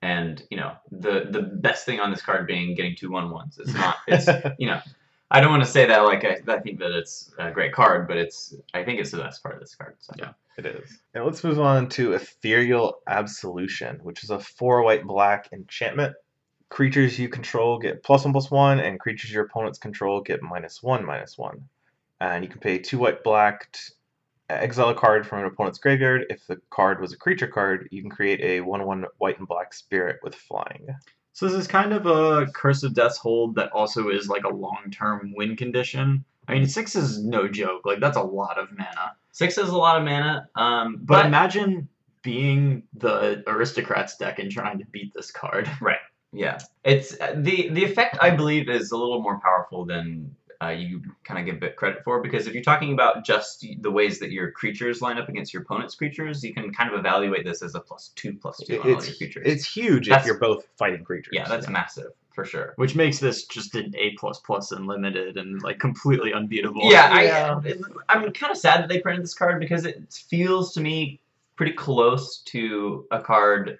and 0.04 0.46
you 0.50 0.58
know, 0.58 0.72
the 0.92 1.26
the 1.30 1.40
best 1.40 1.86
thing 1.86 1.98
on 1.98 2.10
this 2.10 2.20
card 2.20 2.46
being 2.46 2.74
getting 2.74 2.94
two 2.94 3.10
one 3.10 3.30
ones. 3.30 3.58
It's 3.58 3.72
not. 3.74 3.96
It's 4.06 4.28
you 4.58 4.66
know, 4.66 4.80
I 5.30 5.40
don't 5.40 5.50
want 5.50 5.64
to 5.64 5.68
say 5.68 5.86
that 5.86 6.00
like 6.00 6.24
I, 6.24 6.40
I 6.46 6.60
think 6.60 6.78
that 6.80 6.92
it's 6.92 7.32
a 7.38 7.50
great 7.50 7.72
card, 7.72 8.06
but 8.06 8.18
it's 8.18 8.54
I 8.74 8.84
think 8.84 9.00
it's 9.00 9.10
the 9.10 9.18
best 9.18 9.42
part 9.42 9.54
of 9.54 9.60
this 9.60 9.74
card. 9.74 9.96
So. 9.98 10.12
Yeah. 10.18 10.32
It 10.56 10.66
is. 10.66 11.00
And 11.14 11.24
let's 11.24 11.42
move 11.42 11.58
on 11.58 11.88
to 11.90 12.12
Ethereal 12.12 13.00
Absolution, 13.08 13.98
which 14.04 14.22
is 14.22 14.30
a 14.30 14.38
four 14.38 14.82
white 14.82 15.04
black 15.04 15.48
enchantment. 15.52 16.14
Creatures 16.68 17.18
you 17.18 17.28
control 17.28 17.78
get 17.78 18.04
plus 18.04 18.24
one 18.24 18.32
plus 18.32 18.50
one, 18.50 18.78
and 18.78 19.00
creatures 19.00 19.32
your 19.32 19.46
opponents 19.46 19.78
control 19.78 20.20
get 20.20 20.42
minus 20.42 20.80
one 20.80 21.04
minus 21.04 21.36
one. 21.36 21.68
And 22.20 22.44
you 22.44 22.50
can 22.50 22.60
pay 22.60 22.78
two 22.78 22.98
white 22.98 23.24
black, 23.24 23.72
t- 23.72 23.94
exile 24.48 24.90
a 24.90 24.94
card 24.94 25.26
from 25.26 25.40
an 25.40 25.46
opponent's 25.46 25.78
graveyard. 25.78 26.26
If 26.30 26.46
the 26.46 26.60
card 26.70 27.00
was 27.00 27.12
a 27.12 27.16
creature 27.16 27.46
card, 27.46 27.88
you 27.90 28.02
can 28.02 28.10
create 28.10 28.40
a 28.40 28.60
one 28.60 28.84
one 28.84 29.04
white 29.18 29.38
and 29.38 29.48
black 29.48 29.72
spirit 29.74 30.20
with 30.22 30.34
flying. 30.34 30.88
So 31.32 31.46
this 31.46 31.54
is 31.54 31.66
kind 31.66 31.92
of 31.92 32.06
a 32.06 32.46
Curse 32.54 32.84
of 32.84 32.94
Death's 32.94 33.18
hold 33.18 33.56
that 33.56 33.72
also 33.72 34.08
is 34.08 34.28
like 34.28 34.44
a 34.44 34.54
long-term 34.54 35.34
win 35.36 35.56
condition. 35.56 36.24
I 36.46 36.54
mean, 36.54 36.66
six 36.66 36.94
is 36.94 37.24
no 37.24 37.48
joke. 37.48 37.82
Like 37.84 38.00
that's 38.00 38.16
a 38.16 38.22
lot 38.22 38.58
of 38.58 38.70
mana. 38.70 39.16
Six 39.32 39.58
is 39.58 39.70
a 39.70 39.76
lot 39.76 39.98
of 39.98 40.04
mana. 40.04 40.48
Um, 40.54 40.98
But, 41.00 41.22
but, 41.22 41.26
imagine 41.26 41.88
being 42.22 42.84
the 42.94 43.42
aristocrats 43.46 44.16
deck 44.16 44.38
and 44.38 44.50
trying 44.50 44.78
to 44.78 44.84
beat 44.86 45.12
this 45.14 45.30
card. 45.30 45.68
Right. 45.80 45.98
Yeah, 46.32 46.58
it's 46.84 47.18
uh, 47.20 47.34
the 47.36 47.68
the 47.68 47.84
effect 47.84 48.18
I 48.20 48.30
believe 48.30 48.68
is 48.68 48.90
a 48.90 48.96
little 48.96 49.22
more 49.22 49.38
powerful 49.38 49.84
than 49.84 50.34
uh, 50.62 50.68
you 50.68 51.02
kind 51.24 51.40
of 51.40 51.46
give 51.52 51.62
it 51.62 51.76
credit 51.76 52.02
for 52.04 52.20
because 52.22 52.46
if 52.46 52.54
you're 52.54 52.62
talking 52.62 52.92
about 52.92 53.24
just 53.24 53.66
the 53.80 53.90
ways 53.90 54.18
that 54.20 54.30
your 54.30 54.50
creatures 54.50 55.00
line 55.02 55.18
up 55.18 55.28
against 55.28 55.52
your 55.52 55.62
opponent's 55.62 55.94
creatures, 55.94 56.42
you 56.44 56.52
can 56.54 56.72
kind 56.72 56.92
of 56.92 56.98
evaluate 56.98 57.44
this 57.44 57.62
as 57.62 57.74
a 57.74 57.80
plus 57.80 58.10
two 58.16 58.34
plus 58.34 58.58
two 58.58 58.80
on 58.80 58.86
all 58.90 58.96
It's, 58.98 59.08
your 59.08 59.16
creatures. 59.16 59.42
it's 59.46 59.66
huge 59.72 60.08
That's- 60.08 60.24
if 60.24 60.26
you're 60.26 60.38
both 60.40 60.66
fighting 60.78 61.04
creatures. 61.04 61.32
yeah, 61.32 61.48
that's 61.48 61.68
massive 61.68 62.12
for 62.34 62.44
sure. 62.44 62.72
Which 62.76 62.96
makes 62.96 63.18
this 63.20 63.44
just 63.46 63.74
an 63.76 63.94
A 63.96 64.10
plus 64.18 64.40
plus 64.40 64.72
unlimited 64.72 65.36
and 65.36 65.62
like 65.62 65.78
completely 65.78 66.32
unbeatable. 66.32 66.90
Yeah, 66.90 67.20
Yeah. 67.22 67.60
I, 67.64 67.68
it- 67.68 67.80
I'm 68.08 68.32
kind 68.32 68.50
of 68.50 68.56
sad 68.58 68.80
that 68.82 68.88
they 68.88 69.00
printed 69.00 69.22
this 69.22 69.34
card 69.34 69.60
because 69.60 69.84
it 69.84 70.12
feels 70.28 70.72
to 70.74 70.80
me 70.80 71.20
pretty 71.56 71.72
close 71.72 72.38
to 72.46 73.06
a 73.12 73.20
card, 73.20 73.78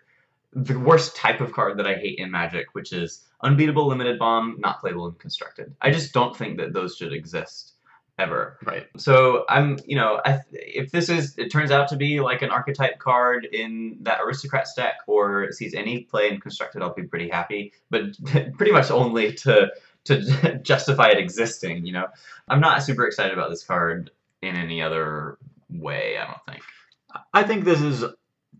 the 0.54 0.78
worst 0.78 1.16
type 1.16 1.40
of 1.40 1.52
card 1.52 1.78
that 1.78 1.86
I 1.86 1.94
hate 1.94 2.18
in 2.18 2.30
Magic, 2.30 2.68
which 2.72 2.92
is 2.92 3.24
unbeatable 3.42 3.86
limited 3.86 4.18
bomb, 4.18 4.56
not 4.58 4.80
playable 4.80 5.06
and 5.06 5.18
constructed. 5.18 5.74
I 5.80 5.90
just 5.90 6.12
don't 6.12 6.36
think 6.36 6.58
that 6.58 6.72
those 6.72 6.96
should 6.96 7.12
exist 7.12 7.72
ever. 8.18 8.58
Right. 8.64 8.86
So 8.96 9.44
I'm, 9.48 9.78
you 9.86 9.96
know, 9.96 10.20
I, 10.24 10.40
if 10.52 10.92
this 10.92 11.08
is, 11.08 11.36
it 11.36 11.50
turns 11.50 11.70
out 11.70 11.88
to 11.88 11.96
be 11.96 12.20
like 12.20 12.42
an 12.42 12.50
archetype 12.50 12.98
card 12.98 13.46
in 13.46 13.98
that 14.02 14.20
aristocrat 14.20 14.68
stack 14.68 14.94
or 15.06 15.50
sees 15.52 15.74
any 15.74 16.02
play 16.02 16.28
in 16.28 16.40
constructed, 16.40 16.82
I'll 16.82 16.94
be 16.94 17.02
pretty 17.02 17.28
happy. 17.28 17.72
But 17.90 18.16
pretty 18.56 18.72
much 18.72 18.90
only 18.90 19.32
to 19.34 19.70
to 20.04 20.58
justify 20.62 21.08
it 21.08 21.18
existing. 21.18 21.86
You 21.86 21.94
know, 21.94 22.06
I'm 22.48 22.60
not 22.60 22.82
super 22.82 23.06
excited 23.06 23.32
about 23.32 23.50
this 23.50 23.64
card 23.64 24.10
in 24.42 24.54
any 24.54 24.82
other 24.82 25.38
way. 25.70 26.18
I 26.18 26.26
don't 26.26 26.44
think. 26.46 26.62
I 27.32 27.42
think 27.44 27.64
this 27.64 27.80
is, 27.80 28.04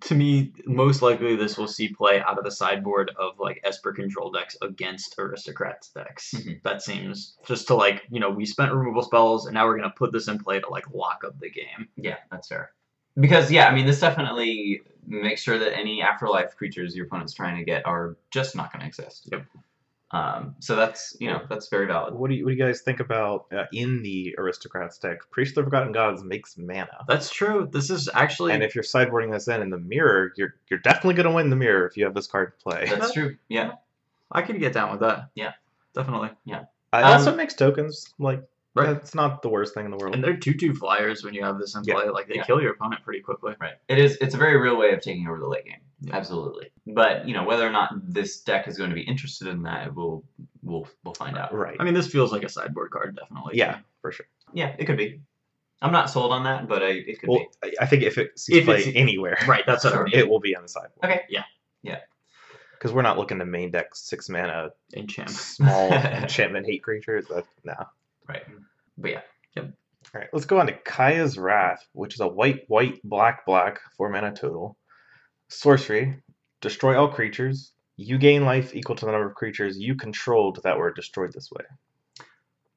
to 0.04 0.14
me, 0.14 0.52
most 0.66 1.02
likely 1.02 1.34
this 1.36 1.56
will 1.56 1.68
see 1.68 1.88
play 1.88 2.20
out 2.20 2.38
of 2.38 2.44
the 2.44 2.50
sideboard 2.50 3.10
of 3.18 3.38
like 3.38 3.60
Esper 3.64 3.92
control 3.92 4.30
decks 4.30 4.56
against 4.62 5.14
aristocrats 5.18 5.88
decks. 5.90 6.34
Mhm. 6.36 6.62
That 6.62 6.82
seems 6.82 7.36
just 7.46 7.66
to 7.68 7.74
like 7.74 8.02
you 8.10 8.20
know 8.20 8.30
we 8.30 8.44
spent 8.44 8.72
removal 8.72 9.02
spells 9.02 9.46
and 9.46 9.54
now 9.54 9.66
we're 9.66 9.76
gonna 9.76 9.94
put 9.96 10.12
this 10.12 10.28
in 10.28 10.38
play 10.38 10.60
to 10.60 10.68
like 10.68 10.90
lock 10.92 11.24
up 11.24 11.38
the 11.40 11.50
game. 11.50 11.88
Yeah, 11.96 12.18
that's 12.30 12.48
fair. 12.48 12.72
Because 13.18 13.50
yeah, 13.50 13.68
I 13.68 13.74
mean, 13.74 13.86
this 13.86 14.00
definitely 14.00 14.82
makes 15.06 15.42
sure 15.42 15.58
that 15.58 15.76
any 15.76 16.02
afterlife 16.02 16.56
creatures 16.56 16.96
your 16.96 17.06
opponent's 17.06 17.32
trying 17.32 17.56
to 17.58 17.64
get 17.64 17.86
are 17.86 18.16
just 18.30 18.56
not 18.56 18.72
going 18.72 18.80
to 18.80 18.86
exist. 18.86 19.28
Yep. 19.30 19.44
Um, 20.14 20.54
so 20.60 20.76
that's 20.76 21.16
you 21.18 21.28
know 21.28 21.42
that's 21.48 21.68
very 21.68 21.86
valid. 21.86 22.14
What 22.14 22.30
do 22.30 22.36
you 22.36 22.44
what 22.44 22.50
do 22.52 22.56
you 22.56 22.64
guys 22.64 22.82
think 22.82 23.00
about 23.00 23.46
uh, 23.52 23.64
in 23.72 24.00
the 24.02 24.36
aristocrats 24.38 24.96
deck? 24.98 25.18
Priest 25.32 25.56
of 25.58 25.64
the 25.64 25.70
Forgotten 25.70 25.90
Gods 25.92 26.22
makes 26.22 26.56
mana, 26.56 27.04
That's 27.08 27.30
true. 27.30 27.68
This 27.72 27.90
is 27.90 28.08
actually 28.14 28.52
and 28.52 28.62
if 28.62 28.76
you're 28.76 28.84
sideboarding 28.84 29.32
this 29.32 29.48
in 29.48 29.60
in 29.60 29.70
the 29.70 29.78
mirror, 29.78 30.32
you're 30.36 30.54
you're 30.70 30.78
definitely 30.78 31.14
gonna 31.14 31.34
win 31.34 31.50
the 31.50 31.56
mirror 31.56 31.84
if 31.88 31.96
you 31.96 32.04
have 32.04 32.14
this 32.14 32.28
card 32.28 32.52
to 32.56 32.62
play. 32.62 32.86
That's 32.88 33.12
true. 33.12 33.36
Yeah. 33.48 33.72
I 34.30 34.42
could 34.42 34.60
get 34.60 34.72
down 34.72 34.92
with 34.92 35.00
that. 35.00 35.30
Yeah. 35.34 35.52
definitely. 35.94 36.30
Uh, 36.48 36.58
it 36.98 37.04
also 37.04 37.32
Um, 37.32 37.36
makes 37.36 37.54
tokens. 37.54 38.14
Like 38.20 38.44
Right. 38.74 38.86
that's 38.92 39.14
not 39.14 39.40
the 39.42 39.48
worst 39.48 39.72
thing 39.74 39.84
in 39.84 39.90
the 39.92 39.96
world. 39.96 40.14
And 40.14 40.24
they're 40.24 40.36
two 40.36 40.54
two 40.54 40.74
flyers 40.74 41.22
when 41.22 41.32
you 41.34 41.44
have 41.44 41.58
this 41.58 41.74
in 41.76 41.84
Yeah. 41.84 41.94
play. 41.94 42.08
Like 42.08 42.26
they 42.28 42.36
Yeah. 42.36 42.44
kill 42.44 42.60
your 42.60 42.72
opponent 42.72 43.02
pretty 43.04 43.20
quickly. 43.20 43.54
Right. 43.60 43.74
It 43.88 43.98
is. 43.98 44.16
It's 44.20 44.34
a 44.34 44.38
very 44.38 44.56
real 44.60 44.76
way 44.76 44.92
of 44.92 45.00
taking 45.00 45.28
over 45.28 45.38
the 45.38 45.46
late 45.48 45.64
game. 45.64 45.80
Yeah. 46.00 46.16
Absolutely. 46.16 46.70
But 46.86 47.26
you 47.28 47.34
know 47.34 47.44
whether 47.44 47.66
or 47.66 47.70
not 47.70 47.92
this 48.12 48.40
deck 48.40 48.66
is 48.68 48.76
going 48.76 48.90
to 48.90 48.94
be 48.96 49.02
interested 49.02 49.48
in 49.48 49.62
that, 49.62 49.94
we'll 49.94 50.24
we'll 50.62 50.88
we'll 51.04 51.14
find 51.14 51.38
out. 51.38 51.54
right. 51.54 51.76
I 51.78 51.84
mean, 51.84 51.94
this 51.94 52.08
feels 52.08 52.32
like 52.32 52.42
a 52.42 52.48
sideboard 52.48 52.90
card, 52.90 53.16
definitely. 53.16 53.56
yeah, 53.56 53.78
for 54.02 54.10
sure. 54.12 54.26
Yeah, 54.52 54.74
it 54.78 54.84
could 54.86 54.96
be. 54.98 55.20
I'm 55.82 55.92
not 55.92 56.08
sold 56.10 56.32
on 56.32 56.44
that, 56.44 56.66
but 56.68 56.82
I, 56.82 56.88
it 56.90 57.20
could 57.20 57.28
Well, 57.28 57.46
be. 57.62 57.68
I- 57.78 57.82
I 57.84 57.86
think 57.86 58.02
if 58.04 58.16
it 58.18 58.38
sees 58.38 58.56
If 58.58 58.64
play 58.64 58.78
it's- 58.80 58.92
anywhere, 58.96 59.36
Right. 59.46 59.64
That's 59.66 59.84
what 59.84 59.92
I 59.94 60.02
mean. 60.04 60.14
it 60.14 60.28
will 60.28 60.40
be 60.40 60.56
on 60.56 60.62
the 60.62 60.68
sideboard. 60.68 61.04
Okay. 61.04 61.22
Yeah. 61.28 61.44
Yeah. 61.82 62.00
Because 62.72 62.92
we're 62.92 63.02
not 63.02 63.18
looking 63.18 63.38
to 63.38 63.44
main 63.44 63.70
deck 63.70 63.94
six 63.94 64.28
mana 64.28 64.70
Enchant. 64.94 65.30
small 65.30 65.92
enchantment 65.92 66.66
hate 66.66 66.82
creatures. 66.82 67.26
That 67.28 67.44
no. 67.64 67.74
Right. 68.28 68.42
But 68.98 69.10
yeah. 69.10 69.20
Yep. 69.56 69.64
All 70.14 70.20
right, 70.20 70.28
let's 70.32 70.46
go 70.46 70.60
on 70.60 70.66
to 70.66 70.72
Kaya's 70.72 71.38
Wrath, 71.38 71.86
which 71.92 72.14
is 72.14 72.20
a 72.20 72.28
white, 72.28 72.64
white, 72.68 73.00
black, 73.02 73.46
black, 73.46 73.80
four 73.96 74.08
mana 74.10 74.32
total. 74.32 74.76
Sorcery: 75.48 76.22
destroy 76.60 76.98
all 76.98 77.08
creatures. 77.08 77.72
You 77.96 78.18
gain 78.18 78.44
life 78.44 78.74
equal 78.74 78.96
to 78.96 79.06
the 79.06 79.12
number 79.12 79.28
of 79.28 79.34
creatures 79.34 79.78
you 79.78 79.94
controlled 79.94 80.60
that 80.64 80.78
were 80.78 80.92
destroyed 80.92 81.32
this 81.32 81.50
way. 81.50 81.64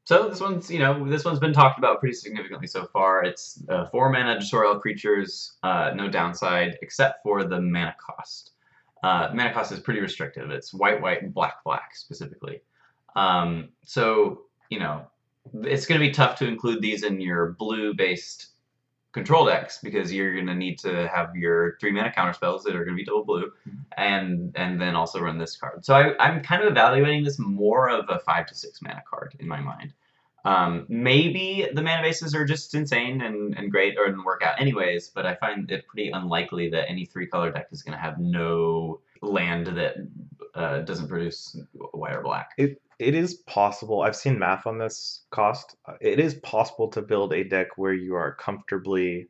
So 0.04 0.30
this 0.30 0.40
one's, 0.40 0.72
you 0.72 0.80
know, 0.80 1.08
this 1.10 1.26
one's 1.26 1.40
been 1.40 1.54
talked 1.54 1.80
about 1.80 2.00
pretty 2.00 2.16
significantly 2.16 2.68
so 2.68 2.86
far. 2.86 3.26
It's 3.26 3.62
uh, 3.68 3.88
four 3.88 4.10
mana 4.10 4.40
destroy 4.40 4.68
all 4.68 4.80
creatures, 4.80 5.58
uh, 5.64 5.92
no 5.96 6.08
downside 6.08 6.78
except 6.82 7.24
for 7.24 7.44
the 7.44 7.60
mana 7.60 7.96
cost. 8.00 8.52
Uh, 9.04 9.30
mana 9.34 9.54
cost 9.54 9.72
is 9.72 9.80
pretty 9.80 10.00
restrictive. 10.00 10.50
It's 10.50 10.74
white, 10.74 11.02
white, 11.02 11.34
black, 11.34 11.64
black 11.64 11.96
specifically. 11.96 12.62
Um, 13.16 13.70
so 13.84 14.44
you 14.70 14.80
know, 14.80 15.08
it's 15.64 15.86
going 15.86 16.00
to 16.00 16.06
be 16.06 16.12
tough 16.12 16.38
to 16.40 16.48
include 16.48 16.82
these 16.82 17.04
in 17.04 17.22
your 17.22 17.56
blue-based 17.60 18.48
control 19.14 19.46
decks 19.46 19.80
because 19.82 20.14
you're 20.14 20.34
going 20.34 20.48
to 20.48 20.56
need 20.56 20.78
to 20.80 21.08
have 21.08 21.36
your 21.36 21.78
three 21.80 21.92
mana 21.92 22.12
counter 22.12 22.34
spells 22.34 22.64
that 22.64 22.76
are 22.76 22.84
going 22.86 22.96
to 22.96 23.02
be 23.02 23.06
double 23.06 23.26
blue, 23.26 23.52
and 23.98 24.52
and 24.56 24.80
then 24.80 24.96
also 24.96 25.20
run 25.20 25.38
this 25.38 25.56
card. 25.58 25.84
So 25.84 25.96
I, 25.96 26.26
I'm 26.26 26.42
kind 26.42 26.62
of 26.62 26.70
evaluating 26.70 27.24
this 27.24 27.40
more 27.40 27.90
of 27.90 28.06
a 28.10 28.20
five 28.20 28.46
to 28.48 28.56
six 28.56 28.82
mana 28.82 29.04
card 29.10 29.36
in 29.40 29.48
my 29.48 29.60
mind. 29.60 29.94
Um, 30.46 30.86
maybe 30.88 31.68
the 31.74 31.82
mana 31.82 32.04
bases 32.04 32.34
are 32.34 32.46
just 32.46 32.74
insane 32.74 33.22
and, 33.22 33.58
and 33.58 33.70
great 33.70 33.98
or 33.98 34.06
and 34.06 34.24
work 34.24 34.44
out 34.44 34.62
anyways, 34.62 35.10
but 35.10 35.26
I 35.26 35.36
find 35.36 35.70
it 35.70 35.86
pretty 35.88 36.10
unlikely 36.12 36.70
that 36.70 36.90
any 36.90 37.06
three 37.06 37.28
color 37.28 37.52
deck 37.52 37.68
is 37.72 37.84
going 37.84 37.98
to 37.98 38.02
have 38.02 38.18
no 38.18 39.02
land 39.22 39.68
that 39.68 39.96
uh, 40.56 40.80
doesn't 40.80 41.10
produce 41.10 41.60
white 41.74 42.16
or 42.16 42.22
black. 42.22 42.52
It 42.58 42.82
it 43.00 43.14
is 43.16 43.36
possible. 43.46 44.02
I've 44.02 44.16
seen 44.16 44.40
math 44.40 44.66
on 44.68 44.78
this 44.78 45.24
cost. 45.32 45.76
Uh, 45.86 45.94
It 46.02 46.20
is 46.20 46.36
possible 46.36 46.88
to 46.90 47.02
build 47.02 47.34
a 47.34 47.44
deck 47.44 47.78
where 47.78 47.94
you 47.94 48.16
are 48.16 48.34
comfortably 48.36 49.28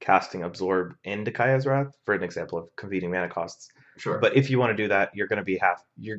casting 0.00 0.44
absorb 0.44 0.94
into 1.04 1.32
Kaya's 1.32 1.66
Wrath, 1.66 1.96
for 2.04 2.14
an 2.14 2.22
example 2.22 2.58
of 2.58 2.74
competing 2.76 3.10
mana 3.10 3.28
costs. 3.28 3.70
Sure. 3.96 4.18
But 4.18 4.36
if 4.36 4.48
you 4.50 4.58
want 4.60 4.70
to 4.76 4.80
do 4.82 4.88
that, 4.88 5.10
you're 5.14 5.26
going 5.26 5.38
to 5.38 5.44
be 5.44 5.58
half. 5.58 5.82
You're 5.96 6.18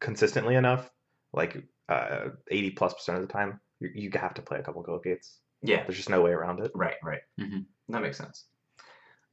consistently 0.00 0.56
enough, 0.56 0.90
like 1.32 1.64
uh, 1.88 2.28
eighty 2.50 2.70
plus 2.70 2.92
percent 2.92 3.16
of 3.18 3.26
the 3.26 3.32
time, 3.32 3.60
you, 3.80 3.90
you 3.94 4.10
have 4.14 4.34
to 4.34 4.42
play 4.42 4.58
a 4.58 4.62
couple 4.62 4.82
gold 4.82 5.04
gates. 5.04 5.38
yeah, 5.62 5.82
There's 5.84 5.96
just 5.96 6.10
no 6.10 6.20
way 6.20 6.32
around 6.32 6.60
it. 6.60 6.70
right, 6.74 6.96
right. 7.02 7.22
Mhm. 7.40 7.64
That 7.88 8.02
makes 8.02 8.18
sense. 8.18 8.44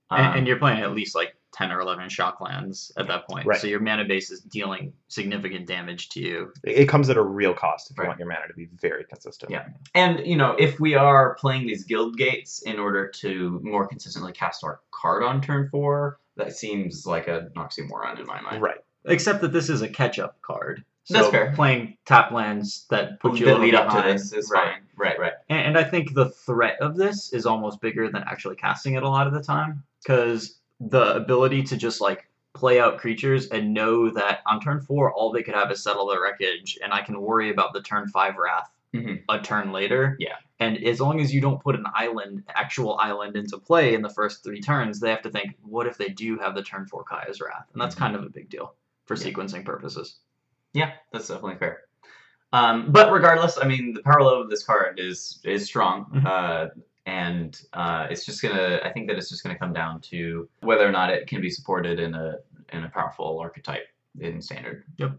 and, 0.09 0.25
Um, 0.27 0.38
and 0.38 0.47
you're 0.47 0.59
playing 0.59 0.81
at 0.81 0.91
least 0.93 1.15
like 1.15 1.35
10 1.53 1.71
or 1.71 1.81
11 1.81 2.09
shock 2.09 2.41
lands 2.41 2.91
at 2.97 3.07
that 3.07 3.27
point. 3.27 3.45
Right. 3.45 3.59
So 3.59 3.67
your 3.67 3.79
mana 3.79 4.05
base 4.05 4.31
is 4.31 4.41
dealing 4.41 4.93
significant 5.07 5.67
damage 5.67 6.09
to 6.09 6.21
you. 6.21 6.53
It 6.63 6.81
it 6.81 6.89
comes 6.89 7.09
at 7.09 7.17
a 7.17 7.21
real 7.21 7.53
cost 7.53 7.91
if 7.91 7.97
you 7.97 8.05
want 8.05 8.19
your 8.19 8.27
mana 8.27 8.47
to 8.47 8.53
be 8.53 8.67
very 8.79 9.03
consistent. 9.03 9.51
Yeah. 9.51 9.67
And 9.93 10.25
you 10.25 10.35
know, 10.35 10.55
if 10.57 10.79
we 10.79 10.95
are 10.95 11.35
playing 11.35 11.67
these 11.67 11.83
guild 11.83 12.17
gates 12.17 12.61
in 12.61 12.79
order 12.79 13.07
to 13.07 13.59
more 13.63 13.87
consistently 13.87 14.31
cast 14.31 14.63
our 14.63 14.79
card 14.91 15.23
on 15.23 15.41
turn 15.41 15.69
four, 15.69 16.19
that 16.37 16.55
seems 16.55 17.05
like 17.05 17.27
a 17.27 17.39
an 17.39 17.51
oxymoron 17.57 18.19
in 18.19 18.25
my 18.25 18.41
mind. 18.41 18.61
Right. 18.61 18.77
Except 19.05 19.41
that 19.41 19.51
this 19.51 19.69
is 19.69 19.81
a 19.81 19.89
catch 19.89 20.19
up 20.19 20.41
card. 20.41 20.83
So 21.05 21.15
That's 21.15 21.29
fair. 21.29 21.51
Playing 21.55 21.97
tap 22.05 22.31
lands 22.31 22.85
that 22.89 23.19
put 23.19 23.39
you 23.39 23.47
a 23.47 23.49
that 23.49 23.59
lead 23.59 23.73
up 23.73 23.91
to 23.95 24.07
this 24.07 24.31
is 24.33 24.51
right. 24.53 24.73
fine. 24.73 24.81
Right, 24.95 25.19
right. 25.19 25.33
And, 25.49 25.69
and 25.69 25.77
I 25.77 25.83
think 25.83 26.13
the 26.13 26.29
threat 26.29 26.77
of 26.79 26.95
this 26.95 27.33
is 27.33 27.47
almost 27.47 27.81
bigger 27.81 28.09
than 28.09 28.23
actually 28.27 28.55
casting 28.55 28.93
it 28.93 29.03
a 29.03 29.09
lot 29.09 29.25
of 29.25 29.33
the 29.33 29.41
time. 29.41 29.83
Because 30.03 30.59
the 30.89 31.15
ability 31.15 31.63
to 31.63 31.77
just 31.77 32.01
like 32.01 32.27
play 32.53 32.79
out 32.79 32.97
creatures 32.97 33.47
and 33.49 33.73
know 33.73 34.09
that 34.09 34.39
on 34.45 34.59
turn 34.59 34.81
four, 34.81 35.13
all 35.13 35.31
they 35.31 35.43
could 35.43 35.55
have 35.55 35.71
is 35.71 35.83
settle 35.83 36.07
the 36.07 36.19
wreckage, 36.19 36.77
and 36.83 36.93
I 36.93 37.01
can 37.01 37.21
worry 37.21 37.49
about 37.51 37.73
the 37.73 37.81
turn 37.81 38.07
five 38.09 38.35
wrath 38.37 38.69
Mhm. 38.93 39.23
a 39.29 39.39
turn 39.39 39.71
later. 39.71 40.17
Yeah. 40.19 40.35
And 40.59 40.77
as 40.83 40.99
long 40.99 41.21
as 41.21 41.33
you 41.33 41.39
don't 41.39 41.61
put 41.63 41.75
an 41.75 41.85
island, 41.95 42.43
actual 42.49 42.97
island, 42.97 43.35
into 43.37 43.57
play 43.57 43.93
in 43.93 44.01
the 44.01 44.09
first 44.09 44.43
three 44.43 44.59
turns, 44.61 44.99
they 44.99 45.09
have 45.09 45.21
to 45.21 45.29
think, 45.29 45.55
what 45.61 45.87
if 45.87 45.97
they 45.97 46.09
do 46.09 46.37
have 46.39 46.55
the 46.55 46.61
turn 46.61 46.85
four 46.85 47.03
Kaya's 47.03 47.39
Wrath? 47.41 47.67
And 47.73 47.81
that's 47.81 47.95
Mhm. 47.95 47.99
kind 47.99 48.15
of 48.15 48.23
a 48.23 48.29
big 48.29 48.49
deal 48.49 48.75
for 49.05 49.15
Yeah. 49.15 49.31
sequencing 49.31 49.63
purposes. 49.65 50.19
Yeah, 50.73 50.91
that's 51.11 51.27
definitely 51.29 51.57
fair. 51.57 51.83
Um, 52.53 52.91
but 52.91 53.11
regardless, 53.13 53.57
I 53.57 53.65
mean, 53.65 53.93
the 53.93 54.01
power 54.03 54.21
level 54.21 54.41
of 54.41 54.49
this 54.49 54.63
card 54.63 54.99
is 54.99 55.39
is 55.45 55.65
strong, 55.65 56.05
Mhm. 56.13 56.25
uh, 56.25 56.67
and 57.11 57.61
uh, 57.73 58.07
it's 58.09 58.25
just 58.25 58.41
gonna. 58.41 58.79
I 58.83 58.89
think 58.91 59.07
that 59.07 59.17
it's 59.17 59.29
just 59.29 59.43
gonna 59.43 59.57
come 59.57 59.73
down 59.73 59.99
to 60.11 60.47
whether 60.61 60.88
or 60.88 60.91
not 60.91 61.09
it 61.09 61.27
can 61.27 61.41
be 61.41 61.49
supported 61.49 61.99
in 61.99 62.13
a 62.13 62.38
in 62.73 62.83
a 62.83 62.89
powerful 62.89 63.39
archetype 63.39 63.88
in 64.19 64.41
standard. 64.41 64.83
Yep. 64.97 65.17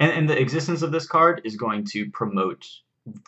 And, 0.00 0.12
and 0.12 0.28
the 0.28 0.38
existence 0.40 0.82
of 0.82 0.92
this 0.92 1.06
card 1.06 1.40
is 1.44 1.56
going 1.56 1.84
to 1.86 2.10
promote 2.10 2.66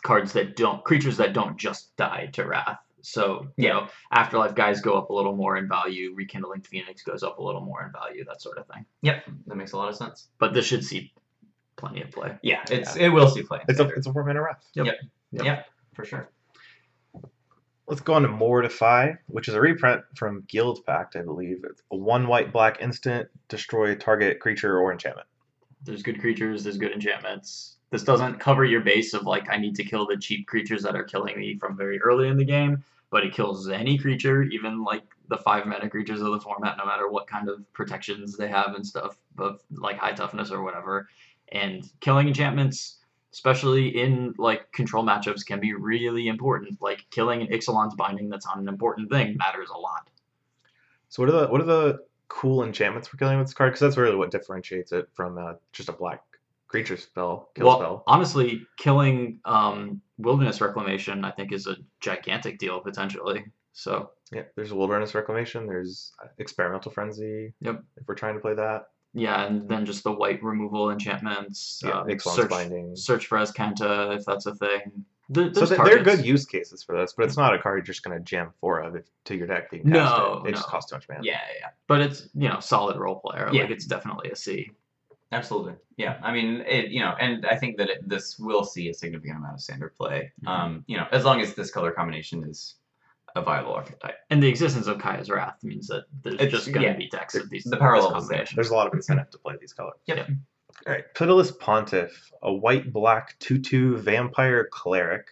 cards 0.03 0.33
that 0.33 0.55
don't 0.55 0.83
creatures 0.83 1.17
that 1.17 1.33
don't 1.33 1.57
just 1.57 1.95
die 1.97 2.29
to 2.33 2.45
wrath. 2.45 2.79
So 3.01 3.47
you 3.57 3.67
Yeah. 3.67 3.73
know, 3.73 3.87
afterlife 4.11 4.55
guys 4.55 4.79
go 4.81 4.93
up 4.97 5.09
a 5.09 5.13
little 5.13 5.35
more 5.35 5.57
in 5.57 5.67
value. 5.67 6.13
Rekindling 6.15 6.61
Phoenix 6.61 7.03
goes 7.03 7.23
up 7.23 7.39
a 7.39 7.43
little 7.43 7.61
more 7.61 7.83
in 7.85 7.91
value. 7.91 8.23
That 8.25 8.41
sort 8.41 8.57
of 8.57 8.67
thing. 8.67 8.85
Yep, 9.01 9.25
that 9.47 9.55
makes 9.55 9.73
a 9.73 9.77
lot 9.77 9.89
of 9.89 9.95
sense. 9.95 10.27
But 10.39 10.53
this 10.53 10.65
should 10.65 10.83
see 10.85 11.13
plenty 11.75 12.01
of 12.03 12.11
play. 12.11 12.37
Yeah, 12.43 12.63
it's 12.69 12.95
it 12.95 13.09
will 13.09 13.27
see 13.27 13.43
play. 13.43 13.59
It's 13.67 13.71
a 13.71 13.75
standard. 13.75 13.97
it's 13.97 14.07
a 14.07 14.13
four 14.13 14.23
mana 14.23 14.41
wrath. 14.41 14.63
Yep. 14.75 14.85
Yep. 14.85 14.95
Yep. 15.33 15.45
Yep, 15.45 15.65
for 15.95 16.05
sure. 16.05 16.29
Let's 17.91 17.99
go 17.99 18.13
on 18.13 18.21
to 18.21 18.29
Mortify, 18.29 19.15
which 19.27 19.49
is 19.49 19.53
a 19.53 19.59
reprint 19.59 20.01
from 20.15 20.45
Guild 20.47 20.85
Pact, 20.85 21.17
I 21.17 21.23
believe. 21.23 21.65
It's 21.69 21.83
a 21.91 21.97
one 21.97 22.25
white 22.25 22.53
black 22.53 22.81
instant, 22.81 23.27
destroy 23.49 23.95
target 23.95 24.39
creature 24.39 24.79
or 24.79 24.93
enchantment. 24.93 25.27
There's 25.83 26.01
good 26.01 26.21
creatures. 26.21 26.63
There's 26.63 26.77
good 26.77 26.93
enchantments. 26.93 27.75
This 27.89 28.03
doesn't 28.03 28.39
cover 28.39 28.63
your 28.63 28.79
base 28.79 29.13
of 29.13 29.23
like 29.23 29.49
I 29.49 29.57
need 29.57 29.75
to 29.75 29.83
kill 29.83 30.07
the 30.07 30.15
cheap 30.15 30.47
creatures 30.47 30.83
that 30.83 30.95
are 30.95 31.03
killing 31.03 31.37
me 31.37 31.57
from 31.57 31.75
very 31.75 32.01
early 32.01 32.29
in 32.29 32.37
the 32.37 32.45
game, 32.45 32.81
but 33.09 33.25
it 33.25 33.33
kills 33.33 33.67
any 33.67 33.97
creature, 33.97 34.43
even 34.43 34.85
like 34.85 35.03
the 35.27 35.39
five 35.39 35.65
mana 35.65 35.89
creatures 35.89 36.21
of 36.21 36.31
the 36.31 36.39
format, 36.39 36.77
no 36.77 36.85
matter 36.85 37.09
what 37.09 37.27
kind 37.27 37.49
of 37.49 37.61
protections 37.73 38.37
they 38.37 38.47
have 38.47 38.73
and 38.73 38.87
stuff, 38.87 39.17
of 39.37 39.59
like 39.69 39.97
high 39.97 40.13
toughness 40.13 40.49
or 40.49 40.63
whatever. 40.63 41.09
And 41.51 41.83
killing 41.99 42.29
enchantments, 42.29 42.99
especially 43.33 44.01
in 44.01 44.33
like 44.37 44.71
control 44.71 45.03
matchups, 45.03 45.45
can 45.45 45.59
be 45.59 45.73
really 45.73 46.27
important. 46.27 46.81
Like 46.81 47.05
killing 47.11 47.41
an 47.41 47.47
Ixalan's 47.47 47.95
binding 47.95 48.29
that's 48.29 48.45
on 48.45 48.59
an 48.59 48.67
important 48.67 49.09
thing 49.09 49.37
matters 49.37 49.69
a 49.73 49.77
lot. 49.77 50.09
So 51.09 51.23
what 51.23 51.29
are 51.29 51.41
the 51.41 51.47
what 51.47 51.61
are 51.61 51.65
the 51.65 51.99
cool 52.27 52.63
enchantments 52.63 53.07
for 53.07 53.17
killing 53.17 53.37
with 53.37 53.47
this 53.47 53.53
card? 53.53 53.71
Because 53.71 53.81
that's 53.81 53.97
really 53.97 54.15
what 54.15 54.31
differentiates 54.31 54.91
it 54.91 55.09
from 55.13 55.37
uh, 55.37 55.53
just 55.73 55.89
a 55.89 55.93
black 55.93 56.23
creature 56.67 56.95
spell, 56.95 57.49
kill 57.53 57.67
well, 57.67 57.79
spell. 57.79 58.03
honestly, 58.07 58.65
killing 58.77 59.39
um, 59.43 60.01
wilderness 60.17 60.61
reclamation, 60.61 61.25
I 61.25 61.31
think, 61.31 61.51
is 61.51 61.67
a 61.67 61.75
gigantic 61.99 62.59
deal 62.59 62.79
potentially. 62.79 63.43
So 63.73 64.11
Yeah, 64.31 64.43
there's 64.55 64.71
a 64.71 64.75
wilderness 64.75 65.13
reclamation. 65.13 65.67
There's 65.67 66.13
uh, 66.23 66.27
experimental 66.37 66.91
frenzy. 66.91 67.53
Yep. 67.59 67.83
If 67.97 68.07
we're 68.07 68.15
trying 68.15 68.35
to 68.35 68.39
play 68.39 68.53
that, 68.53 68.87
yeah, 69.13 69.45
and 69.45 69.67
then 69.67 69.85
just 69.85 70.03
the 70.03 70.11
white 70.11 70.41
removal 70.43 70.89
enchantments. 70.91 71.81
yeah, 71.85 71.99
um, 72.01 72.19
search, 72.19 72.49
binding. 72.49 72.95
search 72.95 73.27
for 73.27 73.37
Azcanta 73.37 74.15
if 74.17 74.25
that's 74.25 74.45
a 74.45 74.55
thing. 74.55 75.05
There, 75.29 75.45
So 75.53 75.61
there's 75.65 75.69
th- 75.69 75.81
they're 75.85 76.03
good 76.03 76.25
use 76.25 76.45
cases 76.45 76.83
for 76.83 76.97
this, 76.97 77.13
but 77.13 77.23
it's 77.25 77.37
not 77.37 77.53
a 77.53 77.59
card 77.59 77.77
you're 77.79 77.83
just 77.85 78.03
gonna 78.03 78.19
jam 78.19 78.51
four 78.59 78.79
of 78.81 78.95
if, 78.95 79.05
to 79.25 79.35
your 79.35 79.47
deck 79.47 79.71
being 79.71 79.83
No, 79.85 79.99
cast. 79.99 80.45
it. 80.45 80.49
It 80.49 80.55
just 80.55 80.67
costs 80.67 80.89
too 80.91 80.97
much 80.97 81.07
mana. 81.07 81.21
Yeah, 81.23 81.39
yeah, 81.59 81.67
but 81.87 82.01
it's 82.01 82.27
you 82.33 82.49
know 82.49 82.59
solid 82.59 82.97
role 82.97 83.19
player. 83.19 83.49
Yeah. 83.51 83.61
Like 83.61 83.71
it's 83.71 83.85
definitely 83.85 84.29
a 84.31 84.35
C. 84.35 84.71
absolutely. 85.31 85.73
Yeah, 85.95 86.17
I 86.21 86.33
mean, 86.33 86.61
it. 86.67 86.89
You 86.89 86.99
know, 87.01 87.15
and 87.19 87.45
I 87.45 87.55
think 87.55 87.77
that 87.77 87.89
it, 87.89 88.09
this 88.09 88.37
will 88.39 88.63
see 88.65 88.89
a 88.89 88.93
significant 88.93 89.37
amount 89.37 89.53
of 89.53 89.61
standard 89.61 89.95
play. 89.95 90.33
Mhm. 90.43 90.49
Um, 90.49 90.83
you 90.87 90.97
know, 90.97 91.07
as 91.13 91.23
long 91.23 91.39
as 91.39 91.53
this 91.53 91.71
color 91.71 91.91
combination 91.91 92.43
is 92.43 92.75
a 93.35 93.41
viable 93.41 93.73
archetype. 93.73 94.15
And 94.29 94.41
the 94.41 94.47
existence 94.47 94.87
of 94.87 94.97
Kaya's 94.99 95.29
Wrath 95.29 95.57
means 95.63 95.87
that 95.87 96.05
there's 96.23 96.35
It's- 96.35 96.51
just 96.51 96.65
going 96.67 96.81
to 96.85 96.91
yeah. 96.91 96.97
be 96.97 97.07
decks 97.07 97.35
of 97.35 97.49
these. 97.49 97.63
The 97.63 97.77
power 97.77 97.95
this 97.95 98.05
there. 98.05 98.13
combination. 98.13 98.55
There's 98.55 98.69
a 98.69 98.75
lot 98.75 98.87
of 98.87 98.93
incentive 98.93 99.29
to 99.31 99.37
play 99.37 99.55
these 99.59 99.73
colors. 99.73 99.95
Yep. 100.05 100.29
All 100.87 100.93
right, 100.93 101.03
Pitiless 101.13 101.51
Pontiff, 101.51 102.31
a 102.41 102.51
white 102.51 102.91
black 102.91 103.35
two-two 103.39 103.97
vampire 103.97 104.67
cleric. 104.71 105.27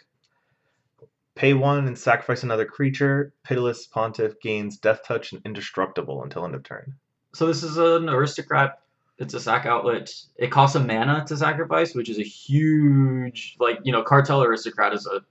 Pay 1.36 1.54
one 1.54 1.88
and 1.88 1.98
sacrifice 1.98 2.44
another 2.44 2.66
creature. 2.66 3.34
Pitiless 3.44 3.88
Pontiff 3.88 4.40
gains 4.42 4.78
Death 4.78 5.02
Touch 5.08 5.32
and 5.32 5.42
Indestructible 5.46 6.22
until 6.24 6.44
end 6.46 6.54
of 6.56 6.64
turn. 6.64 6.94
So 7.34 7.48
this 7.48 7.64
is 7.64 7.78
an 7.78 8.10
aristocrat. 8.10 8.80
It's 9.20 9.34
a 9.34 9.40
sac 9.40 9.66
outlet. 9.66 10.12
It 10.36 10.52
costs 10.52 10.76
a 10.76 10.80
mana 10.80 11.24
to 11.28 11.38
sacrifice, 11.38 11.96
which 11.96 12.10
is 12.10 12.20
a 12.20 12.24
huge 12.24 13.56
like 13.60 13.80
you 13.84 13.92
know 13.92 14.04
cartel 14.04 14.44
aristocrat 14.44 14.94
is 14.94 15.06
a 15.08 15.22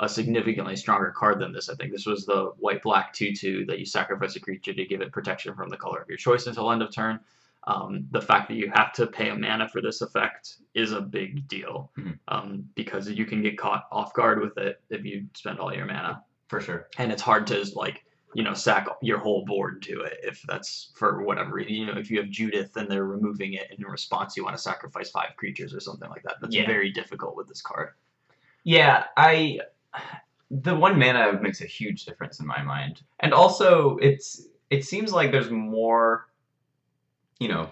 a 0.00 0.08
significantly 0.08 0.74
stronger 0.76 1.10
card 1.10 1.38
than 1.38 1.52
this. 1.52 1.68
I 1.68 1.74
think 1.74 1.92
this 1.92 2.06
was 2.06 2.26
the 2.26 2.52
white 2.58 2.82
black 2.82 3.12
two 3.12 3.34
two 3.34 3.64
that 3.66 3.78
you 3.78 3.86
sacrifice 3.86 4.34
a 4.36 4.40
creature 4.40 4.72
to 4.74 4.84
give 4.84 5.00
it 5.02 5.12
protection 5.12 5.54
from 5.54 5.68
the 5.68 5.76
color 5.76 6.00
of 6.00 6.08
your 6.08 6.18
choice 6.18 6.46
until 6.46 6.70
end 6.72 6.82
of 6.82 6.92
turn. 6.92 7.20
Um, 7.66 8.06
the 8.10 8.22
fact 8.22 8.48
that 8.48 8.54
you 8.54 8.70
have 8.74 8.92
to 8.94 9.06
pay 9.06 9.28
a 9.28 9.36
mana 9.36 9.68
for 9.68 9.82
this 9.82 10.00
effect 10.00 10.56
is 10.74 10.92
a 10.92 11.00
big 11.02 11.46
deal 11.46 11.90
Mhm. 11.98 12.18
um, 12.28 12.68
because 12.74 13.10
you 13.10 13.26
can 13.26 13.42
get 13.42 13.58
caught 13.58 13.86
off 13.92 14.14
guard 14.14 14.40
with 14.40 14.56
it 14.56 14.80
if 14.88 15.04
you 15.04 15.26
spend 15.34 15.58
all 15.60 15.72
your 15.74 15.84
mana 15.84 16.24
For 16.48 16.60
sure. 16.62 16.88
and 16.96 17.12
it's 17.12 17.20
hard 17.20 17.46
to 17.48 17.62
like 17.76 18.02
you 18.32 18.42
know 18.44 18.54
sack 18.54 18.88
your 19.02 19.18
whole 19.18 19.44
board 19.44 19.82
to 19.82 20.00
it 20.02 20.20
if 20.22 20.40
that's 20.48 20.92
for 20.94 21.22
whatever 21.24 21.52
reason 21.52 21.74
you 21.74 21.84
know 21.86 21.98
if 21.98 22.10
you 22.10 22.18
have 22.18 22.30
judith 22.30 22.74
and 22.76 22.88
they're 22.90 23.04
removing 23.04 23.52
it 23.54 23.66
in 23.76 23.84
response 23.84 24.36
you 24.38 24.44
want 24.44 24.56
to 24.56 24.62
sacrifice 24.62 25.10
five 25.10 25.36
creatures 25.36 25.74
or 25.74 25.80
something 25.80 26.08
like 26.08 26.22
that 26.22 26.36
that's 26.40 26.54
Yeah. 26.54 26.66
very 26.66 26.90
difficult 26.90 27.36
with 27.36 27.46
this 27.48 27.60
card 27.60 27.90
Yeah, 28.64 29.04
I 29.16 29.60
the 30.50 30.74
one 30.74 30.98
mana 30.98 31.38
makes 31.40 31.60
a 31.60 31.66
huge 31.66 32.04
difference 32.04 32.40
in 32.40 32.46
my 32.46 32.62
mind. 32.62 33.02
And 33.20 33.32
also 33.32 33.96
it's 33.98 34.46
it 34.70 34.84
seems 34.84 35.12
like 35.12 35.30
there's 35.30 35.50
more 35.50 36.28
you 37.38 37.48
know 37.48 37.70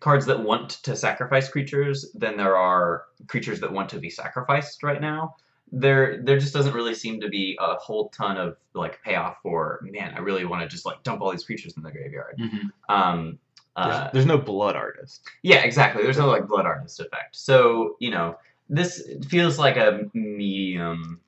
cards 0.00 0.24
that 0.26 0.40
want 0.40 0.70
to 0.70 0.96
sacrifice 0.96 1.48
creatures 1.48 2.10
than 2.14 2.36
there 2.36 2.56
are 2.56 3.04
creatures 3.26 3.60
that 3.60 3.72
want 3.72 3.88
to 3.90 3.98
be 3.98 4.10
sacrificed 4.10 4.82
right 4.82 5.00
now. 5.00 5.36
There 5.72 6.20
there 6.22 6.38
just 6.38 6.52
doesn't 6.54 6.74
really 6.74 6.94
seem 6.94 7.20
to 7.20 7.28
be 7.28 7.56
a 7.60 7.74
whole 7.74 8.08
ton 8.08 8.36
of 8.36 8.56
like 8.74 9.02
payoff 9.02 9.36
for 9.42 9.80
man, 9.82 10.14
I 10.16 10.20
really 10.20 10.44
want 10.44 10.62
to 10.62 10.68
just 10.68 10.84
like 10.86 11.02
dump 11.02 11.20
all 11.20 11.30
these 11.30 11.44
creatures 11.44 11.76
in 11.76 11.82
the 11.82 11.92
graveyard. 11.92 12.40
Um 12.88 13.38
There's, 13.76 13.94
uh, 13.94 14.10
there's 14.12 14.26
no 14.26 14.36
Blood 14.36 14.74
Artist. 14.74 15.22
yeah, 15.42 15.62
exactly. 15.62 16.02
There's 16.02 16.18
no 16.18 16.26
like 16.26 16.48
blood 16.48 16.66
artist 16.66 16.98
effect. 16.98 17.36
So 17.36 17.96
you 18.00 18.10
know, 18.10 18.36
this 18.68 19.08
feels 19.28 19.58
like 19.60 19.76
a 19.76 20.10
medium, 20.12 21.20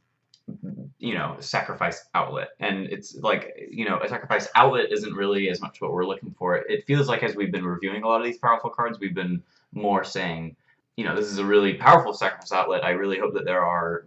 you 0.98 1.14
know, 1.14 1.36
sacrifice 1.40 2.04
outlet, 2.14 2.50
and 2.60 2.86
it's 2.86 3.16
like 3.16 3.52
you 3.70 3.84
know, 3.84 3.98
a 4.00 4.08
sacrifice 4.08 4.48
outlet 4.54 4.92
isn't 4.92 5.14
really 5.14 5.48
as 5.50 5.60
much 5.60 5.80
what 5.80 5.92
we're 5.92 6.06
looking 6.06 6.34
for. 6.38 6.56
It 6.56 6.84
feels 6.86 7.08
like 7.08 7.22
as 7.22 7.34
we've 7.36 7.52
been 7.52 7.64
reviewing 7.66 8.02
a 8.02 8.08
lot 8.08 8.20
of 8.20 8.26
these 8.26 8.38
powerful 8.38 8.70
cards, 8.70 8.98
we've 9.00 9.14
been 9.14 9.42
more 9.72 10.04
saying, 10.04 10.56
you 10.96 11.04
know, 11.04 11.16
this 11.16 11.26
is 11.26 11.38
a 11.38 11.44
really 11.44 11.74
powerful 11.74 12.12
sacrifice 12.14 12.52
outlet. 12.52 12.84
I 12.84 12.90
really 12.90 13.18
hope 13.18 13.34
that 13.34 13.44
there 13.44 13.64
are 13.64 14.06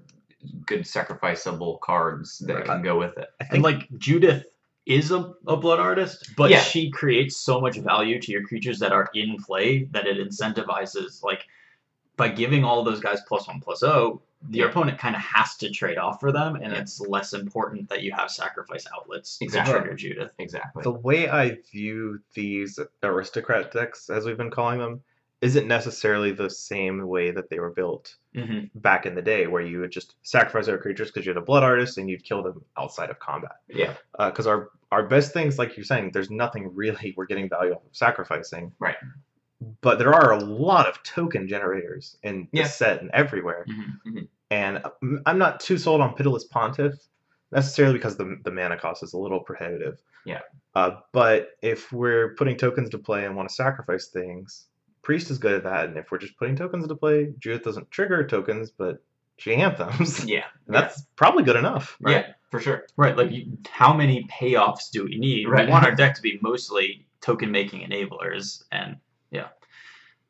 good 0.65 0.81
sacrificeable 0.81 1.79
cards 1.81 2.39
that 2.39 2.55
Right. 2.55 2.65
can 2.65 2.81
go 2.81 2.97
with 2.99 3.17
it. 3.17 3.27
I 3.41 3.45
and 3.45 3.63
think 3.63 3.63
like 3.63 3.89
judith 3.99 4.45
is 4.85 5.11
a, 5.11 5.33
a 5.47 5.57
blood 5.57 5.79
artist 5.79 6.31
but 6.37 6.51
Yeah. 6.51 6.61
she 6.61 6.91
creates 6.91 7.37
so 7.37 7.59
much 7.59 7.77
value 7.77 8.21
to 8.21 8.31
your 8.31 8.43
creatures 8.43 8.79
that 8.79 8.91
are 8.91 9.09
in 9.15 9.37
play 9.43 9.85
that 9.91 10.07
it 10.07 10.17
incentivizes 10.17 11.23
like 11.23 11.43
by 12.17 12.29
giving 12.29 12.63
all 12.63 12.83
those 12.83 12.99
guys 12.99 13.21
plus 13.27 13.47
one 13.47 13.59
plus 13.61 13.83
oh 13.83 14.21
the 14.49 14.59
Yeah. 14.59 14.65
opponent 14.65 14.97
kind 14.99 15.15
of 15.15 15.21
has 15.21 15.55
to 15.57 15.69
trade 15.69 15.97
off 15.97 16.19
for 16.19 16.31
them 16.31 16.55
and 16.55 16.71
Yeah. 16.73 16.79
it's 16.79 16.99
less 16.99 17.33
important 17.33 17.89
that 17.89 18.01
you 18.03 18.11
have 18.13 18.29
sacrifice 18.31 18.85
outlets 18.95 19.37
Exactly. 19.41 19.73
to 19.73 19.79
trigger 19.79 19.95
judith 19.95 20.31
Exactly. 20.39 20.83
the 20.83 20.91
way 20.91 21.29
I 21.29 21.57
view 21.71 22.19
these 22.33 22.79
aristocrat 23.03 23.71
decks, 23.71 24.09
as 24.09 24.25
we've 24.25 24.37
been 24.37 24.51
calling 24.51 24.79
them, 24.79 25.01
isn't 25.41 25.67
necessarily 25.67 26.31
the 26.31 26.49
same 26.49 27.05
way 27.07 27.29
that 27.29 27.49
they 27.49 27.59
were 27.59 27.69
built 27.69 28.15
mm-hmm. 28.33 28.65
back 28.79 29.05
in 29.05 29.13
the 29.15 29.21
day, 29.21 29.47
where 29.47 29.61
you 29.61 29.79
would 29.79 29.91
just 29.91 30.15
sacrifice 30.23 30.67
our 30.67 30.77
creatures 30.77 31.09
because 31.11 31.25
you're 31.25 31.35
the 31.35 31.41
Blood 31.41 31.61
Artist 31.61 31.97
and 31.97 32.09
you'd 32.09 32.23
kill 32.23 32.41
them 32.41 32.63
outside 32.77 33.09
of 33.09 33.19
combat. 33.19 33.57
yeah. 33.67 33.93
Because 34.17 34.47
our 34.47 34.69
our 34.91 35.05
best 35.07 35.33
things, 35.33 35.59
like 35.59 35.75
you're 35.75 35.83
saying, 35.83 36.11
there's 36.13 36.31
nothing 36.31 36.73
really 36.73 37.13
we're 37.17 37.25
getting 37.25 37.49
value 37.49 37.73
off 37.73 37.83
of 37.85 37.95
sacrificing. 37.95 38.71
Right. 38.79 38.95
But 39.81 39.99
there 39.99 40.13
are 40.13 40.31
a 40.31 40.39
lot 40.39 40.87
of 40.87 41.01
token 41.03 41.47
generators 41.47 42.17
in 42.23 42.47
Yeah. 42.51 42.63
the 42.63 42.69
set 42.69 43.01
and 43.01 43.11
everywhere. 43.11 43.65
Mm-hmm. 43.67 44.19
And 44.51 44.77
I'm- 44.77 45.21
I'm 45.25 45.37
not 45.37 45.59
too 45.59 45.77
sold 45.77 46.01
on 46.01 46.15
Pitiless 46.15 46.45
Pontiff 46.45 46.93
necessarily 47.51 47.93
because 47.97 48.17
the, 48.17 48.37
the 48.43 48.51
mana 48.51 48.77
cost 48.77 49.03
is 49.03 49.13
a 49.13 49.17
little 49.17 49.39
prohibitive. 49.39 49.99
Yeah. 50.25 50.41
Uh, 50.73 50.97
but 51.13 51.49
if 51.61 51.91
we're 51.91 52.35
putting 52.35 52.57
tokens 52.57 52.89
to 52.89 52.97
play 52.97 53.25
and 53.25 53.35
want 53.35 53.49
to 53.49 53.55
sacrifice 53.55 54.07
things, 54.07 54.67
Priest 55.03 55.29
is 55.29 55.37
good 55.37 55.53
at 55.53 55.63
that. 55.63 55.85
And 55.85 55.97
if 55.97 56.11
we're 56.11 56.17
just 56.17 56.35
putting 56.37 56.55
tokens 56.55 56.87
to 56.87 56.95
play, 56.95 57.31
Judith 57.39 57.63
doesn't 57.63 57.91
trigger 57.91 58.25
tokens, 58.25 58.71
but 58.71 59.03
she 59.37 59.53
anthems. 59.55 60.25
Yeah. 60.27 60.45
And 60.65 60.75
that's 60.75 61.03
probably 61.15 61.43
good 61.43 61.55
enough. 61.55 61.95
Right. 62.01 62.25
Yeah. 62.27 62.33
For 62.51 62.59
sure. 62.59 62.85
Right, 62.95 63.17
like 63.17 63.31
you, 63.31 63.57
how 63.69 63.93
many 63.93 64.25
payoffs 64.31 64.89
do 64.91 65.03
we 65.03 65.17
need? 65.17 65.47
Right. 65.49 65.65
We 65.65 65.71
want 65.71 65.85
our 65.85 65.91
deck 65.95 66.15
to 66.15 66.21
be 66.21 66.39
mostly 66.41 67.05
token 67.21 67.51
making 67.51 67.81
enablers, 67.89 68.63
and 68.71 68.95
yeah, 69.31 69.47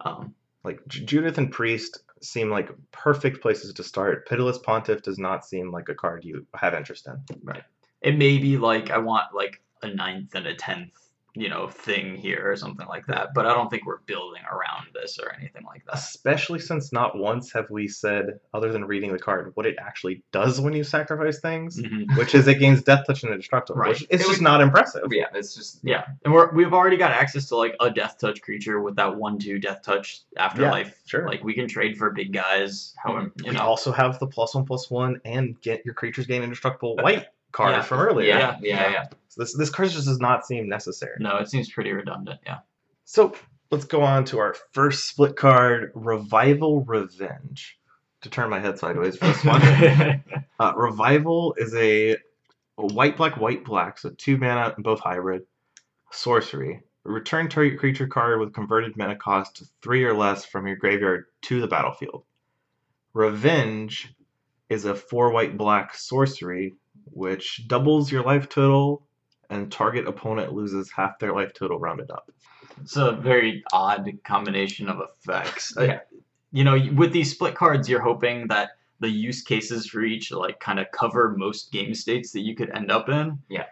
um, 0.02 0.34
Like 0.64 0.80
J- 0.88 1.04
Judith 1.06 1.38
and 1.38 1.52
Priest 1.52 2.00
seem 2.22 2.50
like 2.50 2.70
perfect 2.92 3.42
places 3.42 3.74
to 3.74 3.84
start. 3.84 4.28
Pitiless 4.28 4.58
Pontiff 4.58 5.02
does 5.02 5.18
not 5.18 5.46
seem 5.46 5.72
like 5.72 5.90
a 5.90 5.96
card 5.96 6.24
you 6.24 6.46
have 6.56 6.74
interest 6.74 7.08
in. 7.08 7.38
Right. 7.44 7.64
It 8.02 8.18
may 8.18 8.38
be 8.38 8.58
like 8.58 8.92
I 8.92 8.98
want 8.98 9.34
like 9.34 9.62
a 9.82 9.88
ninth 9.88 10.36
and 10.36 10.48
a 10.48 10.56
tenth 10.56 10.92
you 11.36 11.50
know 11.50 11.68
thing 11.68 12.16
here 12.16 12.50
or 12.50 12.56
something 12.56 12.88
like 12.88 13.06
that. 13.08 13.34
But 13.34 13.46
I 13.46 13.54
don't 13.54 13.70
think 13.70 13.86
we're 13.86 14.00
building 14.06 14.42
around 14.52 14.88
this 14.94 15.20
or 15.20 15.34
anything 15.38 15.64
like 15.66 15.86
that. 15.86 15.96
Especially 15.96 16.60
since 16.60 16.92
not 16.94 17.18
once 17.18 17.52
have 17.52 17.70
we 17.70 17.88
said, 17.88 18.40
other 18.54 18.72
than 18.72 18.86
reading 18.86 19.12
the 19.12 19.20
card, 19.20 19.52
what 19.56 19.66
it 19.66 19.76
actually 19.80 20.24
does 20.32 20.62
when 20.62 20.74
you 20.74 20.84
sacrifice 20.84 21.40
things, 21.40 21.82
Mhm. 21.82 22.18
which 22.18 22.34
is 22.36 22.48
it 22.48 22.60
gains 22.60 22.82
death 22.84 23.06
touch 23.06 23.24
and 23.24 23.32
indestructible, 23.32 23.80
Right. 23.80 23.90
which 23.90 24.04
is 24.10 24.22
It 24.22 24.28
just 24.28 24.42
not 24.42 24.62
impressive. 24.62 25.04
Yeah, 25.12 25.26
it's 25.34 25.54
just 25.56 25.80
Yeah, 25.84 26.06
and 26.24 26.34
we're 26.34 26.52
we've 26.54 26.74
already 26.74 26.98
got 26.98 27.12
access 27.12 27.48
to 27.50 27.56
like 27.58 27.76
a 27.80 27.90
death 27.92 28.18
touch 28.18 28.42
creature 28.42 28.80
with 28.82 28.96
that 28.96 29.16
one 29.16 29.38
two 29.38 29.60
death 29.60 29.82
touch 29.84 30.22
afterlife. 30.38 30.98
sure. 31.06 31.28
Like 31.28 31.44
we 31.44 31.54
can 31.54 31.68
trade 31.68 31.98
for 31.98 32.12
big 32.12 32.32
guys. 32.32 32.94
However, 33.04 33.32
you 33.44 33.50
we 33.50 33.52
know. 33.52 33.62
also 33.62 33.92
have 33.92 34.20
the 34.20 34.28
plus 34.28 34.56
one 34.56 34.66
plus 34.66 34.90
one 34.90 35.20
and 35.26 35.60
get 35.62 35.84
your 35.86 35.94
creatures 35.94 36.26
gain 36.28 36.44
indestructible 36.44 36.96
white 36.98 37.28
card 37.56 37.72
Yeah. 37.72 37.82
from 37.82 38.00
earlier. 38.00 38.28
Yeah, 38.28 38.58
yeah, 38.62 38.82
Yeah. 38.82 38.92
yeah. 38.92 39.04
So 39.30 39.42
this 39.42 39.56
this 39.56 39.70
card 39.70 39.90
just 39.90 40.06
does 40.06 40.20
not 40.20 40.46
seem 40.46 40.68
necessary. 40.68 41.16
No, 41.20 41.38
it 41.38 41.50
seems 41.50 41.72
pretty 41.72 41.92
redundant. 41.92 42.42
Yeah. 42.46 42.60
So 43.06 43.34
let's 43.72 43.86
go 43.86 44.02
on 44.02 44.26
to 44.26 44.40
our 44.40 44.56
first 44.74 45.08
split 45.08 45.36
card, 45.36 45.92
Revival 45.96 46.84
Revenge. 46.84 47.80
To 48.22 48.30
turn 48.30 48.50
my 48.50 48.60
head 48.60 48.80
sideways 48.80 49.18
for 49.18 49.28
this 49.28 49.44
one. 49.46 49.62
uh, 50.60 50.74
Revival 50.76 51.54
is 51.58 51.76
a, 51.76 52.14
a 52.14 52.86
white 52.88 53.18
black 53.18 53.38
white 53.38 53.64
black, 53.64 54.00
so 54.00 54.10
two 54.18 54.38
mana 54.38 54.74
and 54.76 54.84
both 54.84 55.00
hybrid. 55.00 55.44
Sorcery. 56.12 56.82
Return 57.04 57.50
target 57.50 57.78
creature 57.78 58.08
card 58.08 58.40
with 58.40 58.52
converted 58.54 58.98
mana 58.98 59.16
cost 59.16 59.58
to 59.58 59.66
three 59.84 60.04
or 60.04 60.14
less 60.14 60.44
from 60.44 60.66
your 60.66 60.76
graveyard 60.76 61.26
to 61.44 61.62
the 61.62 61.68
battlefield. 61.68 62.24
Revenge 63.14 64.14
is 64.70 64.86
a 64.86 64.96
four 64.96 65.30
white 65.30 65.56
black 65.56 65.94
sorcery, 65.94 66.74
which 67.12 67.68
doubles 67.68 68.12
your 68.12 68.24
life 68.24 68.50
total 68.50 69.06
and 69.50 69.72
target 69.72 70.08
opponent 70.08 70.54
loses 70.54 70.92
half 70.92 71.20
their 71.20 71.34
life 71.34 71.54
total 71.54 71.80
rounded 71.80 72.12
up. 72.12 72.32
It's 72.82 72.98
a 72.98 73.14
very 73.14 73.64
odd 73.72 74.10
combination 74.24 74.90
of 74.90 75.00
effects. 75.00 75.76
Uh, 75.78 75.84
Yeah. 75.84 76.00
You 76.52 76.64
know, 76.64 76.80
with 76.94 77.12
these 77.12 77.32
split 77.32 77.54
cards, 77.56 77.90
you're 77.90 78.02
hoping 78.02 78.48
that 78.48 78.78
the 79.02 79.10
use 79.10 79.42
cases 79.42 79.88
for 79.88 80.02
each 80.02 80.32
like 80.32 80.60
kind 80.62 80.80
of 80.80 80.90
cover 80.92 81.36
most 81.38 81.72
game 81.72 81.94
states 81.94 82.32
that 82.32 82.42
you 82.42 82.56
could 82.56 82.70
end 82.70 82.92
up 82.92 83.10
in. 83.10 83.40
Yeah. 83.50 83.66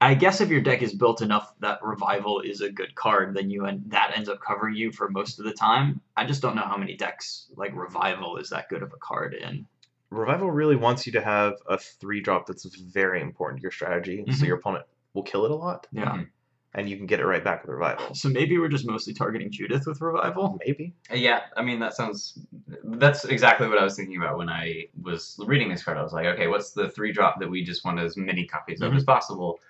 I 0.00 0.14
guess 0.14 0.40
if 0.40 0.50
your 0.50 0.60
deck 0.60 0.82
is 0.82 0.92
built 0.92 1.22
enough 1.22 1.54
that 1.60 1.82
revival 1.82 2.40
is 2.40 2.60
a 2.60 2.70
good 2.70 2.94
card, 2.94 3.34
then 3.34 3.50
you 3.50 3.66
end, 3.66 3.84
that 3.88 4.12
ends 4.16 4.28
up 4.28 4.40
covering 4.40 4.74
you 4.74 4.92
for 4.92 5.08
most 5.08 5.38
of 5.38 5.44
the 5.44 5.52
time. 5.52 6.00
I 6.16 6.26
just 6.26 6.42
don't 6.42 6.56
know 6.56 6.62
how 6.62 6.76
many 6.76 6.96
decks 6.96 7.46
like 7.56 7.74
revival 7.74 8.36
is 8.36 8.50
that 8.50 8.68
good 8.68 8.82
of 8.82 8.92
a 8.92 8.98
card 8.98 9.34
in. 9.34 9.66
Revival 10.14 10.50
really 10.50 10.76
wants 10.76 11.06
you 11.06 11.12
to 11.12 11.20
have 11.20 11.54
a 11.68 11.76
three 11.78 12.20
drop 12.20 12.46
that's 12.46 12.64
very 12.76 13.20
important 13.20 13.60
to 13.60 13.62
your 13.62 13.72
strategy, 13.72 14.24
so 14.28 14.32
Mhm. 14.32 14.46
your 14.46 14.56
opponent 14.56 14.84
will 15.12 15.22
kill 15.22 15.44
it 15.44 15.50
a 15.50 15.54
lot, 15.54 15.86
Yeah. 15.92 16.04
Mhm. 16.10 16.28
and 16.74 16.88
you 16.88 16.96
can 16.96 17.06
get 17.06 17.20
it 17.20 17.26
right 17.26 17.42
back 17.42 17.62
with 17.62 17.70
Revival. 17.70 18.14
So 18.14 18.28
maybe 18.28 18.58
we're 18.58 18.68
just 18.68 18.86
mostly 18.86 19.12
targeting 19.14 19.50
Judith 19.50 19.86
with 19.86 20.00
revival. 20.00 20.58
Maybe. 20.66 20.94
Yeah, 21.12 21.42
I 21.56 21.62
mean 21.62 21.78
that 21.80 21.94
sounds. 21.94 22.38
That's 22.84 23.24
exactly 23.24 23.68
what 23.68 23.78
I 23.78 23.84
was 23.84 23.96
thinking 23.96 24.16
about 24.16 24.38
when 24.38 24.48
I 24.48 24.86
was 25.02 25.38
reading 25.46 25.68
this 25.68 25.82
card. 25.84 25.98
I 25.98 26.02
was 26.02 26.12
like, 26.12 26.26
okay, 26.26 26.46
what's 26.48 26.72
the 26.72 26.88
three 26.90 27.12
drop 27.12 27.38
that 27.40 27.48
we 27.48 27.62
just 27.64 27.84
want 27.84 27.98
as 28.00 28.16
many 28.16 28.46
copies 28.46 28.80
of 28.82 28.92
Mhm. 28.92 28.96
as 28.96 29.04
possible? 29.04 29.60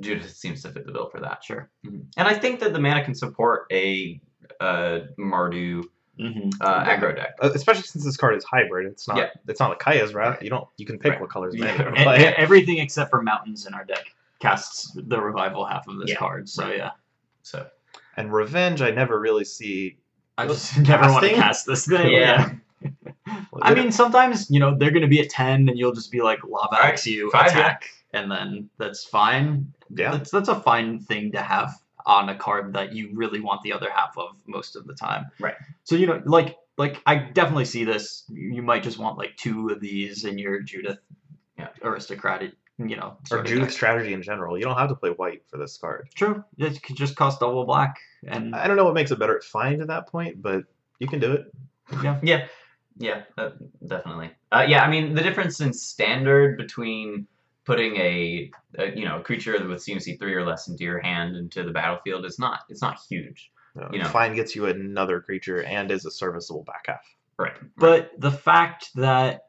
Judith 0.00 0.30
seems 0.36 0.62
to 0.62 0.68
fit 0.70 0.84
the 0.84 0.92
bill 0.92 1.08
for 1.08 1.20
that. 1.20 1.42
Sure. 1.42 1.70
And 1.84 2.06
I 2.16 2.34
think 2.34 2.60
that 2.60 2.72
the 2.74 2.80
mana 2.80 3.02
can 3.04 3.14
support 3.14 3.66
a 3.72 4.20
uh, 4.60 5.00
Mardu 5.18 5.84
Mm-hmm. 6.18 6.50
uh, 6.60 6.84
aggro 6.84 7.14
deck. 7.14 7.36
Uh, 7.40 7.50
especially 7.54 7.82
since 7.82 8.04
this 8.04 8.16
card 8.16 8.34
is 8.36 8.44
hybrid. 8.44 8.86
It's 8.86 9.06
not. 9.06 9.16
Yeah. 9.18 9.28
It's 9.46 9.60
not 9.60 9.70
like 9.70 9.78
Kaya's 9.78 10.14
Wrath. 10.14 10.34
Right. 10.34 10.42
You 10.42 10.50
don't. 10.50 10.66
You 10.76 10.86
can 10.86 10.98
pick 10.98 11.12
Right. 11.12 11.20
what 11.20 11.30
colors 11.30 11.54
Yeah. 11.56 11.66
mana 11.66 11.78
you're 11.78 11.88
And, 11.94 11.96
play. 12.04 12.34
everything 12.36 12.78
except 12.78 13.10
for 13.10 13.22
mountains 13.22 13.66
in 13.66 13.74
our 13.74 13.84
deck 13.84 14.04
casts 14.40 14.92
the 14.94 15.20
revival 15.20 15.64
half 15.64 15.86
of 15.88 15.98
this 15.98 16.10
Yeah. 16.10 16.16
card. 16.16 16.48
So 16.48 16.64
Right. 16.64 16.76
yeah, 16.78 16.90
So 17.42 17.66
And 18.16 18.32
Revenge, 18.32 18.82
I 18.82 18.90
never 18.90 19.18
really 19.20 19.44
see. 19.44 19.98
I 20.36 20.44
Well, 20.46 20.54
just 20.54 20.76
never 20.88 21.10
want 21.12 21.24
to 21.24 21.34
cast 21.34 21.66
this 21.66 21.86
thing. 21.86 22.12
Yeah. 22.12 22.50
I 23.62 23.74
mean, 23.74 23.90
sometimes 23.92 24.50
you 24.50 24.60
know 24.60 24.76
they're 24.76 24.90
going 24.92 25.02
to 25.02 25.08
be 25.08 25.20
at 25.20 25.30
ten, 25.30 25.68
and 25.68 25.78
you'll 25.78 25.92
just 25.92 26.10
be 26.12 26.22
like 26.22 26.38
lava 26.44 26.76
Right. 26.76 26.84
axe 26.92 27.06
you 27.06 27.30
Five, 27.30 27.46
yeah. 27.52 27.58
attack, 27.58 27.90
and 28.12 28.30
then 28.30 28.70
that's 28.78 29.04
fine. 29.04 29.72
Yeah. 29.90 30.12
That's 30.12 30.30
that's 30.30 30.48
a 30.48 30.60
fine 30.60 30.98
thing 31.00 31.32
to 31.32 31.40
have 31.42 31.74
on 32.08 32.28
a 32.30 32.34
card 32.36 32.72
that 32.72 32.92
you 32.94 33.10
really 33.12 33.38
want 33.40 33.62
the 33.62 33.72
other 33.72 33.90
half 33.94 34.16
of 34.18 34.30
most 34.46 34.74
of 34.74 34.86
the 34.86 34.94
time. 34.94 35.26
Right. 35.38 35.54
So 35.84 35.94
you 35.94 36.06
know, 36.08 36.20
like 36.24 36.56
like 36.76 37.00
I 37.06 37.16
definitely 37.16 37.66
see 37.66 37.84
this. 37.84 38.24
You 38.28 38.62
might 38.62 38.82
just 38.82 38.98
want 38.98 39.18
like 39.18 39.36
two 39.36 39.68
of 39.68 39.78
these 39.80 40.24
in 40.24 40.38
your 40.38 40.60
Judith 40.60 40.98
Yeah. 41.58 41.68
aristocratic, 41.82 42.52
you 42.78 42.96
know, 42.96 43.18
or 43.30 43.42
Judith 43.42 43.68
deck. 43.68 43.72
strategy 43.72 44.12
in 44.14 44.22
general. 44.22 44.56
You 44.58 44.64
don't 44.64 44.78
have 44.78 44.88
to 44.88 44.94
play 44.96 45.10
white 45.10 45.42
for 45.50 45.58
this 45.58 45.76
card. 45.76 46.08
True. 46.14 46.42
It 46.56 46.82
could 46.82 46.96
just 46.96 47.14
cost 47.14 47.40
double 47.40 47.64
black, 47.66 47.96
and 48.26 48.54
I 48.56 48.66
don't 48.66 48.76
know 48.76 48.84
what 48.84 48.94
makes 48.94 49.10
it 49.10 49.18
better 49.18 49.36
at 49.36 49.44
find 49.44 49.82
at 49.82 49.88
that 49.88 50.08
point, 50.08 50.40
but 50.42 50.64
you 50.98 51.06
can 51.08 51.20
do 51.20 51.32
it. 51.32 51.52
yeah. 52.02 52.18
yeah, 52.22 52.46
yeah, 52.98 53.22
uh, 53.36 53.50
definitely. 53.86 54.30
Uh, 54.50 54.64
yeah, 54.66 54.82
I 54.82 54.88
mean 54.90 55.14
the 55.14 55.22
difference 55.22 55.60
in 55.60 55.72
standard 55.74 56.56
between 56.56 57.26
putting 57.68 57.96
a, 57.96 58.50
a 58.78 58.96
you 58.98 59.04
know 59.04 59.20
creature 59.20 59.52
with 59.68 59.78
CMC 59.78 60.18
three 60.18 60.32
or 60.34 60.44
less 60.44 60.68
into 60.68 60.84
your 60.84 61.00
hand 61.00 61.36
into 61.36 61.62
the 61.62 61.70
battlefield 61.70 62.24
is 62.24 62.38
not 62.38 62.60
it's 62.70 62.80
not 62.80 62.98
huge. 63.08 63.52
Uh, 63.78 63.88
You 63.92 63.98
know. 63.98 64.08
Find 64.08 64.34
gets 64.34 64.56
you 64.56 64.66
another 64.66 65.20
creature 65.20 65.62
and 65.62 65.90
is 65.90 66.06
a 66.06 66.10
serviceable 66.10 66.64
back 66.64 66.86
half. 66.86 67.04
Right. 67.38 67.52
But 67.76 68.12
the 68.18 68.30
fact 68.30 68.88
that 68.94 69.44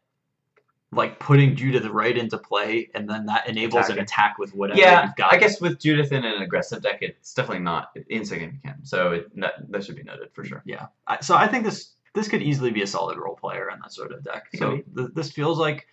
like 0.91 1.17
putting 1.19 1.55
Judith 1.55 1.85
right 1.85 2.17
into 2.17 2.37
play 2.37 2.89
and 2.93 3.09
then 3.09 3.27
that 3.27 3.47
enables 3.47 3.85
Attacking. 3.85 3.97
an 3.97 4.03
attack 4.03 4.37
with 4.37 4.53
whatever 4.53 4.79
yeah, 4.79 5.05
you've 5.05 5.15
got. 5.15 5.33
I 5.33 5.37
guess 5.37 5.61
with 5.61 5.79
Judith 5.79 6.11
in 6.11 6.25
an 6.25 6.41
aggressive 6.41 6.81
deck, 6.81 6.97
it's 7.01 7.33
definitely 7.33 7.63
not 7.63 7.95
insignificant. 8.09 8.85
So 8.85 9.13
it, 9.13 9.39
that 9.39 9.53
that 9.69 9.85
should 9.85 9.95
be 9.95 10.03
noted 10.03 10.33
for 10.33 10.43
sure. 10.43 10.61
Yeah. 10.65 10.87
I, 11.07 11.21
so 11.21 11.37
I 11.37 11.47
think 11.47 11.63
this 11.63 11.93
this 12.15 12.27
could 12.27 12.41
easily 12.41 12.71
be 12.71 12.81
a 12.81 12.87
solid 12.87 13.17
role 13.17 13.35
player 13.35 13.69
in 13.69 13.79
that 13.79 13.93
sort 13.93 14.11
of 14.11 14.23
deck. 14.25 14.47
So 14.55 14.81
th- 14.97 15.11
this 15.13 15.31
feels 15.31 15.57
like 15.57 15.87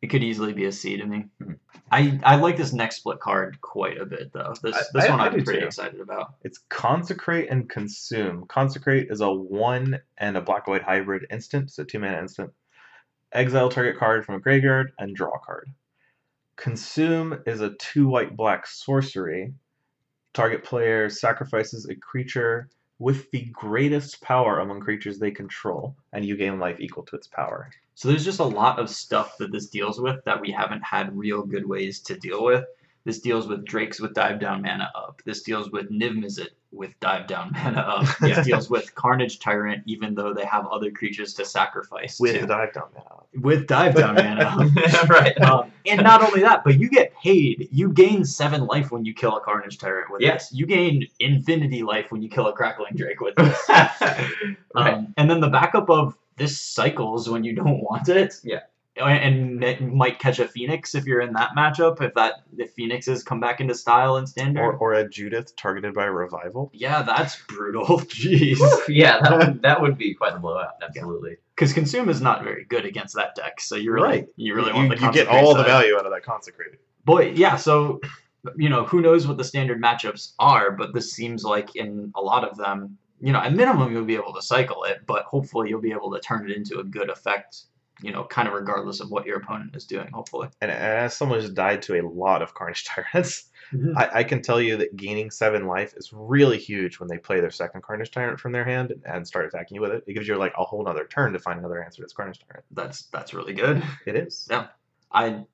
it 0.00 0.08
could 0.08 0.22
easily 0.22 0.52
be 0.52 0.64
a 0.66 0.72
C 0.72 0.96
to 0.96 1.04
me. 1.06 1.26
Mhm. 1.42 1.58
I, 1.90 2.20
I 2.22 2.36
like 2.36 2.56
this 2.56 2.72
next 2.72 2.96
split 2.96 3.18
card 3.18 3.60
quite 3.62 3.98
a 3.98 4.04
bit 4.06 4.32
though. 4.32 4.54
This 4.62 4.76
I- 4.76 4.82
this 4.92 5.04
I- 5.06 5.10
one 5.10 5.20
I 5.20 5.26
I'm 5.26 5.32
pretty 5.44 5.60
too. 5.60 5.66
excited 5.66 6.00
about. 6.00 6.34
It's 6.42 6.58
Consecrate 6.68 7.48
and 7.50 7.68
Consume. 7.68 8.46
Consecrate 8.46 9.08
is 9.10 9.20
a 9.20 9.32
one 9.32 10.00
and 10.18 10.36
a 10.36 10.42
black 10.42 10.66
white 10.66 10.82
hybrid 10.82 11.26
instant, 11.30 11.70
so 11.70 11.84
two 11.84 11.98
mana 11.98 12.18
instant. 12.18 12.52
Exile 13.32 13.68
target 13.70 13.98
card 13.98 14.24
from 14.24 14.36
a 14.36 14.40
graveyard 14.40 14.92
and 14.98 15.14
draw 15.16 15.30
a 15.34 15.38
card. 15.40 15.68
Consume 16.56 17.42
is 17.46 17.60
a 17.60 17.74
two 17.74 18.08
white 18.08 18.36
black 18.36 18.66
sorcery. 18.66 19.54
Target 20.34 20.64
player 20.64 21.08
sacrifices 21.08 21.88
a 21.88 21.94
creature 21.94 22.68
with 22.98 23.30
the 23.30 23.44
greatest 23.52 24.20
power 24.22 24.58
among 24.60 24.80
creatures 24.80 25.18
they 25.18 25.30
control, 25.30 25.96
and 26.12 26.24
you 26.24 26.36
gain 26.36 26.58
life 26.58 26.80
equal 26.80 27.04
to 27.04 27.16
its 27.16 27.26
power. 27.28 27.70
So 27.98 28.06
there's 28.06 28.24
just 28.24 28.38
a 28.38 28.44
lot 28.44 28.78
of 28.78 28.88
stuff 28.88 29.36
that 29.38 29.50
this 29.50 29.66
deals 29.66 30.00
with 30.00 30.22
that 30.24 30.40
we 30.40 30.52
haven't 30.52 30.82
had 30.84 31.18
real 31.18 31.42
good 31.42 31.68
ways 31.68 31.98
to 32.02 32.16
deal 32.16 32.44
with. 32.44 32.64
This 33.04 33.18
deals 33.18 33.48
with 33.48 33.64
Drakes 33.64 34.00
with 34.00 34.14
dive 34.14 34.38
down 34.38 34.62
mana 34.62 34.88
up. 34.94 35.20
This 35.24 35.42
deals 35.42 35.72
with 35.72 35.90
Niv 35.90 36.12
Mizzet 36.16 36.50
with 36.70 36.92
dive 37.00 37.26
down 37.26 37.50
mana 37.52 37.80
up. 37.80 38.06
This 38.20 38.36
Yeah. 38.36 38.42
deals 38.44 38.70
with 38.70 38.94
Carnage 38.94 39.40
Tyrant, 39.40 39.82
even 39.86 40.14
though 40.14 40.32
they 40.32 40.44
have 40.44 40.64
other 40.68 40.92
creatures 40.92 41.34
to 41.34 41.44
sacrifice 41.44 42.20
With 42.20 42.34
to. 42.38 42.46
dive 42.46 42.72
down 42.72 42.84
mana. 42.94 43.04
Up. 43.06 43.28
With 43.34 43.66
dive 43.66 43.96
down 43.96 44.14
mana 44.14 44.44
up. 44.44 45.08
right. 45.10 45.36
Um, 45.40 45.72
and 45.84 46.00
not 46.04 46.22
only 46.22 46.42
that, 46.42 46.62
but 46.62 46.78
you 46.78 46.88
get 46.88 47.12
paid. 47.16 47.66
You 47.72 47.90
gain 47.92 48.24
seven 48.24 48.66
life 48.66 48.92
when 48.92 49.04
you 49.06 49.12
kill 49.12 49.36
a 49.36 49.40
Carnage 49.40 49.76
Tyrant 49.78 50.08
with 50.12 50.20
Yeah. 50.22 50.34
this. 50.34 50.52
You 50.52 50.66
gain 50.66 51.04
infinity 51.18 51.82
life 51.82 52.12
when 52.12 52.22
you 52.22 52.28
kill 52.28 52.46
a 52.46 52.52
Crackling 52.52 52.94
Drake 52.94 53.20
with 53.20 53.34
this. 53.34 53.68
right. 53.68 54.54
Um, 54.76 55.14
and 55.16 55.28
then 55.28 55.40
the 55.40 55.48
backup 55.50 55.90
of 55.90 56.14
this 56.38 56.60
cycles 56.60 57.28
when 57.28 57.44
you 57.44 57.54
don't 57.62 57.80
want 57.82 58.08
it. 58.08 58.34
Yeah. 58.44 58.60
And 59.00 59.62
it 59.62 59.80
might 59.80 60.18
catch 60.18 60.40
a 60.40 60.48
Phoenix 60.48 60.96
if 60.96 61.04
you're 61.06 61.20
in 61.20 61.32
that 61.34 61.50
matchup. 61.56 62.02
If 62.02 62.14
that 62.14 62.42
if 62.56 62.72
Phoenixes 62.72 63.22
come 63.22 63.38
back 63.38 63.60
into 63.60 63.72
style 63.72 64.16
and 64.16 64.28
standard. 64.28 64.60
Or, 64.60 64.72
or 64.74 64.94
a 64.94 65.08
Judith 65.08 65.54
targeted 65.54 65.94
by 65.94 66.06
Revival. 66.06 66.72
yeah, 66.74 67.02
that's 67.02 67.36
brutal. 67.46 67.84
Jeez. 68.00 68.58
yeah, 68.88 69.20
that 69.20 69.38
would, 69.38 69.62
that 69.62 69.80
would 69.80 69.98
be 69.98 70.14
quite 70.14 70.32
the 70.32 70.40
blowout. 70.40 70.82
Absolutely. 70.82 71.36
Because 71.54 71.72
consume 71.72 72.08
is 72.08 72.20
not 72.20 72.42
very 72.42 72.64
good 72.64 72.84
against 72.84 73.14
that 73.14 73.36
deck. 73.36 73.60
So 73.60 73.76
you 73.76 73.92
really 73.92 74.08
Right. 74.08 74.28
you 74.34 74.54
really 74.56 74.70
you, 74.70 74.74
want 74.74 74.88
the 74.88 74.96
you 74.96 75.12
get 75.12 75.28
Consecrate 75.28 75.44
all 75.44 75.54
the 75.54 75.62
value 75.62 75.94
out 75.94 76.04
of 76.04 76.10
that 76.10 76.24
Consecrated. 76.24 76.78
Boy, 77.04 77.30
yeah. 77.36 77.54
So, 77.54 78.00
you 78.56 78.68
know, 78.68 78.84
who 78.84 79.00
knows 79.00 79.28
what 79.28 79.36
the 79.36 79.44
standard 79.44 79.80
matchups 79.80 80.32
are? 80.40 80.72
But 80.72 80.92
this 80.92 81.12
seems 81.12 81.44
like 81.44 81.76
in 81.76 82.10
a 82.16 82.20
lot 82.20 82.42
of 82.42 82.56
them, 82.56 82.98
you 83.20 83.32
know, 83.32 83.40
at 83.40 83.54
minimum 83.54 83.92
you'll 83.92 84.04
be 84.04 84.14
able 84.14 84.34
to 84.34 84.42
cycle 84.42 84.84
it, 84.84 85.02
but 85.06 85.24
hopefully 85.24 85.68
you'll 85.68 85.80
be 85.80 85.92
able 85.92 86.10
to 86.12 86.20
turn 86.20 86.48
it 86.50 86.56
into 86.56 86.78
a 86.78 86.84
good 86.84 87.10
effect. 87.10 87.62
You 88.00 88.12
know, 88.12 88.22
kind 88.22 88.46
of 88.46 88.54
regardless 88.54 89.00
of 89.00 89.10
what 89.10 89.26
your 89.26 89.38
opponent 89.38 89.74
is 89.74 89.84
doing. 89.84 90.08
Hopefully. 90.12 90.48
And 90.60 90.70
as 90.70 91.16
someone 91.16 91.40
who's 91.40 91.50
died 91.50 91.82
to 91.82 92.00
a 92.00 92.06
lot 92.06 92.42
of 92.42 92.54
Carnage 92.54 92.84
Tyrants, 93.12 93.48
Mm-hmm. 93.72 93.98
I, 93.98 94.10
I 94.20 94.24
can 94.24 94.40
tell 94.40 94.60
you 94.60 94.76
that 94.78 94.96
gaining 94.96 95.30
seven 95.30 95.66
life 95.66 95.94
is 95.96 96.12
really 96.12 96.58
huge 96.58 96.98
when 96.98 97.08
they 97.08 97.18
play 97.18 97.40
their 97.40 97.50
second 97.50 97.82
Carnage 97.82 98.10
Tyrant 98.10 98.40
from 98.40 98.52
their 98.52 98.64
hand 98.64 98.94
and 99.04 99.26
start 99.26 99.46
attacking 99.46 99.74
you 99.74 99.80
with 99.80 99.92
it. 99.92 100.04
It 100.06 100.14
gives 100.14 100.26
you 100.26 100.36
like 100.36 100.54
a 100.56 100.64
whole 100.64 100.88
other 100.88 101.06
turn 101.06 101.32
to 101.32 101.38
find 101.38 101.58
another 101.58 101.82
answer 101.82 101.96
to 101.96 102.02
this 102.02 102.12
Carnage 102.12 102.40
Tyrant. 102.48 102.64
That's 102.70 103.02
that's 103.06 103.34
really 103.34 103.52
good. 103.52 103.82
It 104.06 104.16
is. 104.16 104.48
Yeah. 104.50 104.68
I 105.12 105.44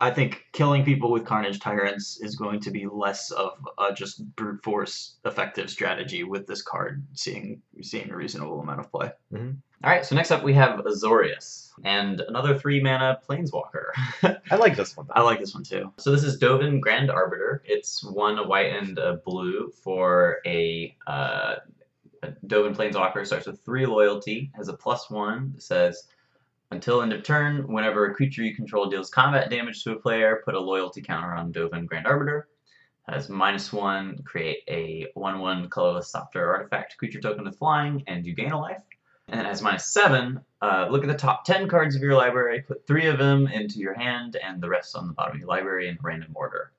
I 0.00 0.10
think 0.10 0.46
killing 0.52 0.84
people 0.84 1.10
with 1.10 1.24
Carnage 1.24 1.58
Tyrants 1.58 2.20
is 2.20 2.36
going 2.36 2.60
to 2.60 2.70
be 2.70 2.86
less 2.86 3.30
of 3.32 3.66
a 3.78 3.92
just 3.92 4.24
brute 4.36 4.62
force 4.62 5.16
effective 5.24 5.70
strategy 5.70 6.22
with 6.22 6.46
this 6.46 6.62
card 6.62 7.04
seeing 7.14 7.62
seeing 7.82 8.10
a 8.10 8.16
reasonable 8.16 8.60
amount 8.60 8.80
of 8.80 8.90
play. 8.92 9.10
All 9.84 9.90
right, 9.90 10.04
so 10.04 10.14
next 10.14 10.30
up 10.30 10.42
we 10.42 10.54
have 10.54 10.80
Azorius 10.80 11.70
and 11.84 12.20
another 12.20 12.58
three 12.58 12.80
mana 12.80 13.18
Planeswalker. 13.28 13.86
I 14.50 14.56
like 14.56 14.76
this 14.76 14.96
one. 14.96 15.06
I 15.12 15.22
like 15.22 15.38
this 15.38 15.54
one 15.54 15.62
too. 15.64 15.92
So 15.98 16.10
this 16.10 16.24
is 16.24 16.40
Dovin 16.40 16.80
Grand 16.80 17.10
Arbiter. 17.10 17.62
It's 17.64 18.02
one 18.04 18.38
a 18.38 18.46
white 18.46 18.72
and 18.72 18.98
a 18.98 19.14
blue 19.24 19.70
for 19.82 20.38
a, 20.46 20.96
uh, 21.06 21.56
a 22.22 22.28
Dovin 22.46 22.74
Planeswalker. 22.74 23.24
Starts 23.24 23.46
with 23.46 23.60
three 23.64 23.86
loyalty, 23.86 24.50
has 24.56 24.66
a 24.66 24.72
plus 24.72 25.10
one. 25.10 25.54
It 25.56 25.62
says 25.62 26.08
until 26.70 27.02
end 27.02 27.12
of 27.12 27.22
turn, 27.22 27.66
whenever 27.66 28.06
a 28.06 28.14
creature 28.14 28.42
you 28.42 28.54
control 28.54 28.88
deals 28.88 29.10
combat 29.10 29.50
damage 29.50 29.82
to 29.84 29.92
a 29.92 29.98
player, 29.98 30.42
put 30.44 30.54
a 30.54 30.60
loyalty 30.60 31.00
counter 31.00 31.34
on 31.34 31.52
Dovin 31.52 31.86
Grand 31.86 32.06
Arbiter. 32.06 32.48
Has 33.08 33.30
minus 33.30 33.72
one, 33.72 34.22
create 34.24 34.58
a 34.68 35.08
one 35.14 35.38
one 35.38 35.70
colorless 35.70 36.12
Thopter 36.12 36.46
artifact 36.46 36.98
creature 36.98 37.20
token 37.20 37.44
with 37.44 37.58
flying, 37.58 38.02
and 38.06 38.26
you 38.26 38.34
gain 38.34 38.52
a 38.52 38.60
life. 38.60 38.82
And 39.28 39.46
has 39.46 39.62
minus 39.62 39.92
seven. 39.92 40.40
Uh, 40.60 40.88
look 40.90 41.02
at 41.02 41.08
the 41.08 41.16
top 41.16 41.44
10 41.44 41.68
cards 41.68 41.94
of 41.94 42.02
your 42.02 42.16
library, 42.16 42.62
put 42.62 42.86
three 42.86 43.06
of 43.06 43.18
them 43.18 43.46
into 43.46 43.78
your 43.78 43.94
hand, 43.94 44.36
and 44.42 44.60
the 44.62 44.68
rest 44.68 44.96
on 44.96 45.06
the 45.06 45.12
bottom 45.12 45.34
of 45.34 45.40
your 45.40 45.48
library 45.48 45.88
in 45.88 45.98
random 46.02 46.32
order. 46.34 46.72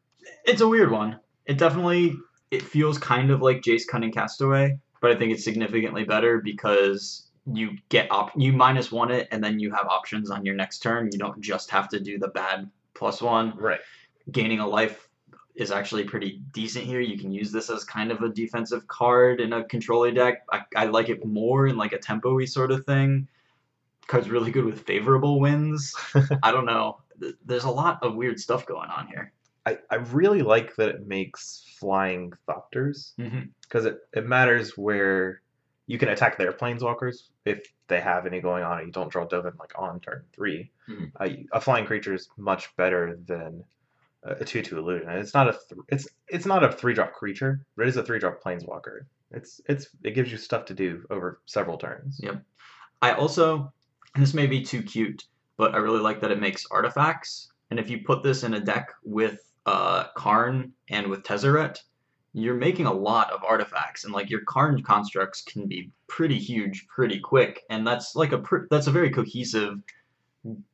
It's 0.45 0.61
a 0.61 0.67
weird 0.67 0.91
one. 0.91 1.19
It 1.45 1.57
definitely 1.57 2.15
it 2.51 2.61
feels 2.61 2.97
kind 2.97 3.31
of 3.31 3.41
like 3.41 3.61
Jace 3.61 3.87
Cunning 3.87 4.11
Castaway, 4.11 4.79
but 5.01 5.11
I 5.11 5.15
think 5.15 5.31
it's 5.31 5.43
significantly 5.43 6.03
better 6.03 6.39
because 6.39 7.28
you 7.45 7.77
get 7.89 8.11
op 8.11 8.31
you 8.35 8.53
minus 8.53 8.91
one 8.91 9.11
it 9.11 9.27
and 9.31 9.43
then 9.43 9.59
you 9.59 9.71
have 9.71 9.87
options 9.87 10.29
on 10.29 10.45
your 10.45 10.55
next 10.55 10.79
turn. 10.79 11.09
You 11.11 11.19
don't 11.19 11.41
just 11.41 11.69
have 11.71 11.89
to 11.89 11.99
do 11.99 12.17
the 12.19 12.27
bad 12.29 12.69
plus 12.93 13.21
one. 13.21 13.55
Right. 13.57 13.79
Gaining 14.31 14.59
a 14.59 14.67
life 14.67 15.07
is 15.55 15.71
actually 15.71 16.03
pretty 16.05 16.41
decent 16.53 16.85
here. 16.85 17.01
You 17.01 17.17
can 17.17 17.31
use 17.31 17.51
this 17.51 17.69
as 17.69 17.83
kind 17.83 18.11
of 18.11 18.21
a 18.21 18.29
defensive 18.29 18.87
card 18.87 19.41
in 19.41 19.51
a 19.53 19.63
controller 19.63 20.11
deck. 20.11 20.43
I, 20.51 20.61
I 20.75 20.85
like 20.85 21.09
it 21.09 21.25
more 21.25 21.67
in 21.67 21.75
like 21.75 21.91
a 21.91 21.97
tempo-y 21.97 22.45
sort 22.45 22.71
of 22.71 22.85
thing. 22.85 23.27
Card's 24.07 24.29
really 24.29 24.51
good 24.51 24.65
with 24.65 24.81
favorable 24.81 25.39
wins. 25.39 25.93
I 26.43 26.51
don't 26.51 26.65
know. 26.65 27.01
There's 27.45 27.65
a 27.65 27.69
lot 27.69 28.01
of 28.03 28.15
weird 28.15 28.39
stuff 28.39 28.65
going 28.65 28.89
on 28.89 29.07
here. 29.07 29.33
I, 29.65 29.77
I 29.91 29.95
really 29.95 30.41
like 30.41 30.75
that 30.77 30.89
it 30.89 31.05
makes 31.07 31.65
flying 31.77 32.31
Thopters 32.47 33.13
Mm-hmm. 33.19 33.41
because 33.61 33.85
it, 33.85 33.99
it 34.13 34.25
matters 34.25 34.77
where 34.77 35.41
you 35.89 35.97
can 35.97 36.09
attack 36.09 36.37
their 36.37 36.53
planeswalkers 36.53 37.15
if 37.45 37.59
they 37.87 37.99
have 37.99 38.25
any 38.27 38.39
going 38.39 38.63
on 38.63 38.77
and 38.77 38.87
you 38.87 38.93
don't 38.93 39.11
draw 39.11 39.25
Dovin 39.27 39.57
like 39.59 39.73
on 39.75 39.99
turn 39.99 40.23
3 40.33 40.71
Mhm. 40.89 41.11
Uh, 41.19 41.29
a 41.57 41.59
flying 41.61 41.85
creature 41.85 42.13
is 42.13 42.29
much 42.37 42.63
better 42.77 43.17
than 43.31 43.63
a 44.23 44.31
a 44.41 44.45
two 44.45 44.61
two 44.61 44.77
illusion. 44.77 45.07
And 45.09 45.19
it's 45.19 45.33
not 45.33 45.47
a 45.49 45.53
th- 45.53 45.81
it's 45.89 46.07
it's 46.27 46.45
not 46.45 46.63
a 46.63 46.71
three 46.71 46.93
drop 46.93 47.11
creature, 47.13 47.53
but 47.75 47.83
it 47.85 47.89
is 47.89 47.97
a 47.97 48.03
three 48.03 48.19
drop 48.19 48.41
planeswalker. 48.43 48.97
It's 49.31 49.61
it's 49.71 49.85
it 50.03 50.11
gives 50.17 50.31
you 50.31 50.37
stuff 50.37 50.65
to 50.65 50.73
do 50.73 51.05
over 51.09 51.27
several 51.45 51.77
turns. 51.77 52.19
Yep. 52.21 52.41
I 53.01 53.13
also, 53.13 53.71
this 54.15 54.33
may 54.33 54.45
be 54.47 54.61
too 54.61 54.81
cute, 54.83 55.23
but 55.57 55.73
I 55.73 55.77
really 55.77 56.01
like 56.07 56.19
that 56.21 56.31
it 56.31 56.41
makes 56.47 56.65
artifacts. 56.71 57.51
And 57.71 57.79
if 57.79 57.89
you 57.89 57.97
put 58.03 58.23
this 58.23 58.43
in 58.43 58.53
a 58.55 58.59
deck 58.59 58.89
with 59.03 59.39
uh, 59.65 60.05
Karn 60.17 60.73
and 60.89 61.07
with 61.07 61.23
Tezzeret, 61.23 61.77
you're 62.41 62.55
making 62.55 62.85
a 62.85 62.93
lot 62.93 63.31
of 63.31 63.43
artifacts. 63.43 64.03
And 64.03 64.13
like 64.13 64.29
your 64.29 64.41
Karn 64.45 64.81
constructs 64.83 65.41
can 65.41 65.67
be 65.67 65.91
pretty 66.07 66.37
huge, 66.37 66.87
pretty 66.87 67.19
quick. 67.19 67.63
And 67.69 67.85
that's 67.85 68.15
like 68.15 68.31
a 68.31 68.39
pr- 68.39 68.67
that's 68.69 68.87
a 68.87 68.91
very 68.91 69.09
cohesive 69.09 69.79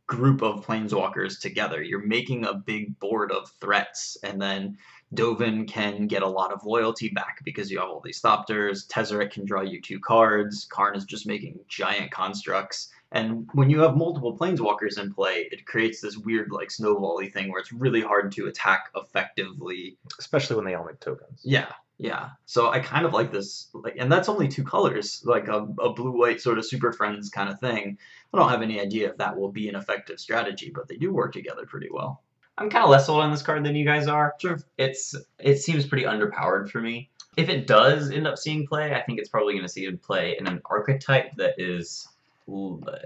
group 0.08 0.42
of 0.42 0.66
planeswalkers 0.66 1.40
together. 1.40 1.82
You're 1.82 2.06
making 2.06 2.46
a 2.46 2.54
big 2.54 2.98
board 3.00 3.32
of 3.32 3.52
threats, 3.60 4.18
and 4.24 4.42
then 4.42 4.78
Dovin 5.14 5.68
can 5.68 6.08
get 6.08 6.24
a 6.24 6.28
lot 6.28 6.52
of 6.52 6.66
loyalty 6.66 7.10
back 7.10 7.42
because 7.44 7.72
you 7.72 7.80
have 7.80 7.90
all 7.90 8.02
these 8.02 8.22
Thopters. 8.22 8.88
Tezzeret 8.88 9.32
can 9.32 9.46
draw 9.46 9.62
you 9.62 9.82
two 9.82 10.00
cards. 10.00 10.68
Karn 10.70 10.96
is 10.96 11.06
just 11.06 11.28
making 11.28 11.60
giant 11.68 12.12
constructs. 12.12 12.90
And 13.16 13.48
when 13.54 13.70
you 13.70 13.80
have 13.80 13.96
multiple 13.96 14.38
planeswalkers 14.38 15.00
in 15.00 15.14
play, 15.14 15.48
it 15.50 15.66
creates 15.66 16.02
this 16.02 16.18
weird 16.18 16.52
like 16.52 16.68
snowbally 16.68 17.32
thing 17.32 17.50
where 17.50 17.62
it's 17.62 17.72
really 17.72 18.02
hard 18.02 18.34
to 18.34 18.48
attack 18.48 18.90
effectively. 18.94 19.98
Especially 20.20 20.58
when 20.58 20.66
they 20.66 20.76
all 20.76 20.86
make 20.86 21.00
tokens. 21.00 21.40
Yeah, 21.42 21.72
yeah. 21.98 22.32
So 22.46 22.72
I 22.72 22.80
kind 22.80 23.06
of 23.06 23.14
like 23.14 23.32
this, 23.32 23.70
like, 23.74 23.96
and 23.98 24.12
that's 24.12 24.28
only 24.28 24.50
two 24.50 24.66
colors, 24.66 25.22
like 25.24 25.48
a, 25.48 25.66
a 25.80 25.94
blue-white 25.94 26.42
sort 26.42 26.58
of 26.58 26.66
Super 26.66 26.92
Friends 26.92 27.30
kind 27.30 27.50
of 27.50 27.58
thing. 27.58 27.98
I 28.34 28.38
don't 28.38 28.50
have 28.50 28.62
any 28.62 28.82
idea 28.82 29.10
if 29.10 29.18
that 29.18 29.38
will 29.38 29.50
be 29.52 29.70
an 29.70 29.76
effective 29.76 30.20
strategy, 30.20 30.74
but 30.76 30.90
they 30.90 30.98
do 30.98 31.14
work 31.14 31.32
together 31.32 31.66
pretty 31.66 31.88
well. 31.90 32.22
I'm 32.58 32.70
kind 32.70 32.84
of 32.84 32.90
less 32.90 33.06
sold 33.06 33.22
on 33.22 33.32
this 33.32 33.42
card 33.42 33.64
than 33.64 33.76
you 33.76 33.86
guys 33.86 34.08
are. 34.08 34.34
Sure. 34.42 34.60
It's 34.78 35.16
it 35.40 35.60
seems 35.60 35.86
pretty 35.86 36.04
underpowered 36.04 36.70
for 36.70 36.82
me. 36.82 37.10
If 37.38 37.48
it 37.48 37.66
does 37.66 38.12
end 38.12 38.28
up 38.28 38.38
seeing 38.38 38.68
play, 38.68 38.94
I 38.94 39.02
think 39.04 39.20
it's 39.20 39.30
probably 39.30 39.54
going 39.54 39.66
to 39.66 39.72
see 39.72 39.86
it 39.86 40.02
play 40.02 40.36
in 40.38 40.48
an 40.48 40.62
archetype 40.66 41.36
that 41.38 41.56
is 41.58 42.08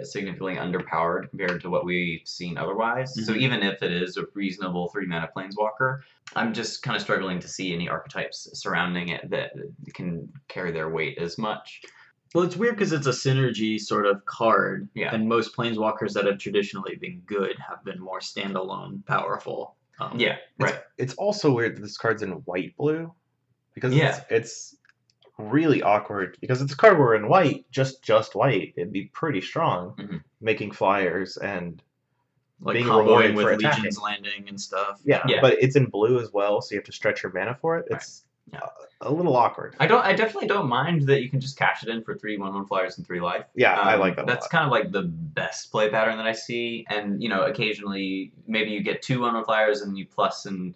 significantly 0.04 0.56
underpowered 0.56 1.30
compared 1.30 1.62
to 1.62 1.70
what 1.70 1.86
we've 1.86 2.28
seen 2.28 2.58
otherwise. 2.58 3.14
So 3.26 3.34
Mhm. 3.34 3.38
even 3.42 3.64
if 3.64 3.82
it 3.82 3.92
is 3.92 4.18
a 4.18 4.26
reasonable 4.34 4.90
three 4.90 5.06
mana 5.06 5.30
planeswalker, 5.36 6.02
I'm 6.36 6.54
just 6.54 6.84
kind 6.84 6.96
of 6.96 7.02
struggling 7.02 7.40
to 7.40 7.48
see 7.48 7.74
any 7.74 7.88
archetypes 7.88 8.50
surrounding 8.54 9.10
it 9.10 9.30
that 9.30 9.54
can 9.94 10.32
carry 10.48 10.72
their 10.72 10.90
weight 10.90 11.18
as 11.18 11.38
much. 11.38 11.82
Well, 12.36 12.44
it's 12.44 12.56
weird 12.58 12.76
because 12.76 12.92
it's 12.92 13.08
a 13.08 13.12
synergy 13.12 13.80
sort 13.80 14.06
of 14.06 14.24
card, 14.26 14.88
Yeah. 14.94 15.14
and 15.16 15.28
most 15.28 15.56
planeswalkers 15.56 16.14
that 16.14 16.26
have 16.26 16.38
traditionally 16.38 16.96
been 16.98 17.22
good 17.22 17.58
have 17.60 17.84
been 17.84 18.00
more 18.00 18.20
standalone, 18.20 19.04
powerful. 19.06 19.76
Um, 20.00 20.20
Yeah, 20.20 20.38
It's, 20.60 20.72
right. 20.72 20.84
it's 20.98 21.14
also 21.16 21.52
weird 21.54 21.76
that 21.78 21.82
this 21.82 21.98
card's 21.98 22.22
in 22.22 22.32
white 22.46 22.76
blue 22.78 23.14
because 23.74 23.94
Yeah. 23.96 24.18
it's, 24.30 24.32
it's 24.32 24.76
really 25.40 25.82
awkward 25.82 26.38
because 26.42 26.62
it's 26.62 26.74
a 26.74 26.78
card 26.78 27.00
where 27.00 27.16
in 27.16 27.28
white, 27.28 27.66
just 27.72 28.04
just 28.04 28.36
white, 28.36 28.74
it'd 28.76 28.92
be 28.94 29.06
pretty 29.06 29.42
strong, 29.42 29.94
Mhm. 29.98 30.22
making 30.42 30.72
flyers 30.72 31.38
and 31.38 31.82
like 32.62 32.74
being 32.74 32.86
comboing 32.88 33.06
rewarded 33.06 33.36
with 33.36 33.46
for 33.46 33.52
Legion's 33.56 33.98
attacking. 33.98 34.02
Landing 34.04 34.50
and 34.50 34.60
stuff. 34.60 35.00
yeah, 35.06 35.24
Yeah. 35.28 35.40
but 35.42 35.54
it's 35.62 35.76
in 35.78 35.86
blue 35.86 36.20
as 36.20 36.32
well, 36.34 36.62
so 36.62 36.74
you 36.76 36.80
have 36.80 36.86
to 36.86 36.92
stretch 36.92 37.24
your 37.24 37.32
mana 37.32 37.56
for 37.56 37.78
it. 37.78 37.88
Right. 37.90 38.02
It's 38.02 38.26
Yeah. 38.52 38.60
a, 39.02 39.10
a 39.10 39.12
little 39.14 39.36
awkward. 39.38 39.76
I 39.80 39.88
don't. 39.88 40.04
I 40.04 40.14
definitely 40.14 40.48
don't 40.50 40.68
mind 40.68 41.04
that 41.08 41.22
you 41.22 41.30
can 41.30 41.40
just 41.40 41.58
cash 41.58 41.84
it 41.84 41.90
in 41.90 42.04
for 42.04 42.16
three 42.16 42.38
one 42.38 42.54
one 42.54 42.66
flyers 42.66 42.98
and 42.98 43.08
three 43.08 43.22
life. 43.22 43.46
Yeah, 43.56 43.80
I 43.80 43.94
Um, 43.94 44.02
like 44.02 44.18
that. 44.18 44.28
That's 44.28 44.46
a 44.46 44.48
lot. 44.48 44.52
kind 44.52 44.66
of 44.66 44.72
like 44.72 44.92
the 44.92 45.04
best 45.04 45.72
play 45.72 45.90
pattern 45.90 46.18
that 46.18 46.28
I 46.28 46.34
see. 46.34 46.86
And 46.90 47.24
you 47.24 47.30
know, 47.30 47.44
occasionally 47.44 48.34
maybe 48.46 48.72
you 48.72 48.82
get 48.84 49.02
two 49.02 49.22
one 49.22 49.36
one 49.36 49.46
flyers 49.46 49.82
and 49.82 49.98
you 49.98 50.06
plus 50.06 50.46
and 50.46 50.76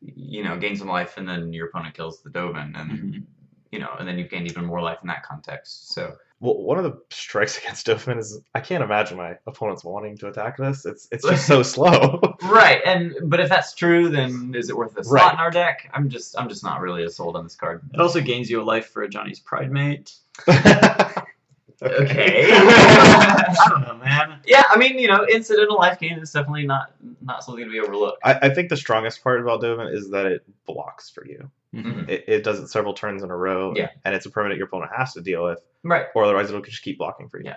you 0.00 0.44
know 0.44 0.56
gain 0.58 0.76
some 0.76 0.86
life, 0.88 1.16
and 1.16 1.28
then 1.28 1.52
your 1.52 1.66
opponent 1.68 1.94
kills 1.96 2.22
the 2.22 2.30
Dovin, 2.30 2.78
and 2.80 2.90
Mhm. 2.92 3.22
You 3.72 3.80
know, 3.80 3.90
and 3.98 4.06
then 4.06 4.18
you've 4.18 4.30
gained 4.30 4.46
even 4.50 4.64
more 4.64 4.80
life 4.80 4.98
in 5.02 5.08
that 5.08 5.22
context. 5.24 5.92
So 5.92 6.14
Well, 6.40 6.56
one 6.62 6.78
of 6.78 6.84
the 6.84 6.98
strikes 7.10 7.58
against 7.62 7.86
Dovin 7.86 8.18
is 8.18 8.40
I 8.54 8.60
can't 8.60 8.82
imagine 8.84 9.16
my 9.16 9.36
opponents 9.46 9.84
wanting 9.84 10.16
to 10.18 10.28
attack 10.28 10.56
this. 10.56 10.86
It's 10.86 11.08
it's 11.10 11.26
just 11.28 11.46
so 11.46 11.62
slow. 11.74 12.20
right, 12.44 12.80
and 12.86 13.14
but 13.24 13.40
if 13.40 13.48
that's 13.48 13.74
true, 13.74 14.08
then 14.08 14.52
is 14.54 14.70
it 14.70 14.76
worth 14.76 14.94
the 14.94 15.02
slot 15.04 15.22
Right. 15.22 15.34
in 15.34 15.40
our 15.40 15.50
deck? 15.50 15.90
I'm 15.94 16.08
just 16.08 16.38
I'm 16.38 16.48
just 16.48 16.62
not 16.62 16.80
really 16.80 17.02
as 17.04 17.16
sold 17.16 17.36
on 17.36 17.44
this 17.44 17.56
card. 17.56 17.82
It 17.92 18.00
also 18.00 18.20
gains 18.20 18.48
you 18.50 18.60
a 18.60 18.64
life 18.64 18.86
for 18.90 19.06
Ajani's 19.06 19.40
Pridemate. 19.40 20.14
Okay. 21.82 22.48
I 22.52 23.66
don't 23.68 23.82
know, 23.82 23.96
man. 24.02 24.40
yeah, 24.46 24.62
I 24.70 24.78
mean, 24.78 24.98
you 24.98 25.08
know, 25.08 25.26
incidental 25.26 25.76
life 25.76 25.98
gain 26.00 26.18
is 26.18 26.32
definitely 26.32 26.64
not 26.66 26.94
not 27.20 27.44
something 27.44 27.64
to 27.64 27.70
be 27.70 27.80
overlooked. 27.80 28.18
I, 28.24 28.34
I 28.42 28.48
think 28.54 28.70
the 28.70 28.78
strongest 28.78 29.22
part 29.22 29.42
about 29.42 29.60
Dovin 29.60 29.92
is 29.92 30.08
that 30.10 30.24
it 30.24 30.42
blocks 30.64 31.10
for 31.10 31.26
you. 31.26 31.50
Mhm. 31.74 32.08
It, 32.08 32.24
it 32.28 32.44
does 32.44 32.60
it 32.60 32.68
several 32.68 32.94
turns 32.94 33.22
in 33.22 33.30
a 33.30 33.36
row. 33.36 33.74
Yeah. 33.76 33.88
And 34.04 34.14
it's 34.14 34.24
a 34.26 34.30
permanent 34.30 34.58
your 34.58 34.66
opponent 34.68 34.92
has 34.96 35.12
to 35.14 35.20
deal 35.20 35.44
with, 35.44 35.60
Right. 35.82 36.06
or 36.14 36.24
otherwise 36.24 36.48
it'll 36.48 36.62
just 36.62 36.82
keep 36.82 36.98
blocking 36.98 37.28
for 37.28 37.38
you. 37.38 37.46
Yeah. 37.46 37.56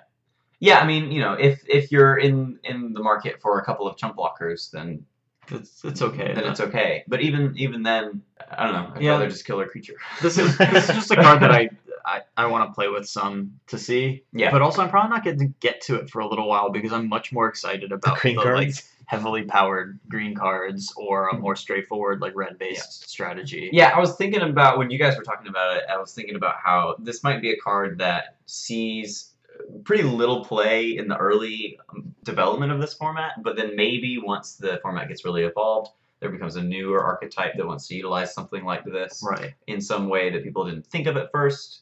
Yeah, 0.61 0.79
I 0.79 0.85
mean, 0.85 1.11
you 1.11 1.21
know, 1.21 1.33
if 1.33 1.63
if 1.69 1.89
you're 1.91 2.17
in 2.17 2.59
in 2.65 2.91
the 2.93 3.01
market 3.01 3.41
for 3.41 3.59
a 3.59 3.63
couple 3.63 3.87
of 3.87 3.95
chump 3.95 4.17
blockers, 4.17 4.71
then 4.71 5.05
It's 5.49 5.83
it's 5.85 6.01
okay. 6.01 6.33
then 6.33 6.43
it's 6.45 6.59
okay. 6.59 7.03
But 7.07 7.21
even 7.21 7.53
even 7.57 7.81
then, 7.83 8.23
I 8.51 8.65
don't 8.65 8.73
know. 8.73 8.91
I'd 8.95 9.01
Yeah. 9.01 9.11
rather 9.11 9.29
just 9.29 9.45
kill 9.45 9.61
a 9.61 9.65
creature. 9.65 9.95
This 10.21 10.37
is 10.37 10.57
this 10.57 10.89
is 10.89 10.95
just 10.95 11.11
a 11.11 11.15
card 11.15 11.39
that 11.41 11.51
I 11.51 11.69
I, 12.05 12.21
I 12.37 12.45
want 12.47 12.69
to 12.69 12.73
play 12.73 12.87
with 12.87 13.07
some 13.07 13.59
to 13.67 13.77
see. 13.77 14.23
Yeah. 14.33 14.51
But 14.51 14.61
also, 14.61 14.81
I'm 14.81 14.89
probably 14.89 15.09
not 15.09 15.23
going 15.23 15.39
to 15.39 15.47
get 15.59 15.81
to 15.81 15.95
it 15.95 16.09
for 16.09 16.19
a 16.19 16.27
little 16.27 16.47
while 16.47 16.69
because 16.69 16.93
I'm 16.93 17.07
much 17.07 17.31
more 17.31 17.47
excited 17.47 17.91
The 17.91 17.95
about 17.95 18.19
green 18.19 18.35
the, 18.35 18.41
like 18.43 18.73
heavily 19.05 19.43
powered 19.43 19.99
green 20.07 20.35
cards 20.35 20.93
or 20.95 21.29
a 21.29 21.37
more 21.37 21.55
straightforward 21.55 22.21
like 22.21 22.35
red 22.35 22.59
based 22.59 23.09
strategy. 23.09 23.69
Yeah, 23.73 23.91
I 23.95 23.99
was 23.99 24.15
thinking 24.15 24.41
about 24.41 24.77
when 24.77 24.91
you 24.91 24.99
guys 24.99 25.17
were 25.17 25.23
talking 25.23 25.47
about 25.47 25.77
it. 25.77 25.83
I 25.89 25.97
was 25.97 26.13
thinking 26.13 26.35
about 26.35 26.55
how 26.63 26.95
this 26.99 27.23
might 27.23 27.41
be 27.41 27.51
a 27.51 27.57
card 27.57 27.97
that 27.97 28.35
sees 28.45 29.33
pretty 29.83 30.03
little 30.03 30.45
play 30.45 30.95
in 30.97 31.07
the 31.07 31.17
early 31.17 31.79
um, 31.89 32.13
development 32.23 32.71
of 32.71 32.79
this 32.79 32.93
format, 32.93 33.41
but 33.41 33.55
then 33.55 33.75
maybe 33.75 34.19
once 34.19 34.55
the 34.55 34.79
format 34.81 35.07
gets 35.07 35.25
really 35.25 35.43
evolved, 35.43 35.91
there 36.19 36.29
becomes 36.29 36.55
a 36.55 36.61
newer 36.63 37.03
archetype 37.03 37.55
that 37.55 37.65
wants 37.65 37.87
to 37.87 37.95
utilize 37.95 38.33
something 38.33 38.63
like 38.63 38.83
this 38.85 39.23
Right. 39.27 39.53
in 39.67 39.81
some 39.81 40.07
way 40.09 40.29
that 40.29 40.43
people 40.43 40.65
didn't 40.65 40.85
think 40.85 41.07
of 41.07 41.17
at 41.17 41.31
first. 41.31 41.81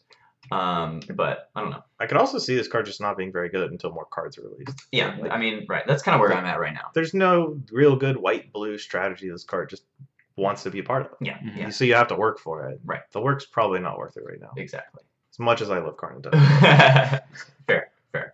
Um, 0.52 1.02
but 1.14 1.50
I 1.56 1.62
don't 1.62 1.72
know. 1.72 1.84
I 2.00 2.06
could 2.06 2.18
also 2.18 2.38
see 2.38 2.56
this 2.56 2.68
card 2.68 2.86
just 2.86 3.02
not 3.02 3.18
being 3.18 3.32
very 3.32 3.50
good 3.50 3.72
until 3.72 3.92
more 3.92 4.06
cards 4.06 4.38
are 4.38 4.44
released. 4.44 4.82
Yeah, 4.92 5.18
I 5.32 5.38
mean, 5.38 5.66
right. 5.68 5.84
That's 5.88 6.04
kind 6.04 6.16
of 6.16 6.20
where 6.22 6.34
I'm 6.34 6.46
at 6.46 6.60
right 6.60 6.74
now. 6.74 6.90
There's 6.94 7.14
no 7.14 7.60
real 7.72 7.96
good 7.96 8.18
white 8.18 8.52
blue 8.54 8.78
strategy 8.78 9.30
this 9.30 9.44
card 9.44 9.70
just 9.70 9.84
wants 10.36 10.64
to 10.64 10.70
be 10.70 10.80
a 10.80 10.84
part 10.84 11.02
of. 11.04 11.12
Yeah, 11.20 11.38
Mhm. 11.40 11.58
yeah, 11.58 11.70
So 11.70 11.84
you 11.84 11.96
have 11.96 12.08
to 12.10 12.16
work 12.16 12.40
for 12.40 12.70
it. 12.70 12.80
Right. 12.86 13.02
The 13.12 13.20
work's 13.22 13.46
probably 13.46 13.80
not 13.80 13.98
worth 13.98 14.16
it 14.18 14.24
right 14.26 14.40
now. 14.40 14.52
exactly. 14.56 15.04
As 15.32 15.40
much 15.40 15.62
as 15.62 15.70
I 15.70 15.80
love 15.80 15.98
Carnage. 15.98 16.26
fair, 17.68 17.92
fair. 18.12 18.34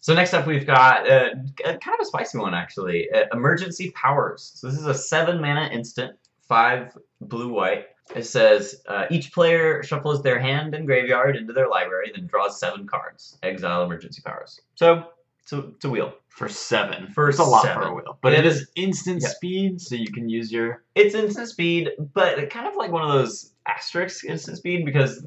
So 0.00 0.14
next 0.14 0.32
up, 0.32 0.46
we've 0.46 0.66
got 0.66 1.08
uh, 1.10 1.30
a- 1.64 1.76
kind 1.78 1.94
of 1.94 2.00
a 2.00 2.04
spicy 2.04 2.38
one 2.38 2.54
actually. 2.54 3.10
Uh, 3.10 3.24
emergency 3.32 3.90
powers. 3.90 4.52
So 4.54 4.68
this 4.68 4.78
is 4.78 4.86
a 4.86 4.94
seven 4.94 5.40
mana 5.40 5.68
instant, 5.72 6.16
five 6.48 6.96
blue 7.20 7.48
white. 7.52 7.86
It 8.16 8.24
says 8.24 8.82
uh, 8.88 9.04
each 9.10 9.32
player 9.32 9.82
shuffles 9.82 10.22
their 10.22 10.38
hand 10.38 10.74
and 10.74 10.86
graveyard 10.86 11.36
into 11.36 11.52
their 11.52 11.68
library, 11.68 12.10
then 12.14 12.26
draws 12.26 12.58
seven 12.58 12.86
cards. 12.86 13.38
Exile 13.42 13.84
emergency 13.84 14.22
powers. 14.24 14.60
So 14.76 15.04
it's 15.42 15.52
a, 15.52 15.58
it's 15.68 15.84
a 15.84 15.90
wheel. 15.90 16.14
For 16.28 16.48
seven. 16.48 17.08
For 17.08 17.28
it's 17.28 17.38
a 17.38 17.44
lot 17.44 17.66
for 17.74 17.82
a 17.82 17.92
wheel. 17.94 18.16
But 18.22 18.32
It 18.32 18.40
it 18.40 18.46
is- 18.46 18.68
instant 18.76 19.22
yeah. 19.22 19.28
speed, 19.28 19.80
so 19.80 19.94
you 19.96 20.10
can 20.10 20.28
use 20.28 20.50
your 20.52 20.84
It's 20.94 21.14
instant 21.14 21.48
speed, 21.48 21.90
but 22.14 22.48
kind 22.48 22.66
of 22.66 22.76
like 22.76 22.90
one 22.92 23.02
of 23.02 23.12
those 23.12 23.52
asterisk 23.66 24.24
instant 24.24 24.56
speed 24.56 24.84
because 24.86 25.22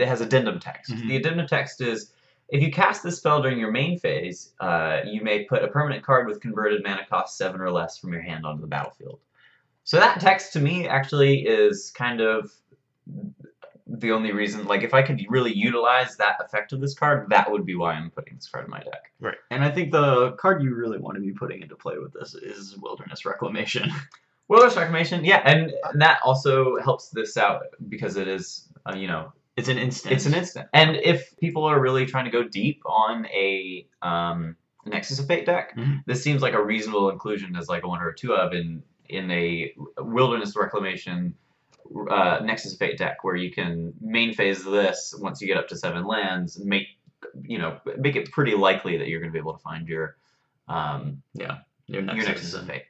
it 0.00 0.08
has 0.08 0.20
addendum 0.20 0.58
text. 0.58 0.90
Mhm. 0.90 1.06
The 1.08 1.16
addendum 1.16 1.46
text 1.46 1.80
is 1.82 2.12
if 2.48 2.62
you 2.62 2.72
cast 2.72 3.02
this 3.02 3.18
spell 3.18 3.42
during 3.42 3.58
your 3.58 3.70
main 3.70 3.98
phase, 3.98 4.52
uh, 4.58 5.00
you 5.06 5.22
may 5.22 5.44
put 5.44 5.62
a 5.62 5.68
permanent 5.68 6.02
card 6.04 6.26
with 6.26 6.40
converted 6.40 6.82
mana 6.82 7.04
cost 7.08 7.36
seven 7.36 7.60
or 7.60 7.70
less 7.70 7.98
from 7.98 8.12
your 8.12 8.22
hand 8.22 8.44
onto 8.44 8.60
the 8.60 8.66
battlefield. 8.66 9.20
So 9.84 9.98
that 9.98 10.20
text 10.20 10.52
to 10.54 10.60
me 10.60 10.88
actually 10.88 11.40
is 11.46 11.90
kind 11.94 12.20
of 12.20 12.50
the 13.86 14.12
only 14.12 14.32
reason. 14.32 14.64
Like, 14.66 14.82
if 14.82 14.94
I 14.94 15.02
could 15.02 15.20
really 15.28 15.52
utilize 15.52 16.16
that 16.16 16.36
effect 16.44 16.72
of 16.72 16.80
this 16.80 16.94
card, 16.94 17.28
that 17.30 17.50
would 17.50 17.66
be 17.66 17.74
why 17.74 17.92
I'm 17.92 18.10
putting 18.10 18.34
this 18.36 18.48
card 18.48 18.64
in 18.64 18.70
my 18.70 18.80
deck. 18.80 19.12
Right. 19.20 19.36
And 19.50 19.62
I 19.62 19.70
think 19.70 19.92
the 19.92 20.32
card 20.32 20.62
you 20.62 20.74
really 20.74 20.98
want 20.98 21.16
to 21.16 21.20
be 21.20 21.32
putting 21.32 21.60
into 21.62 21.76
play 21.76 21.98
with 21.98 22.12
this 22.12 22.34
is 22.34 22.76
Wilderness 22.78 23.24
Reclamation. 23.24 23.90
Wilderness 24.48 24.76
Reclamation, 24.76 25.24
yeah, 25.24 25.40
and 25.44 25.72
that 25.94 26.18
also 26.24 26.78
helps 26.80 27.08
this 27.10 27.36
out 27.36 27.62
because 27.88 28.16
it 28.16 28.28
is, 28.28 28.68
uh, 28.86 28.94
you 28.94 29.06
know, 29.06 29.32
It's 29.56 29.68
an 29.68 29.78
instant. 29.78 30.14
It's 30.14 30.26
an 30.26 30.34
instant. 30.34 30.68
And 30.74 30.96
if 30.96 31.34
people 31.38 31.64
are 31.64 31.80
really 31.80 32.06
trying 32.06 32.24
to 32.24 32.30
go 32.30 32.42
deep 32.42 32.82
on 32.84 33.26
a 33.26 33.86
um, 34.02 34.56
Nexus 34.84 35.18
of 35.18 35.26
Fate 35.26 35.46
deck, 35.46 35.74
Mhm. 35.76 36.02
this 36.06 36.22
seems 36.22 36.42
like 36.42 36.54
a 36.54 36.62
reasonable 36.62 37.08
inclusion 37.10 37.54
as 37.56 37.68
like 37.68 37.84
a 37.84 37.88
one 37.88 38.02
or 38.02 38.08
a 38.08 38.14
two 38.16 38.34
of 38.34 38.52
in 38.52 38.82
in 39.08 39.30
a 39.30 39.74
Wilderness 39.98 40.56
Reclamation 40.56 41.34
uh, 42.10 42.40
Nexus 42.42 42.76
Fate 42.76 42.98
deck 42.98 43.22
where 43.24 43.36
you 43.36 43.50
can 43.50 43.92
main 44.00 44.32
phase 44.34 44.64
this 44.64 45.14
once 45.18 45.40
you 45.40 45.46
get 45.46 45.56
up 45.56 45.68
to 45.68 45.76
seven 45.76 46.06
lands, 46.06 46.58
make 46.58 46.86
you 47.42 47.58
know 47.58 47.78
make 47.98 48.16
it 48.16 48.30
pretty 48.32 48.54
likely 48.54 48.96
that 48.98 49.08
you're 49.08 49.20
going 49.20 49.30
to 49.30 49.32
be 49.32 49.38
able 49.38 49.54
to 49.54 49.62
find 49.62 49.88
your 49.88 50.16
um, 50.68 51.22
your 51.34 51.58
your 51.86 52.02
Nexus. 52.02 52.28
Nexus 52.28 52.54
of 52.54 52.66
Fate. 52.66 52.84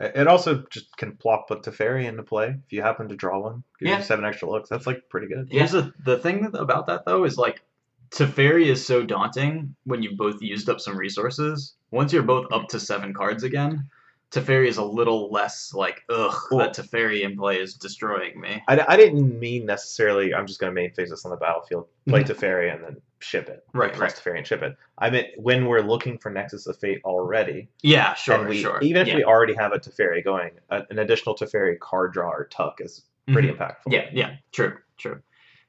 It 0.00 0.12
it 0.16 0.26
also 0.28 0.64
just 0.70 0.96
can 0.96 1.16
plop 1.16 1.50
a 1.50 1.56
Teferi 1.56 2.06
into 2.06 2.22
play 2.22 2.48
if 2.66 2.72
you 2.72 2.82
happen 2.82 3.08
to 3.08 3.16
draw 3.16 3.38
one. 3.38 3.62
Gives 3.78 3.90
Yeah. 3.90 3.98
you 3.98 4.04
seven 4.04 4.24
extra 4.24 4.48
looks. 4.50 4.68
That's 4.68 4.86
like 4.86 5.08
pretty 5.08 5.26
good. 5.26 5.48
Here's 5.50 5.72
the 5.72 5.92
the 6.04 6.18
thing 6.18 6.50
about 6.54 6.86
that 6.88 7.04
though 7.06 7.24
is 7.24 7.36
like 7.38 7.62
Teferi 8.10 8.66
is 8.66 8.84
so 8.84 9.04
daunting 9.04 9.74
when 9.84 10.02
you've 10.02 10.16
both 10.18 10.42
used 10.42 10.68
up 10.68 10.80
some 10.80 10.96
resources. 10.96 11.74
Once 11.90 12.12
you're 12.12 12.22
both 12.22 12.50
up 12.52 12.68
to 12.68 12.80
seven 12.80 13.12
cards 13.14 13.42
again, 13.42 13.88
Teferi 14.30 14.68
is 14.68 14.76
a 14.76 14.84
little 14.84 15.30
less 15.30 15.74
like 15.74 16.02
ugh 16.08 16.34
that 16.52 16.74
Teferi 16.76 17.22
in 17.22 17.36
play 17.36 17.58
is 17.60 17.74
destroying 17.74 18.40
me. 18.40 18.62
I, 18.68 18.84
I 18.86 18.96
didn't 18.96 19.38
mean 19.40 19.66
necessarily 19.66 20.32
I'm 20.32 20.46
just 20.46 20.60
going 20.60 20.70
to 20.70 20.74
main 20.74 20.92
phase 20.92 21.10
this 21.10 21.24
on 21.24 21.32
the 21.32 21.36
battlefield, 21.36 21.88
play 22.08 22.22
Mhm. 22.22 22.28
Teferi, 22.28 22.72
and 22.72 22.84
then 22.84 22.96
ship 23.18 23.48
it. 23.48 23.64
Right, 23.74 23.92
Plus 23.92 24.00
right. 24.26 24.34
Teferi 24.34 24.38
and 24.38 24.46
ship 24.46 24.62
it. 24.62 24.76
I 24.98 25.10
meant 25.10 25.26
when 25.36 25.66
we're 25.66 25.80
looking 25.82 26.16
for 26.16 26.30
Nexus 26.30 26.66
of 26.68 26.78
Fate 26.78 27.00
already, 27.04 27.68
Yeah, 27.82 28.14
sure, 28.14 28.46
we, 28.46 28.62
sure. 28.62 28.78
even 28.82 29.02
if 29.02 29.08
yeah. 29.08 29.16
we 29.16 29.24
already 29.24 29.54
have 29.54 29.72
a 29.72 29.78
Teferi 29.80 30.22
going, 30.22 30.52
a, 30.70 30.84
an 30.90 31.00
additional 31.00 31.34
Teferi 31.34 31.78
card 31.80 32.12
draw 32.12 32.30
or 32.30 32.44
tuck 32.46 32.80
is 32.80 33.02
pretty 33.32 33.48
impactful. 33.48 33.88
Yeah. 33.88 34.08
Yeah, 34.12 34.36
true, 34.52 34.76
true. 34.96 35.20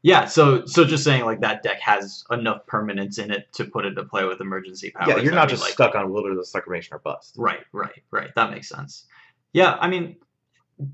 Yeah, 0.04 0.26
so 0.26 0.66
so 0.66 0.84
just 0.84 1.04
saying 1.04 1.26
like 1.26 1.42
that 1.42 1.62
deck 1.62 1.80
has 1.82 2.24
enough 2.32 2.66
permanence 2.66 3.18
in 3.20 3.30
it 3.32 3.52
to 3.54 3.66
put 3.66 3.86
it 3.86 3.94
to 3.96 4.04
play 4.04 4.26
with 4.26 4.42
emergency 4.42 4.90
powers. 4.92 5.10
Yeah, 5.10 5.18
you're 5.18 5.34
not 5.34 5.48
just 5.50 5.62
like. 5.62 5.74
stuck 5.74 5.94
on 5.96 6.12
Wilderness 6.12 6.52
Reclamation 6.56 6.96
or 6.96 7.00
bust. 7.00 7.36
Right, 7.38 7.60
right, 7.72 8.02
right. 8.10 8.34
That 8.36 8.50
makes 8.50 8.68
sense. 8.68 9.06
Yeah, 9.54 9.78
I 9.80 9.88
mean, 9.88 10.16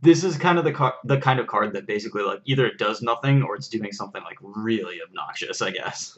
this 0.01 0.25
is 0.25 0.37
kind 0.37 0.57
of 0.57 0.65
the 0.65 0.73
car- 0.73 0.95
the 1.05 1.17
kind 1.19 1.39
of 1.39 1.47
card 1.47 1.71
that 1.73 1.87
basically 1.87 2.23
like 2.23 2.41
either 2.45 2.65
it 2.65 2.77
does 2.77 3.01
nothing 3.01 3.43
or 3.43 3.55
it's 3.55 3.69
doing 3.69 3.93
something 3.93 4.21
like 4.23 4.37
really 4.41 4.99
obnoxious. 5.01 5.61
I 5.61 5.71
guess. 5.71 6.17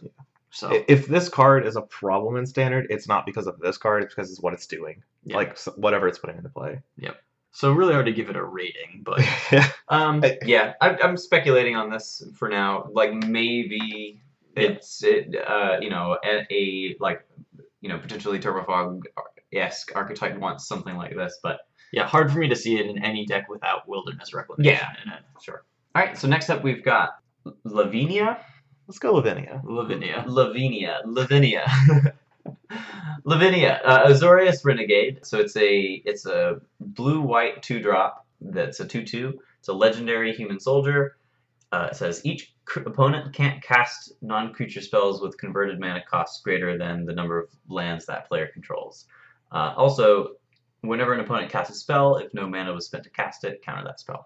So 0.52 0.84
If 0.88 1.06
this 1.06 1.30
card 1.30 1.68
is 1.68 1.76
a 1.76 1.82
problem 1.84 2.36
in 2.38 2.48
standard, 2.48 2.88
it's 2.90 3.08
not 3.08 3.24
because 3.28 3.46
of 3.46 3.60
this 3.60 3.78
card. 3.78 4.02
It's 4.04 4.16
because 4.16 4.32
it's 4.32 4.42
what 4.42 4.54
it's 4.54 4.66
doing, 4.66 5.04
Yeah. 5.24 5.36
like 5.36 5.60
whatever 5.76 6.08
it's 6.08 6.18
putting 6.18 6.38
into 6.38 6.50
play. 6.50 6.82
So 7.52 7.72
really 7.74 7.94
hard 7.94 8.06
to 8.06 8.12
give 8.14 8.30
it 8.30 8.36
a 8.36 8.44
rating, 8.44 9.02
but 9.04 9.22
Um, 9.90 10.24
yeah, 10.46 10.74
I, 10.82 10.96
I'm 11.04 11.18
speculating 11.18 11.76
on 11.76 11.90
this 11.90 12.24
for 12.36 12.48
now. 12.50 12.88
Like 12.92 13.14
maybe 13.14 14.22
it's 14.56 15.04
it, 15.04 15.36
uh, 15.48 15.78
you 15.82 15.90
know, 15.90 16.18
a, 16.24 16.46
a 16.52 16.96
like 17.00 17.26
you 17.82 17.90
know 17.90 17.98
potentially 17.98 18.40
Turbofog 18.40 19.02
esque 19.52 19.96
archetype 19.96 20.38
wants 20.38 20.68
something 20.68 20.96
like 20.96 21.16
this, 21.16 21.40
but 21.42 21.62
yeah, 21.92 22.06
hard 22.06 22.32
for 22.32 22.38
me 22.38 22.48
to 22.50 22.56
see 22.56 22.78
it 22.78 22.86
in 22.86 23.04
any 23.04 23.26
deck 23.26 23.50
without 23.50 23.88
Wilderness 23.88 24.32
Reclamation 24.34 24.74
Yeah. 24.80 24.94
in 25.06 25.12
it. 25.12 25.20
sure. 25.42 25.64
All 25.96 26.04
right, 26.04 26.16
so 26.18 26.28
next 26.28 26.50
up 26.52 26.64
we've 26.64 26.84
got 26.84 27.16
Lavinia, 27.64 28.40
Let's 28.88 29.00
go 29.00 29.14
Lavinia. 29.14 29.62
Lavinia. 29.66 30.24
Lavinia, 30.28 31.02
Lavinia, 31.06 31.66
Lavinia, 33.24 33.82
uh, 33.84 34.08
Azorius 34.08 34.64
Renegade. 34.64 35.26
So 35.26 35.40
it's 35.40 35.56
a 35.58 36.02
it's 36.06 36.26
a 36.26 36.62
blue 36.80 37.22
white 37.22 37.62
two 37.64 37.80
drop 37.82 38.26
that's 38.42 38.80
a 38.80 38.88
two 38.88 39.04
two. 39.04 39.40
It's 39.60 39.68
a 39.68 39.74
legendary 39.74 40.34
human 40.34 40.60
soldier. 40.60 41.18
Uh, 41.72 41.90
it 41.92 41.96
says 41.96 42.26
each 42.26 42.54
cr- 42.66 42.80
opponent 42.82 43.34
can't 43.34 43.62
cast 43.62 44.14
non-creature 44.22 44.82
spells 44.82 45.22
with 45.22 45.38
converted 45.38 45.80
mana 45.80 46.02
costs 46.10 46.42
greater 46.42 46.78
than 46.78 47.06
the 47.06 47.14
number 47.14 47.40
of 47.40 47.50
lands 47.68 48.06
that 48.08 48.28
player 48.28 48.48
controls. 48.48 49.06
Uh, 49.52 49.74
also, 49.78 50.30
whenever 50.82 51.14
an 51.14 51.20
opponent 51.20 51.52
casts 51.52 51.76
a 51.76 51.78
spell, 51.78 52.18
if 52.18 52.34
no 52.34 52.48
mana 52.48 52.74
was 52.74 52.86
spent 52.86 53.04
to 53.04 53.10
cast 53.12 53.44
it, 53.44 53.62
counter 53.62 53.84
that 53.84 54.00
spell. 54.00 54.26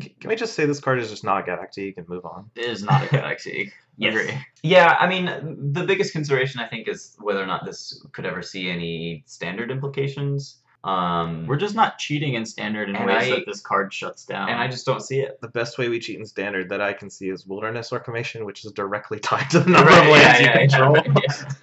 Can 0.00 0.28
we 0.28 0.36
just 0.36 0.54
say 0.54 0.64
this 0.66 0.80
card 0.80 0.98
is 1.00 1.10
just 1.10 1.24
not 1.24 1.40
a 1.40 1.42
Galactic 1.44 1.96
and 1.98 2.08
move 2.08 2.24
on? 2.24 2.50
It 2.54 2.64
is 2.66 2.82
not 2.82 3.02
a 3.04 3.08
Galaxy. 3.08 3.72
Yes. 3.98 4.14
Agree. 4.14 4.38
Yeah, 4.62 4.94
I 5.00 5.06
mean, 5.08 5.72
the 5.72 5.82
biggest 5.84 6.12
consideration 6.12 6.60
I 6.60 6.66
think 6.68 6.86
is 6.86 7.16
whether 7.18 7.42
or 7.42 7.46
not 7.46 7.64
this 7.64 8.04
could 8.12 8.26
ever 8.26 8.42
see 8.42 8.68
any 8.68 9.22
standard 9.24 9.70
implications. 9.70 10.58
Um, 10.84 11.46
We're 11.46 11.56
just 11.56 11.74
not 11.74 11.96
cheating 11.96 12.34
in 12.34 12.44
standard 12.44 12.90
in 12.90 12.96
And 12.96 13.06
ways 13.06 13.22
I- 13.22 13.30
that 13.36 13.46
this 13.46 13.60
card 13.62 13.94
shuts 13.94 14.26
down. 14.26 14.50
and 14.50 14.60
I 14.60 14.68
just 14.68 14.84
don't 14.84 15.00
see 15.00 15.20
it. 15.20 15.40
The 15.40 15.48
best 15.48 15.78
way 15.78 15.88
we 15.88 15.98
cheat 15.98 16.18
in 16.18 16.26
standard 16.26 16.68
that 16.68 16.82
I 16.82 16.92
can 16.92 17.08
see 17.08 17.30
is 17.30 17.46
Wilderness 17.46 17.90
Reclamation, 17.90 18.44
which 18.44 18.66
is 18.66 18.72
directly 18.72 19.18
tied 19.30 19.48
to 19.52 19.60
the 19.60 19.70
number 19.70 19.90
Right, 19.90 20.04
of 20.04 20.12
lands 20.12 20.40
yeah, 20.40 20.40
you 20.40 20.44
yeah, 20.44 20.66
control. 20.66 20.96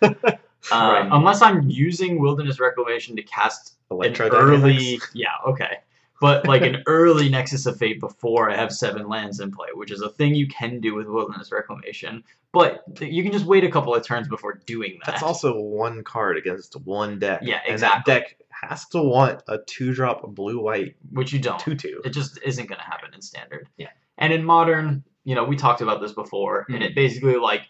yeah. 0.01 0.38
Right. 0.72 1.01
Um, 1.05 1.11
Unless 1.14 1.43
I'm 1.43 1.69
using 1.69 2.19
Wilderness 2.19 2.60
Reclamation 2.60 3.15
to 3.18 3.22
cast 3.22 3.76
an 3.91 4.15
early, 4.22 4.99
yeah, 5.14 5.27
okay, 5.49 5.77
but 6.23 6.47
like 6.47 6.61
an 6.61 6.81
early 6.87 7.27
Nexus 7.27 7.65
of 7.65 7.77
Fate 7.77 7.99
before 7.99 8.49
I 8.49 8.55
have 8.55 8.71
seven 8.71 9.09
lands 9.09 9.41
in 9.41 9.51
play, 9.51 9.67
which 9.73 9.91
is 9.91 9.99
a 9.99 10.07
thing 10.07 10.33
you 10.33 10.47
can 10.47 10.79
do 10.79 10.95
with 10.95 11.05
Wilderness 11.05 11.51
Reclamation. 11.51 12.23
But 12.53 12.81
you 13.01 13.23
can 13.23 13.33
just 13.33 13.43
wait 13.43 13.65
a 13.65 13.69
couple 13.69 13.93
of 13.93 14.05
turns 14.05 14.29
before 14.29 14.61
doing 14.65 14.99
that. 15.03 15.11
That's 15.11 15.23
also 15.23 15.59
one 15.59 16.01
card 16.01 16.37
against 16.37 16.79
one 16.85 17.19
deck. 17.19 17.41
Yeah, 17.43 17.59
exactly. 17.65 17.73
And 17.73 17.81
that 17.81 18.05
deck 18.05 18.37
has 18.49 18.87
to 18.89 19.01
want 19.01 19.43
a 19.49 19.57
two 19.67 19.93
drop 19.93 20.21
blue 20.33 20.61
white 20.61 20.95
which 21.11 21.33
you 21.33 21.39
don't. 21.39 21.59
two 21.59 21.75
two. 21.75 22.01
It 22.05 22.11
just 22.11 22.39
isn't 22.41 22.67
going 22.67 22.79
to 22.79 22.85
happen 22.85 23.13
in 23.13 23.21
standard. 23.21 23.67
Yeah. 23.75 23.89
And 24.17 24.31
in 24.31 24.45
modern, 24.45 25.03
you 25.25 25.35
know, 25.35 25.43
we 25.43 25.57
talked 25.57 25.81
about 25.81 25.99
this 25.99 26.13
before, 26.13 26.65
and 26.69 26.81
it 26.81 26.91
mm-hmm. 26.91 26.95
basically 26.95 27.35
like 27.35 27.63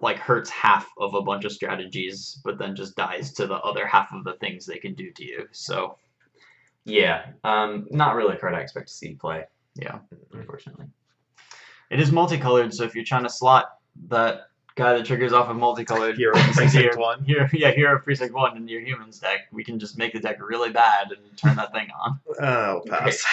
like 0.00 0.16
hurts 0.16 0.48
half 0.48 0.88
of 0.96 1.12
a 1.12 1.20
bunch 1.20 1.44
of 1.44 1.52
strategies, 1.52 2.40
but 2.44 2.56
then 2.56 2.74
just 2.74 2.96
dies 2.96 3.34
to 3.34 3.46
the 3.46 3.56
other 3.56 3.86
half 3.86 4.10
of 4.14 4.24
the 4.24 4.34
things 4.34 4.64
they 4.64 4.78
can 4.78 4.94
do 4.94 5.10
to 5.12 5.24
you. 5.26 5.48
So 5.52 5.98
yeah, 6.88 7.26
um, 7.44 7.86
not 7.90 8.16
really 8.16 8.34
a 8.34 8.38
card 8.38 8.54
I 8.54 8.60
expect 8.60 8.88
to 8.88 8.94
see 8.94 9.14
play. 9.14 9.44
Yeah. 9.76 9.98
unfortunately. 10.32 10.86
it 11.90 12.00
is 12.00 12.10
multicolored. 12.10 12.74
So 12.74 12.82
if 12.84 12.94
you're 12.96 13.04
trying 13.04 13.22
to 13.22 13.30
slot 13.30 13.78
that 14.08 14.48
guy 14.74 14.94
that 14.94 15.04
triggers 15.06 15.32
off 15.32 15.48
of 15.48 15.56
multicolored 15.56 16.16
Hero 16.16 16.34
things 16.36 16.54
Precinct 16.56 16.94
here- 16.94 16.96
one. 16.98 17.22
here, 17.24 17.48
yeah, 17.52 17.70
hero 17.72 17.98
precinct 18.00 18.34
one 18.34 18.56
in 18.56 18.66
your 18.68 18.80
humans 18.80 19.18
deck, 19.20 19.48
we 19.52 19.62
can 19.64 19.78
just 19.78 19.96
make 19.98 20.12
the 20.12 20.20
deck 20.20 20.38
really 20.40 20.70
bad 20.70 21.12
and 21.12 21.36
turn 21.36 21.56
that 21.56 21.72
thing 21.72 21.88
on. 22.00 22.18
Oh, 22.40 22.82
pass. 22.88 23.24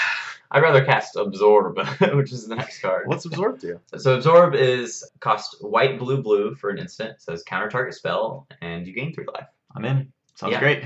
I'd 0.51 0.61
rather 0.61 0.85
cast 0.85 1.15
Absorb, 1.15 1.77
which 2.13 2.31
is 2.31 2.47
the 2.47 2.55
next 2.55 2.79
card. 2.79 3.07
What's 3.07 3.25
Absorb 3.25 3.59
do? 3.59 3.79
So 3.97 4.15
Absorb 4.15 4.53
is 4.53 5.03
cost 5.19 5.57
white, 5.61 5.97
blue, 5.97 6.21
blue 6.21 6.53
for 6.55 6.69
an 6.69 6.77
instant. 6.77 7.19
Says 7.21 7.41
counter 7.43 7.69
target 7.69 7.95
spell, 7.95 8.47
and 8.61 8.85
you 8.85 8.93
gain 8.93 9.13
three 9.13 9.25
life. 9.33 9.47
I'm 9.75 9.83
in. 9.85 10.11
Sounds 10.35 10.51
Yeah. 10.53 10.59
great. 10.59 10.83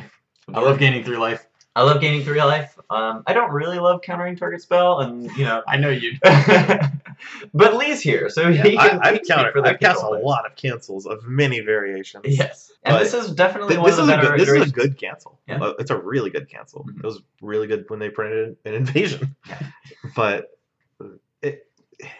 I 0.54 0.62
love 0.62 0.80
gaining 0.80 1.04
three 1.04 1.18
life. 1.18 1.46
I 1.76 1.84
love 1.84 2.02
gaining 2.02 2.24
three 2.24 2.40
life. 2.41 2.78
Um, 2.90 3.24
I 3.28 3.34
don't 3.34 3.52
really 3.52 3.80
love 3.80 4.02
countering 4.02 4.36
target 4.36 4.62
spell, 4.62 5.00
and 5.00 5.30
you 5.38 5.46
know, 5.46 5.62
I 5.68 5.78
know 5.78 5.90
you. 5.90 6.14
but 7.54 7.76
Lee's 7.76 8.02
here, 8.02 8.30
so 8.30 8.52
he 8.52 8.76
can 8.76 9.00
I've 9.02 9.22
counted. 9.28 9.52
for 9.54 9.62
the 9.62 9.70
I've 9.70 9.80
cast 9.80 10.04
a 10.04 10.10
lot 10.10 10.46
of 10.46 10.56
cancels 10.56 11.06
of 11.06 11.24
many 11.28 11.60
variations. 11.60 12.24
Yes, 12.28 12.72
and 12.84 12.94
But 12.96 13.04
this 13.04 13.14
is 13.14 13.32
definitely 13.34 13.76
Th- 13.76 13.80
one 13.82 13.90
this 13.91 14.00
of 14.00 14.04
is 14.04 14.08
the 14.08 14.14
a 14.14 14.18
better. 14.18 14.38
good. 14.38 14.48
This 14.48 14.66
is 14.66 14.72
a 14.72 14.74
good 14.74 14.98
cancel. 14.98 15.40
Yeah. 15.48 15.62
Uh, 15.62 15.74
It's 15.80 15.91
a 15.91 15.98
really 15.98 16.30
good 16.32 16.50
cancel. 16.50 16.84
Mhm. 16.86 16.98
It 16.98 17.04
was 17.04 17.22
really 17.41 17.68
good 17.68 17.86
when 17.90 18.00
they 18.00 18.10
printed 18.10 18.58
an 18.66 18.74
invasion. 18.74 19.36
Yeah. 19.48 19.60
But 20.16 20.58
it, 21.41 21.68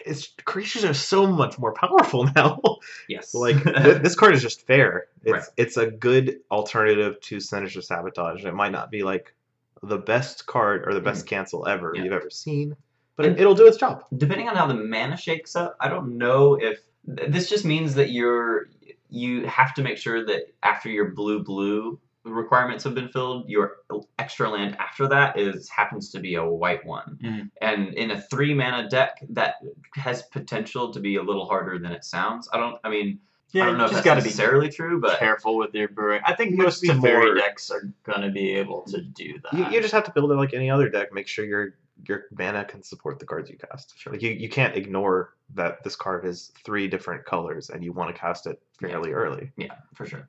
it's 0.06 0.28
creatures 0.44 0.84
are 0.84 0.94
so 0.94 1.26
much 1.26 1.58
more 1.58 1.72
powerful 1.72 2.24
now. 2.36 2.60
Yes, 3.08 3.34
like 3.34 3.62
th- 3.64 4.02
this 4.02 4.14
card 4.14 4.34
is 4.34 4.42
just 4.42 4.66
fair. 4.66 5.06
It's 5.24 5.32
Right. 5.32 5.42
it's 5.56 5.76
a 5.76 5.90
good 5.90 6.38
alternative 6.50 7.20
to 7.22 7.40
Sinister 7.40 7.82
Sabotage. 7.82 8.44
It 8.44 8.54
might 8.54 8.72
not 8.72 8.90
be 8.90 9.02
like 9.02 9.34
the 9.82 9.98
best 9.98 10.46
card 10.46 10.86
or 10.86 10.94
the 10.94 11.00
best 11.00 11.26
cancel 11.26 11.66
ever 11.66 11.92
Mm. 11.92 11.96
Yeah. 11.96 12.02
you've 12.04 12.12
ever 12.12 12.30
seen, 12.30 12.76
but 13.16 13.26
And- 13.26 13.36
it, 13.36 13.40
it'll 13.40 13.54
do 13.54 13.66
its 13.66 13.76
job. 13.76 14.04
depending 14.16 14.48
on 14.48 14.56
how 14.56 14.66
the 14.66 14.74
mana 14.74 15.16
shakes 15.16 15.56
up, 15.56 15.76
I 15.80 15.88
don't 15.88 16.18
know 16.18 16.54
if 16.54 16.80
this 17.04 17.48
just 17.48 17.64
means 17.64 17.94
that 17.94 18.10
you're 18.10 18.68
you 19.12 19.44
have 19.46 19.74
to 19.74 19.82
make 19.82 19.98
sure 19.98 20.24
that 20.24 20.42
after 20.62 20.88
your 20.88 21.06
blue 21.10 21.42
blue 21.42 21.98
requirements 22.24 22.84
have 22.84 22.94
been 22.94 23.08
filled, 23.08 23.48
your 23.48 23.78
extra 24.20 24.48
land 24.48 24.76
after 24.78 25.08
that 25.08 25.36
is 25.38 25.68
happens 25.68 26.10
to 26.10 26.20
be 26.20 26.34
a 26.36 26.44
white 26.44 26.84
one. 26.86 27.18
Mhm. 27.20 27.50
And 27.60 27.94
in 27.94 28.12
a 28.12 28.20
three 28.20 28.54
mana 28.54 28.88
deck, 28.88 29.24
that 29.30 29.54
has 29.94 30.22
potential 30.24 30.92
to 30.92 31.00
be 31.00 31.16
a 31.16 31.22
little 31.22 31.46
harder 31.46 31.76
than 31.78 31.90
it 31.90 32.04
sounds. 32.04 32.48
I 32.52 32.58
don't. 32.58 32.76
I 32.84 32.90
mean, 32.90 33.18
Yeah, 33.52 33.64
I 33.64 33.66
don't 33.66 33.78
know 33.78 33.84
if 33.84 33.90
just 33.90 34.04
that's 34.04 34.04
got 34.04 34.14
to 34.14 34.20
be 34.20 34.26
necessarily 34.28 34.68
true, 34.70 35.00
but 35.00 35.18
careful 35.18 35.56
with 35.56 35.74
your 35.74 35.88
brewing. 35.88 36.20
I 36.24 36.34
think 36.34 36.54
most 36.54 36.86
have 36.86 36.96
to 36.96 37.02
be 37.02 37.08
Teferi 37.08 37.24
more- 37.26 37.34
decks 37.34 37.70
are 37.70 37.92
gonna 38.04 38.30
be 38.30 38.50
able 38.54 38.82
to 38.82 39.00
do 39.00 39.40
that. 39.42 39.52
You, 39.52 39.66
you 39.70 39.80
just 39.80 39.92
have 39.92 40.04
to 40.04 40.12
build 40.12 40.30
it 40.30 40.34
like 40.36 40.54
any 40.54 40.70
other 40.70 40.88
deck. 40.88 41.12
Make 41.12 41.26
sure 41.26 41.44
your 41.44 41.74
your 42.06 42.24
mana 42.30 42.64
can 42.64 42.82
support 42.82 43.18
the 43.18 43.26
cards 43.26 43.50
you 43.50 43.58
cast. 43.58 43.94
Like 44.06 44.22
you, 44.22 44.30
you 44.30 44.48
can't 44.48 44.74
ignore 44.74 45.34
that 45.54 45.82
this 45.84 45.96
card 45.96 46.24
is 46.24 46.52
three 46.64 46.88
different 46.88 47.24
colors 47.26 47.68
and 47.70 47.84
you 47.84 47.92
want 47.92 48.14
to 48.14 48.18
cast 48.18 48.46
it 48.46 48.58
fairly 48.80 49.12
early. 49.12 49.50
yeah, 49.56 49.74
for 49.94 50.06
sure. 50.06 50.28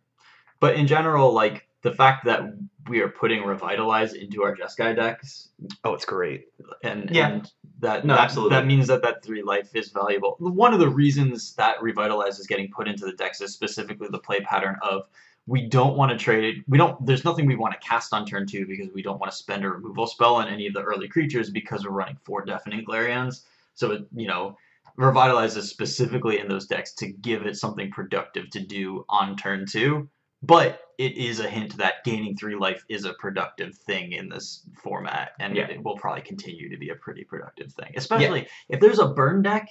But 0.59 0.75
in 0.75 0.85
general, 0.85 1.31
like 1.31 1.67
the 1.83 1.91
fact 1.93 2.25
that 2.25 2.41
we 2.89 3.01
are 3.01 3.09
putting 3.09 3.43
Revitalize 3.43 4.13
into 4.13 4.43
our 4.43 4.55
Jeskai 4.55 4.95
decks, 4.95 5.49
Oh, 5.83 5.93
it's 5.93 6.05
great. 6.05 6.45
and 6.83 7.09
Yeah. 7.09 7.29
and 7.29 7.51
that 7.79 8.05
No, 8.05 8.15
that, 8.15 8.23
absolutely. 8.23 8.55
that 8.55 8.65
means 8.67 8.87
that 8.87 9.01
that 9.03 9.23
three 9.23 9.41
life 9.41 9.75
is 9.75 9.89
valuable. 9.89 10.35
One 10.39 10.73
of 10.73 10.79
the 10.79 10.89
reasons 10.89 11.55
that 11.55 11.81
Revitalize 11.81 12.39
is 12.39 12.47
getting 12.47 12.69
put 12.71 12.87
into 12.87 13.05
the 13.05 13.13
decks 13.13 13.41
is 13.41 13.53
specifically 13.53 14.07
the 14.11 14.19
play 14.19 14.39
pattern 14.41 14.77
of 14.81 15.07
we 15.47 15.67
don't 15.67 15.97
want 15.97 16.11
to 16.11 16.17
trade. 16.17 16.43
It. 16.57 16.63
We 16.67 16.77
don't. 16.77 17.03
There's 17.03 17.25
nothing 17.25 17.47
we 17.47 17.55
want 17.55 17.73
to 17.73 17.79
cast 17.87 18.13
on 18.13 18.27
turn 18.27 18.45
two 18.45 18.67
because 18.67 18.89
we 18.93 19.01
don't 19.01 19.19
want 19.19 19.31
to 19.31 19.37
spend 19.37 19.65
a 19.65 19.69
removal 19.69 20.05
spell 20.05 20.35
on 20.35 20.47
any 20.47 20.67
of 20.67 20.73
the 20.73 20.83
early 20.83 21.07
creatures 21.07 21.49
because 21.49 21.83
we're 21.83 21.89
running 21.91 22.17
four 22.23 22.45
deafening 22.45 22.85
Clarions. 22.85 23.45
So 23.73 23.91
it, 23.91 24.05
you 24.15 24.27
know. 24.27 24.55
Revitalize 24.97 25.55
is 25.55 25.69
specifically 25.69 26.39
in 26.39 26.49
those 26.49 26.67
decks 26.67 26.93
to 26.95 27.07
give 27.07 27.45
it 27.45 27.55
something 27.55 27.89
productive 27.91 28.49
to 28.49 28.59
do 28.59 29.05
on 29.07 29.37
turn 29.37 29.65
two, 29.65 30.09
but 30.43 30.79
it 30.97 31.17
is 31.17 31.39
a 31.39 31.49
hint 31.49 31.77
that 31.77 32.03
gaining 32.03 32.35
three 32.35 32.55
life 32.55 32.83
is 32.89 33.05
a 33.05 33.13
productive 33.13 33.75
thing 33.75 34.11
in 34.13 34.29
this 34.29 34.63
format, 34.83 35.31
and 35.39 35.55
Yeah. 35.55 35.67
it 35.67 35.83
will 35.83 35.97
probably 35.97 36.21
continue 36.21 36.69
to 36.69 36.77
be 36.77 36.89
a 36.89 36.95
pretty 36.95 37.23
productive 37.23 37.71
thing. 37.73 37.91
Especially 37.95 38.47
if 38.69 38.79
there's 38.79 38.99
a 38.99 39.07
burn 39.07 39.41
deck, 39.41 39.67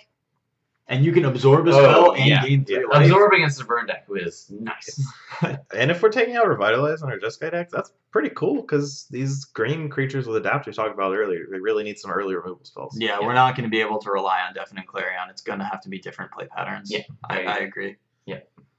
and 0.89 1.05
you 1.05 1.13
can 1.13 1.25
absorb 1.27 1.69
a 1.69 1.73
Oh, 1.73 2.15
and 2.15 2.27
yeah. 2.27 2.45
gain 2.45 2.65
three 2.65 2.81
Yeah. 2.81 2.87
life. 2.89 3.03
Absorb 3.07 3.33
against 3.33 3.61
a 3.61 3.65
burn 3.65 3.87
deck 3.87 4.07
is 4.17 4.51
nice. 4.51 5.01
And 5.73 5.91
if 5.91 6.03
we're 6.03 6.09
taking 6.11 6.35
out 6.37 6.49
Revitalize 6.49 7.01
on 7.03 7.11
our 7.13 7.19
Jeskai 7.19 7.53
decks, 7.53 7.73
that's 7.73 7.93
pretty 8.11 8.31
cool 8.31 8.61
because 8.63 9.07
these 9.11 9.45
green 9.45 9.89
creatures 9.89 10.27
with 10.27 10.37
Adapt 10.37 10.67
we 10.67 10.73
talked 10.73 10.93
about 10.93 11.15
earlier, 11.15 11.47
they 11.51 11.61
really 11.61 11.85
need 11.85 11.99
some 11.99 12.11
early 12.11 12.35
removal 12.35 12.65
spells. 12.65 12.97
yeah, 12.99 13.21
we're 13.21 13.33
not 13.35 13.55
going 13.57 13.65
to 13.65 13.71
be 13.71 13.81
able 13.81 13.99
to 14.01 14.11
rely 14.11 14.41
on 14.43 14.53
Deafening 14.53 14.85
Clarion. 14.87 15.31
It's 15.31 15.43
going 15.43 15.61
to 15.61 15.65
have 15.65 15.81
to 15.83 15.89
be 15.89 15.99
different 16.01 16.33
play 16.33 16.47
patterns. 16.47 16.91
Yeah, 16.91 17.03
I, 17.29 17.45
I- 17.45 17.53
I 17.53 17.57
agree. 17.59 17.97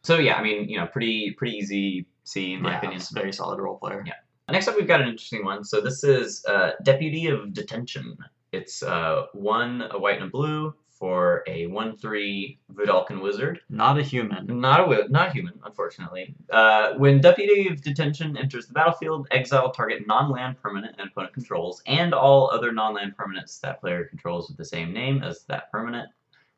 So 0.04 0.18
yeah, 0.18 0.36
I 0.36 0.44
mean, 0.44 0.68
you 0.68 0.78
know, 0.78 0.88
pretty 0.88 1.32
pretty 1.38 1.56
easy 1.58 2.08
C 2.24 2.54
in 2.54 2.62
my 2.62 2.72
yeah, 2.72 2.78
opinion. 2.78 3.02
very 3.14 3.34
solid 3.34 3.60
role 3.60 3.78
player. 3.78 4.04
Yeah. 4.06 4.14
Next 4.50 4.68
up, 4.68 4.76
we've 4.76 4.88
got 4.88 5.02
an 5.02 5.08
interesting 5.08 5.46
one. 5.46 5.64
So 5.64 5.80
this 5.80 6.04
is 6.04 6.44
uh, 6.46 6.72
Deputy 6.84 7.28
of 7.28 7.54
Detention. 7.54 8.18
It's 8.52 8.84
uh, 8.84 9.28
one 9.34 9.84
a 9.92 9.98
white 9.98 10.16
and 10.16 10.26
a 10.26 10.30
blue 10.30 10.74
for 10.90 11.42
a 11.48 11.66
one-three 11.68 12.60
Vedalken 12.74 13.22
wizard. 13.24 13.62
Not 13.70 13.98
a 13.98 14.04
human. 14.04 14.60
Not 14.60 14.82
a 14.82 14.84
wi- 14.84 15.08
not 15.10 15.30
a 15.30 15.32
human, 15.32 15.54
unfortunately. 15.66 16.36
Uh, 16.52 16.94
when 16.96 17.22
Deputy 17.22 17.70
of 17.70 17.82
Detention 17.82 18.36
enters 18.38 18.68
the 18.68 18.74
battlefield, 18.74 19.28
exile 19.32 19.72
target 19.72 20.06
non-land 20.06 20.62
permanent 20.62 20.96
and 21.00 21.10
opponent 21.10 21.34
controls, 21.34 21.82
and 21.88 22.14
all 22.14 22.52
other 22.52 22.72
non-land 22.72 23.16
permanents 23.18 23.60
that 23.62 23.80
player 23.80 24.06
controls 24.06 24.50
with 24.50 24.58
the 24.58 24.66
same 24.66 24.92
name 24.92 25.24
as 25.24 25.44
that 25.46 25.72
permanent, 25.72 26.10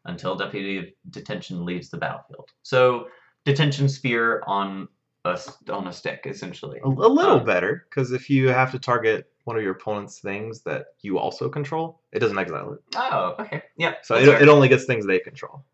until 0.05 0.35
Deputy 0.35 0.77
of 0.79 0.85
Detention 1.11 1.63
leaves 1.63 1.89
the 1.89 1.97
battlefield. 1.97 2.49
So 2.63 3.07
Detention 3.45 3.89
Sphere 3.89 4.43
on 4.47 4.87
a 5.25 5.39
on 5.69 5.87
a 5.87 5.93
stick, 5.93 6.23
essentially. 6.25 6.79
A, 6.83 6.87
a 6.87 6.89
little 6.89 7.39
Um, 7.39 7.45
better 7.45 7.85
because 7.89 8.11
if 8.11 8.29
you 8.29 8.49
have 8.49 8.71
to 8.71 8.79
target 8.79 9.31
one 9.45 9.57
of 9.57 9.63
your 9.63 9.73
opponent's 9.73 10.19
things 10.19 10.61
that 10.61 10.87
you 11.01 11.17
also 11.17 11.49
control, 11.49 12.01
it 12.11 12.19
doesn't 12.19 12.37
exile 12.37 12.73
it. 12.73 12.79
Oh, 12.95 13.35
okay. 13.39 13.63
Yeah. 13.77 13.95
So 14.03 14.15
it, 14.15 14.27
it 14.27 14.49
only 14.49 14.69
gets 14.69 14.85
things 14.85 15.05
they 15.05 15.19
control. 15.19 15.65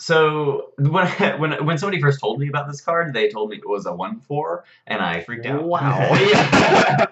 So 0.00 0.72
when 0.78 1.06
when 1.38 1.64
when 1.64 1.78
somebody 1.78 2.00
first 2.00 2.20
told 2.20 2.40
me 2.40 2.48
about 2.48 2.66
this 2.66 2.80
card, 2.80 3.12
they 3.12 3.28
told 3.28 3.50
me 3.50 3.58
it 3.58 3.68
was 3.68 3.86
a 3.86 3.94
one 3.94 4.20
four, 4.20 4.64
and 4.86 5.00
I 5.00 5.20
freaked 5.20 5.46
out. 5.46 5.62
Wow. 5.62 5.98
yeah. 6.14 7.06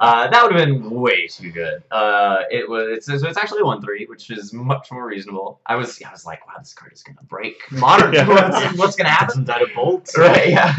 uh, 0.00 0.28
that 0.28 0.42
would 0.42 0.56
have 0.56 0.66
been 0.66 0.90
way 0.90 1.26
too 1.26 1.52
good. 1.52 1.82
Uh, 1.90 2.38
it 2.50 2.68
was 2.68 2.88
it's, 2.88 3.06
so 3.06 3.28
it's 3.28 3.36
actually 3.36 3.60
a 3.60 3.64
one 3.66 3.82
three, 3.82 4.06
which 4.06 4.30
is 4.30 4.54
much 4.54 4.90
more 4.90 5.06
reasonable. 5.06 5.60
I 5.66 5.76
was 5.76 6.00
I 6.02 6.10
was 6.10 6.24
like, 6.24 6.46
wow, 6.46 6.54
this 6.58 6.72
card 6.72 6.92
is 6.94 7.02
gonna 7.02 7.22
break 7.24 7.60
modern. 7.72 8.14
Yeah. 8.14 8.26
what's, 8.26 8.78
what's 8.78 8.96
gonna 8.96 9.10
happen? 9.10 9.44
That 9.44 9.60
a 9.60 9.66
bolt? 9.74 10.10
right? 10.16 10.48
Yeah. 10.48 10.74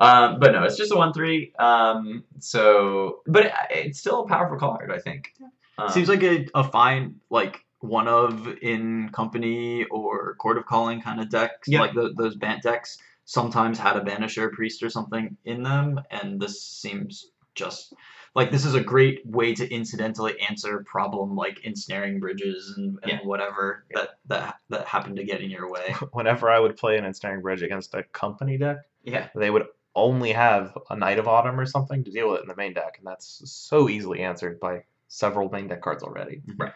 Um, 0.00 0.40
but 0.40 0.52
no, 0.52 0.64
it's 0.64 0.76
just 0.76 0.90
a 0.90 0.96
one 0.96 1.12
three. 1.12 1.52
Um, 1.58 2.24
so, 2.40 3.20
but 3.26 3.46
it, 3.46 3.52
it's 3.70 4.00
still 4.00 4.24
a 4.24 4.28
powerful 4.28 4.58
card, 4.58 4.90
I 4.90 4.98
think. 4.98 5.34
Um, 5.78 5.88
Seems 5.90 6.08
like 6.08 6.22
a, 6.22 6.46
a 6.54 6.64
fine 6.64 7.20
like 7.30 7.64
one 7.80 8.08
of 8.08 8.48
in 8.62 9.08
company 9.10 9.84
or 9.90 10.34
Chord 10.36 10.56
of 10.58 10.66
Calling 10.66 11.00
kind 11.02 11.20
of 11.20 11.28
decks 11.30 11.68
Yeah. 11.68 11.80
like 11.80 11.94
the, 11.94 12.12
those 12.16 12.36
bant 12.36 12.62
decks 12.62 12.98
sometimes 13.24 13.78
had 13.78 13.96
a 13.96 14.00
banisher 14.00 14.50
priest 14.52 14.82
or 14.82 14.90
something 14.90 15.36
in 15.44 15.62
them 15.62 16.00
and 16.10 16.40
this 16.40 16.62
seems 16.62 17.26
just 17.54 17.92
like 18.34 18.50
this 18.50 18.64
is 18.66 18.74
a 18.74 18.80
great 18.82 19.26
way 19.26 19.54
to 19.54 19.68
incidentally 19.72 20.38
answer 20.48 20.84
problem 20.86 21.34
like 21.34 21.58
ensnaring 21.64 22.20
bridges 22.20 22.74
and, 22.76 22.98
and 23.02 23.12
Yeah. 23.12 23.18
whatever 23.24 23.84
that, 23.94 24.18
that 24.26 24.56
that 24.68 24.86
happened 24.86 25.16
to 25.16 25.24
get 25.24 25.40
in 25.40 25.50
your 25.50 25.70
way 25.70 25.94
Whenever 26.12 26.50
I 26.50 26.58
would 26.60 26.76
play 26.76 26.98
an 26.98 27.04
Ensnaring 27.04 27.42
Bridge 27.42 27.62
against 27.62 27.94
a 27.94 28.02
company 28.04 28.58
deck, 28.58 28.78
yeah, 29.02 29.28
they 29.34 29.50
would 29.50 29.66
only 29.94 30.32
have 30.32 30.76
a 30.90 30.96
Knight 30.96 31.18
of 31.18 31.26
Autumn 31.28 31.58
or 31.58 31.64
something 31.66 32.04
to 32.04 32.10
deal 32.10 32.28
with 32.28 32.40
it 32.40 32.42
in 32.42 32.48
the 32.48 32.56
main 32.56 32.74
deck, 32.74 32.96
and 32.98 33.06
that's 33.06 33.40
so 33.50 33.88
easily 33.88 34.20
answered 34.20 34.60
by 34.60 34.84
several 35.08 35.48
main 35.48 35.68
deck 35.68 35.80
cards 35.80 36.02
already. 36.02 36.42
Mm-hmm. 36.46 36.62
Right. 36.62 36.72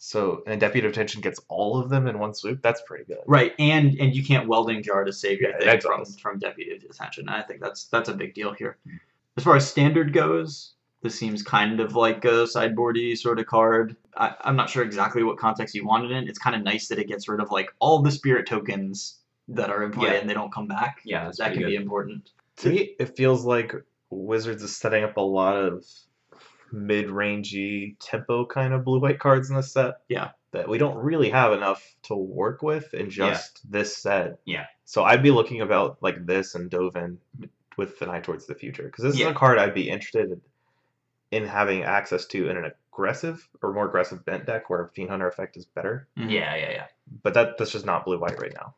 So, 0.00 0.42
and 0.46 0.60
Deputy 0.60 0.86
of 0.86 0.92
Detention 0.92 1.20
gets 1.20 1.40
all 1.48 1.76
of 1.78 1.90
them 1.90 2.06
in 2.06 2.18
one 2.20 2.32
swoop. 2.32 2.62
That's 2.62 2.80
pretty 2.86 3.04
good. 3.04 3.18
right 3.26 3.52
and 3.58 3.98
and 3.98 4.14
you 4.14 4.24
can't 4.24 4.46
welding 4.48 4.82
jar 4.82 5.04
to 5.04 5.12
save 5.12 5.40
your 5.40 5.50
Yeah, 5.50 5.58
thing 5.58 5.80
from, 5.80 6.00
exiles. 6.00 6.18
from 6.18 6.38
deputy 6.38 6.78
detention 6.78 7.28
i 7.28 7.42
think 7.42 7.60
that's 7.60 7.84
that's 7.86 8.08
a 8.08 8.14
big 8.14 8.32
deal 8.34 8.52
here 8.52 8.76
as 9.36 9.44
far 9.44 9.56
as 9.56 9.68
standard 9.68 10.12
goes 10.12 10.74
this 11.02 11.16
seems 11.18 11.42
kind 11.42 11.78
of 11.80 11.94
like 11.94 12.24
a 12.24 12.44
sideboardy 12.46 13.16
sort 13.16 13.38
of 13.40 13.46
card 13.46 13.96
I, 14.16 14.34
i'm 14.42 14.54
not 14.56 14.70
sure 14.70 14.84
exactly 14.84 15.22
what 15.24 15.36
context 15.38 15.74
you 15.74 15.84
want 15.86 16.04
it 16.04 16.12
in 16.12 16.28
it's 16.28 16.38
kind 16.38 16.54
of 16.54 16.62
nice 16.62 16.88
that 16.88 16.98
it 17.00 17.08
gets 17.08 17.28
rid 17.28 17.40
of 17.40 17.50
like 17.50 17.68
all 17.80 18.00
the 18.02 18.10
spirit 18.12 18.46
tokens 18.46 19.18
that 19.48 19.70
are 19.70 19.82
in 19.82 19.90
play 19.92 20.10
Yeah. 20.12 20.20
and 20.20 20.28
they 20.30 20.34
don't 20.34 20.52
come 20.52 20.68
back 20.68 21.00
yeah, 21.04 21.24
that's 21.24 21.38
that 21.38 21.46
pretty 21.48 21.60
can 21.60 21.62
good. 21.70 21.76
be 21.78 21.82
important 21.82 22.30
To 22.58 22.68
me, 22.70 22.94
it 23.00 23.16
feels 23.16 23.44
like 23.44 23.74
Wizards 24.10 24.62
is 24.62 24.76
setting 24.76 25.02
up 25.04 25.16
a 25.16 25.20
lot 25.20 25.56
of 25.56 25.84
mid-rangey 26.72 27.96
tempo 28.00 28.44
kind 28.46 28.72
of 28.74 28.84
blue-white 28.84 29.18
cards 29.18 29.50
in 29.50 29.56
this 29.56 29.72
set. 29.72 29.94
Yeah. 30.08 30.30
That 30.52 30.68
we 30.68 30.78
don't 30.78 30.96
really 30.96 31.28
have 31.30 31.52
enough 31.52 31.84
to 32.04 32.14
work 32.14 32.62
with 32.62 32.94
in 32.94 33.10
just 33.10 33.60
this 33.70 33.96
set. 33.96 34.38
Yeah. 34.46 34.66
So 34.86 35.04
I'd 35.04 35.22
be 35.22 35.30
looking 35.30 35.60
about 35.60 35.98
like 36.00 36.24
this 36.24 36.54
and 36.54 36.70
Dovin 36.70 37.18
with 37.76 38.00
an 38.02 38.08
eye 38.08 38.20
towards 38.20 38.46
the 38.46 38.54
future 38.54 38.84
because 38.84 39.04
this 39.04 39.18
Yeah. 39.18 39.26
is 39.26 39.32
a 39.32 39.34
card 39.34 39.58
I'd 39.58 39.74
be 39.74 39.90
interested 39.90 40.40
in 41.30 41.46
having 41.46 41.82
access 41.82 42.24
to 42.26 42.48
in 42.48 42.56
an 42.56 42.72
aggressive 42.92 43.46
or 43.62 43.74
more 43.74 43.86
aggressive 43.86 44.24
bent 44.24 44.46
deck 44.46 44.70
where 44.70 44.88
Fiend 44.94 45.10
Hunter 45.10 45.28
effect 45.28 45.58
is 45.58 45.66
better. 45.66 46.08
Mhm. 46.16 46.30
Yeah, 46.32 46.56
yeah, 46.56 46.70
yeah. 46.70 46.86
But 47.22 47.34
that 47.34 47.58
that's 47.58 47.72
just 47.72 47.84
not 47.84 48.06
blue-white 48.06 48.40
right 48.40 48.54
now. 48.54 48.74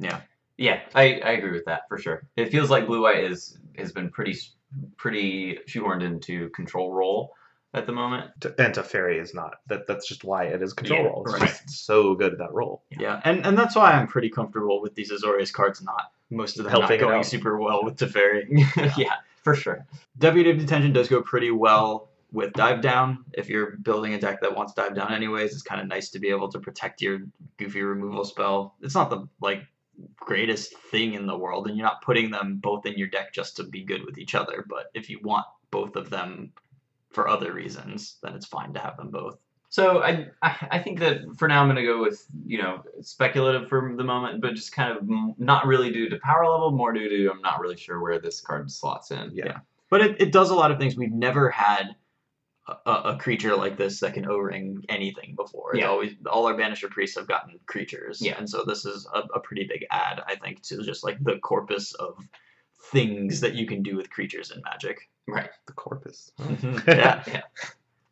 Yeah, 0.00 0.20
Yeah, 0.58 0.80
I, 0.94 1.20
I 1.20 1.30
agree 1.32 1.52
with 1.52 1.64
that 1.66 1.82
for 1.88 1.98
sure. 1.98 2.24
It 2.36 2.50
feels 2.50 2.68
like 2.68 2.86
blue 2.86 3.02
white 3.02 3.22
is 3.24 3.56
has 3.78 3.92
been 3.92 4.10
pretty 4.10 4.32
s- 4.32 4.54
pretty 4.96 5.58
shoehorned 5.68 6.02
into 6.02 6.48
control 6.50 6.92
role 6.92 7.34
at 7.74 7.86
the 7.86 7.92
moment. 7.92 8.30
T- 8.40 8.50
And 8.58 8.74
Teferi 8.74 9.20
is 9.20 9.34
not. 9.34 9.54
That 9.66 9.86
that's 9.86 10.06
just 10.06 10.24
why 10.24 10.44
it 10.44 10.62
is 10.62 10.72
control 10.72 11.00
Yeah, 11.00 11.06
role. 11.06 11.22
It's 11.26 11.32
right. 11.40 11.48
just 11.48 11.86
so 11.86 12.14
good 12.14 12.32
at 12.32 12.38
that 12.38 12.52
role. 12.52 12.82
yeah 12.90 13.20
and 13.24 13.44
and 13.46 13.56
that's 13.56 13.74
why 13.76 13.92
i'm 13.92 14.06
pretty 14.06 14.28
comfortable 14.30 14.80
with 14.82 14.94
these 14.94 15.10
azorius 15.10 15.52
cards 15.52 15.82
not 15.82 16.12
most 16.30 16.58
of 16.58 16.64
them 16.64 16.70
Helping 16.72 17.00
not 17.00 17.08
going 17.08 17.22
super 17.24 17.58
well 17.58 17.84
with 17.84 17.96
Teferi. 17.96 18.44
yeah, 18.96 19.16
for 19.42 19.54
sure. 19.54 19.84
Deputy 20.18 20.50
of 20.50 20.58
Detention 20.58 20.92
does 20.94 21.08
go 21.08 21.20
pretty 21.20 21.50
well 21.50 22.08
with 22.32 22.54
Dive 22.54 22.80
Down. 22.80 23.26
If 23.34 23.50
you're 23.50 23.72
building 23.76 24.14
a 24.14 24.18
deck 24.18 24.40
that 24.40 24.56
wants 24.56 24.72
Dive 24.72 24.94
Down 24.94 25.12
anyways, 25.12 25.52
it's 25.52 25.60
kind 25.60 25.78
of 25.82 25.88
nice 25.88 26.08
to 26.10 26.18
be 26.18 26.30
able 26.30 26.48
to 26.52 26.58
protect 26.58 27.02
your 27.02 27.18
goofy 27.58 27.82
removal 27.82 28.24
spell. 28.24 28.76
It's 28.80 28.94
not 28.94 29.10
the 29.10 29.28
like 29.42 29.64
greatest 30.16 30.76
thing 30.76 31.14
in 31.14 31.26
the 31.26 31.36
world, 31.36 31.66
and 31.66 31.76
you're 31.76 31.86
not 31.86 32.02
putting 32.02 32.30
them 32.30 32.56
both 32.56 32.86
in 32.86 32.94
your 32.94 33.08
deck 33.08 33.32
just 33.32 33.56
to 33.56 33.64
be 33.64 33.84
good 33.84 34.04
with 34.04 34.18
each 34.18 34.34
other. 34.34 34.64
But 34.68 34.90
if 34.94 35.10
you 35.10 35.20
want 35.22 35.46
both 35.70 35.96
of 35.96 36.10
them 36.10 36.52
for 37.10 37.28
other 37.28 37.52
reasons, 37.52 38.16
then 38.22 38.34
it's 38.34 38.46
fine 38.46 38.72
to 38.74 38.80
have 38.80 38.96
them 38.96 39.10
both. 39.10 39.38
So 39.68 40.02
I, 40.02 40.28
I 40.42 40.68
I 40.72 40.78
think 40.78 40.98
that 40.98 41.20
for 41.38 41.48
now 41.48 41.62
I'm 41.62 41.66
going 41.66 41.76
to 41.76 41.82
go 41.82 42.00
with 42.00 42.26
you 42.46 42.60
know 42.60 42.82
speculative 43.00 43.68
for 43.68 43.94
the 43.96 44.04
moment, 44.04 44.42
but 44.42 44.54
just 44.54 44.72
kind 44.72 44.96
of 44.96 45.08
not 45.38 45.66
really 45.66 45.90
due 45.90 46.10
to 46.10 46.18
power 46.18 46.46
level, 46.46 46.70
more 46.72 46.92
due 46.92 47.08
to 47.08 47.30
I'm 47.30 47.40
not 47.40 47.58
really 47.58 47.76
sure 47.76 48.00
where 48.00 48.18
this 48.18 48.40
card 48.40 48.70
slots 48.70 49.10
in. 49.10 49.30
Yeah. 49.32 49.60
But 49.88 50.02
it, 50.02 50.20
it 50.20 50.32
does 50.32 50.50
a 50.50 50.54
lot 50.54 50.70
of 50.70 50.78
things. 50.78 50.96
We've 50.96 51.12
never 51.12 51.50
had 51.50 51.94
a, 52.68 52.92
a 52.92 53.16
creature 53.18 53.56
like 53.56 53.76
this 53.76 54.00
that 54.00 54.14
can 54.14 54.26
O-ring 54.28 54.84
anything 54.88 55.34
before. 55.34 55.72
It's 55.72 55.80
Yeah. 55.80 55.88
always 55.88 56.12
all 56.30 56.46
our 56.46 56.54
Banisher 56.54 56.88
priests 56.90 57.16
have 57.18 57.26
gotten 57.28 57.58
creatures. 57.66 58.20
Yeah. 58.20 58.38
And 58.38 58.48
so 58.48 58.64
this 58.66 58.84
is 58.84 59.06
a, 59.14 59.20
a 59.34 59.40
pretty 59.40 59.64
big 59.64 59.84
add, 59.90 60.22
I 60.26 60.36
think, 60.36 60.62
to 60.64 60.82
just 60.82 61.02
like 61.04 61.22
the 61.24 61.38
corpus 61.38 61.92
of 61.94 62.16
things 62.90 63.40
that 63.40 63.54
you 63.54 63.66
can 63.66 63.82
do 63.82 63.96
with 63.96 64.10
creatures 64.10 64.50
in 64.50 64.62
Magic. 64.62 65.08
Right. 65.26 65.50
The 65.66 65.72
corpus. 65.72 66.32
Mm-hmm. 66.40 66.78
yeah. 66.90 67.22
Yeah. 67.26 67.42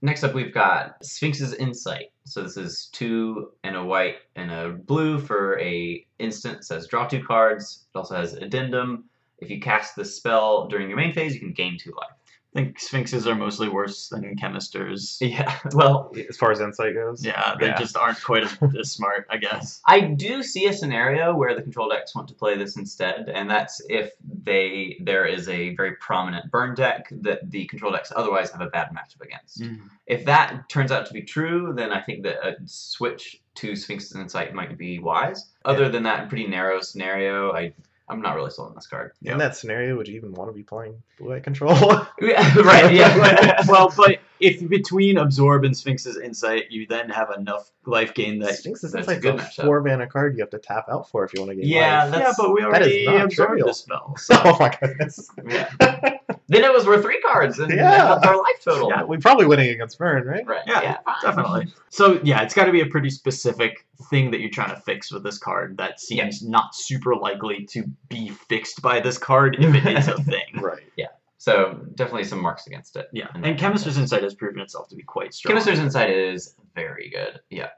Next 0.02 0.24
up, 0.24 0.32
we've 0.32 0.54
got 0.54 1.04
Sphinx's 1.04 1.52
Insight. 1.54 2.06
So 2.24 2.42
this 2.42 2.56
is 2.56 2.86
two 2.92 3.52
and 3.64 3.76
a 3.76 3.84
white 3.84 4.16
and 4.34 4.50
a 4.50 4.70
blue 4.70 5.18
for 5.18 5.60
a 5.60 6.06
instant. 6.18 6.58
It 6.58 6.64
says 6.64 6.86
draw 6.86 7.06
two 7.06 7.22
cards. 7.24 7.84
It 7.94 7.98
also 7.98 8.16
has 8.16 8.32
addendum. 8.32 9.04
If 9.38 9.50
you 9.50 9.60
cast 9.60 9.96
this 9.96 10.16
spell 10.16 10.68
during 10.68 10.88
your 10.88 10.96
main 10.96 11.12
phase, 11.12 11.34
you 11.34 11.40
can 11.40 11.52
gain 11.52 11.76
two 11.78 11.92
life. 11.92 12.16
I 12.54 12.58
think 12.58 12.80
Sphinxes 12.80 13.28
are 13.28 13.36
mostly 13.36 13.68
worse 13.68 14.08
than 14.08 14.34
Chemisters. 14.36 15.18
Yeah. 15.20 15.56
Well, 15.72 16.12
As 16.28 16.36
far 16.36 16.50
as 16.50 16.60
insight 16.60 16.94
goes. 16.94 17.24
Yeah, 17.24 17.54
they 17.60 17.66
Yeah. 17.66 17.78
just 17.78 17.96
aren't 17.96 18.20
quite 18.22 18.42
as, 18.42 18.58
as 18.78 18.90
smart, 18.90 19.26
I 19.30 19.36
guess. 19.36 19.80
I 19.86 20.00
do 20.00 20.42
see 20.42 20.66
a 20.66 20.72
scenario 20.72 21.32
where 21.34 21.54
the 21.54 21.62
control 21.62 21.88
decks 21.88 22.12
want 22.14 22.26
to 22.28 22.34
play 22.34 22.56
this 22.58 22.76
instead, 22.76 23.28
and 23.28 23.48
that's 23.48 23.80
if 23.88 24.12
they 24.42 24.96
there 25.00 25.26
is 25.26 25.48
a 25.48 25.76
very 25.76 25.92
prominent 25.96 26.50
burn 26.50 26.74
deck 26.74 27.06
that 27.22 27.48
the 27.50 27.66
control 27.66 27.92
decks 27.92 28.12
otherwise 28.16 28.50
have 28.50 28.60
a 28.62 28.66
bad 28.66 28.88
matchup 28.88 29.20
against. 29.24 29.60
Mm-hmm. 29.60 29.86
If 30.06 30.24
that 30.24 30.68
turns 30.68 30.90
out 30.90 31.06
to 31.06 31.12
be 31.12 31.22
true, 31.22 31.72
then 31.76 31.92
I 31.92 32.00
think 32.00 32.24
that 32.24 32.44
a 32.44 32.56
switch 32.66 33.40
to 33.56 33.76
Sphinx's 33.76 34.16
Insight 34.16 34.54
might 34.54 34.76
be 34.76 34.98
wise. 34.98 35.46
Other 35.64 35.88
than 35.88 36.02
that 36.02 36.28
pretty 36.28 36.48
narrow 36.48 36.80
scenario, 36.80 37.52
I 37.52 37.72
I'm 38.10 38.20
not 38.20 38.34
really 38.34 38.50
sold 38.50 38.70
on 38.70 38.74
this 38.74 38.86
card. 38.86 39.12
Yeah. 39.22 39.32
In 39.32 39.38
that 39.38 39.56
scenario, 39.56 39.96
would 39.96 40.08
you 40.08 40.16
even 40.16 40.32
want 40.32 40.50
to 40.50 40.54
be 40.54 40.62
playing 40.62 41.02
blue 41.18 41.32
eye 41.32 41.40
control? 41.40 41.74
right? 42.20 42.92
Yeah. 42.92 43.62
well, 43.68 43.92
but 43.96 44.18
if 44.40 44.66
between 44.68 45.16
Absorb 45.16 45.64
and 45.64 45.76
Sphinx's 45.76 46.16
Insight, 46.16 46.70
you 46.70 46.86
then 46.86 47.08
have 47.10 47.30
enough 47.30 47.70
life 47.86 48.12
gain 48.14 48.40
that. 48.40 48.56
Sphinx 48.56 48.82
is 48.84 48.92
that's 48.92 49.06
like 49.06 49.18
a 49.18 49.20
good 49.20 49.38
a 49.38 49.44
four 49.44 49.82
mana 49.82 50.06
card 50.06 50.36
you 50.36 50.40
have 50.42 50.50
to 50.50 50.58
tap 50.58 50.88
out 50.88 51.08
for 51.08 51.24
if 51.24 51.32
you 51.34 51.40
want 51.40 51.50
to 51.50 51.56
get 51.56 51.64
Yeah, 51.66 52.04
life. 52.04 52.12
that's- 52.12 52.36
yeah, 52.38 52.44
but 52.44 52.52
we 52.54 52.62
that 52.62 52.82
is 52.82 52.86
already 52.86 53.06
not 53.06 53.24
absorbed 53.26 53.48
trivial. 53.50 53.68
the 53.68 53.74
spell. 53.74 54.16
So. 54.16 54.40
oh 54.44 54.56
my 54.58 54.76
goodness. 54.80 55.30
yeah. 55.48 56.16
Then 56.50 56.64
it 56.64 56.72
was 56.72 56.84
worth 56.84 57.02
three 57.02 57.20
cards, 57.20 57.60
and 57.60 57.70
Yeah. 57.72 57.90
that 57.90 58.06
helped 58.06 58.26
our 58.26 58.36
life 58.36 58.60
total. 58.62 58.88
Yeah, 58.90 59.04
we're 59.04 59.18
probably 59.20 59.46
winning 59.46 59.70
against 59.70 59.98
Burn, 59.98 60.26
right? 60.26 60.44
Right. 60.44 60.62
Yeah, 60.66 60.98
fine. 61.04 61.14
Definitely. 61.22 61.72
So 61.90 62.20
yeah, 62.24 62.42
it's 62.42 62.54
got 62.54 62.64
to 62.64 62.72
be 62.72 62.80
a 62.80 62.86
pretty 62.86 63.08
specific 63.08 63.86
thing 64.10 64.32
that 64.32 64.40
you're 64.40 64.50
trying 64.50 64.70
to 64.74 64.80
fix 64.82 65.12
with 65.12 65.22
this 65.22 65.38
card 65.38 65.76
that 65.78 66.00
seems 66.00 66.42
not 66.42 66.74
super 66.74 67.14
likely 67.14 67.64
to 67.66 67.84
be 68.08 68.30
fixed 68.48 68.82
by 68.82 68.98
this 68.98 69.16
card 69.16 69.56
if 69.60 69.74
it 69.74 69.96
is 69.96 70.08
a 70.08 70.16
thing. 70.24 70.60
Right. 70.60 70.82
Yeah. 70.96 71.06
So 71.38 71.86
definitely 71.94 72.24
some 72.24 72.42
marks 72.42 72.66
against 72.66 72.96
it. 72.96 73.08
Yeah, 73.12 73.28
in 73.34 73.44
and 73.44 73.58
Chemister's 73.58 73.96
Insight 73.96 74.24
has 74.24 74.34
proven 74.34 74.60
itself 74.60 74.88
to 74.88 74.96
be 74.96 75.02
quite 75.04 75.32
strong. 75.32 75.52
Chemister's 75.52 75.78
Insight 75.78 76.10
is 76.10 76.54
very 76.74 77.10
good. 77.10 77.40
Yeah, 77.48 77.68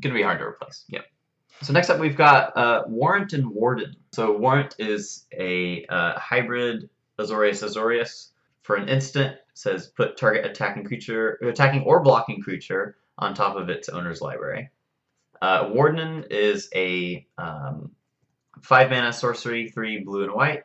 gonna 0.00 0.14
be 0.14 0.22
hard 0.22 0.38
to 0.40 0.44
replace. 0.44 0.84
Yep. 0.88 1.06
So 1.62 1.72
next 1.72 1.88
up, 1.88 1.98
we've 1.98 2.16
got 2.16 2.54
uh, 2.56 2.82
Warrant 2.88 3.32
and 3.32 3.46
Warden. 3.46 3.96
So 4.12 4.36
Warrant 4.36 4.74
is 4.78 5.24
a 5.32 5.86
uh, 5.88 6.18
hybrid 6.18 6.90
Azorius 7.18 7.62
Azorius. 7.62 8.30
For 8.62 8.74
an 8.76 8.88
instant, 8.88 9.36
says 9.54 9.86
put 9.86 10.16
target 10.16 10.44
attacking 10.44 10.84
creature, 10.84 11.38
attacking 11.42 11.82
or 11.84 12.02
blocking 12.02 12.42
creature 12.42 12.96
on 13.16 13.32
top 13.32 13.56
of 13.56 13.68
its 13.68 13.88
owner's 13.88 14.20
library. 14.20 14.70
Uh, 15.40 15.70
Warden 15.72 16.24
is 16.30 16.68
a 16.74 17.26
um, 17.38 17.92
five 18.62 18.90
mana 18.90 19.12
sorcery, 19.12 19.68
three 19.68 20.00
blue 20.00 20.24
and 20.24 20.32
white. 20.32 20.64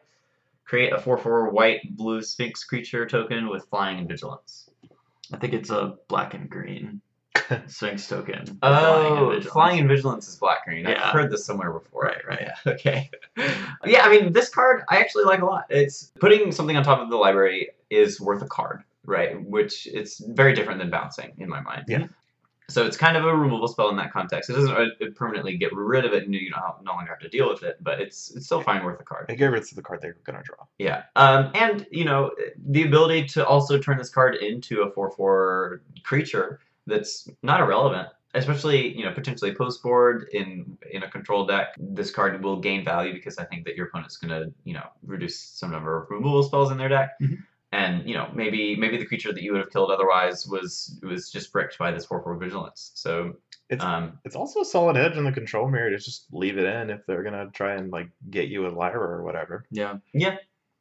Create 0.65 0.93
a 0.93 0.99
four 0.99 1.17
four 1.17 1.51
white 1.51 1.95
blue 1.95 2.21
Sphinx 2.21 2.63
creature 2.63 3.05
token 3.05 3.49
with 3.49 3.67
flying 3.69 3.99
and 3.99 4.07
vigilance. 4.07 4.69
I 5.31 5.37
think 5.37 5.53
it's 5.53 5.69
a 5.69 5.97
black 6.07 6.33
and 6.33 6.49
green 6.49 7.01
Sphinx 7.67 8.07
token. 8.07 8.59
Oh, 8.61 9.39
flying 9.41 9.79
and 9.79 9.87
vigilance 9.87 10.27
is 10.27 10.35
black 10.35 10.65
green. 10.65 10.85
I've 10.85 10.93
Yeah. 10.97 11.11
heard 11.11 11.31
this 11.31 11.45
somewhere 11.45 11.71
before. 11.71 12.03
Right, 12.03 12.25
right. 12.27 12.41
Yeah. 12.41 12.55
Okay. 12.73 13.09
yeah, 13.85 14.01
I 14.03 14.09
mean, 14.09 14.33
this 14.33 14.49
card 14.49 14.83
I 14.89 14.97
actually 14.99 15.23
like 15.23 15.41
a 15.41 15.45
lot. 15.45 15.65
It's 15.69 16.11
putting 16.19 16.51
something 16.51 16.75
on 16.77 16.83
top 16.83 16.99
of 16.99 17.09
the 17.09 17.15
library 17.17 17.69
is 17.89 18.19
worth 18.19 18.41
a 18.41 18.47
card, 18.47 18.83
right? 19.05 19.41
Which 19.49 19.87
it's 19.87 20.19
very 20.19 20.53
different 20.53 20.79
than 20.79 20.89
bouncing 20.89 21.31
in 21.37 21.47
my 21.49 21.61
mind. 21.61 21.85
Yeah. 21.87 22.07
So 22.69 22.85
it's 22.85 22.95
kind 22.95 23.17
of 23.17 23.25
a 23.25 23.35
removal 23.35 23.67
spell 23.67 23.89
in 23.89 23.97
that 23.97 24.13
context. 24.13 24.49
It 24.49 24.53
doesn't 24.53 25.15
permanently 25.15 25.57
get 25.57 25.73
rid 25.75 26.05
of 26.05 26.13
it, 26.13 26.23
and 26.23 26.33
you 26.33 26.49
don't 26.49 26.63
no 26.85 26.93
longer 26.93 27.09
have 27.11 27.19
to 27.19 27.27
deal 27.27 27.49
with 27.49 27.63
it. 27.63 27.77
But 27.81 27.99
it's 27.99 28.31
it's 28.31 28.45
still 28.45 28.61
fine 28.61 28.83
worth 28.85 28.99
a 29.01 29.03
card. 29.03 29.25
It 29.29 29.35
gets 29.35 29.51
rid 29.51 29.61
of 29.61 29.69
the 29.75 29.81
card 29.81 29.99
they're 30.01 30.15
gonna 30.23 30.41
draw. 30.43 30.65
Yeah. 30.79 31.03
Um, 31.17 31.51
and, 31.53 31.85
you 31.91 32.05
know, 32.05 32.31
the 32.69 32.83
ability 32.83 33.25
to 33.29 33.45
also 33.45 33.77
turn 33.77 33.97
this 33.97 34.09
card 34.09 34.35
into 34.35 34.83
a 34.83 34.91
4 34.91 35.11
4 35.11 35.81
creature 36.03 36.59
that's 36.87 37.27
not 37.43 37.59
irrelevant, 37.61 38.07
especially, 38.33 38.95
you 38.97 39.03
know, 39.05 39.13
potentially 39.13 39.53
post 39.53 39.81
board 39.83 40.27
in 40.33 40.77
in 40.91 41.03
a 41.03 41.09
control 41.09 41.45
deck. 41.45 41.75
This 41.77 42.11
card 42.11 42.43
will 42.43 42.59
gain 42.59 42.83
value 42.85 43.13
because 43.13 43.37
I 43.37 43.45
think 43.45 43.65
that 43.65 43.75
your 43.75 43.87
opponent's 43.87 44.17
going 44.17 44.31
to, 44.31 44.51
you 44.63 44.73
know, 44.73 44.87
reduce 45.05 45.39
some 45.39 45.71
number 45.71 46.01
of 46.03 46.09
removal 46.09 46.43
spells 46.43 46.71
in 46.71 46.77
their 46.77 46.89
deck. 46.89 47.11
Mhm. 47.21 47.37
And 47.73 48.05
you 48.07 48.15
know 48.15 48.29
maybe 48.35 48.75
maybe 48.75 48.97
the 48.97 49.05
creature 49.05 49.31
that 49.31 49.41
you 49.41 49.53
would 49.53 49.61
have 49.61 49.71
killed 49.71 49.91
otherwise 49.91 50.45
was 50.45 50.99
was 51.03 51.29
just 51.31 51.53
bricked 51.53 51.77
by 51.77 51.89
this 51.91 52.05
four 52.05 52.21
four 52.21 52.35
vigilance. 52.35 52.91
So 52.95 53.37
It's 53.69 53.81
um, 53.81 54.19
it's 54.25 54.35
also 54.35 54.59
a 54.59 54.65
solid 54.65 54.97
edge 54.97 55.15
in 55.15 55.23
the 55.23 55.31
control 55.31 55.69
mirror 55.69 55.89
to 55.89 55.97
just 55.97 56.27
leave 56.33 56.57
it 56.57 56.65
in 56.65 56.89
if 56.89 57.05
they're 57.05 57.23
gonna 57.23 57.49
try 57.53 57.75
and 57.75 57.89
like 57.89 58.09
get 58.29 58.49
you 58.49 58.63
with 58.63 58.73
Lyra 58.73 58.99
or 59.17 59.23
whatever. 59.23 59.63
Yeah, 59.71 59.99
yeah, 60.13 60.35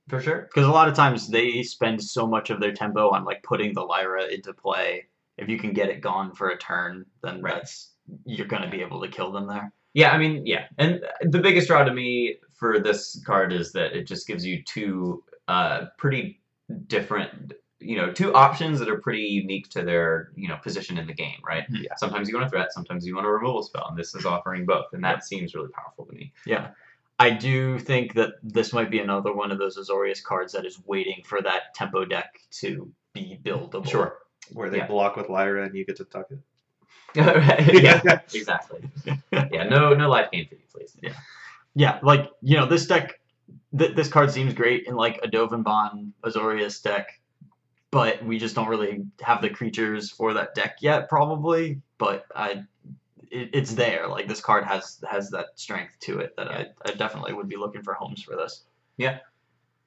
for 0.09 0.21
sure. 0.21 0.49
because 0.53 0.67
a 0.67 0.73
lot 0.73 0.89
of 0.89 0.95
times 0.97 1.29
they 1.29 1.63
spend 1.63 2.03
so 2.03 2.27
much 2.27 2.51
of 2.51 2.59
their 2.59 2.73
tempo 2.73 3.11
on 3.11 3.25
like 3.25 3.45
putting 3.45 3.73
the 3.73 3.83
Lyra 3.83 4.25
into 4.25 4.53
play. 4.53 5.07
If 5.39 5.49
you 5.49 5.59
can 5.59 5.73
get 5.73 5.89
it 5.89 6.01
gone 6.01 6.33
for 6.35 6.51
a 6.51 6.59
turn, 6.59 7.07
then 7.23 7.41
Right. 7.41 7.55
that's 7.55 7.95
you're 8.27 8.47
gonna 8.47 8.69
be 8.71 8.83
able 8.83 9.01
to 9.01 9.09
kill 9.09 9.31
them 9.33 9.47
there. 9.47 9.73
Yeah, 9.95 10.11
I 10.13 10.19
mean, 10.19 10.47
yeah, 10.47 10.67
and 10.79 11.03
the 11.23 11.39
biggest 11.41 11.67
draw 11.69 11.83
to 11.85 11.93
me 11.93 12.37
for 12.55 12.79
this 12.79 13.23
card 13.25 13.53
is 13.53 13.73
that 13.73 13.93
it 13.97 14.07
just 14.07 14.27
gives 14.27 14.45
you 14.45 14.63
two 14.63 15.25
uh, 15.49 15.87
pretty 15.99 16.41
different, 16.87 17.55
you 17.81 17.97
know, 17.97 18.13
two 18.13 18.33
options 18.35 18.79
that 18.79 18.89
are 18.89 19.01
pretty 19.01 19.23
unique 19.23 19.69
to 19.71 19.83
their, 19.83 20.31
you 20.37 20.47
know, 20.47 20.57
position 20.63 20.97
in 20.99 21.07
the 21.07 21.15
game, 21.15 21.39
right? 21.45 21.65
Yeah. 21.71 21.95
Sometimes 21.97 22.29
you 22.29 22.35
want 22.37 22.47
a 22.47 22.51
threat, 22.51 22.73
sometimes 22.73 23.05
you 23.05 23.17
want 23.17 23.27
a 23.27 23.31
removal 23.31 23.63
spell, 23.63 23.87
and 23.89 23.99
this 23.99 24.15
is 24.15 24.25
offering 24.25 24.65
both, 24.65 24.93
and 24.93 25.03
that 25.03 25.25
seems 25.25 25.55
really 25.55 25.71
powerful 25.71 26.05
to 26.07 26.13
me. 26.13 26.33
Yeah. 26.47 26.69
I 27.19 27.31
do 27.31 27.79
think 27.79 28.15
that 28.15 28.35
this 28.43 28.73
might 28.73 28.91
be 28.91 29.01
another 29.01 29.35
one 29.35 29.51
of 29.51 29.59
those 29.59 29.77
Azorius 29.77 30.23
cards 30.23 30.53
that 30.53 30.65
is 30.65 30.81
waiting 30.87 31.23
for 31.25 31.43
that 31.43 31.75
tempo 31.75 32.05
deck 32.05 32.41
to 32.61 32.91
be 33.13 33.39
buildable. 33.43 33.87
Sure. 33.87 34.19
Where 34.53 34.71
they 34.71 34.79
Yeah. 34.79 34.87
block 34.87 35.17
with 35.17 35.29
Lyra 35.29 35.65
and 35.65 35.75
you 35.75 35.85
get 35.85 35.97
to 35.97 36.05
tuck 36.05 36.31
it. 36.31 36.39
yeah, 37.15 38.21
exactly. 38.35 38.89
Yeah, 39.33 39.65
no, 39.65 39.95
no 39.95 40.09
life 40.09 40.31
gain 40.31 40.47
for 40.47 40.55
you, 40.55 40.61
please. 40.73 40.97
Yeah, 41.03 41.13
yeah, 41.75 41.99
like 42.03 42.31
you 42.41 42.57
know, 42.57 42.67
this 42.67 42.87
deck, 42.87 43.21
th- 43.77 43.97
this 43.97 44.07
card 44.09 44.31
seems 44.31 44.55
great 44.55 44.87
in 44.87 44.95
like 44.95 45.19
a 45.25 45.29
Dovanbon 45.29 46.13
Azorius 46.23 46.81
deck, 46.83 47.21
but 47.91 48.25
we 48.25 48.39
just 48.39 48.55
don't 48.55 48.69
really 48.69 49.05
have 49.23 49.43
the 49.43 49.51
creatures 49.51 50.09
for 50.11 50.35
that 50.35 50.55
deck 50.55 50.77
yet, 50.81 51.09
probably. 51.09 51.81
But 51.99 52.27
I, 52.35 52.63
it, 53.31 53.51
it's 53.53 53.75
there. 53.75 54.07
Like 54.07 54.29
this 54.29 54.41
card 54.41 54.65
has 54.65 55.03
has 55.11 55.31
that 55.31 55.47
strength 55.57 55.99
to 56.01 56.21
it 56.21 56.37
that 56.37 56.49
I, 56.49 56.67
I 56.85 56.93
definitely 56.93 57.33
would 57.33 57.49
be 57.49 57.57
looking 57.57 57.83
for 57.83 57.93
homes 57.95 58.23
for 58.23 58.37
this. 58.37 58.63
Yeah, 58.99 59.19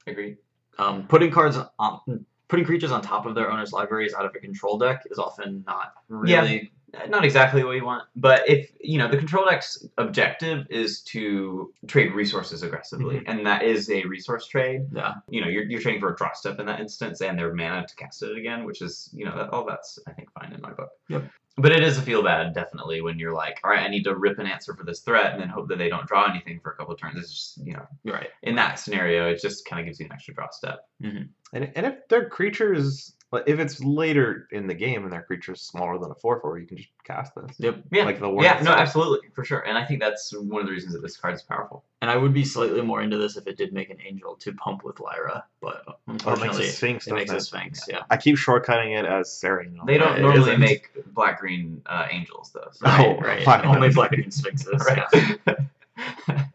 agreed. 0.07 0.37
Um, 0.77 1.07
putting 1.07 1.31
cards 1.31 1.57
on. 1.79 2.25
Putting 2.47 2.65
creatures 2.65 2.91
on 2.91 3.01
top 3.01 3.25
of 3.25 3.35
their 3.35 3.51
owner's 3.51 3.71
libraries 3.71 4.13
out 4.13 4.25
of 4.25 4.35
a 4.35 4.39
control 4.39 4.77
deck 4.77 5.03
is 5.09 5.17
often 5.17 5.63
not 5.65 5.93
Yeah. 6.09 6.41
really 6.41 6.71
not 7.09 7.25
exactly 7.25 7.63
what 7.63 7.71
you 7.75 7.83
want, 7.83 8.03
but 8.15 8.47
if 8.47 8.71
you 8.79 8.99
know 8.99 9.07
the 9.07 9.17
control 9.17 9.45
deck's 9.45 9.83
objective 9.97 10.67
is 10.69 11.01
to 11.01 11.73
trade 11.87 12.13
resources 12.13 12.61
aggressively, 12.61 13.15
mm-hmm. 13.15 13.29
and 13.31 13.45
that 13.47 13.63
is 13.63 13.89
a 13.89 14.03
resource 14.03 14.45
trade. 14.45 14.81
yeah. 14.91 15.15
You 15.27 15.41
know, 15.41 15.47
you're, 15.47 15.63
you're 15.63 15.81
trading 15.81 15.99
for 15.99 16.13
a 16.13 16.15
draw 16.15 16.31
step 16.33 16.59
in 16.59 16.67
that 16.67 16.79
instance, 16.79 17.21
and 17.21 17.37
their 17.37 17.51
mana 17.55 17.87
to 17.87 17.95
cast 17.95 18.21
it 18.21 18.37
again, 18.37 18.63
which 18.63 18.83
is 18.83 19.09
you 19.11 19.25
know 19.25 19.35
that, 19.35 19.49
all 19.49 19.65
that's 19.65 19.97
I 20.05 20.11
think 20.11 20.29
fine 20.39 20.53
in 20.53 20.61
my 20.61 20.71
book. 20.71 20.89
Yep. 21.09 21.23
But 21.55 21.71
it 21.71 21.83
is 21.83 21.99
a 21.99 22.01
feel 22.01 22.23
bad, 22.23 22.53
definitely, 22.55 23.01
when 23.01 23.19
you're 23.19 23.33
like, 23.33 23.59
all 23.63 23.69
right, 23.69 23.83
I 23.83 23.87
need 23.87 24.03
to 24.05 24.15
rip 24.15 24.39
an 24.39 24.47
answer 24.47 24.73
for 24.75 24.83
this 24.83 25.01
threat 25.01 25.33
and 25.33 25.41
then 25.41 25.49
hope 25.49 25.67
that 25.69 25.77
they 25.77 25.87
don't 25.87 26.07
draw 26.07 26.27
anything 26.29 26.59
for 26.59 26.71
a 26.71 26.75
couple 26.75 26.95
of 26.95 26.99
turns. 26.99 27.19
It's 27.19 27.31
just, 27.31 27.57
you 27.65 27.73
know, 27.73 27.85
Right. 28.03 28.29
in 28.41 28.55
that 28.55 28.79
scenario, 28.79 29.29
it 29.29 29.39
just 29.39 29.63
kind 29.65 29.79
of 29.79 29.85
gives 29.85 29.99
you 29.99 30.07
an 30.07 30.13
extra 30.13 30.33
draw 30.33 30.49
step. 30.49 30.87
Mm-hmm. 31.03 31.23
And, 31.53 31.71
and 31.75 31.85
if 31.85 32.07
their 32.09 32.27
creatures, 32.27 33.13
like, 33.33 33.43
if 33.47 33.59
it's 33.59 33.83
later 33.83 34.47
in 34.51 34.67
the 34.67 34.75
game 34.75 35.03
and 35.03 35.11
their 35.11 35.23
creature's 35.23 35.59
smaller 35.59 35.97
than 35.97 36.11
a 36.11 36.13
4 36.15 36.39
4, 36.39 36.59
you 36.59 36.67
can 36.67 36.77
just 36.77 36.89
cast 37.03 37.33
this. 37.33 37.55
Yep. 37.57 37.83
Yeah. 37.91 38.05
Like 38.05 38.19
the 38.19 38.29
ward 38.29 38.43
yeah, 38.45 38.53
no, 38.53 38.59
itself. 38.59 38.77
absolutely, 38.77 39.29
for 39.33 39.43
sure. 39.43 39.59
And 39.61 39.75
I 39.75 39.83
think 39.85 39.99
that's 40.01 40.31
one 40.37 40.61
of 40.61 40.67
the 40.67 40.71
reasons 40.71 40.93
that 40.93 41.01
this 41.01 41.17
card 41.17 41.33
is 41.33 41.41
powerful. 41.41 41.83
And 42.03 42.11
I 42.11 42.15
would 42.17 42.31
be 42.33 42.45
slightly 42.45 42.81
more 42.81 43.01
into 43.01 43.17
this 43.17 43.35
if 43.35 43.47
it 43.47 43.57
did 43.57 43.73
make 43.73 43.89
an 43.89 43.97
angel 44.05 44.35
to 44.35 44.53
pump 44.53 44.83
with 44.83 44.99
Lyra, 44.99 45.45
but 45.61 45.83
Oh, 46.25 46.33
it 46.33 46.39
makes 46.41 46.57
a 46.59 46.63
Sphinx, 46.67 47.07
it 47.07 47.13
makes 47.15 47.31
doesn't 47.31 47.37
a? 47.37 47.59
Sphinx. 47.59 47.85
Yeah. 47.89 48.03
I 48.11 48.17
keep 48.17 48.35
shortcutting 48.35 48.97
it 48.99 49.05
as 49.05 49.31
Sereno. 49.31 49.83
They 49.85 49.97
don't 49.97 50.17
It 50.17 50.21
normally 50.21 50.41
isn't. 50.51 50.59
make 50.59 50.91
black 51.13 51.39
green 51.39 51.81
uh, 51.87 52.05
angels, 52.11 52.51
though. 52.53 52.67
So. 52.71 52.85
Oh, 52.85 53.17
Right. 53.19 53.43
Right. 53.47 53.65
Only 53.65 53.89
black 53.89 54.11
green 54.11 54.29
sphinxes. 54.29 54.79
Right. 54.87 55.03
Yeah. 55.47 56.45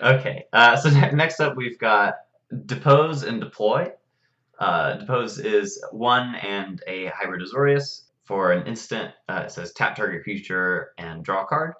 okay. 0.00 0.46
Uh, 0.52 0.76
so 0.76 0.90
ne- 0.90 1.12
next 1.12 1.40
up, 1.40 1.56
we've 1.56 1.78
got 1.78 2.20
depose 2.66 3.22
and 3.24 3.40
deploy. 3.40 3.92
Uh, 4.58 4.94
depose 4.94 5.38
is 5.38 5.82
one 5.92 6.34
and 6.36 6.82
a 6.86 7.06
hybrid 7.06 7.42
Azorius. 7.42 8.02
For 8.24 8.52
an 8.52 8.66
instant, 8.66 9.14
uh, 9.28 9.44
it 9.46 9.52
says 9.52 9.72
tap 9.72 9.96
target 9.96 10.22
creature 10.22 10.92
and 10.98 11.24
draw 11.24 11.44
a 11.44 11.46
card. 11.46 11.74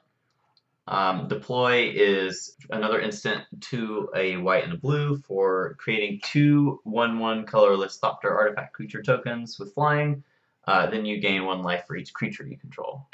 Um, 0.87 1.29
deploy 1.29 1.93
is 1.95 2.57
another 2.71 3.01
instant 3.01 3.45
to 3.69 4.09
a 4.17 4.39
white 4.39 4.65
and 4.65 4.73
a 4.73 4.79
blue 4.79 5.19
for 5.19 5.77
creating 5.79 6.21
two 6.25 6.81
1 6.85 7.19
1 7.19 7.45
colorless 7.45 7.99
Thopter 8.03 8.31
artifact 8.31 8.73
creature 8.73 9.03
tokens 9.03 9.59
with 9.59 9.75
flying. 9.75 10.25
Uh, 10.67 10.87
then 10.87 11.05
you 11.05 11.21
gain 11.21 11.45
one 11.45 11.63
life 11.63 11.85
for 11.87 11.97
each 11.97 12.15
creature 12.15 12.47
you 12.47 12.57
control. 12.57 13.07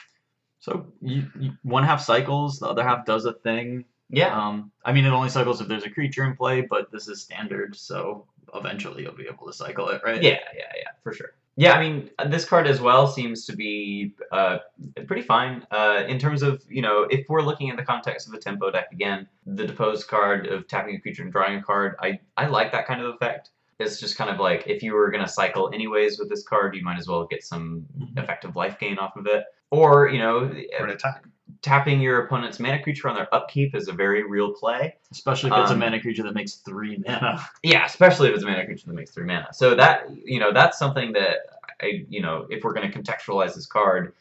So 0.60 0.86
you, 1.01 1.26
you, 1.39 1.52
one 1.62 1.83
half 1.83 2.01
cycles, 2.01 2.60
the 2.60 2.68
other 2.68 2.84
half 2.84 3.05
does 3.05 3.25
a 3.25 3.33
thing. 3.33 3.84
Yeah. 4.09 4.36
Um, 4.36 4.70
I 4.84 4.93
mean, 4.93 5.05
it 5.05 5.10
only 5.10 5.28
cycles 5.28 5.60
if 5.60 5.67
there's 5.67 5.84
a 5.84 5.91
creature 5.91 6.25
in 6.25 6.36
play, 6.36 6.60
but 6.60 6.93
this 6.93 7.09
is 7.09 7.23
standard, 7.23 7.75
so 7.75 8.26
eventually 8.55 9.02
you'll 9.02 9.15
be 9.15 9.26
able 9.26 9.47
to 9.47 9.52
cycle 9.52 9.89
it, 9.89 10.00
right? 10.05 10.23
Yeah, 10.23 10.39
yeah, 10.57 10.73
yeah, 10.76 10.91
for 11.02 11.12
sure. 11.12 11.34
Yeah, 11.57 11.74
I 11.74 11.81
mean, 11.81 12.10
this 12.26 12.44
card 12.44 12.66
as 12.66 12.81
well 12.81 13.07
seems 13.07 13.47
to 13.47 13.55
be 13.55 14.15
uh, 14.33 14.58
pretty 15.07 15.23
fine 15.23 15.65
uh, 15.70 16.02
in 16.08 16.18
terms 16.18 16.42
of, 16.42 16.65
you 16.68 16.83
know, 16.83 17.05
if 17.10 17.26
we're 17.28 17.42
looking 17.42 17.68
in 17.68 17.76
the 17.76 17.84
context 17.84 18.26
of 18.26 18.34
a 18.34 18.39
tempo 18.39 18.73
deck 18.73 18.91
again, 18.91 19.28
the 19.47 19.65
deposed 19.65 20.08
card 20.08 20.49
of 20.49 20.66
tapping 20.66 20.97
a 20.97 21.00
creature 21.00 21.23
and 21.23 21.31
drawing 21.31 21.57
a 21.58 21.62
card, 21.62 21.94
I, 22.00 22.18
I 22.36 22.47
like 22.49 22.73
that 22.73 22.86
kind 22.89 23.00
of 23.00 23.15
effect. 23.15 23.50
It's 23.78 24.00
just 24.00 24.16
kind 24.16 24.31
of 24.31 24.41
like 24.41 24.65
if 24.66 24.83
you 24.83 24.94
were 24.94 25.10
going 25.12 25.23
to 25.24 25.31
cycle 25.31 25.70
anyways 25.73 26.18
with 26.18 26.28
this 26.28 26.42
card, 26.42 26.74
you 26.74 26.83
might 26.83 26.99
as 26.99 27.07
well 27.07 27.24
get 27.24 27.44
some 27.44 27.86
Mhm. 27.99 28.20
effective 28.20 28.57
life 28.57 28.78
gain 28.81 28.99
off 28.99 29.16
of 29.16 29.26
it. 29.28 29.44
Or, 29.70 30.08
you 30.08 30.18
know, 30.18 30.49
For 30.78 30.84
an 30.84 30.91
attack. 30.91 31.24
Tapping 31.62 32.00
your 32.00 32.24
opponent's 32.24 32.58
mana 32.58 32.82
creature 32.82 33.08
on 33.08 33.14
their 33.14 33.32
upkeep 33.34 33.74
is 33.74 33.89
a 33.89 33.92
very 33.92 34.23
real 34.23 34.52
play. 34.52 34.94
Especially 35.12 35.50
if 35.50 35.56
it's 35.58 35.70
Um, 35.70 35.76
a 35.76 35.84
mana 35.84 36.00
creature 36.00 36.23
that 36.23 36.34
makes 36.34 36.55
three 36.56 37.02
mana. 37.06 37.47
Yeah, 37.62 37.84
especially 37.84 38.28
if 38.28 38.34
it's 38.34 38.44
a 38.44 38.47
mana 38.47 38.64
creature 38.64 38.86
that 38.86 38.94
makes 38.94 39.10
three 39.10 39.24
mana. 39.24 39.48
So 39.52 39.74
that 39.74 40.08
you 40.24 40.39
know 40.39 40.52
that's 40.52 40.78
something 40.78 41.12
that 41.12 41.39
I 41.82 42.05
you 42.08 42.23
know 42.23 42.47
if 42.50 42.64
we're 42.64 42.73
going 42.73 42.90
to 42.90 42.98
contextualize 42.98 43.55
this 43.55 43.66
card, 43.66 44.14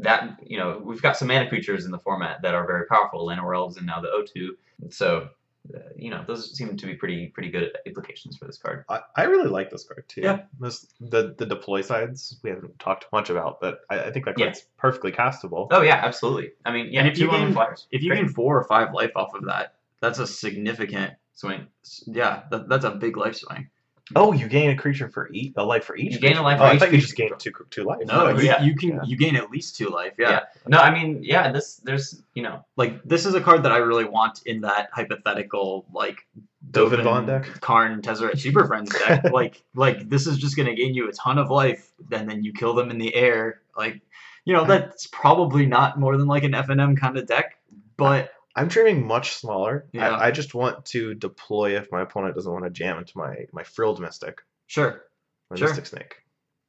that 0.00 0.38
you 0.44 0.58
know 0.58 0.80
we've 0.82 1.02
got 1.02 1.16
some 1.16 1.28
mana 1.28 1.48
creatures 1.48 1.84
in 1.84 1.90
the 1.90 1.98
format 1.98 2.42
that 2.42 2.54
are 2.54 2.66
very 2.66 2.86
powerful, 2.86 3.26
Llanowar 3.26 3.54
Elves 3.56 3.76
and 3.76 3.86
now 3.86 4.00
the 4.00 4.08
O2. 4.08 4.50
So 4.90 5.28
Uh, 5.74 5.78
you 5.96 6.10
know 6.10 6.24
those 6.26 6.56
seem 6.56 6.76
to 6.76 6.86
be 6.86 6.94
pretty 6.94 7.28
pretty 7.28 7.50
good 7.50 7.72
implications 7.86 8.36
for 8.36 8.44
this 8.46 8.58
card. 8.58 8.84
I, 8.88 9.00
I 9.16 9.22
really 9.24 9.48
like 9.48 9.70
this 9.70 9.84
card 9.84 10.04
too. 10.08 10.22
Yeah. 10.22 10.40
This, 10.60 10.86
the 11.00 11.34
the 11.38 11.46
deploy 11.46 11.80
sides 11.80 12.38
we 12.42 12.50
haven't 12.50 12.78
talked 12.78 13.06
much 13.12 13.30
about, 13.30 13.60
but 13.60 13.80
I, 13.90 14.00
I 14.04 14.10
think 14.12 14.24
that 14.26 14.38
Yeah. 14.38 14.46
card's 14.46 14.66
perfectly 14.76 15.12
castable. 15.12 15.68
Oh 15.70 15.82
yeah, 15.82 15.96
absolutely. 16.04 16.50
I 16.64 16.72
mean 16.72 16.92
yeah, 16.92 17.00
And 17.00 17.08
if 17.08 17.18
you 17.18 17.30
gain- 17.30 17.52
flyers. 17.52 17.86
If 17.90 18.02
you 18.02 18.10
Great. 18.10 18.22
gain 18.22 18.28
four 18.28 18.58
or 18.58 18.64
five 18.64 18.92
life 18.92 19.12
off 19.16 19.34
of 19.34 19.44
that, 19.46 19.74
that's 20.00 20.18
a 20.18 20.26
significant 20.26 21.14
swing, 21.34 21.66
yeah, 22.06 22.42
that, 22.50 22.68
that's 22.68 22.84
a 22.84 22.90
big 22.92 23.16
life 23.16 23.36
swing. 23.36 23.68
Oh, 24.14 24.32
you 24.32 24.46
gain 24.48 24.70
a 24.70 24.76
creature 24.76 25.08
for 25.08 25.28
each, 25.32 25.54
a 25.56 25.64
life 25.64 25.84
for 25.84 25.96
each. 25.96 26.12
You 26.12 26.20
gain 26.20 26.32
a 26.32 26.34
creature. 26.34 26.42
life 26.44 26.56
Oh, 26.60 26.64
for 26.64 26.66
I 26.70 26.74
each 26.74 26.78
thought 26.80 26.92
you 26.92 27.00
just 27.00 27.16
gained 27.16 27.30
you 27.30 27.36
two 27.38 27.66
two 27.70 27.82
life. 27.84 27.98
No, 28.06 28.26
Oh, 28.26 28.38
you, 28.38 28.42
yeah. 28.46 28.62
you 28.62 28.76
can 28.76 28.90
Yeah. 28.90 29.00
you 29.04 29.16
gain 29.16 29.34
at 29.34 29.50
least 29.50 29.76
two 29.76 29.88
life. 29.88 30.12
Yeah. 30.18 30.30
Yeah. 30.30 30.40
no, 30.68 30.78
I 30.78 30.90
mean 30.92 31.24
yeah, 31.24 31.50
this 31.50 31.76
there's 31.82 32.22
you 32.34 32.42
know 32.44 32.64
Like 32.76 33.02
this 33.02 33.26
is 33.26 33.34
a 33.34 33.40
card 33.40 33.64
that 33.64 33.72
I 33.72 33.78
really 33.78 34.04
want 34.04 34.42
in 34.46 34.60
that 34.60 34.90
hypothetical 34.92 35.86
like 35.92 36.24
Dovin 36.70 36.98
Dovin 37.00 37.04
Bond 37.04 37.26
deck? 37.26 37.60
Karn 37.60 38.00
Tezzeret 38.00 38.38
Super 38.38 38.64
Friends 38.66 38.94
deck. 38.96 39.24
like 39.32 39.64
like 39.74 40.08
this 40.08 40.26
is 40.28 40.38
just 40.38 40.56
gonna 40.56 40.74
gain 40.74 40.94
you 40.94 41.08
a 41.08 41.12
ton 41.12 41.38
of 41.38 41.50
life, 41.50 41.90
and 42.12 42.30
then 42.30 42.44
you 42.44 42.52
kill 42.52 42.74
them 42.74 42.90
in 42.90 42.98
the 42.98 43.12
air. 43.14 43.62
Like 43.76 44.00
you 44.44 44.52
know 44.54 44.64
that's 44.64 45.08
probably 45.08 45.66
not 45.66 45.98
more 45.98 46.16
than 46.16 46.28
like 46.28 46.44
an 46.44 46.52
FNM 46.52 46.96
kind 46.96 47.18
of 47.18 47.26
deck, 47.26 47.58
but 47.96 48.30
I'm 48.56 48.68
dreaming 48.68 49.06
much 49.06 49.34
smaller. 49.34 49.86
Yeah. 49.92 50.10
I, 50.10 50.28
I 50.28 50.30
just 50.30 50.54
want 50.54 50.84
to 50.86 51.14
deploy 51.14 51.76
if 51.76 51.92
my 51.92 52.00
opponent 52.00 52.34
doesn't 52.34 52.50
want 52.50 52.64
to 52.64 52.70
jam 52.70 52.98
into 52.98 53.16
my 53.16 53.46
my 53.52 53.62
frilled 53.62 54.00
mystic, 54.00 54.42
sure. 54.66 55.04
my 55.50 55.56
Sure. 55.56 55.68
mystic 55.68 55.86
snake. 55.86 56.16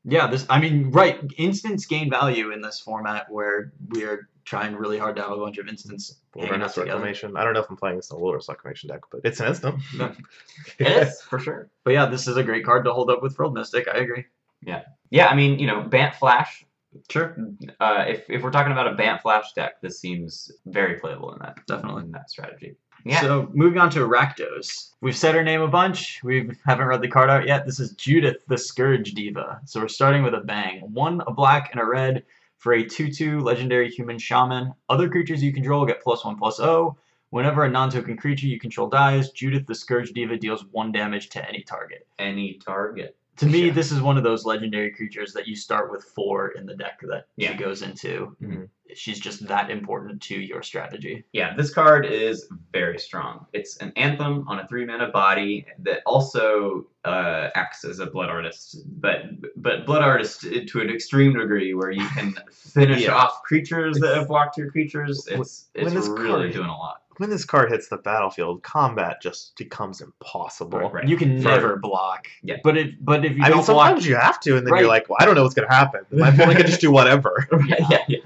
Yeah, 0.03 0.27
this 0.27 0.45
I 0.49 0.59
mean, 0.59 0.91
right, 0.91 1.19
instants 1.37 1.85
gain 1.85 2.09
value 2.09 2.51
in 2.51 2.61
this 2.61 2.79
format 2.79 3.29
where 3.29 3.73
we 3.89 4.03
are 4.03 4.29
trying 4.45 4.75
really 4.75 4.97
hard 4.97 5.15
to 5.17 5.21
have 5.21 5.31
a 5.31 5.37
bunch 5.37 5.57
of 5.57 5.67
instants 5.67 6.15
hanging 6.33 6.47
out 6.47 6.51
Wilderness 6.51 6.73
together. 6.75 6.91
Reclamation. 6.91 7.35
I 7.37 7.43
don't 7.43 7.53
know 7.53 7.59
if 7.61 7.69
I'm 7.69 7.75
playing 7.75 7.97
this 7.97 8.11
in 8.11 8.15
a 8.17 8.19
Wilderness 8.19 8.47
Reclamation 8.47 8.89
deck, 8.89 9.01
but 9.11 9.21
it's 9.25 9.39
an 9.41 9.47
instant. 9.47 9.81
it 10.79 10.87
is 10.87 11.21
for 11.21 11.39
sure. 11.39 11.69
But 11.83 11.91
yeah, 11.91 12.05
this 12.05 12.27
is 12.27 12.37
a 12.37 12.43
great 12.43 12.63
card 12.65 12.85
to 12.85 12.93
hold 12.93 13.09
up 13.09 13.21
with 13.21 13.35
Frilled 13.35 13.53
Mystic. 13.53 13.87
I 13.93 13.97
agree. 13.97 14.25
Yeah. 14.61 14.83
Yeah, 15.09 15.27
I 15.27 15.35
mean 15.35 15.59
you 15.59 15.67
know 15.67 15.81
Bant 15.81 16.15
Flash 16.15 16.65
Sure. 17.09 17.35
uh, 17.79 18.05
if, 18.07 18.29
if 18.29 18.41
we're 18.43 18.51
talking 18.51 18.71
about 18.71 18.87
a 18.87 18.95
Bant 18.95 19.21
Flash 19.21 19.53
deck, 19.53 19.81
this 19.81 19.99
seems 19.99 20.51
very 20.65 20.99
playable 20.99 21.33
in 21.33 21.39
that 21.39 21.57
Definitely. 21.67 22.03
in 22.03 22.11
that 22.11 22.29
strategy. 22.29 22.75
Yeah, 23.05 23.21
So 23.21 23.49
moving 23.53 23.79
on 23.79 23.89
to 23.91 23.99
Rakdos. 23.99 24.91
We've 25.01 25.15
said 25.15 25.35
her 25.35 25.43
name 25.43 25.61
a 25.61 25.67
bunch. 25.67 26.19
We 26.23 26.49
haven't 26.65 26.87
read 26.87 27.01
the 27.01 27.07
card 27.07 27.29
out 27.29 27.47
yet. 27.47 27.65
This 27.65 27.79
is 27.79 27.91
Judith, 27.91 28.37
the 28.47 28.57
Scourge 28.57 29.11
Diva. 29.13 29.61
So 29.65 29.79
we're 29.79 29.87
starting 29.87 30.23
with 30.23 30.33
a 30.33 30.41
bang. 30.41 30.81
One, 30.93 31.21
a 31.27 31.31
black, 31.31 31.69
and 31.71 31.79
a 31.79 31.85
red 31.85 32.23
for 32.57 32.73
a 32.73 32.83
2-2 32.83 33.41
legendary 33.41 33.89
human 33.89 34.17
shaman. 34.17 34.73
Other 34.89 35.07
creatures 35.09 35.43
you 35.43 35.53
control 35.53 35.85
get 35.85 36.01
plus 36.01 36.25
1 36.25 36.37
plus 36.37 36.57
0. 36.57 36.97
Whenever 37.29 37.63
a 37.65 37.69
non-token 37.69 38.17
creature 38.17 38.47
you 38.47 38.59
control 38.59 38.87
dies, 38.89 39.31
Judith, 39.31 39.67
the 39.67 39.75
Scourge 39.75 40.11
Diva 40.11 40.37
deals 40.37 40.65
1 40.71 40.91
damage 40.91 41.29
to 41.29 41.47
any 41.47 41.61
target. 41.61 42.07
any 42.19 42.55
target. 42.55 43.15
To 43.37 43.45
me, 43.45 43.65
Sure. 43.65 43.71
this 43.73 43.91
is 43.91 44.01
one 44.01 44.17
of 44.17 44.23
those 44.23 44.45
legendary 44.45 44.91
creatures 44.91 45.31
that 45.33 45.47
you 45.47 45.55
start 45.55 45.91
with 45.91 46.03
4 46.03 46.49
in 46.51 46.65
the 46.65 46.75
deck 46.75 46.99
that 47.03 47.27
Yeah. 47.35 47.51
she 47.51 47.57
goes 47.57 47.81
into. 47.83 48.35
Mhm. 48.41 48.69
She's 48.95 49.19
just 49.19 49.45
that 49.47 49.69
important 49.69 50.21
to 50.23 50.39
your 50.39 50.63
strategy. 50.63 51.23
Yeah, 51.33 51.53
this 51.55 51.71
card 51.73 52.05
is 52.05 52.49
very 52.71 52.97
strong. 52.97 53.45
It's 53.53 53.77
an 53.77 53.91
anthem 53.95 54.47
on 54.47 54.59
a 54.59 54.67
three 54.67 54.85
mana 54.85 55.09
body 55.09 55.65
that 55.79 56.01
also 56.05 56.87
uh, 57.03 57.49
acts 57.55 57.85
as 57.85 57.99
a 57.99 58.05
blood 58.07 58.29
artist, 58.29 58.83
but 58.99 59.25
but 59.55 59.85
blood 59.85 60.01
artist 60.03 60.41
to 60.41 60.81
an 60.81 60.89
extreme 60.89 61.37
degree 61.37 61.73
where 61.73 61.91
you 61.91 62.05
can 62.09 62.33
finish 62.51 63.01
Yeah. 63.05 63.13
off 63.15 63.43
creatures 63.43 63.97
that 63.99 64.15
have 64.15 64.27
blocked 64.29 64.57
your 64.57 64.69
creatures. 64.71 65.27
It's 65.27 65.69
it's 65.73 65.93
really 66.07 66.49
card- 66.49 66.53
doing 66.53 66.67
a 66.69 66.77
lot. 66.77 67.03
When 67.17 67.29
this 67.29 67.45
card 67.45 67.71
hits 67.71 67.87
the 67.89 67.97
battlefield, 67.97 68.63
combat 68.63 69.21
just 69.21 69.55
becomes 69.57 70.01
impossible. 70.01 70.89
Right. 70.91 71.07
You 71.07 71.17
can 71.17 71.41
For- 71.41 71.49
never 71.49 71.75
block. 71.77 72.27
Yeah. 72.43 72.57
But 72.63 72.77
if 72.77 72.91
but 73.01 73.25
if 73.25 73.35
you 73.37 73.43
I 73.43 73.47
don't 73.49 73.57
mean, 73.57 73.65
sometimes 73.65 73.99
block, 74.01 74.09
you 74.09 74.15
have 74.15 74.39
to, 74.41 74.57
and 74.57 74.65
then 74.65 74.73
Right. 74.73 74.79
you're 74.81 74.89
like, 74.89 75.09
well, 75.09 75.17
I 75.19 75.25
don't 75.25 75.35
know 75.35 75.43
what's 75.43 75.55
gonna 75.55 75.73
happen. 75.73 76.01
My 76.11 76.29
opponent 76.29 76.57
can 76.57 76.67
just 76.67 76.81
do 76.81 76.91
whatever. 76.91 77.47
yeah, 77.67 78.03
yeah, 78.07 78.19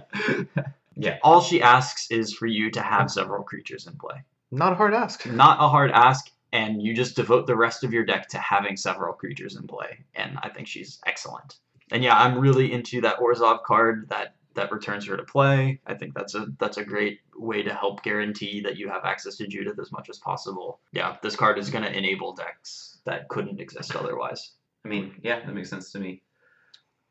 yeah. 0.96 1.18
all 1.24 1.42
she 1.42 1.62
asks 1.62 2.12
is 2.12 2.34
for 2.34 2.48
you 2.48 2.70
to 2.72 2.82
have 2.82 3.10
several 3.10 3.44
creatures 3.44 3.88
in 3.88 3.94
play. 3.98 4.24
Not 4.52 4.74
a 4.74 4.76
hard 4.76 4.94
ask. 4.94 5.26
Not 5.26 5.64
a 5.64 5.70
hard 5.70 5.92
ask, 5.92 6.30
and 6.52 6.82
you 6.82 6.94
just 6.94 7.16
devote 7.16 7.48
the 7.48 7.56
rest 7.56 7.84
of 7.86 7.94
your 7.94 8.04
deck 8.04 8.28
to 8.30 8.38
having 8.38 8.76
several 8.76 9.14
creatures 9.14 9.56
in 9.56 9.68
play. 9.68 10.04
And 10.16 10.38
I 10.42 10.50
think 10.50 10.68
she's 10.68 11.00
excellent. 11.06 11.56
And 11.92 12.04
yeah, 12.04 12.18
I'm 12.18 12.38
really 12.38 12.72
into 12.74 13.00
that 13.02 13.18
Orzhov 13.20 13.64
card 13.64 14.10
that 14.10 14.36
that 14.56 14.72
returns 14.72 15.06
her 15.08 15.16
to 15.18 15.24
play. 15.24 15.80
I 15.88 15.94
think 15.94 16.14
that's 16.14 16.36
a 16.36 16.48
that's 16.60 16.78
a 16.78 16.84
great 16.84 17.20
way 17.36 17.64
to 17.64 17.74
help 17.74 18.04
guarantee 18.04 18.62
that 18.62 18.78
you 18.78 18.90
have 18.90 19.06
access 19.06 19.36
to 19.38 19.48
Judith 19.48 19.80
as 19.80 19.92
much 19.92 20.10
as 20.10 20.18
possible. 20.20 20.80
Yeah, 20.92 21.18
this 21.22 21.36
card 21.36 21.58
is 21.58 21.70
going 21.70 21.84
to 21.84 21.92
enable 21.98 22.34
decks 22.34 23.00
that 23.06 23.28
couldn't 23.30 23.60
exist 23.60 23.96
otherwise. 23.96 24.52
I 24.86 24.90
mean, 24.90 25.16
yeah, 25.24 25.40
that 25.46 25.54
makes 25.54 25.70
sense 25.70 25.92
to 25.94 26.00
me. 26.00 26.22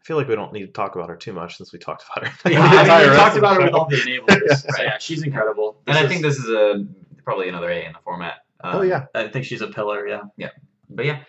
I 0.01 0.05
feel 0.05 0.17
like 0.17 0.29
we 0.29 0.35
don't 0.35 0.53
need 0.53 0.67
to 0.67 0.73
talk 0.73 0.95
about 0.97 1.09
her 1.09 1.17
too 1.17 1.33
much 1.33 1.57
since 1.59 1.73
we 1.73 1.79
talked 1.79 2.05
about 2.11 2.29
her. 2.29 2.51
Yeah, 2.51 2.63
I 2.65 3.01
mean, 3.03 3.11
we 3.11 3.17
talked 3.17 3.37
about 3.37 3.57
her 3.57 3.63
with 3.65 3.75
all 3.75 3.87
the 3.89 3.97
enablers. 3.97 4.41
Yeah. 4.49 4.55
So 4.57 4.83
yeah, 4.83 4.99
she's 4.99 5.23
incredible. 5.23 5.81
And 5.87 5.95
This 5.97 6.01
I 6.03 6.05
is- 6.05 6.11
think 6.11 6.23
this 6.23 6.37
is 6.39 6.49
a 6.49 6.87
probably 7.25 7.49
another 7.49 7.71
A 7.71 7.85
in 7.87 7.93
the 7.93 7.99
format. 8.05 8.39
Um, 8.63 8.77
Oh 8.77 8.83
yeah, 8.83 9.07
I 9.15 9.29
think 9.29 9.45
she's 9.45 9.61
a 9.63 9.67
pillar. 9.69 10.07
Yeah. 10.07 10.23
Yeah, 10.37 10.51
but 10.89 11.05
yeah, 11.07 11.23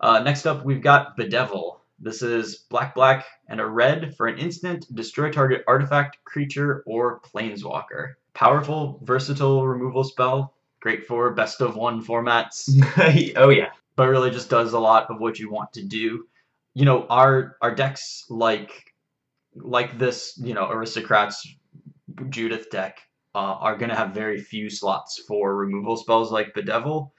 Uh, 0.00 0.20
next 0.20 0.46
up, 0.46 0.64
we've 0.64 0.82
got 0.82 1.16
Bedevil. 1.16 1.80
This 2.02 2.20
is 2.20 2.56
black, 2.68 2.96
black, 2.96 3.24
and 3.48 3.60
a 3.60 3.66
red 3.66 4.16
for 4.16 4.26
an 4.26 4.36
instant. 4.36 4.92
Destroy 4.92 5.30
target 5.30 5.62
artifact, 5.68 6.18
creature, 6.24 6.82
or 6.84 7.20
planeswalker. 7.20 8.14
Powerful, 8.34 8.98
versatile 9.04 9.64
removal 9.64 10.02
spell. 10.02 10.54
Great 10.80 11.06
for 11.06 11.32
best 11.32 11.60
of 11.60 11.76
one 11.76 12.04
formats, 12.04 12.68
oh 13.36 13.50
yeah, 13.50 13.70
but 13.94 14.08
really 14.08 14.32
just 14.32 14.50
does 14.50 14.72
a 14.72 14.80
lot 14.80 15.08
of 15.10 15.20
what 15.20 15.38
you 15.38 15.48
want 15.48 15.72
to 15.74 15.84
do. 15.84 16.26
You 16.74 16.84
know, 16.84 17.06
our 17.06 17.56
our 17.62 17.72
decks 17.72 18.24
like 18.28 18.92
like 19.54 19.96
this, 19.96 20.36
you 20.42 20.54
know, 20.54 20.68
aristocrats 20.68 21.46
Judith 22.30 22.68
deck 22.70 22.98
uh, 23.34 23.38
are 23.38 23.76
going 23.76 23.90
to 23.90 23.96
have 23.96 24.10
very 24.10 24.40
few 24.40 24.70
slots 24.70 25.22
for 25.28 25.54
removal 25.54 25.96
spells 25.96 26.32
like 26.32 26.52
Bedevil, 26.54 27.12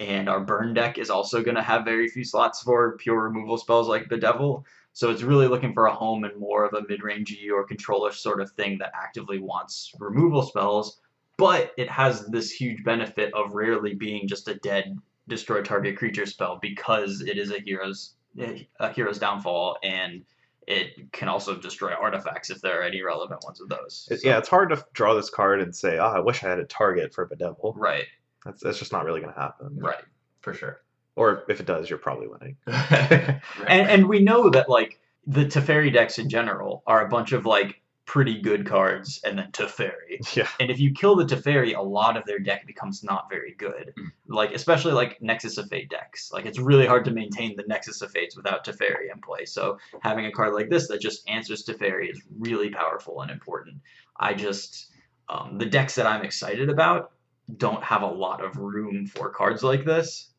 and 0.00 0.30
our 0.30 0.40
burn 0.40 0.72
deck 0.72 0.96
is 0.96 1.10
also 1.10 1.42
going 1.42 1.54
to 1.54 1.62
have 1.62 1.84
very 1.84 2.08
few 2.08 2.24
slots 2.24 2.62
for 2.62 2.96
pure 2.96 3.20
removal 3.20 3.58
spells 3.58 3.86
like 3.86 4.08
Bedevil. 4.08 4.64
So 4.94 5.10
it's 5.10 5.22
really 5.22 5.46
looking 5.46 5.74
for 5.74 5.86
a 5.86 5.94
home 5.94 6.24
in 6.24 6.40
more 6.40 6.64
of 6.64 6.72
a 6.72 6.82
mid-rangey 6.88 7.50
or 7.52 7.64
controller 7.64 8.10
sort 8.10 8.40
of 8.40 8.50
thing 8.52 8.78
that 8.78 8.92
actively 8.94 9.38
wants 9.38 9.92
removal 10.00 10.42
spells, 10.42 11.00
but 11.36 11.72
it 11.76 11.88
has 11.90 12.26
this 12.26 12.50
huge 12.50 12.82
benefit 12.82 13.32
of 13.34 13.52
rarely 13.52 13.94
being 13.94 14.26
just 14.26 14.48
a 14.48 14.54
dead 14.54 14.98
destroy 15.28 15.62
target 15.62 15.96
creature 15.96 16.26
spell 16.26 16.58
because 16.60 17.20
it 17.20 17.38
is 17.38 17.52
a 17.52 17.60
hero's 17.60 18.14
a 18.38 18.92
hero's 18.92 19.18
downfall 19.18 19.76
and 19.82 20.24
it 20.66 21.12
can 21.12 21.28
also 21.28 21.56
destroy 21.56 21.92
artifacts 21.92 22.48
if 22.48 22.60
there 22.60 22.80
are 22.80 22.82
any 22.82 23.02
relevant 23.02 23.42
ones 23.44 23.60
of 23.60 23.68
those. 23.68 24.08
So- 24.08 24.16
yeah, 24.28 24.38
it's 24.38 24.48
hard 24.48 24.70
to 24.70 24.84
draw 24.92 25.14
this 25.14 25.28
card 25.28 25.60
and 25.60 25.74
say, 25.74 25.98
"Oh, 25.98 26.06
I 26.06 26.20
wish 26.20 26.42
I 26.42 26.48
had 26.48 26.58
a 26.58 26.64
target 26.64 27.12
for 27.12 27.26
Bedevil." 27.26 27.74
right, 27.76 28.06
That's 28.44 28.62
that's 28.62 28.78
just 28.78 28.92
not 28.92 29.04
really 29.04 29.20
going 29.20 29.32
to 29.32 29.40
happen. 29.40 29.76
right. 29.80 30.04
for 30.40 30.54
sure. 30.54 30.80
Or 31.16 31.44
if 31.48 31.60
it 31.60 31.66
does, 31.66 31.90
you're 31.90 31.98
probably 31.98 32.28
winning. 32.28 32.56
Right. 32.66 33.40
And 33.66 33.90
and 33.90 34.08
we 34.08 34.20
know 34.20 34.50
that 34.50 34.68
like 34.68 34.98
the 35.26 35.44
Teferi 35.44 35.92
decks 35.92 36.18
in 36.18 36.28
general 36.28 36.82
are 36.86 37.04
a 37.04 37.08
bunch 37.08 37.32
of 37.32 37.44
like 37.46 37.80
pretty 38.06 38.40
good 38.40 38.66
cards 38.66 39.20
and 39.22 39.38
then 39.38 39.52
Teferi. 39.52 40.18
Yeah. 40.36 40.48
And 40.58 40.70
if 40.70 40.80
you 40.80 40.92
kill 40.92 41.14
the 41.14 41.24
Teferi, 41.24 41.76
a 41.76 41.82
lot 41.82 42.16
of 42.16 42.24
their 42.24 42.38
deck 42.38 42.66
becomes 42.66 43.04
not 43.04 43.28
very 43.30 43.54
good. 43.56 43.92
Mm. 43.96 44.10
Like 44.28 44.52
especially 44.52 44.92
like 44.92 45.20
Nexus 45.22 45.58
of 45.58 45.68
Fate 45.68 45.90
decks. 45.90 46.32
Like 46.32 46.46
it's 46.46 46.58
really 46.58 46.86
hard 46.86 47.04
to 47.04 47.12
maintain 47.12 47.54
the 47.56 47.64
Nexus 47.68 48.02
of 48.02 48.10
Fates 48.10 48.36
without 48.36 48.64
Teferi 48.64 49.12
in 49.14 49.20
play. 49.20 49.44
So 49.44 49.78
having 50.00 50.26
a 50.26 50.32
card 50.32 50.54
like 50.54 50.70
this 50.70 50.88
that 50.88 51.00
just 51.00 51.28
answers 51.28 51.64
Teferi 51.64 52.10
is 52.10 52.20
really 52.38 52.70
powerful 52.70 53.20
and 53.20 53.30
important. 53.30 53.76
I 54.18 54.34
just 54.34 54.90
um, 55.28 55.58
the 55.58 55.66
decks 55.66 55.94
that 55.94 56.06
I'm 56.06 56.24
excited 56.24 56.68
about 56.68 57.12
don't 57.56 57.82
have 57.82 58.02
a 58.02 58.06
lot 58.06 58.44
of 58.44 58.56
room 58.56 59.06
for 59.06 59.30
cards 59.30 59.62
like 59.62 59.84
this, 59.84 60.30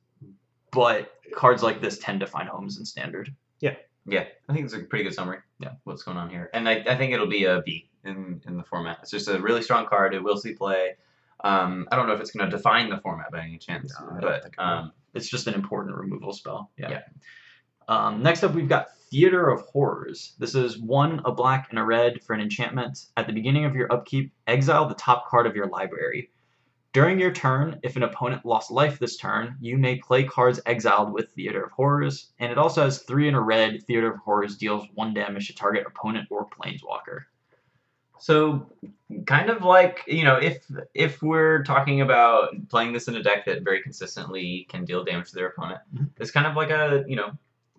but 0.71 1.11
cards 1.35 1.63
like 1.63 1.81
this 1.81 1.97
tend 1.99 2.19
to 2.21 2.27
find 2.27 2.47
homes 2.49 2.77
in 2.79 2.85
standard. 2.85 3.33
Yeah, 3.59 3.75
Yeah. 4.05 4.25
I 4.49 4.53
think 4.53 4.65
it's 4.65 4.73
a 4.73 4.79
pretty 4.79 5.03
good 5.03 5.13
summary. 5.13 5.39
Yeah. 5.59 5.73
what's 5.83 6.03
going 6.03 6.17
on 6.17 6.29
here, 6.29 6.49
and 6.53 6.67
I, 6.67 6.83
I 6.87 6.95
think 6.95 7.13
it'll 7.13 7.27
be 7.27 7.45
a 7.45 7.61
B 7.61 7.89
in 8.03 8.41
in 8.47 8.57
the 8.57 8.63
format. 8.63 8.99
It's 9.01 9.11
just 9.11 9.27
a 9.27 9.39
really 9.39 9.61
strong 9.61 9.85
card. 9.87 10.13
It 10.13 10.23
will 10.23 10.37
see 10.37 10.53
play. 10.53 10.95
Um, 11.43 11.87
I 11.91 11.95
don't 11.95 12.07
know 12.07 12.13
if 12.13 12.21
it's 12.21 12.31
going 12.31 12.49
to 12.49 12.55
define 12.55 12.89
the 12.89 12.99
format 12.99 13.31
by 13.31 13.39
any 13.41 13.57
chance, 13.57 13.93
No, 13.99 14.17
but 14.21 14.45
it 14.45 14.53
um, 14.59 14.91
It's 15.15 15.27
just 15.27 15.47
an 15.47 15.55
important 15.55 15.95
removal 15.97 16.33
spell. 16.33 16.71
Yeah. 16.77 16.89
Yeah. 16.91 17.01
Um, 17.87 18.21
next 18.21 18.43
up, 18.43 18.53
we've 18.53 18.69
got 18.69 18.95
Theater 19.09 19.49
of 19.49 19.61
Horrors. 19.61 20.33
This 20.37 20.55
is 20.55 20.77
one 20.77 21.21
a 21.25 21.31
black 21.31 21.67
and 21.71 21.79
a 21.79 21.83
red 21.83 22.23
for 22.23 22.33
an 22.33 22.41
enchantment. 22.41 23.07
At 23.17 23.27
the 23.27 23.33
beginning 23.33 23.65
of 23.65 23.75
your 23.75 23.91
upkeep, 23.91 24.31
exile 24.47 24.87
the 24.87 24.95
top 24.95 25.27
card 25.27 25.47
of 25.47 25.55
your 25.55 25.67
library. 25.67 26.29
During 26.93 27.19
your 27.19 27.31
turn, 27.31 27.79
if 27.83 27.95
an 27.95 28.03
opponent 28.03 28.45
lost 28.45 28.69
life 28.69 28.99
this 28.99 29.15
turn, 29.15 29.55
you 29.61 29.77
may 29.77 29.95
play 29.97 30.25
cards 30.25 30.59
exiled 30.65 31.13
with 31.13 31.31
Theater 31.31 31.63
of 31.63 31.71
Horrors, 31.71 32.31
and 32.39 32.51
it 32.51 32.57
also 32.57 32.83
has 32.83 33.03
three 33.03 33.29
in 33.29 33.33
a 33.35 33.39
red. 33.41 33.83
Theater 33.83 34.11
of 34.11 34.19
Horrors 34.19 34.57
deals 34.57 34.85
one 34.95 35.13
damage 35.13 35.47
to 35.47 35.55
target 35.55 35.85
opponent 35.87 36.27
or 36.29 36.47
planeswalker. 36.49 37.21
So 38.19 38.69
kind 39.25 39.49
of 39.49 39.63
like 39.63 40.03
you 40.05 40.23
know 40.23 40.35
if 40.35 40.65
if 40.93 41.23
we're 41.23 41.63
talking 41.63 42.01
about 42.01 42.49
playing 42.69 42.91
this 42.93 43.07
in 43.07 43.15
a 43.15 43.23
deck 43.23 43.45
that 43.45 43.63
very 43.63 43.81
consistently 43.81 44.67
can 44.69 44.83
deal 44.85 45.03
damage 45.03 45.29
to 45.29 45.35
their 45.35 45.47
opponent, 45.47 45.79
Mhm. 45.95 46.09
it's 46.19 46.29
kind 46.29 46.45
of 46.45 46.55
like 46.55 46.69
a 46.71 47.03
you 47.07 47.15
know 47.15 47.31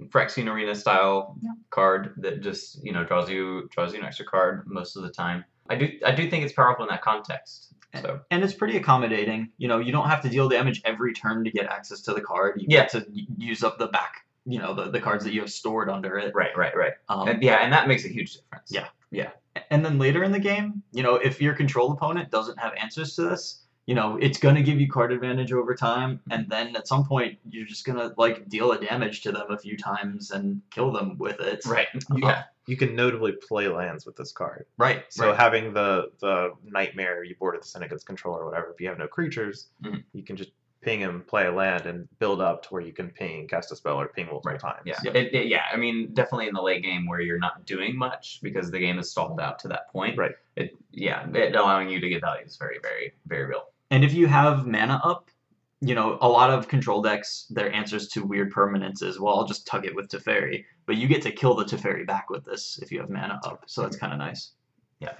Phyrexian 0.06 0.50
Arena 0.50 0.74
style 0.74 1.36
Yeah. 1.42 1.50
card 1.70 2.14
that 2.16 2.40
just 2.40 2.82
you 2.82 2.92
know 2.92 3.04
draws 3.04 3.28
you 3.30 3.68
draws 3.70 3.92
you 3.92 4.00
an 4.00 4.06
extra 4.06 4.24
card 4.26 4.66
most 4.66 4.96
of 4.96 5.02
the 5.02 5.10
time. 5.10 5.44
I 5.68 5.76
do 5.76 6.00
I 6.04 6.12
do 6.12 6.28
think 6.30 6.44
it's 6.44 6.54
powerful 6.54 6.84
in 6.86 6.88
that 6.90 7.02
context. 7.02 7.74
So 8.00 8.20
And 8.30 8.42
it's 8.42 8.54
pretty 8.54 8.76
accommodating. 8.76 9.50
You 9.58 9.68
know, 9.68 9.78
you 9.78 9.92
don't 9.92 10.08
have 10.08 10.22
to 10.22 10.28
deal 10.28 10.48
damage 10.48 10.80
every 10.84 11.12
turn 11.12 11.44
to 11.44 11.50
get 11.50 11.66
access 11.66 12.00
to 12.02 12.14
the 12.14 12.20
card. 12.20 12.60
You 12.60 12.66
Yeah. 12.70 12.82
get 12.82 12.90
to 12.92 13.06
use 13.36 13.62
up 13.62 13.78
the 13.78 13.88
back, 13.88 14.24
you 14.46 14.58
know, 14.58 14.74
the, 14.74 14.90
the 14.90 15.00
cards 15.00 15.24
that 15.24 15.32
you 15.34 15.40
have 15.40 15.52
stored 15.52 15.90
under 15.90 16.16
it. 16.18 16.34
right 16.34 16.56
right 16.56 16.74
right 16.76 16.92
Um, 17.08 17.28
and, 17.28 17.42
yeah 17.42 17.56
and 17.56 17.72
that 17.72 17.88
makes 17.88 18.04
a 18.04 18.08
huge 18.08 18.34
difference. 18.34 18.70
Yeah. 18.72 18.88
Yeah. 19.10 19.30
And 19.70 19.84
then 19.84 19.98
later 19.98 20.24
in 20.24 20.32
the 20.32 20.38
game, 20.38 20.82
you 20.92 21.02
know, 21.02 21.16
if 21.16 21.40
your 21.42 21.54
control 21.54 21.92
opponent 21.92 22.30
doesn't 22.30 22.58
have 22.58 22.72
answers 22.80 23.14
to 23.16 23.22
this, 23.22 23.58
you 23.84 23.94
know, 23.94 24.16
it's 24.16 24.38
going 24.38 24.54
to 24.54 24.62
give 24.62 24.80
you 24.80 24.88
card 24.88 25.12
advantage 25.12 25.52
over 25.52 25.74
time. 25.74 26.20
And 26.30 26.48
then 26.48 26.74
at 26.76 26.86
some 26.88 27.04
point, 27.04 27.38
you're 27.50 27.66
just 27.66 27.84
going 27.84 27.98
to, 27.98 28.14
like, 28.16 28.48
deal 28.48 28.70
a 28.72 28.78
damage 28.80 29.22
to 29.22 29.32
them 29.32 29.50
a 29.50 29.58
few 29.58 29.76
times 29.76 30.30
and 30.30 30.62
kill 30.70 30.92
them 30.92 31.18
with 31.18 31.40
it. 31.40 31.66
Right. 31.66 31.88
Yeah. 32.16 32.44
You 32.66 32.76
can 32.76 32.94
notably 32.94 33.32
play 33.32 33.68
lands 33.68 34.06
with 34.06 34.16
this 34.16 34.32
card. 34.32 34.66
Right. 34.78 35.04
So 35.08 35.28
right. 35.28 35.36
having 35.36 35.72
the 35.72 36.10
the 36.20 36.52
nightmare 36.64 37.24
you 37.24 37.34
boarded 37.38 37.62
the 37.62 37.66
Syndicate's 37.66 38.04
control 38.04 38.36
or 38.36 38.44
whatever, 38.44 38.70
if 38.70 38.80
you 38.80 38.88
have 38.88 38.98
no 38.98 39.08
creatures, 39.08 39.68
Mhm. 39.82 40.04
you 40.12 40.22
can 40.22 40.36
just 40.36 40.52
ping 40.80 40.98
him, 41.00 41.22
play 41.28 41.46
a 41.46 41.52
land, 41.52 41.86
and 41.86 42.08
build 42.18 42.40
up 42.40 42.62
to 42.64 42.68
where 42.70 42.82
you 42.82 42.92
can 42.92 43.08
ping, 43.08 43.46
cast 43.46 43.70
a 43.70 43.76
spell, 43.76 44.00
or 44.00 44.08
ping 44.08 44.26
multiple 44.26 44.50
Right. 44.50 44.60
times. 44.60 44.82
Yeah. 44.84 44.98
Yep. 45.04 45.14
It, 45.14 45.34
it- 45.34 45.46
yeah. 45.46 45.62
I 45.72 45.76
mean, 45.76 46.12
definitely 46.12 46.48
in 46.48 46.54
the 46.54 46.62
late 46.62 46.82
game 46.82 47.06
where 47.06 47.20
you're 47.20 47.38
not 47.38 47.64
doing 47.66 47.96
much 47.96 48.40
because 48.42 48.70
the 48.70 48.80
game 48.80 48.98
is 48.98 49.10
stalled 49.10 49.40
out 49.40 49.58
to 49.60 49.68
that 49.68 49.90
point. 49.92 50.18
Right. 50.18 50.34
It 50.56 50.76
yeah, 50.90 51.26
it 51.34 51.54
allowing 51.54 51.88
you 51.88 52.00
to 52.00 52.08
get 52.08 52.20
value 52.20 52.44
is 52.44 52.56
very 52.56 52.78
very 52.82 53.12
very 53.26 53.44
real. 53.44 53.64
And 53.90 54.04
if 54.04 54.12
you 54.14 54.26
have 54.26 54.66
mana 54.66 55.00
up, 55.04 55.30
you 55.84 55.94
know, 55.96 56.16
a 56.20 56.28
lot 56.28 56.48
of 56.50 56.68
control 56.68 57.02
decks, 57.02 57.46
their 57.50 57.72
answers 57.72 58.06
to 58.08 58.24
weird 58.24 58.52
permanents 58.52 59.02
is, 59.02 59.18
well, 59.18 59.34
I'll 59.36 59.46
just 59.46 59.66
tug 59.66 59.84
it 59.84 59.94
with 59.96 60.08
Teferi. 60.08 60.64
But 60.86 60.96
you 60.96 61.08
get 61.08 61.22
to 61.22 61.32
kill 61.32 61.54
the 61.56 61.64
Teferi 61.64 62.06
back 62.06 62.30
with 62.30 62.44
this 62.44 62.78
if 62.80 62.92
you 62.92 63.00
have 63.00 63.10
mana 63.10 63.40
up. 63.44 63.64
So 63.66 63.82
that's 63.82 63.96
kind 63.96 64.12
of 64.12 64.18
nice. 64.20 64.52
Yeah. 65.00 65.14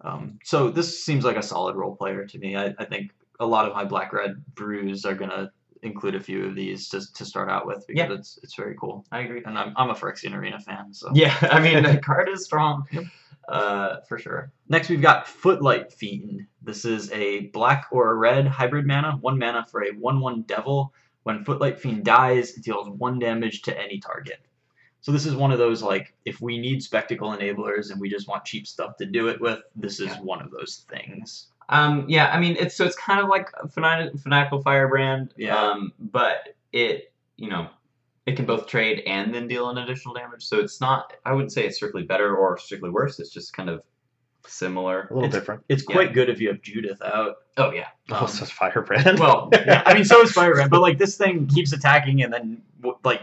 Um, 0.00 0.38
so 0.42 0.68
this 0.70 1.04
seems 1.04 1.24
like 1.24 1.36
a 1.36 1.42
solid 1.42 1.76
role 1.76 1.94
player 1.94 2.26
to 2.26 2.38
me. 2.38 2.56
I, 2.56 2.74
I 2.78 2.84
think 2.84 3.12
a 3.38 3.46
lot 3.46 3.66
of 3.68 3.74
my 3.74 3.84
black 3.84 4.12
red 4.12 4.44
brews 4.54 5.04
are 5.04 5.14
going 5.14 5.30
to 5.30 5.50
include 5.84 6.16
a 6.16 6.20
few 6.20 6.46
of 6.46 6.54
these 6.56 6.88
to, 6.88 7.00
to 7.14 7.24
start 7.24 7.48
out 7.48 7.66
with 7.66 7.84
because 7.86 8.08
Yeah. 8.08 8.14
it's 8.14 8.38
it's 8.42 8.54
very 8.56 8.74
cool. 8.80 9.04
I 9.12 9.20
agree. 9.20 9.42
And 9.44 9.56
I'm, 9.58 9.72
I'm 9.76 9.90
a 9.90 9.94
Phyrexian 9.94 10.34
Arena 10.34 10.58
fan. 10.60 10.92
So 10.92 11.10
Yeah, 11.14 11.36
I 11.42 11.60
mean 11.60 11.82
the 11.90 11.98
card 11.98 12.28
is 12.28 12.44
strong, 12.44 12.86
uh, 13.48 14.00
for 14.08 14.18
sure. 14.18 14.52
Next, 14.68 14.88
we've 14.88 15.02
got 15.02 15.26
Footlight 15.26 15.92
Fiend. 15.92 16.46
This 16.62 16.84
is 16.84 17.10
a 17.12 17.46
black 17.48 17.86
or 17.90 18.10
a 18.10 18.14
red 18.14 18.46
hybrid 18.46 18.86
mana, 18.86 19.12
one 19.20 19.38
mana 19.38 19.66
for 19.70 19.82
a 19.84 19.90
1 19.90 20.20
1 20.20 20.42
devil. 20.42 20.92
When 21.24 21.44
Footlight 21.44 21.78
Fiend 21.78 22.04
dies, 22.04 22.56
it 22.56 22.64
deals 22.64 22.88
one 22.88 23.18
damage 23.18 23.62
to 23.62 23.78
any 23.78 23.98
target. 23.98 24.40
So, 25.00 25.10
this 25.12 25.26
is 25.26 25.34
one 25.34 25.50
of 25.52 25.58
those 25.58 25.82
like, 25.82 26.14
if 26.24 26.40
we 26.40 26.58
need 26.58 26.82
spectacle 26.82 27.30
enablers 27.30 27.90
and 27.90 28.00
we 28.00 28.08
just 28.08 28.28
want 28.28 28.44
cheap 28.44 28.66
stuff 28.66 28.96
to 28.98 29.06
do 29.06 29.28
it 29.28 29.40
with, 29.40 29.60
this 29.76 29.98
is 30.00 30.06
Yeah. 30.08 30.20
one 30.20 30.40
of 30.42 30.50
those 30.50 30.84
things. 30.88 31.48
Um, 31.68 32.04
yeah, 32.08 32.30
I 32.32 32.38
mean 32.40 32.56
it's 32.58 32.74
so 32.74 32.84
it's 32.84 32.96
kind 32.96 33.20
of 33.20 33.28
like 33.28 33.48
a 33.62 33.68
fanatical, 33.68 34.18
fanatical 34.18 34.60
firebrand. 34.62 35.32
Yeah. 35.36 35.56
Um, 35.56 35.92
but 35.98 36.54
it 36.72 37.12
you 37.36 37.48
know 37.48 37.68
it 38.26 38.36
can 38.36 38.46
both 38.46 38.66
trade 38.66 39.02
and 39.06 39.34
then 39.34 39.48
deal 39.48 39.68
an 39.70 39.78
additional 39.78 40.14
damage. 40.14 40.44
So 40.44 40.58
it's 40.60 40.80
not. 40.80 41.12
I 41.24 41.32
wouldn't 41.32 41.52
say 41.52 41.66
it's 41.66 41.76
strictly 41.76 42.02
better 42.04 42.36
or 42.36 42.56
strictly 42.58 42.90
worse. 42.90 43.18
It's 43.18 43.30
just 43.30 43.52
kind 43.52 43.68
of 43.68 43.82
similar. 44.46 45.02
A 45.10 45.14
little 45.14 45.24
It's- 45.28 45.34
different. 45.40 45.64
It's 45.68 45.84
Yeah. 45.88 45.94
quite 45.94 46.12
good 46.12 46.28
if 46.28 46.40
you 46.40 46.48
have 46.48 46.60
Judith 46.62 47.00
out. 47.02 47.36
Oh 47.56 47.70
yeah. 47.72 47.88
Um, 48.10 48.22
Oh, 48.22 48.26
so 48.26 48.42
it's 48.44 48.52
Firebrand. 48.52 49.18
Well, 49.18 49.50
yeah, 49.52 49.82
I 49.86 49.94
mean, 49.94 50.04
so 50.04 50.20
is 50.22 50.32
Firebrand, 50.32 50.70
but 50.70 50.80
like 50.80 50.98
this 50.98 51.16
thing 51.16 51.46
keeps 51.46 51.72
attacking 51.72 52.22
and 52.22 52.32
then 52.32 52.62
like 53.04 53.22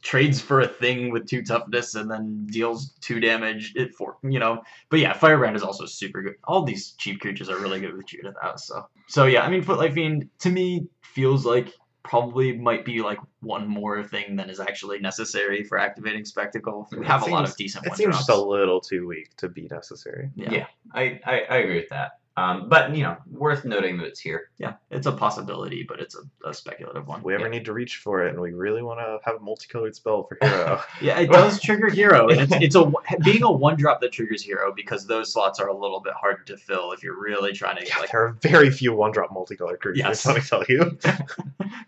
trades 0.00 0.40
for 0.40 0.60
a 0.60 0.66
thing 0.68 1.10
with 1.10 1.26
two 1.26 1.42
toughness 1.42 1.94
and 1.96 2.08
then 2.10 2.46
deals 2.46 2.92
two 3.00 3.18
damage. 3.20 3.72
It 3.76 3.94
for 3.94 4.16
you 4.22 4.38
know, 4.38 4.62
but 4.90 5.00
yeah, 5.00 5.12
Firebrand 5.12 5.56
is 5.56 5.62
also 5.62 5.86
super 5.86 6.22
good. 6.22 6.34
All 6.44 6.62
these 6.62 6.92
cheap 6.92 7.20
creatures 7.20 7.48
are 7.48 7.58
really 7.58 7.80
good 7.80 7.96
with 7.96 8.06
Judith 8.06 8.34
out. 8.42 8.60
So 8.60 8.86
so 9.08 9.26
yeah, 9.26 9.42
I 9.42 9.50
mean, 9.50 9.62
Footlight 9.62 9.92
Fiend 9.94 10.28
to 10.40 10.50
me 10.50 10.86
feels 11.02 11.44
like 11.44 11.72
probably 12.02 12.56
might 12.56 12.84
be 12.84 13.00
like 13.02 13.18
one 13.40 13.66
more 13.68 14.02
thing 14.02 14.36
than 14.36 14.48
is 14.48 14.60
actually 14.60 14.98
necessary 14.98 15.62
for 15.64 15.78
activating 15.78 16.24
Spectacle. 16.24 16.88
We 16.92 16.98
It 16.98 17.06
have 17.06 17.22
a 17.22 17.26
lot 17.26 17.48
of 17.48 17.56
decent 17.56 17.84
it 17.86 17.90
one 17.90 17.96
seems 17.98 18.06
drops. 18.14 18.26
just 18.26 18.38
a 18.38 18.42
little 18.42 18.80
too 18.80 19.06
weak 19.06 19.34
to 19.36 19.48
be 19.48 19.68
necessary. 19.70 20.30
yeah. 20.34 20.50
Yeah. 20.52 20.66
I, 20.94 21.20
I 21.26 21.40
I 21.50 21.56
agree 21.58 21.76
with 21.76 21.88
that. 21.90 22.12
Um, 22.38 22.68
but 22.68 22.94
you 22.94 23.02
know, 23.02 23.16
worth 23.30 23.64
noting 23.64 23.96
that 23.98 24.06
it's 24.06 24.20
here. 24.20 24.50
yeah, 24.58 24.74
it's 24.90 25.06
a 25.06 25.12
possibility, 25.12 25.82
but 25.88 25.98
it's 25.98 26.14
a, 26.14 26.48
a 26.48 26.54
speculative 26.54 27.06
one. 27.08 27.18
If 27.20 27.24
we 27.24 27.34
ever 27.34 27.44
Yeah. 27.44 27.50
need 27.50 27.64
to 27.64 27.72
reach 27.72 27.96
for 27.96 28.24
it 28.24 28.30
and 28.32 28.40
we 28.40 28.52
really 28.52 28.82
want 28.82 29.00
to 29.00 29.18
have 29.24 29.36
a 29.40 29.40
multicolored 29.40 29.96
spell 29.96 30.22
for 30.24 30.38
hero, 30.40 30.80
Yeah, 31.00 31.18
it 31.18 31.30
does 31.30 31.60
trigger 31.60 31.88
hero, 31.90 32.28
and 32.28 32.40
it's, 32.40 32.52
it's 32.62 32.74
a 32.76 32.92
being 33.24 33.42
a 33.42 33.50
one 33.50 33.76
drop 33.76 34.00
that 34.02 34.12
triggers 34.12 34.42
hero 34.42 34.72
because 34.74 35.06
those 35.06 35.32
slots 35.32 35.58
are 35.58 35.68
a 35.68 35.76
little 35.76 36.00
bit 36.00 36.12
hard 36.14 36.46
to 36.46 36.56
fill 36.56 36.92
if 36.92 37.02
you're 37.02 37.18
really 37.20 37.52
trying 37.52 37.76
to 37.78 37.86
yeah, 37.86 37.98
like. 37.98 38.10
there 38.12 38.24
are 38.26 38.32
very 38.42 38.70
few 38.70 38.94
one 38.94 39.10
drop 39.10 39.32
multicolored 39.32 39.80
creatures, 39.80 39.98
Yes. 40.04 40.26
let 40.26 40.36
me 40.36 40.42
tell 40.42 40.64
you. 40.68 40.98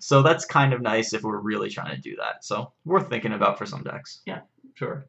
So 0.01 0.23
that's 0.23 0.45
kind 0.45 0.73
of 0.73 0.81
nice 0.81 1.13
if 1.13 1.23
we're 1.23 1.39
really 1.39 1.69
trying 1.71 1.95
to 1.95 2.01
do 2.01 2.17
that. 2.17 2.45
So 2.45 2.73
worth 2.85 3.09
thinking 3.09 3.33
about 3.35 3.59
for 3.59 3.67
some 3.67 3.83
decks. 3.83 4.21
Yeah, 4.27 4.41
sure. 4.75 5.05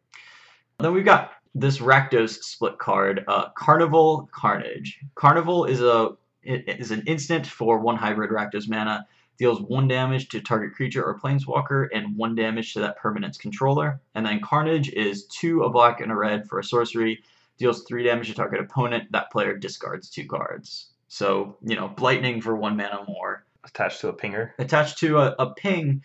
Then 0.79 0.93
we've 0.93 1.05
got 1.05 1.31
this 1.53 1.80
Rakdos 1.80 2.41
split 2.43 2.77
card, 2.77 3.23
uh, 3.27 3.49
Carnival 3.57 4.30
Carnage. 4.31 4.99
Carnival 5.15 5.65
is 5.65 5.81
a 5.81 6.11
is 6.43 6.91
an 6.91 7.03
instant 7.05 7.45
for 7.45 7.80
one 7.80 7.97
hybrid 7.97 8.31
Rakdos 8.31 8.67
mana. 8.67 9.05
deals 9.38 9.61
one 9.61 9.88
damage 9.88 10.30
to 10.30 10.39
target 10.39 10.73
creature 10.73 11.03
or 11.03 11.19
planeswalker 11.19 11.88
and 11.93 12.15
one 12.15 12.35
damage 12.35 12.73
to 12.73 12.80
that 12.80 12.97
permanent's 12.97 13.38
controller. 13.39 13.99
And 14.13 14.25
then 14.25 14.39
Carnage 14.39 14.89
is 14.89 15.25
two 15.25 15.63
a 15.63 15.69
black 15.69 15.99
and 15.99 16.11
a 16.11 16.15
red 16.15 16.47
for 16.47 16.59
a 16.59 16.63
sorcery, 16.63 17.23
deals 17.57 17.83
three 17.83 18.03
damage 18.03 18.27
to 18.27 18.35
target 18.35 18.59
opponent. 18.59 19.11
That 19.11 19.31
player 19.31 19.57
discards 19.57 20.09
two 20.09 20.27
cards. 20.27 20.91
So, 21.07 21.57
you 21.63 21.75
know, 21.75 21.89
Blightning 21.89 22.41
for 22.41 22.55
one 22.55 22.77
mana 22.77 23.03
more. 23.07 23.43
Attached 23.63 24.01
to 24.01 24.09
a 24.09 24.13
pinger. 24.13 24.51
Attached 24.59 24.99
to 24.99 25.17
a, 25.17 25.35
a 25.38 25.53
ping. 25.53 26.03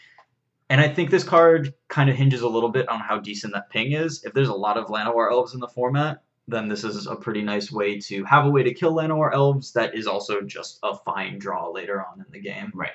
And 0.69 0.81
I 0.81 0.89
think 0.89 1.11
this 1.11 1.25
card 1.25 1.75
kind 1.89 2.11
of 2.11 2.17
hinges 2.17 2.43
a 2.43 2.49
little 2.49 2.70
bit 2.70 2.89
on 2.89 3.01
how 3.01 3.19
decent 3.19 3.53
that 3.55 3.70
ping 3.70 3.93
is. 3.93 4.25
If 4.25 4.33
there's 4.33 4.49
a 4.49 4.55
lot 4.55 4.77
of 4.77 4.86
Llanowar 4.86 5.31
elves 5.31 5.55
in 5.55 5.61
the 5.61 5.69
format, 5.69 6.23
then 6.49 6.69
this 6.69 6.85
is 6.85 7.07
a 7.07 7.17
pretty 7.17 7.43
nice 7.43 7.70
way 7.70 7.99
to 8.01 8.25
have 8.25 8.47
a 8.47 8.51
way 8.51 8.62
to 8.62 8.75
kill 8.75 8.95
Llanowar 8.95 9.33
elves 9.33 9.73
that 9.73 9.95
is 9.95 10.07
also 10.07 10.41
just 10.41 10.78
a 10.83 10.97
fine 10.97 11.39
draw 11.39 11.70
later 11.70 12.05
on 12.05 12.20
in 12.20 12.27
the 12.31 12.41
game. 12.41 12.73
Right. 12.75 12.91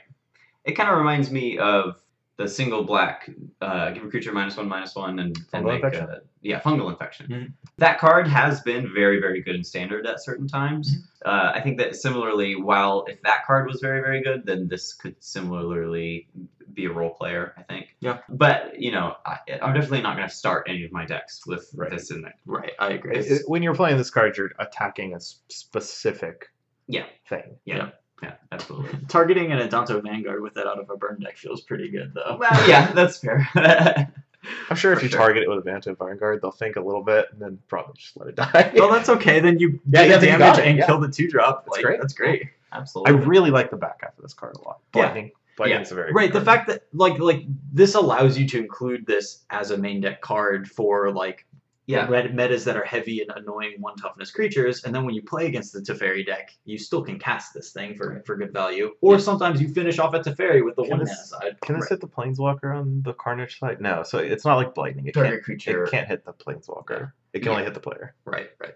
It 0.65 0.73
kind 0.73 0.89
of 0.89 0.97
reminds 0.97 1.31
me 1.31 1.57
of 1.57 2.01
the 2.37 2.47
single 2.47 2.83
black, 2.83 3.29
uh, 3.61 3.91
give 3.91 4.03
a 4.03 4.09
creature 4.09 4.31
minus 4.31 4.57
one, 4.57 4.67
minus 4.67 4.95
one, 4.95 5.19
and, 5.19 5.37
and 5.53 5.65
Fungal 5.65 5.67
make 5.67 5.83
infection? 5.83 6.09
a, 6.09 6.21
yeah, 6.41 6.59
fungal 6.59 6.89
infection. 6.89 7.27
Mhm. 7.27 7.53
That 7.77 7.99
card 7.99 8.27
has 8.27 8.61
been 8.61 8.91
very, 8.93 9.19
very 9.19 9.41
good 9.41 9.55
in 9.55 9.63
standard 9.63 10.07
at 10.07 10.23
certain 10.23 10.47
times. 10.47 10.95
Mm-hmm. 10.95 11.29
Uh, 11.29 11.51
I 11.53 11.61
think 11.61 11.77
that 11.77 11.95
similarly, 11.95 12.55
while 12.55 13.05
if 13.07 13.21
that 13.23 13.45
card 13.45 13.67
was 13.67 13.79
very, 13.79 14.01
very 14.01 14.23
good, 14.23 14.45
then 14.45 14.67
this 14.67 14.93
could 14.93 15.15
similarly 15.19 16.27
be 16.73 16.85
a 16.85 16.91
role 16.91 17.11
player. 17.13 17.53
I 17.57 17.63
think. 17.63 17.95
Yeah. 17.99 18.19
But 18.29 18.79
you 18.79 18.91
know, 18.91 19.15
I, 19.25 19.37
I'm 19.61 19.73
definitely 19.73 20.01
not 20.01 20.15
going 20.17 20.27
to 20.27 20.33
start 20.33 20.67
any 20.69 20.83
of 20.85 20.91
my 20.91 21.05
decks 21.05 21.45
with 21.45 21.69
Right. 21.75 21.89
this 21.89 22.11
in 22.11 22.21
there. 22.21 22.35
Right, 22.45 22.71
I 22.79 22.91
agree. 22.91 23.15
It- 23.17 23.31
it- 23.31 23.41
when 23.47 23.63
you're 23.63 23.75
playing 23.75 23.97
this 23.97 24.09
card, 24.09 24.37
you're 24.37 24.51
attacking 24.59 25.13
a 25.15 25.19
specific 25.19 26.49
Yeah. 26.87 27.05
thing. 27.29 27.57
Yeah. 27.65 27.75
Yeah. 27.77 27.89
Yeah, 28.23 28.33
absolutely. 28.51 28.99
Targeting 29.07 29.51
an 29.51 29.67
Adanto 29.67 30.01
Vanguard 30.03 30.43
with 30.43 30.53
that 30.53 30.67
out 30.67 30.77
of 30.79 30.89
a 30.91 30.95
burn 30.95 31.19
deck 31.19 31.37
feels 31.37 31.61
pretty 31.61 31.89
good, 31.89 32.13
though. 32.13 32.37
well, 32.39 32.69
yeah, 32.69 32.91
that's 32.91 33.17
fair. 33.17 33.47
I'm 34.69 34.75
sure 34.75 34.93
if 34.93 34.99
For 34.99 35.05
you 35.05 35.09
sure. 35.09 35.19
target 35.19 35.41
it 35.43 35.49
with 35.49 35.65
a 35.65 35.69
Adanto 35.69 35.97
Vanguard, 35.97 36.39
they'll 36.41 36.51
think 36.51 36.75
a 36.75 36.81
little 36.81 37.03
bit 37.03 37.25
and 37.31 37.41
then 37.41 37.57
probably 37.67 37.93
just 37.97 38.15
let 38.17 38.27
it 38.29 38.35
die. 38.35 38.71
well, 38.75 38.91
that's 38.91 39.09
okay. 39.09 39.39
Then 39.39 39.57
you 39.59 39.79
Yeah, 39.91 40.01
get 40.05 40.09
yeah, 40.09 40.17
the 40.17 40.25
then 40.27 40.33
you 40.33 40.37
damage 40.37 40.59
and 40.67 40.77
yeah. 40.77 40.85
kill 40.85 40.99
the 40.99 41.09
two 41.09 41.27
drop. 41.29 41.65
That's 41.65 41.77
Like, 41.77 41.85
great. 41.85 41.99
That's 42.01 42.13
great. 42.13 42.43
Absolutely. 42.71 43.13
I 43.13 43.17
really 43.25 43.49
like 43.49 43.71
the 43.71 43.77
back 43.77 44.01
half 44.01 44.15
of 44.17 44.21
this 44.21 44.33
card 44.35 44.55
a 44.55 44.61
lot. 44.67 44.79
Yeah. 44.95 45.29
Lightning. 45.57 45.73
Lightning's 45.77 45.91
a 45.91 45.95
very 45.95 46.11
Right. 46.13 46.31
The 46.33 46.41
fact 46.41 46.67
that 46.67 46.83
like 46.93 47.19
like 47.19 47.43
this 47.71 47.95
allows 47.95 48.37
you 48.37 48.47
to 48.49 48.57
include 48.59 49.05
this 49.05 49.43
as 49.49 49.71
a 49.71 49.77
main 49.77 50.01
deck 50.01 50.21
card 50.21 50.69
for 50.69 51.11
like 51.11 51.45
yeah. 51.87 52.07
red 52.07 52.33
metas 52.33 52.63
that 52.65 52.77
are 52.77 52.85
heavy 52.85 53.21
and 53.21 53.31
annoying 53.35 53.75
one 53.79 53.95
toughness 53.97 54.31
creatures, 54.31 54.83
and 54.85 54.95
then 54.95 55.03
when 55.03 55.13
you 55.13 55.21
play 55.21 55.47
against 55.47 55.73
the 55.73 55.79
Teferi 55.81 56.25
deck, 56.25 56.51
you 56.63 56.77
still 56.77 57.01
can 57.03 57.19
cast 57.19 57.53
this 57.53 57.71
thing 57.73 57.95
for, 57.95 58.21
for 58.25 58.37
good 58.37 58.53
value. 58.53 58.91
Or 59.01 59.15
Yeah. 59.15 59.19
sometimes 59.19 59.61
you 59.61 59.67
finish 59.73 59.99
off 59.99 60.13
at 60.13 60.23
Teferi 60.23 60.63
with 60.63 60.75
the 60.77 60.83
Can 60.83 60.91
one 60.91 60.99
this- 60.99 61.09
mana 61.09 61.43
side. 61.51 61.61
Can 61.61 61.79
this 61.79 61.89
hit 61.89 61.99
the 61.99 62.07
Planeswalker 62.07 62.73
on 62.73 63.01
the 63.01 63.13
Carnage 63.13 63.59
side? 63.59 63.81
No, 63.81 64.03
so 64.03 64.19
it's 64.19 64.45
not 64.45 64.55
like 64.55 64.77
Lightning. 64.77 65.07
It 65.07 65.13
Target 65.15 65.31
can't, 65.33 65.43
creature. 65.43 65.83
it 65.83 65.91
can't 65.91 66.07
hit 66.07 66.23
the 66.23 66.33
Planeswalker. 66.33 67.11
It 67.33 67.39
can 67.39 67.47
Yeah. 67.47 67.51
only 67.51 67.63
hit 67.65 67.73
the 67.73 67.79
player. 67.81 68.15
Right, 68.23 68.51
right. 68.59 68.75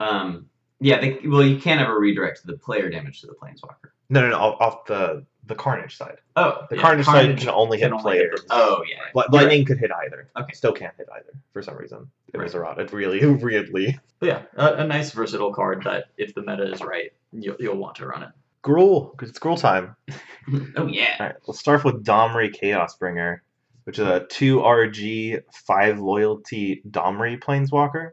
Um, 0.00 0.46
yeah, 0.80 1.00
they, 1.00 1.18
well, 1.26 1.42
you 1.44 1.58
can't 1.58 1.80
ever 1.80 1.98
redirect 1.98 2.44
the 2.46 2.58
player 2.58 2.90
damage 2.90 3.20
to 3.20 3.26
the 3.26 3.34
planeswalker. 3.34 3.90
No, 4.08 4.22
no, 4.22 4.30
no, 4.30 4.38
off, 4.38 4.60
off 4.60 4.84
the 4.86 5.24
the 5.46 5.54
Carnage 5.54 5.96
side. 5.96 6.18
Oh, 6.36 6.66
The 6.70 6.76
Yeah, 6.76 6.82
Carnage, 6.82 7.06
side 7.06 7.38
can 7.38 7.48
only 7.48 7.78
hit 7.78 7.92
players. 7.98 8.40
oh 8.50 8.82
yeah. 8.88 8.98
Li- 9.14 9.24
Lightning 9.32 9.64
could 9.64 9.78
hit 9.78 9.90
either. 9.90 10.30
Okay. 10.36 10.52
Still 10.52 10.72
can't 10.72 10.94
hit 10.96 11.08
either 11.12 11.32
for 11.52 11.62
some 11.62 11.76
reason. 11.76 12.10
It 12.32 12.38
was. 12.38 12.54
It 12.54 12.92
really, 12.92 13.24
weirdly. 13.34 13.98
But 14.20 14.26
yeah, 14.26 14.42
a, 14.56 14.74
a 14.74 14.86
nice 14.86 15.10
versatile 15.12 15.52
card 15.52 15.82
that 15.84 16.06
if 16.16 16.34
the 16.34 16.42
meta 16.42 16.70
is 16.72 16.80
right, 16.82 17.12
you'll, 17.32 17.56
you'll 17.58 17.76
want 17.76 17.96
to 17.96 18.06
run 18.06 18.22
it. 18.22 18.28
Gruul, 18.62 19.12
because 19.12 19.30
it's 19.30 19.38
Gruul 19.38 19.58
time. 19.58 19.96
oh 20.76 20.86
yeah. 20.86 21.16
All 21.18 21.26
right, 21.26 21.34
let's 21.46 21.58
start 21.58 21.82
with 21.84 22.04
Domri 22.04 22.54
Chaosbringer, 22.54 23.38
which 23.84 23.98
is 23.98 24.06
a 24.06 24.26
2 24.28 24.58
RG, 24.58 25.40
5 25.66 25.98
loyalty 25.98 26.82
Domri 26.88 27.40
Planeswalker. 27.42 28.12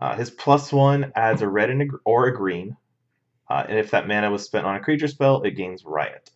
Uh, 0.00 0.16
his 0.16 0.30
plus 0.30 0.72
1 0.72 1.12
adds 1.14 1.42
a 1.42 1.48
red 1.48 1.70
and 1.70 1.82
a, 1.82 1.84
gr- 1.84 1.96
or 2.04 2.26
a 2.26 2.36
green, 2.36 2.76
uh, 3.50 3.64
and 3.68 3.78
if 3.78 3.90
that 3.90 4.08
mana 4.08 4.30
was 4.30 4.44
spent 4.44 4.64
on 4.64 4.76
a 4.76 4.80
creature 4.80 5.08
spell, 5.08 5.42
it 5.42 5.52
gains 5.52 5.84
Riot. 5.84 6.30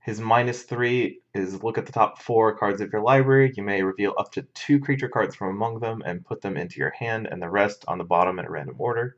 His 0.00 0.20
minus 0.20 0.64
3 0.64 1.20
is 1.32 1.62
look 1.62 1.78
at 1.78 1.86
the 1.86 1.92
top 1.92 2.20
4 2.20 2.58
cards 2.58 2.82
of 2.82 2.92
your 2.92 3.02
library. 3.02 3.52
You 3.56 3.62
may 3.62 3.82
reveal 3.82 4.14
up 4.18 4.32
to 4.32 4.42
2 4.42 4.80
creature 4.80 5.08
cards 5.08 5.34
from 5.34 5.48
among 5.48 5.78
them 5.78 6.02
and 6.04 6.24
put 6.24 6.42
them 6.42 6.56
into 6.56 6.78
your 6.80 6.90
hand, 6.90 7.26
and 7.30 7.40
the 7.40 7.48
rest 7.48 7.84
on 7.88 7.98
the 7.98 8.04
bottom 8.04 8.38
in 8.38 8.44
a 8.44 8.50
random 8.50 8.76
order. 8.78 9.16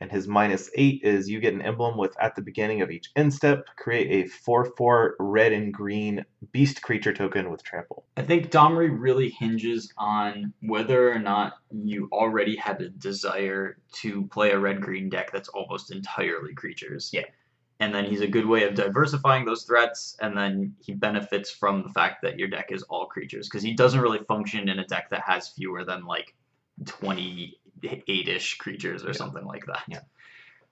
And 0.00 0.10
his 0.10 0.26
minus 0.26 0.70
eight 0.76 1.02
is 1.02 1.28
you 1.28 1.40
get 1.40 1.52
an 1.52 1.62
emblem 1.62 1.98
with 1.98 2.14
at 2.20 2.34
the 2.34 2.42
beginning 2.42 2.80
of 2.80 2.90
each 2.90 3.10
end 3.16 3.34
step, 3.34 3.66
create 3.76 4.24
a 4.24 4.28
4 4.28 4.64
4 4.76 5.16
red 5.18 5.52
and 5.52 5.72
green 5.74 6.24
beast 6.52 6.80
creature 6.82 7.12
token 7.12 7.50
with 7.50 7.62
trample. 7.62 8.06
I 8.16 8.22
think 8.22 8.50
Domri 8.50 8.88
really 8.90 9.30
hinges 9.30 9.92
on 9.98 10.54
whether 10.62 11.12
or 11.12 11.18
not 11.18 11.54
you 11.70 12.08
already 12.12 12.56
had 12.56 12.80
a 12.80 12.88
desire 12.88 13.76
to 13.96 14.26
play 14.28 14.52
a 14.52 14.58
red 14.58 14.80
green 14.80 15.10
deck 15.10 15.32
that's 15.32 15.48
almost 15.48 15.92
entirely 15.92 16.54
creatures. 16.54 17.10
Yeah. 17.12 17.24
And 17.80 17.94
then 17.94 18.04
he's 18.04 18.20
a 18.20 18.26
good 18.26 18.46
way 18.46 18.64
of 18.64 18.74
diversifying 18.74 19.46
those 19.46 19.64
threats, 19.64 20.14
and 20.20 20.36
then 20.36 20.74
he 20.80 20.92
benefits 20.92 21.50
from 21.50 21.82
the 21.82 21.88
fact 21.88 22.20
that 22.22 22.38
your 22.38 22.48
deck 22.48 22.72
is 22.72 22.82
all 22.84 23.06
creatures 23.06 23.48
because 23.48 23.62
he 23.62 23.72
doesn't 23.72 24.00
really 24.00 24.18
function 24.28 24.68
in 24.68 24.78
a 24.78 24.86
deck 24.86 25.08
that 25.10 25.22
has 25.22 25.48
fewer 25.48 25.82
than 25.82 26.04
like 26.04 26.34
28 26.84 27.59
ish 27.82 28.56
creatures 28.58 29.04
or 29.04 29.08
Yeah. 29.08 29.12
something 29.14 29.44
like 29.44 29.66
that. 29.66 29.82
Yeah. 29.88 30.00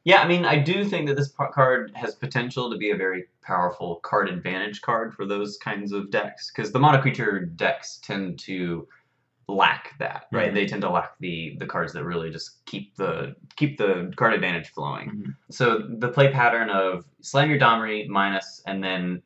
Yeah, 0.04 0.22
I 0.22 0.28
mean, 0.28 0.44
I 0.46 0.58
do 0.58 0.84
think 0.84 1.06
that 1.08 1.16
this 1.16 1.34
card 1.52 1.92
has 1.94 2.14
potential 2.14 2.70
to 2.70 2.78
be 2.78 2.90
a 2.90 2.96
very 2.96 3.24
powerful 3.42 3.96
card 3.96 4.28
advantage 4.28 4.80
card 4.80 5.12
for 5.12 5.26
those 5.26 5.58
kinds 5.58 5.92
of 5.92 6.10
decks 6.10 6.50
because 6.54 6.72
the 6.72 6.78
mono 6.78 7.00
creature 7.02 7.40
decks 7.44 7.98
tend 8.02 8.38
to 8.40 8.88
lack 9.48 9.98
that, 9.98 10.26
right? 10.32 10.50
Mhm. 10.50 10.54
They 10.54 10.66
tend 10.66 10.82
to 10.82 10.90
lack 10.90 11.18
the 11.20 11.56
the 11.58 11.66
cards 11.66 11.92
that 11.94 12.04
really 12.04 12.30
just 12.30 12.64
keep 12.66 12.94
the 12.96 13.34
keep 13.56 13.76
the 13.78 14.12
card 14.16 14.34
advantage 14.34 14.68
flowing. 14.70 15.10
Mhm. 15.10 15.34
So 15.50 15.78
the 15.98 16.08
play 16.08 16.30
pattern 16.32 16.70
of 16.70 17.04
slam 17.20 17.50
your 17.50 17.58
Domri 17.58 18.06
minus 18.08 18.62
and 18.66 18.82
then 18.82 19.22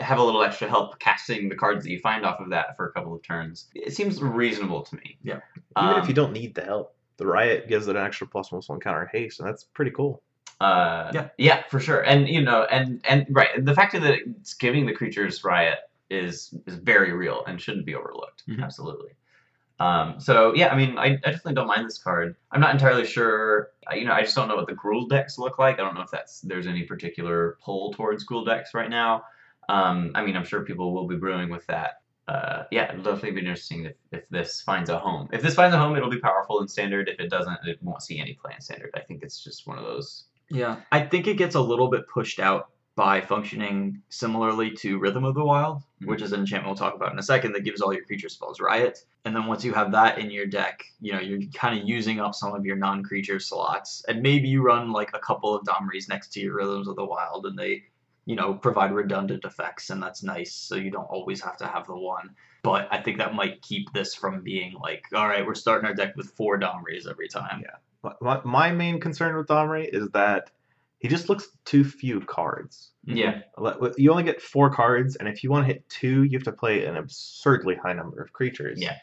have 0.00 0.18
a 0.18 0.22
little 0.22 0.42
extra 0.42 0.68
help 0.68 0.98
casting 0.98 1.48
the 1.48 1.54
cards 1.56 1.84
that 1.84 1.90
you 1.90 1.98
find 2.00 2.24
off 2.24 2.40
of 2.40 2.50
that 2.50 2.76
for 2.76 2.86
a 2.88 2.92
couple 2.92 3.14
of 3.14 3.22
turns. 3.22 3.68
It 3.74 3.94
seems 3.94 4.22
reasonable 4.22 4.82
to 4.82 4.96
me. 4.96 5.18
Yeah. 5.22 5.40
Even 5.76 5.94
Um, 5.94 6.00
if 6.02 6.08
you 6.08 6.14
don't 6.14 6.32
need 6.32 6.54
the 6.54 6.62
help, 6.62 6.94
the 7.16 7.26
riot 7.26 7.68
gives 7.68 7.88
it 7.88 7.96
an 7.96 8.04
extra 8.04 8.26
plus 8.26 8.50
one 8.52 8.58
plus 8.60 8.68
one 8.68 8.80
counter 8.80 9.08
haste, 9.12 9.40
and 9.40 9.48
that's 9.48 9.64
pretty 9.64 9.90
cool. 9.90 10.22
Uh, 10.60 11.10
Yeah. 11.12 11.28
yeah, 11.38 11.62
for 11.68 11.80
sure. 11.80 12.00
And 12.04 12.28
you 12.28 12.40
know, 12.42 12.64
and 12.64 13.00
and 13.08 13.26
right, 13.30 13.64
the 13.64 13.74
fact 13.74 13.92
that 13.92 14.02
it's 14.04 14.54
giving 14.54 14.86
the 14.86 14.92
creatures 14.92 15.42
riot 15.44 15.78
is 16.10 16.54
is 16.66 16.76
very 16.76 17.12
real 17.12 17.44
and 17.46 17.60
shouldn't 17.60 17.86
be 17.86 17.94
overlooked. 17.94 18.44
Mhm. 18.48 18.62
Absolutely. 18.62 19.10
Um, 19.80 20.20
so 20.20 20.54
yeah, 20.54 20.68
I 20.68 20.76
mean, 20.76 20.96
I, 20.96 21.06
I 21.06 21.10
definitely 21.16 21.54
don't 21.54 21.66
mind 21.66 21.84
this 21.84 21.98
card. 21.98 22.36
I'm 22.52 22.60
not 22.60 22.72
entirely 22.72 23.04
sure. 23.04 23.70
You 23.92 24.04
know, 24.04 24.12
I 24.12 24.22
just 24.22 24.36
don't 24.36 24.46
know 24.46 24.54
what 24.54 24.68
the 24.68 24.74
Gruul 24.74 25.08
decks 25.08 25.36
look 25.38 25.58
like. 25.58 25.74
I 25.80 25.82
don't 25.82 25.94
know 25.96 26.02
if 26.02 26.10
that's 26.12 26.40
there's 26.42 26.68
any 26.68 26.84
particular 26.84 27.58
pull 27.60 27.92
towards 27.92 28.24
Gruul 28.24 28.46
decks 28.46 28.72
right 28.72 28.88
now. 28.88 29.24
Um, 29.68 30.12
I 30.14 30.24
mean, 30.24 30.36
I'm 30.36 30.44
sure 30.44 30.62
people 30.64 30.92
will 30.94 31.06
be 31.06 31.16
brewing 31.16 31.48
with 31.50 31.66
that. 31.66 32.00
Uh, 32.26 32.64
yeah, 32.70 32.90
it'll 32.90 33.04
definitely 33.04 33.32
be 33.32 33.40
interesting 33.40 33.84
if, 33.84 33.96
if 34.10 34.28
this 34.30 34.62
finds 34.62 34.88
a 34.88 34.98
home. 34.98 35.28
If 35.32 35.42
this 35.42 35.54
finds 35.54 35.74
a 35.74 35.78
home, 35.78 35.94
it'll 35.94 36.10
be 36.10 36.20
powerful 36.20 36.60
in 36.60 36.68
standard. 36.68 37.08
If 37.08 37.20
it 37.20 37.28
doesn't, 37.30 37.58
it 37.66 37.78
won't 37.82 38.02
see 38.02 38.18
any 38.18 38.34
play 38.34 38.52
in 38.54 38.60
standard. 38.62 38.90
I 38.94 39.00
think 39.00 39.22
it's 39.22 39.44
just 39.44 39.66
one 39.66 39.76
of 39.78 39.84
those 39.84 40.24
Yeah, 40.50 40.76
I 40.92 41.00
think 41.04 41.26
it 41.26 41.36
gets 41.36 41.54
a 41.54 41.60
little 41.60 41.88
bit 41.90 42.08
pushed 42.08 42.40
out 42.40 42.70
by 42.96 43.20
functioning 43.20 44.00
similarly 44.08 44.70
to 44.70 44.98
Rhythm 44.98 45.24
of 45.24 45.34
the 45.34 45.44
Wild, 45.44 45.82
Mhm. 46.00 46.06
which 46.06 46.22
is 46.22 46.32
an 46.32 46.40
enchantment 46.40 46.68
we'll 46.68 46.76
talk 46.76 46.94
about 46.94 47.12
in 47.12 47.18
a 47.18 47.22
second 47.24 47.52
that 47.52 47.64
gives 47.64 47.80
all 47.80 47.92
your 47.92 48.04
creature 48.04 48.28
spells 48.28 48.60
riot. 48.60 49.04
And 49.24 49.34
then 49.34 49.46
once 49.46 49.64
you 49.64 49.72
have 49.74 49.90
that 49.92 50.18
in 50.18 50.30
your 50.30 50.46
deck, 50.46 50.84
you 51.00 51.12
know, 51.12 51.18
you're 51.18 51.40
kind 51.54 51.78
of 51.78 51.86
using 51.88 52.20
up 52.20 52.34
some 52.34 52.54
of 52.54 52.64
your 52.64 52.76
non-creature 52.76 53.40
slots. 53.40 54.04
And 54.06 54.22
maybe 54.22 54.48
you 54.48 54.62
run 54.62 54.92
like 54.92 55.10
a 55.12 55.18
couple 55.18 55.54
of 55.54 55.64
Domries 55.66 56.08
next 56.08 56.32
to 56.34 56.40
your 56.40 56.54
Rhythms 56.54 56.86
of 56.86 56.94
the 56.96 57.04
Wild 57.04 57.46
and 57.46 57.58
they, 57.58 57.82
you 58.26 58.36
know, 58.36 58.54
provide 58.54 58.92
redundant 58.92 59.44
effects 59.44 59.90
and 59.90 60.02
that's 60.02 60.22
nice. 60.22 60.52
So 60.52 60.76
you 60.76 60.90
don't 60.90 61.04
always 61.10 61.40
have 61.42 61.56
to 61.58 61.66
have 61.66 61.86
the 61.86 61.96
one. 61.96 62.30
But 62.62 62.88
I 62.90 63.02
think 63.02 63.18
that 63.18 63.34
might 63.34 63.60
keep 63.60 63.92
this 63.92 64.14
from 64.14 64.40
being 64.42 64.74
like, 64.80 65.04
all 65.14 65.28
right, 65.28 65.44
we're 65.46 65.54
starting 65.54 65.86
our 65.86 65.94
deck 65.94 66.16
with 66.16 66.30
four 66.30 66.58
Domries 66.58 67.08
every 67.08 67.28
time. 67.28 67.62
Yeah. 67.62 68.12
My- 68.20 68.40
My, 68.44 68.72
main 68.72 69.00
concern 69.00 69.36
with 69.36 69.46
Domri 69.48 69.88
is 69.92 70.08
that 70.10 70.50
he 71.00 71.08
just 71.08 71.28
looks 71.28 71.48
too 71.66 71.84
few 71.84 72.20
cards. 72.22 72.92
yeah. 73.04 73.42
You 73.98 74.10
only 74.10 74.22
get 74.22 74.40
four 74.40 74.70
cards, 74.70 75.16
and 75.16 75.28
if 75.28 75.44
you 75.44 75.50
want 75.50 75.66
to 75.66 75.72
hit 75.74 75.86
two, 75.90 76.22
you 76.22 76.38
have 76.38 76.44
to 76.44 76.52
play 76.52 76.86
an 76.86 76.96
absurdly 76.96 77.74
high 77.74 77.92
number 77.92 78.22
of 78.22 78.32
creatures. 78.32 78.80
Yeah. 78.80 78.96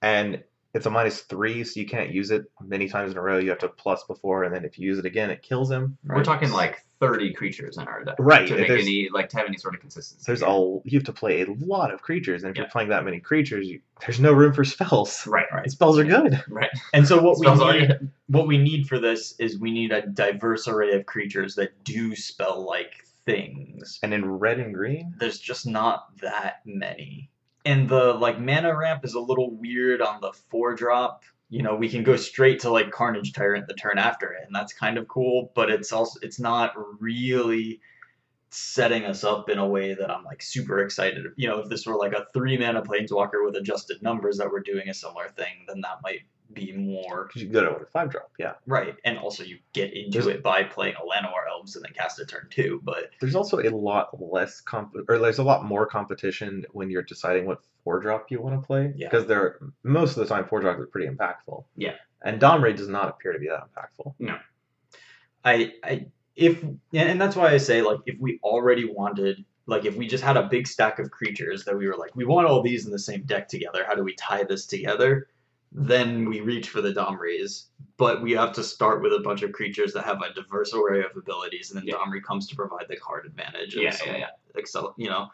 And 0.00 0.42
it's 0.74 0.86
a 0.86 0.90
minus 0.90 1.20
three, 1.20 1.62
so 1.64 1.78
you 1.80 1.86
can't 1.86 2.10
use 2.10 2.30
it 2.30 2.44
many 2.60 2.88
times 2.88 3.12
in 3.12 3.16
a 3.18 3.20
row. 3.22 3.38
You 3.38 3.50
have 3.50 3.58
to 3.60 3.68
plus 3.68 4.04
before, 4.04 4.44
and 4.44 4.54
then 4.54 4.64
if 4.64 4.78
you 4.78 4.86
use 4.86 4.98
it 4.98 5.06
again, 5.06 5.30
it 5.30 5.42
kills 5.42 5.70
him. 5.70 5.96
We're 6.04 6.24
talking 6.24 6.50
like 6.50 6.84
30 7.00 7.32
creatures 7.34 7.76
in 7.78 7.86
our 7.86 8.02
deck. 8.04 8.16
Right, 8.18 8.46
To 8.48 8.56
make 8.56 8.68
there's- 8.68 8.82
any, 8.82 9.08
like, 9.12 9.28
to 9.30 9.36
have 9.36 9.46
any 9.46 9.56
sort 9.56 9.74
of 9.74 9.80
consistency. 9.80 10.24
There's 10.26 10.42
all 10.42 10.82
you 10.84 10.98
have 10.98 11.04
to 11.06 11.12
play 11.12 11.42
a 11.42 11.46
lot 11.60 11.92
of 11.92 12.02
creatures, 12.02 12.42
and 12.42 12.50
if 12.50 12.56
Yeah. 12.56 12.62
you're 12.62 12.70
playing 12.70 12.88
that 12.88 13.04
many 13.04 13.20
creatures, 13.20 13.68
you, 13.68 13.80
there's 14.00 14.20
no 14.20 14.32
room 14.32 14.52
for 14.52 14.64
spells. 14.64 15.26
Right, 15.26 15.46
And 15.52 15.70
spells 15.70 15.98
are 15.98 16.04
good. 16.04 16.42
right. 16.48 16.70
And 16.92 17.06
so 17.06 17.22
what 17.22 17.38
we 17.38 17.46
Spells 17.46 17.60
are 17.60 17.72
need, 17.80 17.92
what 18.28 18.46
we 18.48 18.58
need 18.58 18.88
for 18.88 18.98
this 18.98 19.34
is 19.38 19.58
we 19.58 19.70
need 19.70 19.92
a 19.92 20.06
diverse 20.06 20.66
array 20.66 20.92
of 20.94 21.06
creatures 21.06 21.54
that 21.56 21.84
do 21.84 22.16
spell 22.16 22.66
like 22.66 22.92
things. 23.26 23.98
And 24.02 24.12
in 24.12 24.28
red 24.28 24.58
and 24.60 24.74
green, 24.74 25.14
There's 25.18 25.38
just 25.38 25.66
not 25.66 26.18
that 26.20 26.60
many. 26.64 27.30
And 27.64 27.88
the 27.88 28.12
like 28.14 28.38
mana 28.38 28.76
ramp 28.76 29.04
is 29.04 29.14
a 29.14 29.20
little 29.20 29.50
weird 29.56 30.02
on 30.02 30.20
the 30.20 30.32
four 30.50 30.74
drop. 30.74 31.22
You 31.48 31.62
know, 31.62 31.74
we 31.74 31.88
can 31.88 32.02
go 32.02 32.16
straight 32.16 32.60
to 32.60 32.70
like 32.70 32.90
Carnage 32.90 33.32
Tyrant 33.32 33.68
the 33.68 33.74
turn 33.74 33.98
after 33.98 34.32
it, 34.32 34.42
and 34.46 34.54
that's 34.54 34.72
kind 34.72 34.98
of 34.98 35.08
cool, 35.08 35.52
but 35.54 35.70
it's 35.70 35.92
also 35.92 36.18
it's 36.22 36.40
not 36.40 36.72
really 37.00 37.80
setting 38.50 39.04
us 39.04 39.24
up 39.24 39.50
in 39.50 39.58
a 39.58 39.66
way 39.66 39.94
that 39.94 40.10
I'm 40.10 40.24
like 40.24 40.40
super 40.40 40.80
excited. 40.80 41.26
You 41.36 41.48
know, 41.48 41.60
if 41.60 41.68
this 41.68 41.86
were 41.86 41.96
like 41.96 42.12
a 42.12 42.26
three 42.32 42.56
mana 42.56 42.82
planeswalker 42.82 43.44
with 43.44 43.56
adjusted 43.56 44.02
numbers 44.02 44.38
that 44.38 44.50
were 44.50 44.60
doing 44.60 44.88
a 44.88 44.94
similar 44.94 45.28
thing, 45.28 45.64
then 45.66 45.80
that 45.80 45.98
might 46.02 46.20
be 46.52 46.72
more 46.72 47.24
because 47.26 47.42
you 47.42 47.48
can 47.48 47.54
go 47.54 47.64
to 47.64 47.82
a 47.82 47.86
five 47.86 48.10
drop. 48.10 48.30
Yeah. 48.38 48.52
right. 48.66 48.94
And 49.04 49.18
also 49.18 49.42
you 49.42 49.58
get 49.72 49.92
into 49.92 50.20
There's- 50.20 50.36
it 50.36 50.42
by 50.42 50.62
playing 50.62 50.94
a 50.96 51.00
Llanowar 51.00 51.48
Elves 51.50 51.74
and 51.76 51.84
then 51.84 51.92
cast 51.94 52.20
a 52.20 52.26
turn 52.26 52.46
two. 52.50 52.80
But 52.84 53.10
There's 53.20 53.34
also 53.34 53.60
a 53.60 53.70
lot 53.70 54.20
less 54.20 54.60
comp, 54.60 54.94
or 55.08 55.18
there's 55.18 55.38
a 55.38 55.42
lot 55.44 55.64
more 55.64 55.86
competition 55.86 56.64
when 56.72 56.90
you're 56.90 57.02
deciding 57.02 57.46
what 57.46 57.60
four 57.82 57.98
drop 57.98 58.30
you 58.30 58.40
want 58.40 58.60
to 58.60 58.66
play. 58.66 58.92
Yeah. 58.96 59.08
Because 59.08 59.26
there, 59.26 59.58
most 59.82 60.16
of 60.16 60.16
the 60.16 60.26
time, 60.26 60.44
four 60.46 60.60
drops 60.60 60.80
are 60.80 60.86
pretty 60.86 61.08
impactful. 61.08 61.64
Yeah. 61.76 61.94
And 62.22 62.40
Domri 62.40 62.76
does 62.76 62.88
not 62.88 63.08
appear 63.08 63.32
to 63.32 63.38
be 63.38 63.48
that 63.48 63.64
impactful. 63.74 64.14
No. 64.18 64.38
I, 65.44 65.72
I 65.82 66.06
if 66.36 66.64
and 66.92 67.20
that's 67.20 67.36
why 67.36 67.50
I 67.50 67.58
say 67.58 67.82
like 67.82 68.00
if 68.06 68.16
we 68.18 68.38
already 68.42 68.86
wanted 68.90 69.44
like 69.66 69.84
if 69.84 69.94
we 69.96 70.06
just 70.06 70.24
had 70.24 70.36
a 70.36 70.44
big 70.44 70.66
stack 70.66 70.98
of 70.98 71.10
creatures 71.10 71.64
that 71.64 71.76
we 71.76 71.86
were 71.86 71.96
like 71.96 72.14
we 72.16 72.24
want 72.24 72.46
all 72.46 72.62
these 72.62 72.86
in 72.86 72.92
the 72.92 72.98
same 72.98 73.22
deck 73.22 73.46
together 73.48 73.84
how 73.86 73.94
do 73.94 74.02
we 74.02 74.14
tie 74.14 74.42
this 74.42 74.66
together 74.66 75.28
then 75.76 76.28
we 76.28 76.40
reach 76.40 76.68
for 76.68 76.80
the 76.80 76.92
Domries 76.92 77.64
but 77.96 78.22
we 78.22 78.32
have 78.32 78.52
to 78.52 78.62
start 78.62 79.02
with 79.02 79.12
a 79.12 79.20
bunch 79.20 79.42
of 79.42 79.52
creatures 79.52 79.92
that 79.92 80.04
have 80.04 80.20
a 80.22 80.32
diverse 80.32 80.72
array 80.74 81.00
of 81.00 81.10
abilities 81.16 81.70
and 81.70 81.78
then 81.80 81.86
Yeah. 81.86 81.94
Domri 81.96 82.22
comes 82.22 82.46
to 82.48 82.56
provide 82.56 82.86
the 82.88 82.96
card 82.96 83.26
advantage 83.26 83.74
and 83.74 83.82
Yeah, 83.84 83.90
some 83.90 84.08
yeah, 84.08 84.16
yeah. 84.18 84.26
excel 84.54 84.94
you 84.96 85.08
know 85.08 85.28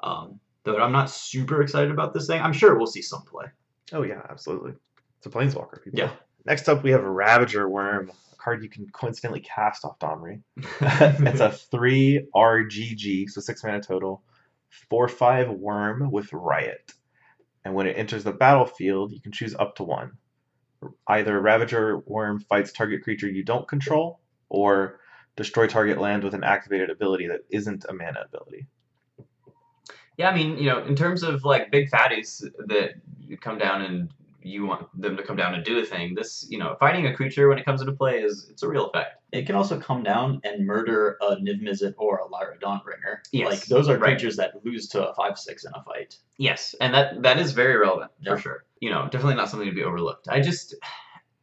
um 0.00 0.38
though 0.64 0.76
I'm 0.78 0.92
not 0.92 1.08
super 1.10 1.62
excited 1.62 1.90
about 1.90 2.12
this 2.12 2.26
thing 2.26 2.40
I'm 2.42 2.52
sure 2.52 2.76
we'll 2.76 2.86
see 2.86 3.02
some 3.02 3.22
play 3.22 3.46
Oh 3.92 4.02
yeah, 4.02 4.20
absolutely. 4.28 4.72
It's 5.18 5.26
a 5.26 5.30
planeswalker. 5.30 5.80
People. 5.82 5.98
Yeah. 6.00 6.10
Next 6.44 6.68
up, 6.68 6.82
we 6.82 6.90
have 6.90 7.04
Ravager 7.04 7.68
Worm, 7.68 8.10
a 8.32 8.36
card 8.36 8.62
you 8.64 8.68
can 8.68 8.88
coincidentally 8.90 9.40
cast 9.40 9.84
off 9.84 9.98
Domri. 10.00 10.42
it's 10.56 11.40
a 11.40 11.50
three 11.52 12.26
RGG, 12.34 13.28
so 13.30 13.40
six 13.40 13.62
mana 13.62 13.80
total, 13.80 14.22
four 14.90 15.06
five 15.08 15.50
worm 15.50 16.10
with 16.10 16.32
riot. 16.32 16.92
And 17.66 17.74
when 17.74 17.88
it 17.88 17.98
enters 17.98 18.22
the 18.22 18.30
battlefield, 18.30 19.10
you 19.10 19.20
can 19.20 19.32
choose 19.32 19.52
up 19.56 19.74
to 19.74 19.82
one. 19.82 20.12
Either 21.08 21.40
Ravager 21.40 21.98
Worm 22.06 22.38
fights 22.38 22.70
target 22.70 23.02
creature 23.02 23.26
you 23.28 23.42
don't 23.42 23.66
control, 23.66 24.20
or 24.48 25.00
destroy 25.34 25.66
target 25.66 25.98
land 25.98 26.22
with 26.22 26.32
an 26.34 26.44
activated 26.44 26.90
ability 26.90 27.26
that 27.26 27.40
isn't 27.50 27.84
a 27.88 27.92
mana 27.92 28.20
ability. 28.24 28.68
Yeah, 30.16 30.30
I 30.30 30.34
mean, 30.36 30.58
you 30.58 30.66
know, 30.66 30.84
in 30.84 30.94
terms 30.94 31.24
of 31.24 31.44
like 31.44 31.72
big 31.72 31.90
fatties 31.90 32.40
that 32.68 32.92
come 33.40 33.58
down 33.58 33.82
and 33.82 34.10
you 34.46 34.64
want 34.66 34.88
them 35.00 35.16
to 35.16 35.22
come 35.22 35.36
down 35.36 35.54
and 35.54 35.64
do 35.64 35.78
a 35.80 35.84
thing, 35.84 36.14
this, 36.14 36.46
you 36.48 36.58
know, 36.58 36.76
fighting 36.78 37.06
a 37.06 37.14
creature 37.14 37.48
when 37.48 37.58
it 37.58 37.64
comes 37.64 37.80
into 37.80 37.92
play 37.92 38.22
is 38.22 38.48
it's 38.50 38.62
a 38.62 38.68
real 38.68 38.86
effect. 38.86 39.20
It 39.32 39.44
can 39.46 39.56
also 39.56 39.78
come 39.78 40.02
down 40.02 40.40
and 40.44 40.64
murder 40.64 41.16
a 41.20 41.36
Niv 41.36 41.60
Mizzet 41.60 41.94
or 41.98 42.18
a 42.18 42.26
Lyra 42.28 42.56
Dawnbringer. 42.58 43.18
Yes, 43.32 43.50
Like 43.50 43.64
those 43.66 43.88
are 43.88 43.98
right. 43.98 44.10
creatures 44.16 44.36
that 44.36 44.64
lose 44.64 44.88
to 44.90 45.08
a 45.08 45.14
five 45.14 45.36
six 45.38 45.64
in 45.64 45.72
a 45.74 45.82
fight. 45.82 46.16
Yes, 46.38 46.74
and 46.80 46.94
that 46.94 47.22
that 47.22 47.38
is 47.38 47.52
very 47.52 47.76
relevant 47.76 48.12
Yeah. 48.20 48.34
for 48.34 48.40
sure. 48.40 48.64
You 48.80 48.90
know, 48.90 49.04
definitely 49.10 49.34
not 49.34 49.50
something 49.50 49.68
to 49.68 49.74
be 49.74 49.82
overlooked. 49.82 50.28
I 50.28 50.40
just 50.40 50.74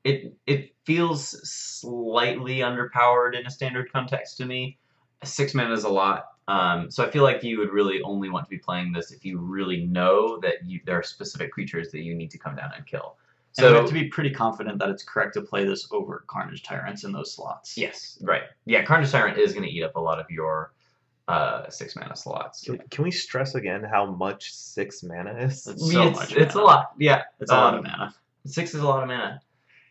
it 0.03 0.33
it 0.47 0.73
feels 0.85 1.21
slightly 1.49 2.57
underpowered 2.57 3.37
in 3.39 3.45
a 3.45 3.49
standard 3.49 3.91
context 3.91 4.37
to 4.37 4.45
me. 4.45 4.77
Six 5.23 5.53
mana 5.53 5.73
is 5.73 5.83
a 5.83 5.89
lot. 5.89 6.25
Um, 6.47 6.91
so 6.91 7.05
I 7.05 7.09
feel 7.09 7.23
like 7.23 7.43
you 7.43 7.57
would 7.59 7.71
really 7.71 8.01
only 8.01 8.29
want 8.29 8.45
to 8.45 8.49
be 8.49 8.57
playing 8.57 8.91
this 8.91 9.11
if 9.11 9.23
you 9.23 9.37
really 9.39 9.85
know 9.85 10.39
that 10.41 10.65
you, 10.65 10.81
there 10.85 10.99
are 10.99 11.03
specific 11.03 11.51
creatures 11.51 11.89
that 11.91 12.01
you 12.01 12.15
need 12.15 12.31
to 12.31 12.37
come 12.37 12.55
down 12.55 12.71
and 12.75 12.85
kill. 12.85 13.15
So 13.53 13.63
we 13.63 13.69
So 13.69 13.75
have 13.75 13.87
to 13.87 13.93
be 13.93 14.09
pretty 14.09 14.31
confident 14.31 14.79
that 14.79 14.89
it's 14.89 15.03
correct 15.03 15.35
to 15.35 15.41
play 15.41 15.63
this 15.63 15.87
over 15.91 16.25
Carnage 16.27 16.63
Tyrants 16.63 17.03
in 17.03 17.11
those 17.11 17.31
slots. 17.31 17.77
Yes, 17.77 18.17
right. 18.21 18.43
Yeah, 18.65 18.83
Carnage 18.83 19.11
Tyrant 19.11 19.37
is 19.37 19.53
going 19.53 19.63
to 19.63 19.69
eat 19.69 19.83
up 19.83 19.95
a 19.95 19.99
lot 19.99 20.19
of 20.19 20.29
your 20.29 20.73
uh, 21.27 21.69
six 21.69 21.95
mana 21.95 22.15
slots. 22.15 22.65
Can, 22.65 22.79
can 22.89 23.03
we 23.03 23.11
stress 23.11 23.55
again 23.55 23.83
how 23.83 24.05
much 24.05 24.53
six 24.53 25.03
mana 25.03 25.33
is? 25.37 25.67
It's 25.67 25.81
I 25.81 25.85
mean, 25.85 25.93
so 25.93 26.07
it's, 26.09 26.19
much 26.19 26.33
it's 26.35 26.55
a 26.55 26.61
lot. 26.61 26.93
Yeah, 26.99 27.23
It's 27.39 27.51
a 27.51 27.55
lot 27.55 27.75
of 27.75 27.85
Um, 27.85 27.91
mana. 27.91 28.15
Six 28.45 28.73
is 28.73 28.81
a 28.81 28.87
lot 28.87 29.03
of 29.03 29.07
mana. 29.07 29.39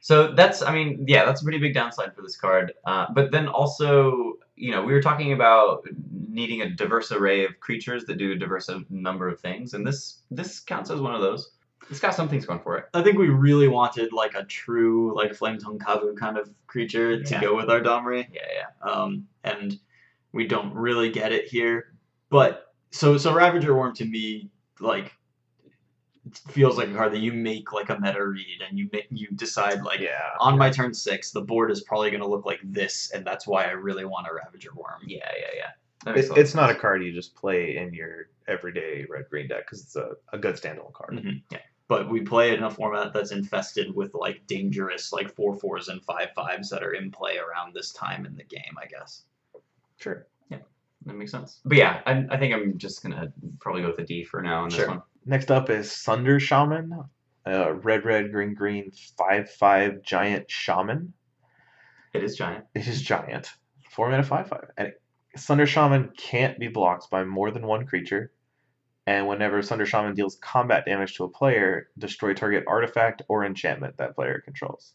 So 0.00 0.32
that's, 0.32 0.60
I 0.62 0.74
mean, 0.74 1.05
yeah, 1.06 1.24
that's 1.24 1.40
a 1.40 1.44
pretty 1.44 1.60
big 1.60 1.72
downside 1.72 2.14
for 2.14 2.22
this 2.22 2.36
card. 2.36 2.74
Uh, 2.84 3.06
but 3.14 3.31
then 3.31 3.47
also, 3.47 4.34
you 4.56 4.70
know, 4.70 4.82
we 4.82 4.92
were 4.92 5.02
talking 5.02 5.32
about 5.32 5.86
needing 6.28 6.62
a 6.62 6.70
diverse 6.70 7.12
array 7.12 7.44
of 7.44 7.58
creatures 7.60 8.05
that 8.05 8.16
do 8.18 8.32
a 8.32 8.36
diverse 8.36 8.70
number 8.90 9.28
of 9.28 9.40
things, 9.40 9.74
and 9.74 9.86
this 9.86 10.18
this 10.31 10.60
counts 10.60 10.90
as 10.90 11.00
one 11.00 11.14
of 11.14 11.20
those. 11.20 11.52
It's 11.90 11.98
got 12.00 12.14
some 12.14 12.28
things 12.28 12.47
going 12.47 12.60
for 12.60 12.78
it. 12.78 12.84
I 12.94 13.02
think 13.02 13.18
we 13.18 13.28
really 13.28 13.66
wanted 13.68 14.12
like 14.12 14.34
a 14.34 14.44
true 14.44 15.14
like 15.16 15.34
Flame 15.34 15.58
Tongue 15.58 15.78
Kavu 15.78 16.16
kind 16.16 16.39
of 16.39 16.48
creature 16.66 17.22
to 17.22 17.31
Yeah. 17.34 17.40
go 17.40 17.56
with 17.56 17.68
our 17.70 17.81
Domri. 17.81 18.26
Yeah, 18.32 18.40
yeah. 18.55 18.90
um, 18.90 19.26
and 19.44 19.78
we 20.32 20.47
don't 20.47 20.72
really 20.74 21.10
get 21.10 21.32
it 21.32 21.48
here. 21.48 21.94
But 22.31 22.72
so 22.90 23.18
so 23.18 23.34
Ravager 23.34 23.74
Worm 23.76 23.94
to 23.97 24.05
me 24.05 24.50
like 24.81 25.06
it 25.06 25.12
feels 26.51 26.76
like 26.76 26.89
a 26.89 26.94
card 26.94 27.12
that 27.12 27.18
you 27.18 27.33
make 27.33 27.73
like 27.73 27.91
a 27.91 27.99
meta 27.99 28.25
read 28.25 28.62
and 28.68 28.78
you 28.78 28.89
make 28.92 29.07
you 29.10 29.28
decide 29.34 29.83
like 29.83 30.01
yeah. 30.01 30.31
on 30.39 30.57
my 30.57 30.70
turn 30.70 30.94
six 30.94 31.33
the 31.33 31.41
board 31.41 31.70
is 31.70 31.83
probably 31.83 32.10
going 32.10 32.23
to 32.23 32.28
look 32.28 32.47
like 32.47 32.60
this 32.62 33.10
and 33.12 33.26
that's 33.26 33.47
why 33.47 33.65
I 33.65 33.73
really 33.73 34.05
want 34.05 34.28
a 34.28 34.34
Ravager 34.34 34.70
Worm. 34.75 35.02
Yeah, 35.05 35.28
yeah, 35.36 35.47
yeah. 35.57 36.12
It, 36.15 36.25
a 36.25 36.28
lot 36.28 36.39
of 36.39 36.39
it's 36.39 36.55
not 36.55 36.70
a 36.70 36.75
card 36.75 37.02
you 37.02 37.12
just 37.12 37.34
play 37.34 37.76
in 37.76 37.92
your 37.92 38.28
everyday 38.47 39.05
red 39.09 39.25
green 39.31 39.49
deck 39.49 39.67
because 39.67 39.83
it's 39.83 39.97
a, 39.97 40.12
a 40.33 40.39
good 40.39 40.55
standalone 40.55 40.92
card. 40.92 41.15
Mhm. 41.15 41.42
But 41.89 42.09
we 42.09 42.20
play 42.20 42.52
it 42.52 42.59
in 42.59 42.65
a 42.65 42.70
format 42.70 43.12
that's 43.12 43.33
infested 43.33 43.94
with 43.94 44.15
like 44.15 44.47
dangerous 44.47 45.12
like 45.12 45.34
four 45.34 45.55
fours 45.55 45.89
and 45.89 46.02
five 46.05 46.28
fives 46.34 46.70
that 46.70 46.83
are 46.83 46.92
in 46.92 47.10
play 47.10 47.39
around 47.39 47.75
this 47.75 47.92
time 47.92 48.25
in 48.25 48.36
the 48.36 48.44
game, 48.44 48.75
I 48.81 48.86
guess. 48.86 49.25
Sure. 49.99 50.26
Yeah 50.49 50.59
that 51.07 51.15
makes 51.15 51.33
sense. 51.33 51.60
But 51.65 51.78
yeah, 51.78 52.01
I, 52.07 52.25
I 52.31 52.39
think 52.39 52.55
I'm 52.55 52.78
just 52.78 53.02
gonna 53.02 53.33
probably 53.60 53.83
go 53.83 53.89
with 53.89 53.99
a 53.99 54.05
D 54.05 54.25
for 54.25 54.42
now 54.42 54.62
on 54.62 54.68
this 54.68 54.86
one. 54.86 55.02
Next 55.25 55.51
up 55.51 55.70
is 55.70 55.92
Sunder 55.92 56.41
Shaman, 56.41 57.05
uh, 57.47 57.73
red, 57.75 58.05
red, 58.05 58.33
green, 58.33 58.55
green, 58.55 58.92
five, 59.17 59.51
five 59.51 60.02
giant 60.02 60.51
shaman. 60.51 61.12
It 62.12 62.25
is 62.25 62.36
giant. 62.36 62.65
It 62.75 62.86
is 62.89 63.01
giant, 63.02 63.51
four 63.91 64.10
mana, 64.10 64.23
five, 64.25 64.49
five, 64.49 64.70
and 64.76 64.89
it, 64.89 65.02
Sunder 65.36 65.67
Shaman 65.67 66.10
can't 66.17 66.59
be 66.59 66.68
blocked 66.68 67.10
by 67.10 67.25
more 67.25 67.51
than 67.51 67.67
one 67.67 67.86
creature. 67.86 68.33
And 69.07 69.26
whenever 69.26 69.62
Sunder 69.62 69.86
Shaman 69.86 70.15
deals 70.15 70.36
combat 70.36 70.84
damage 70.84 71.17
to 71.17 71.25
a 71.25 71.28
player, 71.28 71.89
destroy 71.99 72.34
target 72.34 72.65
artifact 72.67 73.23
or 73.28 73.44
enchantment 73.44 73.97
that 73.97 74.15
player 74.15 74.42
controls. 74.44 74.94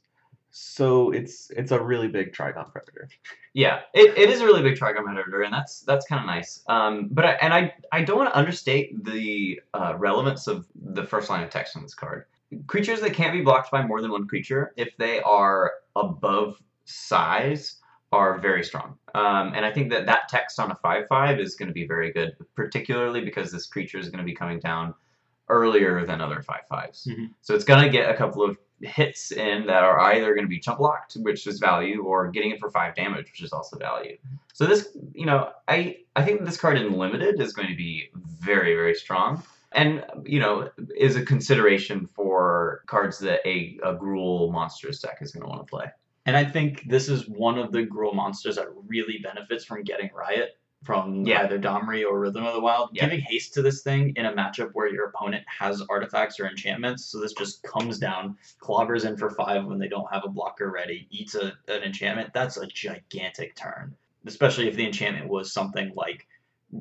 So 0.51 1.11
it's 1.11 1.51
it's 1.51 1.71
a 1.71 1.79
really 1.79 2.07
big 2.07 2.33
Trigon 2.33 2.71
Predator. 2.71 3.09
Yeah, 3.53 3.81
it, 3.93 4.17
it 4.17 4.29
is 4.29 4.41
a 4.41 4.45
really 4.45 4.61
big 4.61 4.75
Trigon 4.75 5.03
Predator, 5.03 5.41
and 5.41 5.53
that's 5.53 5.81
that's 5.81 6.05
kind 6.07 6.21
of 6.21 6.25
nice. 6.25 6.63
Um, 6.67 7.09
but 7.11 7.25
I, 7.25 7.31
and 7.41 7.53
I 7.53 7.73
I 7.91 8.03
don't 8.03 8.17
want 8.17 8.29
to 8.29 8.37
understate 8.37 9.03
the 9.03 9.61
uh, 9.73 9.93
relevance 9.97 10.47
of 10.47 10.67
the 10.75 11.03
first 11.03 11.29
line 11.29 11.43
of 11.43 11.49
text 11.49 11.75
on 11.75 11.83
this 11.83 11.93
card. 11.93 12.25
Creatures 12.65 13.01
that 13.01 13.13
can't 13.13 13.33
be 13.33 13.41
blocked 13.41 13.71
by 13.71 13.85
more 13.85 14.01
than 14.01 14.11
one 14.11 14.27
creature, 14.27 14.73
if 14.77 14.95
they 14.97 15.21
are 15.21 15.73
above 15.95 16.61
size, 16.85 17.77
are 18.11 18.39
very 18.39 18.63
strong. 18.63 18.97
Um, 19.13 19.51
and 19.53 19.65
I 19.65 19.71
think 19.71 19.91
that 19.91 20.05
that 20.05 20.29
text 20.29 20.59
on 20.59 20.71
a 20.71 20.75
five 20.75 21.07
five 21.09 21.39
is 21.39 21.55
going 21.55 21.67
to 21.67 21.73
be 21.73 21.85
very 21.85 22.11
good, 22.11 22.37
particularly 22.55 23.21
because 23.21 23.51
this 23.51 23.67
creature 23.67 23.99
is 23.99 24.09
going 24.09 24.19
to 24.19 24.23
be 24.23 24.33
coming 24.33 24.59
down 24.59 24.93
earlier 25.49 26.05
than 26.05 26.21
other 26.21 26.41
five 26.41 26.67
fives. 26.69 27.07
Mhm. 27.09 27.31
So 27.41 27.53
it's 27.53 27.63
going 27.63 27.83
to 27.83 27.89
get 27.89 28.09
a 28.09 28.13
couple 28.13 28.43
of 28.43 28.57
hits 28.81 29.31
in 29.31 29.65
that 29.67 29.83
are 29.83 29.99
either 29.99 30.33
going 30.33 30.45
to 30.45 30.49
be 30.49 30.59
chump 30.59 30.79
blocked, 30.79 31.15
which 31.15 31.47
is 31.47 31.59
value, 31.59 32.03
or 32.03 32.29
getting 32.29 32.51
it 32.51 32.59
for 32.59 32.69
five 32.69 32.95
damage, 32.95 33.25
which 33.25 33.41
is 33.41 33.51
also 33.51 33.77
value. 33.77 34.17
So 34.53 34.65
this, 34.65 34.89
you 35.13 35.25
know, 35.25 35.51
I 35.67 35.97
I 36.15 36.23
think 36.23 36.45
this 36.45 36.57
card 36.57 36.77
in 36.77 36.93
limited 36.93 37.41
is 37.41 37.53
going 37.53 37.69
to 37.69 37.75
be 37.75 38.09
very 38.13 38.75
very 38.75 38.95
strong, 38.95 39.43
and 39.71 40.03
you 40.23 40.39
know 40.39 40.69
is 40.95 41.15
a 41.15 41.25
consideration 41.25 42.07
for 42.07 42.83
cards 42.87 43.19
that 43.19 43.47
a 43.47 43.79
a 43.83 43.95
Gruul 43.95 44.51
monsters 44.51 44.99
deck 44.99 45.17
is 45.21 45.31
going 45.31 45.43
to 45.43 45.49
want 45.49 45.65
to 45.65 45.69
play. 45.69 45.85
And 46.25 46.35
I 46.35 46.43
think 46.43 46.83
this 46.89 47.07
is 47.07 47.27
one 47.29 47.57
of 47.57 47.71
the 47.71 47.85
Gruul 47.85 48.13
monsters 48.13 48.57
that 48.57 48.67
really 48.85 49.19
benefits 49.23 49.63
from 49.63 49.83
getting 49.83 50.09
Riot 50.13 50.57
from 50.83 51.25
Yeah. 51.25 51.43
either 51.43 51.59
Domri 51.59 52.05
or 52.05 52.19
Rhythm 52.19 52.45
of 52.45 52.53
the 52.53 52.59
Wild. 52.61 52.89
Yeah. 52.93 53.05
Giving 53.05 53.19
haste 53.21 53.53
to 53.55 53.61
this 53.61 53.81
thing 53.81 54.13
in 54.15 54.25
a 54.25 54.31
matchup 54.33 54.71
where 54.73 54.87
your 54.87 55.05
opponent 55.07 55.43
has 55.47 55.81
artifacts 55.89 56.39
or 56.39 56.47
enchantments, 56.47 57.05
so 57.05 57.19
this 57.19 57.33
just 57.33 57.61
comes 57.63 57.97
down, 57.99 58.37
clobbers 58.61 59.05
in 59.05 59.17
for 59.17 59.29
five 59.31 59.65
when 59.65 59.79
they 59.79 59.87
don't 59.87 60.11
have 60.11 60.23
a 60.23 60.29
blocker 60.29 60.71
ready, 60.71 61.07
eats 61.09 61.35
a, 61.35 61.53
an 61.67 61.83
enchantment. 61.83 62.31
That's 62.33 62.57
a 62.57 62.67
gigantic 62.67 63.55
turn, 63.55 63.95
especially 64.25 64.67
if 64.67 64.75
the 64.75 64.85
enchantment 64.85 65.27
was 65.29 65.51
something 65.51 65.91
like 65.95 66.27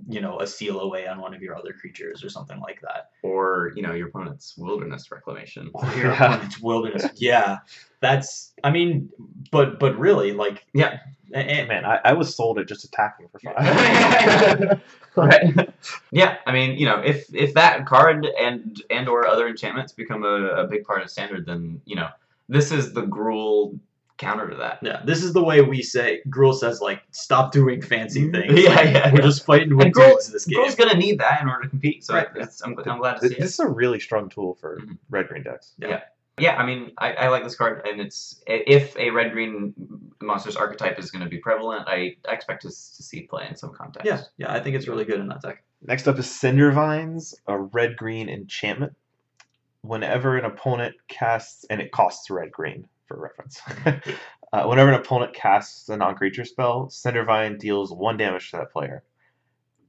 you 0.08 0.20
know, 0.20 0.40
a 0.40 0.47
seal 0.47 0.81
away 0.81 1.06
on 1.06 1.20
one 1.20 1.32
of 1.32 1.40
your 1.42 1.56
other 1.56 1.73
creatures 1.73 2.24
or 2.24 2.28
something 2.28 2.58
like 2.60 2.81
that. 2.82 3.10
Or 3.23 3.73
you 3.76 3.82
know 3.82 3.92
your 3.92 4.08
opponent's 4.08 4.56
wilderness 4.58 5.10
reclamation. 5.12 5.70
Or 5.74 5.84
your 5.94 6.06
Yeah. 6.12 6.24
opponent's 6.34 6.60
wilderness. 6.60 7.06
Yeah, 7.16 7.58
that's. 8.00 8.52
I 8.65 8.70
mean, 8.70 9.10
but 9.52 9.78
but 9.78 9.97
really, 9.98 10.32
like, 10.32 10.66
Yeah. 10.73 10.98
a- 11.34 11.62
a- 11.62 11.66
Man, 11.66 11.84
I, 11.84 12.00
I 12.05 12.12
was 12.15 12.34
sold 12.34 12.58
at 12.58 12.66
just 12.68 12.84
attacking 12.84 13.28
for 13.28 13.39
five. 13.40 14.81
right. 15.16 15.70
Yeah, 16.10 16.36
I 16.47 16.52
mean, 16.52 16.78
you 16.78 16.86
know, 16.86 17.00
if 17.00 17.32
if 17.34 17.55
that 17.55 17.86
card 17.86 18.26
and 18.40 18.82
and 18.90 19.08
or 19.08 19.26
other 19.26 19.47
enchantments 19.48 19.92
become 19.92 20.24
a, 20.24 20.48
a 20.62 20.66
big 20.66 20.84
part 20.84 21.02
of 21.02 21.10
standard, 21.10 21.47
then 21.47 21.81
you 21.84 21.97
know 21.97 22.08
this 22.48 22.70
is 22.73 22.92
the 22.92 23.02
Gruul 23.02 23.78
counter 24.18 24.48
to 24.48 24.56
that. 24.56 24.78
yeah, 24.82 25.02
this 25.04 25.22
is 25.22 25.32
the 25.32 25.42
way 25.42 25.60
we 25.62 25.82
say. 25.82 26.22
Gruul 26.28 26.54
says 26.54 26.80
like, 26.80 27.02
stop 27.10 27.52
doing 27.52 27.82
fancy 27.82 28.30
things. 28.30 28.52
Yeah, 28.62 28.70
Like, 28.74 28.86
yeah, 28.86 29.12
We're 29.12 29.18
yeah. 29.20 29.24
just 29.26 29.44
fighting 29.44 29.76
with 29.76 29.86
And 29.86 29.94
Gruul- 29.94 30.12
dudes 30.12 30.32
this 30.32 30.44
game. 30.46 30.58
Gruul's 30.58 30.74
gonna 30.74 30.94
need 30.96 31.18
that 31.20 31.42
in 31.42 31.48
order 31.48 31.64
to 31.64 31.68
compete, 31.68 32.04
so 32.04 32.14
Right. 32.14 32.26
it's, 32.36 32.62
I'm, 32.62 32.76
I'm 32.86 32.98
glad 32.98 33.14
to 33.14 33.20
This 33.20 33.30
see 33.30 33.34
this 33.40 33.44
it. 33.44 33.54
is 33.54 33.58
a 33.60 33.68
really 33.68 34.00
strong 34.00 34.28
tool 34.28 34.54
for 34.54 34.78
Mhm. 34.80 34.98
red 35.10 35.28
green 35.28 35.42
decks. 35.42 35.72
Yeah, 35.78 36.00
Yeah, 36.38 36.56
I 36.56 36.64
mean, 36.66 36.92
I, 36.98 37.12
I 37.14 37.28
like 37.28 37.44
this 37.44 37.56
card, 37.56 37.86
and 37.86 38.00
it's 38.00 38.42
if 38.46 38.96
a 38.98 39.10
red 39.10 39.32
green 39.32 39.74
monsters 40.22 40.56
archetype 40.56 40.98
is 40.98 41.10
going 41.10 41.22
to 41.24 41.28
be 41.30 41.38
prevalent, 41.38 41.86
I, 41.86 42.16
I 42.28 42.32
expect 42.32 42.64
us 42.64 42.94
to 42.96 43.02
see 43.02 43.22
play 43.22 43.46
in 43.48 43.54
some 43.56 43.72
context. 43.72 44.06
Yeah, 44.06 44.22
yeah, 44.38 44.52
I 44.52 44.60
think 44.60 44.76
it's 44.76 44.88
really 44.88 45.04
good 45.04 45.20
in 45.20 45.28
that 45.28 45.42
deck. 45.42 45.62
Next 45.86 46.08
up 46.08 46.18
is 46.18 46.28
Cinder 46.30 46.72
Vines, 46.72 47.34
a 47.46 47.58
red 47.58 47.96
green 47.96 48.28
enchantment. 48.30 48.94
Whenever 49.82 50.36
an 50.36 50.44
opponent 50.44 50.96
casts, 51.06 51.64
and 51.70 51.80
it 51.80 51.92
costs 51.92 52.28
red 52.28 52.50
green 52.50 52.88
for 53.07 53.18
reference. 53.18 53.60
uh, 54.52 54.65
whenever 54.65 54.91
an 54.91 55.01
opponent 55.01 55.35
casts 55.35 55.89
a 55.89 55.97
non 55.97 56.15
creature 56.15 56.44
spell, 56.44 56.91
Cinder 56.91 57.25
Vine 57.25 57.59
deals 57.59 57.93
one 57.93 58.17
damage 58.17 58.51
to 58.51 58.59
that 58.59 58.73
player. 58.73 59.02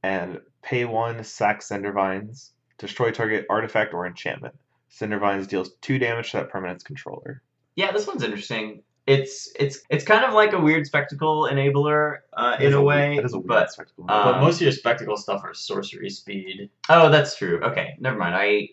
And 0.03 0.39
pay 0.61 0.85
one, 0.85 1.23
sack 1.23 1.61
Cinder 1.61 1.91
Vines, 1.91 2.53
destroy 2.77 3.11
target 3.11 3.45
artifact 3.49 3.93
or 3.93 4.05
enchantment. 4.05 4.55
Cinder 4.89 5.19
Vines 5.19 5.47
deals 5.47 5.71
two 5.81 5.99
damage 5.99 6.31
to 6.31 6.37
that 6.37 6.49
permanent's 6.49 6.83
controller. 6.83 7.41
Yeah, 7.75 7.91
this 7.91 8.07
one's 8.07 8.23
interesting. 8.23 8.83
It's 9.05 9.49
it's 9.57 9.79
it's 9.89 10.03
kind 10.03 10.25
of 10.25 10.33
like 10.33 10.51
a 10.51 10.59
weird 10.59 10.85
spectacle 10.85 11.47
enabler 11.49 12.17
uh, 12.33 12.57
in 12.59 12.73
a, 12.73 12.81
way, 12.81 13.15
That 13.15 13.25
is 13.25 13.33
a 13.33 13.37
weird 13.37 13.47
but 13.47 13.71
spectacle. 13.71 14.05
uh, 14.09 14.33
but 14.33 14.41
most 14.41 14.55
of 14.55 14.61
your 14.63 14.71
spectacle 14.73 15.15
stuff 15.15 15.43
are 15.45 15.53
sorcery 15.53 16.09
speed. 16.09 16.69
oh, 16.89 17.09
that's 17.09 17.37
true. 17.37 17.61
Okay, 17.63 17.95
never 17.99 18.17
mind. 18.17 18.35
I 18.35 18.69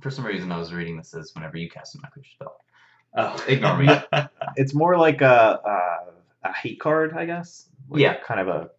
for 0.00 0.10
some 0.10 0.24
reason 0.24 0.52
I 0.52 0.58
was 0.58 0.72
reading 0.72 0.96
this 0.96 1.14
as 1.14 1.32
whenever 1.34 1.56
you 1.56 1.68
cast 1.68 1.96
a 1.96 2.00
non-creature 2.00 2.30
spell. 2.30 2.56
Oh, 3.16 3.44
Ignore 3.46 3.76
me. 3.78 3.88
it's 4.56 4.74
more 4.74 4.96
like 4.96 5.20
a, 5.20 5.60
a, 6.44 6.48
a 6.48 6.52
hate 6.54 6.80
card, 6.80 7.12
I 7.16 7.26
guess. 7.26 7.66
Like 7.90 8.00
Yeah. 8.00 8.16
Kind 8.24 8.40
of 8.40 8.48
a. 8.48 8.70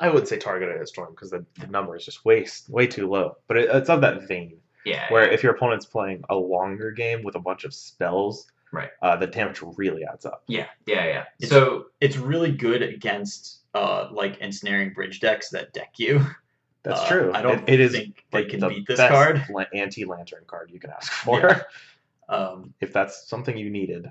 I 0.00 0.08
would 0.08 0.26
say 0.26 0.38
targeted 0.38 0.80
at 0.80 0.88
storm 0.88 1.10
because 1.10 1.30
the, 1.30 1.44
the 1.60 1.66
number 1.66 1.94
is 1.96 2.04
just 2.04 2.24
way 2.24 2.46
way 2.68 2.86
too 2.86 3.08
low. 3.08 3.36
But 3.48 3.58
it, 3.58 3.68
it's 3.72 3.90
of 3.90 4.00
that 4.00 4.26
vein 4.28 4.56
Yeah. 4.84 5.10
where 5.12 5.30
if 5.30 5.42
your 5.42 5.54
opponent's 5.54 5.84
playing 5.86 6.24
a 6.30 6.34
longer 6.34 6.90
game 6.90 7.22
with 7.22 7.34
a 7.34 7.40
bunch 7.40 7.64
of 7.64 7.74
spells, 7.74 8.46
Right. 8.72 8.90
uh, 9.02 9.16
the 9.16 9.26
damage 9.28 9.60
really 9.76 10.04
adds 10.04 10.26
up. 10.26 10.42
yeah, 10.48 10.66
yeah, 10.86 11.04
yeah. 11.04 11.24
It's- 11.38 11.50
So 11.50 11.86
it's 12.00 12.16
really 12.16 12.50
good 12.52 12.82
against 12.82 13.60
uh 13.74 14.08
like 14.12 14.38
ensnaring 14.38 14.92
bridge 14.92 15.20
decks 15.20 15.50
that 15.50 15.72
deck 15.72 15.92
you. 15.98 16.24
That's 16.82 17.00
Uh, 17.00 17.08
true. 17.08 17.30
I 17.34 17.42
don't 17.42 17.68
It- 17.68 17.74
it 17.74 17.80
is 17.80 17.92
think 17.92 18.24
they 18.32 18.40
like 18.42 18.48
can 18.50 18.60
the 18.60 18.68
beat 18.68 18.86
this 18.86 18.98
best 18.98 19.10
card. 19.12 19.44
la- 19.50 19.64
anti-lantern 19.74 20.44
card 20.46 20.70
you 20.72 20.80
can 20.80 20.90
ask 20.90 21.10
for 21.24 21.40
Yeah. 21.40 21.60
Um, 22.28 22.74
if 22.80 22.92
that's 22.92 23.28
something 23.28 23.56
you 23.56 23.70
needed. 23.70 24.10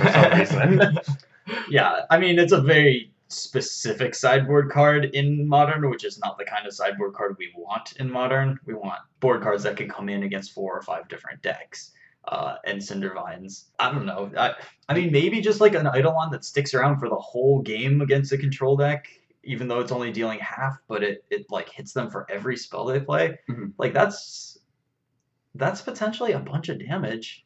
for 0.00 0.10
some 0.12 0.32
reason. 0.38 0.98
yeah, 1.70 2.00
I 2.10 2.18
mean 2.18 2.38
it's 2.38 2.52
a 2.52 2.60
very 2.60 3.10
specific 3.28 4.14
sideboard 4.14 4.70
card 4.70 5.06
in 5.06 5.48
modern, 5.48 5.88
which 5.90 6.04
is 6.04 6.18
not 6.18 6.38
the 6.38 6.44
kind 6.44 6.66
of 6.66 6.72
sideboard 6.72 7.14
card 7.14 7.36
we 7.38 7.52
want 7.56 7.94
in 7.98 8.10
modern. 8.10 8.58
We 8.66 8.74
want 8.74 9.00
board 9.20 9.42
cards 9.42 9.62
that 9.64 9.76
can 9.76 9.88
come 9.88 10.08
in 10.08 10.22
against 10.22 10.52
four 10.52 10.76
or 10.76 10.82
five 10.82 11.08
different 11.08 11.42
decks. 11.42 11.92
Uh, 12.26 12.56
and 12.64 12.82
Cinder 12.82 13.12
Vines. 13.12 13.66
I 13.78 13.92
don't 13.92 14.06
know. 14.06 14.30
I, 14.34 14.54
I 14.88 14.94
mean, 14.94 15.12
maybe 15.12 15.42
just 15.42 15.60
like 15.60 15.74
an 15.74 15.86
Eidolon 15.86 16.30
that 16.30 16.42
sticks 16.42 16.72
around 16.72 16.98
for 16.98 17.10
the 17.10 17.16
whole 17.16 17.60
game 17.60 18.00
against 18.00 18.32
a 18.32 18.38
control 18.38 18.78
deck, 18.78 19.08
even 19.42 19.68
though 19.68 19.80
it's 19.80 19.92
only 19.92 20.10
dealing 20.10 20.38
half, 20.38 20.78
but 20.88 21.02
it, 21.02 21.22
it 21.28 21.44
like 21.50 21.68
hits 21.68 21.92
them 21.92 22.08
for 22.10 22.26
every 22.30 22.56
spell 22.56 22.86
they 22.86 22.98
play. 22.98 23.38
Mhm. 23.50 23.72
Like 23.76 23.92
that's 23.92 24.58
that's 25.54 25.82
potentially 25.82 26.32
a 26.32 26.38
bunch 26.38 26.70
of 26.70 26.78
damage. 26.78 27.43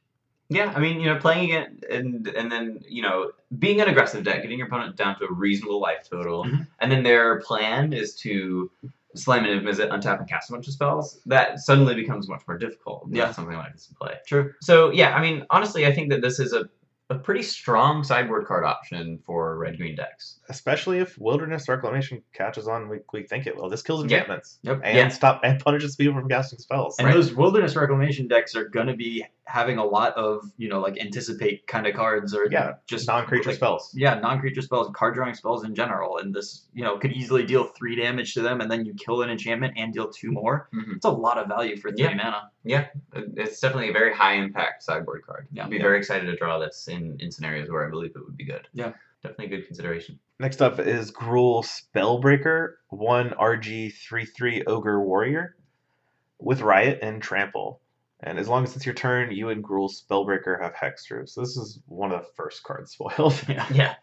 Yeah, 0.50 0.72
I 0.74 0.80
mean, 0.80 0.98
you 1.00 1.06
know, 1.06 1.16
playing 1.18 1.50
it 1.50 1.84
and 1.90 2.26
and 2.28 2.50
then 2.50 2.80
you 2.88 3.02
know 3.02 3.32
being 3.58 3.80
an 3.80 3.88
aggressive 3.88 4.24
deck, 4.24 4.42
getting 4.42 4.58
your 4.58 4.66
opponent 4.68 4.96
down 4.96 5.18
to 5.18 5.26
a 5.26 5.32
reasonable 5.32 5.80
life 5.80 6.08
total, 6.08 6.44
Mhm. 6.44 6.66
and 6.80 6.90
then 6.90 7.02
their 7.02 7.40
plan 7.40 7.92
is 7.92 8.14
to 8.20 8.70
slam 9.14 9.44
in 9.46 9.58
a 9.58 9.60
visit, 9.60 9.90
untap, 9.90 10.20
and 10.20 10.28
cast 10.28 10.48
a 10.50 10.52
bunch 10.52 10.66
of 10.68 10.72
spells. 10.72 11.20
That 11.26 11.58
suddenly 11.60 11.94
becomes 11.94 12.28
much 12.28 12.42
more 12.46 12.56
difficult. 12.58 13.04
than 13.08 13.16
Yeah. 13.16 13.32
something 13.32 13.56
like 13.56 13.72
this 13.72 13.86
to 13.88 13.94
play. 13.94 14.14
True. 14.26 14.52
So 14.62 14.90
yeah, 14.90 15.14
I 15.16 15.20
mean, 15.20 15.44
honestly, 15.50 15.86
I 15.86 15.92
think 15.92 16.10
that 16.10 16.20
this 16.22 16.38
is 16.40 16.52
a 16.52 16.68
a 17.10 17.14
pretty 17.18 17.40
strong 17.42 18.04
sideboard 18.04 18.44
card 18.44 18.64
option 18.66 19.18
for 19.24 19.56
red 19.56 19.78
green 19.78 19.96
decks. 19.96 20.40
Especially 20.50 20.98
if 20.98 21.16
Wilderness 21.16 21.66
Reclamation 21.66 22.22
catches 22.34 22.68
on, 22.68 22.86
we, 22.86 22.98
we 23.14 23.22
think 23.22 23.46
it 23.46 23.56
will. 23.56 23.70
This 23.70 23.80
kills 23.80 24.00
Yeah. 24.00 24.18
enchantments 24.18 24.58
Yep. 24.62 24.80
and 24.84 24.94
Yeah. 24.98 25.08
stop 25.08 25.40
and 25.42 25.58
punishes 25.58 25.96
people 25.96 26.12
from 26.20 26.28
casting 26.28 26.58
spells. 26.58 26.98
And 26.98 27.06
Right. 27.06 27.14
those 27.14 27.32
wilderness 27.34 27.76
reclamation 27.76 28.28
decks 28.28 28.54
are 28.54 28.68
gonna 28.68 28.94
be 28.94 29.24
having 29.48 29.78
a 29.78 29.84
lot 29.84 30.14
of, 30.14 30.44
you 30.58 30.68
know, 30.68 30.78
like 30.78 30.98
anticipate 31.00 31.66
kind 31.66 31.86
of 31.86 31.94
cards 31.94 32.34
or 32.34 32.46
Yeah, 32.50 32.74
just 32.86 33.06
non-creature 33.08 33.48
like, 33.48 33.56
spells. 33.56 33.90
Yeah, 33.96 34.20
non-creature 34.20 34.60
spells, 34.60 34.90
card 34.94 35.14
drawing 35.14 35.32
spells 35.34 35.64
in 35.64 35.74
general, 35.74 36.18
and 36.18 36.34
this, 36.34 36.66
you 36.74 36.84
know, 36.84 36.98
could 36.98 37.12
easily 37.12 37.46
deal 37.46 37.64
three 37.64 37.96
damage 37.96 38.34
to 38.34 38.42
them, 38.42 38.60
and 38.60 38.70
then 38.70 38.84
you 38.84 38.92
kill 38.92 39.22
an 39.22 39.30
enchantment 39.30 39.72
and 39.78 39.94
deal 39.94 40.10
two 40.10 40.30
more. 40.30 40.68
Mhm. 40.74 40.96
It's 40.96 41.06
a 41.06 41.10
lot 41.10 41.38
of 41.38 41.48
value 41.48 41.78
for 41.78 41.90
three 41.90 42.04
Yeah. 42.04 42.14
mana. 42.14 42.50
It's 43.36 43.58
definitely 43.60 43.88
a 43.88 43.92
very 43.94 44.14
high 44.14 44.34
impact 44.34 44.82
sideboard 44.82 45.22
card. 45.24 45.48
Yeah. 45.50 45.64
I'd 45.64 45.70
be 45.70 45.76
Yeah. 45.76 45.82
very 45.82 45.96
excited 45.96 46.26
to 46.26 46.36
draw 46.36 46.58
this 46.58 46.86
in 46.88 47.16
in 47.18 47.30
scenarios 47.30 47.70
where 47.70 47.86
I 47.86 47.90
believe 47.90 48.10
it 48.14 48.22
would 48.24 48.36
be 48.36 48.44
good. 48.44 48.68
Yeah. 48.74 48.92
definitely 49.20 49.48
good 49.56 49.66
consideration. 49.66 50.16
Next 50.38 50.62
up 50.62 50.78
is 50.78 51.10
Gruul 51.10 51.64
Spellbreaker, 51.64 52.74
one 52.90 53.30
RG 53.30 53.90
three 53.90 54.24
three 54.26 54.62
Ogre 54.66 55.00
Warrior, 55.02 55.56
with 56.38 56.60
Riot 56.60 57.00
and 57.02 57.20
Trample. 57.20 57.80
And 58.20 58.38
as 58.38 58.48
long 58.48 58.64
as 58.64 58.74
it's 58.74 58.84
your 58.84 58.94
turn, 58.96 59.30
you 59.30 59.50
and 59.50 59.62
Gruul 59.62 59.88
Spellbreaker 59.90 60.60
have 60.60 60.74
Hexproof. 60.74 61.28
So 61.28 61.40
this 61.40 61.56
is 61.56 61.78
one 61.86 62.10
of 62.12 62.20
the 62.22 62.28
first 62.34 62.62
cards 62.64 62.90
spoiled. 62.92 63.40
Yeah. 63.48 63.66
Yeah. 63.72 63.94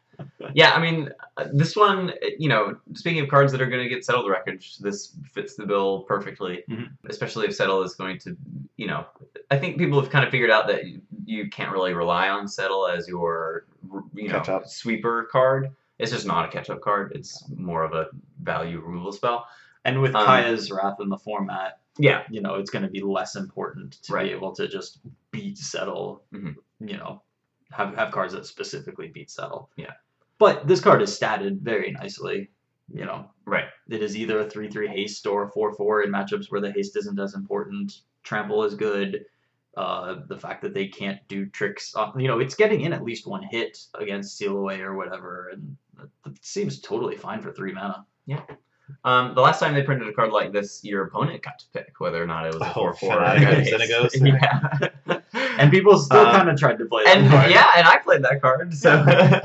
Yeah, 0.54 0.72
I 0.72 0.80
mean, 0.80 1.10
uh, 1.36 1.48
this 1.52 1.76
one, 1.76 2.12
uh, 2.12 2.28
you 2.40 2.48
know, 2.48 2.78
speaking 2.94 3.22
of 3.22 3.28
cards 3.30 3.52
that 3.52 3.62
are 3.62 3.66
going 3.66 3.84
to 3.84 3.90
get 3.90 4.06
Settle 4.06 4.24
the 4.24 4.30
Wreckage, 4.30 4.78
this 4.78 5.12
fits 5.34 5.56
the 5.56 5.66
bill 5.66 6.04
perfectly. 6.04 6.64
Mhm. 6.70 6.92
Especially 7.10 7.46
if 7.48 7.54
settle 7.56 7.84
is 7.84 7.96
going 7.96 8.18
to, 8.20 8.38
you 8.78 8.88
know, 8.88 9.06
I 9.52 9.58
think 9.58 9.78
people 9.78 10.00
have 10.00 10.10
kind 10.10 10.24
of 10.24 10.32
figured 10.32 10.50
out 10.52 10.68
that 10.68 10.86
you, 10.86 11.02
you 11.26 11.50
can't 11.50 11.74
really 11.74 11.94
rely 11.94 12.30
on 12.30 12.48
settle 12.48 12.88
as 12.88 13.10
your, 13.10 13.66
you 14.14 14.30
know, 14.30 14.36
Catch 14.36 14.48
up. 14.48 14.68
sweeper 14.68 15.26
card. 15.30 15.72
It's 16.00 16.12
just 16.12 16.26
not 16.26 16.46
a 16.46 16.48
catch 16.48 16.70
up 16.70 16.80
card. 16.80 17.12
It's 17.14 17.44
more 17.54 17.84
of 17.84 17.92
a 17.94 18.08
value 18.42 18.80
removal 18.80 19.12
spell. 19.12 19.46
And 19.84 20.02
with 20.02 20.16
Um, 20.16 20.26
Kaya's 20.26 20.72
Wrath 20.72 21.02
in 21.02 21.10
the 21.10 21.18
format, 21.18 21.80
Yeah, 21.98 22.24
you 22.30 22.42
know, 22.42 22.56
it's 22.56 22.70
gonna 22.70 22.90
be 22.90 23.02
less 23.02 23.36
important 23.36 23.94
to 24.04 24.14
Right. 24.14 24.24
be 24.28 24.32
able 24.32 24.54
to 24.56 24.68
just 24.68 25.00
beat 25.32 25.58
settle. 25.58 26.24
Mhm. 26.34 26.56
You 26.80 26.98
know, 26.98 27.22
have 27.72 27.96
have 27.96 28.12
cards 28.12 28.34
that 28.34 28.46
specifically 28.46 29.08
beat 29.08 29.30
settle. 29.30 29.70
Yeah. 29.78 29.94
But 30.38 30.68
this 30.68 30.82
card 30.82 31.02
is 31.02 31.18
statted 31.18 31.60
very 31.62 31.92
nicely. 31.92 32.52
You 32.94 33.06
know, 33.06 33.32
right. 33.46 33.66
It 33.90 34.04
is 34.04 34.16
either 34.18 34.40
a 34.40 34.50
3 34.50 34.70
3 34.70 34.88
haste 34.88 35.26
or 35.26 35.44
a 35.44 35.50
4 35.50 35.74
4 35.74 36.04
in 36.04 36.12
matchups 36.12 36.52
where 36.52 36.62
the 36.62 36.72
haste 36.72 36.96
isn't 36.98 37.20
as 37.20 37.34
important. 37.34 38.02
Trample 38.24 38.64
is 38.64 38.76
good. 38.76 39.26
Uh, 39.78 40.22
the 40.28 40.38
fact 40.38 40.62
that 40.62 40.74
they 40.74 40.88
can't 40.88 41.20
do 41.28 41.46
tricks, 41.48 41.96
off, 41.96 42.16
you 42.18 42.28
know, 42.30 42.40
it's 42.40 42.56
getting 42.56 42.82
in 42.82 42.94
at 42.94 43.04
least 43.04 43.28
one 43.28 43.44
hit 43.44 43.86
against 43.96 44.38
Seal 44.38 44.58
Away 44.58 44.80
or 44.82 44.94
whatever, 44.96 45.50
and 45.50 45.76
that, 45.98 46.10
that 46.24 46.46
seems 46.46 46.80
totally 46.80 47.18
fine 47.18 47.42
for 47.42 47.52
three 47.52 47.74
mana. 47.74 48.06
Um, 49.04 49.34
the 49.36 49.42
last 49.42 49.60
time 49.60 49.74
they 49.74 49.82
printed 49.84 50.08
a 50.08 50.14
card 50.14 50.32
like 50.32 50.52
this, 50.52 50.84
your 50.84 51.04
opponent 51.06 51.42
got 51.42 51.58
to 51.60 51.66
pick 51.74 52.00
whether 52.00 52.22
or 52.22 52.28
not 52.28 52.46
it 52.46 52.54
was 52.54 52.62
a 52.62 52.70
Oh, 52.72 52.74
4 52.74 52.94
4 52.96 53.14
Fanatic 53.16 53.74
of 53.74 53.80
Xenagos. 53.82 54.92
Yeah. 55.08 55.20
And 55.58 55.72
people 55.72 55.98
still 55.98 56.20
Um, 56.20 56.36
kind 56.36 56.50
of 56.50 56.58
tried 56.60 56.78
to 56.80 56.86
play 56.86 57.04
that 57.06 57.18
and 57.18 57.30
card. 57.30 57.50
yeah, 57.50 57.72
and 57.78 57.88
I 57.88 57.98
played 57.98 58.24
that 58.24 58.42
card, 58.42 58.74
so 58.74 59.04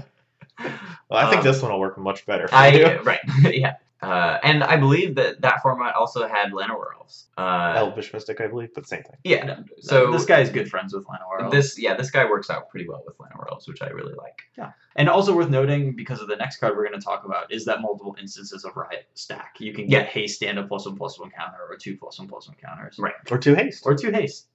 Well, 1.09 1.19
I 1.27 1.29
think 1.31 1.39
Um, 1.41 1.45
this 1.45 1.63
one 1.63 1.73
will 1.73 1.81
work 1.81 1.97
much 1.99 2.27
better 2.27 2.49
for 2.49 2.55
you. 2.55 2.85
I 2.87 2.97
right, 3.03 3.21
yeah. 3.55 3.75
Uh, 4.03 4.39
and 4.43 4.65
I 4.65 4.79
believe 4.79 5.15
that 5.17 5.43
that 5.43 5.61
format 5.61 5.95
also 5.95 6.27
had 6.27 6.53
Llanowar 6.53 6.95
elves. 6.99 7.27
Uh, 7.37 7.75
Elvish 7.77 8.13
Mystic, 8.15 8.41
I 8.41 8.47
believe, 8.47 8.71
but 8.75 8.87
same 8.87 9.03
thing. 9.03 9.17
yeah. 9.25 9.59
So 9.81 10.11
this 10.11 10.25
guy 10.25 10.41
is 10.41 10.49
good 10.49 10.71
friends 10.71 10.95
with 10.95 11.05
Llanowar. 11.07 11.43
Elves. 11.43 11.53
this 11.53 11.79
yeah, 11.79 11.95
this 11.95 12.11
guy 12.11 12.25
works 12.25 12.49
out 12.49 12.71
pretty 12.71 12.89
well 12.89 13.03
with 13.07 13.19
Llanowar 13.19 13.51
elves, 13.51 13.69
which 13.69 13.83
I 13.83 13.89
really 13.89 14.15
like. 14.15 14.41
Yeah. 14.57 14.73
And 14.97 15.09
also 15.09 15.35
worth 15.37 15.51
noting, 15.51 15.95
because 15.95 16.21
of 16.23 16.29
the 16.29 16.37
next 16.37 16.57
card 16.59 16.77
we're 16.77 16.87
going 16.89 16.99
to 16.99 17.05
talk 17.05 17.25
about, 17.27 17.53
is 17.53 17.65
that 17.67 17.81
multiple 17.83 18.17
instances 18.19 18.65
of 18.65 18.75
Riot 18.77 19.07
stack. 19.15 19.57
You 19.59 19.73
can 19.75 19.87
get 19.87 20.07
haste 20.09 20.43
and 20.43 20.59
a 20.59 20.63
plus 20.65 20.87
one 20.87 20.97
plus 20.97 21.19
one 21.21 21.31
counter, 21.31 21.59
or 21.69 21.77
two 21.77 21.97
plus 21.97 22.19
one 22.19 22.27
plus 22.29 22.49
one 22.49 22.57
counters, 22.57 22.97
Right. 22.99 23.15
Or 23.31 23.37
two 23.39 23.55
haste. 23.55 23.85
or 23.87 23.95
two 23.95 24.11
haste. 24.13 24.47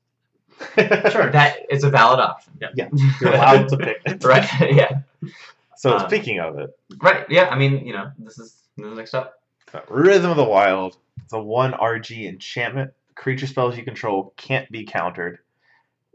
sure. 0.75 1.29
That 1.31 1.57
is 1.69 1.83
a 1.83 1.89
valid 1.89 2.19
option. 2.19 2.53
Yeah, 2.75 2.87
you're 3.21 3.33
allowed 3.33 3.67
to 3.69 3.77
pick 3.77 3.97
it. 4.05 4.23
right. 4.23 4.47
Yeah. 4.73 4.99
So 5.77 5.97
Um, 5.97 6.07
speaking 6.07 6.39
of 6.39 6.57
it, 6.57 6.69
Right. 7.01 7.25
Yeah. 7.29 7.49
I 7.49 7.57
mean, 7.57 7.85
you 7.85 7.93
know, 7.93 8.11
this 8.17 8.39
is 8.39 8.55
next 8.77 9.13
up. 9.13 9.35
uh, 9.73 9.81
Rhythm 9.89 10.31
of 10.31 10.37
the 10.37 10.43
Wild, 10.43 10.97
It's 11.23 11.33
a 11.33 11.41
one 11.41 11.73
RG 11.73 12.27
enchantment. 12.27 12.91
Creature 13.15 13.47
spells 13.47 13.77
you 13.77 13.83
control 13.83 14.33
can't 14.37 14.69
be 14.71 14.85
countered, 14.85 15.39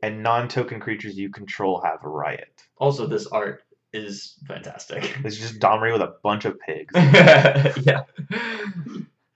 and 0.03 0.23
non-token 0.23 0.81
creatures 0.81 1.17
you 1.17 1.31
control 1.31 1.81
have 1.83 2.03
riot. 2.05 2.63
Also, 2.77 3.07
this 3.07 3.27
art 3.27 3.65
is 3.93 4.35
fantastic. 4.47 5.17
It's 5.25 5.37
just 5.37 5.59
Domri 5.59 5.93
with 5.93 6.03
a 6.03 6.15
bunch 6.23 6.45
of 6.45 6.59
pigs. 6.61 6.93
yeah. 6.97 8.03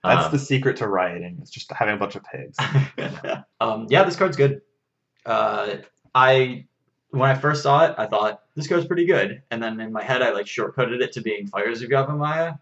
That's 0.03 0.25
Um, 0.27 0.31
the 0.31 0.39
secret 0.39 0.77
to 0.77 0.87
rioting. 0.87 1.39
It's 1.41 1.49
just 1.49 1.71
having 1.71 1.95
a 1.95 1.97
bunch 1.97 2.15
of 2.15 2.23
pigs. 2.23 2.55
um, 3.59 3.87
yeah, 3.89 4.03
this 4.03 4.15
card's 4.15 4.37
good. 4.37 4.61
Uh, 5.25 5.77
I 6.13 6.65
when 7.09 7.29
I 7.29 7.33
first 7.35 7.63
saw 7.63 7.85
it, 7.85 7.95
I 7.97 8.05
thought 8.05 8.43
this 8.55 8.67
card's 8.67 8.85
pretty 8.85 9.05
good, 9.05 9.41
and 9.49 9.61
then 9.63 9.79
in 9.79 9.91
my 9.91 10.03
head, 10.03 10.21
I 10.21 10.31
like 10.31 10.45
shortcutted 10.45 11.01
it 11.01 11.13
to 11.13 11.21
being 11.21 11.47
Fires 11.47 11.81
of 11.81 11.89
Yavimaya, 11.89 12.59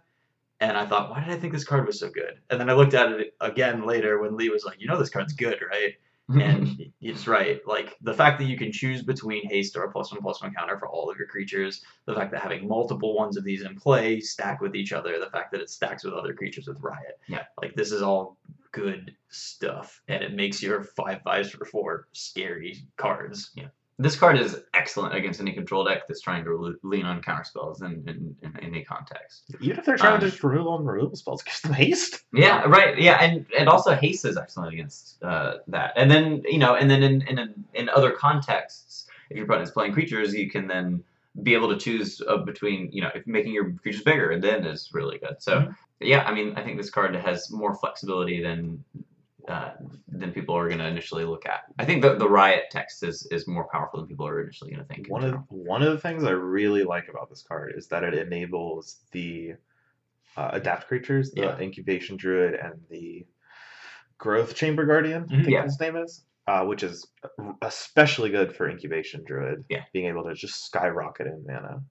and 0.64 0.78
I 0.78 0.86
thought, 0.86 1.10
why 1.10 1.20
did 1.20 1.34
I 1.34 1.38
think 1.38 1.52
this 1.52 1.66
card 1.66 1.86
was 1.86 2.00
so 2.00 2.10
good? 2.10 2.40
And 2.50 2.60
then 2.60 2.70
I 2.70 2.74
looked 2.74 2.94
at 2.94 3.12
it 3.12 3.36
again 3.42 3.86
later 3.86 4.20
when 4.20 4.38
Lee 4.38 4.50
was 4.50 4.64
like, 4.64 4.80
you 4.80 4.88
know, 4.88 4.98
this 4.98 5.10
card's 5.10 5.34
good, 5.34 5.60
right? 5.70 5.94
And 6.30 6.92
it's 7.02 7.28
right. 7.28 7.60
Like 7.68 7.98
the 8.02 8.14
fact 8.14 8.40
that 8.40 8.46
you 8.46 8.58
can 8.58 8.72
choose 8.72 9.04
between 9.04 9.48
haste 9.50 9.76
or 9.76 9.84
a 9.84 9.92
plus 9.92 10.12
one 10.12 10.22
plus 10.22 10.42
one 10.42 10.54
counter 10.54 10.80
for 10.80 10.88
all 10.88 11.12
of 11.12 11.18
your 11.18 11.28
creatures, 11.28 11.84
the 12.06 12.16
fact 12.16 12.32
that 12.32 12.42
having 12.42 12.68
multiple 12.68 13.14
ones 13.14 13.36
of 13.36 13.44
these 13.44 13.64
in 13.64 13.76
play 13.76 14.22
stack 14.22 14.62
with 14.62 14.76
each 14.76 14.94
other, 14.94 15.20
the 15.20 15.30
fact 15.30 15.52
that 15.52 15.62
it 15.62 15.70
stacks 15.70 16.06
with 16.06 16.14
other 16.14 16.34
creatures 16.34 16.68
with 16.68 16.80
riot. 16.80 17.20
Yeah. 17.28 17.44
Like 17.62 17.76
this 17.76 17.92
is 17.92 18.02
all 18.02 18.38
good 18.72 19.14
stuff, 19.30 20.02
and 20.08 20.24
it 20.24 20.34
makes 20.34 20.64
your 20.64 20.84
five 20.84 21.22
fives 21.24 21.50
for 21.50 21.66
four 21.66 22.08
scary 22.14 22.88
cards. 22.96 23.52
This 24.00 24.16
card 24.16 24.40
is 24.40 24.60
excellent 24.74 25.14
against 25.14 25.40
any 25.40 25.54
control 25.54 25.84
deck 25.84 26.08
that's 26.08 26.20
trying 26.22 26.44
to 26.46 26.76
lean 26.82 27.06
on 27.06 27.22
counterspells 27.22 27.84
in, 27.84 28.04
in, 28.08 28.36
in 28.42 28.60
any 28.60 28.84
context. 28.84 29.54
Even 29.62 29.78
if 29.78 29.86
they're 29.86 29.98
trying 29.98 30.16
Um, 30.16 30.20
to 30.20 30.30
just 30.30 30.44
remove 30.44 30.68
on 30.68 30.84
removal 30.84 31.16
spells, 31.16 31.44
gives 31.44 31.62
them 31.62 31.74
haste. 31.74 32.24
Yeah, 32.34 32.64
right. 32.64 32.98
Yeah, 32.98 33.22
and 33.22 33.46
and 33.58 33.70
also 33.70 33.94
haste 33.94 34.26
is 34.26 34.36
excellent 34.36 34.74
against 34.74 35.22
uh, 35.24 35.58
that. 35.68 35.94
And 35.96 36.10
then 36.10 36.42
you 36.46 36.58
know, 36.58 36.76
and 36.76 36.90
then 36.90 37.04
in 37.04 37.22
in 37.28 37.66
in 37.76 37.90
other 37.90 38.12
contexts, 38.12 39.08
if 39.30 39.38
your 39.38 39.46
opponent 39.46 39.68
is 39.68 39.72
playing 39.72 39.94
creatures, 39.94 40.34
you 40.34 40.50
can 40.50 40.68
then 40.68 41.04
be 41.44 41.54
able 41.54 41.70
to 41.70 41.78
choose 41.78 42.20
uh, 42.28 42.38
between 42.38 42.92
you 42.92 43.02
know 43.02 43.12
if 43.14 43.28
making 43.28 43.54
your 43.54 43.74
creatures 43.74 44.02
bigger, 44.04 44.32
and 44.32 44.44
then 44.44 44.66
is 44.66 44.90
really 44.92 45.20
good. 45.20 45.36
So 45.40 45.54
Mhm. 45.60 45.76
yeah, 46.00 46.24
I 46.24 46.34
mean, 46.34 46.56
I 46.58 46.64
think 46.64 46.78
this 46.78 46.90
card 46.90 47.16
has 47.16 47.52
more 47.52 47.76
flexibility 47.76 48.42
than. 48.42 48.84
Uh, 49.48 49.72
than 50.08 50.32
people 50.32 50.56
are 50.56 50.68
going 50.70 50.80
to 50.80 50.88
initially 50.88 51.26
look 51.26 51.46
at. 51.46 51.62
I 51.78 51.84
think 51.84 52.02
the 52.02 52.16
the 52.16 52.30
riot 52.30 52.66
text 52.72 53.04
is, 53.04 53.28
is 53.30 53.46
more 53.46 53.68
powerful 53.70 54.00
than 54.00 54.08
people 54.08 54.26
are 54.26 54.42
initially 54.42 54.72
going 54.72 54.88
to 54.88 54.94
think. 54.94 55.10
One 55.10 55.24
of 55.26 55.42
one 55.50 55.84
of 55.84 55.92
the 55.92 56.00
things 56.00 56.24
I 56.24 56.32
really 56.32 56.84
like 56.86 57.10
about 57.10 57.30
this 57.30 57.44
card 57.46 57.74
is 57.76 57.88
that 57.88 58.06
it 58.06 58.14
enables 58.14 59.02
the 59.12 59.56
uh, 60.38 60.50
adapt 60.54 60.88
creatures, 60.88 61.32
the 61.32 61.42
Yeah. 61.42 61.60
incubation 61.60 62.16
druid 62.16 62.54
and 62.54 62.74
the 62.90 63.26
growth 64.18 64.56
chamber 64.56 64.86
guardian. 64.86 65.24
I 65.24 65.34
Mhm. 65.34 65.44
think 65.44 65.50
Yeah. 65.50 65.64
his 65.64 65.80
name 65.80 65.98
is. 65.98 66.26
Uh, 66.48 66.66
which 66.66 66.84
is 66.84 67.08
especially 67.62 68.30
good 68.30 68.54
for 68.56 68.70
incubation 68.70 69.24
druid. 69.26 69.64
Yeah. 69.70 69.84
being 69.94 70.08
able 70.08 70.24
to 70.26 70.34
just 70.36 70.66
skyrocket 70.66 71.28
in 71.28 71.44
mana. 71.48 71.84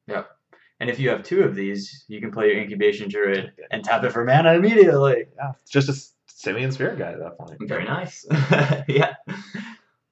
And 0.81 0.91
if 0.91 0.99
you 0.99 1.11
have 1.11 1.23
two 1.23 1.43
of 1.43 1.55
these, 1.55 2.05
you 2.09 2.21
can 2.21 2.33
play 2.33 2.49
your 2.51 2.61
incubation 2.61 3.09
druid 3.09 3.53
and 3.71 3.85
tap 3.85 4.03
it 4.05 4.11
for 4.13 4.25
mana 4.25 4.55
immediately. 4.55 5.27
Yeah, 5.37 5.53
it's 5.63 5.71
just 5.71 5.89
a 5.89 6.12
s- 6.43 6.45
simian 6.45 6.73
spirit 6.73 6.99
guide 6.99 7.15
at 7.15 7.21
that 7.21 7.39
point. 7.39 7.59
Very 7.69 7.85
nice. 7.85 8.27
yeah. 8.89 9.15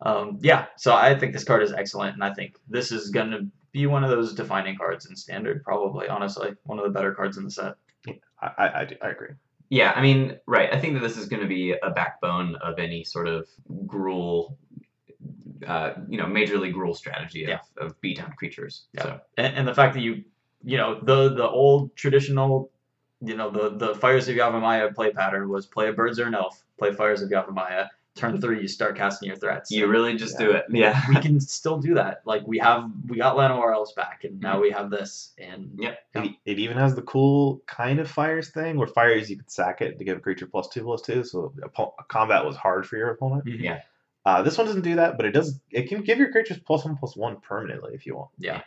Um, 0.03 0.39
yeah, 0.41 0.67
so 0.77 0.95
I 0.95 1.19
think 1.19 1.33
this 1.35 1.45
card 1.45 1.63
is 1.63 1.73
excellent, 1.73 2.15
and 2.15 2.25
I 2.25 2.33
think 2.33 2.57
this 2.69 2.91
is 2.91 3.11
going 3.11 3.31
to 3.33 3.47
be 3.73 3.87
one 3.87 4.03
of 4.03 4.11
those 4.11 4.33
defining 4.33 4.77
cards 4.77 5.07
in 5.07 5.15
standard, 5.15 5.63
probably, 5.63 6.09
honestly. 6.09 6.53
One 6.65 6.79
of 6.79 6.85
the 6.85 6.91
better 6.91 7.13
cards 7.15 7.37
in 7.37 7.45
the 7.45 7.51
set. 7.51 7.75
I 8.41 8.51
I, 8.59 8.81
I, 8.81 8.85
do, 8.87 8.97
I 9.03 9.09
agree. 9.11 9.35
Yeah, 9.69 9.93
I 9.95 10.01
mean, 10.01 10.39
right. 10.47 10.73
I 10.73 10.81
think 10.81 10.95
that 10.95 11.01
this 11.01 11.17
is 11.17 11.27
going 11.29 11.43
to 11.43 11.49
be 11.49 11.75
a 11.83 11.91
backbone 11.91 12.57
of 12.57 12.79
any 12.79 13.05
sort 13.05 13.29
of 13.29 13.47
Gruul, 13.87 14.57
uh, 15.67 15.93
you 16.09 16.17
know, 16.17 16.27
major 16.27 16.59
league 16.59 16.75
Gruul 16.75 16.97
strategy 16.97 17.45
of, 17.45 17.51
Yeah. 17.51 17.59
of 17.77 18.01
beat 18.01 18.17
down 18.17 18.33
creatures. 18.33 18.87
Yeah. 18.95 19.03
So 19.03 19.21
And, 19.37 19.55
and 19.55 19.69
the 19.69 19.75
fact 19.75 19.95
that 19.95 20.01
you, 20.01 20.25
you 20.65 20.77
know, 20.79 20.99
the 21.03 21.35
the 21.35 21.49
old 21.49 21.95
traditional, 21.95 22.71
you 23.21 23.37
know, 23.37 23.51
the, 23.51 23.71
the 23.71 23.95
Fires 23.97 24.29
of 24.29 24.37
Yavimaya 24.37 24.95
play 24.95 25.11
pattern 25.13 25.49
was 25.49 25.67
play 25.67 25.89
a 25.89 25.93
Birds 25.93 26.19
or 26.19 26.27
an 26.27 26.35
Elf, 26.35 26.63
play 26.79 26.93
Fires 26.93 27.23
of 27.23 27.31
Yavimaya, 27.31 27.89
turn 28.17 28.41
three, 28.41 28.61
you 28.63 28.69
start 28.69 28.97
casting 28.97 29.29
your 29.29 29.37
threats. 29.37 29.71
you 29.71 29.87
really 29.87 30.17
just 30.17 30.39
Yeah. 30.41 30.47
do 30.47 30.53
it. 30.53 30.65
Yeah. 30.71 31.01
we 31.09 31.17
can 31.21 31.39
still 31.41 31.79
do 31.79 31.95
that. 31.95 32.23
Like 32.25 32.47
we 32.47 32.59
have, 32.59 32.91
we 33.09 33.17
got 33.19 33.37
Llanowar 33.37 33.73
Elves 33.75 33.93
back, 33.93 34.25
and 34.25 34.41
now 34.41 34.61
we 34.61 34.71
have 34.71 34.91
this, 34.91 35.33
and 35.39 35.71
Yep. 35.79 35.99
Yeah. 36.15 36.23
It, 36.25 36.31
it 36.45 36.59
even 36.59 36.77
has 36.77 36.95
the 36.95 37.03
cool 37.03 37.63
kind 37.67 37.99
of 38.01 38.11
fires 38.11 38.49
thing 38.51 38.77
where 38.79 38.87
fires 38.89 39.31
you 39.31 39.37
could 39.37 39.51
sack 39.51 39.81
it 39.81 39.99
to 39.99 40.05
give 40.05 40.19
a 40.19 40.21
creature 40.21 40.47
plus 40.47 40.69
two 40.69 40.83
plus 40.83 41.03
two, 41.03 41.23
so 41.25 41.53
oppo- 41.63 41.93
combat 42.09 42.45
was 42.45 42.57
hard 42.57 42.87
for 42.87 42.97
your 42.97 43.11
opponent. 43.11 43.45
Yeah. 43.47 43.81
Uh, 44.27 44.43
this 44.43 44.59
one 44.59 44.67
doesn't 44.67 44.83
do 44.83 44.97
that, 44.97 45.17
but 45.17 45.25
it 45.25 45.31
does. 45.33 45.59
It 45.71 45.89
can 45.89 46.03
give 46.03 46.19
your 46.19 46.31
creatures 46.31 46.59
plus 46.59 46.85
one 46.85 46.97
plus 46.97 47.17
one 47.17 47.41
permanently 47.41 47.95
if 47.95 48.05
you 48.07 48.17
want. 48.17 48.29
yeah, 48.39 48.61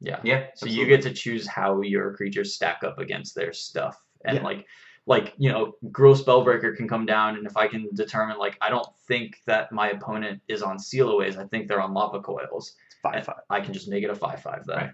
yeah. 0.00 0.20
Yeah. 0.24 0.46
So 0.54 0.66
you 0.66 0.86
get 0.86 1.02
to 1.02 1.12
choose 1.12 1.46
how 1.46 1.82
your 1.82 2.14
creatures 2.14 2.54
stack 2.54 2.82
up 2.84 2.98
against 2.98 3.34
their 3.34 3.52
stuff, 3.52 3.96
and 4.24 4.36
Yeah. 4.38 4.42
like, 4.42 4.66
like 5.06 5.34
you 5.38 5.50
know, 5.50 5.74
Gruul 5.86 6.16
Spellbreaker 6.16 6.76
can 6.76 6.88
come 6.88 7.06
down, 7.06 7.36
and 7.36 7.46
if 7.46 7.56
I 7.56 7.66
can 7.66 7.88
determine, 7.94 8.38
like, 8.38 8.56
I 8.60 8.70
don't 8.70 8.86
think 9.08 9.38
that 9.46 9.72
my 9.72 9.90
opponent 9.90 10.40
is 10.48 10.62
on 10.62 10.78
Sealaways, 10.78 11.36
I 11.38 11.46
think 11.46 11.68
they're 11.68 11.80
on 11.80 11.94
Lava 11.94 12.20
Coils. 12.20 12.74
It's 12.86 12.96
five 13.02 13.24
five. 13.24 13.40
I 13.48 13.60
can 13.60 13.72
just 13.72 13.88
make 13.88 14.04
it 14.04 14.10
a 14.10 14.14
five-five 14.14 14.66
then. 14.66 14.76
Right. 14.76 14.90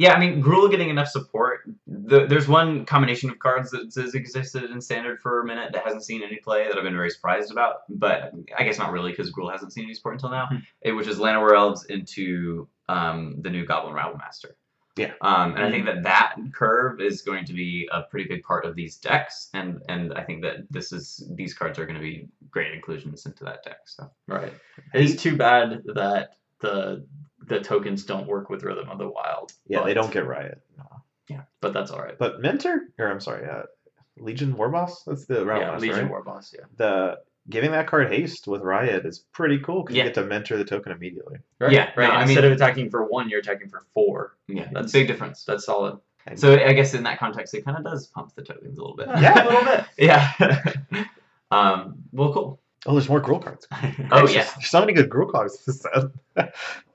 Yeah, 0.00 0.14
I 0.14 0.18
mean, 0.18 0.42
Gruul 0.42 0.70
getting 0.70 0.88
enough 0.88 1.08
support. 1.08 1.68
The, 1.86 2.24
there's 2.26 2.48
one 2.48 2.86
combination 2.86 3.28
of 3.28 3.38
cards 3.38 3.70
that 3.72 3.92
has 3.94 4.14
existed 4.14 4.70
in 4.70 4.80
Standard 4.80 5.20
for 5.20 5.42
a 5.42 5.44
minute 5.44 5.74
that 5.74 5.84
hasn't 5.84 6.04
seen 6.04 6.22
any 6.22 6.36
play 6.36 6.66
that 6.66 6.78
I've 6.78 6.84
been 6.84 6.96
very 6.96 7.10
surprised 7.10 7.52
about. 7.52 7.82
But 7.90 8.32
I 8.58 8.62
guess 8.64 8.78
not 8.78 8.92
really 8.92 9.10
because 9.12 9.30
Gruul 9.30 9.52
hasn't 9.52 9.74
seen 9.74 9.84
any 9.84 9.92
support 9.92 10.14
until 10.14 10.30
now, 10.30 10.46
Hmm. 10.46 10.56
eh, 10.86 10.92
which 10.92 11.06
is 11.06 11.18
Llanowar 11.18 11.54
Elves 11.54 11.84
into 11.84 12.66
um, 12.88 13.42
the 13.42 13.50
new 13.50 13.66
Goblin 13.66 13.92
Rabble 13.92 14.16
Master. 14.16 14.56
Yeah. 14.96 15.12
Um, 15.20 15.54
and 15.54 15.62
I 15.66 15.70
think 15.70 15.84
that 15.84 16.02
that 16.04 16.36
curve 16.54 17.02
is 17.02 17.20
going 17.20 17.44
to 17.44 17.52
be 17.52 17.86
a 17.92 18.00
pretty 18.04 18.26
big 18.26 18.42
part 18.42 18.64
of 18.64 18.74
these 18.76 18.96
decks, 18.96 19.50
and 19.52 19.82
and 19.90 20.14
I 20.14 20.24
think 20.24 20.40
that 20.44 20.64
this 20.70 20.92
is 20.92 21.30
these 21.34 21.52
cards 21.52 21.78
are 21.78 21.84
going 21.84 21.98
to 21.98 22.02
be 22.02 22.26
great 22.50 22.72
inclusions 22.72 23.26
into 23.26 23.44
that 23.44 23.62
deck. 23.64 23.80
So 23.84 24.10
Right. 24.26 24.54
It 24.94 25.02
is 25.04 25.16
too 25.16 25.36
bad 25.36 25.82
that 25.94 26.36
the 26.60 27.04
the 27.46 27.60
tokens 27.60 28.04
don't 28.04 28.26
work 28.26 28.50
with 28.50 28.62
Rhythm 28.62 28.88
of 28.90 28.98
the 28.98 29.08
Wild. 29.08 29.52
Yeah, 29.66 29.82
they 29.84 29.94
don't 29.94 30.12
get 30.12 30.26
riot. 30.26 30.60
No. 30.78 30.84
But 31.60 31.72
that's 31.72 31.90
all 31.90 32.00
right. 32.00 32.18
But 32.18 32.40
Mentor, 32.40 32.88
or 32.98 33.08
I'm 33.08 33.20
sorry, 33.20 33.48
uh, 33.48 33.62
Legion 34.18 34.54
Warboss. 34.54 35.04
That's 35.06 35.26
the 35.26 35.44
round 35.46 35.60
yeah, 35.62 35.70
master, 35.72 35.86
Legion 35.86 36.00
right? 36.02 36.10
War 36.10 36.22
Boss. 36.24 36.52
Yeah. 36.56 36.64
The 36.76 37.18
giving 37.48 37.70
that 37.72 37.86
card 37.86 38.10
haste 38.12 38.48
with 38.48 38.62
riot 38.62 39.06
is 39.06 39.20
pretty 39.32 39.58
cool 39.60 39.82
because 39.82 39.96
Yeah. 39.96 40.04
you 40.04 40.08
get 40.08 40.14
to 40.16 40.24
mentor 40.26 40.56
the 40.58 40.64
token 40.64 40.92
immediately. 40.92 41.38
Right. 41.60 41.72
Yeah, 41.72 41.90
Right. 41.96 42.08
no, 42.08 42.14
I 42.14 42.22
Instead 42.22 42.42
mean- 42.44 42.52
of 42.52 42.56
attacking 42.58 42.90
for 42.90 43.04
one, 43.06 43.28
you're 43.28 43.40
attacking 43.40 43.68
for 43.68 43.82
four. 43.94 44.36
yeah, 44.48 44.64
That's- 44.64 44.74
that's 44.74 44.94
a 44.94 44.98
big 44.98 45.06
difference. 45.08 45.44
That's 45.44 45.64
solid. 45.64 45.98
And 46.26 46.38
So 46.38 46.52
I 46.54 46.72
guess 46.72 46.94
in 46.94 47.02
that 47.04 47.18
context, 47.18 47.54
it 47.54 47.64
kind 47.64 47.78
of 47.78 47.84
does 47.84 48.06
pump 48.08 48.34
the 48.34 48.42
tokens 48.42 48.78
a 48.78 48.80
little 48.82 48.96
bit. 48.96 49.08
Yeah, 49.08 49.44
a 49.44 49.48
little 49.48 49.64
bit. 49.64 49.84
Yeah. 49.98 51.04
um. 51.50 51.94
Well, 52.12 52.32
cool. 52.32 52.60
Oh, 52.86 52.92
there's 52.92 53.08
more 53.08 53.20
Gruul 53.20 53.42
cards. 53.42 53.66
Oh 54.10 54.26
yeah. 54.26 54.44
there's 54.56 54.68
so 54.68 54.80
many 54.80 54.92
good 54.94 55.08
Gruul 55.10 55.30
cards 55.30 55.58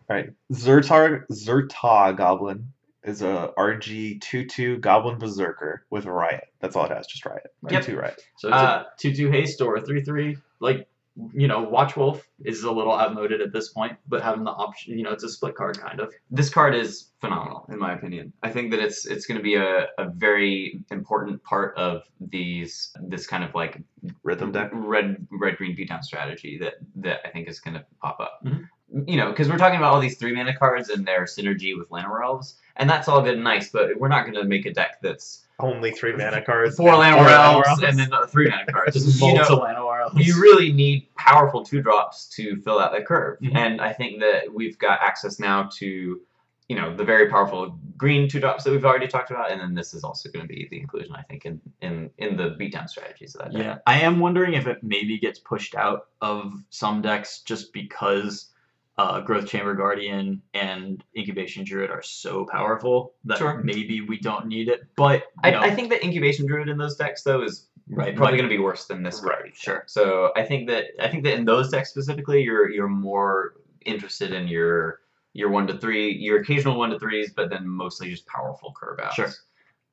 in 0.10 0.36
this 0.50 0.64
set. 0.64 0.92
All 0.92 1.02
right, 1.02 1.14
Zertar 1.14 1.26
Zhur-Taa 1.32 2.12
Goblin 2.14 2.72
is 3.04 3.22
a 3.22 3.52
RG 3.58 4.20
two 4.22 4.46
two 4.46 4.78
Goblin 4.78 5.18
Berserker 5.18 5.86
with 5.90 6.06
Riot. 6.06 6.46
That's 6.60 6.76
all 6.76 6.86
it 6.86 6.92
has, 6.92 7.08
just 7.08 7.26
Riot. 7.26 7.48
Yep. 7.70 7.84
Two 7.86 7.92
two 7.94 7.98
Riot. 8.00 8.22
So 8.38 8.48
it's 8.50 8.58
Uh, 8.58 8.84
a 8.86 8.86
two-two 9.00 9.30
haste 9.32 9.62
or 9.62 9.76
a 9.78 9.82
three-three. 9.82 10.38
Like 10.60 10.88
you 11.34 11.48
know, 11.48 11.62
Watch 11.62 11.96
Wolf 11.96 12.28
is 12.44 12.64
a 12.64 12.72
little 12.72 12.92
outmoded 12.92 13.40
at 13.40 13.54
this 13.54 13.70
point, 13.70 13.98
but 14.10 14.22
having 14.22 14.44
the 14.44 14.52
option, 14.52 14.98
you 14.98 15.04
know, 15.06 15.12
it's 15.12 15.24
a 15.24 15.30
split 15.30 15.56
card 15.56 15.80
kind 15.80 16.02
of. 16.02 16.14
This 16.30 16.50
card 16.50 16.76
is 16.76 17.12
phenomenal, 17.22 17.66
in 17.72 17.80
my 17.80 17.94
opinion. 17.94 18.34
I 18.44 18.50
think 18.50 18.70
that 18.72 18.82
it's 18.82 19.06
it's 19.06 19.26
going 19.26 19.38
to 19.38 19.44
be 19.44 19.56
a, 19.56 19.88
a 19.98 20.10
very 20.10 20.84
important 20.92 21.42
part 21.44 21.74
of 21.78 22.02
these 22.20 22.92
this 23.02 23.28
kind 23.28 23.46
of 23.46 23.56
like 23.56 23.82
Rhythm 24.24 24.52
deck. 24.52 24.72
red 24.74 25.26
red 25.32 25.56
green 25.56 25.76
beatdown 25.78 26.04
strategy 26.04 26.58
that 26.58 26.74
that 26.98 27.22
I 27.26 27.30
think 27.30 27.48
is 27.48 27.62
going 27.62 27.76
to 27.76 27.86
pop 28.02 28.20
up. 28.20 28.42
Mhm. 28.44 28.68
You 28.92 29.18
know, 29.18 29.30
because 29.30 29.50
we're 29.50 29.58
talking 29.58 29.78
about 29.78 29.94
all 29.94 30.00
these 30.00 30.18
three 30.18 30.34
mana 30.34 30.56
cards 30.56 30.90
and 30.90 31.06
their 31.08 31.26
synergy 31.26 31.78
with 31.78 31.90
Llanowar 31.90 32.24
Elves, 32.24 32.56
and 32.76 32.90
that's 32.90 33.08
all 33.08 33.22
good 33.22 33.34
and 33.36 33.44
nice. 33.44 33.70
But 33.70 33.98
we're 33.98 34.08
not 34.10 34.24
going 34.24 34.36
to 34.36 34.44
make 34.44 34.66
a 34.66 34.74
deck 34.74 35.02
that's 35.02 35.46
Only 35.60 35.92
three 35.92 36.16
mana 36.16 36.42
cards. 36.44 36.78
four 36.78 36.90
and 36.90 36.98
Llanowar 37.02 37.28
Llanowar 37.28 37.68
Elves 37.68 37.84
and 37.84 37.98
then 38.00 38.10
three 38.28 38.48
mana 38.50 38.72
cards. 38.72 38.94
Just 38.94 39.20
you 39.22 39.34
know, 39.34 39.64
Elves. 39.64 40.28
you 40.28 40.40
really 40.40 40.72
need 40.72 41.08
powerful 41.16 41.64
two 41.64 41.82
drops 41.82 42.28
to 42.36 42.58
fill 42.58 42.80
out 42.80 42.92
that 42.92 43.06
curve. 43.08 43.40
Mhm. 43.40 43.56
And 43.56 43.82
I 43.82 43.92
think 43.92 44.20
that 44.20 44.54
we've 44.54 44.78
got 44.78 45.02
access 45.02 45.40
now 45.40 45.68
to, 45.78 46.22
you 46.70 46.76
know, 46.76 46.96
the 46.96 47.04
very 47.04 47.28
powerful 47.28 47.78
green 47.98 48.30
two 48.30 48.40
drops 48.40 48.64
that 48.66 48.72
we've 48.72 48.86
already 48.86 49.08
talked 49.08 49.32
about, 49.32 49.52
and 49.52 49.60
then 49.60 49.74
this 49.74 49.94
is 49.96 50.04
also 50.04 50.30
going 50.30 50.48
to 50.48 50.54
be 50.54 50.68
the 50.70 50.80
inclusion, 50.80 51.16
I 51.16 51.24
think, 51.24 51.46
in 51.46 51.60
in 51.82 52.12
in 52.20 52.38
the 52.38 52.52
beatdown 52.52 52.88
strategies 52.88 53.34
of 53.36 53.46
that 53.46 53.54
deck. 53.58 53.64
Yeah, 53.66 53.78
I 53.88 54.00
am 54.02 54.20
wondering 54.20 54.54
if 54.54 54.68
it 54.68 54.84
maybe 54.84 55.18
gets 55.18 55.40
pushed 55.40 55.74
out 55.74 56.08
of 56.22 56.54
some 56.70 57.02
decks 57.02 57.42
just 57.42 57.74
because 57.74 58.52
uh, 58.98 59.20
Growth 59.22 59.48
Chamber 59.48 59.74
Guardian 59.76 60.42
and 60.54 61.04
Incubation 61.18 61.66
Druid 61.66 61.90
are 61.92 62.02
so 62.02 62.46
powerful 62.50 63.14
that 63.26 63.38
Sure. 63.38 63.62
maybe 63.64 64.02
we 64.02 64.18
don't 64.20 64.48
need 64.48 64.70
it. 64.70 64.84
But 64.96 65.24
I, 65.44 65.54
I 65.56 65.76
think 65.76 65.90
that 65.90 66.04
incubation 66.04 66.46
druid 66.48 66.70
in 66.70 66.78
those 66.78 66.96
decks 66.96 67.24
though 67.24 67.42
is 67.44 67.68
Right. 67.88 68.16
probably 68.16 68.38
going 68.38 68.50
to 68.50 68.56
be 68.56 68.62
worse 68.62 68.86
than 68.86 69.04
this 69.04 69.20
card. 69.20 69.36
Right, 69.44 69.56
sure. 69.56 69.84
So 69.86 70.32
I 70.36 70.44
think 70.44 70.68
that 70.70 70.86
I 71.00 71.08
think 71.08 71.24
that 71.26 71.34
in 71.36 71.46
those 71.46 71.70
decks 71.70 71.90
specifically, 71.92 72.42
you're 72.42 72.70
you're 72.72 72.88
more 72.88 73.58
interested 73.86 74.32
in 74.34 74.48
your 74.48 75.02
your 75.34 75.50
one 75.50 75.68
to 75.68 75.78
three, 75.78 76.12
your 76.14 76.40
occasional 76.40 76.80
one 76.80 76.90
to 76.90 76.98
threes, 76.98 77.34
but 77.36 77.50
then 77.52 77.68
mostly 77.68 78.10
just 78.10 78.26
powerful 78.26 78.74
curve 78.76 79.00
outs. 79.04 79.16
Sure. 79.16 79.30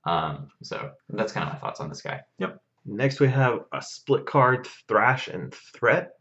Um, 0.07 0.49
so 0.63 0.93
that's 1.11 1.33
kind 1.33 1.47
of 1.47 1.53
my 1.53 1.59
thoughts 1.59 1.81
on 1.81 1.89
this 1.91 2.01
guy. 2.01 2.21
Yep. 2.39 2.63
Next, 2.87 3.21
we 3.21 3.29
have 3.29 3.65
a 3.73 3.83
split 3.83 4.25
card, 4.25 4.67
Thrash 4.89 5.29
and 5.29 5.53
Threat. 5.53 6.15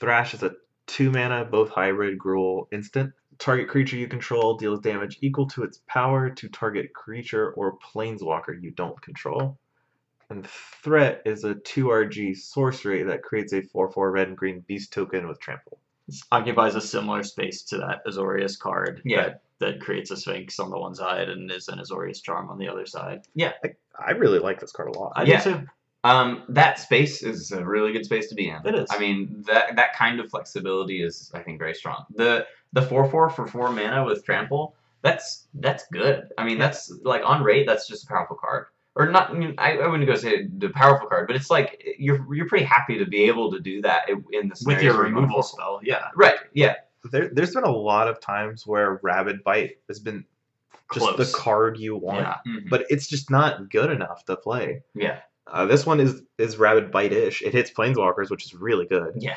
Thrash 0.00 0.32
is 0.34 0.42
a 0.44 0.54
two 0.86 1.10
mana, 1.10 1.44
both 1.44 1.70
hybrid 1.70 2.18
Gruul 2.18 2.66
instant. 2.72 3.12
Target 3.38 3.68
creature 3.68 3.96
you 3.96 4.06
control 4.06 4.56
deals 4.56 4.80
damage 4.80 5.18
equal 5.20 5.46
to 5.48 5.64
its 5.64 5.80
power 5.88 6.30
to 6.30 6.48
target 6.48 6.92
creature 6.94 7.50
or 7.52 7.76
planeswalker 7.78 8.60
you 8.60 8.70
don't 8.70 9.00
control. 9.02 9.58
And 10.30 10.46
Threat 10.46 11.22
is 11.24 11.44
a 11.44 11.54
2RG 11.54 12.36
sorcery 12.36 13.02
that 13.02 13.22
creates 13.22 13.52
a 13.52 13.62
4 13.62 13.90
4 13.90 14.10
red 14.10 14.28
and 14.28 14.36
green 14.36 14.60
beast 14.66 14.92
token 14.92 15.26
with 15.28 15.40
trample. 15.40 15.78
This 16.06 16.22
occupies 16.30 16.74
a 16.74 16.80
similar 16.80 17.22
space 17.22 17.62
to 17.64 17.78
that 17.78 18.04
Azorius 18.06 18.58
card. 18.58 19.02
Yeah. 19.04 19.22
That, 19.22 19.40
that 19.60 19.80
creates 19.80 20.10
a 20.10 20.16
Sphinx 20.16 20.58
on 20.58 20.70
the 20.70 20.78
one 20.78 20.94
side 20.94 21.28
and 21.28 21.50
is 21.50 21.68
an 21.68 21.78
Azorius 21.78 22.22
Charm 22.22 22.50
on 22.50 22.58
the 22.58 22.68
other 22.68 22.86
side. 22.86 23.22
Yeah. 23.34 23.52
I 23.98 24.12
really 24.12 24.38
like 24.38 24.60
this 24.60 24.72
card 24.72 24.94
a 24.94 24.98
lot. 24.98 25.12
I 25.16 25.24
Yeah. 25.24 25.42
do 25.42 25.52
too. 25.52 25.66
Um, 26.04 26.42
that 26.50 26.78
space 26.78 27.22
is 27.22 27.50
a 27.50 27.64
really 27.64 27.92
good 27.92 28.04
space 28.04 28.28
to 28.28 28.34
be 28.34 28.48
in. 28.50 28.60
It 28.66 28.74
is. 28.74 28.88
I 28.90 28.98
mean, 28.98 29.42
that 29.46 29.74
that 29.76 29.96
kind 29.96 30.20
of 30.20 30.28
flexibility 30.30 31.02
is, 31.02 31.30
I 31.34 31.40
think, 31.40 31.58
very 31.58 31.74
strong. 31.74 32.04
The 32.14 32.46
the 32.74 32.82
four 32.82 33.08
four 33.10 33.30
for 33.30 33.46
four 33.46 33.70
mana 33.72 34.04
with 34.04 34.24
trample, 34.24 34.76
that's 35.02 35.46
that's 35.54 35.84
good. 35.92 36.28
I 36.38 36.44
mean, 36.44 36.58
that's 36.58 36.92
like 37.02 37.22
on 37.24 37.42
rate, 37.42 37.66
that's 37.66 37.88
just 37.88 38.04
a 38.04 38.06
powerful 38.06 38.36
card. 38.36 38.66
Or 38.96 39.08
not. 39.10 39.30
I, 39.30 39.32
mean, 39.32 39.54
I, 39.58 39.78
I 39.78 39.88
wouldn't 39.88 40.06
go 40.08 40.14
say 40.14 40.46
the 40.46 40.68
powerful 40.68 41.08
card, 41.08 41.26
but 41.26 41.34
it's 41.34 41.50
like 41.50 41.82
you're 41.98 42.32
you're 42.32 42.46
pretty 42.46 42.64
happy 42.66 42.96
to 42.98 43.06
be 43.06 43.24
able 43.24 43.50
to 43.50 43.58
do 43.58 43.80
that 43.82 44.08
in- 44.08 44.24
in 44.32 44.48
the 44.50 44.62
With 44.66 44.82
your 44.82 44.94
where 44.96 45.08
you 45.08 45.14
removal 45.14 45.42
spell, 45.42 45.80
yeah. 45.82 46.08
Right. 46.14 46.36
Yeah. 46.52 46.74
There, 47.10 47.28
there's 47.32 47.54
been 47.54 47.64
a 47.64 47.70
lot 47.72 48.08
of 48.08 48.20
times 48.20 48.66
where 48.66 49.00
Rabid 49.02 49.42
Bite 49.42 49.78
has 49.88 49.98
been 49.98 50.24
just 50.92 51.04
Close. 51.06 51.16
the 51.32 51.36
card 51.36 51.76
you 51.78 51.96
want, 51.96 52.20
Yeah. 52.20 52.36
Mhm. 52.46 52.68
but 52.70 52.84
it's 52.88 53.08
just 53.08 53.30
not 53.30 53.68
good 53.68 53.90
enough 53.90 54.24
to 54.26 54.36
play. 54.36 54.82
Yeah. 54.94 55.20
Uh, 55.46 55.66
this 55.66 55.84
one 55.86 56.00
is 56.00 56.22
is 56.38 56.56
Rabid 56.56 56.90
Bite-ish. 56.90 57.42
It 57.42 57.52
hits 57.52 57.70
Planeswalkers, 57.70 58.30
which 58.30 58.44
is 58.44 58.54
really 58.54 58.86
good. 58.86 59.14
Yeah. 59.18 59.36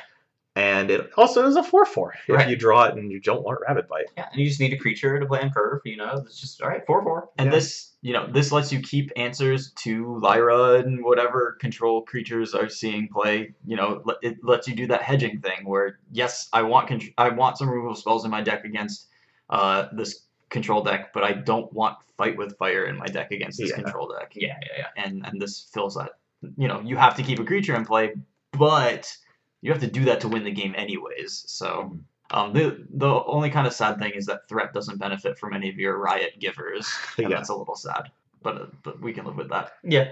And 0.55 0.89
it 0.89 1.11
also 1.17 1.45
is 1.45 1.55
a 1.55 1.61
4-4 1.61 2.13
if 2.27 2.35
Right. 2.35 2.49
you 2.49 2.55
draw 2.55 2.85
it 2.85 2.95
and 2.95 3.11
you 3.11 3.19
don't 3.21 3.43
want 3.43 3.59
Rabid 3.67 3.87
Bite. 3.87 4.05
Yeah. 4.17 4.25
And 4.31 4.41
you 4.41 4.47
just 4.47 4.59
need 4.59 4.73
a 4.73 4.77
creature 4.77 5.19
to 5.19 5.25
play 5.27 5.39
on 5.41 5.51
curve. 5.51 5.81
You 5.85 5.97
know, 5.97 6.13
it's 6.25 6.41
just 6.41 6.63
all 6.63 6.69
right. 6.69 6.83
Four 6.87 7.03
four. 7.03 7.29
And 7.37 7.47
Yeah. 7.47 7.51
this, 7.51 7.95
you 8.01 8.11
know, 8.13 8.25
this 8.31 8.51
lets 8.51 8.71
you 8.73 8.79
keep 8.81 9.11
answers 9.15 9.71
to 9.83 10.17
Lyra 10.19 10.79
and 10.79 11.03
whatever 11.03 11.57
control 11.61 12.01
creatures 12.01 12.55
are 12.55 12.69
seeing 12.69 13.07
play. 13.07 13.53
You 13.67 13.75
know, 13.75 14.03
it 14.23 14.37
lets 14.43 14.67
you 14.67 14.75
do 14.75 14.87
that 14.87 15.03
hedging 15.03 15.41
thing 15.41 15.65
where, 15.65 15.99
yes, 16.11 16.49
I 16.51 16.63
want 16.63 16.89
contr- 16.89 17.13
I 17.19 17.29
want 17.29 17.59
some 17.59 17.69
removal 17.69 17.93
spells 17.93 18.25
in 18.25 18.31
my 18.31 18.41
deck 18.41 18.65
against 18.65 19.09
uh, 19.51 19.89
this 19.93 20.23
control 20.49 20.81
deck, 20.83 21.13
but 21.13 21.23
I 21.23 21.33
don't 21.33 21.71
want 21.73 21.97
fight 22.17 22.37
with 22.37 22.57
fire 22.57 22.85
in 22.85 22.97
my 22.97 23.05
deck 23.05 23.31
against 23.31 23.57
this 23.59 23.69
Yeah. 23.69 23.75
control 23.75 24.07
deck. 24.17 24.31
Yeah. 24.35 24.57
Yeah. 24.61 24.67
Yeah. 24.79 25.03
And 25.03 25.25
and 25.25 25.41
this 25.41 25.69
fills 25.73 25.95
that. 25.95 26.11
You 26.57 26.67
know, 26.67 26.79
you 26.81 26.95
have 26.97 27.15
to 27.15 27.23
keep 27.23 27.39
a 27.39 27.43
creature 27.45 27.75
in 27.75 27.85
play, 27.85 28.13
but 28.51 29.15
you 29.61 29.71
have 29.71 29.81
to 29.81 29.87
do 29.87 30.05
that 30.05 30.21
to 30.21 30.27
win 30.27 30.43
the 30.43 30.51
game 30.51 30.73
anyways. 30.77 31.43
So. 31.47 31.97
Um, 32.31 32.51
the 32.51 32.85
the 32.89 33.07
only 33.23 33.49
kind 33.49 33.65
of 33.65 33.71
sad 33.71 33.99
thing 33.99 34.11
is 34.11 34.25
that 34.25 34.49
threat 34.49 34.73
doesn't 34.73 34.97
benefit 34.97 35.39
from 35.39 35.53
any 35.53 35.69
of 35.69 35.77
your 35.77 35.97
riot 35.97 36.37
givers, 36.39 36.85
and 37.17 37.29
Yeah. 37.29 37.37
that's 37.37 37.47
a 37.47 37.55
little 37.55 37.75
sad. 37.77 38.11
But 38.43 38.55
uh, 38.61 38.65
but 38.83 38.99
we 39.01 39.13
can 39.13 39.23
live 39.25 39.37
with 39.37 39.49
that. 39.49 39.77
Yeah. 39.81 40.09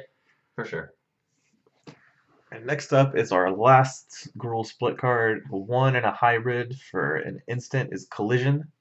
For 0.55 0.63
sure. 0.63 0.93
And 2.53 2.65
next 2.65 2.93
up 2.93 3.17
is 3.17 3.33
our 3.33 3.51
last 3.51 4.29
Gruul 4.37 4.65
split 4.65 4.97
card. 4.97 5.43
One 5.49 5.97
and 5.97 6.05
a 6.05 6.11
hybrid 6.11 6.79
for 6.89 7.17
an 7.17 7.41
instant 7.49 7.89
is 7.91 8.07
Collision. 8.09 8.71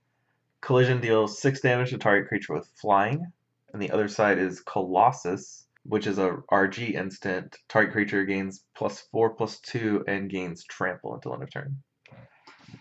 Collision 0.64 0.98
deals 1.00 1.38
six 1.38 1.60
damage 1.60 1.90
to 1.90 1.98
target 1.98 2.26
creature 2.26 2.54
with 2.54 2.66
flying. 2.80 3.30
And 3.74 3.82
the 3.82 3.90
other 3.90 4.08
side 4.08 4.38
is 4.38 4.60
Colossus, 4.60 5.66
which 5.82 6.06
is 6.06 6.16
a 6.18 6.38
RG 6.50 6.94
instant. 6.94 7.54
Target 7.68 7.92
creature 7.92 8.24
gains 8.24 8.64
plus 8.74 9.00
four 9.12 9.34
plus 9.34 9.60
two 9.60 10.02
and 10.08 10.30
gains 10.30 10.64
trample 10.64 11.14
until 11.14 11.34
end 11.34 11.42
of 11.42 11.52
turn. 11.52 11.76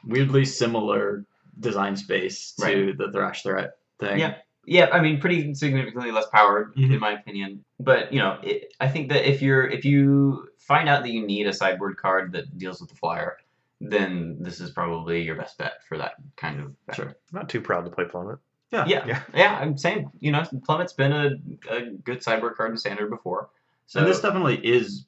Weirdly 0.05 0.45
similar 0.45 1.25
design 1.59 1.97
space 1.97 2.53
to 2.53 2.63
Right. 2.63 2.97
the 2.97 3.11
thrash 3.11 3.43
threat 3.43 3.71
thing. 3.99 4.17
Yeah. 4.19 4.37
Yeah, 4.65 4.87
I 4.93 5.01
mean, 5.01 5.19
pretty 5.19 5.53
significantly 5.55 6.11
less 6.11 6.27
powered 6.29 6.73
Mhm. 6.77 6.93
in 6.93 6.99
my 7.01 7.11
opinion. 7.19 7.65
But 7.81 8.13
you 8.13 8.19
know, 8.19 8.39
it, 8.43 8.73
I 8.79 8.87
think 8.87 9.09
that 9.09 9.29
if 9.29 9.41
you're 9.41 9.67
if 9.67 9.83
you 9.83 10.47
find 10.57 10.87
out 10.87 11.03
that 11.03 11.09
you 11.11 11.27
need 11.27 11.47
a 11.47 11.53
sideboard 11.53 11.97
card 11.97 12.31
that 12.31 12.57
deals 12.57 12.79
with 12.79 12.89
the 12.89 12.95
flyer, 12.95 13.35
then 13.81 14.37
this 14.39 14.59
is 14.59 14.71
probably 14.71 15.21
your 15.21 15.35
best 15.35 15.57
bet 15.57 15.83
for 15.87 15.97
that 15.97 16.13
kind 16.35 16.59
of. 16.59 16.85
Bet. 16.85 16.95
Sure. 16.95 17.15
Not 17.31 17.49
too 17.49 17.61
proud 17.61 17.85
to 17.85 17.91
play 17.91 18.05
Plummet. 18.05 18.39
Yeah. 18.71 18.85
Yeah. 18.87 19.05
Yeah. 19.05 19.21
yeah 19.35 19.57
I'm 19.59 19.77
saying, 19.77 20.11
you 20.19 20.31
know, 20.31 20.43
Plummet's 20.65 20.93
been 20.93 21.11
a, 21.11 21.31
a 21.69 21.81
good 22.03 22.23
sideboard 22.23 22.55
card 22.55 22.71
in 22.71 22.77
standard 22.77 23.09
before. 23.09 23.49
So 23.87 23.99
and 23.99 24.07
this 24.07 24.21
definitely 24.21 24.55
is 24.55 25.05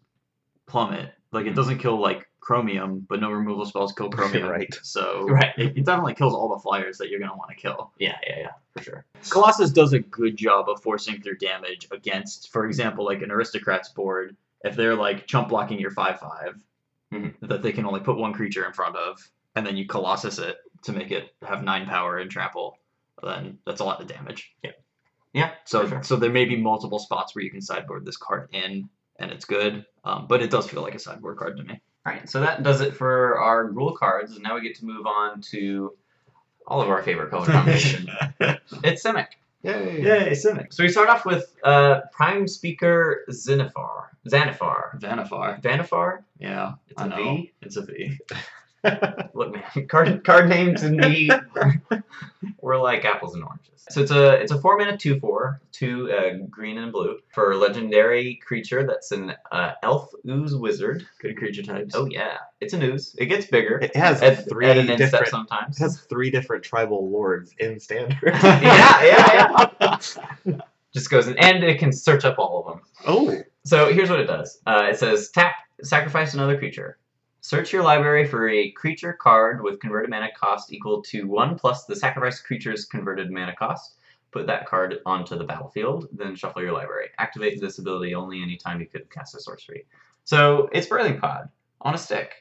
Plummet. 0.68 1.14
Like, 1.32 1.46
it 1.46 1.50
mm-hmm. 1.50 1.56
doesn't 1.56 1.80
kill, 1.80 2.00
like, 2.00 2.28
Chromium, 2.40 3.06
but 3.10 3.20
no 3.20 3.32
removal 3.32 3.66
spells 3.66 3.92
kill 3.92 4.10
Chromium. 4.12 4.48
right. 4.48 4.74
So 4.84 5.28
right. 5.28 5.54
It, 5.58 5.78
it 5.78 5.86
definitely 5.86 6.14
kills 6.14 6.34
all 6.34 6.50
the 6.50 6.60
flyers 6.60 6.98
that 7.00 7.10
you're 7.10 7.20
going 7.20 7.32
to 7.32 7.38
want 7.38 7.50
to 7.50 7.56
kill. 7.56 7.92
Yeah, 8.00 8.18
yeah, 8.28 8.40
yeah, 8.40 8.52
for 8.72 8.84
sure. 8.84 9.06
Colossus 9.30 9.72
does 9.72 9.94
a 9.94 10.00
good 10.00 10.38
job 10.38 10.70
of 10.70 10.82
forcing 10.82 11.22
through 11.22 11.38
damage 11.38 11.88
against, 11.92 12.52
for 12.52 12.66
example, 12.66 13.04
like 13.04 13.22
an 13.22 13.32
Aristocrat's 13.32 13.90
board. 13.90 14.36
If 14.64 14.76
they're, 14.76 14.96
like, 14.96 15.28
chump 15.28 15.50
blocking 15.50 15.80
your 15.80 15.92
5 15.92 16.20
5, 16.20 16.56
mm-hmm. 17.16 17.46
that 17.48 17.62
they 17.62 17.72
can 17.72 17.86
only 17.86 18.00
put 18.00 18.18
one 18.18 18.34
creature 18.34 18.66
in 18.66 18.74
front 18.74 18.96
of, 18.96 19.20
and 19.56 19.66
then 19.66 19.78
you 19.78 19.86
Colossus 19.86 20.40
it 20.40 20.58
to 20.84 20.92
make 20.92 21.12
it 21.12 21.34
have 21.48 21.64
nine 21.64 21.86
power 21.86 22.18
and 22.18 22.30
trample, 22.30 22.78
then 23.24 23.58
that's 23.66 23.82
a 23.82 23.84
lot 23.84 24.02
of 24.02 24.08
damage. 24.08 24.54
Yeah. 24.64 24.72
Yeah. 25.34 25.52
So 25.66 25.88
sure. 25.88 26.04
so 26.04 26.16
there 26.16 26.32
may 26.32 26.46
be 26.46 26.56
multiple 26.56 27.00
spots 27.00 27.36
where 27.36 27.44
you 27.44 27.52
can 27.52 27.62
sideboard 27.62 28.06
this 28.06 28.18
card 28.18 28.50
in, 28.54 28.90
and 29.20 29.32
it's 29.32 29.46
good. 29.46 29.86
Um, 30.04 30.28
but 30.28 30.42
it 30.42 30.50
does 30.50 30.70
feel 30.70 30.82
like 30.82 30.96
a 30.96 31.00
sideboard 31.00 31.38
card 31.38 31.58
to 31.58 31.64
me. 31.64 31.82
All 32.06 32.14
right. 32.14 32.30
So 32.30 32.40
that 32.42 32.64
does 32.64 32.82
it 32.82 32.96
for 32.96 33.40
our 33.40 33.70
Gruul 33.72 33.96
cards. 33.96 34.34
and 34.34 34.44
Now 34.44 34.56
we 34.56 34.62
get 34.62 34.76
to 34.76 34.86
move 34.86 35.08
on 35.08 35.42
to 35.52 35.94
all 36.68 36.82
of 36.82 36.90
our 36.90 37.02
favorite 37.04 37.32
color 37.32 37.46
combination. 37.46 38.08
it's 38.40 39.04
Simic. 39.04 39.28
Yay! 39.66 40.02
Yay, 40.02 40.30
Simic. 40.32 40.74
So 40.74 40.84
we 40.84 40.90
start 40.90 41.10
off 41.10 41.26
with 41.26 41.56
uh, 41.64 42.02
Prime 42.12 42.48
Speaker 42.48 43.26
Xanathar. 43.30 44.06
Xanathar. 44.30 45.00
Vannifar. 45.00 45.62
Vannifar? 45.62 46.24
Yeah. 46.40 46.74
It's 46.88 47.02
I 47.02 47.06
a 47.06 47.10
know. 47.10 47.16
V? 47.18 47.54
It's 47.62 47.76
a 47.78 47.82
V. 47.82 48.18
Look, 49.34 49.54
man, 49.54 49.88
card 49.88 50.24
card 50.24 50.50
names 50.50 50.84
and 50.84 50.98
me 50.98 51.30
were 52.62 52.78
like 52.78 53.06
apples 53.06 53.36
and 53.36 53.44
oranges. 53.44 53.86
So 53.90 54.02
it's 54.02 54.12
a 54.12 54.34
it's 54.34 54.52
a 54.52 54.60
four 54.60 54.78
mana 54.78 54.98
two 54.98 55.20
four 55.20 55.62
two 55.72 56.12
uh, 56.12 56.46
green 56.50 56.78
and 56.78 56.92
blue 56.92 57.20
for 57.34 57.52
a 57.52 57.58
legendary 57.58 58.40
creature 58.46 58.86
that's 58.86 59.12
an 59.12 59.34
uh, 59.52 59.74
elf 59.84 60.12
ooze 60.28 60.56
wizard. 60.56 61.06
Good 61.20 61.38
creature 61.38 61.62
types. 61.62 61.94
Oh 61.96 62.06
yeah, 62.06 62.38
it's 62.62 62.74
an 62.74 62.82
ooze. 62.82 63.16
It 63.20 63.28
gets 63.28 63.46
bigger. 63.46 63.78
It 63.78 63.96
has 63.96 64.22
at, 64.22 64.50
three 64.50 64.66
at 64.66 64.78
an 64.78 64.88
different. 64.98 65.28
sometimes. 65.28 65.78
It 65.78 65.84
has 65.84 66.02
three 66.02 66.32
different 66.32 66.64
tribal 66.64 67.10
lords 67.10 67.54
in 67.60 67.80
standard. 67.80 68.18
yeah, 68.44 69.04
yeah, 69.04 70.00
yeah. 70.46 70.58
Just 70.94 71.10
goes 71.10 71.28
in, 71.28 71.38
and 71.38 71.64
it 71.64 71.78
can 71.78 71.92
search 71.92 72.26
up 72.26 72.40
all 72.40 72.60
of 72.60 72.74
them. 72.74 72.82
Oh, 73.06 73.44
So 73.66 73.94
here's 73.94 74.10
what 74.10 74.20
it 74.20 74.28
does. 74.28 74.60
Uh, 74.66 74.88
it 74.90 74.98
says 74.98 75.30
tap, 75.30 75.56
sacrifice 75.84 76.34
another 76.34 76.58
creature. 76.58 76.98
Search 77.46 77.72
your 77.72 77.84
library 77.84 78.26
for 78.26 78.50
a 78.50 78.72
creature 78.72 79.14
card 79.14 79.62
with 79.62 79.80
converted 79.80 80.10
mana 80.10 80.30
cost 80.36 80.74
equal 80.74 81.04
to 81.04 81.28
one 81.28 81.56
plus 81.56 81.86
the 81.86 81.96
sacrificed 81.96 82.44
creature's 82.44 82.86
converted 82.86 83.30
mana 83.30 83.56
cost. 83.56 83.98
Put 84.32 84.48
that 84.48 84.66
card 84.66 84.98
onto 85.06 85.38
the 85.38 85.44
battlefield, 85.44 86.08
then 86.12 86.36
shuffle 86.36 86.64
your 86.64 86.72
library. 86.72 87.10
Activate 87.20 87.62
this 87.62 87.78
ability 87.78 88.16
only 88.16 88.42
anytime 88.42 88.80
you 88.80 88.88
could 88.88 89.12
cast 89.12 89.36
a 89.36 89.40
sorcery. 89.40 89.86
So 90.24 90.70
it's 90.72 90.88
Birthing 90.88 91.22
Pod 91.22 91.50
on 91.82 91.94
a 91.94 92.00
stick. 92.00 92.32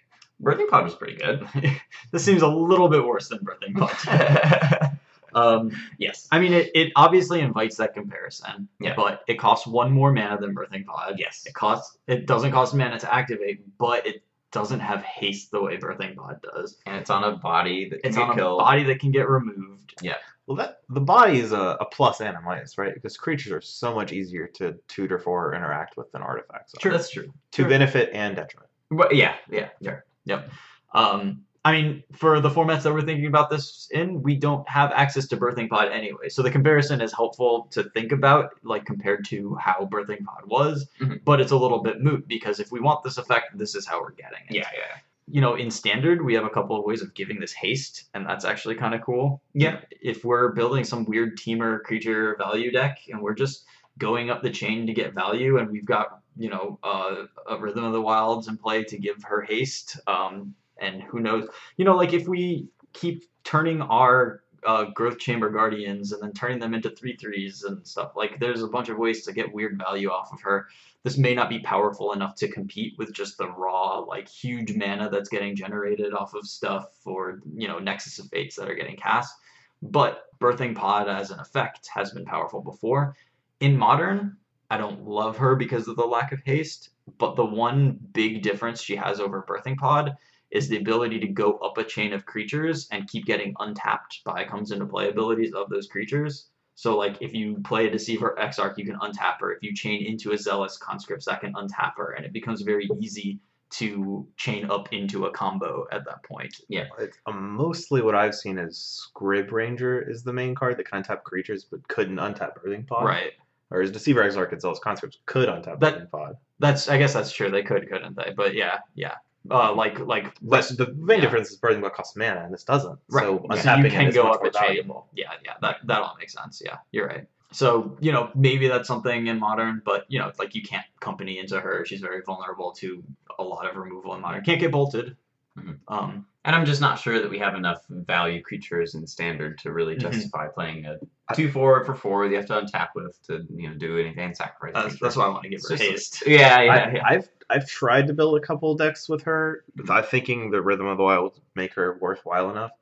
Birthing 0.43 0.71
Pod 0.71 0.85
was 0.85 0.95
pretty 0.95 1.17
good. 1.17 1.47
this 2.11 2.25
seems 2.25 2.41
a 2.41 2.49
little 2.49 2.89
bit 2.89 3.05
worse 3.05 3.29
than 3.29 3.41
Birthing 3.41 3.77
Pod. 3.77 4.99
um, 5.35 5.71
yes. 5.99 6.29
I 6.33 6.39
mean, 6.39 6.55
it, 6.55 6.71
it 6.75 6.93
obviously 6.97 7.43
invites 7.43 7.77
that 7.77 7.93
comparison. 7.93 8.69
Yeah. 8.81 8.95
But 8.97 9.21
it 9.29 9.39
costs 9.39 9.67
one 9.67 9.93
more 9.93 10.15
mana 10.15 10.41
than 10.41 10.55
Birthing 10.55 10.87
Pod. 10.87 11.17
Yes. 11.19 11.43
It 11.45 11.53
costs. 11.53 11.99
It 12.07 12.25
doesn't 12.25 12.53
cost 12.53 12.75
mana 12.75 12.99
to 13.01 13.15
activate, 13.15 13.77
but 13.77 14.07
it 14.07 14.23
doesn't 14.55 14.81
have 14.81 15.03
haste 15.03 15.51
the 15.51 15.61
way 15.61 15.77
Birthing 15.77 16.17
Pod 16.17 16.41
does. 16.43 16.79
And 16.87 16.97
it's 16.97 17.11
on 17.11 17.25
a 17.25 17.37
body 17.37 17.91
that 17.91 18.01
can 18.03 18.09
It's 18.09 18.17
get 18.17 18.25
on 18.25 18.31
a 18.31 18.35
killed. 18.35 18.59
body 18.61 18.85
that 18.85 19.01
can 19.01 19.11
get 19.11 19.29
removed. 19.29 19.95
Yeah. 20.01 20.15
Well, 20.47 20.57
that 20.57 20.79
the 20.89 21.01
body 21.01 21.39
is 21.41 21.53
a, 21.53 21.77
a 21.81 21.85
plus 21.87 22.21
and 22.21 22.37
a 22.37 22.41
minus, 22.41 22.79
right? 22.79 22.95
Because 22.95 23.17
creatures 23.17 23.53
are 23.53 23.61
so 23.61 23.95
much 23.95 24.13
easier 24.13 24.47
to 24.55 24.75
tutor 24.89 25.19
for 25.19 25.49
or 25.49 25.55
interact 25.55 25.97
with 25.97 26.11
than 26.13 26.23
artifacts. 26.23 26.75
are. 26.75 26.81
Sure, 26.81 26.93
that's 26.93 27.11
true. 27.11 27.33
To 27.53 27.63
Sure. 27.63 27.69
benefit 27.69 28.11
and 28.15 28.37
detriment. 28.37 28.71
But 28.91 29.15
yeah, 29.15 29.35
yeah, 29.51 29.69
yeah. 29.81 30.01
Yep. 30.27 30.49
Um, 30.95 31.43
I 31.67 31.73
mean, 31.73 32.03
for 32.13 32.41
the 32.41 32.51
formats 32.51 32.83
that 32.83 32.93
we're 32.93 33.01
thinking 33.03 33.27
about 33.27 33.49
this 33.49 33.89
in, 33.91 34.23
we 34.23 34.37
don't 34.37 34.69
have 34.69 34.93
access 34.93 35.27
to 35.29 35.37
Birthing 35.37 35.69
Pod 35.71 35.89
anyway. 35.91 36.29
So 36.29 36.43
the 36.43 36.51
comparison 36.51 37.01
is 37.01 37.11
helpful 37.13 37.69
to 37.71 37.85
think 37.91 38.13
about, 38.13 38.51
like 38.65 38.85
compared 38.85 39.25
to 39.27 39.55
how 39.55 39.87
Birthing 39.91 40.25
Pod 40.25 40.45
was, 40.47 40.87
Mhm. 41.01 41.25
but 41.25 41.41
it's 41.41 41.53
a 41.53 41.57
little 41.57 41.79
bit 41.83 42.03
moot 42.03 42.29
because 42.29 42.61
if 42.61 42.71
we 42.71 42.81
want 42.81 43.03
this 43.03 43.17
effect, 43.17 43.57
this 43.57 43.75
is 43.75 43.87
how 43.87 44.03
we're 44.03 44.11
getting 44.13 44.41
it. 44.51 44.55
Yeah, 44.57 44.69
yeah. 44.75 44.97
You 45.27 45.41
know, 45.41 45.55
in 45.55 45.71
standard, 45.71 46.23
we 46.23 46.35
have 46.35 46.45
a 46.45 46.51
couple 46.51 46.77
of 46.79 46.85
ways 46.85 47.01
of 47.01 47.15
giving 47.15 47.41
this 47.41 47.55
haste, 47.55 48.11
and 48.13 48.27
that's 48.27 48.45
actually 48.45 48.75
kind 48.75 48.95
of 48.95 49.01
cool. 49.01 49.41
Yeah. 49.55 49.81
If 50.03 50.23
we're 50.23 50.53
building 50.53 50.85
some 50.85 51.07
weird 51.07 51.39
Temur 51.39 51.81
creature 51.83 52.37
value 52.39 52.73
deck 52.73 52.99
and 53.11 53.23
we're 53.23 53.33
just 53.35 53.65
going 53.97 54.29
up 54.29 54.43
the 54.43 54.51
chain 54.51 54.87
to 54.87 54.93
get 54.93 55.15
value, 55.15 55.57
and 55.57 55.71
we've 55.71 55.87
got 55.87 56.21
you 56.37 56.51
know 56.51 56.79
uh, 56.83 57.25
a 57.49 57.57
Rhythm 57.57 57.85
of 57.85 57.95
the 57.95 58.03
Wilds 58.03 58.49
in 58.49 58.59
play 58.59 58.85
to 58.85 58.99
give 58.99 59.23
her 59.23 59.41
haste, 59.41 59.99
um, 60.07 60.55
and 60.79 61.03
who 61.03 61.21
knows, 61.21 61.49
you 61.77 61.85
know, 61.85 61.97
like 61.97 62.13
if 62.13 62.27
we 62.29 62.69
keep 62.93 63.25
turning 63.45 63.83
our 63.83 64.43
uh, 64.67 64.85
growth 64.95 65.19
chamber 65.19 65.51
guardians 65.51 66.13
and 66.13 66.23
then 66.23 66.33
turning 66.33 66.59
them 66.59 66.75
into 66.75 66.91
three 66.91 67.17
threes 67.17 67.63
and 67.65 67.87
stuff, 67.87 68.13
like 68.17 68.41
there's 68.41 68.63
a 68.63 68.69
bunch 68.69 68.89
of 68.89 68.99
ways 68.99 69.25
to 69.25 69.33
get 69.33 69.53
weird 69.53 69.79
value 69.79 70.09
off 70.09 70.33
of 70.33 70.41
her. 70.41 70.67
This 71.03 71.19
may 71.19 71.35
not 71.35 71.51
be 71.51 71.59
powerful 71.59 72.13
enough 72.13 72.35
to 72.37 72.49
compete 72.49 72.95
with 72.97 73.13
just 73.13 73.37
the 73.37 73.51
raw, 73.51 73.99
like 73.99 74.29
huge 74.29 74.75
mana 74.75 75.11
that's 75.11 75.29
getting 75.29 75.55
generated 75.55 76.15
off 76.15 76.35
of 76.35 76.47
stuff 76.47 76.87
or 77.05 77.41
you 77.55 77.69
know 77.69 77.79
Nexus 77.79 78.19
of 78.19 78.29
Fates 78.29 78.57
that 78.57 78.71
are 78.71 78.75
getting 78.75 78.97
cast. 78.97 79.35
But 79.83 80.25
Birthing 80.41 80.75
Pod 80.75 81.09
as 81.09 81.31
an 81.31 81.41
effect 81.41 81.89
has 81.95 82.13
been 82.13 82.25
powerful 82.25 82.63
before. 82.63 83.15
In 83.61 83.77
modern, 83.77 84.39
I 84.71 84.79
don't 84.79 85.07
love 85.07 85.37
her 85.37 85.57
because 85.57 85.89
of 85.89 85.97
the 85.97 86.07
lack 86.07 86.33
of 86.33 86.41
haste, 86.45 86.91
but 87.19 87.37
the 87.37 87.45
one 87.45 87.99
big 88.13 88.43
difference 88.43 88.81
she 88.81 88.97
has 88.97 89.21
over 89.21 89.45
Birthing 89.47 89.77
Pod 89.77 90.17
is 90.55 90.69
the 90.69 90.79
ability 90.79 91.19
to 91.19 91.27
go 91.27 91.59
up 91.59 91.77
a 91.79 91.85
chain 91.85 92.13
of 92.13 92.25
creatures 92.25 92.89
and 92.93 93.09
keep 93.09 93.27
getting 93.27 93.55
untapped 93.59 94.23
by 94.25 94.45
comes 94.45 94.71
into 94.71 94.87
play 94.87 95.11
abilities 95.11 95.53
of 95.53 95.69
those 95.69 95.89
creatures. 95.89 96.47
So 96.77 96.97
like 96.97 97.19
if 97.21 97.35
you 97.35 97.61
play 97.65 97.87
a 97.87 97.91
Deceiver 97.91 98.37
Exarch, 98.39 98.79
you 98.79 98.85
can 98.85 98.97
untap 99.01 99.41
her. 99.41 99.53
If 99.53 99.63
you 99.63 99.75
chain 99.75 100.07
into 100.07 100.33
a 100.33 100.39
Zealous 100.39 100.79
Conscripts, 100.79 101.27
that 101.27 101.41
can 101.41 101.53
untap 101.55 101.93
her, 101.97 102.13
and 102.13 102.25
it 102.25 102.33
becomes 102.33 102.63
very 102.63 102.89
easy 103.01 103.39
to 103.71 104.27
chain 104.37 104.71
up 104.71 104.93
into 104.93 105.27
a 105.27 105.33
combo 105.33 105.87
at 105.91 106.05
that 106.05 106.23
point. 106.23 106.55
It's, 107.01 107.19
um, 107.27 107.51
mostly 107.51 108.03
what 108.03 108.15
I've 108.15 108.35
seen 108.35 108.57
is 108.57 109.09
Scryb 109.17 109.51
Ranger 109.51 110.01
is 110.09 110.23
the 110.23 110.33
main 110.33 110.55
card 110.55 110.77
that 110.77 110.89
can 110.89 111.03
untap 111.03 111.25
creatures 111.25 111.65
but 111.65 111.87
couldn't 111.89 112.17
untap 112.17 112.53
Birthing 112.57 112.87
Pod. 112.87 113.05
Right. 113.05 113.33
Or 113.71 113.83
is 113.83 113.91
Deceiver 113.91 114.23
Exarch 114.23 114.53
and 114.53 114.61
Zealous 114.61 114.79
Conscripts 114.79 115.19
could 115.27 115.49
untap 115.49 115.81
That- 115.81 115.99
Birthing 115.99 116.11
Pod. 116.11 116.37
That's 116.61 116.89
I 116.89 116.99
guess 116.99 117.13
that's 117.13 117.33
true. 117.33 117.51
They 117.51 117.65
could, 117.65 117.89
couldn't 117.91 118.17
they? 118.17 118.33
But 118.37 118.55
yeah, 118.55 118.79
yeah. 118.95 119.17
Uh, 119.51 119.75
like 119.75 119.99
like 120.01 120.35
But 120.41 120.67
the 120.79 120.93
main 120.97 121.19
yeah. 121.19 121.25
difference 121.25 121.51
is 121.51 121.59
Birthing 121.61 121.83
Pod 121.83 121.93
costs 121.93 122.17
mana 122.17 122.41
and 122.45 122.53
this 122.55 122.65
doesn't. 122.65 122.99
Right. 123.11 123.25
So 123.25 123.47
So 123.51 123.55
untapping 123.57 123.85
you 123.85 123.91
can 123.91 124.11
go 124.11 124.25
much 124.25 124.35
up 124.37 124.41
more 124.41 124.49
a 124.49 124.53
chain. 124.53 124.63
valuable. 124.69 125.09
Yeah, 125.15 125.33
yeah, 125.45 125.55
that 125.61 125.77
that 125.87 126.01
all 126.01 126.17
makes 126.19 126.33
sense. 126.33 126.63
Yeah, 126.65 126.79
you're 126.93 127.07
right. 127.07 127.27
So 127.53 127.97
you 128.01 128.11
know 128.11 128.31
maybe 128.35 128.69
that's 128.69 128.89
something 128.89 129.27
in 129.27 129.39
modern, 129.39 129.83
but 129.85 130.07
you 130.09 130.19
know 130.19 130.29
it's 130.29 130.39
like 130.39 130.55
you 130.55 130.63
can't 130.63 130.87
company 131.01 131.39
into 131.39 131.61
her. 131.61 131.85
She's 131.85 132.01
very 132.01 132.23
vulnerable 132.23 132.73
to 132.73 133.05
a 133.39 133.43
lot 133.45 133.69
of 133.69 133.77
removal 133.77 134.15
in 134.15 134.23
modern. 134.23 134.43
Can't 134.45 134.61
get 134.61 134.73
bolted. 134.73 135.17
Mhm. 135.59 135.79
Um, 135.89 136.27
And 136.47 136.55
I'm 136.57 136.67
just 136.67 136.81
not 136.81 136.99
sure 136.99 137.21
that 137.21 137.31
we 137.31 137.39
have 137.39 137.55
enough 137.55 137.85
value 137.89 138.43
creatures 138.43 138.95
in 138.95 139.07
standard 139.07 139.57
to 139.59 139.73
really 139.73 139.95
Mhm. 139.95 140.01
justify 140.01 140.49
playing 140.49 140.85
a 140.87 140.99
two 141.35 141.51
four 141.51 141.85
for 141.85 141.95
four. 141.95 142.25
that 142.27 142.31
You 142.31 142.37
have 142.37 142.47
to 142.47 142.61
untap 142.61 142.89
with 142.95 143.19
to 143.29 143.47
you 143.55 143.69
know 143.71 143.75
do 143.77 143.99
anything 143.99 144.25
and 144.25 144.37
sacrifice. 144.37 144.75
that's, 144.75 144.87
creature. 144.95 145.05
that's 145.05 145.17
why 145.17 145.25
I 145.25 145.29
want 145.29 145.43
to 145.45 145.49
give 145.49 145.59
It's 145.59 145.71
her 145.71 145.77
just- 145.77 145.91
haste. 145.91 146.23
Yeah, 146.27 146.61
yeah, 146.61 146.73
I, 146.73 146.93
yeah. 146.93 147.03
I've 147.07 147.29
I've 147.51 147.67
tried 147.69 148.07
to 148.09 148.13
build 148.15 148.37
a 148.37 148.47
couple 148.47 148.75
decks 148.75 149.09
with 149.09 149.23
her, 149.25 149.65
hmm. 149.79 149.91
I'm 149.91 150.05
thinking 150.05 150.51
the 150.51 150.63
Rhythm 150.63 150.87
of 150.87 150.97
the 150.99 151.05
Wild 151.05 151.35
would 151.35 151.43
make 151.55 151.75
her 151.75 151.99
worthwhile 152.01 152.51
enough. 152.51 152.73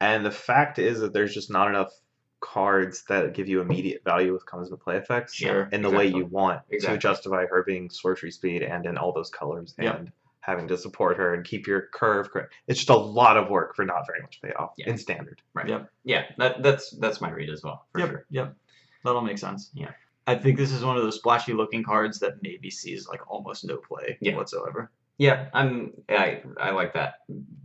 And 0.00 0.24
the 0.24 0.30
fact 0.30 0.78
is 0.78 1.00
that 1.00 1.12
there's 1.12 1.34
just 1.34 1.50
not 1.50 1.68
enough 1.68 1.92
cards 2.40 3.04
that 3.08 3.32
give 3.32 3.48
you 3.48 3.60
immediate 3.62 4.04
value 4.04 4.32
with 4.32 4.44
comes 4.44 4.68
into 4.68 4.76
play 4.76 4.96
effects 4.98 5.34
Sure, 5.34 5.68
in 5.72 5.80
the 5.82 5.88
way 5.90 6.06
you 6.06 6.26
want 6.26 6.60
Exactly. 6.70 6.98
to 6.98 7.00
justify 7.00 7.46
her 7.46 7.62
being 7.64 7.88
sorcery 7.88 8.30
speed 8.30 8.62
and 8.62 8.84
in 8.84 8.98
all 8.98 9.12
those 9.12 9.30
colors 9.30 9.74
Yep. 9.78 10.08
And 10.46 10.52
having 10.56 10.68
to 10.68 10.76
support 10.76 11.16
her 11.16 11.34
and 11.34 11.44
keep 11.44 11.66
your 11.66 11.88
curve 11.92 12.30
correct. 12.30 12.52
It's 12.66 12.78
just 12.78 12.90
a 12.90 12.96
lot 12.96 13.36
of 13.36 13.48
work 13.48 13.74
for 13.76 13.84
not 13.84 14.06
very 14.06 14.20
much 14.20 14.40
payoff 14.42 14.72
Yeah. 14.76 14.90
in 14.90 14.98
standard. 14.98 15.40
Right. 15.54 15.68
Yep. 15.68 15.90
Yeah, 16.04 16.24
that, 16.38 16.62
that's 16.62 16.90
that's 16.90 17.20
my 17.20 17.30
read 17.30 17.50
as 17.50 17.62
well, 17.62 17.86
for 17.92 18.00
Yep, 18.00 18.08
sure. 18.10 18.26
yep. 18.30 18.54
That'll 19.04 19.22
make 19.22 19.38
sense. 19.38 19.70
Yeah. 19.74 19.90
I 20.26 20.34
think 20.36 20.56
this 20.56 20.70
is 20.72 20.84
one 20.84 20.96
of 20.96 21.02
those 21.02 21.16
splashy 21.16 21.52
looking 21.52 21.82
cards 21.82 22.18
that 22.20 22.42
maybe 22.42 22.70
sees 22.70 23.06
like 23.08 23.20
almost 23.30 23.64
no 23.64 23.76
play 23.78 24.18
Yeah. 24.20 24.36
whatsoever. 24.36 24.90
Yeah, 25.18 25.48
I'm 25.54 25.92
I 26.08 26.42
I 26.60 26.70
like 26.70 26.94
that 26.94 27.14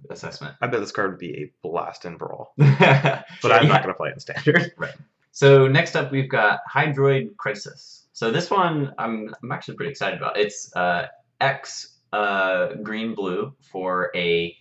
assessment. 0.09 0.55
I 0.61 0.67
bet 0.67 0.79
this 0.79 0.91
card 0.91 1.11
would 1.11 1.19
be 1.19 1.43
a 1.43 1.51
blast 1.67 2.05
in 2.05 2.17
Brawl, 2.17 2.53
but 2.57 3.25
but 3.41 3.51
I'm 3.51 3.67
not 3.67 3.81
going 3.83 3.93
to 3.93 3.97
play 3.97 4.09
it 4.09 4.13
in 4.13 4.19
standard. 4.19 4.73
Right. 4.77 4.93
So 5.31 5.67
next 5.67 5.95
up, 5.95 6.11
we've 6.11 6.29
got 6.29 6.59
Hydroid 6.71 7.35
Krasis. 7.35 8.03
So 8.13 8.31
this 8.31 8.49
one, 8.51 8.93
I'm, 8.97 9.33
I'm 9.41 9.51
actually 9.51 9.75
pretty 9.77 9.91
excited 9.91 10.19
about. 10.19 10.37
It's 10.37 10.75
uh, 10.75 11.07
X 11.39 11.95
uh, 12.13 12.73
green 12.75 13.15
blue 13.15 13.53
for 13.71 14.11
a 14.15 14.57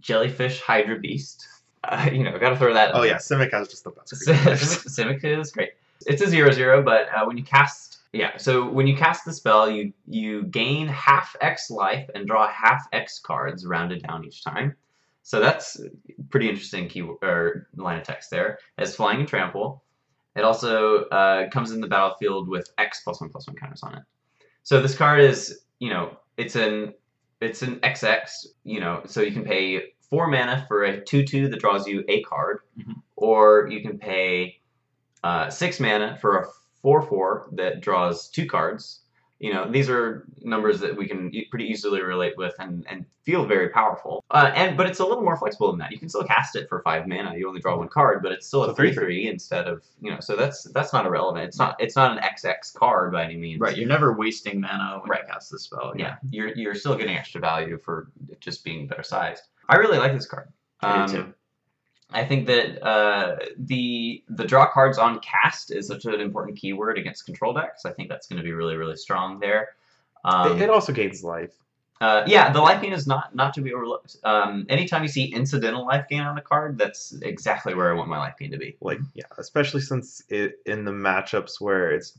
jellyfish 0.00 0.60
Hydra 0.60 0.98
beast. 0.98 1.46
Uh, 1.82 2.10
you 2.12 2.22
know, 2.22 2.38
got 2.38 2.50
to 2.50 2.58
throw 2.58 2.74
that. 2.74 2.94
oh 2.94 3.04
yeah, 3.04 3.14
Simic 3.14 3.52
has 3.52 3.66
just 3.66 3.84
the 3.84 3.90
best. 3.90 4.12
Simic 4.86 5.24
is 5.24 5.50
great. 5.50 5.70
It's 6.04 6.20
a 6.20 6.28
zero 6.28 6.50
zero, 6.50 6.82
but 6.82 7.08
uh, 7.08 7.24
when 7.24 7.38
you 7.38 7.42
cast, 7.42 8.00
yeah, 8.12 8.36
so 8.36 8.68
when 8.68 8.86
you 8.86 8.94
cast 8.94 9.24
the 9.24 9.32
spell, 9.32 9.70
you 9.70 9.94
you 10.06 10.42
gain 10.42 10.88
half 10.88 11.34
X 11.40 11.70
life 11.70 12.10
and 12.14 12.26
draw 12.26 12.46
half 12.48 12.86
X 12.92 13.18
cards 13.18 13.64
rounded 13.64 14.02
down 14.02 14.26
each 14.26 14.44
time. 14.44 14.76
So 15.22 15.40
that's 15.40 15.80
pretty 16.28 16.50
interesting 16.50 16.86
key 16.86 17.00
or 17.00 17.66
line 17.76 17.98
of 17.98 18.04
text 18.04 18.30
there. 18.30 18.58
Has 18.76 18.94
flying 18.94 19.20
and 19.20 19.28
trample. 19.28 19.82
It 20.36 20.44
also 20.44 21.04
uh, 21.06 21.48
comes 21.50 21.70
in 21.70 21.80
the 21.80 21.88
battlefield 21.88 22.48
with 22.48 22.70
X 22.78 23.00
plus 23.02 23.20
one 23.20 23.30
plus 23.30 23.46
one 23.46 23.56
counters 23.56 23.82
on 23.82 23.94
it. 23.94 24.02
So 24.62 24.80
this 24.80 24.94
card 24.94 25.20
is, 25.20 25.60
you 25.78 25.90
know, 25.90 26.16
it's 26.40 26.56
an 26.56 26.94
it's 27.40 27.62
an 27.62 27.76
XX, 27.80 28.46
you 28.64 28.80
know, 28.80 29.02
so 29.06 29.20
you 29.22 29.32
can 29.32 29.44
pay 29.44 29.92
four 30.10 30.26
mana 30.26 30.64
for 30.68 30.84
a 30.84 31.00
two 31.04 31.24
two 31.24 31.48
that 31.48 31.60
draws 31.60 31.86
you 31.86 32.04
a 32.08 32.22
card, 32.22 32.58
Mhm. 32.78 32.94
or 33.16 33.68
you 33.70 33.80
can 33.82 33.98
pay 33.98 34.60
uh, 35.22 35.50
six 35.50 35.78
mana 35.80 36.16
for 36.20 36.38
a 36.38 36.46
four 36.82 37.02
four 37.02 37.48
that 37.52 37.80
draws 37.80 38.28
two 38.30 38.46
cards. 38.46 39.00
You 39.40 39.54
know, 39.54 39.70
these 39.70 39.88
are 39.88 40.26
numbers 40.42 40.80
that 40.80 40.94
we 40.94 41.08
can 41.08 41.34
e- 41.34 41.46
pretty 41.46 41.64
easily 41.64 42.02
relate 42.02 42.36
with 42.36 42.54
and, 42.58 42.86
and 42.90 43.06
feel 43.24 43.46
very 43.46 43.70
powerful. 43.70 44.22
Uh, 44.30 44.52
and 44.54 44.76
but 44.76 44.86
it's 44.86 45.00
a 45.00 45.04
little 45.04 45.22
more 45.24 45.36
flexible 45.38 45.70
than 45.70 45.78
that. 45.80 45.90
You 45.90 45.98
can 45.98 46.10
still 46.10 46.24
cast 46.24 46.56
it 46.56 46.68
for 46.68 46.82
five 46.82 47.08
mana. 47.08 47.34
You 47.36 47.48
only 47.48 47.60
draw 47.60 47.76
one 47.78 47.88
card, 47.88 48.22
but 48.22 48.32
it's 48.32 48.46
still 48.46 48.64
a 48.64 48.68
So 48.68 48.74
three 48.74 48.94
3/3. 48.94 49.30
instead 49.30 49.66
of 49.66 49.82
you 50.02 50.10
know. 50.10 50.20
So 50.20 50.36
that's 50.36 50.64
that's 50.64 50.92
not 50.92 51.06
irrelevant. 51.06 51.46
It's 51.46 51.58
not 51.58 51.74
it's 51.80 51.96
not 51.96 52.12
an 52.12 52.22
XX 52.22 52.74
card 52.74 53.12
by 53.12 53.24
any 53.24 53.36
means. 53.38 53.60
Right, 53.60 53.76
you're 53.78 53.88
never 53.88 54.12
wasting 54.12 54.60
mana 54.60 54.98
when 55.00 55.08
Right. 55.08 55.22
you 55.26 55.32
cast 55.32 55.50
the 55.50 55.58
spell. 55.58 55.94
Yeah, 55.96 56.16
you're 56.30 56.48
you're 56.54 56.74
still 56.74 56.94
getting 56.96 57.16
extra 57.16 57.40
value 57.40 57.78
for 57.78 58.08
it 58.30 58.40
just 58.40 58.62
being 58.62 58.86
better 58.86 59.02
sized. 59.02 59.44
I 59.70 59.76
really 59.76 59.96
like 59.98 60.12
this 60.12 60.26
card. 60.26 60.48
Um, 60.82 61.08
too. 61.08 61.34
I 62.12 62.24
think 62.24 62.46
that 62.46 62.82
uh, 62.84 63.36
the 63.56 64.22
the 64.28 64.44
draw 64.44 64.70
cards 64.70 64.98
on 64.98 65.20
cast 65.20 65.70
is 65.70 65.86
such 65.86 66.04
an 66.04 66.20
important 66.20 66.58
keyword 66.58 66.98
against 66.98 67.24
control 67.26 67.52
decks. 67.52 67.84
I 67.84 67.92
think 67.92 68.08
that's 68.08 68.26
going 68.26 68.38
to 68.38 68.42
be 68.42 68.52
really 68.52 68.76
really 68.76 68.96
strong 68.96 69.40
there. 69.40 69.68
Um, 70.24 70.56
it, 70.56 70.62
it 70.62 70.70
also 70.70 70.92
gains 70.92 71.22
life. 71.22 71.54
uh, 72.00 72.24
yeah, 72.26 72.50
the 72.50 72.60
life 72.60 72.80
gain 72.82 72.92
is 72.92 73.06
not 73.06 73.34
not 73.34 73.54
to 73.54 73.60
be 73.60 73.74
overlooked. 73.74 74.16
Um, 74.24 74.66
anytime 74.68 75.02
you 75.02 75.08
see 75.08 75.24
incidental 75.34 75.84
life 75.84 76.06
gain 76.08 76.22
on 76.22 76.38
a 76.38 76.42
card, 76.42 76.78
that's 76.78 77.12
exactly 77.22 77.74
where 77.74 77.90
I 77.90 77.94
want 77.94 78.08
my 78.08 78.18
life 78.18 78.34
gain 78.38 78.50
to 78.52 78.58
be. 78.58 78.76
Like 78.80 79.00
yeah, 79.14 79.24
especially 79.38 79.82
since 79.82 80.22
it 80.28 80.60
in 80.64 80.84
the 80.84 80.92
matchups 80.92 81.60
where 81.60 81.92
it's 81.92 82.18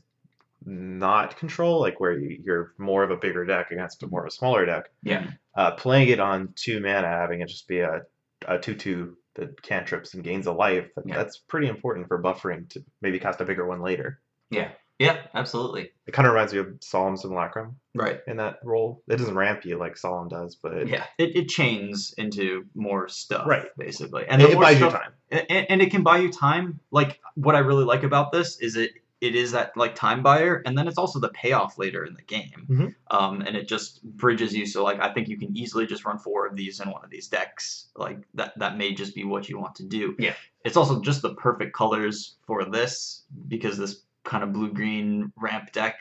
not 0.64 1.36
control, 1.36 1.80
like 1.80 1.98
where 1.98 2.16
you, 2.16 2.40
you're 2.44 2.74
more 2.78 3.02
of 3.02 3.10
a 3.10 3.16
bigger 3.16 3.44
deck 3.44 3.72
against 3.72 4.02
a 4.04 4.06
more 4.06 4.22
of 4.22 4.28
a 4.28 4.30
smaller 4.30 4.64
deck. 4.64 4.90
Yeah. 5.02 5.26
Uh, 5.56 5.72
playing 5.72 6.08
it 6.08 6.20
on 6.20 6.50
two 6.54 6.80
mana, 6.80 7.08
having 7.08 7.40
it 7.40 7.48
just 7.48 7.66
be 7.66 7.80
a 7.80 8.02
a 8.46 8.58
two 8.58 8.76
two 8.76 9.16
that 9.34 9.62
cantrips 9.62 10.14
and 10.14 10.22
gains 10.24 10.46
a 10.46 10.52
life. 10.52 10.88
Yeah. 11.04 11.16
That's 11.16 11.38
pretty 11.38 11.68
important 11.68 12.08
for 12.08 12.22
buffering 12.22 12.68
to 12.70 12.84
maybe 13.00 13.18
cast 13.18 13.40
a 13.40 13.44
bigger 13.44 13.66
one 13.66 13.80
later. 13.80 14.20
Yeah, 14.50 14.72
Yeah, 14.98 15.18
absolutely. 15.34 15.90
It 16.06 16.12
kind 16.12 16.26
of 16.28 16.34
reminds 16.34 16.52
me 16.52 16.58
of 16.60 16.74
Solemn 16.80 17.16
Simulacrum 17.16 17.76
Right. 17.94 18.20
in 18.26 18.36
that 18.36 18.58
role. 18.62 19.02
It 19.08 19.16
doesn't 19.16 19.34
ramp 19.34 19.64
you 19.64 19.78
like 19.78 19.96
Solemn 19.96 20.28
does, 20.28 20.56
but 20.56 20.74
it, 20.74 20.88
Yeah, 20.88 21.04
it, 21.18 21.34
it 21.34 21.48
chains 21.48 22.14
into 22.18 22.66
more 22.74 23.08
stuff, 23.08 23.46
Right. 23.46 23.66
basically, 23.78 24.24
and 24.24 24.32
and 24.32 24.42
the 24.42 24.50
it 24.50 24.54
more 24.54 24.62
buys 24.64 24.80
you 24.80 24.90
time. 24.90 25.12
and, 25.30 25.66
and 25.70 25.82
it 25.82 25.90
can 25.90 26.02
buy 26.02 26.18
you 26.18 26.30
time. 26.30 26.80
Like 26.90 27.20
what 27.34 27.54
I 27.54 27.60
really 27.60 27.84
like 27.84 28.02
about 28.02 28.30
this 28.32 28.60
is 28.60 28.76
it 28.76 28.92
it 29.22 29.36
is 29.36 29.52
that 29.52 29.74
like 29.76 29.94
time 29.94 30.20
buyer, 30.20 30.62
and 30.66 30.76
then 30.76 30.88
it's 30.88 30.98
also 30.98 31.20
the 31.20 31.28
payoff 31.28 31.78
later 31.78 32.04
in 32.04 32.12
the 32.14 32.22
game. 32.22 32.66
Mhm. 32.68 32.94
Um, 33.12 33.40
and 33.42 33.56
it 33.56 33.68
just 33.68 34.02
bridges 34.02 34.52
you. 34.52 34.66
So 34.66 34.82
like 34.82 35.00
I 35.00 35.14
think 35.14 35.28
you 35.28 35.38
can 35.38 35.56
easily 35.56 35.86
just 35.86 36.04
run 36.04 36.18
four 36.18 36.44
of 36.44 36.56
these 36.56 36.80
in 36.80 36.90
one 36.90 37.04
of 37.04 37.10
these 37.10 37.28
decks. 37.28 37.86
Like 37.96 38.18
that 38.34 38.58
that 38.58 38.76
may 38.76 38.92
just 38.92 39.14
be 39.14 39.22
what 39.22 39.48
you 39.48 39.58
want 39.58 39.76
to 39.76 39.84
do. 39.84 40.16
Yeah. 40.18 40.34
It's 40.64 40.76
also 40.76 41.00
just 41.00 41.22
the 41.22 41.34
perfect 41.36 41.72
colors 41.72 42.34
for 42.42 42.64
this 42.64 43.22
because 43.46 43.78
this 43.78 44.02
kind 44.24 44.42
of 44.42 44.52
blue 44.52 44.72
green 44.72 45.32
ramp 45.36 45.70
deck 45.72 45.98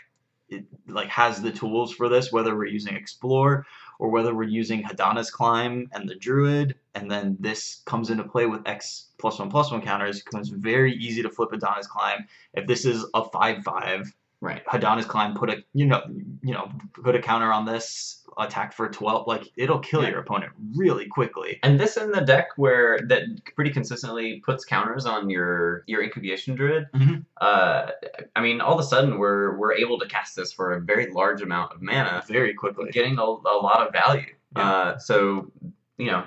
it, 0.51 0.65
like 0.87 1.09
has 1.09 1.41
the 1.41 1.51
tools 1.51 1.93
for 1.93 2.09
this, 2.09 2.31
whether 2.31 2.55
we're 2.55 2.65
using 2.65 2.95
Explore 2.95 3.65
or 3.99 4.09
whether 4.09 4.33
we're 4.33 4.43
using 4.43 4.83
Hadana's 4.83 5.31
Climb 5.31 5.87
and 5.93 6.09
the 6.09 6.15
Druid, 6.15 6.75
and 6.95 7.09
then 7.09 7.37
this 7.39 7.81
comes 7.85 8.09
into 8.09 8.23
play 8.23 8.47
with 8.47 8.61
X 8.65 9.09
plus 9.17 9.39
one 9.39 9.49
plus 9.49 9.71
one 9.71 9.81
counters. 9.81 10.19
It 10.19 10.25
becomes 10.25 10.49
very 10.49 10.93
easy 10.95 11.21
to 11.21 11.29
flip 11.29 11.51
Hadana's 11.51 11.87
Climb. 11.87 12.27
If 12.53 12.67
this 12.67 12.85
is 12.85 13.05
a 13.13 13.23
five 13.29 13.63
five, 13.63 14.11
Right. 14.41 14.65
Hadana's 14.65 15.05
Climb 15.05 15.35
put 15.35 15.51
a 15.51 15.63
you 15.73 15.85
know 15.85 16.01
you 16.41 16.51
know 16.53 16.71
put 17.03 17.15
a 17.15 17.21
counter 17.21 17.51
on 17.53 17.63
this 17.65 18.23
attack 18.39 18.73
for 18.73 18.89
twelve, 18.89 19.27
like 19.27 19.43
it'll 19.55 19.77
kill 19.79 20.01
Yeah. 20.01 20.09
your 20.09 20.19
opponent 20.21 20.51
really 20.75 21.05
quickly. 21.05 21.59
And 21.61 21.79
this 21.79 21.95
in 21.95 22.11
the 22.11 22.21
deck 22.21 22.47
where 22.55 22.97
that 23.07 23.21
pretty 23.55 23.69
consistently 23.69 24.41
puts 24.43 24.65
counters 24.65 25.05
on 25.05 25.29
your 25.29 25.83
your 25.85 26.01
incubation 26.01 26.55
druid. 26.55 26.87
Mhm. 26.95 27.23
Uh, 27.39 27.91
I 28.35 28.41
mean, 28.41 28.61
all 28.61 28.73
of 28.73 28.79
a 28.79 28.83
sudden 28.83 29.19
we're 29.19 29.55
we're 29.57 29.73
able 29.73 29.99
to 29.99 30.07
cast 30.07 30.35
this 30.35 30.51
for 30.51 30.71
a 30.71 30.79
very 30.81 31.11
large 31.11 31.43
amount 31.43 31.73
of 31.73 31.81
mana, 31.83 32.23
Very 32.27 32.55
quickly. 32.55 32.89
getting 32.89 33.19
a, 33.19 33.21
a 33.23 33.59
lot 33.61 33.85
of 33.85 33.93
value. 33.93 34.25
Yeah. 34.57 34.71
Uh, 34.71 34.97
so 34.97 35.51
you 35.99 36.07
know, 36.07 36.23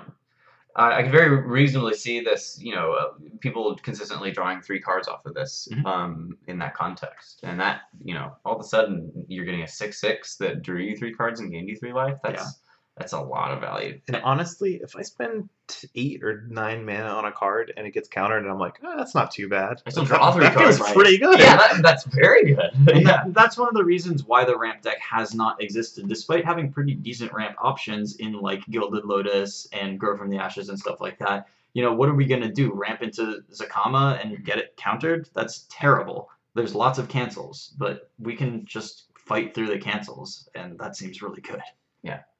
I, 0.75 0.99
I 0.99 1.03
can 1.03 1.11
very 1.11 1.29
reasonably 1.41 1.93
see 1.93 2.19
this. 2.21 2.59
You 2.61 2.75
know, 2.75 2.91
uh, 2.93 3.07
people 3.39 3.75
consistently 3.81 4.31
drawing 4.31 4.61
three 4.61 4.79
cards 4.81 5.07
off 5.07 5.25
of 5.25 5.33
this 5.33 5.67
Mhm. 5.71 5.85
um, 5.85 6.37
in 6.47 6.57
that 6.59 6.75
context, 6.75 7.41
and 7.43 7.59
that 7.59 7.81
you 8.03 8.13
know, 8.13 8.35
all 8.45 8.55
of 8.55 8.61
a 8.61 8.63
sudden 8.67 9.11
you're 9.27 9.45
getting 9.45 9.63
a 9.63 9.67
six 9.67 9.99
six 9.99 10.35
that 10.37 10.61
drew 10.61 10.79
you 10.81 10.97
three 10.97 11.13
cards 11.13 11.39
and 11.39 11.51
gained 11.51 11.69
you 11.69 11.77
three 11.77 11.93
life. 11.93 12.17
That's 12.23 12.43
Yeah. 12.43 12.49
That's 12.97 13.11
a 13.11 13.19
lot 13.19 13.51
of 13.51 13.59
value. 13.59 13.99
And 14.07 14.15
honestly, 14.23 14.75
if 14.75 14.95
I 14.95 15.01
spend 15.01 15.49
eight 15.95 16.23
or 16.23 16.45
nine 16.47 16.85
mana 16.85 17.09
on 17.09 17.25
a 17.25 17.31
card 17.31 17.73
and 17.75 17.85
it 17.85 17.91
gets 17.91 18.07
countered, 18.07 18.43
and 18.43 18.49
I'm 18.49 18.57
like, 18.57 18.79
oh, 18.85 18.95
that's 18.97 19.13
not 19.13 19.31
too 19.31 19.49
bad. 19.49 19.81
I 19.85 19.89
still 19.89 20.03
That- 20.05 20.17
draw 20.17 20.31
three 20.31 20.45
that 20.45 20.57
feels 20.57 20.79
right? 20.79 20.95
pretty 20.95 21.17
good. 21.17 21.37
Yeah, 21.39 21.57
that, 21.57 21.81
that's 21.83 22.05
very 22.05 22.53
good. 22.55 22.71
Yeah. 22.95 23.03
that, 23.03 23.33
that's 23.33 23.57
one 23.57 23.67
of 23.67 23.73
the 23.73 23.83
reasons 23.83 24.23
why 24.23 24.45
the 24.45 24.57
ramp 24.57 24.81
deck 24.81 24.97
has 24.99 25.35
not 25.35 25.61
existed, 25.61 26.07
despite 26.07 26.45
having 26.45 26.71
pretty 26.71 26.93
decent 26.93 27.33
ramp 27.33 27.57
options 27.59 28.15
in 28.15 28.31
like 28.33 28.65
Gilded 28.69 29.03
Lotus 29.03 29.67
and 29.73 29.99
Grow 29.99 30.15
from 30.15 30.29
the 30.29 30.37
Ashes 30.37 30.69
and 30.69 30.79
stuff 30.79 31.01
like 31.01 31.19
that. 31.19 31.47
You 31.73 31.83
know, 31.83 31.93
what 31.93 32.07
are 32.07 32.13
we 32.15 32.25
gonna 32.25 32.49
do? 32.51 32.71
Ramp 32.73 33.01
into 33.01 33.43
Zacama 33.51 34.23
and 34.23 34.45
get 34.45 34.57
it 34.57 34.77
countered? 34.77 35.29
That's 35.33 35.65
terrible. 35.69 36.29
There's 36.53 36.73
lots 36.73 36.97
of 36.99 37.09
cancels, 37.09 37.73
but 37.77 38.09
we 38.17 38.37
can 38.37 38.63
just 38.65 39.07
fight 39.17 39.53
through 39.53 39.67
the 39.67 39.79
cancels, 39.79 40.47
and 40.55 40.79
that 40.79 40.95
seems 40.95 41.21
really 41.21 41.41
good. 41.41 41.61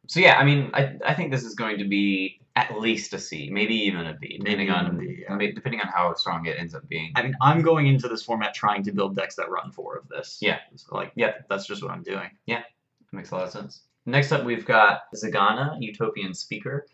So 0.08 0.20
yeah, 0.20 0.38
I 0.38 0.44
mean, 0.44 0.70
I, 0.74 0.96
I 1.06 1.14
think 1.14 1.32
this 1.32 1.44
is 1.44 1.56
going 1.56 1.78
to 1.80 1.86
be 1.86 2.40
at 2.56 2.80
least 2.80 3.14
a 3.14 3.20
C, 3.20 3.50
maybe 3.52 3.76
even 3.76 4.06
a 4.06 4.14
B, 4.14 4.38
depending 4.38 4.70
on 4.70 4.98
B, 4.98 5.26
yeah. 5.28 5.38
depending 5.54 5.82
on 5.82 5.88
how 5.88 6.14
strong 6.14 6.46
it 6.46 6.56
ends 6.58 6.74
up 6.74 6.88
being. 6.88 7.12
I 7.16 7.24
mean, 7.24 7.36
I'm 7.42 7.62
going 7.62 7.88
into 7.88 8.08
this 8.08 8.24
format 8.24 8.54
trying 8.54 8.84
to 8.84 8.92
build 8.92 9.16
decks 9.16 9.36
that 9.36 9.50
run 9.50 9.72
four 9.72 9.98
of 9.98 10.08
this. 10.08 10.38
Yeah. 10.42 10.60
So, 10.76 10.96
like, 10.96 11.12
Yeah. 11.16 11.34
that's 11.50 11.66
just 11.66 11.84
what 11.84 11.92
I'm 11.92 12.04
doing. 12.04 12.30
Yeah, 12.46 12.60
that 12.60 13.18
makes 13.18 13.32
a 13.32 13.36
lot 13.36 13.44
of 13.46 13.52
sense. 13.52 13.82
Next 14.06 14.32
up, 14.32 14.46
we've 14.46 14.66
got 14.66 15.12
Zegana, 15.14 15.76
Utopian 15.82 16.34
Speaker. 16.34 16.86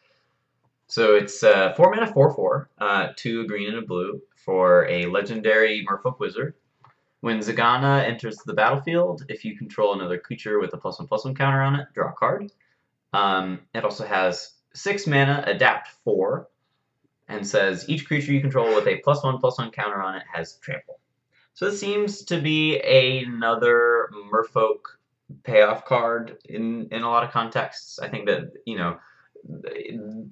So 0.88 1.16
it's 1.16 1.44
uh, 1.44 1.74
four 1.76 1.90
mana, 1.94 2.12
four 2.12 2.34
four, 2.34 2.70
uh, 2.80 3.10
two 3.16 3.42
a 3.42 3.48
green 3.48 3.70
and 3.70 3.78
a 3.78 3.82
blue 3.82 4.22
for 4.36 4.88
a 4.90 5.06
legendary 5.06 5.86
Merfolk 5.90 6.20
Wizard. 6.20 6.56
When 7.20 7.40
Zegana 7.40 8.04
enters 8.04 8.38
the 8.38 8.54
battlefield, 8.54 9.26
if 9.30 9.46
you 9.46 9.56
control 9.56 9.94
another 9.94 10.18
creature 10.18 10.60
with 10.60 10.74
a 10.74 10.78
plus 10.78 10.98
one 10.98 11.08
plus 11.08 11.24
one 11.24 11.36
counter 11.36 11.62
on 11.62 11.76
it, 11.76 11.88
draw 11.94 12.10
a 12.10 12.14
card. 12.14 12.52
Um, 13.14 13.62
it 13.74 13.84
also 13.84 14.06
has 14.06 14.54
six 14.74 15.06
mana, 15.08 15.44
adapt 15.48 15.90
four, 16.04 16.48
and 17.28 17.46
says 17.46 17.86
each 17.88 18.08
creature 18.08 18.32
you 18.32 18.42
control 18.42 18.74
with 18.76 18.88
a 18.88 18.98
plus 18.98 19.24
one 19.24 19.40
plus 19.40 19.58
one 19.58 19.72
counter 19.72 20.02
on 20.02 20.16
it 20.16 20.24
has 20.34 20.56
trample. 20.58 21.00
So 21.54 21.70
this 21.70 21.80
seems 21.80 22.24
to 22.26 22.40
be 22.40 22.80
another 22.80 24.10
Merfolk 24.32 24.80
payoff 25.44 25.86
card 25.86 26.38
in 26.46 26.88
in 26.92 27.04
a 27.04 27.10
lot 27.10 27.24
of 27.24 27.32
contexts. 27.32 28.00
I 28.00 28.08
think 28.08 28.26
that 28.28 28.52
you 28.66 28.78
know 28.78 28.98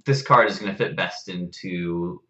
this 0.06 0.22
card 0.22 0.50
is 0.50 0.60
going 0.60 0.72
to 0.72 0.78
fit 0.78 0.96
best 0.96 1.30
into 1.30 2.22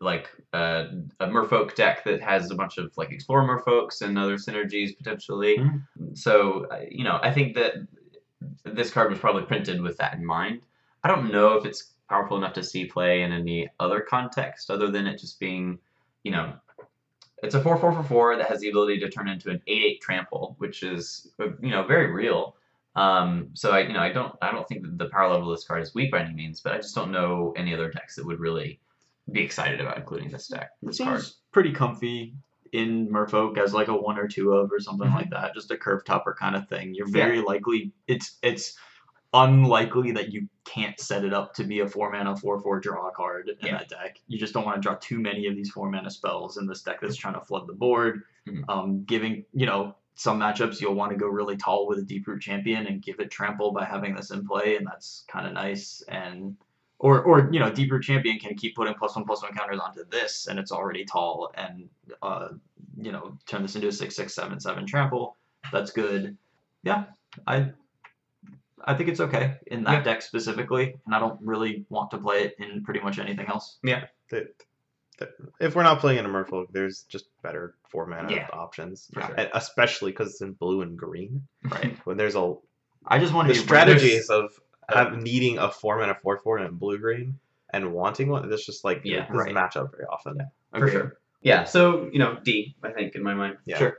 like 0.00 0.30
uh, 0.52 0.86
a 1.20 1.26
Merfolk 1.26 1.74
deck 1.74 2.04
that 2.04 2.20
has 2.20 2.50
a 2.50 2.54
bunch 2.54 2.78
of 2.78 2.92
like 2.96 3.10
Explore 3.10 3.42
Merfolks 3.42 4.00
and 4.02 4.18
other 4.18 4.36
synergies 4.36 4.96
potentially. 4.96 5.58
Mhm. 5.58 6.16
So 6.16 6.66
uh, 6.70 6.80
you 6.90 7.04
know, 7.04 7.18
I 7.22 7.32
think 7.32 7.54
that 7.56 7.74
this 8.64 8.90
card 8.90 9.10
was 9.10 9.18
probably 9.18 9.42
printed 9.42 9.80
with 9.80 9.96
that 9.98 10.14
in 10.14 10.24
mind. 10.24 10.60
I 11.04 11.08
don't 11.08 11.32
know 11.32 11.54
if 11.54 11.64
it's 11.64 11.92
powerful 12.08 12.36
enough 12.36 12.52
to 12.54 12.64
see 12.64 12.84
play 12.84 13.22
in 13.22 13.32
any 13.32 13.68
other 13.80 14.00
context 14.00 14.70
other 14.70 14.90
than 14.90 15.06
it 15.06 15.18
just 15.18 15.40
being, 15.40 15.78
you 16.24 16.32
know, 16.32 16.52
it's 17.42 17.54
a 17.54 17.62
four 17.62 17.76
four 17.76 17.92
for 17.92 18.04
four 18.04 18.36
that 18.36 18.48
has 18.48 18.60
the 18.60 18.68
ability 18.68 19.00
to 19.00 19.10
turn 19.10 19.28
into 19.28 19.50
an 19.50 19.60
eight 19.66 19.82
eight 19.82 20.00
trample, 20.00 20.54
which 20.58 20.82
is 20.82 21.28
uh, 21.40 21.48
you 21.60 21.70
know 21.70 21.82
very 21.82 22.12
real. 22.12 22.56
Um, 22.94 23.50
so 23.54 23.70
I 23.70 23.80
you 23.80 23.92
know 23.92 24.00
I 24.00 24.12
don't 24.12 24.34
I 24.40 24.52
don't 24.52 24.66
think 24.68 24.82
that 24.82 24.96
the 24.96 25.08
power 25.08 25.28
level 25.28 25.50
of 25.50 25.58
this 25.58 25.66
card 25.66 25.82
is 25.82 25.94
weak 25.94 26.12
by 26.12 26.20
any 26.20 26.34
means, 26.34 26.60
but 26.60 26.72
I 26.72 26.76
just 26.76 26.94
don't 26.94 27.10
know 27.10 27.52
any 27.56 27.74
other 27.74 27.90
decks 27.90 28.14
that 28.16 28.24
would 28.24 28.38
really 28.38 28.78
be 29.32 29.42
excited 29.42 29.80
about 29.80 29.96
including 29.96 30.30
this 30.30 30.48
deck. 30.48 30.70
It 30.82 30.94
seems 30.94 31.08
card. 31.08 31.24
pretty 31.50 31.72
comfy 31.72 32.34
in 32.72 33.08
Merfolk 33.08 33.58
as 33.58 33.74
like 33.74 33.88
a 33.88 33.96
one 33.96 34.18
or 34.18 34.26
two 34.26 34.52
of 34.54 34.72
or 34.72 34.80
something 34.80 35.08
Mhm. 35.08 35.14
like 35.14 35.30
that, 35.30 35.54
just 35.54 35.70
a 35.70 35.76
curve 35.76 36.04
topper 36.04 36.34
kind 36.38 36.56
of 36.56 36.68
thing. 36.68 36.94
You're 36.94 37.08
very 37.08 37.40
likely 37.40 37.92
it's 38.06 38.38
it's 38.42 38.76
unlikely 39.34 40.12
that 40.12 40.30
you 40.32 40.46
can't 40.64 40.98
set 41.00 41.24
it 41.24 41.32
up 41.32 41.54
to 41.54 41.64
be 41.64 41.80
a 41.80 41.88
four 41.88 42.10
mana 42.10 42.36
four 42.36 42.60
four 42.60 42.80
draw 42.80 43.10
card 43.10 43.48
in 43.60 43.66
Yeah. 43.66 43.78
that 43.78 43.88
deck. 43.88 44.20
You 44.26 44.38
just 44.38 44.52
don't 44.52 44.64
want 44.64 44.76
to 44.76 44.80
draw 44.82 44.96
too 45.00 45.18
many 45.20 45.46
of 45.46 45.56
these 45.56 45.70
four 45.70 45.90
mana 45.90 46.10
spells 46.10 46.56
in 46.58 46.66
this 46.66 46.82
deck 46.82 47.00
that's 47.00 47.16
trying 47.16 47.34
to 47.34 47.40
flood 47.40 47.66
the 47.66 47.72
board. 47.74 48.22
Mhm. 48.46 48.64
Um, 48.68 49.04
giving 49.04 49.44
you 49.52 49.66
know 49.66 49.94
some 50.14 50.38
matchups 50.38 50.80
you'll 50.80 50.94
want 50.94 51.10
to 51.10 51.16
go 51.16 51.26
really 51.26 51.56
tall 51.56 51.86
with 51.86 51.98
a 51.98 52.02
Deeproot 52.02 52.40
Champion 52.40 52.86
and 52.86 53.00
give 53.02 53.18
it 53.20 53.30
trample 53.30 53.72
by 53.72 53.84
having 53.84 54.14
this 54.14 54.30
in 54.30 54.46
play, 54.46 54.76
and 54.76 54.86
that's 54.86 55.24
kind 55.28 55.46
of 55.46 55.52
nice 55.52 56.02
and. 56.08 56.56
Or, 57.02 57.20
or 57.22 57.48
you 57.52 57.58
know, 57.58 57.68
Deeproot 57.68 58.02
Champion 58.02 58.38
can 58.38 58.54
keep 58.54 58.76
putting 58.76 58.94
plus 58.94 59.16
one 59.16 59.24
plus 59.24 59.42
one 59.42 59.52
counters 59.54 59.80
onto 59.80 60.04
this, 60.08 60.46
and 60.46 60.56
it's 60.56 60.70
already 60.70 61.04
tall, 61.04 61.50
and 61.54 61.88
uh, 62.22 62.50
you 62.96 63.10
know, 63.10 63.36
turn 63.44 63.62
this 63.62 63.74
into 63.74 63.88
a 63.88 63.92
six 63.92 64.14
six 64.14 64.34
seven 64.34 64.60
seven 64.60 64.86
trample. 64.86 65.36
That's 65.72 65.90
good. 65.90 66.36
Yeah, 66.84 67.06
I 67.44 67.72
I 68.84 68.94
think 68.94 69.08
it's 69.08 69.18
okay 69.18 69.56
in 69.66 69.82
that 69.82 69.92
Yeah. 69.92 70.02
deck 70.04 70.22
specifically, 70.22 70.94
and 71.04 71.12
I 71.14 71.18
don't 71.18 71.40
really 71.42 71.84
want 71.88 72.12
to 72.12 72.18
play 72.18 72.44
it 72.44 72.54
in 72.60 72.84
pretty 72.84 73.00
much 73.00 73.18
anything 73.18 73.46
else. 73.48 73.78
That- 73.82 74.10
that- 74.30 74.54
if 75.60 75.74
we're 75.74 75.82
not 75.82 75.98
playing 75.98 76.18
in 76.20 76.26
a 76.26 76.28
Merfolk, 76.28 76.66
there's 76.70 77.02
just 77.02 77.26
better 77.42 77.74
four 77.88 78.06
mana 78.06 78.32
Yeah. 78.32 78.48
options, 78.52 79.08
For 79.12 79.22
sure. 79.22 79.36
Especially 79.54 80.12
because 80.12 80.30
it's 80.30 80.40
in 80.40 80.52
blue 80.52 80.82
and 80.82 80.96
green. 80.96 81.46
Right. 81.64 81.96
When 82.06 82.16
there's 82.16 82.36
a 82.36 82.54
I 83.06 83.18
just 83.18 83.34
want 83.34 83.48
the 83.48 83.54
to 83.54 83.60
be 83.60 83.64
strategies 83.66 84.30
of 84.30 84.52
have, 84.88 85.16
needing 85.22 85.58
a 85.58 85.70
four 85.70 85.98
mana 85.98 86.14
four 86.22 86.38
four 86.38 86.58
and 86.58 86.78
blue 86.78 86.98
green 86.98 87.38
and 87.70 87.92
wanting 87.92 88.28
one. 88.28 88.48
That's 88.48 88.66
just 88.66 88.84
like 88.84 89.00
Yeah. 89.04 89.18
it 89.18 89.20
doesn't 89.28 89.36
Right. 89.36 89.54
match 89.54 89.76
up 89.76 89.90
very 89.92 90.04
often. 90.06 90.36
Yeah, 90.38 90.78
for 90.78 90.88
sure. 90.90 91.16
Yeah, 91.42 91.64
so 91.64 92.08
you 92.12 92.18
know, 92.18 92.38
D, 92.44 92.74
I 92.82 92.90
think 92.90 93.14
in 93.14 93.22
my 93.22 93.34
mind. 93.34 93.56
Yeah. 93.64 93.78
Sure. 93.78 93.98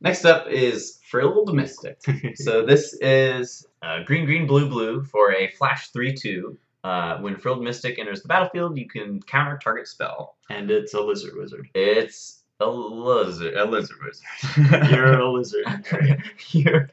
Next 0.00 0.24
up 0.24 0.46
is 0.48 1.00
Frilled 1.10 1.52
Mystic. 1.54 2.00
so 2.36 2.64
this 2.64 2.96
is 3.00 3.66
uh, 3.82 4.02
green, 4.04 4.24
green, 4.26 4.46
blue, 4.46 4.68
blue 4.68 5.02
for 5.02 5.32
a 5.32 5.48
flash 5.48 5.88
three 5.90 6.14
two. 6.14 6.56
Uh, 6.84 7.18
when 7.18 7.36
Frilled 7.36 7.62
Mystic 7.62 7.98
enters 7.98 8.22
the 8.22 8.28
battlefield, 8.28 8.78
you 8.78 8.86
can 8.88 9.20
counter 9.22 9.58
target 9.62 9.88
spell. 9.88 10.36
and 10.50 10.70
it's 10.70 10.94
a 10.94 11.00
lizard 11.00 11.34
wizard. 11.36 11.68
It's 11.74 12.42
a 12.60 12.66
lizard, 12.66 13.54
a 13.54 13.64
lizard 13.64 13.96
wizard. 14.04 14.90
You're 14.90 15.18
a 15.18 15.30
lizard. 15.30 15.66
You're- 16.50 16.86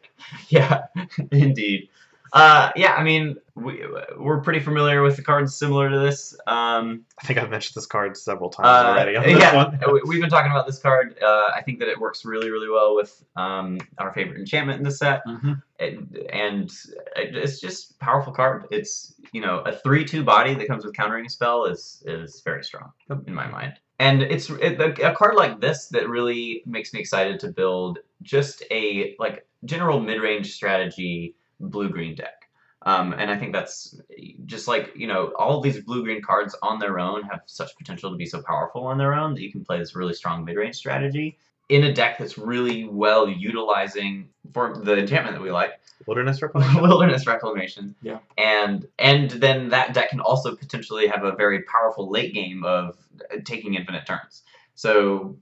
yeah, 0.49 0.85
indeed. 1.31 1.89
Uh, 2.33 2.71
yeah, 2.75 2.93
I 2.95 3.03
mean, 3.03 3.37
we, 3.55 3.83
we're 4.17 4.41
pretty 4.41 4.59
familiar 4.59 5.01
with 5.01 5.15
the 5.15 5.21
cards 5.21 5.55
similar 5.55 5.89
to 5.89 5.99
this. 5.99 6.35
Um, 6.47 7.05
I 7.21 7.25
think 7.25 7.39
I've 7.39 7.49
mentioned 7.49 7.75
this 7.75 7.85
card 7.85 8.17
several 8.17 8.49
times 8.49 8.67
Uh, 8.67 8.91
already 8.91 9.15
on 9.15 9.29
yeah, 9.29 9.69
we've 10.05 10.19
been 10.19 10.29
talking 10.29 10.51
about 10.51 10.67
this 10.67 10.79
card. 10.79 11.17
Uh, 11.21 11.51
I 11.55 11.61
think 11.63 11.79
that 11.79 11.87
it 11.87 11.99
works 11.99 12.25
really, 12.25 12.49
really 12.49 12.69
well 12.69 12.95
with 12.95 13.23
um, 13.35 13.79
our 13.97 14.11
favorite 14.11 14.39
enchantment 14.39 14.79
in 14.79 14.83
the 14.83 14.91
set, 14.91 15.25
Mhm. 15.25 15.61
and, 15.79 16.17
and 16.31 16.71
it's 17.15 17.59
just 17.59 17.97
powerful 17.99 18.33
card. 18.33 18.65
It's 18.71 19.13
you 19.31 19.41
know 19.41 19.59
a 19.59 19.71
three-two 19.71 20.23
body 20.23 20.53
that 20.55 20.67
comes 20.67 20.85
with 20.85 20.95
countering 20.95 21.25
a 21.25 21.29
spell 21.29 21.65
is 21.65 22.03
is 22.05 22.41
very 22.41 22.63
strong 22.63 22.91
in 23.27 23.33
my 23.33 23.47
mind. 23.47 23.73
And 23.99 24.21
it's 24.21 24.49
it, 24.49 24.79
a, 24.81 25.11
a 25.11 25.15
card 25.15 25.35
like 25.35 25.61
this 25.61 25.87
that 25.87 26.09
really 26.09 26.63
makes 26.65 26.93
me 26.93 26.99
excited 26.99 27.39
to 27.41 27.47
build 27.47 27.99
just 28.23 28.63
a 28.71 29.15
like 29.19 29.47
general 29.63 30.01
mid-range 30.01 30.51
strategy 30.53 31.35
blue-green 31.59 32.15
deck. 32.15 32.49
Um, 32.85 33.13
and 33.13 33.31
I 33.31 33.37
think 33.37 33.51
that's 33.51 33.99
just 34.45 34.67
like, 34.67 34.91
you 34.95 35.07
know, 35.07 35.33
all 35.39 35.57
of 35.57 35.63
these 35.63 35.81
blue 35.81 36.03
green 36.03 36.21
cards 36.21 36.55
on 36.61 36.77
their 36.77 36.99
own 36.99 37.23
have 37.23 37.41
such 37.47 37.75
potential 37.77 38.11
to 38.11 38.15
be 38.15 38.27
so 38.27 38.43
powerful 38.43 38.85
on 38.85 38.99
their 38.99 39.15
own 39.15 39.33
that 39.33 39.41
you 39.41 39.51
can 39.51 39.65
play 39.65 39.79
this 39.79 39.95
really 39.95 40.13
strong 40.13 40.45
mid 40.45 40.55
range 40.55 40.75
strategy 40.75 41.37
in 41.69 41.83
a 41.83 41.93
deck 41.93 42.19
that's 42.19 42.37
really 42.37 42.85
well 42.85 43.27
utilizing 43.27 44.29
for 44.53 44.77
the 44.77 44.97
enchantment 44.97 45.35
that 45.35 45.41
we 45.41 45.51
like, 45.51 45.79
Wilderness 46.05 46.41
Reclamation. 46.41 46.81
Wilderness 46.81 47.25
Reclamation. 47.25 47.95
Yeah. 48.01 48.19
And 48.37 48.87
and 48.99 49.31
then 49.31 49.69
that 49.69 49.93
deck 49.93 50.09
can 50.09 50.19
also 50.19 50.55
potentially 50.55 51.07
have 51.07 51.23
a 51.23 51.31
very 51.35 51.63
powerful 51.63 52.09
late 52.09 52.33
game 52.33 52.63
of 52.63 52.97
taking 53.45 53.75
infinite 53.75 54.05
turns. 54.05 54.43
So 54.75 55.37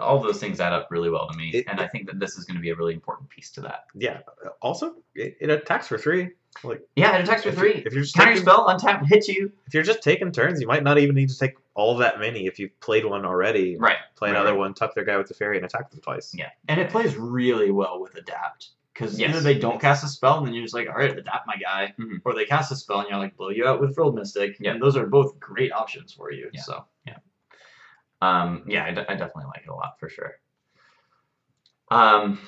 All 0.00 0.20
those 0.20 0.38
things 0.38 0.60
add 0.60 0.72
up 0.72 0.88
really 0.90 1.10
well 1.10 1.28
to 1.28 1.36
me, 1.36 1.50
It- 1.50 1.66
and 1.68 1.80
I 1.80 1.86
think 1.88 2.06
that 2.06 2.18
this 2.18 2.36
is 2.36 2.44
going 2.44 2.56
to 2.56 2.60
be 2.62 2.70
a 2.70 2.74
really 2.76 2.94
important 2.94 3.28
piece 3.28 3.50
to 3.52 3.60
that. 3.62 3.86
Yeah. 3.94 4.20
Also, 4.62 4.94
it, 5.14 5.36
it 5.40 5.50
attacks 5.50 5.88
for 5.88 5.98
three. 5.98 6.30
Like 6.62 6.82
Yeah, 6.94 7.16
it 7.18 7.22
attacks 7.24 7.42
for 7.42 7.48
if 7.48 7.54
you- 7.56 7.60
three. 7.60 7.82
If 7.84 7.92
you're 7.92 8.02
just 8.02 8.14
Counter 8.14 8.30
taking, 8.32 8.42
spell, 8.44 8.66
untap, 8.68 9.04
hits 9.06 9.26
you. 9.28 9.50
if 9.66 9.74
you're 9.74 9.82
just 9.82 10.02
taking 10.02 10.30
turns, 10.30 10.60
you 10.60 10.66
might 10.68 10.84
not 10.84 10.98
even 10.98 11.14
need 11.16 11.28
to 11.30 11.38
take 11.38 11.56
all 11.74 11.96
that 11.96 12.20
many. 12.20 12.46
If 12.46 12.58
you've 12.60 12.78
played 12.80 13.04
one 13.04 13.24
already, 13.26 13.76
Right. 13.76 13.96
play 14.14 14.28
right, 14.30 14.36
another 14.36 14.52
right. 14.52 14.58
one, 14.58 14.74
tuck 14.74 14.94
their 14.94 15.04
guy 15.04 15.16
with 15.16 15.26
the 15.26 15.34
fairy, 15.34 15.56
and 15.56 15.66
attack 15.66 15.90
them 15.90 16.00
twice. 16.00 16.32
Yeah. 16.32 16.50
And 16.68 16.80
it 16.80 16.90
plays 16.90 17.16
really 17.16 17.70
well 17.72 18.00
with 18.00 18.14
adapt. 18.14 18.68
Because 18.92 19.18
Yes. 19.18 19.30
either 19.30 19.40
they 19.40 19.58
don't 19.58 19.80
cast 19.80 20.04
a 20.04 20.06
spell 20.06 20.38
and 20.38 20.46
then 20.46 20.54
you're 20.54 20.62
just 20.62 20.72
like, 20.74 20.86
all 20.88 20.94
right, 20.94 21.10
adapt 21.18 21.48
my 21.48 21.56
guy, 21.56 21.92
Mhm. 21.98 22.20
or 22.24 22.32
they 22.32 22.44
cast 22.44 22.70
a 22.70 22.76
spell 22.76 23.00
and 23.00 23.08
you're 23.08 23.18
like, 23.18 23.36
blow 23.36 23.48
you 23.48 23.66
out 23.66 23.80
with 23.80 23.92
Frilled 23.96 24.14
Mystic. 24.14 24.56
Yeah. 24.60 24.70
And 24.70 24.80
those 24.80 24.96
are 24.96 25.04
both 25.06 25.40
great 25.40 25.72
options 25.72 26.12
for 26.12 26.30
you. 26.30 26.48
Yeah. 26.52 26.60
So 26.60 26.84
Um, 28.24 28.64
yeah, 28.66 28.84
I, 28.84 28.90
definitely 28.92 29.44
like 29.46 29.64
it 29.64 29.70
a 29.70 29.74
lot 29.74 29.98
for 30.00 30.08
sure. 30.08 30.32
Um, 31.90 32.38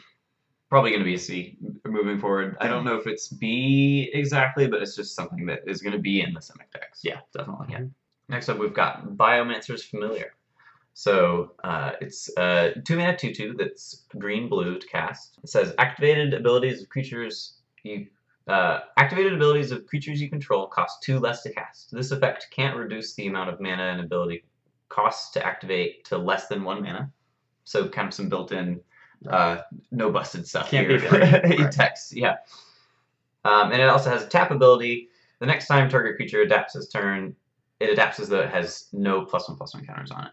probably 0.71 0.91
going 0.91 1.01
to 1.01 1.05
be 1.05 1.15
a 1.15 1.19
C 1.19 1.59
moving 1.85 2.19
forward. 2.19 2.57
I 2.61 2.69
don't 2.69 2.85
know 2.85 2.97
if 2.97 3.07
it's 3.07 3.29
B 3.29 4.11
exactly, 4.13 4.67
but 4.69 4.81
it's 4.81 4.97
just 4.97 5.15
something 5.15 5.47
that 5.47 5.61
is 5.67 5.83
going 5.83 5.93
to 5.93 5.99
be 5.99 6.23
in 6.23 6.33
the 6.33 6.41
Simic 6.41 6.71
decks. 6.73 7.01
yeah, 7.03 7.21
definitely. 7.37 7.67
Yeah. 7.71 7.85
Next 8.29 8.49
up, 8.49 8.59
we've 8.59 8.75
got 8.75 9.07
Biomancer's 9.11 9.85
Familiar. 9.85 10.33
So 10.95 11.53
uh, 11.63 11.93
it's 12.01 12.35
uh, 12.39 12.71
two 12.87 12.97
mana 12.97 13.17
two 13.17 13.35
two 13.35 13.55
that's 13.59 14.07
green 14.19 14.49
blue 14.49 14.79
to 14.79 14.87
cast. 14.87 15.39
It 15.45 15.51
says 15.51 15.75
activated 15.79 16.33
abilities 16.33 16.83
of 16.83 16.89
creatures 16.89 17.59
you 17.83 18.07
uh, 18.49 18.81
activated 18.97 19.35
abilities 19.35 19.73
of 19.73 19.85
creatures 19.85 20.23
you 20.23 20.31
control 20.31 20.67
cost 20.69 21.03
two 21.03 21.19
less 21.19 21.43
to 21.43 21.53
cast. 21.53 21.93
This 21.93 22.13
effect 22.13 22.47
can't 22.51 22.77
reduce 22.77 23.15
the 23.15 23.27
amount 23.27 23.51
of 23.51 23.61
mana 23.61 23.83
an 23.83 24.01
ability 24.01 24.45
costs 24.89 25.31
to 25.33 25.45
activate 25.45 26.05
to 26.07 26.19
less 26.19 26.49
than 26.49 26.65
one 26.65 26.83
mana. 26.83 27.11
So 27.65 27.89
kind 27.89 28.09
of 28.09 28.15
some 28.15 28.29
built-in 28.29 28.81
uh, 29.29 29.59
no 29.91 30.11
busted 30.11 30.47
stuff 30.47 30.71
Can't 30.71 30.89
here. 30.89 31.01
be 31.01 31.07
free. 31.07 31.21
Right. 31.63 31.73
Text, 31.73 32.15
yeah. 32.15 32.37
Um, 33.45 33.73
and 33.73 33.81
it 33.81 33.89
also 33.89 34.11
has 34.11 34.23
a 34.23 34.27
tap 34.27 34.51
ability. 34.51 35.09
The 35.41 35.47
next 35.47 35.67
time 35.67 35.89
target 35.89 36.17
creature 36.17 36.43
adapts 36.43 36.77
its 36.77 36.89
turn, 36.89 37.35
it 37.81 37.91
adapts 37.91 38.21
as 38.21 38.29
though 38.29 38.41
it 38.41 38.51
has 38.51 38.89
no 38.93 39.25
plus 39.25 39.49
one 39.49 39.57
plus 39.57 39.75
one 39.75 39.85
counters 39.85 40.11
on 40.11 40.27
it. 40.27 40.33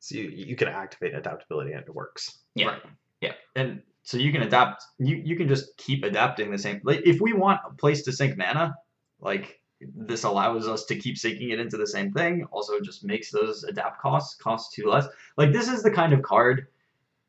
So 0.00 0.16
you, 0.16 0.30
you 0.30 0.56
can 0.56 0.68
activate 0.68 1.14
adaptability 1.14 1.72
and 1.72 1.82
it 1.82 1.94
works. 1.94 2.38
Yeah. 2.54 2.66
Right. 2.66 2.82
Yeah. 3.20 3.32
And 3.56 3.82
so 4.02 4.18
you 4.18 4.32
can 4.32 4.42
adapt. 4.42 4.84
You 4.98 5.16
you 5.16 5.36
can 5.36 5.48
just 5.48 5.76
keep 5.78 6.04
adapting 6.04 6.50
the 6.50 6.58
same. 6.58 6.80
Like 6.84 7.00
if 7.06 7.20
we 7.20 7.32
want 7.32 7.60
a 7.66 7.74
place 7.74 8.02
to 8.02 8.12
sink 8.12 8.36
mana, 8.36 8.74
like 9.18 9.60
this 9.94 10.24
allows 10.24 10.68
us 10.68 10.84
to 10.86 10.96
keep 10.96 11.18
sinking 11.18 11.50
it 11.50 11.60
into 11.60 11.76
the 11.76 11.86
same 11.86 12.12
thing. 12.12 12.46
Also, 12.50 12.80
just 12.80 13.04
makes 13.04 13.30
those 13.30 13.64
adapt 13.64 14.00
costs 14.00 14.34
cost 14.34 14.72
two 14.72 14.88
less. 14.88 15.06
Like 15.36 15.52
this 15.52 15.68
is 15.68 15.82
the 15.82 15.90
kind 15.90 16.12
of 16.12 16.22
card 16.22 16.66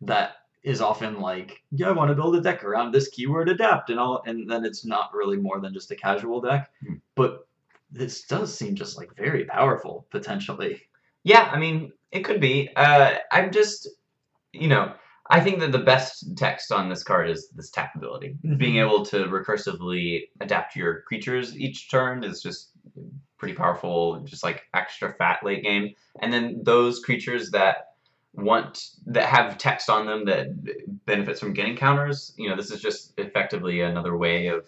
that 0.01 0.38
is 0.64 0.82
often 0.82 1.19
like, 1.19 1.61
yeah, 1.72 1.90
I 1.90 1.92
want 1.92 2.09
to 2.09 2.16
build 2.16 2.35
a 2.35 2.42
deck 2.42 2.64
around 2.64 2.92
this 2.92 3.09
keyword 3.09 3.50
adapt, 3.50 3.90
and 3.90 4.00
all, 4.00 4.24
and 4.25 4.50
then 4.50 4.66
it's 4.66 4.85
not 4.85 5.14
really 5.14 5.38
more 5.38 5.59
than 5.59 5.74
just 5.74 5.92
a 5.92 5.95
casual 5.95 6.42
deck. 6.42 6.72
Hmm. 6.85 6.95
But 7.14 7.48
this 7.92 8.24
does 8.24 8.53
seem 8.53 8.75
just 8.75 8.98
like 8.98 9.16
very 9.16 9.45
powerful 9.45 10.08
potentially. 10.09 10.82
Yeah, 11.24 11.50
I 11.51 11.58
mean, 11.58 11.93
it 12.11 12.22
could 12.22 12.42
be. 12.42 12.69
Uh, 12.75 13.16
I'm 13.32 13.51
just, 13.51 13.90
you 14.53 14.67
know, 14.67 14.93
I 15.30 15.40
think 15.40 15.60
that 15.60 15.72
the 15.72 15.80
best 15.80 16.38
text 16.38 16.72
on 16.72 16.90
this 16.90 17.04
card 17.04 17.30
is 17.30 17.50
this 17.50 17.72
tap 17.72 17.95
ability. 17.95 18.38
Mhm. 18.45 18.58
Being 18.58 18.78
able 18.78 19.04
to 19.08 19.26
recursively 19.26 20.30
adapt 20.40 20.76
your 20.76 21.02
creatures 21.02 21.58
each 21.58 21.90
turn 21.90 22.24
is 22.24 22.42
just 22.42 22.72
pretty 23.38 23.56
powerful, 23.56 24.20
just 24.22 24.44
like 24.44 24.64
extra 24.74 25.14
fat 25.14 25.44
late 25.44 25.64
game. 25.64 25.94
And 26.22 26.32
then 26.32 26.62
those 26.64 27.00
creatures 27.00 27.52
that 27.52 27.95
want 28.34 28.92
that 29.08 29.28
have 29.28 29.58
text 29.58 29.90
on 29.90 30.06
them 30.06 30.26
that 30.26 30.48
benefits 31.06 31.40
from 31.40 31.54
getting 31.54 31.76
counters, 31.76 32.34
you 32.38 32.50
know, 32.50 32.56
this 32.56 32.72
is 32.72 32.82
just 32.82 33.14
effectively 33.18 33.82
another 33.82 34.18
way 34.18 34.48
of 34.48 34.68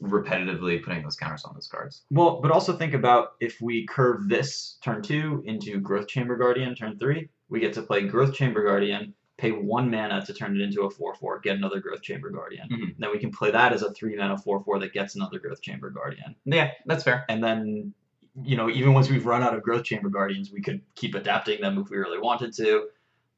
repetitively 0.00 0.82
putting 0.82 1.02
those 1.02 1.16
counters 1.16 1.44
on 1.44 1.52
those 1.54 1.66
cards. 1.66 2.04
Well, 2.10 2.40
but 2.40 2.50
also 2.50 2.72
think 2.72 2.94
about 2.94 3.32
if 3.40 3.60
we 3.60 3.86
curve 3.86 4.28
this 4.28 4.78
turn 4.82 5.02
two 5.02 5.42
into 5.44 5.78
Growth 5.78 6.08
Chamber 6.08 6.36
Guardian 6.36 6.74
turn 6.74 6.98
three, 6.98 7.28
we 7.50 7.60
get 7.60 7.74
to 7.74 7.82
play 7.82 8.06
Growth 8.06 8.32
Chamber 8.32 8.64
Guardian, 8.64 9.12
pay 9.40 9.52
one 9.52 9.90
mana 9.90 10.24
to 10.24 10.34
turn 10.34 10.54
it 10.54 10.62
into 10.62 10.82
a 10.82 10.90
4 10.90 11.14
4, 11.14 11.40
get 11.40 11.56
another 11.56 11.80
Growth 11.80 12.02
Chamber 12.02 12.30
Guardian. 12.30 12.68
Mhm. 12.68 12.94
Then 12.98 13.10
we 13.10 13.18
can 13.18 13.30
play 13.30 13.50
that 13.50 13.72
as 13.72 13.82
a 13.82 13.92
3 13.92 14.16
mana 14.16 14.36
4 14.36 14.60
4 14.60 14.78
that 14.80 14.92
gets 14.92 15.14
another 15.14 15.38
Growth 15.38 15.62
Chamber 15.62 15.90
Guardian. 15.90 16.36
Yeah, 16.44 16.72
that's 16.86 17.04
fair. 17.04 17.24
And 17.28 17.42
then, 17.42 17.94
you 18.42 18.56
know, 18.56 18.68
even 18.68 18.92
once 18.92 19.08
we've 19.08 19.26
run 19.26 19.42
out 19.42 19.54
of 19.54 19.62
Growth 19.62 19.84
Chamber 19.84 20.10
Guardians, 20.10 20.52
we 20.52 20.60
could 20.60 20.82
keep 20.94 21.14
adapting 21.14 21.60
them 21.60 21.78
if 21.78 21.90
we 21.90 21.96
really 21.96 22.18
wanted 22.18 22.52
to. 22.54 22.88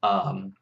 Um, 0.02 0.55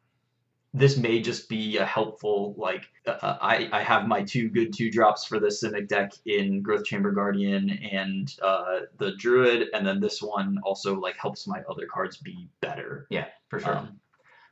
this 0.73 0.95
may 0.95 1.21
just 1.21 1.49
be 1.49 1.77
a 1.77 1.85
helpful 1.85 2.53
like 2.57 2.87
uh, 3.05 3.37
I, 3.41 3.67
I 3.73 3.81
have 3.81 4.07
my 4.07 4.23
two 4.23 4.47
good 4.47 4.71
two 4.73 4.89
drops 4.89 5.25
for 5.25 5.39
the 5.39 5.47
Simic 5.47 5.87
deck 5.87 6.13
in 6.25 6.61
Growth 6.61 6.85
Chamber 6.85 7.11
Guardian 7.11 7.69
and 7.69 8.33
uh, 8.41 8.81
the 8.97 9.13
Druid, 9.17 9.69
and 9.73 9.85
then 9.85 9.99
this 9.99 10.21
one 10.21 10.59
also 10.63 10.97
like 10.99 11.17
helps 11.17 11.47
my 11.47 11.61
other 11.69 11.87
cards 11.87 12.17
be 12.17 12.47
better. 12.61 13.07
Yeah, 13.09 13.25
for 13.49 13.59
sure. 13.59 13.77
Um, 13.79 13.99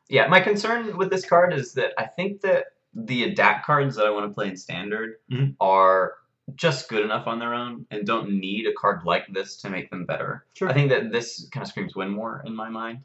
Yeah, 0.09 0.27
my 0.27 0.39
concern 0.39 0.97
with 0.97 1.09
this 1.09 1.25
card 1.25 1.53
is 1.53 1.73
that 1.73 1.93
I 1.97 2.05
think 2.05 2.41
that 2.41 2.65
the 2.93 3.23
adapt 3.23 3.65
cards 3.65 3.95
that 3.95 4.05
I 4.05 4.09
want 4.09 4.29
to 4.29 4.33
play 4.33 4.47
in 4.47 4.57
standard 4.57 5.17
Mhm. 5.31 5.55
are 5.61 6.15
just 6.55 6.89
good 6.89 7.05
enough 7.05 7.27
on 7.27 7.37
their 7.37 7.53
own 7.53 7.85
and 7.91 8.07
don't 8.07 8.31
need 8.31 8.65
a 8.65 8.73
card 8.73 9.01
like 9.05 9.27
this 9.31 9.55
to 9.57 9.69
make 9.69 9.91
them 9.91 10.05
better. 10.05 10.45
Sure. 10.55 10.67
I 10.67 10.73
think 10.73 10.89
that 10.89 11.11
this 11.11 11.47
kind 11.53 11.61
of 11.61 11.67
screams 11.67 11.95
win 11.95 12.09
more 12.09 12.41
in 12.43 12.55
my 12.55 12.69
mind, 12.69 13.03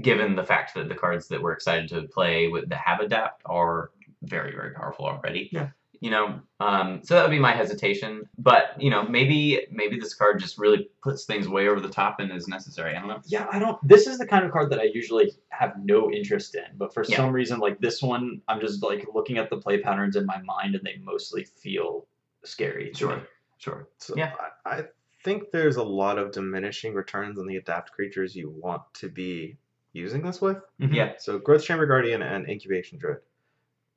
given 0.00 0.34
the 0.34 0.44
fact 0.44 0.72
that 0.74 0.88
the 0.88 0.94
cards 0.94 1.28
that 1.28 1.42
we're 1.42 1.52
excited 1.52 1.90
to 1.90 2.08
play 2.08 2.48
with 2.48 2.70
that 2.70 2.78
have 2.78 3.00
adapt 3.00 3.42
are 3.44 3.90
very, 4.22 4.52
very 4.52 4.72
powerful 4.72 5.04
already. 5.04 5.50
Yeah. 5.52 5.68
You 6.00 6.10
know, 6.10 6.40
um, 6.60 7.00
so 7.04 7.14
that 7.14 7.22
would 7.22 7.30
be 7.30 7.38
my 7.38 7.52
hesitation. 7.52 8.28
But 8.38 8.80
you 8.80 8.90
know, 8.90 9.02
maybe 9.04 9.66
maybe 9.70 9.98
this 9.98 10.14
card 10.14 10.38
just 10.40 10.58
really 10.58 10.88
puts 11.02 11.24
things 11.24 11.48
way 11.48 11.68
over 11.68 11.80
the 11.80 11.88
top 11.88 12.20
and 12.20 12.30
is 12.32 12.48
necessary. 12.48 12.94
I 12.94 13.00
don't 13.00 13.08
know. 13.08 13.20
yeah, 13.26 13.46
I 13.52 13.58
don't. 13.58 13.78
This 13.86 14.06
is 14.06 14.18
the 14.18 14.26
kind 14.26 14.44
of 14.44 14.50
card 14.52 14.70
that 14.70 14.78
I 14.80 14.84
usually 14.84 15.32
have 15.48 15.74
no 15.82 16.10
interest 16.12 16.54
in, 16.54 16.64
but 16.76 16.92
for 16.94 17.04
Yeah. 17.08 17.16
some 17.16 17.32
reason, 17.32 17.58
like 17.60 17.80
this 17.80 18.02
one, 18.02 18.40
I'm 18.48 18.60
just 18.60 18.82
like 18.82 19.06
looking 19.14 19.38
at 19.38 19.50
the 19.50 19.56
play 19.58 19.78
patterns 19.80 20.16
in 20.16 20.26
my 20.26 20.40
mind, 20.42 20.74
and 20.74 20.84
they 20.84 20.96
mostly 21.02 21.44
feel 21.44 22.06
scary. 22.44 22.92
sure 22.94 23.16
me. 23.16 23.22
Sure. 23.58 23.88
So 23.98 24.14
Yeah. 24.16 24.34
I, 24.66 24.78
I 24.78 24.84
think 25.24 25.50
there's 25.50 25.76
a 25.76 25.82
lot 25.82 26.18
of 26.18 26.30
diminishing 26.30 26.92
returns 26.94 27.38
on 27.38 27.46
the 27.46 27.56
adapt 27.56 27.90
creatures 27.92 28.36
you 28.36 28.50
want 28.50 28.82
to 28.94 29.08
be 29.08 29.56
using 29.94 30.22
this 30.22 30.40
with. 30.42 30.58
Mhm. 30.80 30.94
Yeah. 30.94 31.12
So 31.18 31.38
Growth 31.38 31.64
Chamber 31.64 31.86
Guardian 31.86 32.20
and 32.22 32.46
Incubation 32.48 32.98
Druid, 32.98 33.20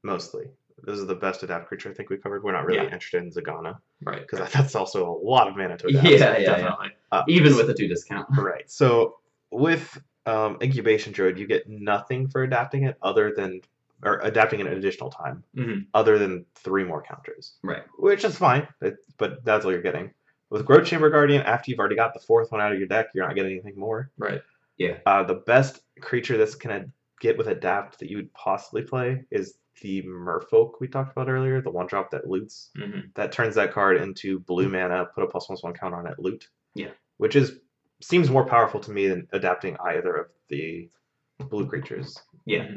mostly. 0.02 0.46
This 0.84 1.00
is 1.00 1.08
the 1.08 1.16
best 1.16 1.44
adapt 1.44 1.68
creature 1.68 1.90
I 1.90 1.94
think 1.94 2.10
we 2.10 2.18
covered. 2.18 2.44
We're 2.44 2.52
not 2.54 2.66
really 2.66 2.80
Yeah. 2.86 2.94
interested 2.94 3.24
in 3.24 3.32
Zegana 3.32 3.78
Right. 4.04 4.22
because 4.28 4.52
that's 4.52 4.76
also 4.76 5.10
a 5.10 5.18
lot 5.26 5.48
of 5.48 5.56
mana 5.58 5.78
to 5.78 5.88
adapt. 5.88 6.06
Yeah, 6.06 6.12
yeah, 6.12 6.38
yeah. 6.38 6.46
definitely. 6.56 6.90
Uh, 7.12 7.24
Even 7.28 7.56
with 7.56 7.70
a 7.70 7.74
two 7.74 7.88
discount. 7.88 8.28
Right. 8.38 8.70
So 8.70 9.18
with 9.52 10.02
um, 10.26 10.58
Incubation 10.62 11.12
Druid, 11.14 11.40
you 11.40 11.48
get 11.48 11.68
nothing 11.68 12.28
for 12.28 12.44
adapting 12.44 12.84
it 12.84 12.98
other 13.02 13.34
than 13.36 13.62
or 14.04 14.20
adapting 14.24 14.60
it 14.62 14.68
an 14.68 14.74
additional 14.78 15.10
time, 15.10 15.44
Mhm. 15.58 15.88
other 15.94 16.18
than 16.18 16.46
three 16.56 16.84
more 16.86 17.02
counters. 17.02 17.56
Right. 17.64 17.84
Which 17.98 18.24
is 18.24 18.38
fine, 18.38 18.66
it, 18.82 18.96
but 19.18 19.44
that's 19.44 19.66
all 19.66 19.72
you're 19.74 19.82
getting. 19.82 20.14
With 20.50 20.66
Growth 20.66 20.86
Chamber 20.86 21.10
Guardian, 21.10 21.42
after 21.42 21.70
you've 21.70 21.80
already 21.80 21.96
got 21.98 22.14
the 22.14 22.20
fourth 22.22 22.52
one 22.52 22.62
out 22.62 22.72
of 22.72 22.78
your 22.80 22.88
deck, 22.88 23.08
you're 23.14 23.26
not 23.26 23.36
getting 23.36 23.52
anything 23.52 23.78
more. 23.78 24.10
Right. 24.18 24.42
Uh, 25.06 25.24
the 25.24 25.36
best 25.36 25.82
creature 26.00 26.38
this 26.38 26.56
can 26.56 26.72
ad- 26.72 26.92
get 27.20 27.38
with 27.38 27.48
Adapt 27.48 28.00
that 28.00 28.10
you 28.10 28.16
would 28.16 28.32
possibly 28.34 28.82
play 28.84 29.26
is 29.32 29.58
the 29.82 30.04
Merfolk 30.04 30.74
we 30.80 30.88
talked 30.88 31.12
about 31.12 31.30
earlier, 31.30 31.62
the 31.62 31.70
one 31.72 31.88
drop 31.88 32.12
that 32.12 32.28
loots. 32.28 32.70
hmm 32.78 33.00
That 33.16 33.32
turns 33.32 33.56
that 33.56 33.74
card 33.74 33.98
into 33.98 34.40
blue 34.42 34.70
mana, 34.70 35.08
put 35.14 35.24
a 35.24 35.28
plus 35.28 35.50
one 35.50 35.58
one 35.62 35.74
count 35.74 35.94
on 35.94 36.08
it, 36.08 36.20
loot. 36.20 36.48
Yeah. 36.76 36.92
Which 37.18 37.36
is 37.36 37.60
seems 38.02 38.30
more 38.30 38.46
powerful 38.46 38.80
to 38.80 38.92
me 38.92 39.08
than 39.08 39.28
adapting 39.34 39.76
either 39.86 40.16
of 40.16 40.28
the 40.48 40.90
blue 41.50 41.68
creatures. 41.68 42.18
Yeah. 42.46 42.68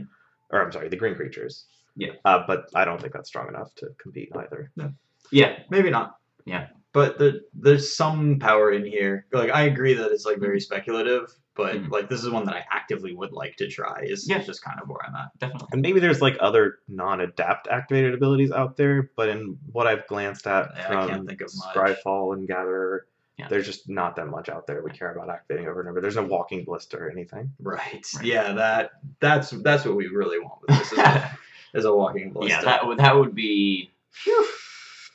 Or 0.51 0.63
I'm 0.63 0.73
sorry, 0.73 0.89
the 0.89 0.97
green 0.97 1.15
creatures. 1.15 1.67
Yeah. 1.97 2.13
Uh, 2.25 2.45
but 2.47 2.69
I 2.75 2.85
don't 2.85 3.01
think 3.01 3.13
that's 3.13 3.29
strong 3.29 3.49
enough 3.49 3.75
to 3.77 3.89
compete 3.99 4.31
either. 4.37 4.71
No. 4.77 4.93
Yeah. 5.31 5.61
Maybe 5.71 5.91
not. 5.91 6.17
Yeah. 6.45 6.69
But 6.93 7.19
the, 7.19 7.43
there's 7.55 7.95
some 7.95 8.39
power 8.39 8.73
in 8.73 8.85
here. 8.85 9.27
Like 9.33 9.51
I 9.51 9.63
agree 9.63 9.95
that 9.95 10.11
it's 10.11 10.27
like 10.27 10.39
very 10.39 10.61
speculative, 10.61 11.33
but 11.55 11.75
Mhm. 11.77 11.91
like 11.91 12.09
this 12.09 12.23
is 12.25 12.31
one 12.31 12.45
that 12.47 12.55
I 12.55 12.65
actively 12.71 13.15
would 13.15 13.33
like 13.33 13.57
to 13.57 13.69
try. 13.69 14.03
Is 14.03 14.29
Yeah. 14.29 14.39
just 14.39 14.63
kind 14.65 14.81
of 14.81 14.89
where 14.89 15.05
I'm 15.07 15.15
at. 15.15 15.39
Definitely. 15.39 15.69
And 15.73 15.83
maybe 15.83 16.01
there's 16.01 16.23
like 16.23 16.37
other 16.41 16.79
non-adapt 16.89 17.69
activated 17.69 18.15
abilities 18.15 18.51
out 18.53 18.77
there, 18.77 19.11
but 19.17 19.29
in 19.29 19.59
what 19.71 19.87
I've 19.87 20.07
glanced 20.07 20.47
at 20.47 20.71
Yeah, 20.75 20.83
I 20.83 20.87
from 20.89 21.09
can't 21.09 21.27
think 21.29 21.41
of 21.43 21.51
much. 21.57 21.75
Scryfall 21.77 22.35
and 22.35 22.49
Gatherer, 22.49 23.07
Yeah. 23.39 23.49
there's 23.49 23.67
just 23.67 23.89
not 23.89 24.17
that 24.17 24.29
much 24.29 24.49
out 24.49 24.67
there 24.67 24.83
we 24.83 24.91
care 24.93 25.13
about 25.13 25.29
activating 25.29 25.69
over 25.69 25.81
and 25.81 25.89
over. 25.91 26.01
There's 26.01 26.17
no 26.17 26.23
Walking 26.25 26.65
Ballista 26.65 26.97
or 26.99 27.11
anything. 27.11 27.53
Right. 27.61 28.07
Right. 28.17 28.25
Yeah. 28.25 28.53
That 28.53 28.93
that's 29.21 29.51
that's 29.51 29.85
what 29.85 29.97
we 29.97 30.07
really 30.09 30.39
want 30.39 30.61
with 30.63 30.79
this. 30.79 30.93
Is 30.93 30.99
a, 30.99 31.39
is 31.75 31.85
a 31.85 31.95
Walking 31.95 32.33
Ballista. 32.33 32.57
yeah, 32.57 32.63
that 32.65 32.87
would 32.87 32.99
that 32.99 33.15
would 33.17 33.35
be 33.35 33.91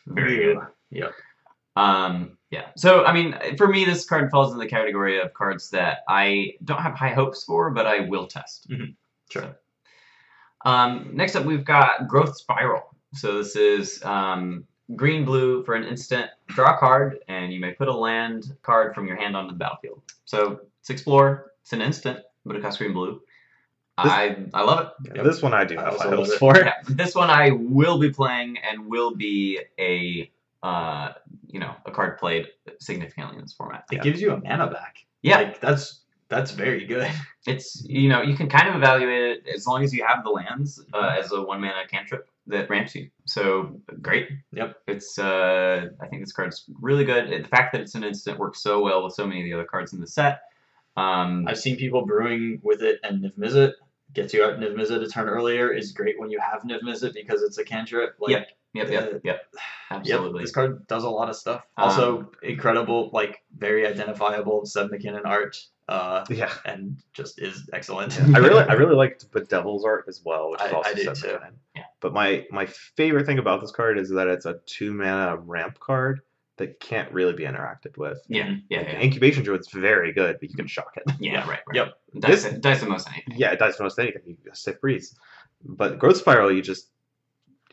very 0.05 0.37
good. 0.37 0.59
Yep. 0.91 1.13
Um, 1.75 2.36
yeah. 2.51 2.67
So 2.75 3.03
I 3.05 3.13
mean, 3.13 3.35
for 3.57 3.67
me, 3.67 3.85
this 3.85 4.05
card 4.05 4.29
falls 4.31 4.51
in 4.53 4.59
the 4.59 4.67
category 4.67 5.19
of 5.19 5.33
cards 5.33 5.69
that 5.71 5.99
I 6.07 6.53
don't 6.63 6.81
have 6.81 6.93
high 6.93 7.13
hopes 7.13 7.43
for, 7.43 7.69
but 7.71 7.85
I 7.85 8.01
will 8.01 8.27
test. 8.27 8.69
Mhm. 8.69 8.95
Sure. 9.29 9.41
So, 9.43 9.55
Um, 10.65 11.11
next 11.13 11.35
up, 11.35 11.45
we've 11.45 11.63
got 11.65 12.07
Growth 12.07 12.35
Spiral. 12.37 12.83
So 13.13 13.37
this 13.37 13.55
is 13.55 14.03
um, 14.03 14.65
green 14.95 15.23
blue 15.23 15.63
for 15.63 15.75
an 15.75 15.83
instant. 15.83 16.29
Draw 16.47 16.75
a 16.75 16.77
card, 16.77 17.19
and 17.27 17.53
you 17.53 17.59
may 17.59 17.73
put 17.73 17.87
a 17.87 17.93
land 17.93 18.55
card 18.63 18.93
from 18.95 19.07
your 19.07 19.15
hand 19.17 19.35
onto 19.37 19.51
the 19.53 19.57
battlefield. 19.57 20.01
So 20.25 20.61
it's 20.81 20.89
explore. 20.89 21.53
It's 21.61 21.73
an 21.73 21.81
instant, 21.81 22.19
but 22.45 22.55
it 22.55 22.61
costs 22.61 22.77
green 22.79 22.93
blue. 22.93 23.21
This- 24.03 24.11
I 24.13 24.45
I 24.53 24.61
love 24.63 24.79
it. 25.01 25.15
Yeah, 25.15 25.23
This 25.23 25.41
one 25.41 25.53
I 25.53 25.63
do 25.63 25.77
I 25.77 25.83
have 25.83 25.93
also 25.93 26.09
high 26.09 26.15
hopes 26.15 26.31
it. 26.31 26.37
for. 26.39 26.55
Yeah, 26.57 26.73
this 26.89 27.15
one 27.15 27.29
I 27.29 27.51
will 27.51 27.97
be 27.99 28.09
playing 28.11 28.57
and 28.59 28.85
will 28.87 29.15
be 29.15 29.59
a 29.79 30.29
uh, 30.63 31.09
you 31.47 31.59
know 31.59 31.73
a 31.85 31.91
card 31.91 32.17
played 32.17 32.47
significantly 32.79 33.35
in 33.37 33.41
this 33.41 33.53
format. 33.53 33.85
It 33.91 33.97
Yeah. 33.97 34.03
gives 34.03 34.21
you 34.21 34.31
a 34.33 34.37
mana 34.37 34.69
back. 34.71 34.97
Yeah, 35.21 35.37
Like 35.37 35.59
that's 35.61 36.01
that's 36.29 36.51
very 36.51 36.85
good. 36.85 37.09
it's 37.47 37.83
you 37.85 38.09
know 38.09 38.21
you 38.21 38.35
can 38.35 38.49
kind 38.49 38.67
of 38.67 38.75
evaluate 38.75 39.37
it 39.45 39.47
as 39.53 39.65
long 39.67 39.83
as 39.83 39.93
you 39.93 40.05
have 40.05 40.23
the 40.23 40.29
lands 40.29 40.83
uh, 40.93 41.15
as 41.19 41.31
a 41.31 41.41
one 41.41 41.61
mana 41.61 41.87
cantrip 41.89 42.27
that 42.47 42.69
ramps 42.69 42.95
you. 42.95 43.09
So 43.25 43.79
great. 44.01 44.29
Yep. 44.53 44.77
It's 44.87 45.19
uh 45.19 45.87
I 46.01 46.07
think 46.07 46.21
this 46.21 46.31
card's 46.33 46.65
really 46.81 47.05
good. 47.05 47.29
The 47.43 47.47
fact 47.47 47.73
that 47.73 47.81
it's 47.81 47.95
an 47.95 48.03
instant 48.03 48.39
works 48.39 48.61
so 48.61 48.81
well 48.81 49.03
with 49.03 49.13
so 49.13 49.25
many 49.27 49.41
of 49.41 49.45
the 49.45 49.53
other 49.53 49.65
cards 49.65 49.93
in 49.93 49.99
the 49.99 50.07
set. 50.07 50.41
Um, 50.95 51.45
I've 51.47 51.59
seen 51.59 51.75
people 51.77 52.05
brewing 52.05 52.59
with 52.63 52.81
it 52.81 52.99
and 53.03 53.23
Niv 53.23 53.33
Mizzet. 53.37 53.73
Gets 54.13 54.33
you 54.33 54.43
out 54.43 54.57
Niv 54.59 54.73
Mizzet 54.73 55.03
a 55.03 55.07
turn 55.07 55.27
earlier 55.29 55.71
is 55.71 55.91
great 55.91 56.17
when 56.19 56.31
you 56.31 56.39
have 56.39 56.63
Niv 56.63 56.81
Mizzet 56.81 57.13
because 57.13 57.43
it's 57.43 57.57
a 57.59 57.63
cantrip. 57.63 58.15
Like, 58.19 58.31
Yep, 58.31 58.47
yep, 58.73 58.89
yep, 58.89 59.13
uh, 59.13 59.19
yep. 59.23 59.41
Yep, 59.89 59.99
Absolutely. 60.01 60.41
this 60.43 60.51
card 60.51 60.85
does 60.87 61.05
a 61.05 61.09
lot 61.09 61.29
of 61.29 61.35
stuff. 61.37 61.61
Um, 61.77 61.87
Also, 61.89 62.31
incredible, 62.43 63.09
like 63.13 63.41
very 63.57 63.87
identifiable 63.87 64.65
Seb 64.65 64.89
McKinnon 64.91 65.21
art, 65.25 65.57
uh, 65.87 66.25
Yeah. 66.29 66.51
and 66.65 66.97
just 67.13 67.41
is 67.41 67.69
excellent. 67.71 68.19
I 68.35 68.39
really, 68.39 68.63
I 68.65 68.73
really 68.81 68.95
liked 68.95 69.31
Bedevil's 69.31 69.85
art 69.85 70.03
as 70.09 70.21
well, 70.25 70.51
which 70.51 70.61
is 70.61 70.67
I- 70.67 70.75
also 70.75 70.89
I 70.89 70.93
did 70.93 71.05
Seb 71.05 71.15
too. 71.15 71.37
McKinnon. 71.37 71.53
Yeah. 71.75 71.83
But 72.01 72.13
my 72.13 72.45
my 72.51 72.65
favorite 72.65 73.25
thing 73.25 73.39
about 73.39 73.61
this 73.61 73.71
card 73.71 73.97
is 73.97 74.09
that 74.09 74.27
it's 74.27 74.45
a 74.45 74.59
two 74.65 74.93
mana 74.93 75.37
ramp 75.37 75.79
card 75.79 76.19
that 76.57 76.79
can't 76.81 77.09
really 77.13 77.33
be 77.33 77.43
interacted 77.43 77.97
with. 77.97 78.19
yeah, 78.27 78.55
yeah, 78.69 78.79
Like, 78.79 78.87
yeah. 78.89 78.99
Incubation 78.99 79.43
Druid's 79.43 79.69
very 79.71 80.11
good, 80.11 80.37
but 80.41 80.49
you 80.49 80.55
can 80.55 80.67
shock 80.67 80.91
it. 80.97 81.03
Yeah, 81.19 81.39
right, 81.47 81.59
right. 81.67 81.75
Yep. 81.75 81.93
Dice, 82.19 82.43
This- 82.43 82.59
dice 82.59 82.79
the 82.81 82.89
most 82.89 83.07
anything. 83.13 83.35
Yeah, 83.37 83.51
it 83.51 83.59
dies 83.59 83.79
most 83.79 83.97
anything. 83.99 84.23
You 84.25 84.35
just 84.43 84.61
stiff 84.63 84.81
breeze. 84.81 85.15
But 85.63 85.97
Growth 85.97 86.17
Spiral, 86.17 86.51
you 86.51 86.61
just 86.61 86.89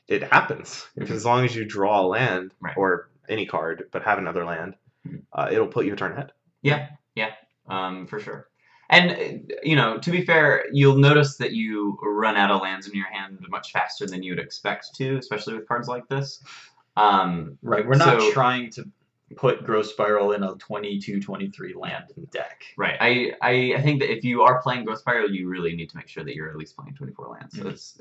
it 0.08 0.22
happens. 0.22 0.86
If 0.96 1.10
as 1.10 1.24
long 1.24 1.44
as 1.44 1.54
you 1.56 1.64
draw 1.64 2.00
a 2.00 2.06
land 2.06 2.52
Right. 2.60 2.76
or 2.76 3.10
any 3.28 3.46
card, 3.46 3.88
but 3.90 4.02
have 4.02 4.18
another 4.18 4.44
land, 4.44 4.74
Mhm. 5.06 5.22
uh, 5.32 5.48
it'll 5.50 5.66
put 5.68 5.86
you 5.86 5.92
a 5.92 5.96
turn 5.96 6.12
ahead. 6.12 6.32
Yeah, 6.62 6.88
yeah, 7.14 7.32
um, 7.68 8.06
for 8.06 8.20
sure. 8.20 8.48
And 8.90 9.10
uh, 9.12 9.54
you 9.62 9.76
know, 9.76 9.98
to 9.98 10.10
be 10.10 10.22
fair, 10.24 10.66
you'll 10.72 10.98
notice 10.98 11.36
that 11.38 11.52
you 11.52 11.98
run 12.02 12.36
out 12.36 12.50
of 12.50 12.60
lands 12.60 12.86
in 12.86 12.94
your 12.94 13.06
hand 13.08 13.38
much 13.48 13.72
faster 13.72 14.06
than 14.06 14.22
you 14.22 14.32
would 14.32 14.38
expect 14.44 14.94
to, 14.96 15.16
especially 15.16 15.54
with 15.54 15.66
cards 15.66 15.88
like 15.88 16.06
this. 16.08 16.42
Um, 16.96 17.58
Right, 17.62 17.84
we're 17.86 17.96
not 17.96 18.20
So- 18.20 18.32
trying 18.32 18.70
to 18.72 18.84
put 19.36 19.64
Growth 19.64 19.86
Spiral 19.86 20.32
in 20.32 20.42
a 20.44 20.54
22-23 20.56 21.74
land 21.74 22.04
deck. 22.30 22.62
right. 22.76 22.96
I, 23.00 23.32
I 23.42 23.74
I 23.78 23.80
think 23.82 24.00
that 24.00 24.12
if 24.12 24.22
you 24.22 24.42
are 24.42 24.62
playing 24.62 24.84
Growth 24.84 24.98
Spiral, 25.00 25.30
you 25.30 25.48
really 25.48 25.74
need 25.74 25.88
to 25.90 25.96
make 25.96 26.08
sure 26.08 26.22
that 26.22 26.34
you're 26.36 26.50
at 26.50 26.56
least 26.56 26.76
playing 26.76 26.94
24 26.94 27.28
lands. 27.28 27.56
So 27.56 27.64
Mhm. 27.64 28.00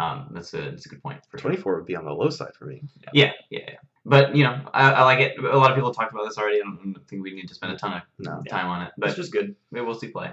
That's 0.00 0.18
um, 0.18 0.28
that's 0.32 0.54
a 0.54 0.70
that's 0.70 0.86
a 0.86 0.88
good 0.88 1.02
point. 1.02 1.20
For 1.30 1.38
sure. 1.38 1.50
Twenty 1.50 1.62
four 1.62 1.76
would 1.76 1.86
be 1.86 1.96
on 1.96 2.04
the 2.04 2.12
low 2.12 2.30
side 2.30 2.54
for 2.58 2.66
me. 2.66 2.82
Yeah, 3.12 3.32
yeah, 3.50 3.60
yeah. 3.68 3.74
But 4.04 4.34
you 4.34 4.44
know, 4.44 4.60
I, 4.72 4.92
I 4.92 5.02
like 5.04 5.20
it. 5.20 5.38
A 5.38 5.56
lot 5.56 5.70
of 5.70 5.76
people 5.76 5.92
talked 5.92 6.12
about 6.12 6.24
this 6.24 6.38
already. 6.38 6.58
I 6.58 6.64
don't 6.64 6.96
think 7.08 7.22
we 7.22 7.32
need 7.34 7.48
to 7.48 7.54
spend 7.54 7.72
a 7.72 7.76
ton 7.76 7.92
of 7.94 8.02
No. 8.18 8.42
time 8.48 8.66
on 8.66 8.82
it. 8.82 8.92
But 8.98 9.14
just 9.14 9.32
good. 9.32 9.54
maybe 9.70 9.84
we'll 9.84 9.94
see 9.94 10.08
play. 10.08 10.32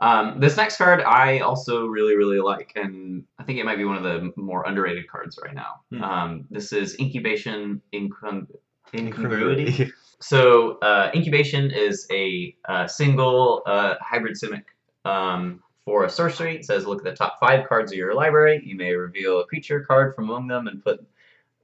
Um, 0.00 0.38
this 0.38 0.56
next 0.56 0.76
card 0.76 1.02
I 1.02 1.40
also 1.40 1.86
really 1.86 2.16
really 2.16 2.40
like, 2.40 2.72
and 2.76 3.24
I 3.38 3.44
think 3.44 3.58
it 3.58 3.64
might 3.64 3.78
be 3.78 3.84
one 3.84 3.96
of 3.96 4.02
the 4.04 4.32
more 4.36 4.64
underrated 4.66 5.08
cards 5.08 5.38
right 5.42 5.54
now. 5.54 5.80
Hmm. 5.90 6.02
Um, 6.02 6.44
this 6.50 6.72
is 6.72 6.94
Incubation 6.98 7.80
Incon- 7.92 8.46
Incongruity. 8.94 9.92
So 10.20 10.78
uh, 10.78 11.12
Incubation 11.14 11.70
is 11.70 12.04
a 12.10 12.52
uh, 12.68 12.88
single 12.88 13.62
uh, 13.66 13.94
hybrid 14.00 14.34
simic 14.34 14.64
um, 15.04 15.62
for 15.88 16.04
a 16.04 16.10
sorcery. 16.10 16.54
It 16.54 16.66
says 16.66 16.84
look 16.84 16.98
at 16.98 17.04
the 17.04 17.16
top 17.16 17.40
five 17.40 17.66
cards 17.66 17.92
of 17.92 17.96
your 17.96 18.12
library. 18.12 18.60
You 18.62 18.76
may 18.76 18.92
reveal 18.92 19.40
a 19.40 19.46
creature 19.46 19.80
card 19.80 20.14
from 20.14 20.24
among 20.24 20.46
them 20.46 20.66
and 20.66 20.84
put 20.84 21.02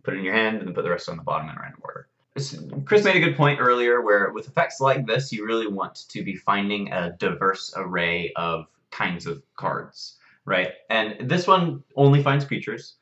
put 0.03 0.15
it 0.15 0.19
in 0.19 0.25
your 0.25 0.33
hand, 0.33 0.57
and 0.57 0.67
then 0.67 0.75
put 0.75 0.83
the 0.83 0.89
rest 0.91 1.11
on 1.11 1.19
the 1.19 1.23
bottom 1.23 1.51
in 1.51 1.57
random 1.57 1.81
order. 1.85 2.09
Chris 2.87 3.05
made 3.05 3.17
a 3.17 3.21
good 3.21 3.37
point 3.37 3.61
earlier 3.61 4.01
where 4.01 4.33
with 4.33 4.49
effects 4.49 4.81
like 4.81 5.07
this, 5.07 5.31
you 5.31 5.47
really 5.47 5.67
want 5.67 6.09
to 6.09 6.25
be 6.25 6.37
finding 6.37 6.91
a 6.91 7.13
diverse 7.19 7.75
array 7.77 8.33
of 8.35 8.67
kinds 8.91 9.27
of 9.27 9.43
cards, 9.57 10.17
right? 10.47 10.73
And 10.89 11.29
this 11.29 11.47
one 11.47 11.85
only 11.95 12.23
finds 12.23 12.47
creatures, 12.47 12.95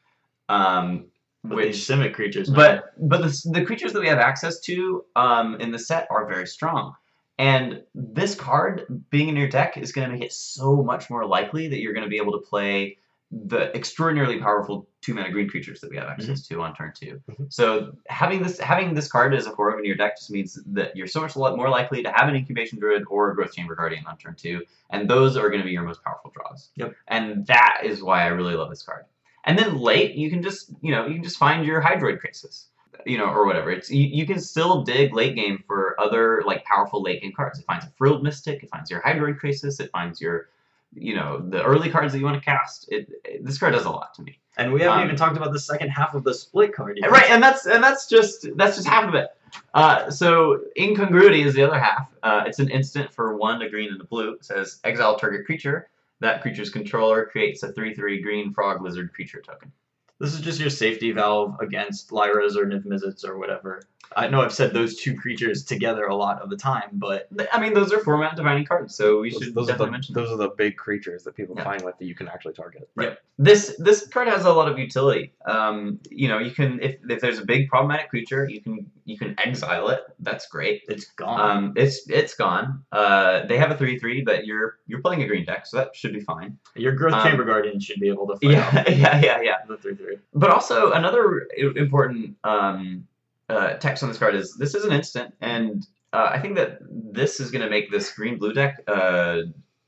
um, 0.49 1.07
But 1.45 1.57
which 1.57 1.67
these 1.67 1.87
Simic 1.87 2.15
creatures, 2.15 2.51
but 2.51 2.95
but 2.99 3.23
the, 3.23 3.51
the 3.53 3.65
creatures 3.65 3.93
that 3.93 4.01
we 4.01 4.09
have 4.09 4.19
access 4.19 4.59
to 4.63 5.05
um, 5.15 5.55
in 5.61 5.71
the 5.71 5.79
set 5.79 6.09
are 6.11 6.27
very 6.27 6.49
strong. 6.49 6.95
And 7.39 7.83
this 7.95 8.35
card 8.35 9.05
being 9.11 9.29
in 9.29 9.37
your 9.37 9.49
deck 9.49 9.77
is 9.77 9.93
going 9.93 10.09
to 10.09 10.15
make 10.15 10.25
it 10.25 10.33
so 10.33 10.83
much 10.83 11.11
more 11.11 11.27
likely 11.27 11.69
that 11.69 11.81
you're 11.81 11.95
going 11.95 12.05
to 12.05 12.11
be 12.11 12.19
able 12.19 12.33
to 12.33 12.47
play 12.47 12.99
the 13.33 13.75
extraordinarily 13.75 14.39
powerful 14.39 14.87
two 15.01 15.15
mana 15.15 15.31
green 15.31 15.49
creatures 15.49 15.81
that 15.81 15.91
we 15.91 15.97
have 15.97 16.07
access 16.07 16.47
to 16.47 16.61
on 16.61 16.75
turn 16.75 16.93
2 16.95 17.19
Mhm. 17.31 17.53
So 17.53 17.97
having 18.07 18.43
this 18.43 18.59
having 18.59 18.93
this 18.93 19.11
card 19.11 19.35
as 19.35 19.47
a 19.47 19.51
core 19.51 19.79
in 19.79 19.87
your 19.87 19.97
deck 19.97 20.19
just 20.19 20.31
means 20.31 20.59
that 20.67 20.95
you're 20.95 21.07
so 21.07 21.23
much 21.23 21.35
more 21.35 21.71
likely 21.71 22.03
to 22.03 22.13
have 22.13 22.29
an 22.29 22.37
incubation 22.37 22.79
druid 22.79 23.05
or 23.09 23.31
a 23.31 23.35
growth 23.35 23.55
chamber 23.55 23.75
guardian 23.75 24.05
on 24.07 24.19
turn 24.19 24.35
two, 24.35 24.63
and 24.91 25.09
those 25.09 25.39
are 25.39 25.49
going 25.49 25.63
to 25.63 25.65
be 25.65 25.73
your 25.73 25.83
most 25.83 26.05
powerful 26.05 26.31
draws. 26.35 26.69
Yep. 26.77 26.95
And 27.09 27.47
that 27.47 27.81
is 27.85 28.03
why 28.03 28.23
I 28.23 28.27
really 28.27 28.55
love 28.55 28.69
this 28.69 28.83
card. 28.83 29.07
And 29.45 29.59
then 29.59 29.79
late, 29.79 30.15
you 30.15 30.29
can 30.29 30.43
just 30.43 30.71
you 30.83 30.93
know 30.93 31.07
you 31.07 31.15
can 31.15 31.25
just 31.25 31.39
find 31.39 31.65
your 31.65 31.81
Hydroid 31.81 32.21
Krasis, 32.21 32.67
you 33.07 33.19
know, 33.19 33.27
or 33.27 33.47
whatever. 33.47 33.71
It's 33.71 33.91
you, 33.91 34.07
you 34.07 34.27
can 34.27 34.41
still 34.41 34.83
dig 34.83 35.15
late 35.15 35.35
game 35.35 35.63
for 35.67 35.95
other 36.01 36.43
like 36.47 36.65
powerful 36.65 37.03
late 37.03 37.23
game 37.23 37.33
cards. 37.33 37.59
It 37.59 37.65
finds 37.65 37.85
a 37.85 37.91
frilled 37.91 38.23
mystic, 38.23 38.63
it 38.63 38.71
finds 38.71 38.91
your 38.91 39.01
Hydroid 39.03 39.41
Krasis, 39.41 39.81
it 39.81 39.91
finds 39.91 40.21
your 40.21 40.49
you 40.95 41.15
know 41.15 41.41
the 41.41 41.63
early 41.63 41.91
cards 41.91 42.13
that 42.13 42.19
you 42.19 42.25
want 42.25 42.39
to 42.39 42.45
cast. 42.45 42.91
It, 42.91 43.11
it 43.25 43.45
this 43.45 43.59
card 43.59 43.73
does 43.73 43.85
a 43.85 43.91
lot 43.91 44.15
to 44.15 44.23
me. 44.23 44.39
and 44.57 44.73
we 44.73 44.83
haven't 44.83 44.99
um, 44.99 45.05
even 45.05 45.17
talked 45.17 45.37
about 45.37 45.53
the 45.53 45.61
second 45.61 45.89
half 45.89 46.15
of 46.15 46.25
the 46.25 46.35
split 46.35 46.75
card 46.75 46.99
yet. 47.01 47.11
Right, 47.11 47.31
and 47.31 47.43
that's 47.43 47.67
and 47.67 47.83
that's 47.83 48.09
just 48.09 48.47
that's 48.57 48.77
just 48.77 48.89
half 48.89 49.09
of 49.09 49.15
it. 49.15 49.29
Uh, 49.75 50.11
so 50.11 50.61
incongruity 50.79 51.43
is 51.43 51.55
the 51.55 51.63
other 51.63 51.79
half. 51.79 52.11
Uh, 52.23 52.45
it's 52.47 52.59
an 52.59 52.71
instant 52.71 53.13
for 53.13 53.37
one, 53.37 53.61
a 53.63 53.69
green 53.69 53.93
and 53.93 54.01
a 54.01 54.05
blue. 54.05 54.35
It 54.35 54.45
says 54.45 54.81
exile 54.85 55.19
target 55.19 55.45
creature. 55.45 55.89
That 56.21 56.41
creature's 56.41 56.71
controller 56.71 57.27
creates 57.27 57.63
a 57.63 57.73
three-three 57.73 58.23
green 58.23 58.53
frog 58.53 58.81
lizard 58.81 59.13
creature 59.13 59.41
token. 59.41 59.73
This 60.21 60.35
is 60.35 60.41
just 60.41 60.61
your 60.61 60.71
safety 60.71 61.13
valve 61.13 61.57
against 61.61 62.11
Lyras 62.11 62.57
or 62.57 62.67
Niv 62.67 62.85
Mizzets 62.85 63.25
or 63.25 63.39
whatever. 63.39 63.83
I 64.17 64.29
know 64.29 64.41
I've 64.43 64.53
said 64.53 64.73
those 64.73 64.97
two 64.97 65.15
creatures 65.17 65.65
together 65.65 66.05
a 66.07 66.15
lot 66.15 66.41
of 66.43 66.51
the 66.51 66.57
time, 66.57 66.91
but 66.93 67.29
I 67.53 67.61
mean, 67.61 67.75
those 67.75 67.93
are 67.93 68.01
format 68.01 68.37
defining 68.37 68.65
cards, 68.65 68.95
so 68.95 69.21
we 69.21 69.31
Those, 69.31 69.43
should 69.43 69.55
those 69.55 69.69
are 69.69 69.73
definitely 69.73 69.87
the, 69.87 69.93
mention 69.93 70.15
those 70.15 70.31
are 70.31 70.37
the 70.37 70.51
big 70.51 70.77
creatures 70.77 71.25
that 71.25 71.35
people 71.37 71.55
Yeah. 71.57 71.65
find 71.65 71.83
with 71.85 71.99
that 71.99 72.05
you 72.05 72.15
can 72.15 72.29
actually 72.29 72.55
target. 72.55 72.89
Yeah. 73.01 73.15
This 73.39 73.75
this 73.79 74.07
card 74.07 74.29
has 74.29 74.45
a 74.45 74.53
lot 74.53 74.69
of 74.71 74.79
utility. 74.79 75.33
Um, 75.47 75.99
you 76.11 76.29
know, 76.29 76.39
you 76.39 76.51
can 76.53 76.81
if, 76.83 76.97
if 77.09 77.21
there's 77.21 77.39
a 77.39 77.45
big 77.45 77.69
problematic 77.69 78.11
creature, 78.11 78.49
you 78.49 78.61
can 78.61 78.91
you 79.05 79.19
can 79.19 79.35
exile 79.45 79.89
it. 79.89 80.01
That's 80.21 80.47
great. 80.47 80.83
it's 80.89 81.07
gone. 81.13 81.41
Um, 81.41 81.73
it's 81.77 82.09
it's 82.09 82.35
gone. 82.35 82.85
Uh, 82.93 83.47
they 83.47 83.59
have 83.59 83.71
a 83.71 83.77
three 83.77 83.99
three, 83.99 84.23
but 84.23 84.47
you're 84.47 84.79
you're 84.87 85.01
playing 85.01 85.23
a 85.23 85.27
green 85.27 85.45
deck, 85.45 85.67
so 85.67 85.79
that 85.79 85.97
should 85.97 86.13
be 86.13 86.21
fine. 86.21 86.59
your 86.77 86.93
Growth 86.93 87.15
um, 87.15 87.27
Chamber 87.27 87.45
Guardian 87.45 87.81
should 87.81 87.99
be 88.01 88.09
able 88.09 88.27
to 88.29 88.37
Yeah, 88.47 88.85
yeah, 88.89 89.21
yeah, 89.21 89.41
yeah. 89.41 89.57
the 89.67 89.77
3 89.77 89.95
3. 89.97 90.19
But 90.35 90.51
also 90.51 90.93
another 90.93 91.49
important 91.77 92.37
um, 92.45 93.07
uh, 93.53 93.75
text 93.75 94.03
on 94.03 94.09
this 94.09 94.19
card 94.19 94.35
is 94.35 94.57
this 94.57 94.75
is 94.75 94.85
an 94.85 94.93
instant, 94.93 95.35
and 95.41 95.87
uh, 96.13 96.31
I 96.31 96.41
think 96.41 96.57
that 96.57 96.79
this 96.91 97.41
is 97.41 97.51
going 97.51 97.63
to 97.63 97.71
make 97.71 97.91
this 97.91 98.13
green 98.13 98.39
blue 98.39 98.53
deck 98.53 98.81
uh, 98.87 99.39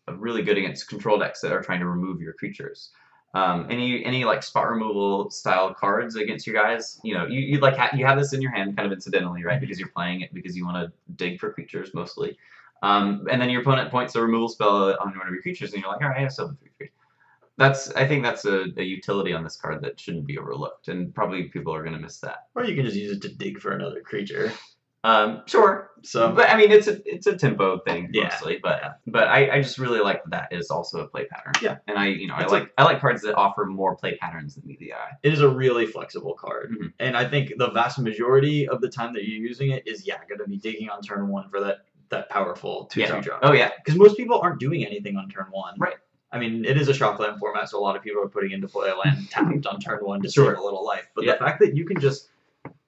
really 0.08 0.42
good 0.42 0.58
against 0.58 0.88
control 0.88 1.18
decks 1.18 1.40
that 1.40 1.52
are 1.52 1.62
trying 1.62 1.80
to 1.80 1.86
remove 1.86 2.20
your 2.20 2.34
creatures. 2.34 2.90
Um, 3.34 3.66
any 3.68 4.04
any 4.04 4.24
like 4.24 4.42
spot 4.42 4.70
removal 4.70 5.30
style 5.30 5.74
cards 5.74 6.14
against 6.14 6.46
your 6.46 6.54
guys, 6.54 7.00
you 7.02 7.14
know, 7.14 7.26
you, 7.26 7.40
you 7.40 7.58
like 7.58 7.76
ha- 7.76 7.90
you 7.92 8.06
have 8.06 8.18
this 8.18 8.32
in 8.32 8.40
your 8.40 8.52
hand 8.52 8.76
kind 8.76 8.86
of 8.86 8.92
incidentally, 8.92 9.42
right? 9.42 9.60
Because 9.60 9.78
you're 9.78 9.88
playing 9.88 10.20
it 10.20 10.32
because 10.32 10.56
you 10.56 10.64
want 10.64 10.86
to 10.86 10.92
dig 11.16 11.40
for 11.40 11.52
creatures 11.52 11.92
mostly, 11.94 12.38
um, 12.82 13.26
and 13.30 13.42
then 13.42 13.50
your 13.50 13.62
opponent 13.62 13.90
points 13.90 14.14
a 14.14 14.22
removal 14.22 14.48
spell 14.48 14.96
on 15.00 15.16
one 15.16 15.26
of 15.26 15.32
your 15.32 15.42
creatures, 15.42 15.72
and 15.72 15.82
you're 15.82 15.90
like, 15.90 16.00
all 16.00 16.08
right, 16.08 16.18
I 16.18 16.20
have 16.20 16.36
have 16.36 16.56
three 16.60 16.70
three. 16.78 16.90
That's 17.56 17.90
I 17.92 18.06
think 18.06 18.22
that's 18.24 18.44
a, 18.44 18.64
a 18.76 18.82
utility 18.82 19.32
on 19.32 19.44
this 19.44 19.56
card 19.56 19.82
that 19.82 20.00
shouldn't 20.00 20.26
be 20.26 20.38
overlooked, 20.38 20.88
and 20.88 21.14
probably 21.14 21.44
people 21.44 21.74
are 21.74 21.82
going 21.82 21.94
to 21.94 22.00
miss 22.00 22.18
that. 22.20 22.48
Or 22.54 22.64
you 22.64 22.74
can 22.74 22.84
just 22.84 22.96
use 22.96 23.16
it 23.16 23.22
to 23.22 23.28
dig 23.34 23.60
for 23.60 23.72
another 23.72 24.00
creature. 24.00 24.52
Um, 25.04 25.42
sure, 25.44 25.90
So 26.02 26.32
but 26.32 26.48
I 26.48 26.56
mean 26.56 26.72
it's 26.72 26.86
a 26.88 26.98
it's 27.04 27.26
a 27.26 27.36
tempo 27.36 27.78
thing 27.80 28.08
Yeah, 28.10 28.24
mostly, 28.30 28.58
but 28.62 29.00
but 29.06 29.28
I, 29.28 29.56
I 29.56 29.60
just 29.62 29.76
really 29.78 30.00
like 30.00 30.24
that, 30.30 30.48
that 30.50 30.56
is 30.56 30.70
also 30.70 31.00
a 31.00 31.06
play 31.08 31.26
pattern. 31.26 31.52
Yeah. 31.60 31.76
and 31.86 31.98
I 31.98 32.06
you 32.06 32.26
know 32.26 32.32
I 32.34 32.42
It's 32.42 32.52
like 32.52 32.72
I 32.78 32.84
like 32.84 33.00
cards 33.02 33.20
that 33.20 33.34
offer 33.34 33.66
more 33.66 33.96
play 33.96 34.16
patterns 34.16 34.54
than 34.54 34.66
the 34.66 34.94
eye. 34.94 35.10
it 35.22 35.34
is 35.34 35.42
a 35.42 35.48
really 35.48 35.84
flexible 35.86 36.32
card. 36.32 36.70
Mhm. 36.80 36.92
And 37.00 37.18
I 37.18 37.28
think 37.28 37.52
the 37.58 37.70
vast 37.70 37.98
majority 37.98 38.66
of 38.66 38.80
the 38.80 38.88
time 38.88 39.12
that 39.12 39.28
you're 39.28 39.46
using 39.46 39.72
it 39.72 39.82
is, 39.86 40.06
yeah, 40.06 40.16
going 40.26 40.38
to 40.38 40.48
be 40.48 40.56
digging 40.56 40.88
on 40.88 41.02
turn 41.02 41.28
one 41.28 41.50
for 41.50 41.60
that, 41.60 41.80
that 42.08 42.30
powerful 42.30 42.86
2 42.86 43.00
Yeah. 43.00 43.16
2 43.16 43.20
drop. 43.20 43.40
Oh 43.42 43.52
yeah, 43.52 43.72
Because 43.84 43.98
most 43.98 44.16
people 44.16 44.40
aren't 44.40 44.58
doing 44.58 44.86
anything 44.86 45.18
on 45.18 45.28
turn 45.28 45.48
one. 45.50 45.74
Right. 45.78 45.96
I 46.34 46.38
mean, 46.38 46.64
it 46.64 46.76
is 46.76 46.88
a 46.88 46.92
shockland 46.92 47.38
format, 47.38 47.68
so 47.70 47.78
a 47.78 47.80
lot 47.80 47.94
of 47.94 48.02
people 48.02 48.20
are 48.20 48.28
putting 48.28 48.50
into 48.50 48.66
play 48.66 48.90
a 48.90 48.96
land 48.96 49.28
tapped 49.30 49.66
on 49.66 49.78
turn 49.80 50.00
one 50.04 50.20
to 50.22 50.28
save 50.30 50.46
a 50.58 50.62
little 50.62 50.84
life. 50.84 51.06
But 51.14 51.24
Yeah. 51.24 51.32
the 51.34 51.38
fact 51.38 51.60
that 51.60 51.76
you 51.76 51.86
can 51.86 52.00
just 52.00 52.28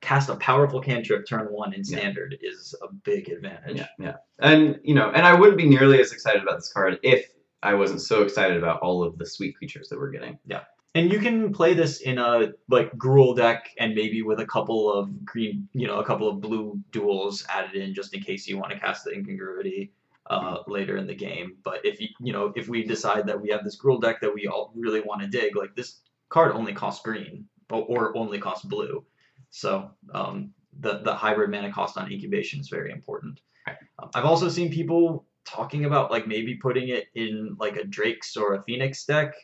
cast 0.01 0.29
a 0.29 0.37
powerful 0.37 0.81
cantrip 0.81 1.27
turn 1.29 1.47
one 1.53 1.73
in 1.73 1.83
Yeah. 1.85 1.99
standard 1.99 2.37
is 2.43 2.75
a 2.83 2.93
big 2.93 3.29
advantage. 3.31 3.79
Yeah, 3.79 3.87
yeah. 3.99 4.15
And 4.41 4.81
you 4.83 4.95
know, 4.95 5.11
and 5.11 5.25
I 5.25 5.33
wouldn't 5.39 5.57
be 5.59 5.69
nearly 5.69 6.01
as 6.01 6.13
excited 6.13 6.43
about 6.43 6.57
this 6.57 6.73
card 6.73 6.99
if 7.05 7.33
I 7.63 7.75
wasn't 7.75 8.01
so 8.03 8.23
excited 8.23 8.57
about 8.57 8.81
all 8.81 9.03
of 9.05 9.17
the 9.17 9.27
sweet 9.27 9.57
creatures 9.57 9.89
that 9.89 9.99
we're 9.99 10.11
getting. 10.11 10.39
Yeah. 10.45 10.63
And 10.97 11.13
you 11.13 11.19
can 11.19 11.53
play 11.53 11.75
this 11.75 12.01
in 12.01 12.19
a 12.19 12.53
like 12.69 12.91
Gruul 12.97 13.37
deck 13.37 13.71
and 13.79 13.95
maybe 13.95 14.23
with 14.23 14.41
a 14.41 14.47
couple 14.47 14.91
of 14.93 15.25
green, 15.25 15.69
you 15.73 15.87
know, 15.87 15.99
a 15.99 16.05
couple 16.05 16.29
of 16.29 16.41
blue 16.41 16.81
duels 16.91 17.45
added 17.49 17.75
in 17.81 17.95
just 17.95 18.15
in 18.15 18.23
case 18.23 18.49
you 18.49 18.57
want 18.59 18.73
to 18.73 18.79
cast 18.81 19.05
the 19.05 19.13
incongruity 19.13 19.93
uh, 20.31 20.59
later 20.67 20.97
in 20.97 21.07
the 21.07 21.15
game. 21.15 21.57
But 21.65 21.85
if 21.85 22.01
you 22.01 22.09
you 22.21 22.33
know 22.33 22.53
if 22.57 22.69
we 22.69 22.85
decide 22.85 23.27
that 23.27 23.41
we 23.41 23.51
have 23.51 23.65
this 23.65 23.81
Gruul 23.81 24.01
deck 24.01 24.21
that 24.21 24.35
we 24.35 24.47
all 24.47 24.73
really 24.75 25.01
want 25.01 25.23
to 25.23 25.29
dig, 25.29 25.57
like 25.57 25.75
this 25.75 26.01
card 26.29 26.53
only 26.53 26.73
costs 26.73 27.05
green 27.05 27.47
or, 27.71 27.83
or 27.83 28.17
only 28.17 28.39
costs 28.39 28.65
blue, 28.65 29.05
so 29.51 29.91
um, 30.13 30.53
the 30.81 30.99
the 30.99 31.15
hybrid 31.15 31.51
mana 31.51 31.73
cost 31.73 31.97
on 31.97 32.11
incubation 32.11 32.61
is 32.61 32.69
very 32.69 32.91
important. 32.91 33.41
Right. 33.67 33.77
Um, 33.99 34.11
I've 34.15 34.25
also 34.25 34.49
seen 34.49 34.71
people 34.71 35.27
talking 35.45 35.85
about 35.85 36.11
like 36.11 36.27
maybe 36.27 36.57
putting 36.57 36.89
it 36.89 37.07
in 37.15 37.57
like 37.59 37.77
a 37.77 37.85
Drake's 37.85 38.37
or 38.37 38.55
a 38.55 38.63
Phoenix 38.63 39.05
deck. 39.05 39.35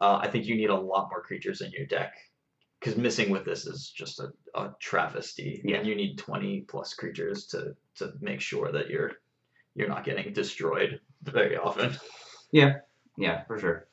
Uh, 0.00 0.18
I 0.22 0.28
think 0.28 0.46
you 0.46 0.54
need 0.54 0.70
a 0.70 0.76
lot 0.76 1.08
more 1.10 1.22
creatures 1.22 1.60
in 1.60 1.72
your 1.72 1.86
deck 1.86 2.14
because 2.78 2.96
missing 2.96 3.30
with 3.30 3.44
this 3.44 3.66
is 3.66 3.90
just 3.90 4.20
a, 4.20 4.30
a 4.54 4.74
travesty. 4.80 5.60
Yeah. 5.64 5.78
And 5.78 5.86
you 5.86 5.96
need 5.96 6.18
20 6.18 6.62
plus 6.62 6.94
creatures 6.94 7.46
to 7.48 7.74
to 7.96 8.12
make 8.20 8.40
sure 8.40 8.70
that 8.70 8.88
you're 8.88 9.12
you're 9.78 9.88
not 9.88 10.04
getting 10.04 10.32
destroyed 10.32 11.00
very 11.22 11.56
often. 11.56 11.96
Yeah, 12.52 12.78
yeah, 13.16 13.44
for 13.44 13.58
sure. 13.58 13.86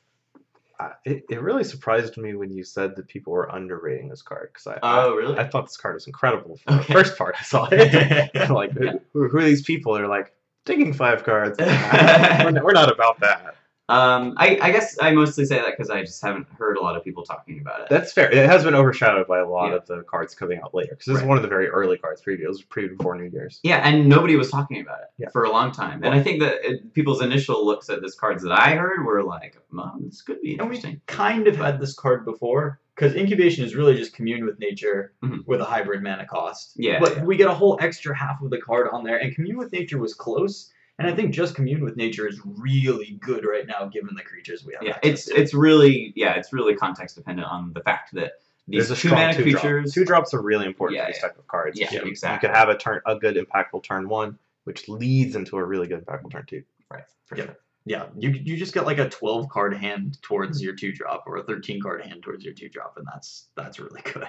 I- 0.80 0.92
It, 1.04 1.24
it 1.30 1.40
really 1.40 1.64
surprised 1.64 2.16
me 2.18 2.34
when 2.34 2.50
you 2.52 2.64
said 2.64 2.96
that 2.96 3.06
people 3.08 3.32
were 3.32 3.48
underrating 3.54 4.08
this 4.08 4.20
card 4.22 4.50
because 4.52 4.66
I, 4.66 4.78
Oh, 4.82 5.14
really? 5.14 5.38
I 5.38 5.42
I 5.42 5.48
thought 5.48 5.66
this 5.66 5.76
card 5.76 5.94
was 5.94 6.06
incredible 6.06 6.56
for 6.56 6.72
Okay. 6.74 6.86
the 6.86 6.92
first 6.92 7.16
part 7.16 7.36
I 7.38 7.42
saw 7.44 7.68
it. 7.70 8.50
like 8.50 8.72
who, 8.72 9.00
who 9.12 9.36
are 9.38 9.42
these 9.44 9.62
people? 9.62 9.94
They're 9.94 10.08
like 10.08 10.32
digging 10.64 10.92
five 10.92 11.22
cards. 11.24 11.56
we're, 11.60 12.50
not, 12.50 12.64
we're 12.64 12.72
not 12.72 12.90
about 12.92 13.20
that. 13.20 13.54
Um, 13.88 14.34
I, 14.36 14.58
I 14.60 14.72
guess 14.72 14.98
I 15.00 15.12
mostly 15.12 15.44
say 15.44 15.56
that 15.56 15.66
because 15.76 15.90
I 15.90 16.00
just 16.02 16.20
haven't 16.20 16.48
heard 16.58 16.76
a 16.76 16.80
lot 16.80 16.96
of 16.96 17.04
people 17.04 17.22
talking 17.22 17.60
about 17.60 17.82
it. 17.82 17.86
That's 17.88 18.12
fair. 18.12 18.28
It 18.32 18.44
has 18.46 18.64
been 18.64 18.74
overshadowed 18.74 19.28
by 19.28 19.38
a 19.38 19.46
lot 19.48 19.68
Yeah. 19.70 19.76
of 19.76 19.86
the 19.86 20.02
cards 20.02 20.34
coming 20.34 20.58
out 20.60 20.74
later 20.74 20.90
because 20.90 21.06
this 21.06 21.14
Right. 21.16 21.22
is 21.22 21.28
one 21.28 21.36
of 21.36 21.42
the 21.42 21.48
very 21.48 21.68
early 21.68 21.96
cards. 21.96 22.20
Preview 22.20 22.40
it 22.40 22.48
was 22.48 22.62
pre 22.62 22.88
before 22.88 23.14
New 23.16 23.30
Year's. 23.30 23.60
Yeah, 23.62 23.76
and 23.88 24.08
nobody 24.08 24.34
was 24.34 24.50
talking 24.50 24.80
about 24.80 24.98
it 25.02 25.08
Yeah. 25.18 25.28
for 25.30 25.44
a 25.44 25.50
long 25.50 25.70
time. 25.70 26.02
And 26.02 26.12
I 26.14 26.20
think 26.22 26.40
that 26.40 26.68
it, 26.68 26.94
people's 26.94 27.22
initial 27.22 27.64
looks 27.64 27.88
at 27.88 28.02
this 28.02 28.16
cards 28.16 28.42
that 28.42 28.52
I 28.52 28.74
heard 28.74 29.04
were 29.04 29.22
like, 29.22 29.56
"Mom, 29.70 30.02
this 30.06 30.20
could 30.22 30.40
be 30.40 30.58
And 30.58 30.68
we 30.68 30.76
interesting." 30.76 31.00
kind 31.06 31.46
of 31.46 31.54
had 31.56 31.78
this 31.80 31.94
card 31.94 32.24
before 32.24 32.80
because 32.96 33.14
incubation 33.14 33.64
is 33.64 33.76
really 33.76 33.94
just 33.94 34.14
commune 34.16 34.44
with 34.44 34.58
nature 34.58 35.12
Mhm. 35.22 35.46
with 35.46 35.60
a 35.60 35.64
hybrid 35.64 36.02
mana 36.02 36.26
cost. 36.26 36.72
Yeah, 36.76 36.98
But 36.98 37.18
yeah. 37.18 37.24
we 37.24 37.36
get 37.36 37.46
a 37.46 37.54
whole 37.54 37.78
extra 37.80 38.16
half 38.16 38.42
of 38.42 38.50
the 38.50 38.58
card 38.60 38.88
on 38.90 39.04
there, 39.04 39.18
and 39.18 39.32
commune 39.34 39.58
with 39.58 39.70
nature 39.70 39.98
was 39.98 40.14
close. 40.14 40.72
And 40.98 41.06
I 41.06 41.14
think 41.14 41.34
just 41.34 41.54
commune 41.54 41.84
with 41.84 41.96
nature 41.96 42.26
is 42.26 42.40
really 42.44 43.18
good 43.20 43.44
right 43.44 43.66
now, 43.66 43.84
given 43.86 44.14
the 44.14 44.22
creatures 44.22 44.64
we 44.64 44.72
have. 44.74 44.82
Yeah, 44.82 44.98
it's 45.02 45.26
to. 45.26 45.34
it's 45.38 45.52
really 45.52 46.12
yeah, 46.16 46.34
it's 46.34 46.52
really 46.52 46.74
context 46.74 47.16
dependent 47.16 47.46
on 47.48 47.72
the 47.74 47.80
fact 47.80 48.14
that 48.14 48.32
these 48.66 48.88
There's 48.88 49.00
two 49.00 49.10
mana 49.10 49.34
two 49.34 49.42
creatures. 49.42 49.92
drop. 49.92 49.94
Two 49.94 50.04
drops 50.06 50.34
are 50.34 50.40
really 50.42 50.66
important 50.66 50.96
Yeah, 50.96 51.04
for 51.04 51.12
these 51.12 51.16
yeah. 51.22 51.28
type 51.28 51.38
of 51.38 51.46
cards. 51.48 51.78
Yeah, 51.78 51.92
you, 51.92 52.00
you 52.06 52.38
could 52.40 52.50
have 52.50 52.68
a 52.70 52.76
turn, 52.76 53.00
a 53.06 53.14
good 53.16 53.36
impactful 53.36 53.82
turn 53.84 54.08
one, 54.08 54.38
which 54.64 54.88
leads 54.88 55.36
into 55.36 55.56
a 55.58 55.64
really 55.64 55.86
good 55.86 56.04
impactful 56.04 56.30
turn 56.32 56.46
two. 56.46 56.62
Right, 56.90 57.04
for 57.26 57.36
Yeah. 57.36 57.44
sure. 57.44 57.56
Yeah, 57.88 58.06
you 58.18 58.30
you 58.30 58.56
just 58.56 58.74
get 58.74 58.84
like 58.86 58.98
a 58.98 59.08
twelve 59.08 59.48
card 59.48 59.76
hand 59.76 60.20
towards 60.22 60.60
your 60.60 60.74
two 60.74 60.92
drop, 60.92 61.22
or 61.28 61.36
a 61.36 61.44
thirteen 61.44 61.80
card 61.80 62.02
hand 62.04 62.22
towards 62.24 62.44
your 62.44 62.52
two 62.54 62.68
drop, 62.68 62.94
and 62.96 63.06
that's 63.06 63.46
that's 63.54 63.78
really 63.78 64.00
good. 64.12 64.26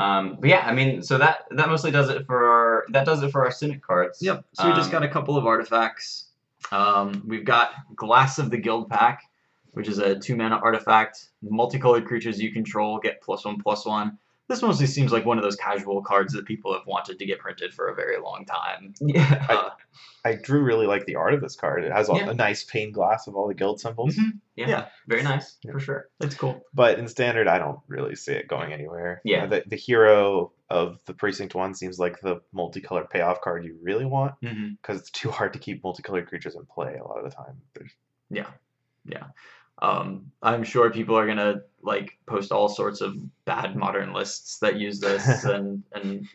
Um, 0.00 0.38
but 0.40 0.48
yeah, 0.48 0.64
I 0.66 0.72
mean, 0.72 1.02
so 1.02 1.18
that 1.18 1.44
that 1.50 1.68
mostly 1.68 1.90
does 1.90 2.08
it 2.08 2.26
for 2.26 2.48
our 2.48 2.84
that 2.90 3.04
does 3.04 3.22
it 3.22 3.30
for 3.30 3.44
our 3.44 3.50
Simic 3.50 3.82
cards. 3.82 4.22
Yep. 4.22 4.44
So 4.54 4.66
we 4.68 4.74
just 4.74 4.86
Um, 4.86 4.92
got 4.92 5.02
a 5.02 5.08
couple 5.08 5.36
of 5.36 5.46
artifacts. 5.46 6.26
Um, 6.72 7.22
we've 7.26 7.44
got 7.44 7.72
Glass 7.96 8.38
of 8.38 8.50
the 8.50 8.58
Guildpact, 8.58 9.18
which 9.72 9.88
is 9.88 9.98
a 9.98 10.18
two 10.18 10.36
mana 10.36 10.56
artifact. 10.56 11.28
Multicolored 11.42 12.06
creatures 12.06 12.40
you 12.40 12.52
control 12.52 12.98
get 12.98 13.20
plus 13.20 13.44
one 13.44 13.58
plus 13.58 13.84
one. 13.84 14.18
This 14.50 14.62
mostly 14.62 14.86
seems 14.86 15.12
like 15.12 15.24
one 15.24 15.38
of 15.38 15.44
those 15.44 15.56
casual 15.56 16.02
cards 16.02 16.32
that 16.34 16.44
people 16.44 16.74
have 16.74 16.84
wanted 16.86 17.18
to 17.20 17.24
get 17.24 17.38
printed 17.38 17.72
for 17.72 17.88
a 17.88 17.94
very 17.94 18.18
long 18.20 18.44
time. 18.44 18.94
Yeah. 19.00 19.46
Uh, 19.48 19.70
I 20.24 20.34
Drew 20.34 20.62
really 20.62 20.86
like 20.86 21.06
the 21.06 21.14
art 21.14 21.32
of 21.34 21.40
this 21.40 21.56
card. 21.56 21.84
It 21.84 21.92
has 21.92 22.08
a, 22.10 22.14
Yeah. 22.14 22.30
a 22.30 22.34
nice 22.34 22.64
pane 22.64 22.92
glass 22.92 23.26
of 23.28 23.36
all 23.36 23.46
the 23.48 23.54
guild 23.54 23.80
symbols. 23.80 24.16
Mhm. 24.16 24.40
yeah. 24.56 24.68
Yeah. 24.68 24.86
Very 25.06 25.22
nice, 25.22 25.56
Yeah. 25.62 25.72
for 25.72 25.80
sure. 25.80 26.08
It's 26.20 26.34
cool. 26.34 26.60
But 26.74 26.98
in 26.98 27.06
standard, 27.08 27.46
I 27.48 27.58
don't 27.58 27.78
really 27.88 28.16
see 28.16 28.32
it 28.32 28.48
going 28.48 28.72
anywhere. 28.72 29.22
Yeah. 29.24 29.46
The, 29.46 29.62
the 29.66 29.76
hero 29.76 30.52
of 30.68 30.98
the 31.06 31.14
Precinct 31.14 31.54
1 31.54 31.74
seems 31.74 31.98
like 32.00 32.20
the 32.20 32.40
multicolored 32.52 33.08
payoff 33.08 33.40
card 33.40 33.64
you 33.64 33.78
really 33.80 34.04
want 34.04 34.34
Mm-hmm. 34.42 34.74
because 34.82 35.00
it's 35.00 35.10
too 35.10 35.30
hard 35.30 35.52
to 35.52 35.58
keep 35.60 35.82
multicolored 35.84 36.26
creatures 36.28 36.56
in 36.56 36.66
play 36.66 36.96
a 36.96 37.04
lot 37.04 37.18
of 37.18 37.30
the 37.30 37.34
time. 37.34 37.60
There's, 37.74 37.92
Yeah, 38.30 38.48
yeah. 39.04 39.26
Um, 39.82 40.30
I'm 40.42 40.62
sure 40.64 40.90
people 40.90 41.16
are 41.16 41.26
gonna 41.26 41.62
like 41.82 42.18
post 42.26 42.52
all 42.52 42.68
sorts 42.68 43.00
of 43.00 43.16
bad 43.44 43.76
modern 43.76 44.12
lists 44.12 44.58
that 44.58 44.76
use 44.76 45.00
this, 45.00 45.44
and 45.44 45.82
and 45.92 46.26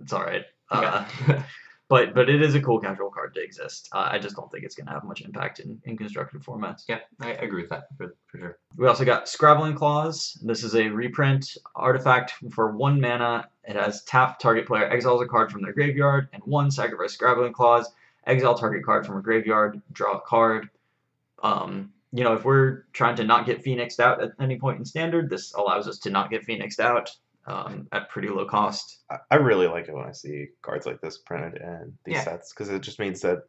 it's 0.00 0.12
all 0.12 0.22
right. 0.22 0.44
Uh, 0.70 1.04
but 1.88 2.14
but 2.14 2.28
it 2.28 2.42
is 2.42 2.54
a 2.54 2.60
cool 2.60 2.80
casual 2.80 3.10
card 3.10 3.34
to 3.34 3.42
exist. 3.42 3.88
Uh, 3.92 4.08
I 4.10 4.18
just 4.18 4.36
don't 4.36 4.50
think 4.50 4.64
it's 4.64 4.74
gonna 4.74 4.90
have 4.90 5.04
much 5.04 5.20
impact 5.22 5.60
in, 5.60 5.80
in 5.84 5.96
constructed 5.96 6.42
formats. 6.42 6.84
yeah, 6.88 7.00
I 7.20 7.30
agree 7.32 7.62
with 7.62 7.70
that 7.70 7.88
for, 7.96 8.14
for 8.26 8.38
sure. 8.38 8.58
We 8.76 8.86
also 8.86 9.04
got 9.04 9.28
Scrabbling 9.28 9.74
Claws. 9.74 10.38
This 10.42 10.64
is 10.64 10.74
a 10.74 10.88
reprint 10.88 11.56
artifact 11.76 12.34
for 12.50 12.72
one 12.72 13.00
mana. 13.00 13.48
It 13.64 13.76
has 13.76 14.02
tap 14.04 14.38
target 14.38 14.66
player 14.66 14.88
exiles 14.88 15.22
a 15.22 15.26
card 15.26 15.52
from 15.52 15.62
their 15.62 15.72
graveyard, 15.72 16.28
and 16.32 16.42
one 16.44 16.70
sacrifice 16.70 17.12
Scrabbling 17.12 17.52
Claws. 17.52 17.92
Exile 18.24 18.54
target 18.54 18.84
card 18.84 19.04
from 19.04 19.16
a 19.16 19.20
graveyard, 19.20 19.82
draw 19.92 20.18
a 20.18 20.20
card. 20.20 20.70
Um, 21.42 21.92
you 22.12 22.22
know, 22.24 22.34
if 22.34 22.44
we're 22.44 22.84
trying 22.92 23.16
to 23.16 23.24
not 23.24 23.46
get 23.46 23.62
Phoenixed 23.62 23.98
out 23.98 24.22
at 24.22 24.32
any 24.40 24.58
point 24.58 24.78
in 24.78 24.84
standard, 24.84 25.30
this 25.30 25.54
allows 25.54 25.88
us 25.88 25.98
to 26.00 26.10
not 26.10 26.30
get 26.30 26.44
Phoenixed 26.44 26.78
out 26.80 27.10
um, 27.46 27.88
at 27.90 28.08
pretty 28.10 28.28
low 28.28 28.44
cost. 28.44 28.98
I, 29.30 29.36
really 29.36 29.66
like 29.66 29.88
it 29.88 29.94
when 29.94 30.04
I 30.06 30.12
see 30.12 30.48
cards 30.60 30.86
like 30.86 31.00
this 31.00 31.18
printed 31.18 31.60
in 31.60 31.96
these 32.04 32.14
Yeah. 32.14 32.24
sets 32.24 32.52
because 32.52 32.68
it 32.68 32.82
just 32.82 33.00
means 33.00 33.20
that 33.22 33.44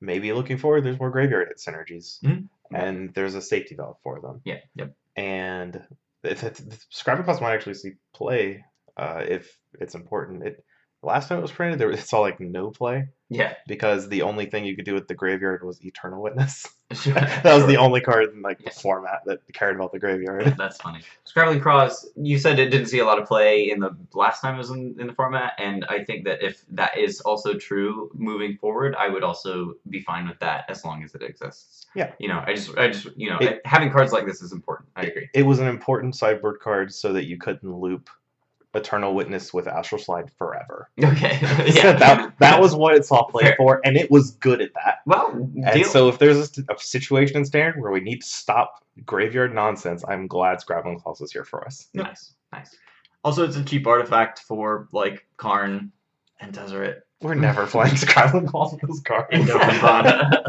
maybe 0.00 0.32
looking 0.32 0.58
forward, 0.58 0.84
there's 0.84 1.00
more 1.00 1.10
graveyard 1.10 1.52
synergies 1.56 2.20
Mhm. 2.22 2.48
and 2.70 3.12
there's 3.14 3.34
a 3.34 3.42
safety 3.42 3.74
valve 3.74 3.96
for 4.02 4.20
them. 4.20 4.40
Yeah, 4.44 4.60
yep. 4.76 4.94
And 5.16 5.82
if 6.22 6.44
it, 6.44 6.60
Scrabbling 6.90 7.24
Claws 7.24 7.40
might 7.40 7.54
actually 7.54 7.74
see 7.74 7.92
play 8.12 8.64
uh, 8.96 9.24
if 9.26 9.58
it's 9.80 9.94
important. 9.94 10.44
It 10.46 10.64
last 11.02 11.28
time 11.28 11.38
it 11.38 11.42
was 11.42 11.52
printed, 11.52 11.78
there 11.78 11.88
was, 11.88 11.98
it's 12.00 12.12
all 12.12 12.22
like 12.22 12.40
no 12.40 12.70
play 12.70 13.08
Yeah. 13.28 13.54
because 13.66 14.08
the 14.08 14.22
only 14.22 14.46
thing 14.46 14.64
you 14.64 14.74
could 14.76 14.84
do 14.84 14.94
with 14.94 15.08
the 15.08 15.14
graveyard 15.14 15.62
was 15.64 15.84
Eternal 15.84 16.22
Witness. 16.22 16.66
Sure. 16.94 17.12
that 17.12 17.44
was 17.44 17.66
the 17.66 17.76
only 17.76 18.00
card 18.00 18.32
in 18.32 18.40
like 18.40 18.60
Yeah. 18.60 18.70
the 18.70 18.80
format 18.80 19.20
that 19.26 19.40
cared 19.52 19.76
about 19.76 19.92
the 19.92 19.98
graveyard. 19.98 20.54
That's 20.56 20.78
funny. 20.78 21.00
Scrabbling 21.24 21.60
Claws, 21.60 22.08
you 22.16 22.38
said 22.38 22.58
it 22.58 22.70
didn't 22.70 22.86
see 22.86 22.98
a 23.00 23.04
lot 23.04 23.18
of 23.20 23.28
play 23.28 23.70
in 23.70 23.78
the 23.80 23.94
last 24.14 24.40
time 24.40 24.54
it 24.54 24.58
was 24.58 24.70
in, 24.70 24.96
in 24.98 25.06
the 25.06 25.12
format, 25.12 25.52
and 25.58 25.84
I 25.90 26.02
think 26.04 26.24
that 26.24 26.42
if 26.42 26.64
that 26.70 26.96
is 26.96 27.20
also 27.20 27.52
true 27.58 28.10
moving 28.14 28.56
forward, 28.56 28.96
I 28.98 29.08
would 29.10 29.22
also 29.22 29.74
be 29.90 30.00
fine 30.00 30.26
with 30.26 30.38
that 30.40 30.64
as 30.70 30.82
long 30.82 31.04
as 31.04 31.14
it 31.14 31.22
exists. 31.22 31.84
Yeah. 31.94 32.12
You 32.18 32.28
know, 32.28 32.42
I 32.46 32.54
just, 32.54 32.74
I 32.78 32.88
just, 32.88 33.08
you 33.18 33.28
know, 33.28 33.36
It- 33.38 33.60
having 33.66 33.90
cards 33.90 34.12
like 34.12 34.24
this 34.24 34.40
is 34.40 34.52
important. 34.52 34.88
I 34.96 35.02
agree. 35.02 35.28
It 35.34 35.42
was 35.42 35.58
an 35.58 35.68
important 35.68 36.16
sideboard 36.16 36.60
card 36.60 36.90
so 36.94 37.12
that 37.12 37.26
you 37.26 37.36
couldn't 37.36 37.70
loop 37.70 38.08
Eternal 38.74 39.14
Witness 39.14 39.52
with 39.54 39.66
Astral 39.66 40.00
Slide 40.00 40.30
forever. 40.38 40.90
Okay. 41.02 41.38
Yeah. 41.74 41.92
that, 41.94 42.34
that 42.38 42.60
was 42.60 42.74
what 42.74 42.94
it 42.94 43.04
saw 43.04 43.24
play 43.24 43.44
Fair. 43.44 43.54
for, 43.56 43.80
and 43.84 43.96
it 43.96 44.10
was 44.10 44.32
good 44.32 44.60
at 44.60 44.70
that. 44.74 44.98
well, 45.06 45.30
And 45.32 45.64
deal. 45.72 45.84
so, 45.88 46.08
if 46.08 46.18
there's 46.18 46.58
a, 46.58 46.62
a 46.72 46.78
situation 46.78 47.36
in 47.38 47.44
Standard 47.44 47.80
where 47.80 47.90
we 47.92 48.00
need 48.00 48.20
to 48.22 48.26
stop 48.28 48.84
graveyard 49.06 49.54
nonsense, 49.54 50.04
I'm 50.06 50.26
glad 50.26 50.60
Scrabbling 50.60 51.00
Claws 51.00 51.20
is 51.20 51.32
here 51.32 51.44
for 51.44 51.64
us. 51.66 51.88
nice, 51.94 52.34
nice. 52.52 52.76
Also, 53.24 53.44
it's 53.44 53.56
a 53.56 53.64
cheap 53.64 53.86
artifact 53.86 54.40
for 54.40 54.88
like 54.92 55.26
Karn 55.38 55.90
and 56.40 56.52
Tezzeret. 56.54 57.00
We're 57.20 57.34
never 57.34 57.66
playing 57.74 57.96
Scrabbling 57.96 58.46
Claws 58.46 58.72
with 58.80 58.82
those 58.82 59.00
cards. 59.00 59.28
And 59.32 59.44
Dovinbon. 59.44 60.42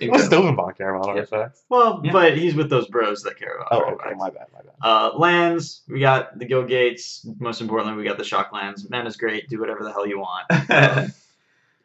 What's 0.08 0.28
Dovin 0.28 0.56
Baan 0.56 0.74
care 0.74 0.94
about 0.94 1.06
Yeah. 1.08 1.12
artifacts? 1.14 1.62
Well, 1.68 2.00
Yeah. 2.04 2.12
but 2.12 2.36
he's 2.36 2.54
with 2.54 2.70
those 2.70 2.86
bros 2.88 3.22
that 3.22 3.38
care 3.38 3.56
about 3.56 3.68
Oh, 3.72 3.80
artifacts. 3.80 4.06
okay, 4.06 4.14
my 4.18 4.30
bad, 4.30 4.46
my 4.52 4.60
bad. 4.60 4.72
Uh, 4.82 5.16
lands, 5.16 5.82
we 5.88 6.00
got 6.00 6.38
the 6.38 6.44
Guild 6.44 6.68
Gates. 6.68 7.26
Most 7.40 7.60
importantly, 7.60 7.96
we 8.00 8.08
got 8.08 8.18
the 8.18 8.24
Shock 8.24 8.52
lands. 8.52 8.88
Man 8.90 9.06
is 9.06 9.16
great. 9.16 9.48
Do 9.48 9.58
whatever 9.58 9.82
the 9.82 9.92
hell 9.92 10.06
you 10.06 10.18
want. 10.20 10.44
Um, 10.50 11.12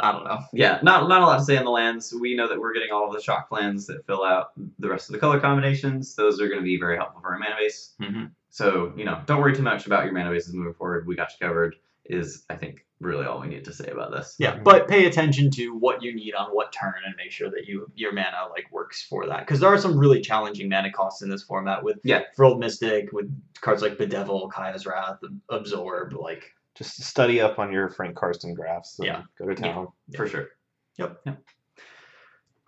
I 0.04 0.12
don't 0.14 0.24
know. 0.24 0.40
yeah, 0.52 0.80
not 0.82 1.08
not 1.08 1.22
a 1.22 1.26
lot 1.28 1.38
to 1.38 1.44
say 1.46 1.58
on 1.58 1.64
the 1.64 1.70
lands. 1.72 2.12
We 2.20 2.36
know 2.36 2.48
that 2.48 2.60
we're 2.60 2.74
getting 2.74 2.92
all 2.92 3.06
of 3.08 3.14
the 3.14 3.22
shock 3.22 3.50
lands 3.52 3.86
that 3.86 4.04
fill 4.08 4.24
out 4.24 4.48
the 4.80 4.90
rest 4.90 5.10
of 5.10 5.14
the 5.14 5.20
color 5.20 5.40
combinations. 5.40 6.16
Those 6.16 6.42
are 6.42 6.48
going 6.48 6.60
to 6.60 6.64
be 6.64 6.78
very 6.80 6.98
helpful 6.98 7.22
for 7.22 7.34
our 7.34 7.38
mana 7.38 7.56
base. 7.60 7.94
hmm 8.02 8.26
So, 8.50 8.94
you 8.98 9.06
know, 9.06 9.22
don't 9.28 9.40
worry 9.40 9.56
too 9.56 9.62
much 9.62 9.86
about 9.86 10.06
your 10.06 10.14
mana 10.14 10.32
bases 10.32 10.56
moving 10.56 10.74
forward. 10.74 11.06
We 11.06 11.16
got 11.16 11.30
you 11.40 11.48
covered. 11.48 11.76
Is 12.06 12.44
I 12.50 12.56
think 12.56 12.86
really 13.00 13.26
all 13.26 13.40
we 13.42 13.48
need 13.48 13.66
to 13.66 13.74
say 13.74 13.88
about 13.88 14.12
this. 14.12 14.36
Yeah, 14.38 14.58
but 14.58 14.88
pay 14.88 15.06
attention 15.06 15.50
to 15.52 15.70
what 15.76 16.04
you 16.04 16.14
need 16.16 16.34
on 16.36 16.50
what 16.52 16.72
turn 16.72 16.94
and 17.06 17.16
make 17.18 17.32
sure 17.32 17.50
that 17.50 17.66
you 17.68 17.88
your 17.96 18.12
mana 18.14 18.48
like 18.52 18.66
works 18.72 19.02
for 19.04 19.26
that. 19.28 19.40
Because 19.42 19.60
there 19.60 19.70
are 19.74 19.78
some 19.78 19.98
really 19.98 20.22
challenging 20.22 20.70
mana 20.70 20.92
costs 20.92 21.22
in 21.22 21.30
this 21.30 21.44
format 21.44 21.84
with 21.84 21.98
Yeah. 22.04 22.24
Frilled 22.36 22.60
Mystic, 22.60 23.12
with 23.12 23.32
cards 23.62 23.82
like 23.82 23.98
Bedevil, 23.98 24.50
Kaya's 24.52 24.86
Wrath, 24.86 25.20
Absorb, 25.50 26.14
like 26.14 26.52
Just 26.76 27.02
study 27.04 27.42
up 27.42 27.60
on 27.60 27.72
your 27.72 27.90
Frank 27.90 28.16
Karsten 28.16 28.54
graphs. 28.54 29.00
and 29.00 29.08
Yeah. 29.08 29.22
Go 29.40 29.46
to 29.48 29.56
town. 29.56 29.88
For 30.16 30.28
sure. 30.28 30.50
Yep. 30.98 31.22
Yep. 31.26 31.44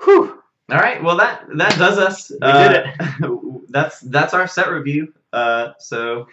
whew. 0.03 0.39
All 0.71 0.79
right. 0.79 1.03
Well, 1.03 1.17
that 1.17 1.45
that 1.57 1.77
does 1.77 1.97
us. 1.99 2.31
We 2.31 2.37
did 2.39 2.71
it. 2.85 3.63
that's 3.69 3.99
that's 3.99 4.33
our 4.33 4.47
set 4.47 4.69
review. 4.71 5.13
Uh, 5.33 5.73
so 5.79 6.27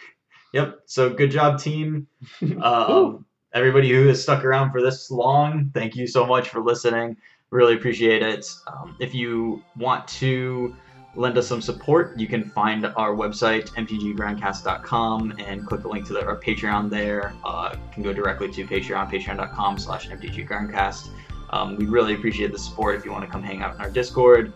Yep. 0.52 0.80
So 0.86 1.10
good 1.10 1.30
job, 1.30 1.58
team. 1.58 2.06
Um, 2.62 3.24
everybody 3.52 3.90
who 3.90 4.06
has 4.08 4.22
stuck 4.22 4.44
around 4.44 4.70
for 4.72 4.82
this 4.82 5.10
long, 5.10 5.70
thank 5.74 5.96
you 5.96 6.06
so 6.06 6.26
much 6.26 6.48
for 6.48 6.60
listening. 6.60 7.16
Really 7.50 7.74
appreciate 7.74 8.22
it. 8.22 8.46
Um, 8.66 8.96
if 9.00 9.14
you 9.14 9.62
want 9.76 10.06
to 10.08 10.76
lend 11.16 11.36
us 11.36 11.48
some 11.48 11.60
support, 11.60 12.18
you 12.18 12.28
can 12.28 12.44
find 12.44 12.86
our 12.86 13.14
website, 13.14 13.70
mtggroundcast.com, 13.70 15.34
and 15.38 15.66
click 15.66 15.82
the 15.82 15.88
link 15.88 16.06
to 16.06 16.12
the, 16.12 16.24
our 16.24 16.38
Patreon 16.38 16.88
there. 16.90 17.34
Uh, 17.44 17.74
you 17.74 17.92
can 17.92 18.02
go 18.02 18.12
directly 18.12 18.50
to 18.52 18.66
Patreon, 18.66 19.10
patreon.com 19.10 19.78
slash 19.78 20.08
mtggroundcast. 20.08 21.08
Um, 21.50 21.76
we 21.76 21.86
really 21.86 22.14
appreciate 22.14 22.52
the 22.52 22.58
support 22.58 22.94
if 22.94 23.04
you 23.04 23.10
want 23.10 23.24
to 23.24 23.30
come 23.30 23.42
hang 23.42 23.62
out 23.62 23.74
in 23.74 23.80
our 23.80 23.90
Discord. 23.90 24.52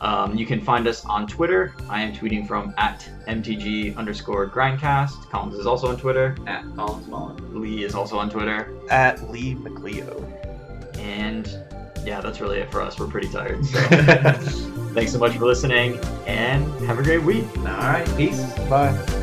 Um, 0.00 0.34
you 0.34 0.46
can 0.46 0.60
find 0.60 0.86
us 0.88 1.04
on 1.04 1.26
Twitter. 1.26 1.74
I 1.88 2.02
am 2.02 2.14
tweeting 2.14 2.46
from 2.46 2.74
at 2.78 3.06
mtg 3.28 3.96
underscore 3.96 4.48
grindcast. 4.48 5.28
Collins 5.30 5.56
is 5.56 5.66
also 5.66 5.88
on 5.88 5.96
Twitter. 5.98 6.36
at 6.46 6.64
Collins 6.74 7.06
Mullen. 7.06 7.60
Lee 7.60 7.84
is 7.84 7.94
also 7.94 8.18
on 8.18 8.30
Twitter. 8.30 8.72
At 8.88 9.30
Lee 9.30 9.54
McLeo. 9.54 10.24
And 10.98 11.46
yeah, 12.06 12.20
that's 12.22 12.40
really 12.40 12.58
it 12.60 12.70
for 12.72 12.80
us. 12.80 12.98
We're 12.98 13.08
pretty 13.08 13.28
tired. 13.28 13.64
So 13.66 13.78
thanks 14.94 15.12
so 15.12 15.18
much 15.18 15.36
for 15.36 15.44
listening 15.46 15.98
and 16.26 16.64
have 16.86 16.98
a 16.98 17.02
great 17.02 17.22
week. 17.22 17.44
All 17.58 17.64
right. 17.64 18.08
Peace. 18.16 18.42
Bye. 18.70 19.19